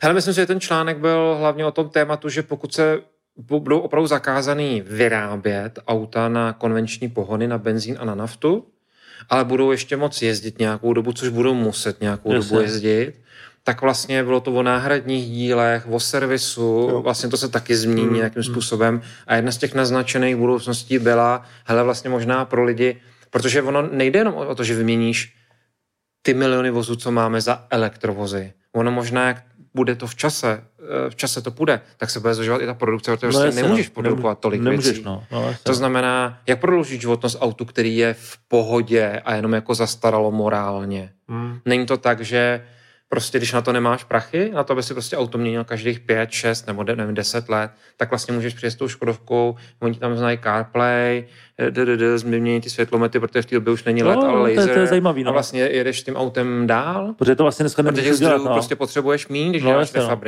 Hele, 0.00 0.14
myslím 0.14 0.34
si, 0.34 0.40
že 0.40 0.46
ten 0.46 0.60
článek 0.60 0.98
byl 0.98 1.36
hlavně 1.38 1.66
o 1.66 1.70
tom 1.70 1.88
tématu, 1.88 2.28
že 2.28 2.42
pokud 2.42 2.74
se 2.74 2.98
bu- 3.36 3.60
budou 3.60 3.78
opravdu 3.78 4.06
zakázaný 4.06 4.82
vyrábět 4.86 5.78
auta 5.88 6.28
na 6.28 6.52
konvenční 6.52 7.08
pohony, 7.08 7.48
na 7.48 7.58
benzín 7.58 7.96
a 8.00 8.04
na 8.04 8.14
naftu, 8.14 8.64
ale 9.30 9.44
budou 9.44 9.70
ještě 9.70 9.96
moc 9.96 10.22
jezdit 10.22 10.58
nějakou 10.58 10.92
dobu, 10.92 11.12
což 11.12 11.28
budou 11.28 11.54
muset 11.54 12.00
nějakou 12.00 12.32
Jasně. 12.32 12.48
dobu 12.48 12.60
jezdit, 12.62 13.12
tak 13.68 13.82
vlastně 13.82 14.24
bylo 14.24 14.40
to 14.40 14.52
o 14.52 14.62
náhradních 14.62 15.30
dílech, 15.30 15.86
o 15.88 16.00
servisu, 16.00 16.88
Jo. 16.90 17.02
vlastně 17.02 17.28
to 17.28 17.36
se 17.36 17.48
taky 17.48 17.76
změní 17.76 18.08
Mm, 18.08 18.14
nějakým 18.14 18.40
mm. 18.40 18.44
způsobem 18.44 19.02
a 19.26 19.36
jedna 19.36 19.52
z 19.52 19.56
těch 19.56 19.74
naznačených 19.74 20.36
budoucností 20.36 20.98
byla, 20.98 21.44
hele 21.64 21.82
vlastně 21.82 22.10
možná 22.10 22.44
pro 22.44 22.64
lidi, 22.64 22.96
protože 23.30 23.62
ono 23.62 23.82
nejde 23.82 24.20
jenom 24.20 24.34
o 24.34 24.54
to, 24.54 24.64
že 24.64 24.74
vyměníš 24.74 25.34
ty 26.22 26.34
miliony 26.34 26.70
vozů, 26.70 26.96
co 26.96 27.12
máme 27.12 27.40
za 27.40 27.66
elektrovozy. 27.70 28.52
Ono 28.72 28.90
možná, 28.90 29.28
jak 29.28 29.44
bude 29.74 29.94
to 29.94 30.06
v 30.06 30.14
čase, 30.14 30.64
eh, 31.06 31.10
v 31.10 31.14
čase 31.16 31.42
to 31.42 31.50
půjde, 31.50 31.80
tak 31.96 32.10
se 32.10 32.20
bude 32.20 32.34
zužovat 32.34 32.62
i 32.62 32.66
ta 32.66 32.74
produkce, 32.74 33.16
protože 33.16 33.38
no, 33.38 33.44
jasně, 33.44 33.62
nemůžeš 33.62 33.88
no. 33.88 34.02
produkovat 34.02 34.38
tolik 34.38 34.60
Nemůžeš, 34.60 34.84
věcí. 34.92 35.02
no. 35.04 35.24
no. 35.32 35.54
To 35.62 35.74
znamená, 35.74 36.40
jak 36.46 36.60
prodloužit 36.60 37.00
životnost 37.00 37.36
autu, 37.40 37.64
který 37.64 37.96
je 37.96 38.14
v 38.14 38.38
pohodě 38.48 39.20
a 39.24 39.34
jenom 39.34 39.52
jako 39.52 39.74
zastaralo 39.74 40.32
morálně. 40.32 41.12
Hmm. 41.28 41.58
Není 41.64 41.86
to 41.86 41.96
tak, 41.96 42.20
že 42.20 42.64
prostě 43.08 43.38
když 43.38 43.52
na 43.52 43.62
to 43.62 43.72
nemáš 43.72 44.04
prachy, 44.04 44.50
na 44.54 44.64
to, 44.64 44.72
aby 44.72 44.82
si 44.82 44.94
prostě 44.94 45.16
auto 45.16 45.38
měnil 45.38 45.64
každých 45.64 46.00
5, 46.00 46.30
6 46.30 46.66
nebo 46.66 46.84
nevím, 46.84 47.14
10 47.14 47.48
let, 47.48 47.70
tak 47.96 48.10
vlastně 48.10 48.34
můžeš 48.34 48.54
přijet 48.54 48.72
s 48.72 48.76
tou 48.76 48.88
Škodovkou, 48.88 49.56
oni 49.80 49.94
ti 49.94 50.00
tam 50.00 50.16
znají 50.16 50.38
CarPlay, 50.42 51.24
eh, 51.58 52.18
změní 52.18 52.60
ty 52.60 52.70
světlomety, 52.70 53.20
protože 53.20 53.42
v 53.42 53.46
té 53.46 53.54
době 53.54 53.72
už 53.72 53.84
není 53.84 54.02
LED, 54.02 54.16
No, 54.16 54.28
ale 54.28 54.40
to 54.40 54.48
je- 54.48 54.56
laser. 54.58 54.74
to 54.74 54.80
je 54.80 54.86
zajímavý, 54.86 55.24
no. 55.24 55.30
A 55.30 55.32
vlastně 55.32 55.60
jedeš 55.60 56.02
tím 56.02 56.16
autem 56.16 56.66
dál, 56.66 57.14
Protože 57.18 57.36
to 57.36 57.42
vlastně 57.42 57.62
dneska 57.62 57.82
nemůžeš 57.82 58.12
udělat, 58.16 58.42
no. 58.44 58.52
prostě 58.52 58.76
potřebuješ 58.76 59.28
mít, 59.28 59.50
když 59.50 59.62
No, 59.62 59.70
děláš 59.70 59.92
no. 59.92 60.20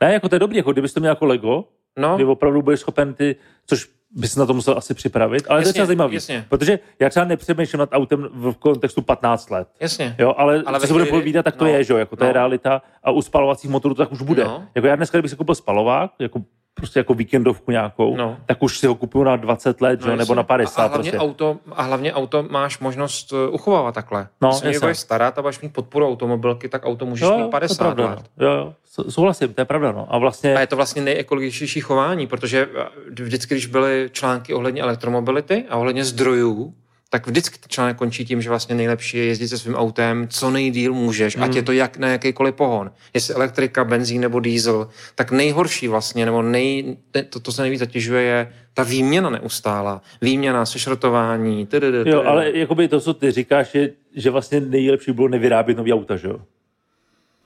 Ne, 0.00 0.12
jako 0.12 0.28
to 0.28 0.34
je 0.34 0.38
dobrý, 0.38 0.56
jako 0.56 0.72
kdybys 0.72 0.92
to 0.92 1.00
měl 1.00 1.12
jako 1.12 1.26
Lego, 1.26 1.64
No, 1.98 2.16
kdy 2.16 2.24
opravdu 2.24 2.62
budeš 2.62 2.80
schopen 2.80 3.14
ty, 3.14 3.36
což 3.66 3.88
bys 4.16 4.36
na 4.36 4.46
to 4.46 4.54
musel 4.54 4.74
asi 4.78 4.94
připravit, 4.94 5.44
ale 5.48 5.58
to 5.58 5.60
je 5.60 5.60
Jasně, 5.60 5.72
třeba 5.72 5.86
zajímavý. 5.86 6.14
jasně. 6.14 6.44
Protože 6.48 6.78
já 7.00 7.10
třeba 7.10 7.26
nepřemýšlím 7.26 7.78
nad 7.78 7.88
autem 7.92 8.28
v 8.32 8.52
kontextu 8.52 9.02
15 9.02 9.50
let. 9.50 9.68
jasně. 9.80 10.16
Jo, 10.18 10.34
ale, 10.36 10.62
Ale 10.66 10.80
co 10.80 10.86
se 10.86 10.92
bude 10.92 11.04
povídat, 11.06 11.44
tak 11.44 11.56
to 11.56 11.64
no, 11.64 11.70
je, 11.70 11.84
že 11.84 11.92
jo, 11.92 11.98
jako 11.98 12.16
to 12.16 12.24
no. 12.24 12.28
je 12.28 12.32
realita 12.32 12.82
a 13.04 13.10
u 13.10 13.22
spalovacích 13.22 13.70
motorů 13.70 13.94
to 13.94 14.02
tak 14.02 14.12
už 14.12 14.22
bude. 14.22 14.44
No. 14.44 14.64
Jako 14.74 14.86
já 14.86 14.96
dneska, 14.96 15.18
kdybych 15.18 15.30
si 15.30 15.36
koupil 15.36 15.54
spalovák, 15.54 16.10
jako 16.18 16.42
prostě 16.76 17.00
jako 17.00 17.14
víkendovku 17.14 17.70
nějakou, 17.70 18.16
No. 18.16 18.36
tak 18.46 18.62
už 18.62 18.78
si 18.78 18.86
ho 18.86 18.94
kupuju 18.94 19.24
na 19.24 19.36
20 19.36 19.80
let, 19.80 20.02
že 20.02 20.10
jo, 20.10 20.16
nebo 20.16 20.34
na 20.34 20.42
50 20.42 20.82
a, 20.82 20.84
a, 20.84 20.88
hlavně 20.88 21.10
prostě. 21.10 21.24
auto, 21.26 21.56
a 21.72 21.82
hlavně 21.82 22.12
auto 22.12 22.42
máš 22.50 22.78
možnost 22.78 23.32
uh, 23.32 23.38
uchovávat 23.54 23.94
takhle. 23.94 24.28
No, 24.40 24.50
Když 24.62 24.76
se 24.76 24.80
budeš 24.80 24.98
starat 24.98 25.38
a 25.38 25.42
budeš 25.42 25.60
mít 25.60 25.72
podporu 25.72 26.06
automobilky, 26.08 26.68
tak 26.68 26.86
auto 26.86 27.06
můžeš 27.06 27.22
Jo, 27.28 27.30
mít 27.30 27.38
to 27.38 27.44
je 27.46 27.50
50 27.50 27.78
pravda, 27.78 28.06
let. 28.06 28.18
no. 28.36 28.46
Jo, 28.46 28.52
jo, 28.52 28.74
sou- 28.84 29.10
souhlasím, 29.10 29.54
to 29.54 29.60
je 29.60 29.64
pravda, 29.64 29.92
no. 29.92 30.06
A 30.10 30.18
vlastně, 30.18 30.56
A 30.56 30.60
je 30.60 30.66
to 30.66 30.76
vlastně 30.76 31.02
nejekologičtější 31.02 31.80
chování, 31.80 32.26
protože 32.26 32.68
eh, 32.76 33.22
vždycky, 33.22 33.54
když 33.54 33.66
byly 33.66 34.08
články 34.12 34.54
ohledně 34.54 34.82
elektromobility 34.82 35.64
a 35.70 35.76
ohledně 35.76 36.04
zdrojů, 36.04 36.74
tak 37.10 37.26
vždycky 37.26 37.58
ten 37.58 37.68
článek 37.68 37.96
končí 37.96 38.24
tím, 38.24 38.42
že 38.42 38.48
vlastně 38.48 38.74
nejlepší 38.74 39.16
je 39.16 39.24
jezdit 39.24 39.48
se 39.48 39.58
svým 39.58 39.74
autem 39.74 40.28
co 40.30 40.50
nejdíl 40.50 40.94
můžeš, 40.94 41.36
ať 41.36 41.54
je 41.54 41.62
to 41.62 41.72
jak 41.72 41.98
na 41.98 42.08
jakýkoliv 42.08 42.54
pohon. 42.54 42.90
Jestli 43.14 43.34
elektrika, 43.34 43.84
benzín 43.84 44.20
nebo 44.20 44.40
diesel, 44.40 44.88
tak 45.14 45.30
nejhorší 45.32 45.88
vlastně, 45.88 46.26
nebo 46.26 46.42
nej, 46.42 46.96
to, 47.30 47.40
to 47.40 47.52
se 47.52 47.62
nejvíc 47.62 47.80
zatěžuje, 47.80 48.22
je 48.22 48.52
ta 48.74 48.82
výměna 48.82 49.30
neustála. 49.30 50.02
Výměna, 50.22 50.66
sešrotování, 50.66 51.66
tdd, 51.66 52.06
jo, 52.06 52.22
ale 52.22 52.50
jakoby 52.58 52.88
to, 52.88 53.00
co 53.00 53.14
ty 53.14 53.30
říkáš, 53.30 53.74
je, 53.74 53.90
že 54.16 54.30
vlastně 54.30 54.60
nejlepší 54.60 55.12
bylo 55.12 55.28
nevyrábět 55.28 55.78
nový 55.78 55.92
auta, 55.92 56.16
že 56.16 56.28
jo? 56.28 56.40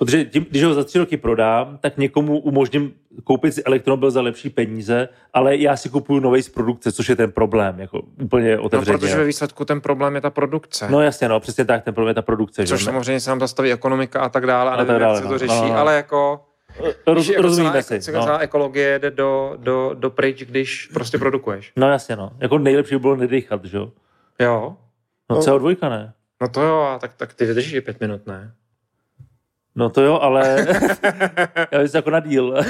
Protože 0.05 0.24
tím, 0.24 0.47
když 0.51 0.64
ho 0.64 0.74
za 0.74 0.85
tři 0.85 0.98
roky 0.98 1.16
prodám, 1.16 1.78
tak 1.81 1.97
někomu 1.98 2.39
umožním 2.40 2.93
koupit 3.24 3.52
si 3.55 3.64
elektromobil 3.64 4.10
za 4.10 4.20
lepší 4.20 4.51
peníze, 4.51 5.09
ale 5.35 5.56
já 5.56 5.77
si 5.77 5.89
kupuju 5.89 6.20
nový 6.20 6.43
z 6.43 6.48
produkce, 6.48 6.93
což 6.93 7.09
je 7.09 7.16
ten 7.16 7.32
problém, 7.32 7.81
jako 7.81 8.02
úplně 8.22 8.56
no, 8.56 8.62
otevřeně. 8.62 8.98
protože 8.98 9.16
ve 9.16 9.24
výsledku 9.24 9.64
ten 9.64 9.81
problém 9.81 10.14
je 10.14 10.20
ta 10.20 10.31
produkce. 10.31 10.86
No 10.90 11.01
jasně, 11.01 11.28
no, 11.28 11.40
přesně 11.40 11.64
tak, 11.64 11.85
ten 11.85 11.94
problém 11.94 12.09
je 12.10 12.14
ta 12.14 12.22
produkce. 12.22 12.66
Což 12.66 12.78
že? 12.78 12.85
samozřejmě 12.85 13.20
se 13.20 13.31
nám 13.31 13.40
zastaví 13.40 13.72
ekonomika 13.72 14.20
a 14.20 14.28
tak 14.28 14.47
dále, 14.47 14.70
a 14.70 14.74
A 14.74 14.77
nevím, 14.77 14.86
tak 14.86 14.94
jak 14.94 15.02
dále, 15.02 15.18
se 15.18 15.24
no. 15.24 15.31
to 15.31 15.39
řeší, 15.39 15.52
No, 15.62 15.68
no. 15.68 15.77
ale 15.78 15.97
jako 15.97 16.44
Roz, 17.06 17.28
jako 17.28 17.43
rozumíme 17.43 17.82
celá, 17.82 18.01
si. 18.01 18.12
Celá 18.12 18.27
No. 18.27 18.39
ekologie 18.39 18.98
jde 18.98 19.10
do, 19.10 19.55
do, 19.56 19.90
do 19.94 20.10
pryč, 20.10 20.43
když 20.44 20.86
prostě 20.94 21.18
produkuješ. 21.18 21.72
no 21.77 21.90
jasně, 21.90 22.16
no. 22.16 22.31
Jako 22.39 22.59
nejlepší 22.59 22.94
by 22.94 22.98
bylo 22.98 23.16
nedýchat, 23.16 23.64
že 23.64 23.77
jo? 23.77 23.93
Jo. 24.39 24.77
No 25.31 25.36
No. 25.36 25.43
CO2 25.43 25.90
ne? 25.90 26.12
No 26.43 26.48
to 26.48 26.62
jo, 26.62 26.81
a 26.81 26.98
tak, 26.98 27.14
tak 27.16 27.35
ty 27.35 27.44
vydržíš 27.47 27.81
pět 27.81 28.01
minut, 28.01 28.27
ne? 28.27 28.52
No 29.81 29.90
to 29.90 30.02
jo, 30.02 30.19
ale 30.23 30.66
já 31.73 31.78
bych 31.82 31.94
jako 31.94 32.11
na 32.11 32.20
díl. 32.20 32.55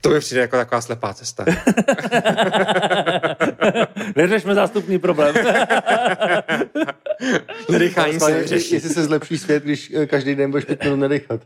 To 0.00 0.10
mi 0.10 0.20
přijde 0.20 0.40
jako 0.40 0.56
taková 0.56 0.80
slepá 0.80 1.14
cesta. 1.14 1.44
Neřešme 4.16 4.54
zástupný 4.54 4.98
problém. 4.98 5.34
Nedechání 7.70 8.20
se 8.20 8.30
Jestli, 8.30 8.42
vyřeší. 8.42 8.74
jestli 8.74 8.90
se 8.90 9.04
zlepší 9.04 9.38
svět, 9.38 9.62
když 9.62 9.92
eh, 9.96 10.06
každý 10.06 10.34
den 10.34 10.50
budeš 10.50 10.64
pět 10.64 10.84
minut 10.84 10.96
nedechat. 10.96 11.40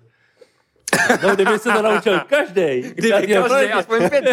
No, 1.23 1.35
kdyby 1.35 1.59
se 1.59 1.73
to 1.73 1.83
naučil 1.83 2.21
každý. 2.21 2.83
Kdyby 2.95 3.11
každý 3.11 3.73
aspoň 3.73 4.11
pět 4.11 4.25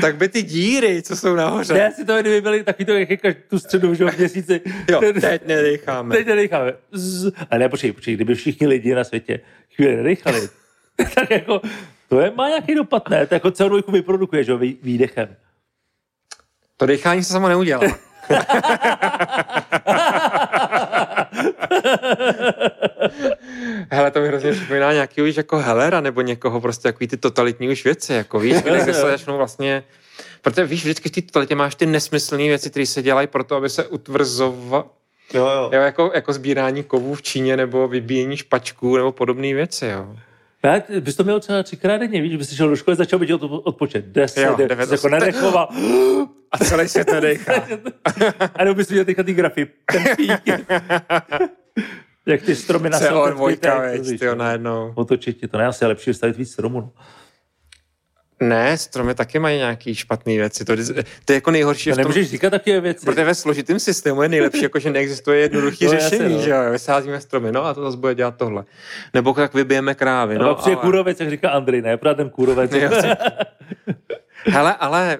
tak 0.00 0.16
by 0.16 0.28
ty 0.28 0.42
díry, 0.42 1.02
co 1.02 1.16
jsou 1.16 1.34
nahoře. 1.34 1.74
Ne, 1.74 1.92
si 1.92 2.04
to 2.04 2.20
kdyby 2.20 2.40
byly 2.40 2.64
taky 2.64 2.84
to, 2.84 2.92
jak 2.92 3.10
je 3.10 3.16
každý 3.16 3.40
tu 3.50 3.58
středu 3.58 3.94
v 3.94 4.18
měsíci. 4.18 4.60
Jo, 4.90 5.00
teď 5.20 5.46
nedecháme. 5.46 6.16
Teď 6.16 6.26
nedecháme. 6.26 6.72
Z... 6.92 7.32
Ale 7.50 7.58
ne, 7.58 7.68
počkej, 7.68 7.92
počkej, 7.92 8.14
kdyby 8.14 8.34
všichni 8.34 8.66
lidi 8.66 8.94
na 8.94 9.04
světě 9.04 9.40
chvíli 9.74 9.96
nedechali, 9.96 10.48
tak 11.14 11.30
jako, 11.30 11.60
to 12.08 12.20
je, 12.20 12.32
má 12.36 12.48
nějaký 12.48 12.74
dopad, 12.74 13.08
ne? 13.08 13.26
To 13.26 13.34
jako 13.34 13.50
celou 13.50 13.68
dvojku 13.68 13.92
vyprodukuje, 13.92 14.44
že 14.44 14.52
jo, 14.52 14.58
vý- 14.58 14.78
výdechem. 14.82 15.36
To 16.76 16.86
dechání 16.86 17.24
se 17.24 17.32
samo 17.32 17.48
neudělá. 17.48 17.82
Hele, 23.90 24.10
to 24.10 24.20
mi 24.20 24.28
hrozně 24.28 24.52
připomíná 24.52 24.92
nějaký 24.92 25.22
už 25.22 25.36
jako 25.36 25.58
Hellera 25.58 26.00
nebo 26.00 26.20
někoho, 26.20 26.60
prostě 26.60 26.82
takový 26.82 27.08
ty 27.08 27.16
totalitní 27.16 27.68
už 27.68 27.84
věci, 27.84 28.12
jako 28.14 28.40
víš, 28.40 28.62
kde, 28.62 28.84
se 28.84 28.92
začnou 28.92 29.36
vlastně, 29.36 29.84
protože 30.42 30.64
víš, 30.66 30.82
vždycky 30.82 31.08
v 31.08 31.12
té 31.12 31.22
totalitě 31.22 31.54
máš 31.54 31.74
ty 31.74 31.86
nesmyslné 31.86 32.42
věci, 32.42 32.70
které 32.70 32.86
se 32.86 33.02
dělají 33.02 33.26
proto, 33.26 33.56
aby 33.56 33.70
se 33.70 33.86
utvrzova, 33.86 34.84
Jo, 35.34 35.46
jo. 35.48 35.70
jo, 35.72 35.80
jako, 35.80 36.10
jako 36.14 36.32
sbírání 36.32 36.82
kovů 36.82 37.14
v 37.14 37.22
Číně 37.22 37.56
nebo 37.56 37.88
vybíjení 37.88 38.36
špačků 38.36 38.96
nebo 38.96 39.12
podobné 39.12 39.54
věci, 39.54 39.86
jo. 39.86 40.16
Tak 40.60 40.84
bys 41.00 41.16
to 41.16 41.24
měl 41.24 41.40
třeba 41.40 41.62
třikrát 41.62 41.98
denně, 41.98 42.22
víš, 42.22 42.36
bys 42.36 42.52
šel 42.56 42.68
do 42.68 42.76
školy, 42.76 42.96
začal 42.96 43.18
být 43.18 43.32
od, 43.32 43.42
odpočet. 43.42 44.04
Deset, 44.04 44.40
Jo, 44.42 44.46
jo, 44.50 44.56
devět, 44.56 44.68
devět, 44.68 44.90
jako 44.90 44.94
osm. 45.06 45.10
nedechoval. 45.10 45.68
A 46.52 46.58
celý 46.58 46.88
svět 46.88 47.08
nedechá. 47.12 47.52
A 48.54 48.64
nebo 48.64 48.74
bys 48.74 48.88
viděl 48.88 49.04
teďka 49.04 49.22
ty 49.22 49.32
grafy, 49.34 49.66
ten 49.92 50.04
pík. 50.16 50.30
Jak 52.26 52.42
ty 52.42 52.56
stromy 52.56 52.90
na 52.90 53.00
CO2, 53.00 53.50
veď, 53.82 54.18
tyjo, 54.18 54.34
najednou. 54.34 54.92
Otočit 54.94 55.38
ti 55.40 55.48
to, 55.48 55.58
ne, 55.58 55.66
asi 55.66 55.84
je 55.84 55.88
lepší 55.88 56.10
vystavit 56.10 56.36
víc 56.36 56.52
stromů. 56.52 56.80
No. 56.80 56.92
Ne, 58.42 58.78
stromy 58.78 59.14
taky 59.14 59.38
mají 59.38 59.58
nějaký 59.58 59.94
špatné 59.94 60.32
věci. 60.36 60.64
To, 60.64 60.76
to 61.24 61.32
je 61.32 61.34
jako 61.34 61.50
nejhorší 61.50 61.90
To 61.90 61.94
v 61.94 61.96
tom, 61.96 62.02
nemůžeš 62.02 62.30
říkat 62.30 62.50
takové 62.50 62.80
věci. 62.80 63.04
Protože 63.06 63.24
ve 63.24 63.34
složitém 63.34 63.80
systému 63.80 64.22
je 64.22 64.28
nejlepší, 64.28 64.62
jako 64.62 64.78
že 64.78 64.90
neexistuje 64.90 65.40
jednoduché 65.40 65.84
No, 65.84 65.90
řešení, 65.90 66.22
jasně, 66.22 66.36
no. 66.36 66.42
že 66.42 66.50
jo, 66.50 66.70
vysázíme 66.72 67.20
stromy, 67.20 67.52
no 67.52 67.64
a 67.64 67.74
to 67.74 67.82
zase 67.82 67.96
bude 67.96 68.14
dělat 68.14 68.36
tohle. 68.36 68.64
Nebo 69.14 69.32
tak 69.32 69.54
vybijeme 69.54 69.94
krávy, 69.94 70.38
No, 70.38 70.44
no, 70.44 70.54
přijde 70.54 70.76
ale, 70.76 70.84
kůrovec, 70.84 71.20
jak 71.20 71.30
říká 71.30 71.50
Andrej, 71.50 71.82
ne? 71.82 71.96
Právě 71.96 72.16
ten 72.16 72.30
kůrovec. 72.30 72.72
Jo, 72.72 72.90
hele, 74.44 74.74
ale 74.74 75.18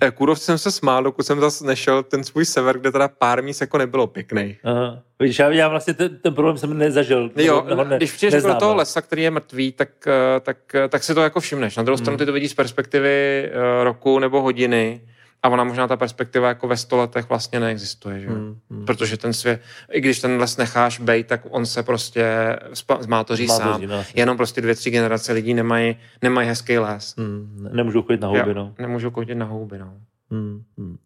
eh, 0.00 0.10
kůrovci 0.10 0.44
jsem 0.44 0.58
se 0.58 0.70
smál, 0.70 1.02
dokud 1.02 1.26
jsem 1.26 1.40
zase 1.40 1.66
nešel 1.66 2.02
ten 2.02 2.24
svůj 2.24 2.44
sever, 2.44 2.78
kde 2.78 2.92
teda 2.92 3.08
pár 3.08 3.42
míst 3.42 3.60
jako 3.60 3.78
nebylo 3.78 4.06
pěkný. 4.06 4.56
Aha. 4.64 5.02
Víš, 5.20 5.38
já, 5.38 5.48
já 5.48 5.68
vlastně 5.68 5.94
ten, 5.94 6.18
ten 6.18 6.34
problém 6.34 6.58
jsem 6.58 6.78
nezažil. 6.78 7.30
Jo, 7.36 7.66
ne, 7.88 7.96
když 7.96 8.12
přijdeš 8.12 8.42
do 8.42 8.54
toho 8.54 8.74
lesa, 8.74 9.00
který 9.00 9.22
je 9.22 9.30
mrtvý, 9.30 9.72
tak, 9.72 9.88
eh, 10.06 10.40
tak, 10.40 10.74
eh, 10.74 10.88
tak 10.88 11.04
si 11.04 11.14
to 11.14 11.20
jako 11.20 11.40
všimneš. 11.40 11.76
Na 11.76 11.82
druhou 11.82 11.98
stranu 11.98 12.18
ty 12.18 12.26
to 12.26 12.32
vidíš 12.32 12.50
z 12.50 12.54
perspektivy 12.54 13.50
roku 13.82 14.18
nebo 14.18 14.42
hodiny 14.42 15.00
a 15.42 15.48
ona 15.48 15.64
možná 15.64 15.88
ta 15.88 15.96
perspektiva 15.96 16.48
jako 16.48 16.68
ve 16.68 16.76
sto 16.76 16.96
letech 16.96 17.28
vlastně 17.28 17.60
neexistuje, 17.60 18.20
že? 18.20 18.28
Hmm, 18.28 18.58
hmm. 18.70 18.86
Protože 18.86 19.16
ten 19.16 19.32
svět, 19.32 19.62
i 19.92 20.00
když 20.00 20.20
ten 20.20 20.36
les 20.40 20.56
necháš 20.56 21.00
bejt, 21.00 21.26
tak 21.26 21.40
on 21.50 21.66
se 21.66 21.82
prostě 21.82 22.56
zmátoří 23.00 23.48
sám. 23.48 23.82
no. 23.86 24.04
Jenom 24.14 24.36
prostě 24.36 24.60
dvě, 24.60 24.74
tři 24.74 24.90
generace 24.90 25.32
lidí 25.32 25.54
nemají, 25.54 25.96
nemají 26.22 26.48
hezký 26.48 26.78
les. 26.78 27.14
Hmm, 27.16 27.58
ne- 27.62 27.70
nemůžu 27.72 28.02
chodit 28.02 28.20
na 28.20 28.28
houby, 28.28 28.54
no. 28.54 28.74
Nemůžou 28.78 29.10
chodit 29.10 29.34
na 29.34 29.46
houby, 29.46 29.78
no. 29.78 29.94
Hmm, 30.30 30.62
hmm. 30.78 30.98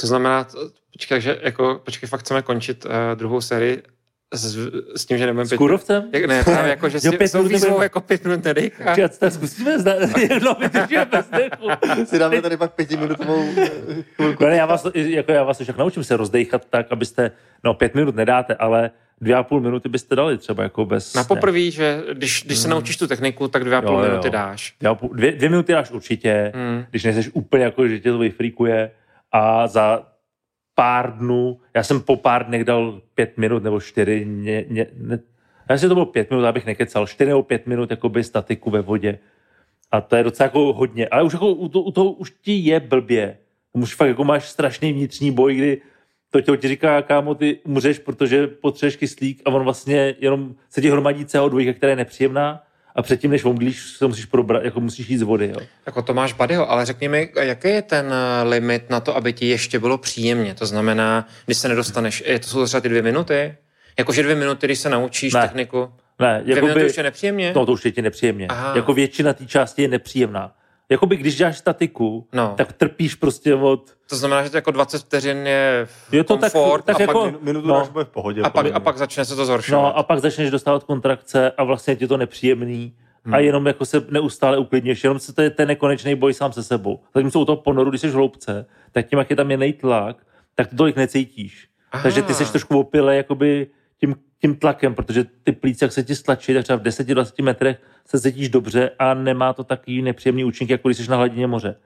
To 0.00 0.06
znamená, 0.06 0.46
počkej, 0.92 1.20
že 1.20 1.38
jako, 1.42 1.80
počkej, 1.84 2.08
fakt 2.08 2.20
chceme 2.20 2.42
končit 2.42 2.84
uh, 2.84 2.90
druhou 3.14 3.40
sérii 3.40 3.82
s, 4.34 4.56
s 4.96 5.06
tím, 5.06 5.18
že 5.18 5.26
nebudeme 5.26 5.46
S 5.48 5.52
kůrovcem? 5.56 6.04
Jak, 6.12 6.24
ne, 6.24 6.44
právě 6.44 6.70
jako, 6.70 6.88
že 6.88 6.98
Jo, 7.02 7.12
si 7.12 7.18
pět 7.18 7.28
jsou 7.28 7.38
minut 7.38 7.48
výzvou 7.52 7.82
jako 7.82 8.00
pět 8.00 8.24
minut 8.24 8.44
nedejchá. 8.44 8.84
Počkej, 8.84 9.08
tak 9.18 9.32
zkusíme 9.32 9.78
zda, 9.78 9.94
jedno 10.30 10.54
vydržíme 10.60 11.04
bez 11.04 11.26
dechu. 11.30 11.68
Si 12.04 12.18
dáme 12.18 12.42
tady 12.42 12.56
pak 12.56 12.74
pětiminutovou 12.74 13.44
chvilku. 14.14 14.44
Ne, 14.44 14.56
já 14.56 14.66
vás, 14.66 14.86
jako 14.94 15.32
já 15.32 15.44
vás 15.44 15.60
však 15.62 15.76
naučím 15.76 16.04
se 16.04 16.16
rozdejchat 16.16 16.64
tak, 16.70 16.86
abyste, 16.90 17.30
no 17.64 17.74
pět 17.74 17.94
minut 17.94 18.16
nedáte, 18.16 18.54
ale 18.54 18.90
dvě 19.20 19.34
a 19.34 19.42
půl 19.42 19.60
minuty 19.60 19.88
byste 19.88 20.16
dali 20.16 20.38
třeba 20.38 20.62
jako 20.62 20.84
bez... 20.84 21.14
Na 21.14 21.24
poprvé, 21.24 21.70
že 21.70 22.02
když, 22.12 22.42
když 22.46 22.58
se 22.58 22.68
naučíš 22.68 22.96
tu 22.96 23.06
techniku, 23.06 23.48
tak 23.48 23.64
dvě 23.64 23.76
a 23.78 23.82
půl 23.82 23.94
Jo, 23.94 24.00
jo. 24.02 24.08
minuty 24.08 24.30
dáš. 24.30 24.74
Dvě, 24.80 24.90
a 24.90 24.94
půl- 24.94 25.14
dvě, 25.14 25.32
dvě 25.32 25.48
minuty 25.50 25.72
dáš 25.72 25.90
určitě, 25.90 26.52
Hmm. 26.54 26.84
když 26.90 27.04
nejseš 27.04 27.30
úplně 27.32 27.64
jako, 27.64 27.88
že 27.88 28.00
tě 28.00 28.10
to 28.12 28.18
vyfrýkuje 28.18 28.90
a 29.32 29.66
za 29.66 30.06
pár 30.74 31.18
dnů, 31.18 31.60
já 31.74 31.82
jsem 31.82 32.00
po 32.00 32.16
pár 32.16 32.46
dnech 32.46 32.64
dal 32.64 33.00
pět 33.14 33.38
minut 33.38 33.62
nebo 33.62 33.80
čtyři, 33.80 34.26
ně, 34.26 34.64
ně, 34.68 34.86
ne, 34.96 35.18
já 35.68 35.78
si 35.78 35.88
to 35.88 35.94
bylo 35.94 36.06
pět 36.06 36.30
minut, 36.30 36.44
abych 36.44 36.66
nekecal, 36.66 37.06
čtyři 37.06 37.28
nebo 37.28 37.42
pět 37.42 37.66
minut 37.66 37.90
jakoby 37.90 38.24
statiku 38.24 38.70
ve 38.70 38.80
vodě. 38.80 39.18
A 39.90 40.00
to 40.00 40.16
je 40.16 40.22
docela 40.22 40.44
jako 40.44 40.72
hodně, 40.72 41.08
ale 41.08 41.22
už 41.22 41.32
jako 41.32 41.48
u, 41.48 41.68
to, 41.68 41.82
u 41.82 41.90
toho 41.90 42.12
už 42.12 42.30
ti 42.42 42.52
je 42.52 42.80
blbě. 42.80 43.38
Už 43.72 43.94
fakt 43.94 44.08
jako 44.08 44.24
máš 44.24 44.48
strašný 44.48 44.92
vnitřní 44.92 45.30
boj, 45.30 45.54
kdy 45.54 45.82
to 46.30 46.40
tělo 46.40 46.56
ti 46.56 46.68
říká, 46.68 47.02
kámo, 47.02 47.34
ty 47.34 47.60
umřeš, 47.64 47.98
protože 47.98 48.46
potřebuješ 48.46 48.96
kyslík 48.96 49.42
a 49.44 49.50
on 49.50 49.62
vlastně 49.62 50.14
jenom 50.18 50.54
se 50.70 50.80
ti 50.80 50.90
hromadí 50.90 51.24
CO2, 51.24 51.74
která 51.74 51.90
je 51.90 51.96
nepříjemná 51.96 52.62
a 52.94 53.02
předtím, 53.02 53.30
než 53.30 53.44
omdlíš, 53.44 53.82
se 53.82 54.06
musíš 54.06 54.24
probrat, 54.24 54.64
jako 54.64 54.80
musíš 54.80 55.08
jít 55.08 55.18
z 55.18 55.22
vody, 55.22 55.52
jo. 55.54 55.66
Jako 55.86 56.02
to 56.02 56.14
máš 56.14 56.32
Badyho, 56.32 56.70
ale 56.70 56.86
řekni 56.86 57.08
mi, 57.08 57.30
jaký 57.40 57.68
je 57.68 57.82
ten 57.82 58.12
eh, 58.12 58.42
limit 58.48 58.90
na 58.90 59.00
to, 59.00 59.16
aby 59.16 59.32
ti 59.32 59.48
ještě 59.48 59.78
bylo 59.78 59.98
příjemně? 59.98 60.54
To 60.54 60.66
znamená, 60.66 61.28
když 61.44 61.58
se 61.58 61.68
nedostaneš, 61.68 62.22
je 62.26 62.38
to 62.38 62.46
jsou 62.48 62.66
třeba 62.66 62.80
ty 62.80 62.88
dvě 62.88 63.02
minuty? 63.02 63.54
Jakože 63.98 64.22
dvě 64.22 64.34
minuty, 64.34 64.66
když 64.66 64.78
se 64.78 64.88
naučíš 64.88 65.34
Ne. 65.34 65.40
techniku? 65.42 65.92
Ne, 66.18 66.42
jakoby, 66.46 66.66
minuty 66.72 66.86
už 66.90 66.96
je 66.96 67.02
nepříjemně? 67.02 67.52
no 67.56 67.66
to 67.66 67.72
už 67.72 67.84
je 67.84 67.92
ti 67.92 68.02
nepříjemně. 68.02 68.46
Aha. 68.46 68.72
Jako 68.76 68.94
většina 68.94 69.32
té 69.32 69.46
části 69.46 69.82
je 69.82 69.88
nepříjemná. 69.88 70.52
Jakoby 70.90 71.16
když 71.16 71.36
děláš 71.36 71.58
statiku, 71.58 72.28
No. 72.32 72.54
tak 72.56 72.72
trpíš 72.72 73.14
prostě 73.14 73.54
od... 73.54 73.90
To 74.08 74.16
znamená, 74.16 74.44
že 74.44 74.50
to 74.50 74.56
jako 74.56 74.70
20 74.70 74.98
vteřin 74.98 75.36
je 75.46 75.88
Je 76.12 76.24
to 76.24 76.36
tak- 76.36 76.52
komfort 76.52 76.84
tak 76.84 76.96
a, 76.96 77.02
jako- 77.02 77.20
pak, 77.30 77.42
Minutu 77.42 77.68
no. 77.68 77.74
dáš 77.78 77.88
bude 77.88 78.04
v 78.04 78.08
pohodě. 78.08 78.42
a, 78.42 78.50
pak, 78.50 78.66
a 78.74 78.80
pak 78.80 78.98
začne 78.98 79.24
se 79.24 79.36
to 79.36 79.46
zhoršovat. 79.46 79.82
No 79.82 79.96
a 79.98 80.02
pak 80.02 80.18
začneš 80.20 80.50
dostávat 80.50 80.84
kontrakce 80.84 81.50
a 81.50 81.64
vlastně 81.64 81.92
je 81.92 81.96
ti 81.96 82.08
to 82.08 82.16
nepříjemný. 82.16 82.94
A 83.32 83.38
jenom 83.38 83.66
jako 83.66 83.84
se 83.84 84.06
neustále 84.10 84.58
uklidněš, 84.58 85.04
jenom 85.04 85.18
se 85.18 85.34
to 85.34 85.42
je 85.42 85.50
ten 85.50 85.68
nekonečný 85.68 86.14
boj 86.14 86.34
sám 86.34 86.52
se 86.52 86.62
sebou. 86.62 87.00
Zatímco 87.14 87.40
u 87.40 87.44
toho 87.44 87.56
ponoru, 87.56 87.90
když 87.90 88.00
jsi 88.00 88.08
v 88.08 88.12
hloubce, 88.14 88.66
tak 88.92 89.06
tím, 89.06 89.18
jak 89.18 89.30
je 89.30 89.36
tam 89.36 89.50
jiný 89.50 89.72
tlak, 89.72 90.16
tak 90.54 90.68
to 90.68 90.76
tolik 90.76 90.96
necítíš. 90.96 91.68
Aha. 91.92 92.02
Takže 92.02 92.22
ty 92.22 92.34
jsi 92.34 92.52
trošku 92.52 92.78
opile 92.80 93.16
jakoby 93.16 93.66
tím, 94.00 94.14
tím 94.44 94.56
tlakem, 94.56 94.94
protože 94.94 95.24
ty 95.44 95.52
plíce, 95.52 95.84
jak 95.84 95.92
se 95.92 96.02
ti 96.02 96.14
stlačí, 96.14 96.54
tak 96.54 96.62
třeba 96.62 96.78
v 96.78 96.82
10-20 96.82 97.44
metrech 97.44 97.78
se 98.06 98.20
cítíš 98.20 98.48
dobře 98.48 98.90
a 98.98 99.14
nemá 99.14 99.52
to 99.52 99.64
takový 99.64 100.02
nepříjemný 100.02 100.44
účink, 100.44 100.70
jako 100.70 100.88
když 100.88 100.98
jsi 100.98 101.10
na 101.10 101.16
hladině 101.16 101.46
moře. 101.46 101.76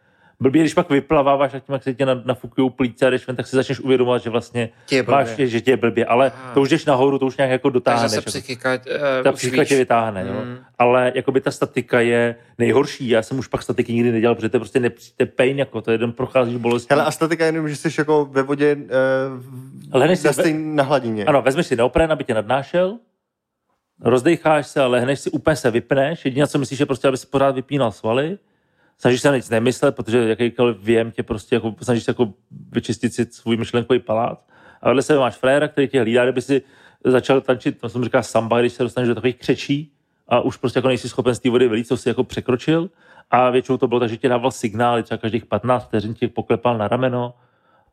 Blbě, 0.43 0.63
když 0.63 0.75
pak 0.75 0.91
vyplaváváš 0.91 1.55
a 1.55 1.59
tím, 1.59 1.73
jak 1.73 1.83
se 1.83 1.95
tě 1.95 2.07
na- 2.07 2.23
nafukují 2.25 2.71
plíce 2.71 3.07
a 3.07 3.11
jdeš 3.11 3.27
ven, 3.27 3.37
tak 3.37 3.47
si 3.47 3.57
začneš 3.57 3.81
uvědomovat, 3.81 4.23
že 4.23 4.31
vlastně 4.31 4.69
Ti 4.87 4.95
je 4.97 5.03
blbě. 5.03 5.17
máš, 5.17 5.29
že 5.37 5.61
tě 5.61 5.71
je 5.71 5.77
blbě, 5.77 6.07
ale 6.07 6.33
Aha. 6.35 6.55
to 6.55 6.61
už 6.61 6.69
jdeš 6.69 6.85
nahoru, 6.85 7.19
to 7.19 7.27
už 7.27 7.37
nějak 7.37 7.51
jako 7.51 7.69
Takže 7.71 7.75
dotáhneš. 7.75 8.11
se 8.11 8.17
jako 8.17 8.27
psychika, 8.27 8.73
uh, 8.73 9.25
ta 9.25 9.33
psychika 9.33 9.65
tě 9.65 9.77
vytáhne, 9.77 10.25
jo. 10.29 10.41
Mm. 10.45 10.59
Ale 10.79 11.13
jakoby 11.15 11.41
ta 11.41 11.51
statika 11.51 12.01
je 12.01 12.35
nejhorší. 12.59 13.09
Já 13.09 13.23
jsem 13.23 13.39
už 13.39 13.47
pak 13.47 13.63
statiky 13.63 13.93
nikdy 13.93 14.13
nedělal, 14.13 14.35
protože 14.35 14.49
to 14.49 14.57
je 14.57 14.61
prostě 14.61 14.91
je 15.19 15.27
pain, 15.27 15.59
jako 15.59 15.81
to 15.81 15.91
jeden 15.91 16.13
procházíš 16.13 16.57
bolestí. 16.57 16.87
Hele, 16.91 17.05
a 17.05 17.11
statika 17.11 17.45
je 17.45 17.49
jenom, 17.49 17.69
že 17.69 17.77
jsi 17.77 17.89
jako 17.99 18.25
ve 18.25 18.43
vodě 18.43 18.77
Ale 19.93 20.09
uh, 20.09 20.13
si 20.15 20.25
na, 20.27 20.31
ve- 20.31 20.43
stejn, 20.43 20.77
na 20.77 20.83
hladině. 20.85 21.25
Ano, 21.25 21.43
vezmeš 21.43 21.67
si 21.67 21.77
neopren, 21.77 22.13
aby 22.13 22.25
tě 22.25 22.35
nadnášel, 22.35 22.99
rozdecháš 24.01 24.67
se 24.67 24.81
a 24.81 24.87
lehneš 24.87 25.21
si, 25.21 25.31
úplně 25.31 25.57
se 25.57 25.71
vypneš. 25.71 26.25
Jediné, 26.25 26.47
co 26.47 26.59
myslíš, 26.59 26.81
je 26.81 26.87
prostě, 26.87 27.09
aby 27.09 27.17
si 27.17 27.27
pořád 27.27 27.55
vypínal 27.55 27.93
svaly. 27.93 28.39
Snažíš 29.01 29.21
se 29.21 29.29
na 29.29 29.37
nic 29.37 29.51
nemyslet, 29.51 29.97
protože 29.97 30.29
jakýkoliv 30.29 30.77
věm 30.83 31.11
tě 31.11 31.23
prostě 31.23 31.57
jako, 31.57 31.75
snažíš 31.83 32.05
se 32.05 32.11
jako 32.11 32.33
vyčistit 32.73 33.15
si 33.15 33.27
svůj 33.27 33.57
myšlenkový 33.57 33.99
palác. 33.99 34.39
A 34.83 34.89
vedle 34.89 35.03
sebe 35.03 35.19
máš 35.19 35.35
fréra, 35.35 35.69
který 35.69 35.89
tě 35.89 36.01
hlídá, 36.01 36.25
kdyby 36.25 36.43
si 36.43 36.63
začal 37.05 37.41
tančit, 37.41 37.81
to 37.81 37.89
jsem 37.89 38.05
říká 38.05 38.23
samba, 38.23 38.61
když 38.61 38.73
se 38.73 38.83
dostaneš 38.83 39.09
do 39.09 39.15
takových 39.15 39.37
křečí 39.37 39.93
a 40.29 40.41
už 40.41 40.57
prostě 40.57 40.79
jako 40.79 40.89
nejsi 40.89 41.09
schopen 41.09 41.35
z 41.35 41.39
té 41.39 41.51
vody 41.51 41.69
vylít, 41.69 41.87
co 41.87 41.97
si 41.97 42.09
jako 42.09 42.25
překročil. 42.25 42.91
A 43.31 43.51
většinou 43.51 43.79
to 43.79 43.89
bylo 43.89 44.01
tak, 44.01 44.09
že 44.09 44.17
ti 44.17 44.29
dával 44.29 44.51
signály, 44.51 45.03
třeba 45.03 45.19
každých 45.19 45.47
15 45.47 45.85
vteřin 45.85 46.15
tě 46.15 46.29
poklepal 46.29 46.79
na 46.79 46.89
rameno, 46.89 47.35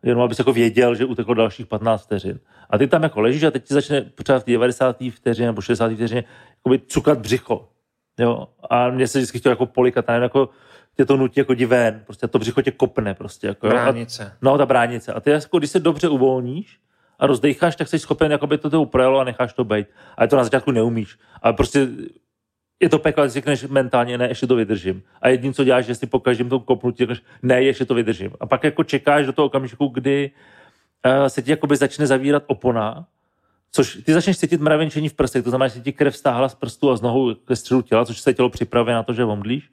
jenom 0.03 0.23
abys 0.23 0.40
jako 0.40 0.53
věděl, 0.53 0.95
že 0.95 1.06
uteklo 1.06 1.34
dalších 1.34 1.65
15 1.65 2.03
vteřin. 2.03 2.40
A 2.69 2.77
ty 2.77 2.88
tam 2.88 3.03
jako 3.03 3.22
ležíš 3.22 3.44
a 3.44 3.52
teď 3.52 3.64
ti 3.64 3.73
začne 3.73 4.02
třeba 4.02 4.40
v 4.40 4.44
té 4.44 4.52
90. 4.52 4.98
vteřině 5.11 5.48
nebo 5.48 5.61
60. 5.61 5.91
vteřině 5.91 6.23
cukat 6.88 7.19
břicho. 7.19 7.69
Jo? 8.19 8.48
A 8.69 8.90
mě 8.90 9.07
se 9.07 9.18
vždycky 9.19 9.40
chtělo 9.40 9.52
jako 9.52 9.65
polikat, 9.65 10.10
a 10.10 10.14
jako 10.14 10.49
tě 10.98 11.06
to 11.06 11.18
nutí 11.18 11.40
jako 11.40 11.54
ven, 11.68 12.02
prostě 12.06 12.28
to 12.28 12.40
břicho 12.40 12.62
tě 12.62 12.72
kopne 12.72 13.14
prostě. 13.14 13.48
Jako, 13.48 13.68
jo. 13.68 13.74
A- 13.74 13.76
Bránice. 13.76 14.34
No, 14.42 14.58
ta 14.58 14.66
bránice. 14.66 15.14
A 15.14 15.20
ty, 15.20 15.30
jako, 15.30 15.58
když 15.58 15.70
se 15.72 15.80
dobře 15.80 16.08
uvolníš 16.10 16.80
a 17.20 17.28
rozdecháš, 17.28 17.76
tak 17.76 17.88
jsi 17.88 18.00
schopen, 18.00 18.32
jako 18.32 18.48
by 18.48 18.58
to 18.58 18.70
to 18.70 18.86
projelo 18.86 19.20
a 19.20 19.24
necháš 19.24 19.54
to 19.54 19.64
být. 19.64 19.88
Ale 20.18 20.28
to 20.28 20.36
na 20.36 20.44
začátku 20.44 20.72
neumíš. 20.72 21.18
Ale 21.42 21.54
prostě 21.54 21.88
je 22.80 22.90
to 22.90 23.00
peklo, 23.00 23.24
a 23.24 23.28
řekneš 23.28 23.64
mentálně, 23.64 24.18
ne, 24.18 24.28
ještě 24.28 24.48
to 24.48 24.56
vydržím. 24.56 25.04
A 25.22 25.30
jediné, 25.30 25.54
co 25.54 25.64
děláš, 25.64 25.86
že 25.86 25.96
si 25.96 26.08
po 26.08 26.20
každém 26.20 26.50
tom 26.50 26.60
kopnutí 26.60 26.98
řekneš, 26.98 27.22
ne, 27.44 27.64
ještě 27.64 27.86
to 27.86 27.94
vydržím. 27.94 28.32
A 28.40 28.46
pak 28.46 28.64
jako 28.64 28.84
čekáš 28.84 29.26
do 29.26 29.34
toho 29.34 29.46
okamžiku, 29.46 29.88
kdy 29.88 30.32
uh, 31.06 31.26
se 31.28 31.42
ti 31.42 31.52
jakoby 31.52 31.76
začne 31.78 32.08
zavírat 32.08 32.44
opona, 32.48 33.06
což 33.72 34.00
ty 34.06 34.14
začneš 34.14 34.38
cítit 34.38 34.62
mravenčení 34.62 35.10
v 35.10 35.14
prstech, 35.14 35.44
to 35.44 35.50
znamená, 35.50 35.68
že 35.68 35.74
se 35.74 35.82
ti 35.82 35.94
krev 35.94 36.18
stáhla 36.18 36.50
z 36.50 36.56
prstu 36.56 36.92
a 36.92 36.98
z 36.98 37.02
nohou 37.02 37.34
ke 37.34 37.56
středu 37.56 37.82
těla, 37.82 38.06
což 38.06 38.20
se 38.22 38.34
tělo 38.34 38.50
připravuje 38.50 38.96
na 38.96 39.04
to, 39.04 39.14
že 39.14 39.24
omdlíš. 39.24 39.70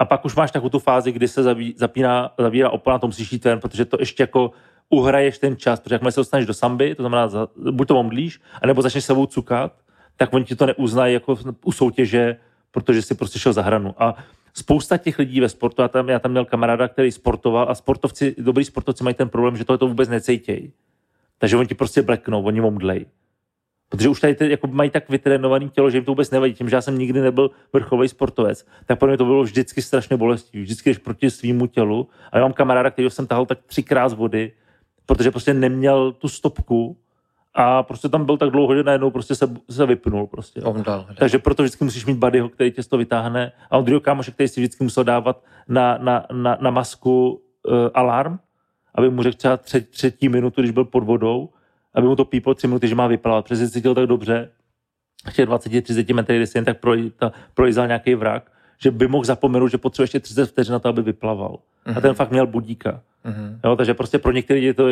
A 0.00 0.04
pak 0.04 0.24
už 0.24 0.36
máš 0.36 0.50
takovou 0.50 0.68
tu 0.68 0.78
fázi, 0.78 1.12
kdy 1.12 1.28
se 1.28 1.42
zaví, 1.42 1.74
zapíná, 1.76 2.30
zavírá 2.38 2.70
opona, 2.70 2.98
to 2.98 3.06
musíš 3.06 3.32
jít 3.32 3.44
ven, 3.44 3.60
protože 3.60 3.84
to 3.84 3.96
ještě 4.00 4.22
jako 4.22 4.50
uhraješ 4.88 5.38
ten 5.38 5.56
čas, 5.56 5.80
protože 5.80 5.94
jakmile 5.94 6.12
se 6.12 6.20
dostaneš 6.20 6.46
do 6.46 6.54
samby, 6.54 6.94
to 6.94 7.02
znamená, 7.02 7.28
za, 7.28 7.48
buď 7.70 7.88
to 7.88 7.98
omdlíš, 7.98 8.40
anebo 8.62 8.82
začneš 8.82 9.04
sebou 9.04 9.26
cukat, 9.26 9.72
tak 10.16 10.32
oni 10.32 10.44
ti 10.44 10.56
to 10.56 10.66
neuznají 10.66 11.14
jako 11.14 11.38
u 11.64 11.72
soutěže, 11.72 12.36
protože 12.70 13.02
si 13.02 13.14
prostě 13.14 13.38
šel 13.38 13.52
za 13.52 13.62
hranu. 13.62 13.94
A 13.98 14.14
spousta 14.54 14.96
těch 14.96 15.18
lidí 15.18 15.40
ve 15.40 15.48
sportu, 15.48 15.82
já 15.82 15.88
tam, 15.88 16.08
já 16.08 16.18
tam 16.18 16.30
měl 16.30 16.44
kamaráda, 16.44 16.88
který 16.88 17.12
sportoval 17.12 17.66
a 17.70 17.74
sportovci, 17.74 18.34
dobrý 18.38 18.64
sportovci 18.64 19.04
mají 19.04 19.14
ten 19.14 19.28
problém, 19.28 19.56
že 19.56 19.64
tohle 19.64 19.78
to 19.78 19.88
vůbec 19.88 20.08
necejtějí. 20.08 20.72
Takže 21.38 21.56
oni 21.56 21.68
ti 21.68 21.74
prostě 21.74 22.02
bleknou, 22.02 22.42
oni 22.42 22.60
omdlej. 22.60 23.06
Protože 23.90 24.08
už 24.08 24.20
tady 24.20 24.36
jako 24.40 24.66
mají 24.66 24.90
tak 24.90 25.08
vytrénovaný 25.08 25.70
tělo, 25.70 25.90
že 25.90 25.96
jim 25.96 26.04
to 26.04 26.10
vůbec 26.10 26.30
nevadí. 26.30 26.54
Tím, 26.54 26.68
že 26.68 26.76
já 26.76 26.82
jsem 26.82 26.98
nikdy 26.98 27.20
nebyl 27.20 27.50
vrcholový 27.72 28.08
sportovec, 28.08 28.66
tak 28.86 28.98
pro 28.98 29.08
mě 29.08 29.16
to 29.16 29.24
bylo 29.24 29.42
vždycky 29.42 29.82
strašně 29.82 30.16
bolestivé. 30.16 30.62
Vždycky 30.62 30.90
jdeš 30.90 30.98
proti 30.98 31.30
svýmu 31.30 31.66
tělu. 31.66 32.08
A 32.32 32.38
já 32.38 32.42
mám 32.44 32.52
kamaráda, 32.52 32.90
který 32.90 33.10
jsem 33.10 33.26
tahal 33.26 33.46
tak 33.46 33.58
třikrát 33.66 34.08
z 34.08 34.12
vody, 34.12 34.52
protože 35.06 35.30
prostě 35.30 35.54
neměl 35.54 36.12
tu 36.12 36.28
stopku 36.28 36.96
a 37.54 37.82
prostě 37.82 38.08
tam 38.08 38.24
byl 38.24 38.36
tak 38.36 38.50
dlouho, 38.50 38.74
že 38.74 38.82
najednou 38.82 39.10
prostě 39.10 39.34
se, 39.34 39.50
se 39.70 39.86
vypnul. 39.86 40.26
Prostě. 40.26 40.62
Omdal. 40.62 41.06
Takže 41.18 41.38
proto 41.38 41.62
vždycky 41.62 41.84
musíš 41.84 42.06
mít 42.06 42.18
buddyho, 42.18 42.48
který 42.48 42.70
tě 42.70 42.82
z 42.82 42.86
toho 42.86 42.98
vytáhne. 42.98 43.52
A 43.70 43.78
on 43.78 43.84
druhého 43.84 44.00
kámoše, 44.00 44.30
který 44.30 44.48
si 44.48 44.60
vždycky 44.60 44.84
musel 44.84 45.04
dávat 45.04 45.44
na, 45.68 45.98
na, 45.98 46.26
na, 46.32 46.58
na 46.60 46.70
masku 46.70 47.30
uh, 47.32 47.74
alarm, 47.94 48.38
aby 48.94 49.10
mu 49.10 49.22
řekl 49.22 49.36
třeba 49.36 49.56
tři, 49.56 49.80
třetí 49.80 50.28
minutu, 50.28 50.60
když 50.60 50.70
byl 50.70 50.84
pod 50.84 51.04
vodou, 51.04 51.48
aby 51.94 52.06
mu 52.06 52.16
to 52.16 52.24
píplo 52.24 52.54
tři 52.54 52.66
minuty, 52.66 52.88
že 52.88 52.94
má 52.94 53.06
vyplavat, 53.06 53.44
protože 53.44 53.56
se 53.56 53.70
cítil 53.70 53.94
tak 53.94 54.06
dobře, 54.06 54.50
v 55.30 55.32
těch 55.32 55.48
20-30 55.48 56.14
metrech, 56.14 56.38
kdy 56.38 56.46
si 56.46 56.58
jen 56.58 56.64
tak 56.64 56.80
proj- 56.82 57.10
ta- 57.16 57.32
prolízal 57.54 57.86
nějaký 57.86 58.14
vrak, 58.14 58.50
že 58.82 58.90
by 58.90 59.08
mohl 59.08 59.24
zapomenout, 59.24 59.68
že 59.68 59.78
potřebuje 59.78 60.04
ještě 60.04 60.20
30 60.20 60.46
vteřin 60.46 60.72
na 60.72 60.78
to, 60.78 60.88
aby 60.88 61.02
vyplaval. 61.02 61.58
Mm-hmm. 61.86 61.96
A 61.96 62.00
ten 62.00 62.14
fakt 62.14 62.30
měl 62.30 62.46
budíka. 62.46 63.00
Mhm. 63.24 63.60
Jo, 63.64 63.76
takže 63.76 63.94
prostě 63.94 64.18
pro 64.18 64.32
některé 64.32 64.60
je 64.60 64.74
to 64.74 64.88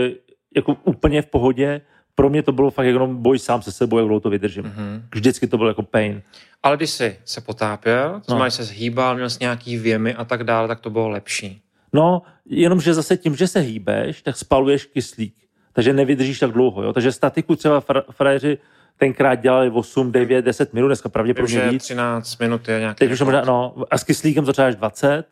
jako 0.57 0.77
úplně 0.85 1.23
v 1.23 1.27
pohodě, 1.27 1.81
pro 2.15 2.31
mě 2.31 2.43
to 2.43 2.53
bylo 2.53 2.71
fakt 2.71 2.87
jenom 2.87 3.17
boj 3.23 3.39
sám 3.39 3.63
se 3.63 3.73
sebou, 3.73 3.99
jak 3.99 4.07
dlouho 4.07 4.21
to 4.21 4.31
vydržím. 4.31 4.65
Mhm. 4.65 5.03
Vždycky 5.15 5.47
to 5.47 5.57
bylo 5.57 5.69
jako 5.69 5.83
pain. 5.83 6.23
Ale 6.63 6.77
když 6.77 6.91
jsi 6.91 7.17
se 7.25 7.41
potápěl, 7.41 8.09
to 8.11 8.15
No. 8.17 8.23
znamená, 8.27 8.49
že 8.49 8.57
se 8.57 8.65
zhýbal, 8.65 9.15
měl 9.15 9.31
jsi 9.31 9.39
nějaký 9.41 9.77
věmy 9.79 10.15
a 10.15 10.25
tak 10.25 10.45
dále, 10.45 10.69
tak 10.69 10.81
to 10.81 10.91
bylo 10.91 11.09
lepší. 11.09 11.63
No, 11.93 12.23
jenomže 12.47 12.95
zase 12.95 13.17
tím, 13.17 13.37
že 13.37 13.47
se 13.47 13.61
hýbeš, 13.61 14.23
tak 14.23 14.37
spaluješ 14.37 14.85
kyslík. 14.85 15.35
Takže 15.79 15.93
nevydržíš 15.93 16.39
tak 16.39 16.51
dlouho. 16.51 16.83
Jo? 16.83 16.93
Takže 16.93 17.13
statiku 17.13 17.57
třeba 17.57 17.81
fra- 17.81 18.03
frajeři 18.11 18.59
tenkrát 18.97 19.35
dělali 19.35 19.71
8, 19.71 20.13
9, 20.13 20.45
10 20.45 20.75
minut, 20.75 20.89
dneska 20.89 21.09
pravděpodobně 21.09 21.69
víc. 21.71 21.83
13 21.83 22.39
minut 22.39 22.69
je 22.69 22.81
nějaký 22.81 22.99
Teď 22.99 23.13
už 23.13 23.21
možná, 23.21 23.45
no, 23.45 23.75
a 23.91 23.99
s 23.99 24.05
kyslíkem 24.05 24.45
třeba 24.45 24.69
až 24.69 24.77
20, 24.77 25.25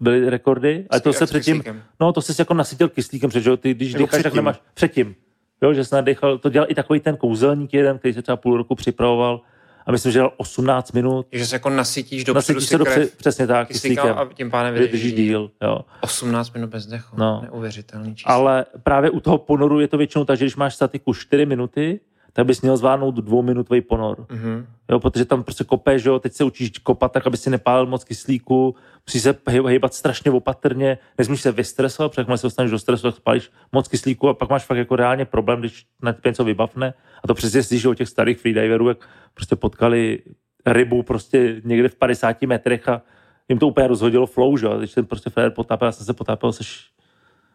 byly 0.00 0.30
rekordy, 0.30 0.86
ale 0.90 1.00
to 1.00 1.12
se 1.12 1.26
předtím, 1.26 1.56
kyslíkem? 1.56 1.82
no 2.00 2.12
to 2.12 2.20
jsi 2.20 2.32
jako 2.38 2.54
nasytil 2.54 2.88
kyslíkem, 2.88 3.30
protože 3.30 3.56
ty, 3.56 3.74
když 3.74 3.92
Nebo 3.92 4.04
decháš, 4.04 4.22
tak 4.22 4.34
nemáš, 4.34 4.60
předtím, 4.74 5.14
jo, 5.62 5.74
že 5.74 5.84
jsi 5.84 5.94
nadechal, 5.94 6.38
to 6.38 6.48
dělal 6.48 6.66
i 6.70 6.74
takový 6.74 7.00
ten 7.00 7.16
kouzelník 7.16 7.74
jeden, 7.74 7.98
který 7.98 8.14
se 8.14 8.22
třeba 8.22 8.36
půl 8.36 8.56
roku 8.56 8.74
připravoval 8.74 9.40
a 9.86 9.92
myslím, 9.92 10.12
že 10.12 10.18
dělal 10.18 10.32
18 10.36 10.92
minut, 10.92 11.26
Že 11.32 11.46
se 11.46 11.56
jako 11.56 11.70
nasytíš 11.70 12.24
dopředu 12.24 12.34
nasytíš 12.34 12.68
se 12.68 12.78
do 12.78 12.84
krev 12.84 13.16
přesně 13.16 13.46
tak, 13.46 13.68
kyslíkem, 13.68 14.18
a 14.18 14.28
tím 14.34 14.50
pádem 14.50 14.74
vydržíš 14.74 15.12
díl, 15.12 15.50
jo. 15.62 15.80
18 16.00 16.54
minut 16.54 16.70
bez 16.70 16.86
dechu. 16.86 17.16
No. 17.18 17.40
Neuvěřitelný 17.42 18.14
číslo. 18.14 18.32
Ale 18.32 18.64
právě 18.82 19.10
u 19.10 19.20
toho 19.20 19.38
ponoru 19.38 19.80
je 19.80 19.88
to 19.88 19.98
většinou 19.98 20.24
tak, 20.24 20.38
že 20.38 20.44
když 20.44 20.56
máš 20.56 20.74
statiku 20.74 21.14
4 21.14 21.46
minuty, 21.46 22.00
tak 22.32 22.46
bys 22.46 22.62
měl 22.62 22.76
zvládnout 22.76 23.14
dvouminutový 23.14 23.80
ponor. 23.80 24.26
Mhm. 24.30 24.66
Jo, 24.90 25.00
protože 25.00 25.24
tam 25.24 25.42
prostě 25.42 25.64
kopeš, 25.64 26.04
jo, 26.04 26.18
teď 26.18 26.32
se 26.32 26.44
učíš 26.44 26.70
kopat 26.70 27.12
tak, 27.12 27.26
aby 27.26 27.36
si 27.36 27.50
nepálil 27.50 27.86
moc 27.86 28.04
kyslíku, 28.04 28.74
musíš 29.06 29.22
se 29.22 29.36
hýbat 29.68 29.94
strašně 29.94 30.30
opatrně, 30.30 30.98
nesmíš 31.18 31.40
se 31.40 31.52
vystresovat, 31.52 32.12
protože 32.12 32.20
jakmile 32.20 32.38
se 32.38 32.46
dostaneš 32.46 32.70
do 32.70 32.78
stresu, 32.78 33.02
tak 33.02 33.16
spálíš 33.16 33.50
moc 33.72 33.88
kyslíku 33.88 34.28
a 34.28 34.34
pak 34.34 34.50
máš 34.50 34.64
fakt 34.64 34.78
jako 34.78 34.96
reálně 34.96 35.24
problém, 35.24 35.60
když 35.60 35.86
na 36.02 36.14
něco 36.24 36.44
vybavne. 36.44 36.94
A 37.24 37.28
to 37.28 37.34
přesně 37.34 37.62
slyšíš 37.62 37.84
o 37.84 37.94
těch 37.94 38.08
starých 38.08 38.38
freediverů, 38.38 38.88
jak 38.88 39.08
prostě 39.34 39.56
potkali 39.56 40.22
rybu 40.66 41.02
prostě 41.02 41.60
někde 41.64 41.88
v 41.88 41.94
50 41.94 42.42
metrech 42.42 42.88
a 42.88 43.02
jim 43.48 43.58
to 43.58 43.68
úplně 43.68 43.86
rozhodilo 43.86 44.26
flow, 44.26 44.56
že. 44.56 44.68
A 44.68 44.76
Když 44.76 44.92
ten 44.92 45.06
prostě 45.06 45.30
frajer 45.30 45.52
potápěl, 45.52 45.88
já 45.88 45.92
jsem 45.92 46.06
se 46.06 46.14
potápěl 46.14 46.52
se, 46.52 46.64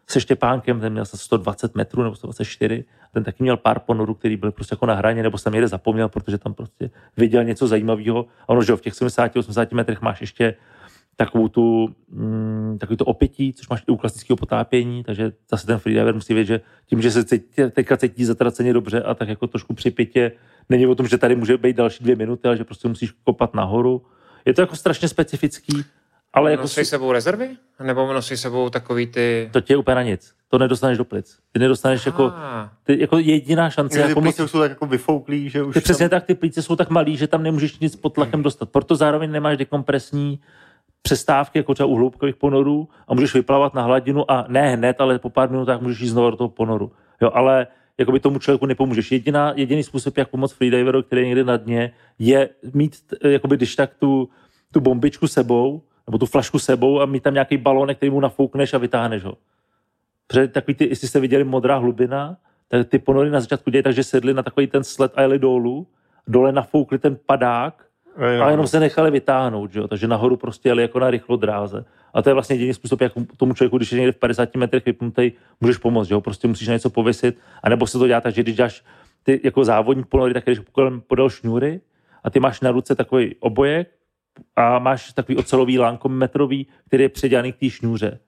se 0.06 0.20
Štěpánkem, 0.20 0.80
ten 0.80 0.92
měl 0.92 1.04
se 1.04 1.16
120 1.16 1.74
metrů 1.74 2.02
nebo 2.02 2.14
124, 2.14 2.84
a 3.02 3.08
ten 3.12 3.24
taky 3.24 3.42
měl 3.42 3.56
pár 3.56 3.78
ponorů, 3.78 4.14
který 4.14 4.36
byl 4.36 4.52
prostě 4.52 4.72
jako 4.72 4.86
na 4.86 4.94
hraně, 4.94 5.22
nebo 5.22 5.38
jsem 5.38 5.52
někde 5.52 5.68
zapomněl, 5.68 6.08
protože 6.08 6.38
tam 6.38 6.54
prostě 6.54 6.90
viděl 7.16 7.44
něco 7.44 7.66
zajímavého. 7.66 8.26
A 8.42 8.48
ono, 8.48 8.62
že 8.62 8.76
v 8.76 8.80
těch 8.80 8.94
70-80 8.94 9.74
metrech 9.74 10.00
máš 10.00 10.20
ještě 10.20 10.54
takovou 11.20 11.48
tu, 11.48 11.94
mm, 12.10 12.76
takový 12.80 12.96
to 12.96 13.04
opětí, 13.04 13.52
což 13.52 13.68
máš 13.68 13.82
i 13.88 13.90
u 13.90 13.96
klasického 13.96 14.36
potápění, 14.36 15.04
takže 15.04 15.32
zase 15.50 15.66
ten 15.66 15.78
freediver 15.78 16.14
musí 16.14 16.34
vědět, 16.34 16.54
že 16.54 16.60
tím, 16.86 17.02
že 17.02 17.10
se 17.10 17.24
cítí, 17.24 17.62
teďka 17.70 17.96
cítí 17.96 18.24
zatraceně 18.24 18.72
dobře 18.72 19.02
a 19.02 19.14
tak 19.14 19.28
jako 19.28 19.46
trošku 19.46 19.74
připětě, 19.74 20.32
není 20.68 20.86
o 20.86 20.94
tom, 20.94 21.06
že 21.06 21.18
tady 21.18 21.36
může 21.36 21.58
být 21.58 21.76
další 21.76 22.04
dvě 22.04 22.16
minuty, 22.16 22.48
ale 22.48 22.56
že 22.56 22.64
prostě 22.64 22.88
musíš 22.88 23.10
kopat 23.24 23.54
nahoru. 23.54 24.02
Je 24.44 24.54
to 24.54 24.60
jako 24.60 24.76
strašně 24.76 25.08
specifický, 25.08 25.84
ale 26.32 26.50
jako 26.50 26.62
Nosíš 26.62 26.88
sebou 26.88 27.12
rezervy? 27.12 27.48
Nebo 27.82 28.12
nosíš 28.12 28.40
sebou 28.40 28.70
takový 28.70 29.06
ty... 29.06 29.50
to 29.52 29.60
tě 29.60 29.72
je 29.72 29.76
úplně 29.76 29.94
na 29.94 30.02
nic. 30.02 30.34
To 30.48 30.58
nedostaneš 30.58 30.98
do 30.98 31.04
plic. 31.04 31.38
Ty 31.52 31.58
nedostaneš 31.58 32.06
jako, 32.06 32.32
ty, 32.84 33.00
jako 33.00 33.18
jediná 33.18 33.70
šance, 33.70 34.02
Ty 34.02 34.08
jako 34.08 34.20
moc, 34.20 34.34
plíce 34.34 34.48
jsou 34.48 34.58
tak 34.58 34.70
jako 34.70 34.86
vyfouklý, 34.86 35.50
že 35.50 35.62
už 35.62 35.74
ty 35.74 35.80
přesně 35.80 36.08
tam... 36.08 36.20
tak, 36.20 36.26
ty 36.26 36.34
plíce 36.34 36.62
jsou 36.62 36.76
tak 36.76 36.90
malý, 36.90 37.16
že 37.16 37.26
tam 37.26 37.42
nemůžeš 37.42 37.78
nic 37.78 37.96
pod 37.96 38.14
tlakem 38.14 38.42
dostat. 38.42 38.68
Proto 38.68 38.96
zároveň 38.96 39.30
nemáš 39.30 39.56
dekompresní 39.56 40.40
přestávky, 41.02 41.58
jako 41.58 41.74
třeba 41.74 41.86
u 41.86 41.94
hloubkových 41.94 42.36
ponorů 42.36 42.88
a 43.08 43.14
můžeš 43.14 43.34
vyplavat 43.34 43.74
na 43.74 43.82
hladinu 43.82 44.30
a 44.30 44.44
ne 44.48 44.70
hned, 44.70 45.00
ale 45.00 45.18
po 45.18 45.30
pár 45.30 45.50
minutách 45.50 45.80
můžeš 45.80 46.00
jít 46.00 46.08
znovu 46.08 46.30
do 46.30 46.36
toho 46.36 46.48
ponoru. 46.48 46.92
Jo, 47.20 47.30
ale 47.34 47.66
jakoby 47.98 48.20
tomu 48.20 48.38
člověku 48.38 48.66
nepomůžeš. 48.66 49.12
Jediná, 49.12 49.52
jediný 49.56 49.82
způsob, 49.82 50.16
jak 50.16 50.28
pomoct 50.28 50.52
freediveru, 50.52 51.02
který 51.02 51.22
je 51.22 51.26
někde 51.26 51.44
na 51.44 51.56
dně, 51.56 51.92
je 52.18 52.48
mít, 52.74 52.96
eh, 53.24 53.30
jakoby, 53.30 53.56
když 53.56 53.76
tak 53.76 53.94
tu, 53.94 54.28
tu 54.72 54.80
bombičku 54.80 55.28
sebou, 55.28 55.82
nebo 56.06 56.18
tu 56.18 56.26
flašku 56.26 56.58
sebou 56.58 57.00
a 57.00 57.06
mít 57.06 57.22
tam 57.22 57.34
nějaký 57.34 57.56
balónek, 57.56 57.96
který 57.96 58.10
mu 58.10 58.20
nafoukneš 58.20 58.74
a 58.74 58.78
vytáhneš 58.78 59.24
ho. 59.24 59.34
Protože 60.26 60.48
takový 60.48 60.74
ty, 60.74 60.88
jestli 60.88 61.08
jste 61.08 61.20
viděli 61.20 61.44
modrá 61.44 61.76
hlubina, 61.76 62.36
tak 62.68 62.88
ty 62.88 62.98
ponory 62.98 63.30
na 63.30 63.40
začátku 63.40 63.70
dělají 63.70 63.82
tak, 63.82 63.94
že 63.94 64.04
sedli 64.04 64.34
na 64.34 64.42
takový 64.42 64.66
ten 64.66 64.84
sled 64.84 65.12
a 65.14 65.22
jeli 65.22 65.38
dolů, 65.38 65.86
dole 66.26 66.52
nafoukli 66.52 66.98
ten 66.98 67.18
padák 67.26 67.87
a 68.18 68.50
jenom 68.50 68.66
se 68.66 68.80
nechali 68.80 69.10
vytáhnout, 69.10 69.72
že 69.72 69.78
jo? 69.78 69.88
takže 69.88 70.08
nahoru 70.08 70.36
prostě 70.36 70.68
jeli 70.68 70.82
jako 70.82 70.98
na 70.98 71.10
rychlo 71.10 71.36
dráze. 71.36 71.84
A 72.14 72.22
to 72.22 72.30
je 72.30 72.34
vlastně 72.34 72.56
jediný 72.56 72.74
způsob, 72.74 73.00
jak 73.00 73.12
tomu 73.36 73.54
člověku, 73.54 73.76
když 73.76 73.92
je 73.92 73.98
někde 73.98 74.12
v 74.12 74.16
50 74.16 74.56
metrech 74.56 74.84
vypnutý, 74.84 75.32
můžeš 75.60 75.76
pomoct, 75.76 76.08
že 76.08 76.14
jo? 76.14 76.20
prostě 76.20 76.48
musíš 76.48 76.68
na 76.68 76.74
něco 76.74 76.90
pověsit, 76.90 77.38
anebo 77.62 77.86
se 77.86 77.98
to 77.98 78.06
dělá 78.06 78.20
tak, 78.20 78.34
že 78.34 78.42
když 78.42 78.56
dáš 78.56 78.84
ty 79.22 79.40
jako 79.44 79.64
závodní 79.64 80.04
ponory, 80.04 80.34
tak 80.34 80.44
když 80.44 80.58
kolem 80.72 81.00
podél 81.00 81.30
šňůry 81.30 81.80
a 82.24 82.30
ty 82.30 82.40
máš 82.40 82.60
na 82.60 82.70
ruce 82.70 82.94
takový 82.94 83.34
obojek 83.40 83.88
a 84.56 84.78
máš 84.78 85.12
takový 85.12 85.38
ocelový 85.38 85.78
lánko 85.78 86.08
metrový, 86.08 86.66
který 86.86 87.02
je 87.02 87.08
předělaný 87.08 87.52
k 87.52 87.56
té 87.56 87.70
šňůře, 87.70 88.18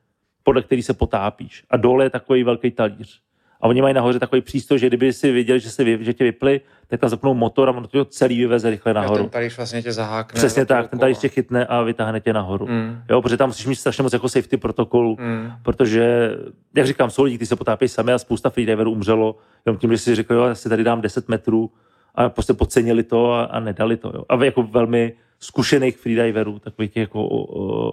podle 0.43 0.63
který 0.63 0.83
se 0.83 0.95
potápíš. 0.95 1.65
A 1.71 1.77
dole 1.77 2.05
je 2.05 2.11
takový 2.11 2.45
velký 2.45 2.71
talíř. 2.71 3.21
A 3.61 3.69
oni 3.69 3.83
mají 3.83 3.95
nahoře 3.95 4.19
takový 4.19 4.41
přístroj, 4.43 4.79
že 4.79 4.87
kdyby 4.87 5.13
si 5.13 5.33
viděli, 5.33 5.61
že, 5.61 5.71
se 5.71 5.85
vy, 5.85 5.99
že 6.01 6.13
tě 6.15 6.25
vypli, 6.25 6.61
tak 6.89 7.01
tam 7.01 7.11
zapnou 7.11 7.35
motor 7.35 7.69
a 7.69 7.73
on 7.73 7.87
to 7.91 8.05
celý 8.05 8.39
vyveze 8.39 8.71
rychle 8.71 8.95
nahoru. 8.95 9.23
ten 9.23 9.29
talíř 9.31 9.57
vlastně 9.57 9.83
tě 9.83 9.93
zahákne. 9.93 10.39
Přesně 10.39 10.67
tak, 10.67 10.91
ten 10.91 10.99
talíř 10.99 11.19
tě 11.19 11.29
chytne 11.29 11.67
a 11.67 11.83
vytáhne 11.83 12.21
tě 12.21 12.33
nahoru. 12.33 12.67
Mm. 12.67 13.03
Jo, 13.11 13.23
protože 13.23 13.37
tam 13.37 13.49
musíš 13.49 13.67
mít 13.67 13.75
strašně 13.75 14.03
moc 14.03 14.13
jako 14.13 14.29
safety 14.29 14.57
protokolů, 14.57 15.17
Mm. 15.21 15.53
protože, 15.63 16.31
jak 16.77 16.87
říkám, 16.87 17.11
jsou 17.11 17.23
lidi, 17.23 17.37
kteří 17.37 17.49
se 17.49 17.57
potápějí 17.57 17.89
sami 17.89 18.13
a 18.13 18.19
spousta 18.19 18.51
freediverů 18.51 18.91
umřelo, 18.93 19.37
jenom 19.67 19.79
tím, 19.79 19.93
že 19.93 19.99
si 19.99 20.15
řekl, 20.15 20.35
jo, 20.35 20.45
já 20.45 20.55
si 20.55 20.69
tady 20.69 20.85
dám 20.85 21.01
10 21.01 21.29
metrů 21.29 21.71
a 22.15 22.29
prostě 22.29 22.55
podcenili 22.55 23.03
to 23.03 23.33
a, 23.33 23.45
a 23.45 23.61
nedali 23.61 23.97
to. 23.97 24.13
Jo. 24.15 24.25
A 24.29 24.45
jako 24.45 24.63
velmi 24.63 25.13
zkušených 25.41 25.99
freediverů, 25.99 26.59
takových 26.59 26.91
těch 26.93 27.01
jako 27.01 27.25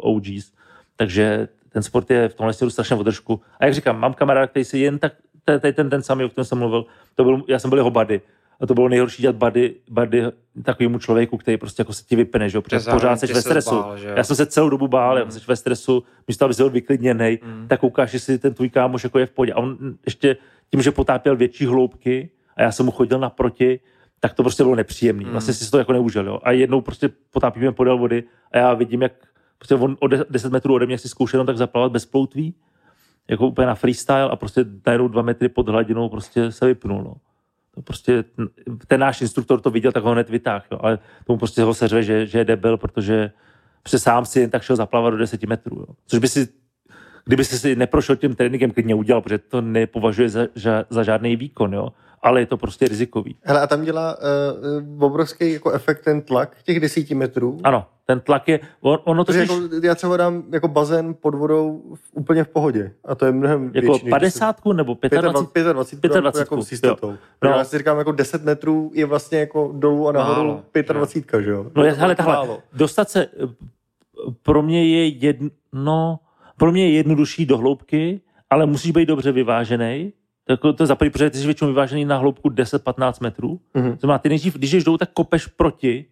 OGs. 0.02 0.52
Takže 0.96 1.48
ten 1.70 1.84
sport 1.84 2.12
je 2.12 2.30
v 2.30 2.34
tomhle 2.34 2.54
směru 2.54 2.70
strašně 2.70 2.96
v 2.96 3.04
držku. 3.04 3.42
A 3.60 3.66
jak 3.66 3.74
říkám, 3.74 4.00
mám 4.00 4.14
kamaráda, 4.14 4.48
který 4.48 4.66
si 4.66 4.80
jen 4.80 5.00
tak, 5.00 5.14
tady 5.60 5.74
ten, 5.74 5.90
ten 5.90 6.02
samý, 6.04 6.24
o 6.24 6.30
kterém 6.30 6.46
jsem 6.46 6.58
mluvil, 6.58 6.86
to 7.16 7.24
byl, 7.24 7.44
já 7.48 7.60
jsem 7.60 7.70
byl 7.70 7.80
jeho 7.80 7.92
buddy. 7.92 8.22
A 8.60 8.66
to 8.66 8.74
bylo 8.74 8.90
nejhorší 8.90 9.22
dělat 9.22 9.36
bady, 9.36 9.76
bady 9.90 10.24
takovému 10.64 11.00
člověku, 11.00 11.38
který 11.38 11.58
prostě 11.58 11.82
jako 11.82 11.94
se 11.94 12.04
ti 12.04 12.16
vypne, 12.16 12.50
že 12.50 12.58
jo, 12.58 12.62
protože 12.62 12.80
pořád 12.92 13.20
jsi 13.20 13.28
ve 13.28 13.34
se 13.34 13.42
stresu. 13.42 13.70
bál. 13.76 13.98
Já 14.16 14.24
jsem 14.24 14.36
se 14.36 14.46
celou 14.46 14.70
dobu 14.70 14.88
bál, 14.88 15.16
Mm. 15.18 15.24
mm. 15.24 15.32
jsi 15.32 15.40
ve 15.48 15.56
stresu, 15.56 16.04
místo 16.28 16.46
aby 16.46 16.54
byl 16.58 16.70
vyklidněný, 16.70 17.40
Mm. 17.46 17.68
tak 17.68 17.80
koukáš, 17.80 18.14
jestli 18.14 18.38
ten 18.38 18.54
tvůj 18.54 18.70
kámoš 18.70 19.04
jako 19.04 19.20
je 19.20 19.26
v 19.26 19.32
pohodě. 19.32 19.54
A 19.54 19.58
on 19.58 19.78
ještě 20.06 20.38
tím, 20.72 20.82
že 20.82 20.92
potápěl 20.92 21.36
větší 21.36 21.66
hloubky 21.66 22.30
a 22.56 22.62
já 22.62 22.72
jsem 22.72 22.86
mu 22.86 22.92
chodil 22.92 23.20
naproti, 23.20 23.80
tak 24.20 24.34
to 24.34 24.44
prostě 24.44 24.64
bylo 24.64 24.76
nepříjemný. 24.76 25.26
Mm. 25.26 25.32
Vlastně 25.32 25.54
si 25.54 25.72
to 25.72 25.78
jako 25.78 25.94
neužil. 25.94 26.26
Jo. 26.28 26.40
A 26.44 26.52
jednou 26.52 26.82
prostě 26.82 27.10
potápíme 27.32 27.72
podél 27.72 27.98
vody 27.98 28.24
a 28.52 28.58
já 28.58 28.74
vidím, 28.74 29.02
jak 29.02 29.12
prostě 29.58 29.76
on 29.76 29.98
o 30.00 30.08
de- 30.08 30.26
10 30.30 30.52
metrů 30.52 30.74
ode 30.74 30.86
mě 30.86 30.98
si 30.98 31.10
zkoušel 31.10 31.46
tak 31.46 31.58
zaplavat 31.58 31.92
bez 31.92 32.06
ploutví, 32.06 32.54
jako 33.30 33.48
úplně 33.48 33.68
na 33.68 33.76
freestyle 33.76 34.30
a 34.30 34.36
prostě 34.36 34.66
najednou 34.86 35.08
dva 35.08 35.22
metry 35.22 35.50
pod 35.50 35.70
hladinou 35.70 36.10
prostě 36.10 36.52
se 36.52 36.66
vypnul. 36.66 37.04
No. 37.04 37.14
To 37.76 37.82
prostě 37.82 38.24
ten 38.88 39.00
náš 39.00 39.22
instruktor 39.22 39.62
to 39.62 39.70
viděl, 39.70 39.92
tak 39.92 40.04
ho 40.04 40.12
hned 40.12 40.30
vytáhl, 40.30 40.64
jo. 40.72 40.80
ale 40.82 41.00
tomu 41.26 41.40
prostě 41.40 41.62
ho 41.62 41.74
seřve, 41.74 42.04
že, 42.04 42.26
že 42.26 42.38
je 42.38 42.46
debil, 42.46 42.78
protože 42.78 43.32
prostě 43.84 44.00
sám 44.00 44.26
si 44.26 44.40
jen 44.40 44.50
tak 44.50 44.64
šel 44.64 44.76
zaplavat 44.76 45.14
do 45.14 45.18
10 45.18 45.44
metrů. 45.44 45.76
Jo. 45.80 45.96
Což 46.08 46.20
by 46.20 46.28
si, 46.28 46.48
kdyby 47.26 47.46
si 47.46 47.60
si 47.60 47.76
neprošel 47.76 48.16
tím 48.16 48.36
tréninkem, 48.36 48.72
klidně 48.72 48.96
udělal, 48.96 49.22
protože 49.22 49.38
to 49.38 49.62
nepovažuje 49.62 50.30
za, 50.30 50.48
za, 50.56 50.86
za 50.90 51.04
žádný 51.04 51.36
výkon, 51.36 51.74
jo. 51.74 51.90
Ale 52.22 52.40
je 52.42 52.46
to 52.46 52.58
prostě 52.58 52.88
rizikový. 52.88 53.36
Hele, 53.44 53.62
a 53.62 53.68
tam 53.68 53.84
dělá 53.84 54.18
uh, 54.88 55.04
obrovský 55.04 55.54
jako 55.54 55.72
efekt 55.72 56.04
ten 56.04 56.22
tlak 56.22 56.58
těch 56.64 56.80
desíti 56.80 57.16
metrů. 57.16 57.60
Ano, 57.64 57.86
ten 58.06 58.20
tlak 58.20 58.48
je, 58.48 58.60
on, 58.82 59.00
ono 59.04 59.26
to 59.26 59.34
jako, 59.34 59.60
já 59.84 59.96
třeba 59.96 60.18
dám 60.18 60.44
jako 60.52 60.68
bazén 60.68 61.14
pod 61.14 61.36
vodou 61.36 61.84
v, 61.96 62.10
úplně 62.14 62.44
v 62.44 62.48
pohodě. 62.48 62.92
A 63.06 63.16
to 63.16 63.26
je 63.26 63.32
mnohem 63.32 63.72
jako 63.74 63.92
větší. 63.92 64.06
než 64.06 64.12
50 64.12 64.66
nebo 64.66 64.98
25, 65.02 65.22
25, 65.22 65.64
25, 65.74 66.22
25 66.22 66.40
jako 66.40 66.62
s 66.62 66.72
jistotou. 66.72 67.14
No. 67.44 67.50
Já 67.50 67.64
si 67.64 67.78
říkám, 67.78 67.98
jako 67.98 68.12
10 68.12 68.44
metrů 68.44 68.92
je 68.94 69.06
vlastně 69.06 69.40
jako 69.40 69.72
dolů 69.76 70.08
a 70.08 70.12
nahoru 70.12 70.48
Málo, 70.48 70.64
25, 70.94 71.44
že 71.44 71.52
jo? 71.52 71.66
No 71.76 71.84
je, 71.84 71.92
hele, 71.92 72.16
takhle, 72.16 72.36
málo. 72.36 72.60
dostat 72.74 73.10
se, 73.10 73.24
eh, 73.24 73.48
pro 74.44 74.62
mě 74.62 74.88
je 74.88 75.08
jedno, 75.08 76.20
pro 76.58 76.72
mě 76.72 76.84
je 76.88 76.92
jednodušší 76.92 77.46
do 77.46 77.58
hloubky, 77.58 78.22
ale 78.50 78.66
musíš 78.66 78.92
být 78.92 79.06
dobře 79.06 79.32
vyvážený. 79.32 80.14
To 80.60 80.84
je 80.84 80.88
za 80.88 80.96
prvý, 80.96 81.10
protože 81.10 81.30
ty 81.30 81.38
jsi 81.38 81.46
většinou 81.46 81.68
vyvážený 81.70 82.06
na 82.06 82.18
hloubku 82.18 82.50
10-15 82.50 83.14
metrů. 83.24 83.60
Mhm. 83.74 83.92
To 83.92 84.00
znamená, 84.00 84.18
ty 84.20 84.30
nejdřív, 84.30 84.56
když 84.56 84.72
jdeš 84.72 84.84
dolů, 84.84 84.98
tak 84.98 85.10
kopeš 85.14 85.48
proti, 85.48 86.06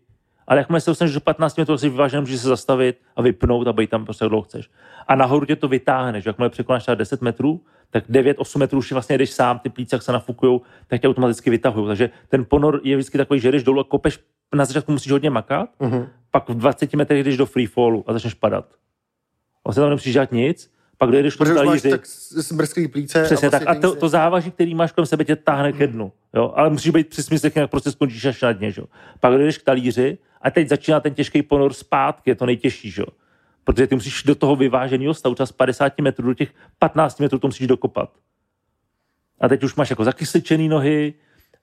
ale 0.48 0.58
jakmile 0.58 0.82
se 0.82 0.92
dostaneš 0.92 1.14
do 1.14 1.20
15 1.20 1.58
metrů, 1.58 1.74
tak 1.76 1.80
jsi 1.80 1.90
vyvážený, 1.90 2.22
můžeš 2.22 2.40
se 2.42 2.48
zastavit 2.48 2.98
a 3.16 3.22
vypnout 3.22 3.68
a 3.68 3.74
být 3.74 3.90
tam 3.90 4.06
prostě, 4.06 4.26
dlouho 4.26 4.42
chceš. 4.42 4.70
A 5.08 5.16
nahoru 5.16 5.46
tě 5.46 5.56
to 5.56 5.68
vytáhneš, 5.68 6.24
že 6.24 6.30
jakmile 6.30 6.50
překonáš 6.50 6.84
třeba 6.84 6.96
10 6.96 7.22
metrů, 7.22 7.62
tak 7.90 8.10
9-8 8.10 8.60
metrů 8.60 8.78
už 8.80 8.92
vlastně 8.92 9.18
jdeš 9.18 9.30
sám, 9.32 9.60
ty 9.60 9.70
plíce, 9.70 9.96
jak 9.96 10.04
se 10.04 10.12
nafukují, 10.12 10.60
tak 10.88 11.02
tě 11.02 11.08
automaticky 11.08 11.50
vytahují. 11.50 11.88
Takže 11.88 12.10
ten 12.30 12.46
ponor 12.46 12.82
je 12.84 12.96
vždycky 12.96 13.18
takový, 13.18 13.40
že 13.40 13.52
jdeš 13.52 13.64
dolů 13.64 13.80
a 13.80 13.84
kopeš, 13.84 14.20
na 14.56 14.66
začátku 14.66 14.92
musíš 14.92 15.12
hodně 15.12 15.30
makat, 15.30 15.70
Mhm. 15.80 16.08
pak 16.32 16.50
v 16.50 16.54
20 16.54 16.98
metrech 16.98 17.24
jdeš 17.24 17.38
do 17.38 17.46
freefallu 17.46 18.04
a 18.08 18.14
začneš 18.14 18.34
padat. 18.34 18.66
Vlastně 19.66 19.82
tam 19.82 19.90
nemusíš 19.90 20.14
dělat 20.14 20.32
nic, 20.32 20.72
pak 20.98 21.12
dojedeš 21.12 21.36
Protože 21.36 21.54
máš 21.54 21.66
talíři. 21.66 21.90
tak 21.90 22.06
zbrzklý 22.30 22.88
plíce. 22.88 23.24
Přesně 23.24 23.48
a 23.48 23.52
tak. 23.52 23.62
vlastně 23.62 23.78
A 23.78 23.82
to, 23.82 23.96
to 23.96 24.10
závaží, 24.10 24.52
který 24.52 24.76
máš 24.76 24.92
kolem 24.92 25.06
sebe, 25.06 25.26
tě 25.26 25.36
táhne 25.36 25.74
ke 25.74 25.88
dnu. 25.88 26.12
Jo? 26.34 26.54
Ale 26.56 26.70
musíš 26.70 26.92
být 26.92 27.10
při 27.10 27.24
smyslech, 27.24 27.56
jinak 27.56 27.72
prostě 27.72 27.92
skončíš 27.92 28.26
až 28.26 28.42
na 28.42 28.52
dně. 28.52 28.72
Že? 28.72 28.82
jo. 28.82 28.88
Pak 29.20 29.34
jdeš 29.34 29.58
k 29.58 29.64
talíři 29.64 30.18
a 30.42 30.52
teď 30.52 30.70
začíná 30.70 31.00
ten 31.00 31.14
těžký 31.14 31.44
ponor 31.44 31.74
zpátky, 31.74 32.30
je 32.30 32.36
to 32.36 32.46
nejtěžší. 32.46 32.92
Že? 32.92 33.02
jo. 33.02 33.08
Protože 33.64 33.88
ty 33.88 33.96
musíš 33.96 34.24
do 34.24 34.36
toho 34.36 34.56
vyváženého 34.56 35.14
stavu, 35.14 35.36
třeba 35.36 35.48
z 35.48 35.52
50 35.52 36.00
metrů 36.00 36.28
do 36.28 36.34
těch 36.34 36.50
15 36.80 37.20
metrů 37.20 37.40
to 37.40 37.48
musíš 37.48 37.68
dokopat. 37.68 38.10
A 39.40 39.48
teď 39.48 39.64
už 39.64 39.76
máš 39.76 39.90
jako 39.90 40.04
zakysličený 40.04 40.68
nohy, 40.68 41.14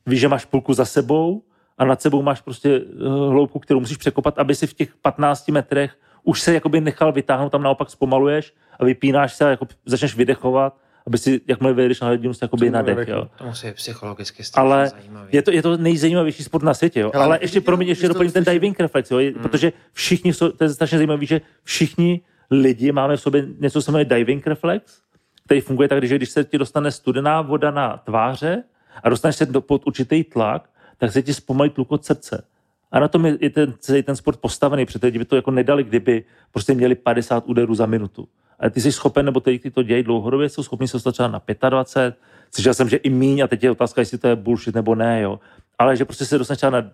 víš, 0.07 0.21
že 0.21 0.29
máš 0.29 0.45
půlku 0.45 0.75
za 0.75 0.85
sebou 0.85 1.43
a 1.79 1.85
nad 1.85 2.03
sebou 2.03 2.23
máš 2.23 2.41
prostě 2.41 2.71
eh, 2.71 3.09
hloubku, 3.09 3.59
kterou 3.59 3.81
musíš 3.81 3.97
překopat, 3.97 4.39
aby 4.39 4.55
si 4.55 4.67
v 4.67 4.75
těch 4.75 4.97
15 4.97 5.49
metrech 5.49 5.97
už 6.24 6.40
se 6.40 6.55
jakoby 6.55 6.81
nechal 6.81 7.12
vytáhnout, 7.12 7.53
tam 7.53 7.62
naopak 7.62 7.90
zpomaluješ 7.90 8.55
a 8.81 8.85
vypínáš 8.85 9.35
se 9.35 9.44
a 9.44 9.49
jako 9.49 9.66
začneš 9.86 10.16
vydechovat, 10.16 10.77
aby 11.07 11.19
si, 11.19 11.40
jakmile 11.49 11.73
vyjedeš 11.74 12.01
na 12.01 12.07
hladinu, 12.07 12.35
se 12.35 12.44
jakoby 12.44 12.70
nadech, 12.70 13.09
jo. 13.09 13.28
To 13.39 13.44
musí 13.44 13.66
být 13.66 13.74
psychologicky 13.77 14.44
strašně 14.44 14.66
Ale 14.70 14.89
zajímavý. 14.89 15.28
je 15.32 15.43
to, 15.43 15.51
je 15.51 15.62
to 15.62 15.77
nejzajímavější 15.77 16.43
sport 16.44 16.62
na 16.65 16.74
světě, 16.74 17.01
jo. 17.01 17.11
Hele, 17.15 17.24
Ale 17.24 17.39
když 17.39 17.43
ještě 17.44 17.61
to- 17.61 17.65
pro 17.65 17.77
mě 17.77 17.86
když 17.86 17.99
ještě 17.99 18.09
doplním 18.09 18.32
ten 18.32 18.44
diving 18.44 18.81
reflex, 18.81 19.11
jo, 19.11 19.19
Hmm. 19.19 19.43
protože 19.43 19.73
všichni, 19.93 20.32
jsou, 20.35 20.49
to 20.53 20.65
je 20.65 20.70
strašně 20.70 20.99
zajímavé, 20.99 21.27
že 21.27 21.40
všichni 21.65 22.20
lidi 22.51 22.93
máme 22.93 23.16
v 23.16 23.20
sobě 23.20 23.47
něco, 23.59 23.73
co 23.78 23.82
se 23.82 23.90
jmenuje 23.93 24.05
diving 24.05 24.47
reflex, 24.47 25.01
který 25.44 25.61
funguje 25.61 25.89
tak, 25.89 26.05
že 26.05 26.16
když 26.16 26.31
se 26.31 26.44
ti 26.44 26.59
dostane 26.59 26.90
studená 26.90 27.43
voda 27.43 27.70
na 27.70 27.97
tváře 27.97 28.62
a 29.03 29.09
dostaneš 29.09 29.36
se 29.36 29.47
do, 29.47 29.61
pod 29.61 29.86
určitý 29.86 30.24
tlak, 30.24 30.69
tak 30.99 31.12
se 31.12 31.23
ti 31.23 31.35
zpomalí 31.35 31.70
tlukot 31.70 32.05
srdce. 32.05 32.44
A 32.93 33.01
na 33.01 33.09
tom 33.09 33.27
je, 33.27 33.39
je 33.40 33.51
ten, 33.51 33.74
celý 33.78 34.02
ten 34.02 34.16
sport 34.16 34.40
postavený, 34.40 34.86
protože 34.86 34.98
lidi 35.02 35.19
by 35.19 35.24
to 35.24 35.36
jako 35.36 35.51
nedali, 35.51 35.85
kdyby 35.85 36.24
prostě 36.51 36.74
měli 36.74 36.94
50 36.94 37.44
úderů 37.47 37.74
za 37.74 37.86
minutu. 37.86 38.28
Ale 38.59 38.70
ty 38.70 38.81
jsi 38.81 38.93
schopen, 38.93 39.27
nebo 39.27 39.40
ty, 39.40 39.59
ty 39.59 39.70
to 39.70 39.82
dělají 39.82 40.02
dlouhodobě, 40.02 40.48
jsou 40.48 40.62
schopni 40.62 40.89
se 40.89 40.97
dostat 40.97 41.12
třeba 41.12 41.28
na 41.28 41.43
25. 41.70 42.14
Slyšel 42.55 42.74
jsem, 42.74 42.89
že 42.89 42.97
i 42.97 43.10
míň, 43.10 43.40
a 43.40 43.47
teď 43.47 43.64
je 43.64 43.70
otázka, 43.70 44.01
jestli 44.01 44.19
to 44.19 44.28
je 44.28 44.36
bullshit 44.36 44.74
nebo 44.74 44.94
ne, 44.94 45.20
jo. 45.20 45.40
Ale 45.78 45.97
že 45.97 46.05
prostě 46.05 46.24
se 46.24 46.39
dostaneš 46.39 46.59
třeba 46.59 46.81
na 46.81 46.90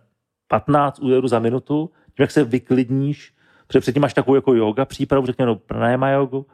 15 0.48 0.98
úderů 0.98 1.28
za 1.28 1.38
minutu, 1.38 1.90
tím, 2.16 2.22
jak 2.22 2.30
se 2.30 2.44
vyklidníš, 2.44 3.32
protože 3.66 3.80
předtím 3.80 4.02
máš 4.02 4.14
takovou 4.14 4.34
jako 4.34 4.54
yoga 4.54 4.84
přípravu, 4.84 5.26
řekněme, 5.26 5.46
no, 5.46 5.56
pranayama 5.56 6.10
jogu, 6.10 6.46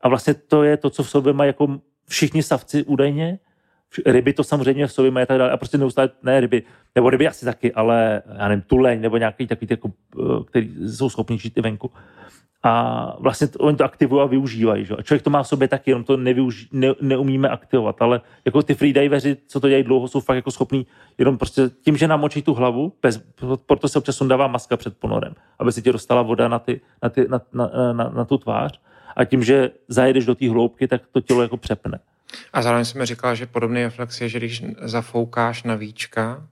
a 0.00 0.08
vlastně 0.08 0.34
to 0.34 0.62
je 0.62 0.76
to, 0.76 0.90
co 0.90 1.02
v 1.02 1.10
sobě 1.10 1.32
mají 1.32 1.48
jako 1.48 1.80
všichni 2.08 2.42
savci 2.42 2.84
údajně, 2.84 3.38
ryby 4.06 4.32
to 4.32 4.44
samozřejmě 4.44 4.86
v 4.86 4.92
sobě 4.92 5.10
mají 5.10 5.22
a 5.22 5.26
tak 5.26 5.38
dále, 5.38 5.50
a 5.50 5.56
prostě 5.56 5.78
neustále, 5.78 6.10
ne 6.22 6.40
ryby, 6.40 6.62
nebo 6.94 7.10
ryby 7.10 7.28
asi 7.28 7.44
taky, 7.44 7.72
ale 7.72 8.22
já 8.38 8.48
nevím, 8.48 8.62
tuleň, 8.66 9.00
nebo 9.00 9.16
nějaký 9.16 9.46
takový, 9.46 9.66
ty 9.66 9.72
jako, 9.72 9.90
eh, 10.20 10.44
který 10.44 10.70
jsou 10.88 11.10
schopni 11.10 11.38
žít 11.38 11.58
i 11.58 11.60
venku. 11.60 11.90
A 12.62 13.16
vlastně 13.20 13.46
to, 13.46 13.58
oni 13.58 13.76
to 13.76 13.84
aktivují 13.84 14.22
a 14.22 14.26
využívají. 14.26 14.84
Že? 14.84 14.94
A 14.94 15.02
člověk 15.02 15.22
to 15.22 15.30
má 15.30 15.42
v 15.42 15.48
sobě 15.48 15.68
taky, 15.68 15.90
jenom 15.90 16.04
to 16.04 16.16
nevyuží, 16.16 16.68
ne, 16.72 16.88
neumíme 17.00 17.48
aktivovat. 17.48 18.02
Ale 18.02 18.20
jako 18.44 18.62
ty 18.62 18.74
freediveři, 18.74 19.36
co 19.46 19.60
to 19.60 19.68
dělají 19.68 19.84
dlouho, 19.84 20.08
jsou 20.08 20.20
fakt 20.20 20.36
jako 20.36 20.50
schopní 20.50 20.86
jenom 21.18 21.38
prostě 21.38 21.70
tím, 21.84 21.96
že 21.96 22.08
namočí 22.08 22.42
tu 22.42 22.54
hlavu, 22.54 22.92
bez, 23.02 23.22
proto 23.66 23.88
se 23.88 23.98
občas 23.98 24.16
sundává 24.16 24.46
maska 24.46 24.76
před 24.76 24.96
ponorem, 24.96 25.34
aby 25.58 25.72
si 25.72 25.82
ti 25.82 25.92
dostala 25.92 26.22
voda 26.22 26.48
na, 26.48 26.58
ty, 26.58 26.80
na, 27.02 27.08
ty, 27.08 27.28
na, 27.28 27.40
na, 27.52 27.92
na, 27.92 28.08
na 28.08 28.24
tu 28.24 28.38
tvář. 28.38 28.80
A 29.16 29.24
tím, 29.24 29.42
že 29.42 29.70
zajedeš 29.88 30.26
do 30.26 30.34
té 30.34 30.50
hloubky, 30.50 30.88
tak 30.88 31.02
to 31.12 31.20
tělo 31.20 31.42
jako 31.42 31.56
přepne. 31.56 31.98
A 32.52 32.62
zároveň 32.62 32.84
jsem 32.84 32.98
mi 32.98 33.06
říkal, 33.06 33.34
že 33.34 33.46
podobný 33.46 33.82
reflex 33.82 34.20
je, 34.20 34.28
že 34.28 34.38
když 34.38 34.62
zafoukáš 34.82 35.62
na 35.62 35.74
víčka, 35.74 36.46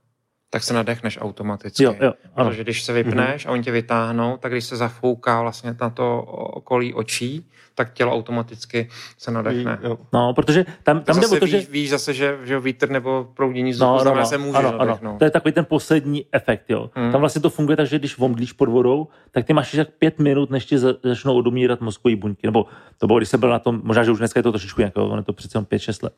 tak 0.49 0.63
se 0.63 0.73
nadechneš 0.73 1.17
automaticky. 1.21 1.83
Jo, 1.83 1.95
jo, 2.01 2.13
ano. 2.35 2.49
Protože 2.49 2.63
když 2.63 2.83
se 2.83 2.93
vypneš 2.93 3.45
a 3.45 3.51
oni 3.51 3.63
tě 3.63 3.71
vytáhnou, 3.71 4.37
tak 4.37 4.51
když 4.51 4.65
se 4.65 4.77
zafouká 4.77 5.41
vlastně 5.41 5.75
na 5.81 5.89
to 5.89 6.21
okolí 6.21 6.93
očí, 6.93 7.49
tak 7.75 7.93
tělo 7.93 8.13
automaticky 8.13 8.89
se 9.17 9.31
nadechne. 9.31 9.79
Jo. 9.81 9.97
No, 10.13 10.33
protože 10.33 10.65
tam, 10.83 11.01
tam 11.01 11.19
jde 11.19 11.27
o 11.27 11.39
to, 11.39 11.47
že... 11.47 11.57
víš, 11.57 11.69
víš 11.69 11.89
zase, 11.89 12.13
že, 12.13 12.37
že 12.43 12.59
vítr 12.59 12.89
nebo 12.89 13.27
proudění 13.33 13.71
vzduchu 13.71 13.97
No, 13.97 14.03
no, 14.03 14.15
no, 14.15 14.25
se 14.25 14.37
může 14.37 14.57
ano, 14.57 14.81
ano. 14.81 15.15
To 15.19 15.25
je 15.25 15.31
takový 15.31 15.51
ten 15.51 15.65
poslední 15.65 16.25
efekt, 16.31 16.69
jo. 16.69 16.89
Hmm. 16.95 17.11
Tam 17.11 17.19
vlastně 17.19 17.41
to 17.41 17.49
funguje 17.49 17.77
tak, 17.77 17.87
že 17.87 17.99
když 17.99 18.19
omdlíš 18.19 18.53
pod 18.53 18.69
vodou, 18.69 19.07
tak 19.31 19.45
ty 19.45 19.53
máš 19.53 19.71
tak 19.71 19.89
pět 19.99 20.19
minut, 20.19 20.49
než 20.49 20.65
ti 20.65 20.77
za- 20.79 20.93
začnou 21.03 21.37
odumírat 21.37 21.81
mozkové 21.81 22.15
buňky. 22.15 22.47
Nebo 22.47 22.65
to 22.97 23.07
bylo, 23.07 23.19
když 23.19 23.29
jsem 23.29 23.39
byl 23.39 23.49
na 23.49 23.59
tom, 23.59 23.81
možná, 23.83 24.03
že 24.03 24.11
už 24.11 24.17
dneska 24.19 24.39
je 24.39 24.43
to 24.43 24.51
trošičku 24.51 24.81
jinak, 24.81 24.93
jo, 24.97 25.05
ono 25.05 25.17
je 25.17 25.23
to 25.23 25.33
přece 25.33 25.57
jenom 25.57 25.65
5-6 25.65 26.03
let. 26.03 26.13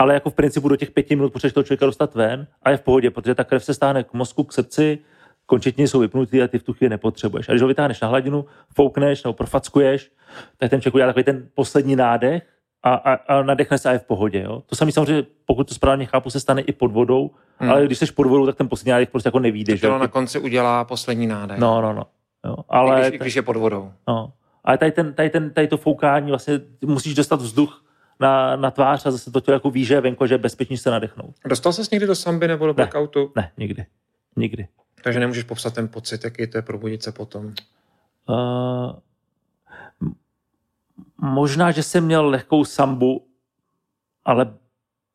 Ale 0.00 0.14
jako 0.14 0.30
v 0.30 0.34
principu 0.34 0.68
do 0.68 0.76
těch 0.76 0.90
pěti 0.90 1.16
minut 1.16 1.32
potřebuješ 1.32 1.54
toho 1.54 1.64
člověka 1.64 1.86
dostat 1.86 2.14
ven 2.14 2.46
a 2.62 2.70
je 2.70 2.76
v 2.76 2.80
pohodě, 2.82 3.10
protože 3.10 3.34
ta 3.34 3.44
krev 3.44 3.64
se 3.64 3.74
stáhne 3.74 4.04
k 4.04 4.12
mozku, 4.12 4.44
k 4.44 4.52
srdci, 4.52 4.98
končetiny 5.46 5.88
jsou 5.88 5.98
vypnutý 6.00 6.42
a 6.42 6.48
ty 6.48 6.58
v 6.58 6.62
tu 6.62 6.72
chvíli 6.72 6.88
nepotřebuješ. 6.90 7.48
A 7.48 7.52
když 7.52 7.62
ho 7.62 7.68
vytáhneš 7.68 8.00
na 8.00 8.08
hladinu, 8.08 8.44
foukneš 8.76 9.24
nebo 9.24 9.32
profackuješ, 9.32 10.10
tak 10.58 10.70
ten 10.70 10.80
člověk 10.80 10.94
udělá 10.94 11.08
takový 11.08 11.24
ten 11.24 11.48
poslední 11.54 11.96
nádech 11.96 12.42
a, 12.82 12.94
a, 12.94 13.12
a 13.14 13.42
nadechne 13.42 13.78
se 13.78 13.88
a 13.88 13.92
je 13.92 13.98
v 13.98 14.04
pohodě. 14.04 14.42
Jo? 14.42 14.62
To 14.66 14.76
samé 14.76 14.92
samozřejmě, 14.92 15.26
pokud 15.46 15.68
to 15.68 15.74
správně 15.74 16.06
chápu, 16.06 16.30
se 16.30 16.40
stane 16.40 16.60
i 16.62 16.72
pod 16.72 16.92
vodou, 16.92 17.30
Hmm. 17.62 17.70
ale 17.70 17.86
když 17.86 17.98
jsi 17.98 18.12
pod 18.12 18.26
vodou, 18.26 18.46
tak 18.46 18.56
ten 18.56 18.68
poslední 18.68 18.90
nádech 18.90 19.10
prostě 19.10 19.26
jako 19.28 19.38
nevíde. 19.38 19.78
Tělo 19.78 19.92
jo? 19.94 19.98
na 19.98 20.08
konci 20.08 20.38
udělá 20.38 20.84
poslední 20.84 21.26
nádech. 21.26 21.58
No, 21.58 21.82
no, 21.82 21.92
no. 21.92 22.02
Jo, 22.46 22.54
I 22.58 22.64
ale, 22.68 23.00
když, 23.00 23.14
i 23.14 23.18
když 23.18 23.36
je 23.36 23.42
pod 23.42 23.56
vodou. 23.56 23.92
no. 24.08 24.32
ale 24.64 24.78
tady, 24.78 24.92
ten, 24.92 25.14
tady, 25.14 25.30
ten, 25.30 25.50
tady 25.50 25.66
to 25.68 25.76
foukání, 25.76 26.30
vlastně 26.30 26.60
musíš 26.84 27.14
dostat 27.14 27.40
vzduch 27.40 27.84
na, 28.20 28.56
na 28.56 28.70
tvář 28.70 29.06
a 29.06 29.10
zase 29.10 29.30
to 29.30 29.40
tělo 29.40 29.54
jako 29.54 29.70
ví, 29.70 29.84
že 29.84 29.94
je 29.94 30.00
venko, 30.00 30.26
že 30.26 30.34
je 30.34 30.38
bezpečný 30.38 30.78
se 30.78 30.90
nadechnout. 30.90 31.34
Dostal 31.44 31.72
ses 31.72 31.90
někdy 31.90 32.06
do 32.06 32.14
samby 32.14 32.48
nebo 32.48 32.66
do 32.66 32.74
blackoutu? 32.74 33.32
Ne, 33.36 33.52
nikdy. 33.56 33.86
Nikdy. 34.36 34.68
Takže 35.04 35.20
nemůžeš 35.20 35.44
popsat 35.44 35.74
ten 35.74 35.88
pocit, 35.88 36.24
jaký 36.24 36.46
to 36.46 36.58
je 36.58 36.62
probudit 36.62 37.02
se 37.02 37.12
potom. 37.12 37.52
Uh, 38.28 38.92
možná, 41.16 41.70
že 41.70 41.82
jsem 41.82 42.04
měl 42.04 42.26
lehkou 42.26 42.64
sambu, 42.64 43.26
ale 44.24 44.54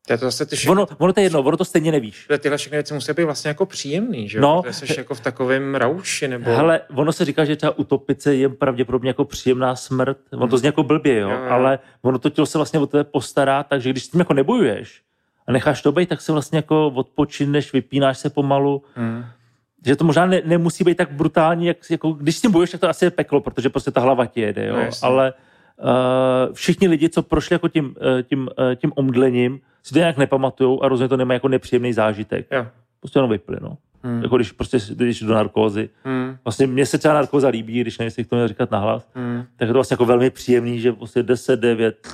To 0.06 0.12
je 0.12 0.18
to 0.18 0.24
zase 0.24 0.46
ty 0.46 0.56
ono, 0.68 0.86
ono 0.98 1.12
to 1.12 1.20
je 1.20 1.24
jedno, 1.26 1.40
ono 1.40 1.56
to 1.56 1.64
stejně 1.64 1.92
nevíš. 1.92 2.26
tyhle 2.38 2.58
všechny 2.58 2.76
věci 2.76 2.94
musí 2.94 3.12
být 3.12 3.24
vlastně 3.24 3.48
jako 3.48 3.66
příjemný, 3.66 4.28
že 4.28 4.38
jo? 4.38 4.42
No. 4.42 4.62
Jsi 4.70 5.00
jako 5.00 5.14
v 5.14 5.20
takovém 5.20 5.74
rauši, 5.74 6.28
nebo... 6.28 6.50
Hele, 6.56 6.80
ono 6.94 7.12
se 7.12 7.24
říká, 7.24 7.44
že 7.44 7.56
třeba 7.56 7.78
utopice 7.78 8.34
je 8.34 8.48
pravděpodobně 8.48 9.10
jako 9.10 9.24
příjemná 9.24 9.76
smrt. 9.76 10.18
Ono 10.32 10.48
to 10.48 10.58
zní 10.58 10.66
jako 10.66 10.82
blbě, 10.82 11.18
jo, 11.18 11.30
Jo, 11.30 11.36
jo. 11.36 11.50
ale 11.50 11.78
ono 12.02 12.18
to 12.18 12.30
tělo 12.30 12.46
se 12.46 12.58
vlastně 12.58 12.80
o 12.80 12.86
tebe 12.86 13.04
postará, 13.04 13.62
takže 13.62 13.90
když 13.90 14.04
s 14.04 14.08
tím 14.08 14.20
jako 14.20 14.34
nebojuješ 14.34 15.02
a 15.46 15.52
necháš 15.52 15.82
to 15.82 15.92
být, 15.92 16.08
tak 16.08 16.20
se 16.20 16.32
vlastně 16.32 16.58
jako 16.58 16.86
odpočineš, 16.86 17.72
vypínáš 17.72 18.18
se 18.18 18.30
pomalu. 18.30 18.82
Hmm. 18.94 19.24
Že 19.86 19.96
to 19.96 20.04
možná 20.04 20.26
ne, 20.26 20.42
nemusí 20.44 20.84
být 20.84 20.96
tak 20.96 21.12
brutální, 21.12 21.66
jak, 21.66 21.76
jako, 21.90 22.12
když 22.12 22.36
s 22.36 22.40
tím 22.40 22.50
bojuješ, 22.50 22.70
tak 22.70 22.80
to 22.80 22.88
asi 22.88 23.04
je 23.04 23.10
peklo, 23.10 23.40
protože 23.40 23.68
prostě 23.68 23.90
ta 23.90 24.00
hlava 24.00 24.26
ti 24.26 24.40
jede, 24.40 24.66
jo? 24.66 24.76
No, 24.76 24.90
ale 25.02 25.32
všichni 26.52 26.88
lidi, 26.88 27.08
co 27.08 27.22
prošli 27.22 27.54
jako 27.54 27.68
tím, 27.68 27.84
uh, 27.86 28.22
tím, 28.22 28.40
uh, 28.58 28.74
tím 28.74 28.92
omdlením, 28.96 29.60
si 29.82 29.92
to 29.92 29.98
nějak 29.98 30.16
nepamatujou 30.16 30.82
a 30.82 30.88
rozhodně 30.88 31.08
to 31.08 31.16
nemá 31.16 31.34
jako 31.34 31.48
nepříjemný 31.48 31.92
zážitek. 31.92 32.46
Jo. 32.50 32.66
Prostě 33.00 33.18
jenom 33.18 33.30
vypli, 33.30 33.56
no. 33.60 33.78
Hmm. 34.02 34.22
Jako 34.22 34.36
když 34.36 34.52
prostě 34.52 34.78
jdeš 34.94 35.20
do 35.22 35.34
narkózy. 35.34 35.88
Hmm. 36.04 36.36
Vlastně 36.44 36.66
mně 36.66 36.86
se 36.86 36.98
třeba 36.98 37.14
narkóza 37.14 37.48
líbí, 37.48 37.80
když 37.80 37.98
nevím, 37.98 38.06
jestli 38.06 38.24
to 38.24 38.36
měl 38.36 38.48
říkat 38.48 38.70
nahlas, 38.70 39.08
Hmm. 39.14 39.42
tak 39.56 39.60
je 39.60 39.66
to 39.66 39.74
vlastně 39.74 39.94
jako 39.94 40.04
velmi 40.04 40.30
příjemný, 40.30 40.80
že 40.80 40.92
prostě 40.92 41.22
10, 41.22 41.60
9, 41.60 42.08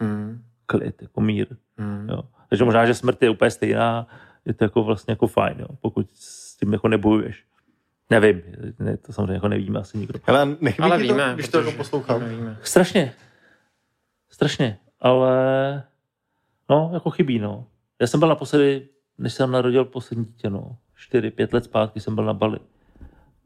Hmm. 0.00 0.40
klid, 0.66 1.02
jako 1.02 1.20
mír. 1.20 1.46
Hmm. 1.78 2.08
Jo. 2.08 2.22
Takže 2.48 2.64
možná, 2.64 2.86
že 2.86 2.94
smrt 2.94 3.22
je 3.22 3.30
úplně 3.30 3.50
stejná, 3.50 4.06
je 4.44 4.54
to 4.54 4.64
jako 4.64 4.84
vlastně 4.84 5.12
jako 5.12 5.26
fajn, 5.26 5.56
jo, 5.58 5.66
pokud 5.80 6.06
s 6.14 6.56
tím 6.56 6.72
jako 6.72 6.88
nebojuješ. 6.88 7.44
Nevím, 8.10 8.42
ne, 8.78 8.96
to 8.96 9.12
samozřejmě 9.12 9.34
jako 9.34 9.48
nevíme 9.48 9.80
asi 9.80 9.98
nikdo. 9.98 10.20
Ale 10.26 10.56
nechybí 10.60 10.84
Ale 10.84 10.98
ti 10.98 11.06
to, 11.06 11.14
víme, 11.14 11.32
když 11.34 11.48
to 11.48 11.58
jako 11.58 11.72
poslouchám. 11.72 12.24
Víme. 12.24 12.58
Strašně. 12.62 13.12
Strašně. 14.30 14.78
Ale 15.00 15.82
no, 16.70 16.90
jako 16.94 17.10
chybí, 17.10 17.38
no. 17.38 17.66
Já 18.00 18.06
jsem 18.06 18.20
byl 18.20 18.28
naposledy, 18.28 18.88
než 19.18 19.32
jsem 19.34 19.50
narodil 19.50 19.84
poslední 19.84 20.24
dítě, 20.24 20.50
no. 20.50 20.76
Čtyři, 20.94 21.30
pět 21.30 21.52
let 21.52 21.64
zpátky 21.64 22.00
jsem 22.00 22.14
byl 22.14 22.24
na 22.24 22.34
Bali. 22.34 22.58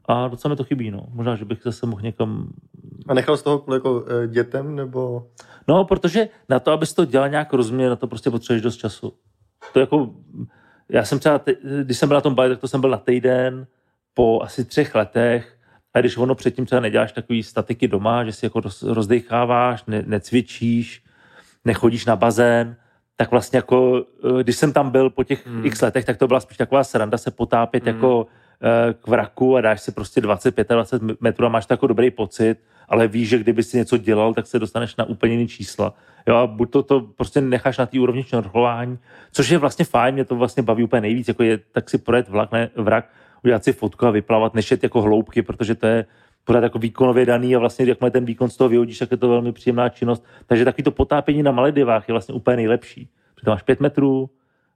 A 0.05 0.27
docela 0.27 0.49
mi 0.49 0.55
to 0.55 0.63
chybí, 0.63 0.91
no. 0.91 1.05
Možná, 1.09 1.35
že 1.35 1.45
bych 1.45 1.59
zase 1.63 1.85
mohl 1.85 2.01
někam... 2.01 2.53
A 3.07 3.13
nechal 3.13 3.37
z 3.37 3.43
toho 3.43 3.59
kvůli 3.59 3.75
jako 3.75 4.05
eh, 4.07 4.27
dětem, 4.27 4.75
nebo... 4.75 5.27
No, 5.67 5.85
protože 5.85 6.29
na 6.49 6.59
to, 6.59 6.71
abys 6.71 6.93
to 6.93 7.05
dělal 7.05 7.29
nějak 7.29 7.53
rozumně, 7.53 7.89
na 7.89 7.95
to 7.95 8.07
prostě 8.07 8.31
potřebuješ 8.31 8.61
dost 8.61 8.77
času. 8.77 9.13
To 9.73 9.79
jako... 9.79 10.09
Já 10.89 11.05
jsem 11.05 11.19
třeba, 11.19 11.39
te, 11.39 11.55
když 11.83 11.97
jsem 11.97 12.09
byl 12.09 12.15
na 12.17 12.21
tom 12.21 12.35
Bali, 12.35 12.49
tak 12.49 12.59
to 12.59 12.67
jsem 12.67 12.81
byl 12.81 12.89
na 12.89 12.97
týden, 12.97 13.67
po 14.13 14.41
asi 14.43 14.65
třech 14.65 14.95
letech, 14.95 15.57
a 15.93 15.99
když 15.99 16.17
ono 16.17 16.35
předtím 16.35 16.65
třeba 16.65 16.81
neděláš 16.81 17.11
takový 17.11 17.43
statiky 17.43 17.87
doma, 17.87 18.23
že 18.23 18.31
si 18.31 18.45
jako 18.45 18.59
roz, 18.59 18.83
rozdecháváš, 18.83 19.83
ne, 19.87 20.03
necvičíš, 20.07 21.03
nechodíš 21.65 22.05
na 22.05 22.15
bazén, 22.15 22.75
tak 23.15 23.31
vlastně 23.31 23.57
jako, 23.57 24.05
eh, 24.39 24.43
když 24.43 24.55
jsem 24.55 24.73
tam 24.73 24.89
byl 24.89 25.09
po 25.09 25.23
těch 25.23 25.47
Hmm. 25.47 25.65
x 25.65 25.81
letech, 25.81 26.05
tak 26.05 26.17
to 26.17 26.27
byla 26.27 26.39
spíš 26.39 26.57
taková 26.57 26.83
sranda 26.83 27.17
se 27.17 27.31
potápět 27.31 27.85
Hmm. 27.85 27.95
jako 27.95 28.27
eh, 28.63 28.93
k 28.93 29.07
vraku 29.07 29.55
a 29.57 29.61
dáš 29.61 29.81
si 29.81 29.91
prostě 29.91 30.21
25 30.21 30.69
20 30.69 31.01
metrů 31.21 31.45
a 31.45 31.49
máš 31.49 31.65
takový 31.65 31.87
dobrý 31.87 32.11
pocit, 32.11 32.57
ale 32.89 33.07
víš, 33.07 33.29
že 33.29 33.37
kdyby 33.37 33.63
si 33.63 33.77
něco 33.77 33.97
dělal, 33.97 34.33
tak 34.33 34.47
se 34.47 34.59
dostaneš 34.59 34.95
na 34.95 35.05
úplně 35.05 35.33
jiný 35.33 35.47
čísla. 35.47 35.93
Jo, 36.27 36.35
a 36.35 36.47
buď 36.47 36.71
to, 36.71 36.83
to 36.83 36.99
prostě 37.01 37.41
necháš 37.41 37.77
na 37.77 37.85
té 37.85 37.99
úrovni 37.99 38.23
šnorchlování, 38.23 38.97
což 39.31 39.49
je 39.49 39.57
vlastně 39.57 39.85
fajn, 39.85 40.13
mě 40.15 40.25
to 40.25 40.35
vlastně 40.35 40.63
baví 40.63 40.83
úplně 40.83 41.01
nejvíc, 41.01 41.27
jako 41.27 41.43
je 41.43 41.57
tak 41.71 41.89
si 41.89 41.97
projet 41.97 42.29
vlak, 42.29 42.51
ne, 42.51 42.69
vrak, 42.75 43.09
udělat 43.43 43.63
si 43.63 43.73
fotku 43.73 44.05
a 44.05 44.11
vyplavat, 44.11 44.53
než 44.53 44.73
jako 44.83 45.01
hloubky, 45.01 45.41
protože 45.41 45.75
to 45.75 45.87
je 45.87 46.05
pořád 46.43 46.63
jako 46.63 46.79
výkonově 46.79 47.25
daný 47.25 47.55
a 47.55 47.59
vlastně 47.59 47.85
jakmile 47.85 48.11
ten 48.11 48.25
výkon 48.25 48.49
z 48.49 48.57
toho 48.57 48.69
vyhodíš, 48.69 48.99
tak 48.99 49.11
je 49.11 49.17
to 49.17 49.29
velmi 49.29 49.51
příjemná 49.51 49.89
činnost. 49.89 50.25
Takže 50.45 50.65
takový 50.65 50.83
to 50.83 50.91
potápění 50.91 51.43
na 51.43 51.51
Maledivách 51.51 52.09
je 52.09 52.11
vlastně 52.11 52.35
úplně 52.35 52.55
nejlepší. 52.55 53.09
Protože 53.33 53.45
tam 53.45 53.53
máš 53.53 53.63
pět 53.63 53.79
metrů, 53.79 54.29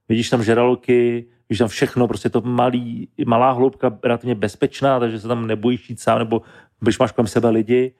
vidíš 0.08 0.30
tam 0.30 0.42
žraloky, 0.42 1.26
vidíš 1.48 1.58
tam 1.58 1.68
všechno, 1.68 2.08
prostě 2.08 2.28
to 2.28 2.40
malý, 2.40 3.08
malá 3.26 3.52
hloubka, 3.52 3.98
relativně 4.04 4.34
bezpečná, 4.34 5.00
takže 5.00 5.20
se 5.20 5.28
tam 5.28 5.46
nebojíš 5.46 5.90
jít 5.90 6.00
sám, 6.00 6.18
nebo 6.18 6.42
když 6.80 6.98
máš 6.98 7.12
kolem 7.12 7.26
sebe 7.26 7.48
lidi. 7.50 7.94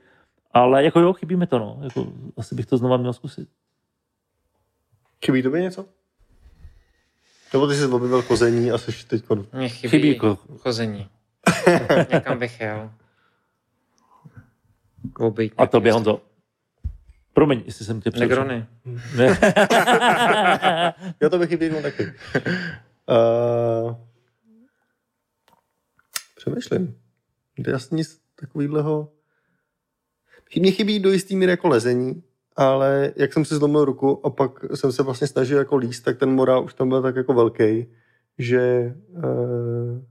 Ale 0.53 0.85
jako 0.85 1.01
jo, 1.01 1.13
chybí 1.13 1.37
mi 1.37 1.47
to, 1.47 1.59
no. 1.59 1.79
Jako, 1.83 2.13
asi 2.37 2.55
bych 2.55 2.67
to 2.67 2.77
znova 2.77 2.97
měl 2.97 3.13
zkusit. 3.13 3.49
Chybí 5.25 5.43
tobě 5.43 5.63
něco? 5.63 5.96
Nebo 7.57 7.67
ty 7.67 7.75
jsi 7.75 7.85
objevil 7.85 8.23
kození 8.23 8.71
a 8.71 8.79
jsi 8.79 9.07
teď 9.07 9.25
Mně 9.53 9.69
chybí, 9.69 9.91
Chybí 9.91 10.09
jako- 10.09 10.39
chození. 10.59 11.09
Někam 12.13 12.39
bych 12.39 12.61
jel. 12.61 12.91
Obejít 15.19 15.53
A 15.57 15.67
to 15.67 15.81
Honzo. 15.93 16.21
Promiň, 17.33 17.63
jestli 17.67 17.85
jsem 17.85 18.01
tě 18.01 18.11
přerušil. 18.11 18.45
Negrony. 18.45 18.67
Ne. 19.17 19.27
Já 21.21 21.29
to 21.29 21.39
bych 21.39 21.49
chybí 21.49 21.65
jednou 21.65 21.83
taky. 21.83 22.05
Uh, 22.07 23.95
přemýšlím. 26.37 26.99
Si 27.79 27.95
nic 27.95 28.21
takovýhleho... 28.35 29.13
Mně 30.57 30.71
chybí 30.71 30.99
do 30.99 31.13
jistý 31.13 31.37
míry 31.37 31.51
jako 31.51 31.69
lezení, 31.69 32.23
ale 32.57 33.13
jak 33.17 33.33
jsem 33.33 33.45
si 33.45 33.55
zlomil 33.55 33.85
ruku 33.85 34.27
a 34.27 34.31
pak 34.31 34.65
jsem 34.75 34.93
se 34.93 35.03
vlastně 35.03 35.27
snažil 35.27 35.59
jako 35.59 35.77
líst, 35.77 36.05
tak 36.05 36.19
ten 36.19 36.31
morál 36.31 36.65
už 36.65 36.75
tam 36.75 36.89
byl 36.89 37.03
tak 37.03 37.17
jako 37.17 37.35
velký, 37.35 37.87
že 38.39 38.95
uh, 39.17 40.03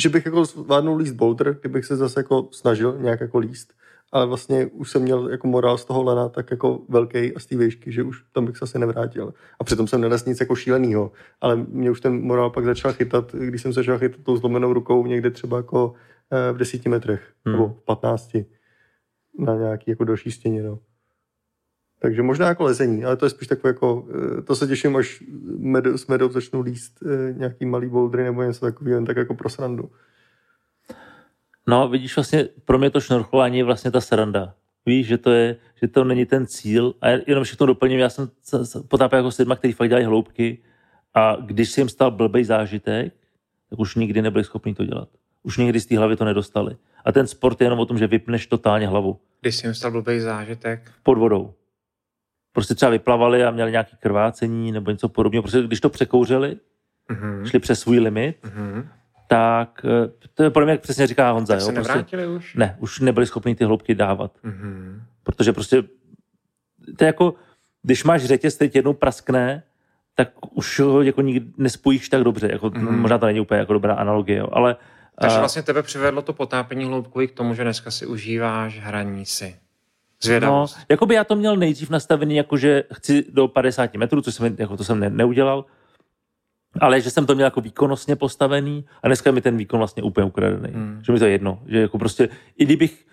že 0.00 0.08
bych 0.08 0.26
jako 0.26 0.44
zvládnul 0.44 0.96
líst 0.96 1.14
boulder, 1.14 1.58
kdybych 1.60 1.84
se 1.84 1.96
zase 1.96 2.20
jako 2.20 2.48
snažil 2.52 2.98
nějak 3.00 3.20
jako 3.20 3.38
líst, 3.38 3.72
ale 4.12 4.26
vlastně 4.26 4.66
už 4.66 4.90
jsem 4.90 5.02
měl 5.02 5.28
jako 5.28 5.46
morál 5.46 5.78
z 5.78 5.84
toho 5.84 6.02
lena 6.02 6.28
tak 6.28 6.50
jako 6.50 6.80
velký 6.88 7.34
a 7.34 7.40
z 7.40 7.46
té 7.46 7.56
výšky, 7.56 7.92
že 7.92 8.02
už 8.02 8.24
tam 8.32 8.46
bych 8.46 8.56
se 8.56 8.64
asi 8.64 8.78
nevrátil. 8.78 9.34
A 9.60 9.64
přitom 9.64 9.88
jsem 9.88 10.00
nelez 10.00 10.24
nic 10.24 10.40
jako 10.40 10.54
šílenýho, 10.54 11.12
ale 11.40 11.56
mě 11.56 11.90
už 11.90 12.00
ten 12.00 12.20
morál 12.22 12.50
pak 12.50 12.64
začal 12.64 12.92
chytat, 12.92 13.32
když 13.32 13.62
jsem 13.62 13.72
se 13.72 13.80
začal 13.80 13.98
chytat 13.98 14.20
tou 14.20 14.36
zlomenou 14.36 14.72
rukou 14.72 15.06
někde 15.06 15.30
třeba 15.30 15.56
jako 15.56 15.94
eh, 16.30 16.52
v 16.52 16.56
desíti 16.56 16.88
metrech, 16.88 17.32
Hmm. 17.44 17.52
nebo 17.52 17.68
v 17.68 17.84
patnácti 17.84 18.46
na 19.38 19.54
nějaký 19.56 19.90
jako 19.90 20.04
další 20.04 20.30
stěně, 20.30 20.62
no. 20.62 20.78
Takže 21.98 22.22
možná 22.22 22.48
jako 22.48 22.64
lezení, 22.64 23.04
ale 23.04 23.16
to 23.16 23.26
je 23.26 23.30
spíš 23.30 23.48
takové 23.48 23.68
jako, 23.70 24.08
eh, 24.38 24.42
to 24.42 24.56
se 24.56 24.66
těším, 24.66 24.96
až 24.96 25.22
med, 25.58 25.86
s 25.86 26.06
medou 26.06 26.28
začnu 26.28 26.60
líst 26.60 27.02
eh, 27.02 27.32
nějaký 27.32 27.66
malý 27.66 27.88
bouldery 27.88 28.24
nebo 28.24 28.42
něco 28.42 28.60
takového, 28.60 28.96
jen 28.96 29.04
tak 29.04 29.16
jako 29.16 29.34
pro 29.34 29.48
srandu. 29.48 29.90
No, 31.66 31.88
vidíš, 31.88 32.16
vlastně 32.16 32.48
pro 32.64 32.78
mě 32.78 32.90
to 32.90 33.00
šnorchování 33.00 33.58
je 33.58 33.64
vlastně 33.64 33.90
ta 33.90 34.00
sranda. 34.00 34.54
Víš, 34.86 35.06
že 35.06 35.18
to, 35.18 35.30
je, 35.30 35.56
že 35.82 35.88
to 35.88 36.04
není 36.04 36.26
ten 36.26 36.46
cíl. 36.46 36.94
A 37.00 37.08
jenom 37.26 37.44
všechno 37.44 37.66
doplním, 37.66 37.98
já 37.98 38.08
jsem 38.08 38.30
se- 38.42 38.66
se 38.66 38.82
potápěl 38.82 39.18
jako 39.18 39.30
s 39.30 39.38
lidma, 39.38 39.56
kteří 39.56 39.72
fakt 39.72 39.88
dělají 39.88 40.06
hloubky 40.06 40.58
a 41.14 41.36
když 41.36 41.70
se 41.70 41.80
jim 41.80 41.88
stal 41.88 42.10
blbej 42.10 42.44
zážitek, 42.44 43.14
tak 43.70 43.78
už 43.78 43.94
nikdy 43.94 44.22
nebyli 44.22 44.44
schopni 44.44 44.74
to 44.74 44.84
dělat. 44.84 45.08
Už 45.46 45.56
nikdy 45.56 45.80
z 45.80 45.86
té 45.86 45.96
hlavy 45.98 46.16
to 46.16 46.24
nedostali. 46.24 46.76
A 47.04 47.12
ten 47.12 47.26
sport 47.26 47.60
je 47.60 47.64
jenom 47.64 47.78
o 47.78 47.86
tom, 47.86 47.98
že 47.98 48.06
vypneš 48.06 48.46
totálně 48.46 48.88
hlavu 48.88 49.20
Když 49.40 49.56
jsem 49.56 49.74
stal 49.74 49.90
blbý 49.90 50.20
zážitek. 50.20 50.90
pod 51.02 51.18
vodou. 51.18 51.54
Prostě 52.52 52.74
třeba 52.74 52.90
vyplavali 52.90 53.44
a 53.44 53.50
měli 53.50 53.70
nějaké 53.70 53.96
krvácení 54.00 54.72
nebo 54.72 54.90
něco 54.90 55.08
podobného. 55.08 55.42
Prostě 55.42 55.62
když 55.62 55.80
to 55.80 55.88
překouřili, 55.90 56.56
Mhm. 57.10 57.46
šli 57.46 57.58
přes 57.58 57.80
svůj 57.80 57.98
limit, 57.98 58.36
Mhm. 58.44 58.88
tak 59.28 59.84
eh, 59.84 60.10
to 60.34 60.42
je 60.42 60.50
podle 60.50 60.66
mě, 60.66 60.72
jak 60.72 60.80
přesně 60.80 61.06
říká 61.06 61.30
Honza. 61.30 61.54
Tak 61.54 61.60
jo, 61.60 61.66
se 61.66 61.72
prostě, 61.72 62.26
už? 62.26 62.54
ne, 62.54 62.76
už 62.80 63.00
nebyli 63.00 63.26
schopni 63.26 63.54
ty 63.54 63.64
hloubky 63.64 63.94
dávat. 63.94 64.32
Mhm. 64.42 65.02
Protože 65.22 65.52
prostě 65.52 65.82
to 66.98 67.04
je 67.04 67.06
jako, 67.06 67.34
když 67.82 68.04
máš 68.04 68.24
řetěz, 68.24 68.56
teď 68.56 68.76
jednou 68.76 68.92
praskne, 68.92 69.62
tak 70.14 70.28
už 70.56 70.80
ho 70.80 71.02
jako 71.02 71.20
nikdy 71.20 71.46
nespojíš 71.58 72.08
tak 72.08 72.22
dobře. 72.24 72.48
Jako, 72.52 72.70
Mhm. 72.70 72.88
mm. 72.92 72.98
Možná 73.00 73.18
to 73.18 73.26
není 73.26 73.40
úplně 73.40 73.60
jako 73.60 73.72
dobrá 73.72 73.94
analogie, 73.94 74.38
jo, 74.38 74.48
ale 74.52 74.76
Takže 75.20 75.36
a- 75.36 75.40
vlastně 75.40 75.62
tebe 75.62 75.82
přivedlo 75.82 76.22
to 76.22 76.32
potápění 76.32 76.84
hloubkový 76.84 77.28
k 77.28 77.32
tomu, 77.32 77.54
že 77.54 77.62
dneska 77.62 77.90
si 77.90 78.06
užíváš 78.06 78.78
hraní 78.80 79.26
si. 79.26 79.44
No, 79.54 80.26
Zvědavost. 80.26 80.76
jako 80.88 81.06
by 81.06 81.14
já 81.14 81.24
to 81.24 81.36
měl 81.36 81.56
nejdřív 81.56 81.90
nastavený, 81.90 82.36
jako 82.36 82.56
že 82.56 82.84
chci 82.92 83.24
do 83.32 83.48
50 83.48 83.94
metrů, 83.94 84.20
což 84.22 84.34
jsem, 84.34 84.56
jako 84.58 84.76
to 84.76 84.84
jsem 84.84 85.00
ne, 85.00 85.10
neudělal, 85.10 85.64
ale 86.80 87.00
že 87.00 87.10
jsem 87.10 87.26
to 87.26 87.34
měl 87.34 87.46
jako 87.46 87.60
výkonnostně 87.60 88.16
postavený 88.16 88.84
a 89.02 89.06
dneska 89.08 89.28
je 89.30 89.34
mi 89.34 89.40
ten 89.40 89.56
výkon 89.56 89.78
vlastně 89.78 90.02
úplně 90.02 90.24
ukradený. 90.24 90.68
Hmm. 90.74 91.00
Že 91.06 91.12
mi 91.12 91.18
to 91.18 91.24
je 91.24 91.30
jedno. 91.30 91.62
Že 91.66 91.80
jako 91.80 91.98
prostě, 91.98 92.28
i 92.58 92.64
kdybych, 92.64 93.06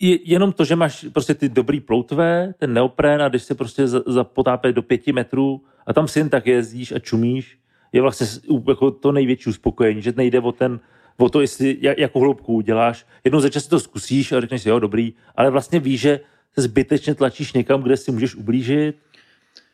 je, 0.00 0.18
jenom 0.30 0.52
to, 0.52 0.64
že 0.64 0.76
máš 0.76 1.06
prostě 1.12 1.34
ty 1.34 1.48
dobrý 1.48 1.80
ploutvé, 1.80 2.54
ten 2.58 2.72
neopren 2.74 3.22
a 3.22 3.28
když 3.28 3.42
se 3.42 3.54
prostě 3.54 3.88
za- 3.88 4.02
zapotápět 4.06 4.72
do 4.72 4.82
pěti 4.82 5.12
metrů 5.12 5.64
a 5.86 5.92
tam 5.92 6.08
si 6.08 6.18
jen 6.18 6.28
tak 6.28 6.46
jezdíš 6.46 6.92
a 6.92 6.98
čumíš, 6.98 7.58
je 7.92 8.02
vlastně 8.02 8.26
jako 8.68 8.90
to 8.90 9.12
největší 9.12 9.50
uspokojení, 9.50 10.02
že 10.02 10.12
nejde 10.16 10.40
o 10.40 10.52
ten, 10.52 10.80
o 11.18 11.28
to, 11.28 11.40
jestli, 11.40 11.76
jak- 11.80 11.98
jakou 11.98 12.20
hloubku 12.20 12.54
uděláš. 12.54 13.06
Jednou 13.24 13.40
za 13.40 13.48
čas 13.48 13.62
si 13.64 13.70
to 13.70 13.80
zkusíš 13.80 14.32
a 14.32 14.40
řekneš 14.40 14.62
si, 14.62 14.68
jo, 14.68 14.78
dobrý, 14.78 15.14
ale 15.34 15.50
vlastně 15.50 15.80
víš, 15.80 16.00
že 16.00 16.20
se 16.54 16.62
zbytečně 16.62 17.14
tlačíš 17.14 17.52
někam, 17.52 17.82
kde 17.82 17.96
si 17.96 18.12
můžeš 18.12 18.34
ublížit. 18.34 18.96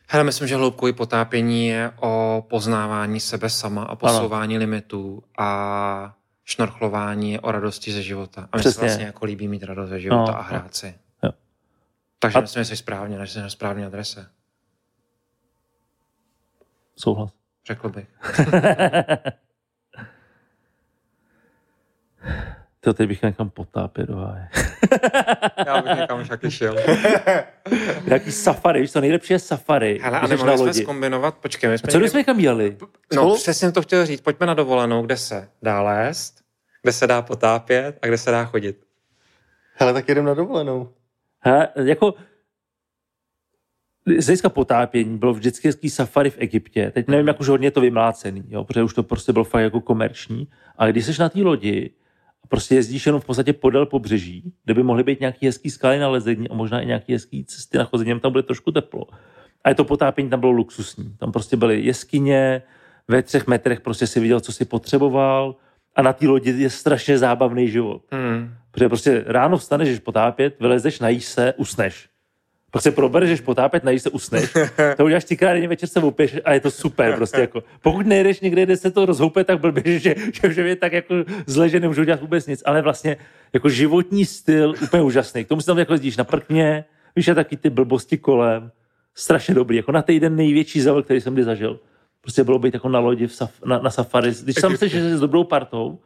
Hele, 0.09 0.23
myslím, 0.23 0.47
že 0.47 0.55
hloubkový 0.55 0.93
potápění 0.93 1.67
je 1.67 1.91
o 2.01 2.45
poznávání 2.49 3.19
sebe 3.19 3.49
sama 3.49 3.83
a 3.83 3.95
posouvání 3.95 4.57
limitů 4.57 5.23
a 5.37 6.15
šnorchlování 6.45 7.31
je 7.31 7.39
o 7.39 7.51
radosti 7.51 7.91
ze 7.91 8.01
života. 8.01 8.49
A 8.51 8.57
se 8.57 8.61
Přesně. 8.61 8.81
vlastně 8.81 9.05
jako 9.05 9.25
líbí 9.25 9.47
mít 9.47 9.63
radost 9.63 9.89
ze 9.89 9.99
života 9.99 10.31
No, 10.31 10.37
a 10.37 10.41
hrát 10.41 10.75
si. 10.75 10.95
jo. 11.23 11.31
Takže 12.19 12.37
A- 12.37 12.41
myslím, 12.41 12.63
že 12.63 12.69
jsi 12.69 12.77
správně, 12.77 13.17
že 13.25 13.27
jsi 13.33 13.39
na 13.39 13.49
správné 13.49 13.85
adrese. 13.85 14.27
Souhlas. 16.95 17.31
Řekl 17.67 17.89
bych. 17.89 18.07
To 22.79 22.93
teď 22.93 23.07
bych 23.07 23.21
někam 23.21 23.49
potápět 23.49 24.05
do 24.05 24.15
háje. 24.15 24.47
Já 25.65 25.81
bych 25.81 25.97
někam 25.97 26.21
už 26.21 26.29
taky 26.29 26.51
šel. 26.51 26.75
Nějaký 28.07 28.31
safari, 28.31 28.81
víš 28.81 28.91
co, 28.91 29.01
nejlepší 29.01 29.33
je 29.33 29.39
safari. 29.39 29.99
Hele, 30.03 30.19
a 30.19 30.27
nemohli 30.27 30.57
jsme 30.57 30.73
zkombinovat, 30.73 31.37
počkej, 31.37 31.69
my 31.69 31.77
jsme 31.77 31.87
A 31.87 31.91
co 31.91 31.97
někde- 31.97 32.05
bychom 32.05 32.17
někam 32.17 32.39
jeli? 32.39 32.77
No, 33.13 33.21
Spolu? 33.21 33.35
přesně 33.35 33.71
to 33.71 33.81
chtěl 33.81 34.05
říct. 34.05 34.21
Pojďme 34.21 34.45
na 34.45 34.53
dovolenou, 34.53 35.01
kde 35.01 35.17
se 35.17 35.49
dá 35.61 35.81
lézt, 35.81 36.41
kde 36.81 36.91
se 36.91 37.07
dá 37.07 37.21
potápět 37.21 37.99
a 38.01 38.07
kde 38.07 38.17
se 38.17 38.31
dá 38.31 38.45
chodit. 38.45 38.85
Hele, 39.75 39.93
tak 39.93 40.09
jedem 40.09 40.25
na 40.25 40.33
dovolenou. 40.33 40.89
He, 41.39 41.67
jako 41.83 42.13
z 44.19 44.25
hlediska 44.25 44.49
potápění 44.49 45.17
bylo 45.17 45.33
vždycky 45.33 45.67
hezký 45.67 45.89
safari 45.89 46.29
v 46.29 46.37
Egyptě. 46.39 46.91
Teď 46.91 47.07
nevím, 47.07 47.27
jak 47.27 47.39
už 47.39 47.47
hodně 47.47 47.67
je 47.67 47.71
to 47.71 47.81
vymlácený, 47.81 48.43
jo, 48.49 48.63
protože 48.63 48.83
už 48.83 48.93
to 48.93 49.03
prostě 49.03 49.33
bylo 49.33 49.45
fakt 49.45 49.61
jako 49.61 49.81
komerční. 49.81 50.47
Ale 50.77 50.91
když 50.91 51.05
jsi 51.05 51.21
na 51.21 51.29
té 51.29 51.39
lodi 51.41 51.91
prostě 52.49 52.75
jezdíš 52.75 53.05
jenom 53.05 53.21
v 53.21 53.25
podstatě 53.25 53.53
podél 53.53 53.85
pobřeží, 53.85 54.53
kde 54.65 54.73
by 54.73 54.83
mohly 54.83 55.03
být 55.03 55.19
nějaký 55.19 55.45
hezký 55.45 55.69
skály 55.69 55.99
na 55.99 56.07
lezení 56.07 56.49
a 56.49 56.53
možná 56.53 56.81
i 56.81 56.85
nějaký 56.85 57.13
hezký 57.13 57.45
cesty 57.45 57.77
na 57.77 57.83
chození, 57.83 58.19
tam 58.19 58.31
bude 58.31 58.43
trošku 58.43 58.71
teplo. 58.71 59.07
A 59.63 59.69
je 59.69 59.75
to 59.75 59.83
potápění 59.83 60.29
tam 60.29 60.39
bylo 60.39 60.51
luxusní. 60.51 61.15
Tam 61.17 61.31
prostě 61.31 61.57
byly 61.57 61.81
jeskyně, 61.81 62.61
ve 63.07 63.23
třech 63.23 63.47
metrech 63.47 63.81
prostě 63.81 64.07
si 64.07 64.19
viděl, 64.19 64.39
co 64.39 64.51
si 64.51 64.65
potřeboval 64.65 65.55
a 65.95 66.01
na 66.01 66.13
té 66.13 66.27
lodi 66.27 66.51
je 66.51 66.69
strašně 66.69 67.17
zábavný 67.17 67.69
život. 67.69 68.01
Hmm. 68.11 68.53
Protože 68.71 68.89
prostě 68.89 69.23
ráno 69.27 69.57
vstaneš, 69.57 69.89
jdeš 69.89 69.99
potápět, 69.99 70.55
vylezeš, 70.59 70.99
najíš 70.99 71.25
se, 71.25 71.53
usneš. 71.57 72.09
Prostě 72.75 72.91
probereš, 72.91 73.41
potápět, 73.41 73.83
najíš 73.83 74.01
se, 74.01 74.09
usneš. 74.09 74.53
To 74.97 75.05
uděláš 75.05 75.23
třikrát 75.23 75.53
denně, 75.53 75.67
večer 75.67 75.89
se 75.89 75.99
opěš 75.99 76.35
a 76.45 76.53
je 76.53 76.59
to 76.59 76.71
super. 76.71 77.15
Prostě 77.15 77.41
jako. 77.41 77.63
Pokud 77.81 78.05
nejdeš 78.05 78.39
někde, 78.39 78.63
kde 78.63 78.77
se 78.77 78.91
to 78.91 79.05
rozhoupe, 79.05 79.43
tak 79.43 79.59
blbě, 79.59 79.99
že, 79.99 80.15
že, 80.33 80.53
že 80.53 80.67
je 80.67 80.75
tak 80.75 80.93
jako 80.93 81.15
zle, 81.45 81.69
že 81.69 81.79
nemůžu 81.79 82.03
dělat 82.03 82.21
vůbec 82.21 82.47
nic. 82.47 82.63
Ale 82.65 82.81
vlastně 82.81 83.17
jako 83.53 83.69
životní 83.69 84.25
styl 84.25 84.73
úplně 84.83 85.03
úžasný. 85.03 85.45
K 85.45 85.47
tomu 85.47 85.61
si 85.61 85.67
tam 85.67 85.79
jako 85.79 85.93
jezdíš 85.93 86.17
na 86.17 86.23
prkně, 86.23 86.85
víš, 87.15 87.27
a 87.27 87.33
taky 87.33 87.57
ty 87.57 87.69
blbosti 87.69 88.17
kolem. 88.17 88.71
Strašně 89.13 89.53
dobrý. 89.53 89.77
Jako 89.77 89.91
na 89.91 90.01
týden 90.01 90.35
největší 90.35 90.81
zavel, 90.81 91.03
který 91.03 91.21
jsem 91.21 91.33
kdy 91.33 91.43
zažil. 91.43 91.79
Prostě 92.21 92.43
bylo 92.43 92.59
být 92.59 92.73
jako 92.73 92.89
na 92.89 92.99
lodi 92.99 93.27
v 93.27 93.35
saf, 93.35 93.51
na, 93.65 93.79
na 93.79 93.89
safari. 93.89 94.31
Když 94.43 94.55
tam 94.55 94.77
jsi 94.77 94.89
s 94.89 95.19
dobrou 95.19 95.43
partou, 95.43 95.99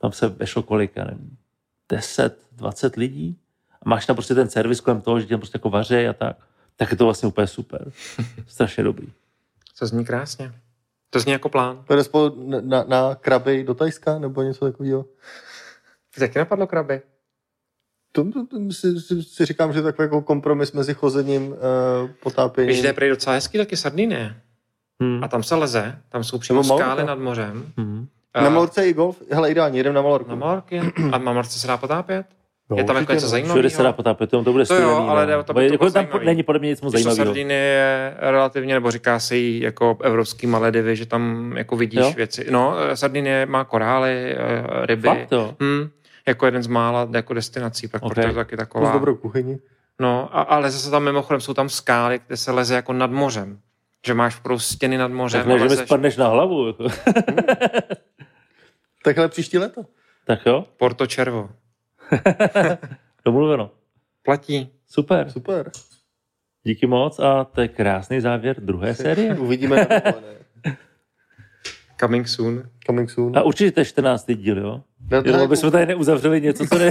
tam 0.00 0.12
se 0.12 0.28
vešlo 0.28 0.62
kolik, 0.62 0.92
já 0.96 1.04
nevím, 1.04 1.36
10, 1.88 2.38
20 2.52 2.96
lidí 2.96 3.36
a 3.82 3.88
máš 3.88 4.06
tam 4.06 4.16
prostě 4.16 4.34
ten 4.34 4.48
servis 4.48 4.80
kolem 4.80 5.00
toho, 5.00 5.20
že 5.20 5.26
tě 5.26 5.30
tam 5.34 5.40
prostě 5.40 5.56
jako 5.56 5.70
vaří 5.70 6.06
a 6.06 6.12
tak, 6.12 6.36
tak 6.76 6.90
je 6.90 6.96
to 6.96 7.04
vlastně 7.04 7.28
úplně 7.28 7.46
super. 7.46 7.92
Strašně 8.46 8.84
dobrý. 8.84 9.08
To 9.78 9.86
zní 9.86 10.04
krásně. 10.04 10.52
To 11.10 11.20
zní 11.20 11.32
jako 11.32 11.48
plán. 11.48 11.84
To 11.86 11.96
jde 11.96 12.04
spolu 12.04 12.48
na, 12.48 12.60
na, 12.60 12.84
na 12.88 13.14
kraby 13.14 13.64
do 13.64 13.74
Tajska 13.74 14.18
nebo 14.18 14.42
něco 14.42 14.64
takového. 14.64 15.04
Taky 16.18 16.38
napadlo 16.38 16.66
kraby. 16.66 17.00
To, 18.12 18.24
to, 18.24 18.46
to 18.46 18.72
si, 18.72 19.00
si, 19.00 19.22
si, 19.22 19.44
říkám, 19.46 19.72
že 19.72 19.78
je 19.78 19.82
takový 19.82 20.06
jako 20.06 20.22
kompromis 20.22 20.72
mezi 20.72 20.94
chozením, 20.94 21.48
uh, 21.48 21.56
potápěním. 22.22 22.74
Víš, 22.74 22.84
je 22.84 22.92
prej 22.92 23.10
docela 23.10 23.34
hezký, 23.34 23.58
taky 23.58 23.76
Sardinie. 23.76 24.36
Hmm. 25.00 25.24
A 25.24 25.28
tam 25.28 25.42
se 25.42 25.54
leze, 25.54 25.98
tam 26.08 26.24
jsou 26.24 26.38
přímo 26.38 26.62
Malorka. 26.62 26.84
skály 26.86 27.04
nad 27.04 27.18
mořem. 27.18 27.72
Hmm. 27.76 28.06
A 28.34 28.42
Na 28.42 28.50
Malorce 28.50 28.88
i 28.88 28.92
golf? 28.92 29.22
Hele, 29.30 29.50
ideálně, 29.50 29.78
jedem 29.78 29.94
na 29.94 30.02
Malorku. 30.02 30.30
Na 30.30 30.36
Malorky. 30.36 30.80
A 31.12 31.18
na 31.18 31.18
Malorce 31.18 31.58
se 31.58 31.66
dá 31.66 31.76
potápět? 31.76 32.26
No, 32.74 32.78
je 32.78 32.84
tam 32.84 32.96
jako 32.96 33.12
něco 33.12 33.28
zajímavého? 33.28 33.54
Všude 33.56 33.70
se 33.70 33.82
dá 33.82 33.92
potápět, 33.92 34.30
to, 34.30 34.44
to 34.44 34.52
bude 34.52 34.64
To 34.66 34.74
jo, 34.74 35.06
ale 35.08 35.36
o 35.36 35.42
to, 35.42 35.54
to 35.54 35.60
jako 35.60 35.76
bylo 35.78 35.90
tam 35.90 36.04
zajímavý. 36.04 36.26
není 36.26 36.42
podle 36.42 36.58
mě 36.58 36.68
nic 36.68 36.80
moc 36.80 36.92
to 36.92 36.98
zajímavého. 36.98 37.24
Sardinie 37.26 37.58
je 37.60 38.14
relativně, 38.18 38.74
nebo 38.74 38.90
říká 38.90 39.18
se 39.18 39.36
jí 39.36 39.60
jako 39.60 39.98
evropský 40.02 40.46
Maledivy, 40.46 40.96
že 40.96 41.06
tam 41.06 41.52
jako 41.56 41.76
vidíš 41.76 42.00
Jo? 42.00 42.12
věci. 42.16 42.46
No, 42.50 42.74
Sardinie 42.94 43.46
má 43.46 43.64
korály, 43.64 44.34
eh, 44.36 44.86
ryby. 44.86 45.08
Fakt 45.08 45.32
jo? 45.32 45.54
Hmm, 45.60 45.88
jako 46.26 46.46
jeden 46.46 46.62
z 46.62 46.66
mála 46.66 47.08
jako 47.12 47.34
destinací, 47.34 47.88
tak 47.88 48.02
Ok. 48.02 48.14
proto 48.14 48.28
je 48.28 48.32
to 48.32 48.38
taky 48.40 48.56
taková. 48.56 48.92
dobrou 48.92 49.14
kuchyni. 49.16 49.58
No, 50.00 50.28
a, 50.32 50.42
ale 50.42 50.70
zase 50.70 50.90
tam 50.90 51.04
mimochodem 51.04 51.40
jsou 51.40 51.54
tam 51.54 51.68
skály, 51.68 52.20
kde 52.26 52.36
se 52.36 52.52
leze 52.52 52.74
jako 52.74 52.92
nad 52.92 53.10
mořem. 53.10 53.58
Že 54.06 54.14
máš 54.14 54.36
prostě 54.38 54.74
stěny 54.74 54.98
nad 54.98 55.12
mořem 55.12 55.40
Tak 55.40 55.48
ne, 55.48 55.58
že 55.58 55.64
mi 55.64 55.76
spadneš 55.76 56.16
na 56.16 56.28
hlavu. 56.28 56.66
Jako. 56.66 56.84
Takhle 59.04 59.28
příští 59.28 59.58
léto. 59.58 59.82
tak 60.26 60.46
jo, 60.46 60.64
Porto 60.76 61.06
Červo. 61.06 61.48
domluveno. 63.24 63.70
Platí. 64.22 64.68
Super. 64.88 65.30
Super. 65.30 65.70
Díky 66.64 66.86
moc 66.86 67.18
a 67.18 67.44
to 67.44 67.60
je 67.60 67.68
krásný 67.68 68.20
závěr 68.20 68.60
druhé 68.60 68.94
série. 69.04 69.34
Uvidíme. 69.38 69.86
Coming 72.00 72.28
soon. 72.28 72.62
Coming 72.86 73.10
soon. 73.10 73.38
A 73.38 73.42
určitě 73.42 73.72
to 73.72 73.80
je 73.80 73.84
14. 73.84 74.26
díl, 74.34 74.58
jo? 74.58 74.80
No, 75.10 75.22
Jenom 75.24 75.40
aby 75.42 75.56
jsme 75.56 75.70
tady 75.70 75.86
neuzavřeli 75.86 76.40
něco, 76.40 76.66
co, 76.66 76.78
ne, 76.78 76.90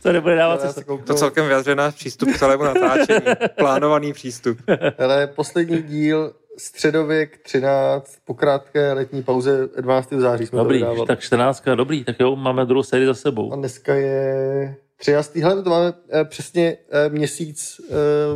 co 0.00 0.12
nebude 0.12 0.36
dávat 0.36 0.60
Já 0.64 0.68
se 0.68 0.74
cesta. 0.74 0.96
To 1.06 1.14
celkem 1.14 1.46
vyjadřuje 1.46 1.76
náš 1.76 1.94
přístup 1.94 2.28
k 2.32 2.38
celému 2.38 2.64
natáčení. 2.64 3.20
Plánovaný 3.58 4.12
přístup. 4.12 4.58
Ale 4.98 5.26
poslední 5.26 5.82
díl, 5.82 6.34
středověk 6.58 7.38
13, 7.38 8.18
po 8.24 8.34
krátké 8.34 8.92
letní 8.92 9.22
pauze 9.22 9.68
12. 9.80 10.12
září 10.12 10.46
jsme 10.46 10.58
Dobrý, 10.58 10.78
to 10.78 10.84
vydávali. 10.86 11.06
tak 11.06 11.20
14, 11.20 11.64
dobrý, 11.74 12.04
tak 12.04 12.20
jo, 12.20 12.36
máme 12.36 12.64
druhou 12.66 12.82
sérii 12.82 13.06
za 13.06 13.10
A 13.10 13.14
sebou. 13.14 13.56
dneska 13.56 13.94
je 13.94 14.76
13. 14.96 15.36
Hele, 15.36 15.62
to 15.62 15.70
máme 15.70 15.92
eh, 16.12 16.24
přesně 16.24 16.76
eh, 16.90 17.08
měsíc 17.08 17.80
eh, 17.90 17.94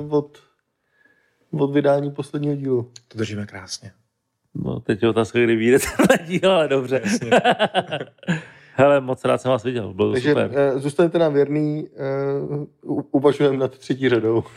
od, 0.08 0.38
od 1.50 1.74
vydání 1.74 2.10
posledního 2.10 2.54
dílu. 2.56 2.90
To 3.08 3.18
držíme 3.18 3.46
krásně. 3.46 3.92
No, 4.54 4.80
teď 4.80 5.02
je 5.02 5.08
otázka, 5.08 5.38
kdy 5.38 5.56
vyjde 5.56 5.78
tenhle 5.78 6.26
díl, 6.38 6.50
ale 6.50 6.68
dobře. 6.68 7.02
Hele, 8.78 9.00
moc 9.00 9.24
rád 9.24 9.40
jsem 9.40 9.50
vás 9.50 9.64
viděl, 9.64 9.94
bylo 9.94 10.08
to 10.08 10.12
Takže 10.12 10.28
super. 10.28 10.50
eh, 10.54 10.78
zůstaňte 10.78 11.18
nám 11.18 11.32
věrný, 11.34 11.88
eh, 11.96 12.66
uvažujeme 13.10 13.56
nad 13.56 13.78
třetí 13.78 14.08
řadou. 14.08 14.44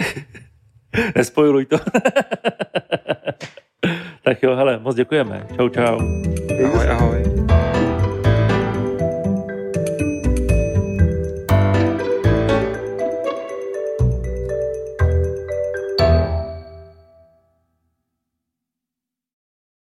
Nespojuluj 1.16 1.66
to. 1.66 1.78
tak 4.24 4.44
jo, 4.44 4.56
hele, 4.56 4.80
moc 4.80 4.96
děkujeme. 4.96 5.48
Čau, 5.56 5.70
čau. 5.70 6.00
Ahoj, 6.66 6.90
ahoj. 6.90 7.24